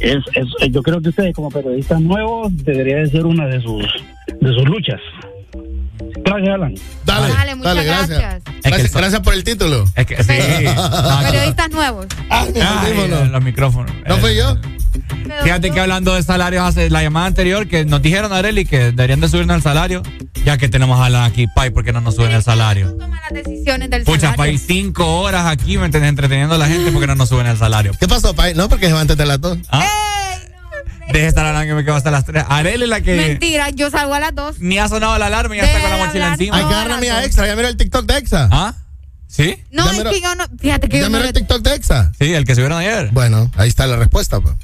Es, 0.00 0.18
es, 0.32 0.46
yo 0.70 0.82
creo 0.82 1.00
que 1.00 1.08
ustedes 1.08 1.34
como 1.34 1.50
periodistas 1.50 2.00
nuevos 2.00 2.56
debería 2.64 2.96
de 2.98 3.06
ser 3.06 3.26
una 3.26 3.46
de 3.46 3.60
sus, 3.60 3.84
de 4.40 4.48
sus 4.54 4.64
luchas. 4.64 5.00
Gracias, 6.24 6.54
Alan. 6.54 6.74
Dale, 7.04 7.28
Dale, 7.34 7.54
muchas 7.54 7.74
dale, 7.74 7.84
gracias. 7.86 8.18
gracias. 8.18 8.42
Gracias, 8.64 8.92
gracias 8.94 9.20
por 9.20 9.34
el 9.34 9.44
título. 9.44 9.84
Es 9.94 10.06
que 10.06 10.16
sí. 10.22 10.28
Periodistas 11.22 11.70
nuevos. 11.70 12.06
Ah, 12.30 12.46
Ay, 12.54 13.28
los 13.30 13.42
micrófonos. 13.42 13.92
¿No 14.06 14.16
fui 14.18 14.34
yo? 14.36 14.56
Fíjate 15.42 15.70
que 15.70 15.80
hablando 15.80 16.14
de 16.14 16.22
salarios, 16.22 16.62
hace 16.64 16.88
la 16.88 17.02
llamada 17.02 17.26
anterior 17.26 17.66
que 17.68 17.84
nos 17.84 18.00
dijeron, 18.00 18.32
Areli, 18.32 18.64
que 18.64 18.78
deberían 18.92 19.20
de 19.20 19.28
subirnos 19.28 19.56
el 19.56 19.62
salario, 19.62 20.02
ya 20.44 20.56
que 20.56 20.68
tenemos 20.68 20.98
a 21.00 21.06
Alan 21.06 21.24
aquí, 21.24 21.46
Pai, 21.54 21.70
¿por 21.70 21.84
qué 21.84 21.92
no 21.92 22.00
nos 22.00 22.14
suben 22.14 22.32
el 22.32 22.42
salario? 22.42 22.92
Toma 22.96 23.20
las 23.30 23.44
decisiones 23.44 23.90
del 23.90 24.04
Pucha, 24.04 24.30
salario. 24.32 24.36
Pai, 24.36 24.58
cinco 24.58 25.20
horas 25.20 25.46
aquí, 25.46 25.76
¿me 25.78 25.86
entiendes? 25.86 26.10
Entreteniendo 26.10 26.54
a 26.54 26.58
la 26.58 26.68
gente, 26.68 26.90
¿por 26.90 27.00
qué 27.00 27.06
no 27.06 27.16
nos 27.16 27.28
suben 27.28 27.46
el 27.46 27.56
salario? 27.58 27.92
¿Qué 27.98 28.06
pasó, 28.08 28.34
Pai? 28.34 28.54
No, 28.54 28.68
porque 28.68 28.86
se 28.86 28.92
va 28.92 29.00
antes 29.00 29.16
de 29.16 29.26
las 29.26 29.40
dos. 29.40 29.58
¿Ah? 29.70 29.86
Deje 31.08 31.22
de 31.22 31.26
estar 31.28 31.44
hablando 31.46 31.68
que 31.68 31.74
me 31.74 31.84
quedo 31.84 31.94
hasta 31.96 32.10
las 32.10 32.24
tres. 32.24 32.44
Areli 32.48 32.84
es 32.84 32.88
la 32.88 33.00
que 33.00 33.14
Mentira, 33.16 33.70
yo 33.70 33.90
salgo 33.90 34.14
a 34.14 34.20
las 34.20 34.34
dos. 34.34 34.58
ni 34.58 34.78
ha 34.78 34.88
sonado 34.88 35.16
la 35.18 35.26
alarma 35.26 35.54
y 35.54 35.58
ya 35.58 35.64
está 35.66 35.80
con 35.80 35.90
la 35.98 36.06
mochila 36.06 36.32
encima. 36.32 36.56
Hay 36.56 36.64
que 36.64 36.72
darle 36.74 37.10
a 37.10 37.24
extra. 37.24 37.46
Ya 37.46 37.56
mira 37.56 37.68
el 37.68 37.76
TikTok 37.76 38.06
de 38.06 38.18
Exa. 38.18 38.48
¿Ah? 38.50 38.74
¿Sí? 39.26 39.56
No, 39.70 39.90
es 39.90 40.02
que 40.04 40.20
yo 40.20 40.34
no. 40.34 40.44
Fíjate 40.58 40.88
que 40.88 40.96
¿Ya 40.98 41.02
yo 41.04 41.08
no. 41.10 41.16
mira 41.18 41.28
el 41.28 41.34
TikTok 41.34 41.62
de 41.62 41.74
Exa? 41.74 42.12
Sí, 42.18 42.32
el 42.32 42.44
que 42.44 42.54
subieron 42.54 42.78
ayer. 42.78 43.10
Bueno, 43.12 43.50
ahí 43.56 43.68
está 43.68 43.86
la 43.86 43.96
respuesta, 43.96 44.40
pues. 44.40 44.54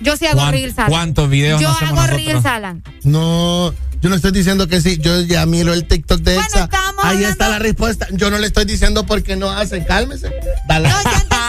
Yo 0.00 0.16
sí 0.16 0.26
hago 0.26 0.38
¿Cuán- 0.40 0.52
reels, 0.52 0.78
Alan. 0.78 0.90
¿Cuántos 0.90 1.28
videos 1.30 1.60
Yo 1.60 1.68
no 1.68 1.74
hacemos 1.76 1.98
hago 2.04 2.16
reels, 2.16 2.46
Alan. 2.46 2.82
No, 3.04 3.74
yo 4.00 4.08
no 4.10 4.14
estoy 4.16 4.30
diciendo 4.32 4.68
que 4.68 4.80
sí. 4.80 4.98
Yo 5.00 5.20
ya 5.22 5.44
miro 5.46 5.72
el 5.74 5.86
TikTok 5.86 6.20
de 6.20 6.34
Bueno, 6.34 6.46
Exa. 6.48 6.64
Ahí 6.64 7.16
hablando- 7.16 7.28
está 7.28 7.48
la 7.48 7.58
respuesta. 7.58 8.06
Yo 8.12 8.30
no 8.30 8.38
le 8.38 8.46
estoy 8.46 8.64
diciendo 8.64 9.04
porque 9.06 9.36
no 9.36 9.50
hacen. 9.50 9.84
Cálmese. 9.84 10.30
Dale. 10.68 10.88
No. 10.88 10.94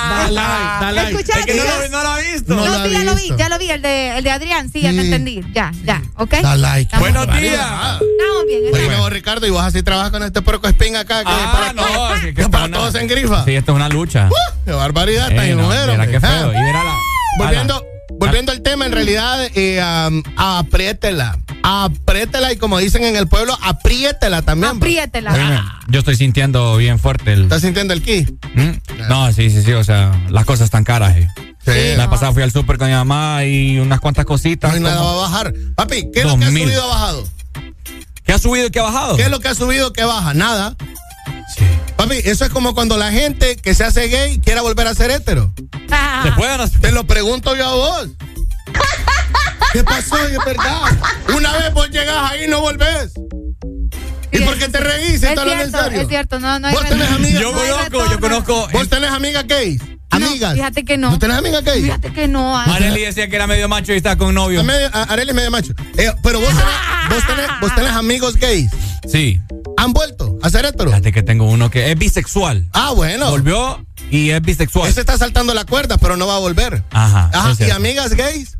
Dale 0.09 0.31
like, 0.31 0.49
dale 0.81 0.95
like. 0.95 1.11
Escucha, 1.11 1.39
Es 1.39 1.45
que 1.45 1.53
no 1.55 1.63
lo, 1.63 1.89
no 1.89 2.03
lo 2.03 2.09
ha 2.09 2.19
visto. 2.19 2.55
No 2.55 2.65
No, 2.65 2.77
lo 2.79 2.85
sí, 2.85 2.91
ya 2.91 3.03
lo 3.03 3.15
vi, 3.15 3.31
ya 3.37 3.49
lo 3.49 3.59
vi, 3.59 3.69
el 3.71 3.81
de, 3.81 4.17
el 4.17 4.23
de 4.23 4.31
Adrián, 4.31 4.71
sí, 4.71 4.81
ya 4.81 4.89
Sí. 4.91 4.95
te 4.97 5.01
entendí. 5.03 5.41
Ya, 5.53 5.71
ya, 5.83 6.01
¿ok? 6.15 6.31
Da 6.41 6.55
like. 6.55 6.97
Buenos 6.97 7.27
bien. 7.27 7.39
días. 7.41 7.59
Estamos 7.61 8.45
bien. 8.47 8.61
Oye, 8.73 8.81
estamos 8.83 8.99
vos, 8.99 9.09
Ricardo, 9.13 9.45
y 9.47 9.49
vos 9.49 9.63
así 9.63 9.83
trabajas 9.83 10.11
con 10.11 10.23
este 10.23 10.41
puerco 10.41 10.67
spin 10.67 10.95
acá. 10.95 11.19
Que 11.23 11.29
Ah, 11.31 11.49
para, 11.51 11.73
no, 11.73 12.15
sí, 12.15 12.21
que 12.27 12.33
que 12.33 12.41
está 12.41 12.51
para 12.51 12.65
una- 12.65 12.77
todos 12.77 12.95
en 12.95 13.07
grifa. 13.07 13.43
Sí, 13.45 13.53
esto 13.55 13.71
es 13.71 13.75
una 13.75 13.89
lucha. 13.89 14.29
Qué 14.65 14.71
barbaridad, 14.71 15.31
Eh, 15.31 15.35
tan 15.35 15.57
no, 15.57 15.69
mira 15.69 16.07
qué 16.07 16.19
feo. 16.19 16.29
Ah. 16.49 16.53
Y 16.55 16.61
mira 16.61 16.83
la- 16.83 16.95
Volviendo, 17.37 17.83
volviendo 18.19 18.51
al 18.51 18.61
tema, 18.61 18.85
en 18.85 18.91
realidad, 18.91 19.39
eh, 19.55 19.81
um, 20.09 20.21
apriétela. 20.37 21.37
Apriétela 21.63 22.51
y 22.53 22.57
como 22.57 22.77
dicen 22.77 23.03
en 23.03 23.15
el 23.15 23.27
pueblo, 23.27 23.57
apriétela 23.61 24.41
también. 24.41 24.77
Apriétela. 24.77 25.79
Yo 25.87 25.99
estoy 25.99 26.15
sintiendo 26.15 26.77
bien 26.77 26.99
fuerte 26.99 27.33
el. 27.33 27.43
¿Estás 27.43 27.61
sintiendo 27.61 27.93
el 27.93 28.01
ki? 28.01 28.27
¿Mm? 28.53 29.07
No, 29.09 29.31
sí, 29.33 29.49
sí, 29.49 29.61
sí. 29.63 29.73
O 29.73 29.83
sea, 29.83 30.11
las 30.29 30.45
cosas 30.45 30.65
están 30.65 30.83
caras. 30.83 31.17
eh. 31.17 31.27
Sí. 31.65 31.95
La 31.97 32.05
no. 32.05 32.09
pasada 32.11 32.31
fui 32.33 32.41
al 32.43 32.51
súper 32.51 32.77
con 32.77 32.87
mi 32.87 32.93
mamá 32.93 33.43
y 33.45 33.77
unas 33.79 33.99
cuantas 33.99 34.25
cositas. 34.25 34.71
No 34.71 34.75
hay 34.77 34.81
nada 34.83 34.97
como- 34.97 35.17
va 35.17 35.25
a 35.27 35.29
bajar. 35.29 35.53
Papi, 35.75 36.09
¿qué 36.13 36.21
es 36.21 36.25
lo 36.25 36.37
que 36.37 36.45
ha 36.45 36.47
2000. 36.47 36.63
subido 36.63 36.85
o 36.85 36.89
bajado? 36.89 37.27
¿Qué 38.23 38.33
ha 38.33 38.39
subido 38.39 38.67
y 38.67 38.69
qué 38.71 38.79
ha 38.79 38.83
bajado? 38.83 39.17
¿Qué 39.17 39.23
es 39.23 39.29
lo 39.29 39.39
que 39.39 39.47
ha 39.49 39.55
subido 39.55 39.91
que 39.93 40.03
baja? 40.03 40.33
Nada. 40.33 40.75
Sí. 41.57 41.65
Papi, 41.95 42.17
eso 42.23 42.45
es 42.45 42.51
como 42.51 42.73
cuando 42.75 42.97
la 42.97 43.11
gente 43.11 43.55
que 43.57 43.73
se 43.73 43.83
hace 43.83 44.07
gay 44.07 44.39
quiera 44.39 44.61
volver 44.61 44.87
a 44.87 44.93
ser 44.93 45.11
hétero. 45.11 45.53
¿Se 46.23 46.31
puede 46.33 46.53
o 46.53 46.57
no 46.57 46.67
se 46.67 46.79
Te 46.79 46.91
lo 46.91 47.05
pregunto 47.05 47.55
yo 47.55 47.65
a 47.65 47.75
vos. 47.75 48.09
¿Qué 49.73 49.83
pasó? 49.83 50.17
Es 50.17 50.37
verdad. 50.45 50.81
Una 51.35 51.53
vez 51.53 51.73
vos 51.73 51.89
llegás 51.89 52.31
ahí 52.31 52.45
y 52.45 52.47
no 52.47 52.61
volvés. 52.61 53.11
¿Y 54.31 54.39
por 54.41 54.57
qué 54.57 54.67
te 54.69 54.79
reís? 54.79 55.15
Es 55.15 55.23
¿Estás 55.23 55.39
hablando 55.39 55.63
en 55.63 55.71
cierto, 55.71 56.01
es 56.01 56.07
cierto, 56.07 56.39
no, 56.39 56.59
no 56.59 56.67
hay 56.67 56.73
¿Vos 56.75 56.85
tenés 56.87 57.09
amigas? 57.11 57.41
Yo 57.41 57.51
No 57.51 57.57
conozco, 57.59 58.11
yo 58.11 58.19
conozco. 58.19 58.67
¿Vos 58.71 58.89
tenés 58.89 59.09
amigas 59.11 59.45
gays? 59.47 59.81
Amigas. 60.11 60.53
Fíjate 60.55 60.85
que 60.85 60.97
no. 60.97 61.11
¿No 61.11 61.19
tenés 61.19 61.37
amigas 61.37 61.63
gays? 61.63 61.83
Fíjate 61.83 62.13
que 62.13 62.27
no. 62.27 62.57
Alex. 62.57 62.75
Arely 62.77 63.01
decía 63.05 63.27
que 63.29 63.35
era 63.35 63.47
medio 63.47 63.67
macho 63.69 63.93
y 63.93 63.97
estaba 63.97 64.17
con 64.17 64.33
novio. 64.33 64.63
Medio- 64.63 64.89
a- 64.93 65.03
Arely 65.03 65.29
es 65.29 65.35
medio 65.35 65.51
macho. 65.51 65.73
Eh, 65.97 66.11
pero 66.23 66.39
vos 66.39 66.49
tenés, 66.49 66.65
vos, 67.09 67.27
tenés, 67.27 67.47
vos 67.61 67.75
tenés 67.75 67.91
amigos 67.91 68.35
gays. 68.37 68.71
Sí. 69.07 69.39
¿Han 69.79 69.93
vuelto 69.93 70.37
a 70.41 70.49
ser 70.49 70.65
hétero? 70.65 70.89
Fíjate 70.89 71.13
que 71.13 71.23
tengo 71.23 71.45
uno 71.45 71.71
que 71.71 71.89
es 71.89 71.97
bisexual. 71.97 72.67
Ah, 72.73 72.91
bueno. 72.93 73.29
Volvió 73.29 73.85
y 74.11 74.31
es 74.31 74.41
bisexual. 74.41 74.89
Ese 74.89 74.99
está 74.99 75.17
saltando 75.17 75.53
la 75.53 75.63
cuerda, 75.63 75.97
pero 75.97 76.17
no 76.17 76.27
va 76.27 76.35
a 76.35 76.39
volver. 76.39 76.83
Ajá. 76.91 77.29
Ajá. 77.33 77.55
¿Y 77.65 77.69
amigas 77.69 78.13
gays? 78.13 78.57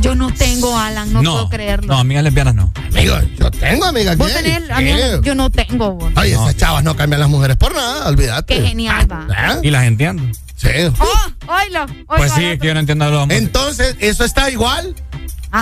Yo 0.00 0.14
no 0.14 0.32
tengo, 0.32 0.78
Alan, 0.78 1.12
no, 1.12 1.22
puedo 1.22 1.48
creerlo. 1.48 1.92
No, 1.92 1.98
amigas 1.98 2.22
lesbianas 2.22 2.54
no. 2.54 2.72
Amigos, 2.92 3.24
yo 3.36 3.50
tengo 3.50 3.84
amigas 3.84 4.16
Vos 4.16 4.28
gays. 4.28 4.44
tenés, 4.44 4.70
amigas, 4.70 5.20
yo 5.22 5.34
no 5.34 5.50
tengo. 5.50 5.94
vos. 5.94 6.12
Ay, 6.14 6.32
esas 6.32 6.56
chavas 6.56 6.84
no 6.84 6.94
cambian 6.94 7.18
las 7.20 7.28
mujeres 7.28 7.56
por 7.56 7.74
nada, 7.74 8.08
olvídate. 8.08 8.54
Qué 8.54 8.62
genial 8.68 9.10
va. 9.10 9.26
¿Eh? 9.54 9.60
Y 9.64 9.70
las 9.70 9.84
entiendo. 9.86 10.22
Sí. 10.54 10.68
Oh, 11.00 11.52
oílo, 11.52 11.82
oílo 11.84 12.04
Pues 12.06 12.32
sí, 12.32 12.44
es 12.44 12.60
que 12.60 12.68
yo 12.68 12.74
no 12.74 12.80
entiendo 12.80 13.06
a 13.06 13.08
los 13.08 13.22
hombres. 13.22 13.42
Entonces, 13.42 13.96
eso 13.98 14.24
está 14.24 14.48
igual 14.50 14.94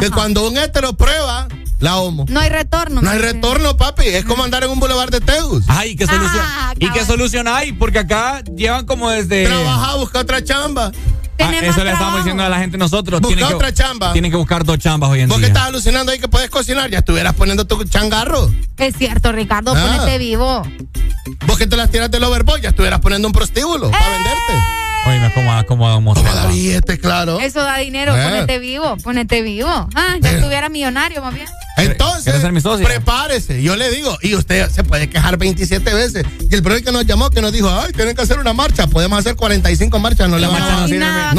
que 0.01 0.11
cuando 0.11 0.47
un 0.47 0.59
hétero 0.59 0.93
prueba 0.93 1.49
la 1.81 1.97
homo. 1.99 2.27
No 2.29 2.41
hay 2.41 2.49
retorno. 2.49 3.01
No 3.03 3.11
hay 3.11 3.19
retorno, 3.19 3.77
papi. 3.77 4.05
Es 4.07 4.25
como 4.25 4.45
andar 4.45 4.65
en 4.65 4.71
un 4.71 4.81
boulevard 4.81 5.11
de 5.11 5.21
Teus. 5.21 5.65
Ay, 5.69 5.95
¿qué 5.97 6.07
solución? 6.07 6.43
Ah, 6.45 6.75
¿Y 6.79 6.91
qué 6.91 7.05
solución 7.05 7.49
hay? 7.49 7.73
Porque 7.73 8.01
acá 8.01 8.43
llevan 8.57 8.85
como 8.87 9.11
desde. 9.11 9.47
Trabaja, 9.47 9.95
busca 9.97 10.19
otra 10.21 10.43
chamba. 10.43 10.91
Ah, 11.41 11.53
eso 11.63 11.85
le 11.85 11.93
estamos 11.93 12.17
diciendo 12.17 12.43
a 12.43 12.49
la 12.49 12.59
gente 12.59 12.77
nosotros. 12.79 13.21
Busca 13.21 13.29
Tienen 13.37 13.49
que- 13.49 13.55
otra 13.55 13.73
chamba. 13.73 14.13
Tienen 14.13 14.31
que 14.33 14.37
buscar 14.37 14.65
dos 14.65 14.79
chambas 14.79 15.09
hoy 15.11 15.21
en 15.21 15.29
Vos 15.29 15.37
que 15.39 15.43
día. 15.47 15.49
estás 15.55 15.67
alucinando 15.69 16.11
ahí 16.11 16.19
que 16.19 16.27
puedes 16.27 16.51
cocinar, 16.51 16.91
ya 16.91 16.99
estuvieras 16.99 17.35
poniendo 17.35 17.65
tu 17.65 17.85
changarro. 17.85 18.51
Es 18.77 18.97
cierto, 18.97 19.31
Ricardo, 19.31 19.73
Ah. 19.77 19.81
ponete 19.99 20.19
vivo. 20.19 20.63
Vos 21.47 21.57
que 21.57 21.69
te 21.69 21.77
las 21.77 21.91
tiras 21.93 22.11
del 22.11 22.25
overboy, 22.25 22.61
ya 22.61 22.71
estuvieras 22.71 22.99
poniendo 23.01 23.29
un 23.29 23.33
prostíbulo 23.33 23.89
para 23.91 24.09
venderte. 24.09 24.53
Oye, 25.07 25.33
¿cómo, 25.33 25.65
cómo 25.67 25.85
vamos 25.85 26.19
a 26.19 26.21
Como 26.23 26.35
da 26.35 26.47
billete, 26.49 26.99
claro. 26.99 27.39
Eso 27.39 27.61
da 27.63 27.77
dinero, 27.79 28.17
Eh. 28.17 28.23
ponete 28.25 28.59
vivo, 28.59 28.97
ponete 28.97 29.41
vivo. 29.43 29.69
Ah, 29.95 30.17
ya 30.21 30.33
Eh. 30.33 30.35
estuviera 30.35 30.69
millonario 30.69 31.23
más 31.23 31.33
bien. 31.35 31.47
Entonces, 31.79 32.35
prepárese. 32.85 33.63
Yo 33.63 33.77
le 33.77 33.91
digo, 33.91 34.17
y 34.23 34.35
usted 34.35 34.69
se 34.71 34.85
puede 34.85 35.09
quejar 35.09 35.37
27 35.37 35.95
veces. 35.95 36.25
Y 36.51 36.55
el 36.55 36.63
problema 36.63 36.85
que 36.85 36.93
nos 36.93 37.07
llamó, 37.07 37.31
que 37.31 37.41
nos 37.41 37.53
dijo, 37.53 37.69
ay, 37.71 37.93
tienen 37.93 38.15
que 38.15 38.23
hacer 38.23 38.39
una 38.39 38.53
marcha. 38.53 38.87
Podemos 38.87 39.19
hacer 39.19 39.37
45 39.37 39.99
marchas, 39.99 40.29
no 40.29 40.39
le, 40.39 40.47
van, 40.47 40.61
no 40.61 40.81
no, 40.81 40.87
sirve. 40.89 40.99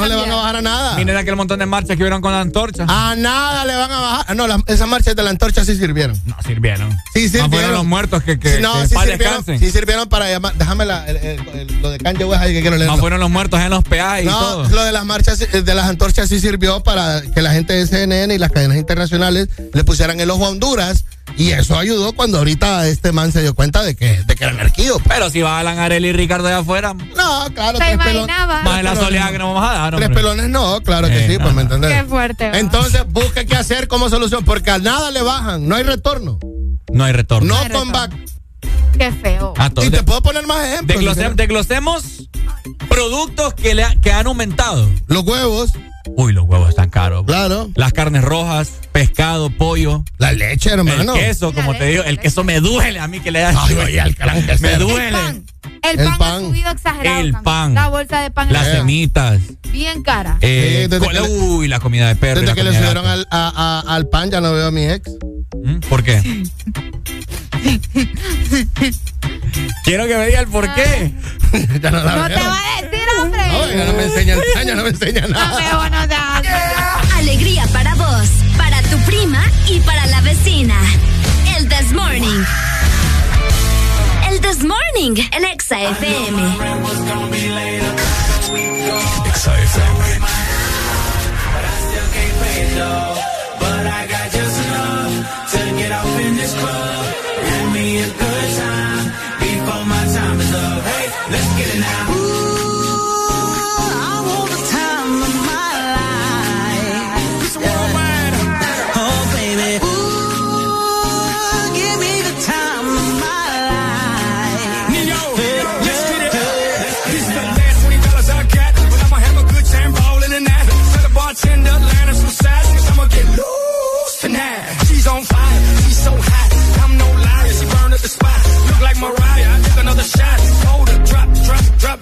le 0.10 0.16
van 0.16 0.32
a 0.32 0.36
bajar 0.36 0.56
a 0.58 0.62
nada. 0.62 0.96
Miren 0.96 1.18
aquel 1.18 1.36
montón 1.36 1.60
de 1.60 1.66
marchas 1.66 1.96
que 1.98 2.04
hubieron 2.04 2.22
con 2.22 2.32
la 2.32 2.42
antorcha. 2.42 2.86
A 2.88 3.16
nada 3.16 3.66
le 3.66 3.76
van 3.76 3.92
a 3.92 4.00
bajar. 4.00 4.26
Ah, 4.28 4.36
No, 4.36 4.46
esas 4.68 4.88
marchas 4.88 5.16
de 5.16 5.24
la 5.24 5.30
antorcha 5.30 5.64
sí 5.66 5.76
sirvieron. 5.76 6.20
No 6.26 6.36
sirvieron. 6.46 6.90
Sí 7.14 7.24
No 7.24 7.30
sirvieron. 7.30 7.52
fueron 7.52 7.72
los 7.74 7.86
muertos 7.86 8.24
que, 8.24 8.40
que, 8.40 8.60
no, 8.60 8.74
que 8.82 8.88
sí 8.88 8.96
sirvieron, 8.96 9.18
descansen. 9.20 9.60
sí 9.60 9.72
sirvieron 9.72 10.10
para 10.10 10.30
llamar. 10.30 10.54
Déjame 10.56 10.86
la- 10.86 11.06
el- 11.08 11.18
el- 11.18 11.48
el- 11.50 11.82
lo 11.82 11.92
de 11.92 11.98
Kanye 12.00 12.26
West 12.26 12.42
ahí 12.42 12.54
que 12.54 12.62
quiero 12.62 12.78
leerlo. 12.78 12.96
No 12.96 13.02
fueron 13.02 13.20
los 13.20 13.30
muertos 13.30 13.60
en 13.60 13.70
los 13.70 13.84
peajes 13.84 14.24
y 14.24 14.28
No, 14.28 14.40
todo. 14.40 14.70
lo 14.70 14.84
de 14.84 14.92
las 14.92 15.06
marchas, 15.06 15.42
eh, 15.42 15.62
de 15.62 15.76
las 15.76 15.88
antorchas 15.90 16.30
sí 16.30 16.40
sirvió 16.40 16.82
para 16.84 17.22
que 17.22 17.42
la 17.42 17.52
gente 17.52 17.74
de 17.74 17.86
CNN 17.88 18.34
y 18.34 18.38
las 18.38 18.52
cadenas 18.52 18.78
internacionales 18.78 19.50
le 19.74 19.84
pusieran 19.84 20.20
el 20.20 20.29
ojo 20.30 20.46
a 20.46 20.50
Honduras 20.50 21.06
y 21.38 21.52
eso 21.52 21.78
ayudó 21.78 22.14
cuando 22.14 22.40
ahorita 22.40 22.88
este 22.88 23.12
man 23.12 23.32
se 23.32 23.42
dio 23.42 23.54
cuenta 23.54 23.84
de 23.84 23.96
que, 23.96 24.24
de 24.24 24.36
que 24.36 24.44
era 24.44 24.54
anarquía. 24.54 24.92
pues. 24.94 25.04
Pero 25.08 25.30
si 25.30 25.42
va 25.42 25.60
Alan 25.60 25.78
Arely 25.78 26.08
y 26.10 26.12
Ricardo 26.14 26.48
allá 26.48 26.58
afuera, 26.60 26.94
No, 26.94 27.46
claro, 27.54 27.78
¿Te 27.78 27.86
tres 27.86 27.98
pelones. 27.98 28.36
más 28.64 28.80
en 28.80 28.86
la 28.86 28.96
soledad 28.96 29.32
que 29.32 29.38
nos 29.38 29.54
vamos 29.54 29.70
a 29.70 29.74
dar. 29.74 29.96
Tres 29.96 30.10
pelones 30.10 30.50
no, 30.50 30.82
claro 30.82 31.08
que 31.08 31.26
Eh, 31.26 31.28
sí, 31.30 31.36
pues 31.38 31.50
no. 31.50 31.54
me 31.56 31.62
entendés. 31.62 31.92
Qué 31.94 32.04
fuerte. 32.10 32.50
va. 32.50 32.58
Entonces 32.60 33.04
busque 33.08 33.46
qué 33.46 33.56
hacer 33.56 33.88
como 33.88 34.10
solución, 34.10 34.44
porque 34.44 34.72
a 34.72 34.80
nada 34.80 35.12
le 35.12 35.22
bajan, 35.22 35.68
no 35.68 35.76
hay 35.76 35.84
retorno. 35.84 36.40
No 36.92 37.04
hay 37.04 37.14
retorno. 37.14 37.54
No 37.54 37.64
retorno. 37.64 37.80
comeback. 37.80 38.12
Qué 38.98 39.12
feo. 39.14 39.54
Ah, 39.58 39.70
Y 39.82 39.90
te 39.92 40.04
puedo 40.04 40.22
poner 40.22 40.46
más 40.48 40.66
ejemplos. 40.68 41.00
Desglosem- 41.00 41.36
desglosemos 41.36 42.28
productos 42.90 43.54
que, 43.54 43.76
le 43.76 43.84
ha- 43.84 43.96
que 44.02 44.12
han 44.12 44.28
aumentado. 44.28 44.90
Los 45.08 45.24
huevos, 45.24 45.72
Uy, 46.06 46.34
los 46.34 46.46
huevos 46.46 46.70
están 46.70 46.90
caros. 46.90 47.26
claro. 47.26 47.70
Las 47.76 47.94
carnes 47.94 48.24
rojas, 48.24 48.72
pescado, 48.92 49.50
pollo, 49.50 50.04
La 50.18 50.32
leche, 50.32 50.72
hermano. 50.72 51.14
el 51.16 51.20
queso, 51.20 51.54
como 51.54 51.74
La 51.74 51.80
te 51.80 51.86
digo, 51.88 52.04
el 52.04 52.20
queso 52.20 52.44
me 52.44 52.60
duele 52.60 53.00
a 53.00 53.08
mí 53.08 53.20
que 53.20 53.32
le 53.32 53.40
da. 53.42 53.54
Ay, 53.56 53.76
oye, 53.76 54.02
al 54.02 54.16
me 54.62 54.76
duele. 54.78 55.18
El 55.64 55.72
pan. 55.72 55.80
El 55.84 56.00
El 56.00 56.06
pan, 56.06 56.18
pan. 56.18 56.34
ha 56.34 56.40
subido 56.40 56.72
exagerado. 56.72 57.20
El 57.20 57.32
también. 57.32 57.44
pan. 57.44 57.74
La 57.74 57.88
bolsa 57.90 58.22
de 58.22 58.32
pan 58.32 58.52
Las 58.54 58.66
está 58.68 58.78
semitas. 58.80 59.40
bien 59.72 60.04
cara. 60.04 60.38
Eh, 60.42 60.82
Sí, 60.84 60.88
desde 60.90 61.22
uy, 61.30 61.68
la 61.68 61.80
comida 61.80 62.08
de 62.08 62.16
perro. 62.16 62.42
Desde 62.42 62.56
que 62.56 62.64
le 62.64 62.74
subieron 62.76 63.06
al, 63.06 63.28
a- 63.32 63.84
a- 63.86 63.96
al 63.96 64.08
pan 64.08 64.30
ya 64.32 64.42
no 64.42 64.54
veo 64.54 64.68
a 64.68 64.72
mi 64.72 64.86
ex. 64.86 65.10
¿Mm? 65.64 65.80
¿Por 65.90 66.04
qué? 66.04 66.22
Quiero 69.84 70.08
que 70.08 70.16
me 70.18 70.26
diga 70.28 70.40
el 70.40 70.48
por 70.48 70.74
qué. 70.74 71.14
ya 71.82 71.92
no 71.92 72.04
la 72.04 72.16
No 72.16 72.24
veo. 72.30 72.38
te 72.38 72.44
va 72.46 72.58
a 72.58 72.82
decir, 72.82 73.08
hombre. 73.22 73.48
No, 73.48 73.68
ya 73.72 73.86
no 73.86 73.94
me 73.94 74.04
enseña, 74.04 74.36
ya 74.66 74.76
no 74.76 74.84
me 74.84 74.90
enseña 74.90 75.28
nada. 75.28 76.06
no. 76.08 77.18
Alegría 77.18 77.66
para 77.74 77.96
vos, 77.96 78.30
para 78.58 78.82
tu 78.84 78.98
prima 79.00 79.44
y 79.68 79.80
para 79.80 80.06
la 80.08 80.22
vecina. 80.22 80.76
El 81.58 81.68
This 81.68 81.92
Morning. 81.92 82.44
El 84.40 84.56
This 84.56 84.64
Morning 84.64 85.16
en 85.32 85.44
Exa 85.44 85.82
FM. 85.82 86.42
Exa 89.26 89.62
FM. 89.62 90.20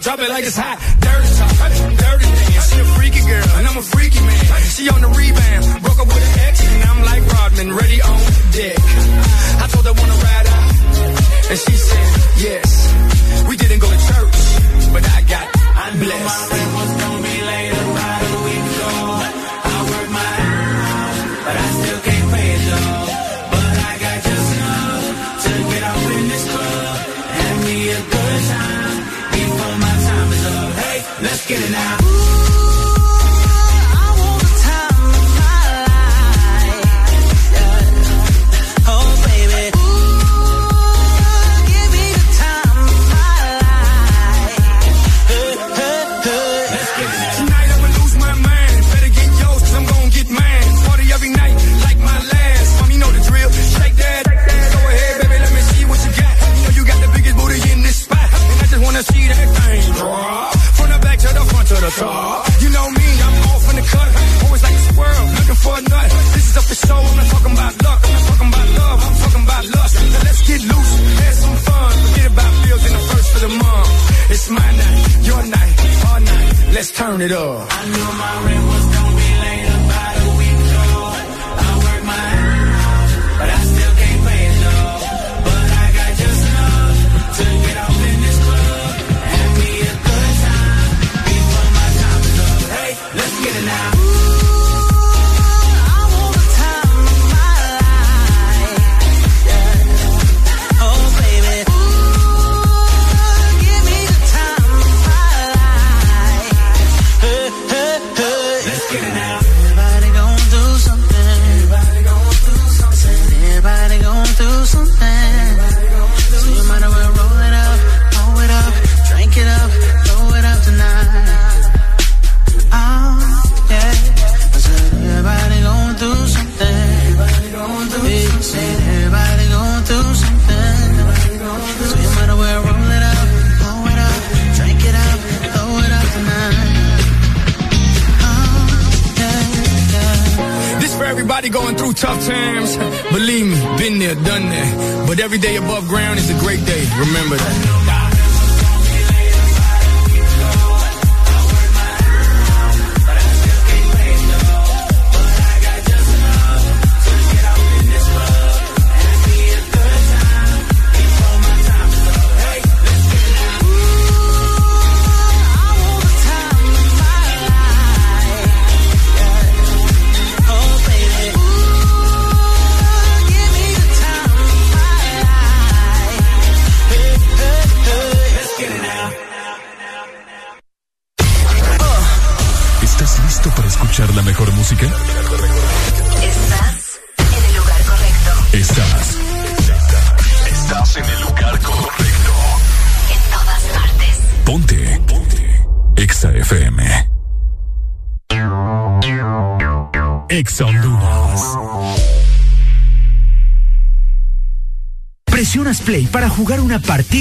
Drop, 0.07 0.19
it 0.19 0.29
like 0.29 0.45
it's 0.45 0.55
hot. 0.55 0.79
Dirty 1.03 1.31
talk, 1.35 1.51
dirty 1.99 2.29
dance. 2.31 2.71
She 2.71 2.79
a 2.79 2.85
freaky 2.95 3.23
girl, 3.27 3.49
and 3.59 3.67
I'm 3.67 3.77
a 3.77 3.81
freaky 3.81 4.21
man. 4.23 4.61
She 4.71 4.87
on 4.87 5.01
the 5.01 5.11
rebound, 5.11 5.83
broke 5.83 5.99
up 5.99 6.07
with 6.07 6.23
an 6.29 6.39
ex, 6.47 6.63
and 6.63 6.83
I'm 6.89 6.99
like 7.03 7.23
Rodman, 7.27 7.75
ready 7.75 7.99
on 8.01 8.19
deck. 8.55 8.79
I 9.59 9.65
told 9.67 9.83
her 9.83 9.95
wanna 9.99 10.17
ride 10.27 10.47
out, 10.55 10.67
and 11.51 11.59
she 11.59 11.75
said 11.75 12.07
yes. 12.39 12.67
We 13.49 13.57
didn't 13.57 13.79
go 13.79 13.89
to 13.91 13.99
church, 14.11 14.39
but 14.95 15.03
I 15.03 15.19
got 15.27 15.47
I'm 15.75 15.99
blessed. 15.99 17.16
Get 31.47 31.61
it 31.61 31.71
now. 31.71 32.06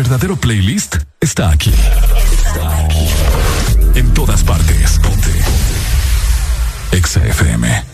Verdadero 0.00 0.34
playlist 0.34 0.96
está 1.20 1.50
aquí. 1.50 1.70
Está 1.70 2.84
aquí. 2.84 3.06
En 3.96 4.14
todas 4.14 4.42
partes. 4.42 4.98
Ponte. 4.98 5.30
Exa 6.92 7.22
FM. 7.26 7.84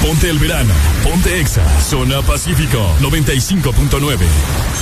Ponte 0.00 0.30
el 0.30 0.38
verano. 0.38 0.72
Ponte 1.04 1.38
Exa. 1.38 1.62
Zona 1.82 2.22
Pacífico 2.22 2.78
95.9. 3.02 4.81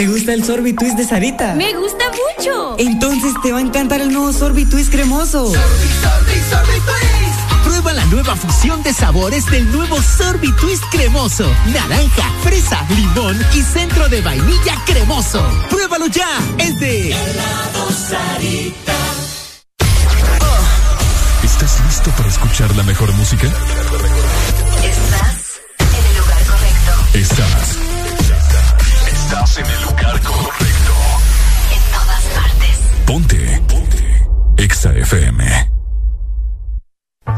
¿Te 0.00 0.06
gusta 0.06 0.32
el 0.32 0.42
sorbitwist 0.42 0.96
de 0.96 1.04
Sarita? 1.04 1.54
Me 1.56 1.74
gusta 1.74 2.06
mucho. 2.08 2.74
Entonces 2.78 3.34
te 3.42 3.52
va 3.52 3.58
a 3.58 3.60
encantar 3.60 4.00
el 4.00 4.10
nuevo 4.10 4.32
sorbitwist 4.32 4.90
cremoso. 4.90 5.52
Prueba 7.64 7.92
la 7.92 8.06
nueva 8.06 8.34
fusión 8.34 8.82
de 8.82 8.94
sabores 8.94 9.44
del 9.50 9.70
nuevo 9.70 10.00
Sorbitwist 10.00 10.82
cremoso. 10.90 11.54
Naranja, 11.66 12.32
fresa, 12.42 12.82
limón 12.96 13.38
y 13.52 13.60
centro 13.60 14.08
de 14.08 14.22
vainilla 14.22 14.82
cremoso. 14.86 15.46
Pruébalo 15.68 16.06
ya. 16.06 16.30
Es 16.56 16.80
de 16.80 17.14
Sarita. 18.08 18.96
¿Estás 21.44 21.78
listo 21.84 22.10
para 22.12 22.28
escuchar 22.30 22.74
la 22.74 22.84
mejor 22.84 23.12
música? 23.12 23.52
FM. 35.10 35.42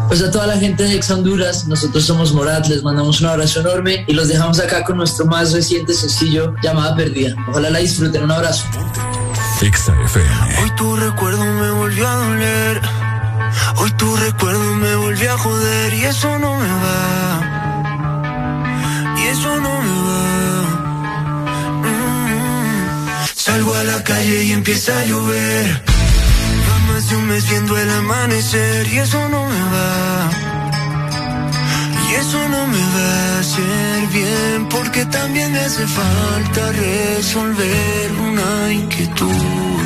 Pues 0.09 0.23
a 0.23 0.31
toda 0.31 0.47
la 0.47 0.59
gente 0.59 0.83
de 0.83 0.95
Ex 0.95 1.11
Honduras, 1.11 1.67
nosotros 1.67 2.05
somos 2.05 2.35
Morat, 2.35 2.67
les 2.67 2.83
mandamos 2.83 3.23
un 3.23 3.29
abrazo 3.29 3.61
enorme 3.61 4.05
y 4.07 4.13
los 4.13 4.29
dejamos 4.29 4.61
acá 4.61 4.85
con 4.85 4.99
nuestro 4.99 5.25
más 5.25 5.55
reciente 5.55 5.95
sencillo 5.95 6.55
llamada 6.63 6.95
Perdida. 6.95 7.35
Ojalá 7.49 7.71
la 7.71 7.79
disfruten, 7.79 8.25
un 8.25 8.31
abrazo. 8.31 8.67
Exa 9.63 9.95
FM. 10.05 10.59
Hoy 10.63 10.71
tu 10.77 10.97
recuerdo 10.97 11.43
me 11.47 11.71
volvió 11.71 12.07
a 12.07 12.15
doler. 12.15 12.83
Hoy 13.77 13.91
tu 13.93 14.17
recuerdo 14.17 14.75
me 14.77 14.95
volvió 14.97 15.33
a 15.33 15.39
joder 15.39 15.95
y 15.95 16.05
eso 16.05 16.39
no 16.39 16.59
me 16.59 16.69
va. 16.69 17.41
Y 19.17 19.23
eso 19.29 19.49
no 19.49 19.81
me 19.81 20.03
va. 20.09 20.63
Mm. 21.89 23.27
Salgo 23.35 23.75
a 23.75 23.85
la 23.85 24.05
calle 24.05 24.45
y 24.45 24.53
empieza 24.53 24.99
a 24.99 25.05
llover. 25.07 25.92
Un 27.17 27.27
mes 27.27 27.49
viendo 27.49 27.77
el 27.77 27.91
amanecer 27.91 28.87
y 28.89 28.99
eso 28.99 29.29
no 29.29 29.45
me 29.47 29.63
va. 29.75 30.31
Y 32.09 32.15
eso 32.15 32.49
no 32.49 32.67
me 32.67 32.83
va 32.95 33.37
a 33.37 33.39
hacer 33.41 34.07
bien 34.13 34.69
porque 34.71 35.05
también 35.07 35.53
me 35.53 35.61
hace 35.61 35.87
falta 35.87 36.73
resolver 36.73 38.13
una 38.29 38.73
inquietud. 38.73 39.83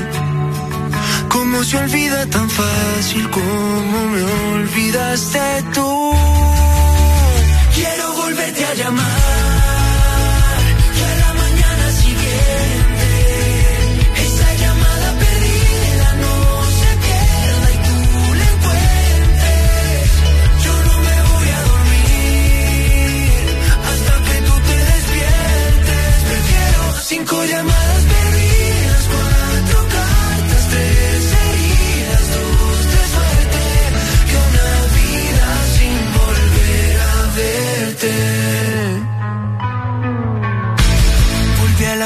¿Cómo 1.29 1.65
se 1.65 1.77
olvida 1.79 2.27
tan 2.27 2.49
fácil 2.49 3.29
como 3.31 3.99
me 4.13 4.23
olvidaste 4.55 5.65
tú? 5.75 6.13
Quiero 7.75 8.13
volverte 8.23 8.65
a 8.65 8.75
llamar. 8.75 9.46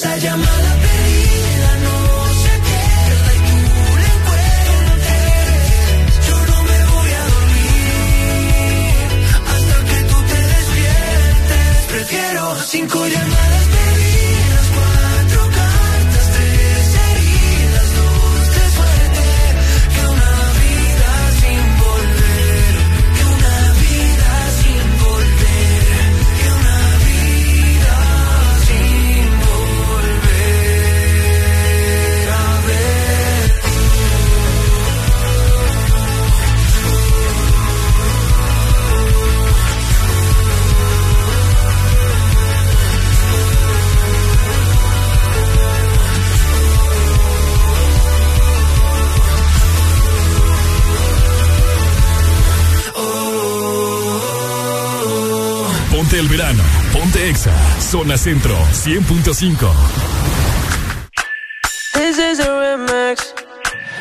esa 0.00 0.16
llamada 0.16 0.89
Zona 57.90 58.16
Centro 58.16 58.56
100.5. 58.72 59.68
This 61.92 62.18
is 62.18 62.38
a 62.38 62.60
remix 62.60 63.34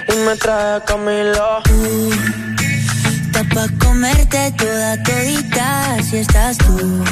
y 0.08 0.16
me 0.28 0.36
trae 0.36 0.80
Camilo. 0.86 1.64
Está 3.26 3.44
pa' 3.46 3.68
comerte 3.84 4.54
toda 4.60 5.02
todita 5.02 5.98
si 6.08 6.18
estás 6.18 6.60
tú. 6.60 7.04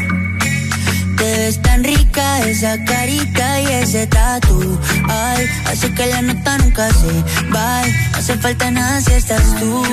Te 1.17 1.23
ves 1.23 1.59
tan 1.63 1.83
rica 1.83 2.41
esa 2.45 2.77
carita 2.85 3.59
y 3.59 3.65
ese 3.81 4.05
tatu. 4.05 4.79
Ay, 5.09 5.47
hace 5.65 5.91
que 5.95 6.05
la 6.05 6.21
nota 6.21 6.59
nunca 6.59 6.89
se 6.93 7.11
va. 7.55 7.81
No 8.11 8.17
hace 8.19 8.37
falta 8.37 8.69
nada 8.69 9.01
si 9.01 9.13
estás 9.13 9.55
tú. 9.59 9.83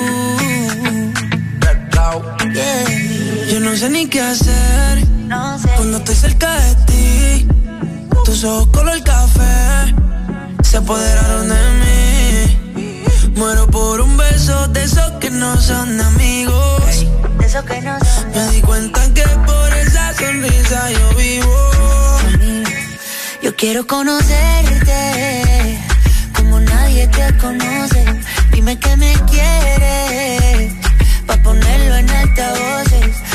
Yeah. 2.53 3.51
Yo 3.51 3.59
no 3.59 3.75
sé 3.75 3.89
ni 3.89 4.07
qué 4.07 4.21
hacer 4.21 5.14
cuando 5.27 5.97
estoy 5.97 6.15
cerca 6.15 6.53
de 6.53 6.75
ti, 6.85 7.47
tus 8.25 8.43
ojos 8.43 8.67
color 8.67 9.01
café 9.03 9.95
se 10.61 10.77
apoderaron 10.77 11.49
de 11.49 11.55
mí. 11.81 13.31
Muero 13.35 13.65
por 13.67 14.01
un 14.01 14.17
beso 14.17 14.67
de 14.67 14.83
esos 14.83 15.11
que 15.13 15.31
no 15.31 15.57
son 15.59 15.99
amigos. 15.99 17.07
De 17.39 17.45
esos 17.45 17.63
que 17.65 17.81
no 17.81 17.97
Me 18.35 18.51
di 18.51 18.61
cuenta 18.61 19.01
que 19.15 19.23
por 19.23 19.73
esa 19.73 20.13
sonrisa 20.13 20.91
yo 20.91 21.15
vivo. 21.15 21.69
Mm, 22.39 22.63
yo 23.41 23.55
quiero 23.55 23.87
conocerte 23.87 25.79
como 26.35 26.59
nadie 26.59 27.07
te 27.07 27.35
conoce. 27.37 28.05
Dime 28.51 28.77
que 28.77 28.95
me 28.95 29.13
quieres 29.31 30.73
pa 31.25 31.35
ponerlo 31.37 31.95
en 31.95 32.09
altavoces 32.11 33.34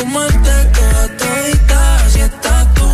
Este, 0.00 0.64
toda 0.74 1.08
todita, 1.16 1.96
así 2.04 2.20
estás 2.20 2.74
tú. 2.74 2.88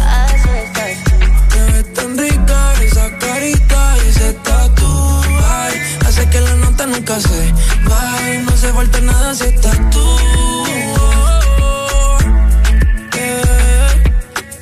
Te 1.51 1.73
ves 1.73 1.95
tan 1.95 2.17
rica 2.17 2.73
esa 2.83 3.19
carita 3.19 3.97
y 3.97 4.09
ese 4.09 4.33
tatu. 4.33 5.23
Ay, 5.47 5.75
hace 6.07 6.29
que 6.31 6.41
la 6.41 6.55
nota 6.57 6.87
nunca 6.87 7.21
se 7.21 7.53
vaya. 7.85 8.41
No 8.45 8.57
se 8.57 8.73
falta 8.73 9.01
nada 9.01 9.35
si 9.35 9.45
estás 9.45 9.77
tú. 9.91 10.17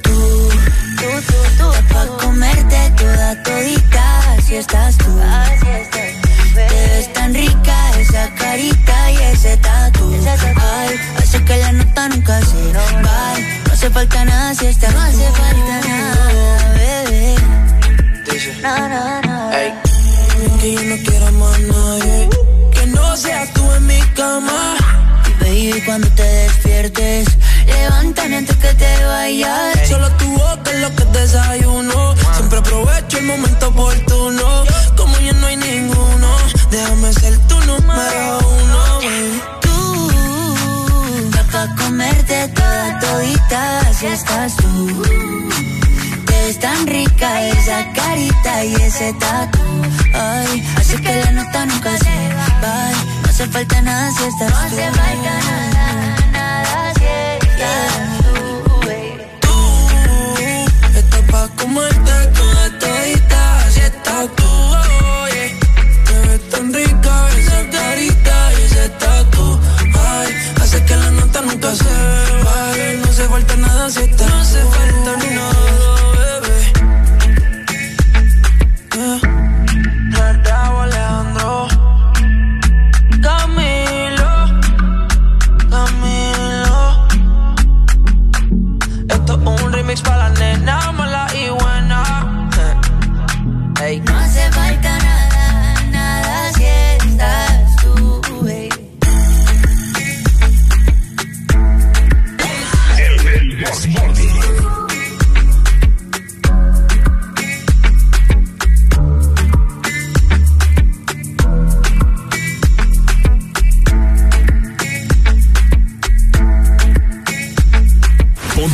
Tú, 0.02 0.18
tú, 0.98 1.20
tú, 1.28 1.38
tú, 1.58 1.66
pa' 1.92 2.06
comerte 2.18 2.92
toda 2.96 3.42
todita, 3.44 4.32
así 4.32 4.56
estás 4.56 4.96
tú. 4.98 5.16
Te 6.54 6.64
ves 6.68 7.12
tan 7.12 7.34
rica 7.34 8.00
esa 8.00 8.34
carita 8.34 9.10
y 9.12 9.16
ese 9.32 9.56
tatu. 9.58 10.12
Hace 10.26 10.54
que 10.54 10.61
se 12.40 12.72
va. 12.72 13.34
No 13.66 13.72
hace 13.72 13.90
falta 13.90 14.24
nada 14.24 14.54
si 14.54 14.66
estás 14.66 14.94
No 14.94 15.00
hace 15.00 15.30
falta 15.32 15.88
nada, 15.88 16.72
bebé. 16.74 17.34
No, 18.62 18.88
no, 18.88 19.22
no. 19.22 19.50
Que 20.60 20.72
yo 20.74 20.82
no 20.82 20.96
quiero 21.04 21.32
más 21.32 21.60
nadie. 21.60 22.28
Que 22.72 22.86
no 22.86 23.16
seas 23.16 23.52
tú 23.52 23.72
en 23.72 23.86
mi 23.86 24.00
cama. 24.14 24.76
Baby, 25.40 25.82
cuando 25.84 26.08
te 26.10 26.22
despiertes, 26.22 27.26
levántame 27.66 28.36
antes 28.36 28.56
que 28.56 28.74
te 28.74 29.04
vayas. 29.04 29.88
Solo 29.88 30.08
tu 30.12 30.26
boca 30.32 30.70
es 30.72 30.80
lo 30.80 30.94
que 30.96 31.04
desayuno. 31.18 32.14
Siempre 32.36 32.58
aprovecho 32.58 33.18
el 33.18 33.26
momento 33.26 33.68
oportuno. 33.68 34.64
Como 34.96 35.18
ya 35.18 35.32
no 35.32 35.46
hay 35.46 35.56
ninguno, 35.56 36.28
déjame 36.70 37.12
ser 37.12 37.36
tu 37.48 37.56
número 37.60 38.38
uno. 38.38 38.91
Toda 42.48 42.98
todita, 42.98 43.80
así 43.80 44.06
estás 44.06 44.56
tú. 44.56 45.02
Te 46.26 46.32
ves 46.32 46.58
tan 46.58 46.86
rica 46.86 47.48
esa 47.48 47.92
carita 47.92 48.64
y 48.64 48.74
ese 48.74 49.12
tatu. 49.14 49.60
Ay, 50.14 50.62
así 50.76 50.96
que 50.96 51.14
la 51.16 51.32
nota 51.32 51.66
nunca 51.66 51.96
se 51.98 52.34
va. 52.34 52.90
No 53.22 53.28
hace 53.28 53.46
falta 53.46 53.82
nada 53.82 54.10
si 54.12 54.24
estás 54.24 54.50
No 54.50 54.56
hace 54.58 54.90
falta 54.90 55.32
nada, 55.48 56.16
nada 56.32 56.92
si 56.98 57.04
estás 57.46 57.94
tú, 58.22 58.80
baby. 58.86 59.24
Estás 60.96 61.22
pa' 61.30 61.48
comerte 61.56 62.01
se 71.74 71.84
vaya. 72.44 72.92
No 72.98 73.04
hace 73.04 73.28
falta 73.28 73.56
nada 73.56 73.90
si 73.90 74.06
No 74.08 74.24
hace 74.24 74.60
falta 74.60 75.16
nada, 75.16 75.51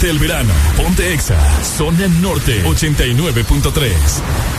El 0.08 0.18
verano, 0.18 0.54
ponte 0.74 1.12
Exa, 1.12 1.38
zona 1.62 2.08
norte 2.08 2.64
89.3. 2.64 4.57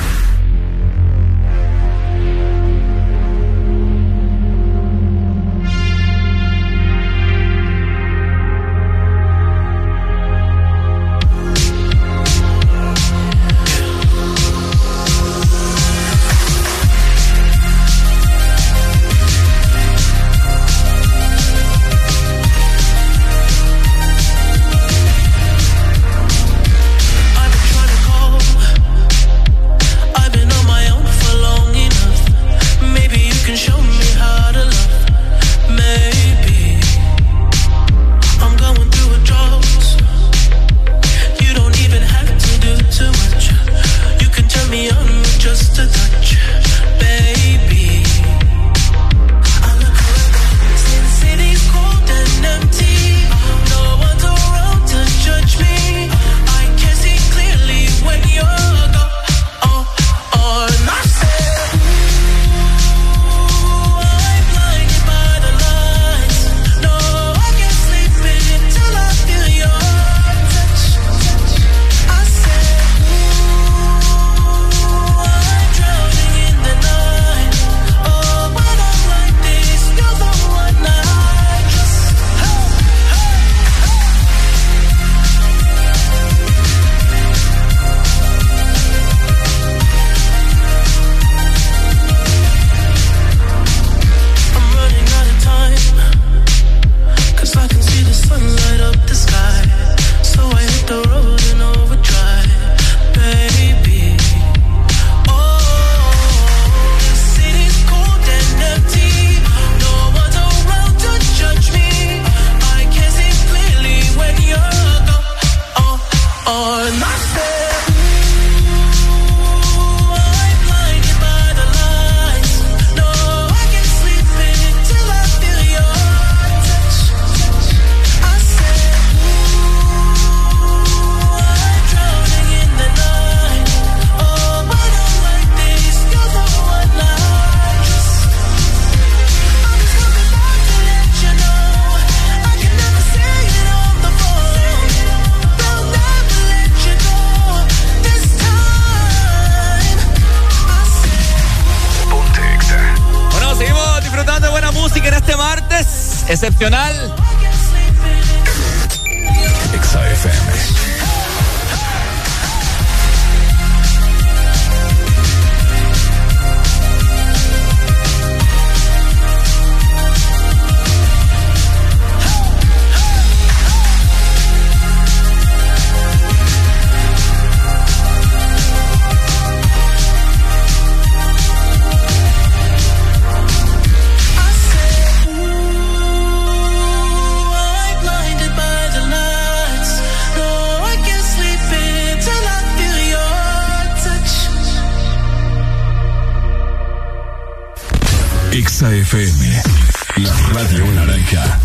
naranja. 200.95 201.59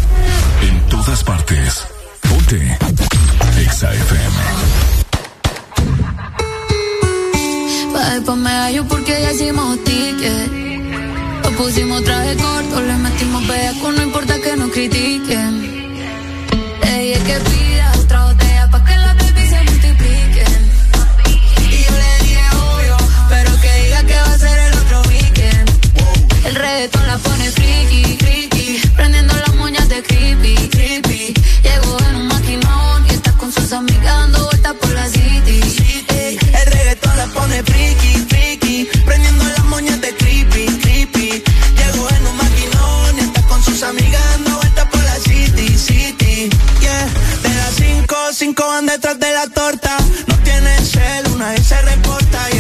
En 0.62 0.80
todas 0.88 1.22
partes. 1.24 1.84
Ponte. 2.28 2.78
Exa 3.60 3.92
FM. 3.92 4.36
Después 8.14 8.38
me 8.38 8.50
hallo 8.50 8.84
porque 8.86 9.12
ya 9.22 9.32
hicimos 9.32 9.82
ticket. 9.82 10.50
Nos 11.42 11.52
pusimos 11.54 12.04
traje 12.04 12.36
corto, 12.36 12.80
le 12.80 12.94
metimos 12.94 13.46
bellaco, 13.46 13.90
no 13.90 14.02
importa 14.02 14.40
que 14.40 14.56
nos 14.56 14.70
critiquen. 14.70 15.52
Ey, 16.82 17.12
es 17.12 17.18
que 17.24 17.34
pida 17.40 17.92
otra 17.98 18.24
botella 18.26 18.70
pa' 18.70 18.84
que 18.84 18.96
la 18.96 19.14
baby 19.14 19.48
se 19.48 19.62
multiplique. 19.68 20.44
Y 21.70 21.84
yo 21.84 21.92
le 22.02 22.24
dije 22.24 22.44
obvio, 22.70 22.96
pero 23.28 23.50
que 23.60 23.72
diga 23.82 24.02
que 24.04 24.14
va 24.14 24.32
a 24.32 24.38
ser 24.38 24.58
el 24.58 24.74
otro 24.78 25.02
weekend. 25.08 25.70
El 26.46 26.54
reggaetón 26.54 27.06
la 27.08 27.18
pone 27.18 27.50
friki, 27.50 28.16
friki. 28.18 28.53
cinco 48.34 48.66
van 48.66 48.86
detrás 48.86 49.18
de 49.18 49.32
la 49.32 49.46
torta. 49.46 49.96
No 50.26 50.36
tiene 50.42 50.76
cel, 50.84 51.26
una 51.32 51.54
y 51.54 51.62
se 51.62 51.80
reporta. 51.82 52.53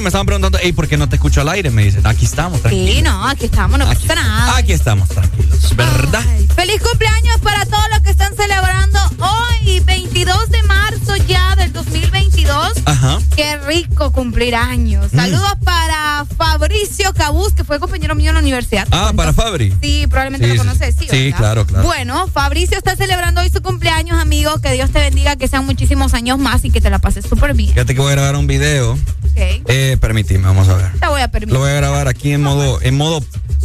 Me 0.00 0.08
estaban 0.08 0.26
preguntando, 0.26 0.58
hey, 0.62 0.72
¿por 0.72 0.88
qué 0.88 0.96
no 0.96 1.08
te 1.08 1.16
escucho 1.16 1.40
al 1.42 1.48
aire? 1.50 1.70
Me 1.70 1.84
dicen, 1.84 2.06
aquí 2.06 2.24
estamos, 2.24 2.60
tranquilos. 2.62 2.94
Sí, 2.96 3.02
no, 3.02 3.26
aquí 3.26 3.44
estamos, 3.46 3.78
no 3.78 3.86
pasa 3.86 4.14
nada. 4.14 4.56
Aquí 4.56 4.72
estamos, 4.72 5.08
tranquilos, 5.08 5.76
¿verdad? 5.76 6.24
Feliz 6.54 6.80
cumpleaños 6.80 7.38
para 7.42 7.66
todos 7.66 7.84
los 7.90 8.00
que 8.00 8.10
están 8.10 8.34
celebrando 8.34 8.98
hoy, 9.18 9.80
22 9.80 10.50
de 10.50 10.62
marzo 10.62 11.16
ya 11.28 11.54
del 11.56 11.72
2022. 11.72 12.72
Ajá. 12.86 13.18
Qué 13.36 13.58
rico 13.58 14.10
cumplir 14.12 14.54
años. 14.54 15.12
Mm. 15.12 15.16
Saludos 15.16 15.52
para 15.64 16.24
Fabricio 16.36 17.12
Cabuz, 17.12 17.52
que 17.54 17.64
fue 17.64 17.78
compañero 17.78 18.14
mío 18.14 18.30
en 18.30 18.34
la 18.34 18.40
universidad. 18.40 18.88
Ah, 18.90 19.12
para 19.14 19.32
Fabri. 19.32 19.74
Sí, 19.82 20.06
probablemente 20.08 20.48
Sí, 20.50 20.54
lo 20.56 20.64
conoces, 20.64 20.96
sí. 20.98 21.06
Sí, 21.10 21.24
¿verdad? 21.24 21.38
claro, 21.38 21.66
claro. 21.66 21.84
Bueno, 21.84 22.26
Fabricio 22.28 22.78
está 22.78 22.96
celebrando 22.96 23.40
hoy 23.42 23.50
su 23.50 23.60
cumpleaños, 23.62 24.18
amigo. 24.18 24.58
Que 24.60 24.72
Dios 24.72 24.90
te 24.90 24.98
bendiga, 24.98 25.36
que 25.36 25.46
sean 25.48 25.66
muchísimos 25.66 26.14
años 26.14 26.38
más 26.38 26.64
y 26.64 26.70
que 26.70 26.80
te 26.80 26.90
la 26.90 26.98
pases 26.98 27.26
súper 27.26 27.54
bien. 27.54 27.70
Fíjate 27.72 27.94
que 27.94 28.00
voy 28.00 28.12
a 28.12 28.16
grabar 28.16 28.36
un 28.36 28.46
video. 28.46 28.98
Ok. 29.30 29.62
Eh, 29.68 29.96
permíteme, 30.00 30.44
vamos 30.46 30.68
a 30.68 30.74
ver. 30.76 30.92
Te 31.00 31.06
voy 31.08 31.20
a 31.20 31.28
permitir. 31.30 31.52
Lo 31.54 31.60
voy 31.60 31.70
a 31.70 31.74
grabar 31.74 32.08
aquí 32.08 32.32
en 32.32 32.42
modo, 32.42 32.80
en 32.82 32.96
modo 32.96 33.24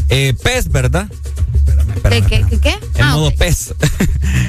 eh, 0.09 0.33
pez, 0.43 0.69
¿verdad? 0.69 1.07
¿Qué, 2.09 2.21
qué, 2.21 2.45
qué, 2.49 2.59
qué? 2.59 2.69
En 2.95 3.03
Ah, 3.03 3.13
modo 3.15 3.27
ok. 3.29 3.35
pez. 3.37 3.73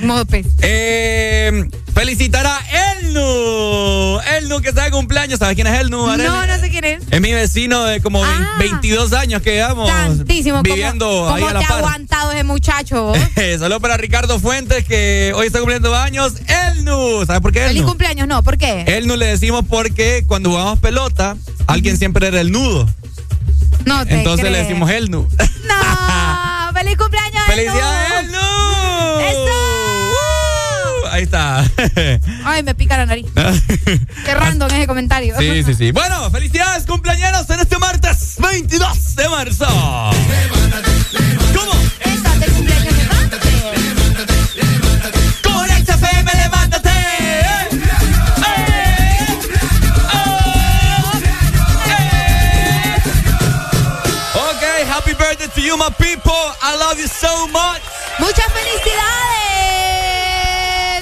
modo 0.03 0.27
pez. 0.27 0.47
Eh, 0.63 1.65
felicitar 1.95 2.45
a 2.47 2.59
Elnu. 3.01 4.21
Elnu 4.39 4.61
que 4.61 4.69
está 4.71 4.85
de 4.85 4.91
cumpleaños. 4.91 5.39
¿Sabes 5.39 5.55
quién 5.55 5.67
es 5.67 5.81
Elnu? 5.81 6.07
Arely? 6.09 6.29
No, 6.29 6.47
no 6.47 6.59
sé 6.59 6.69
quién 6.71 6.85
es. 6.85 7.03
Es 7.11 7.21
mi 7.21 7.33
vecino 7.33 7.85
de 7.85 8.01
como 8.01 8.23
vein- 8.23 8.47
22 8.59 9.13
años 9.15 9.41
que 9.43 9.53
llevamos 9.53 9.89
Tantísimo. 9.89 10.57
¿Cómo- 10.59 10.75
viviendo 10.75 11.07
¿Cómo, 11.07 11.35
ahí 11.35 11.45
a 11.45 11.53
la 11.55 11.61
te 11.61 11.65
ha 11.67 11.77
aguantado 11.79 12.33
ese 12.33 12.45
muchacho? 12.45 13.03
vos? 13.05 13.19
Saludos 13.59 13.81
para 13.81 13.97
Ricardo 13.97 14.39
Fuentes 14.41 14.85
que 14.85 15.33
hoy 15.35 15.47
está 15.47 15.61
cumpliendo 15.61 15.95
años. 15.95 16.35
¿Sabes 17.27 17.41
por 17.43 17.53
qué 17.53 17.61
Feliz 17.61 17.77
Elnu? 17.79 17.89
cumpleaños, 17.89 18.29
no, 18.29 18.43
¿por 18.43 18.57
qué? 18.59 18.85
Elnu 18.87 19.17
le 19.17 19.27
decimos 19.27 19.65
porque 19.69 20.25
cuando 20.27 20.51
jugamos 20.51 20.79
pelota, 20.79 21.37
alguien 21.67 21.97
siempre 21.99 22.29
era 22.29 22.41
el 22.41 22.53
nudo. 22.53 22.89
No 23.85 24.05
te 24.07 24.15
Entonces 24.15 24.51
le 24.51 24.59
decimos 24.59 24.91
Elnu. 24.91 25.29
No, 25.67 26.73
feliz 26.73 26.97
cumpleaños. 26.97 27.43
¡Felicidades, 27.47 28.13
Elnu! 28.21 28.39
Elnu! 29.21 29.51
¡Eso! 31.01 31.09
Ahí 31.11 31.23
está. 31.23 31.65
Ay, 32.45 32.63
me 32.63 32.75
pica 32.75 32.97
la 32.97 33.07
nariz. 33.07 33.27
Qué 34.25 34.35
random 34.35 34.71
ese 34.71 34.87
comentario. 34.87 35.35
Sí, 35.39 35.63
sí, 35.65 35.75
sí. 35.75 35.91
Bueno, 35.93 36.31
felicidades 36.31 36.85
cumpleaños 36.85 37.49
en 37.51 37.61
este 37.61 37.79
martes 37.79 38.35
22 38.39 39.17
de 39.17 39.29
marzo. 39.29 39.67
You, 55.77 55.85
my 55.85 55.91
people. 55.97 56.33
I 56.63 56.77
love 56.79 56.99
you 56.99 57.09
so 57.09 57.47
much. 57.49 57.81
Muchas 58.19 58.47
felicidades. 58.53 59.07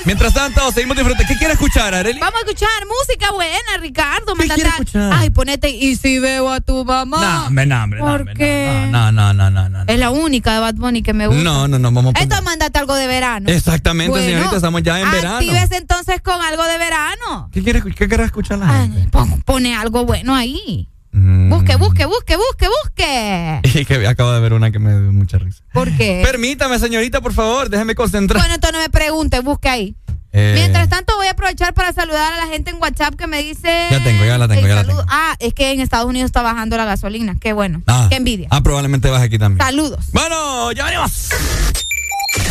Mientras 0.07 0.35
tanto, 0.35 0.61
seguimos 0.73 0.97
disfrutando. 0.97 1.27
¿Qué 1.27 1.37
quieres 1.39 1.55
escuchar, 1.55 1.95
Arely? 1.95 2.21
Vamos 2.21 2.35
a 2.35 2.41
escuchar 2.45 2.69
música 2.87 3.31
buena, 3.33 3.79
Ricardo. 3.81 4.35
Mándate 4.37 4.61
quieres 4.61 4.75
escuchar? 4.75 5.11
Ay, 5.15 5.31
ponete 5.31 5.71
y 5.71 5.97
si 5.97 6.19
veo 6.19 6.51
a 6.51 6.61
tu 6.61 6.85
mamá. 6.85 7.49
No, 7.51 7.65
no, 7.65 7.87
no, 7.87 8.05
¿Por 8.05 8.35
qué? 8.35 8.87
No, 8.91 9.11
no, 9.13 9.33
no, 9.33 9.51
no, 9.51 9.69
no. 9.71 9.85
Es 9.87 9.99
la 9.99 10.11
única 10.11 10.53
de 10.53 10.59
Bad 10.61 10.75
Bunny 10.75 11.03
que 11.03 11.15
me 11.15 11.27
gusta. 11.27 11.43
No, 11.43 11.67
no, 11.69 11.79
no, 11.79 11.91
vamos 11.91 12.13
a 12.17 12.21
Entonces 12.23 12.45
mándate 12.45 12.79
algo 12.79 12.95
de 12.95 13.07
verano. 13.07 13.49
Exactamente, 13.51 14.11
Bueno, 14.11 14.27
señorita, 14.27 14.57
estamos 14.57 14.83
ya 14.83 15.01
en 15.01 15.11
verano. 15.11 15.37
Actívese 15.37 15.77
entonces 15.79 16.21
con 16.21 16.43
algo 16.43 16.65
de 16.65 16.77
verano. 16.77 17.49
¿Qué 17.51 17.63
quieres, 17.63 17.83
qué 17.97 18.07
quieres 18.07 18.27
escuchar 18.27 18.59
la 18.59 18.67
gente? 18.69 19.09
Pon- 19.11 19.41
Pone 19.43 19.75
algo 19.75 20.05
bueno 20.05 20.35
ahí. 20.35 20.91
Mm. 21.25 21.49
Busque, 21.49 21.77
busque, 21.77 22.05
busque, 22.05 22.37
busque, 22.37 22.69
busque. 22.69 23.61
Y 23.81 23.85
que 23.87 24.07
acabo 24.07 24.31
de 24.33 24.41
ver 24.41 24.53
una 24.53 24.71
que 24.71 24.79
me 24.79 24.91
dio 24.93 25.11
mucha 25.11 25.39
risa. 25.39 25.65
¿Por 25.73 25.91
qué? 25.97 26.21
Permítame, 26.23 26.79
señorita, 26.79 27.23
por 27.23 27.33
favor, 27.33 27.71
déjeme 27.71 27.95
concentrar. 27.95 28.41
Bueno, 28.43 28.55
entonces 28.57 28.77
no 28.79 28.83
me 28.83 28.91
pregunte, 28.91 29.41
busque 29.41 29.71
ahí. 29.71 29.97
Eh, 30.33 30.53
Mientras 30.57 30.89
tanto, 30.89 31.17
voy 31.17 31.29
a 31.29 31.31
aprovechar 31.31 31.73
para 31.75 31.93
saludar 31.93 32.33
a 32.33 32.37
la 32.37 32.47
gente 32.49 32.73
en 32.73 32.77
WhatsApp 32.83 33.15
que 33.15 33.27
me 33.27 33.43
dice. 33.43 33.87
Ya 33.91 34.03
tengo, 34.05 34.25
ya 34.25 34.37
la 34.37 34.49
tengo, 34.49 34.67
ya 34.67 34.75
la 34.75 34.85
tengo. 34.85 35.03
Ah, 35.09 35.35
es 35.39 35.55
que 35.55 35.71
en 35.73 35.81
Estados 35.81 36.07
Unidos 36.07 36.27
está 36.27 36.43
bajando 36.43 36.77
la 36.77 36.85
gasolina. 36.85 37.37
Qué 37.41 37.53
bueno. 37.55 37.83
ah, 37.87 38.09
Qué 38.11 38.17
envidia. 38.17 38.49
Ah, 38.51 38.61
probablemente 38.61 39.09
vas 39.09 39.23
aquí 39.23 39.39
también. 39.39 39.65
Saludos. 39.65 40.07
Bueno, 40.13 40.73
ya 40.73 40.85
venimos. 40.87 41.29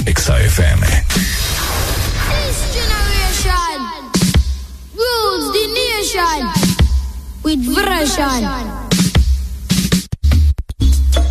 Exa 0.05 0.39
FM. 0.39 0.87
This 0.87 2.57
generation 2.73 3.81
rules 4.95 5.51
the 5.51 5.67
nation 5.67 6.62
with 7.43 7.59
Virashan. 7.65 8.41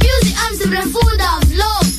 Music 0.02 0.36
arms 0.42 0.60
profunda, 0.70 1.58
love. 1.58 1.91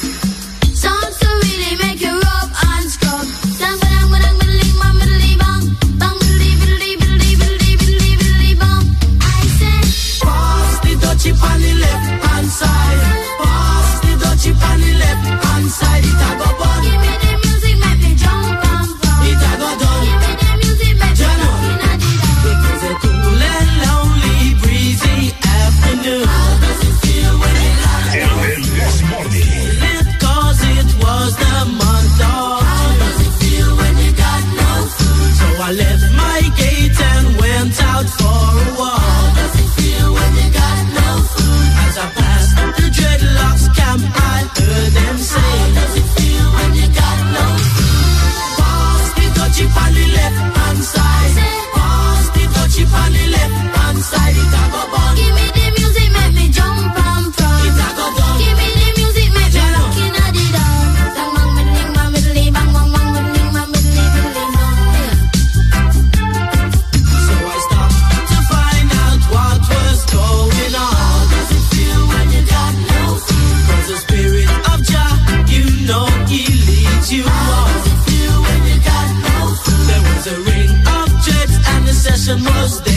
The 82.36 82.40
session 82.40 82.93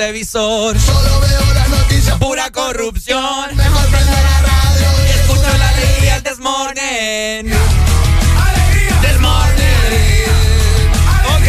televisor. 0.00 0.80
Solo 0.80 1.20
veo 1.20 1.54
las 1.54 1.68
noticias. 1.68 2.16
Pura 2.16 2.50
corrupción. 2.50 3.54
Mejor 3.54 3.86
prende 3.88 4.10
la 4.10 4.40
radio 4.40 4.88
Y 5.06 5.10
escucho 5.10 5.58
la 5.58 5.68
alegría 5.68 6.22
This 6.22 6.38
Morning. 6.38 7.52
This 9.02 9.20
Morning. 9.20 9.60
Ok. 11.36 11.48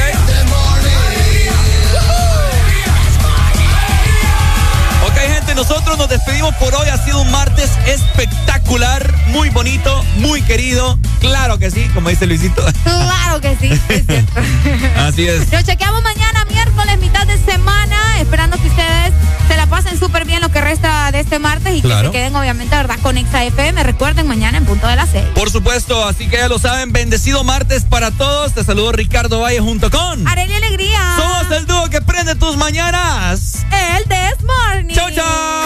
Ok, 5.07 5.17
gente, 5.33 5.55
nosotros 5.55 5.97
nos 5.97 6.09
despedimos 6.09 6.53
por 6.55 6.75
hoy. 6.75 6.89
Ha 6.89 6.97
sido 6.97 7.21
un 7.21 7.31
martes 7.31 7.71
espectacular, 7.85 9.13
muy 9.27 9.49
bonito, 9.49 10.03
muy 10.17 10.41
querido. 10.41 10.99
Claro 11.21 11.57
que 11.57 11.71
sí, 11.71 11.89
como 11.93 12.09
dice 12.09 12.27
Luisito. 12.27 12.65
Claro 12.83 13.39
que 13.39 13.55
sí, 13.55 13.69
es 13.87 14.05
cierto. 14.05 14.33
Así 14.97 15.25
es. 15.25 15.49
Nos 15.53 15.63
chequeamos 15.63 16.03
mañana, 16.03 16.43
miércoles, 16.45 16.99
mitad 16.99 17.25
de 17.25 17.37
semana, 17.37 18.10
esperando 18.21 18.57
que 18.61 18.67
ustedes 18.67 19.13
se 19.47 19.57
la 19.57 19.65
pasen 19.67 19.97
súper 19.99 20.25
bien 20.25 20.41
lo 20.41 20.49
que 20.49 20.61
resta 20.61 21.11
de 21.11 21.19
este 21.19 21.39
martes 21.39 21.75
y 21.75 21.81
Claro. 21.81 22.11
que 22.11 22.17
se 22.17 22.21
queden, 22.23 22.35
obviamente, 22.35 22.75
¿verdad? 22.75 22.97
Con 23.01 23.17
Exa 23.17 23.43
FM. 23.43 23.83
Recuerden, 23.83 24.27
mañana 24.27 24.57
en 24.57 24.65
punto 24.65 24.87
de 24.87 24.95
las 24.95 25.09
seis. 25.09 25.25
Por 25.35 25.49
supuesto, 25.49 26.05
así 26.07 26.27
que 26.27 26.37
ya 26.37 26.47
lo 26.47 26.59
saben, 26.59 26.91
bendecido 26.93 27.43
martes 27.43 27.83
para 27.83 28.11
todos. 28.11 28.53
Te 28.53 28.63
saludo 28.63 28.91
Ricardo 28.91 29.41
Valle 29.41 29.59
junto 29.59 29.89
con. 29.89 30.27
Arely 30.27 30.53
Alegría. 30.53 31.15
Somos 31.17 31.51
el 31.57 31.65
dúo 31.65 31.89
que 31.89 32.01
prende 32.01 32.35
tus 32.35 32.55
mañanas. 32.57 33.65
El 33.97 34.03
This 34.05 34.43
Morning. 34.45 34.95
Chau, 34.95 35.09
chau. 35.11 35.63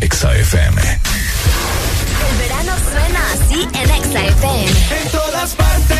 Exa 0.00 0.34
FM. 0.34 0.80
El 2.30 2.38
verano 2.38 2.72
suena 2.90 3.20
así 3.32 3.68
en 3.74 3.90
Exa 3.90 4.24
FM. 4.26 4.66
En 5.02 5.10
todas 5.10 5.50
partes 5.54 5.93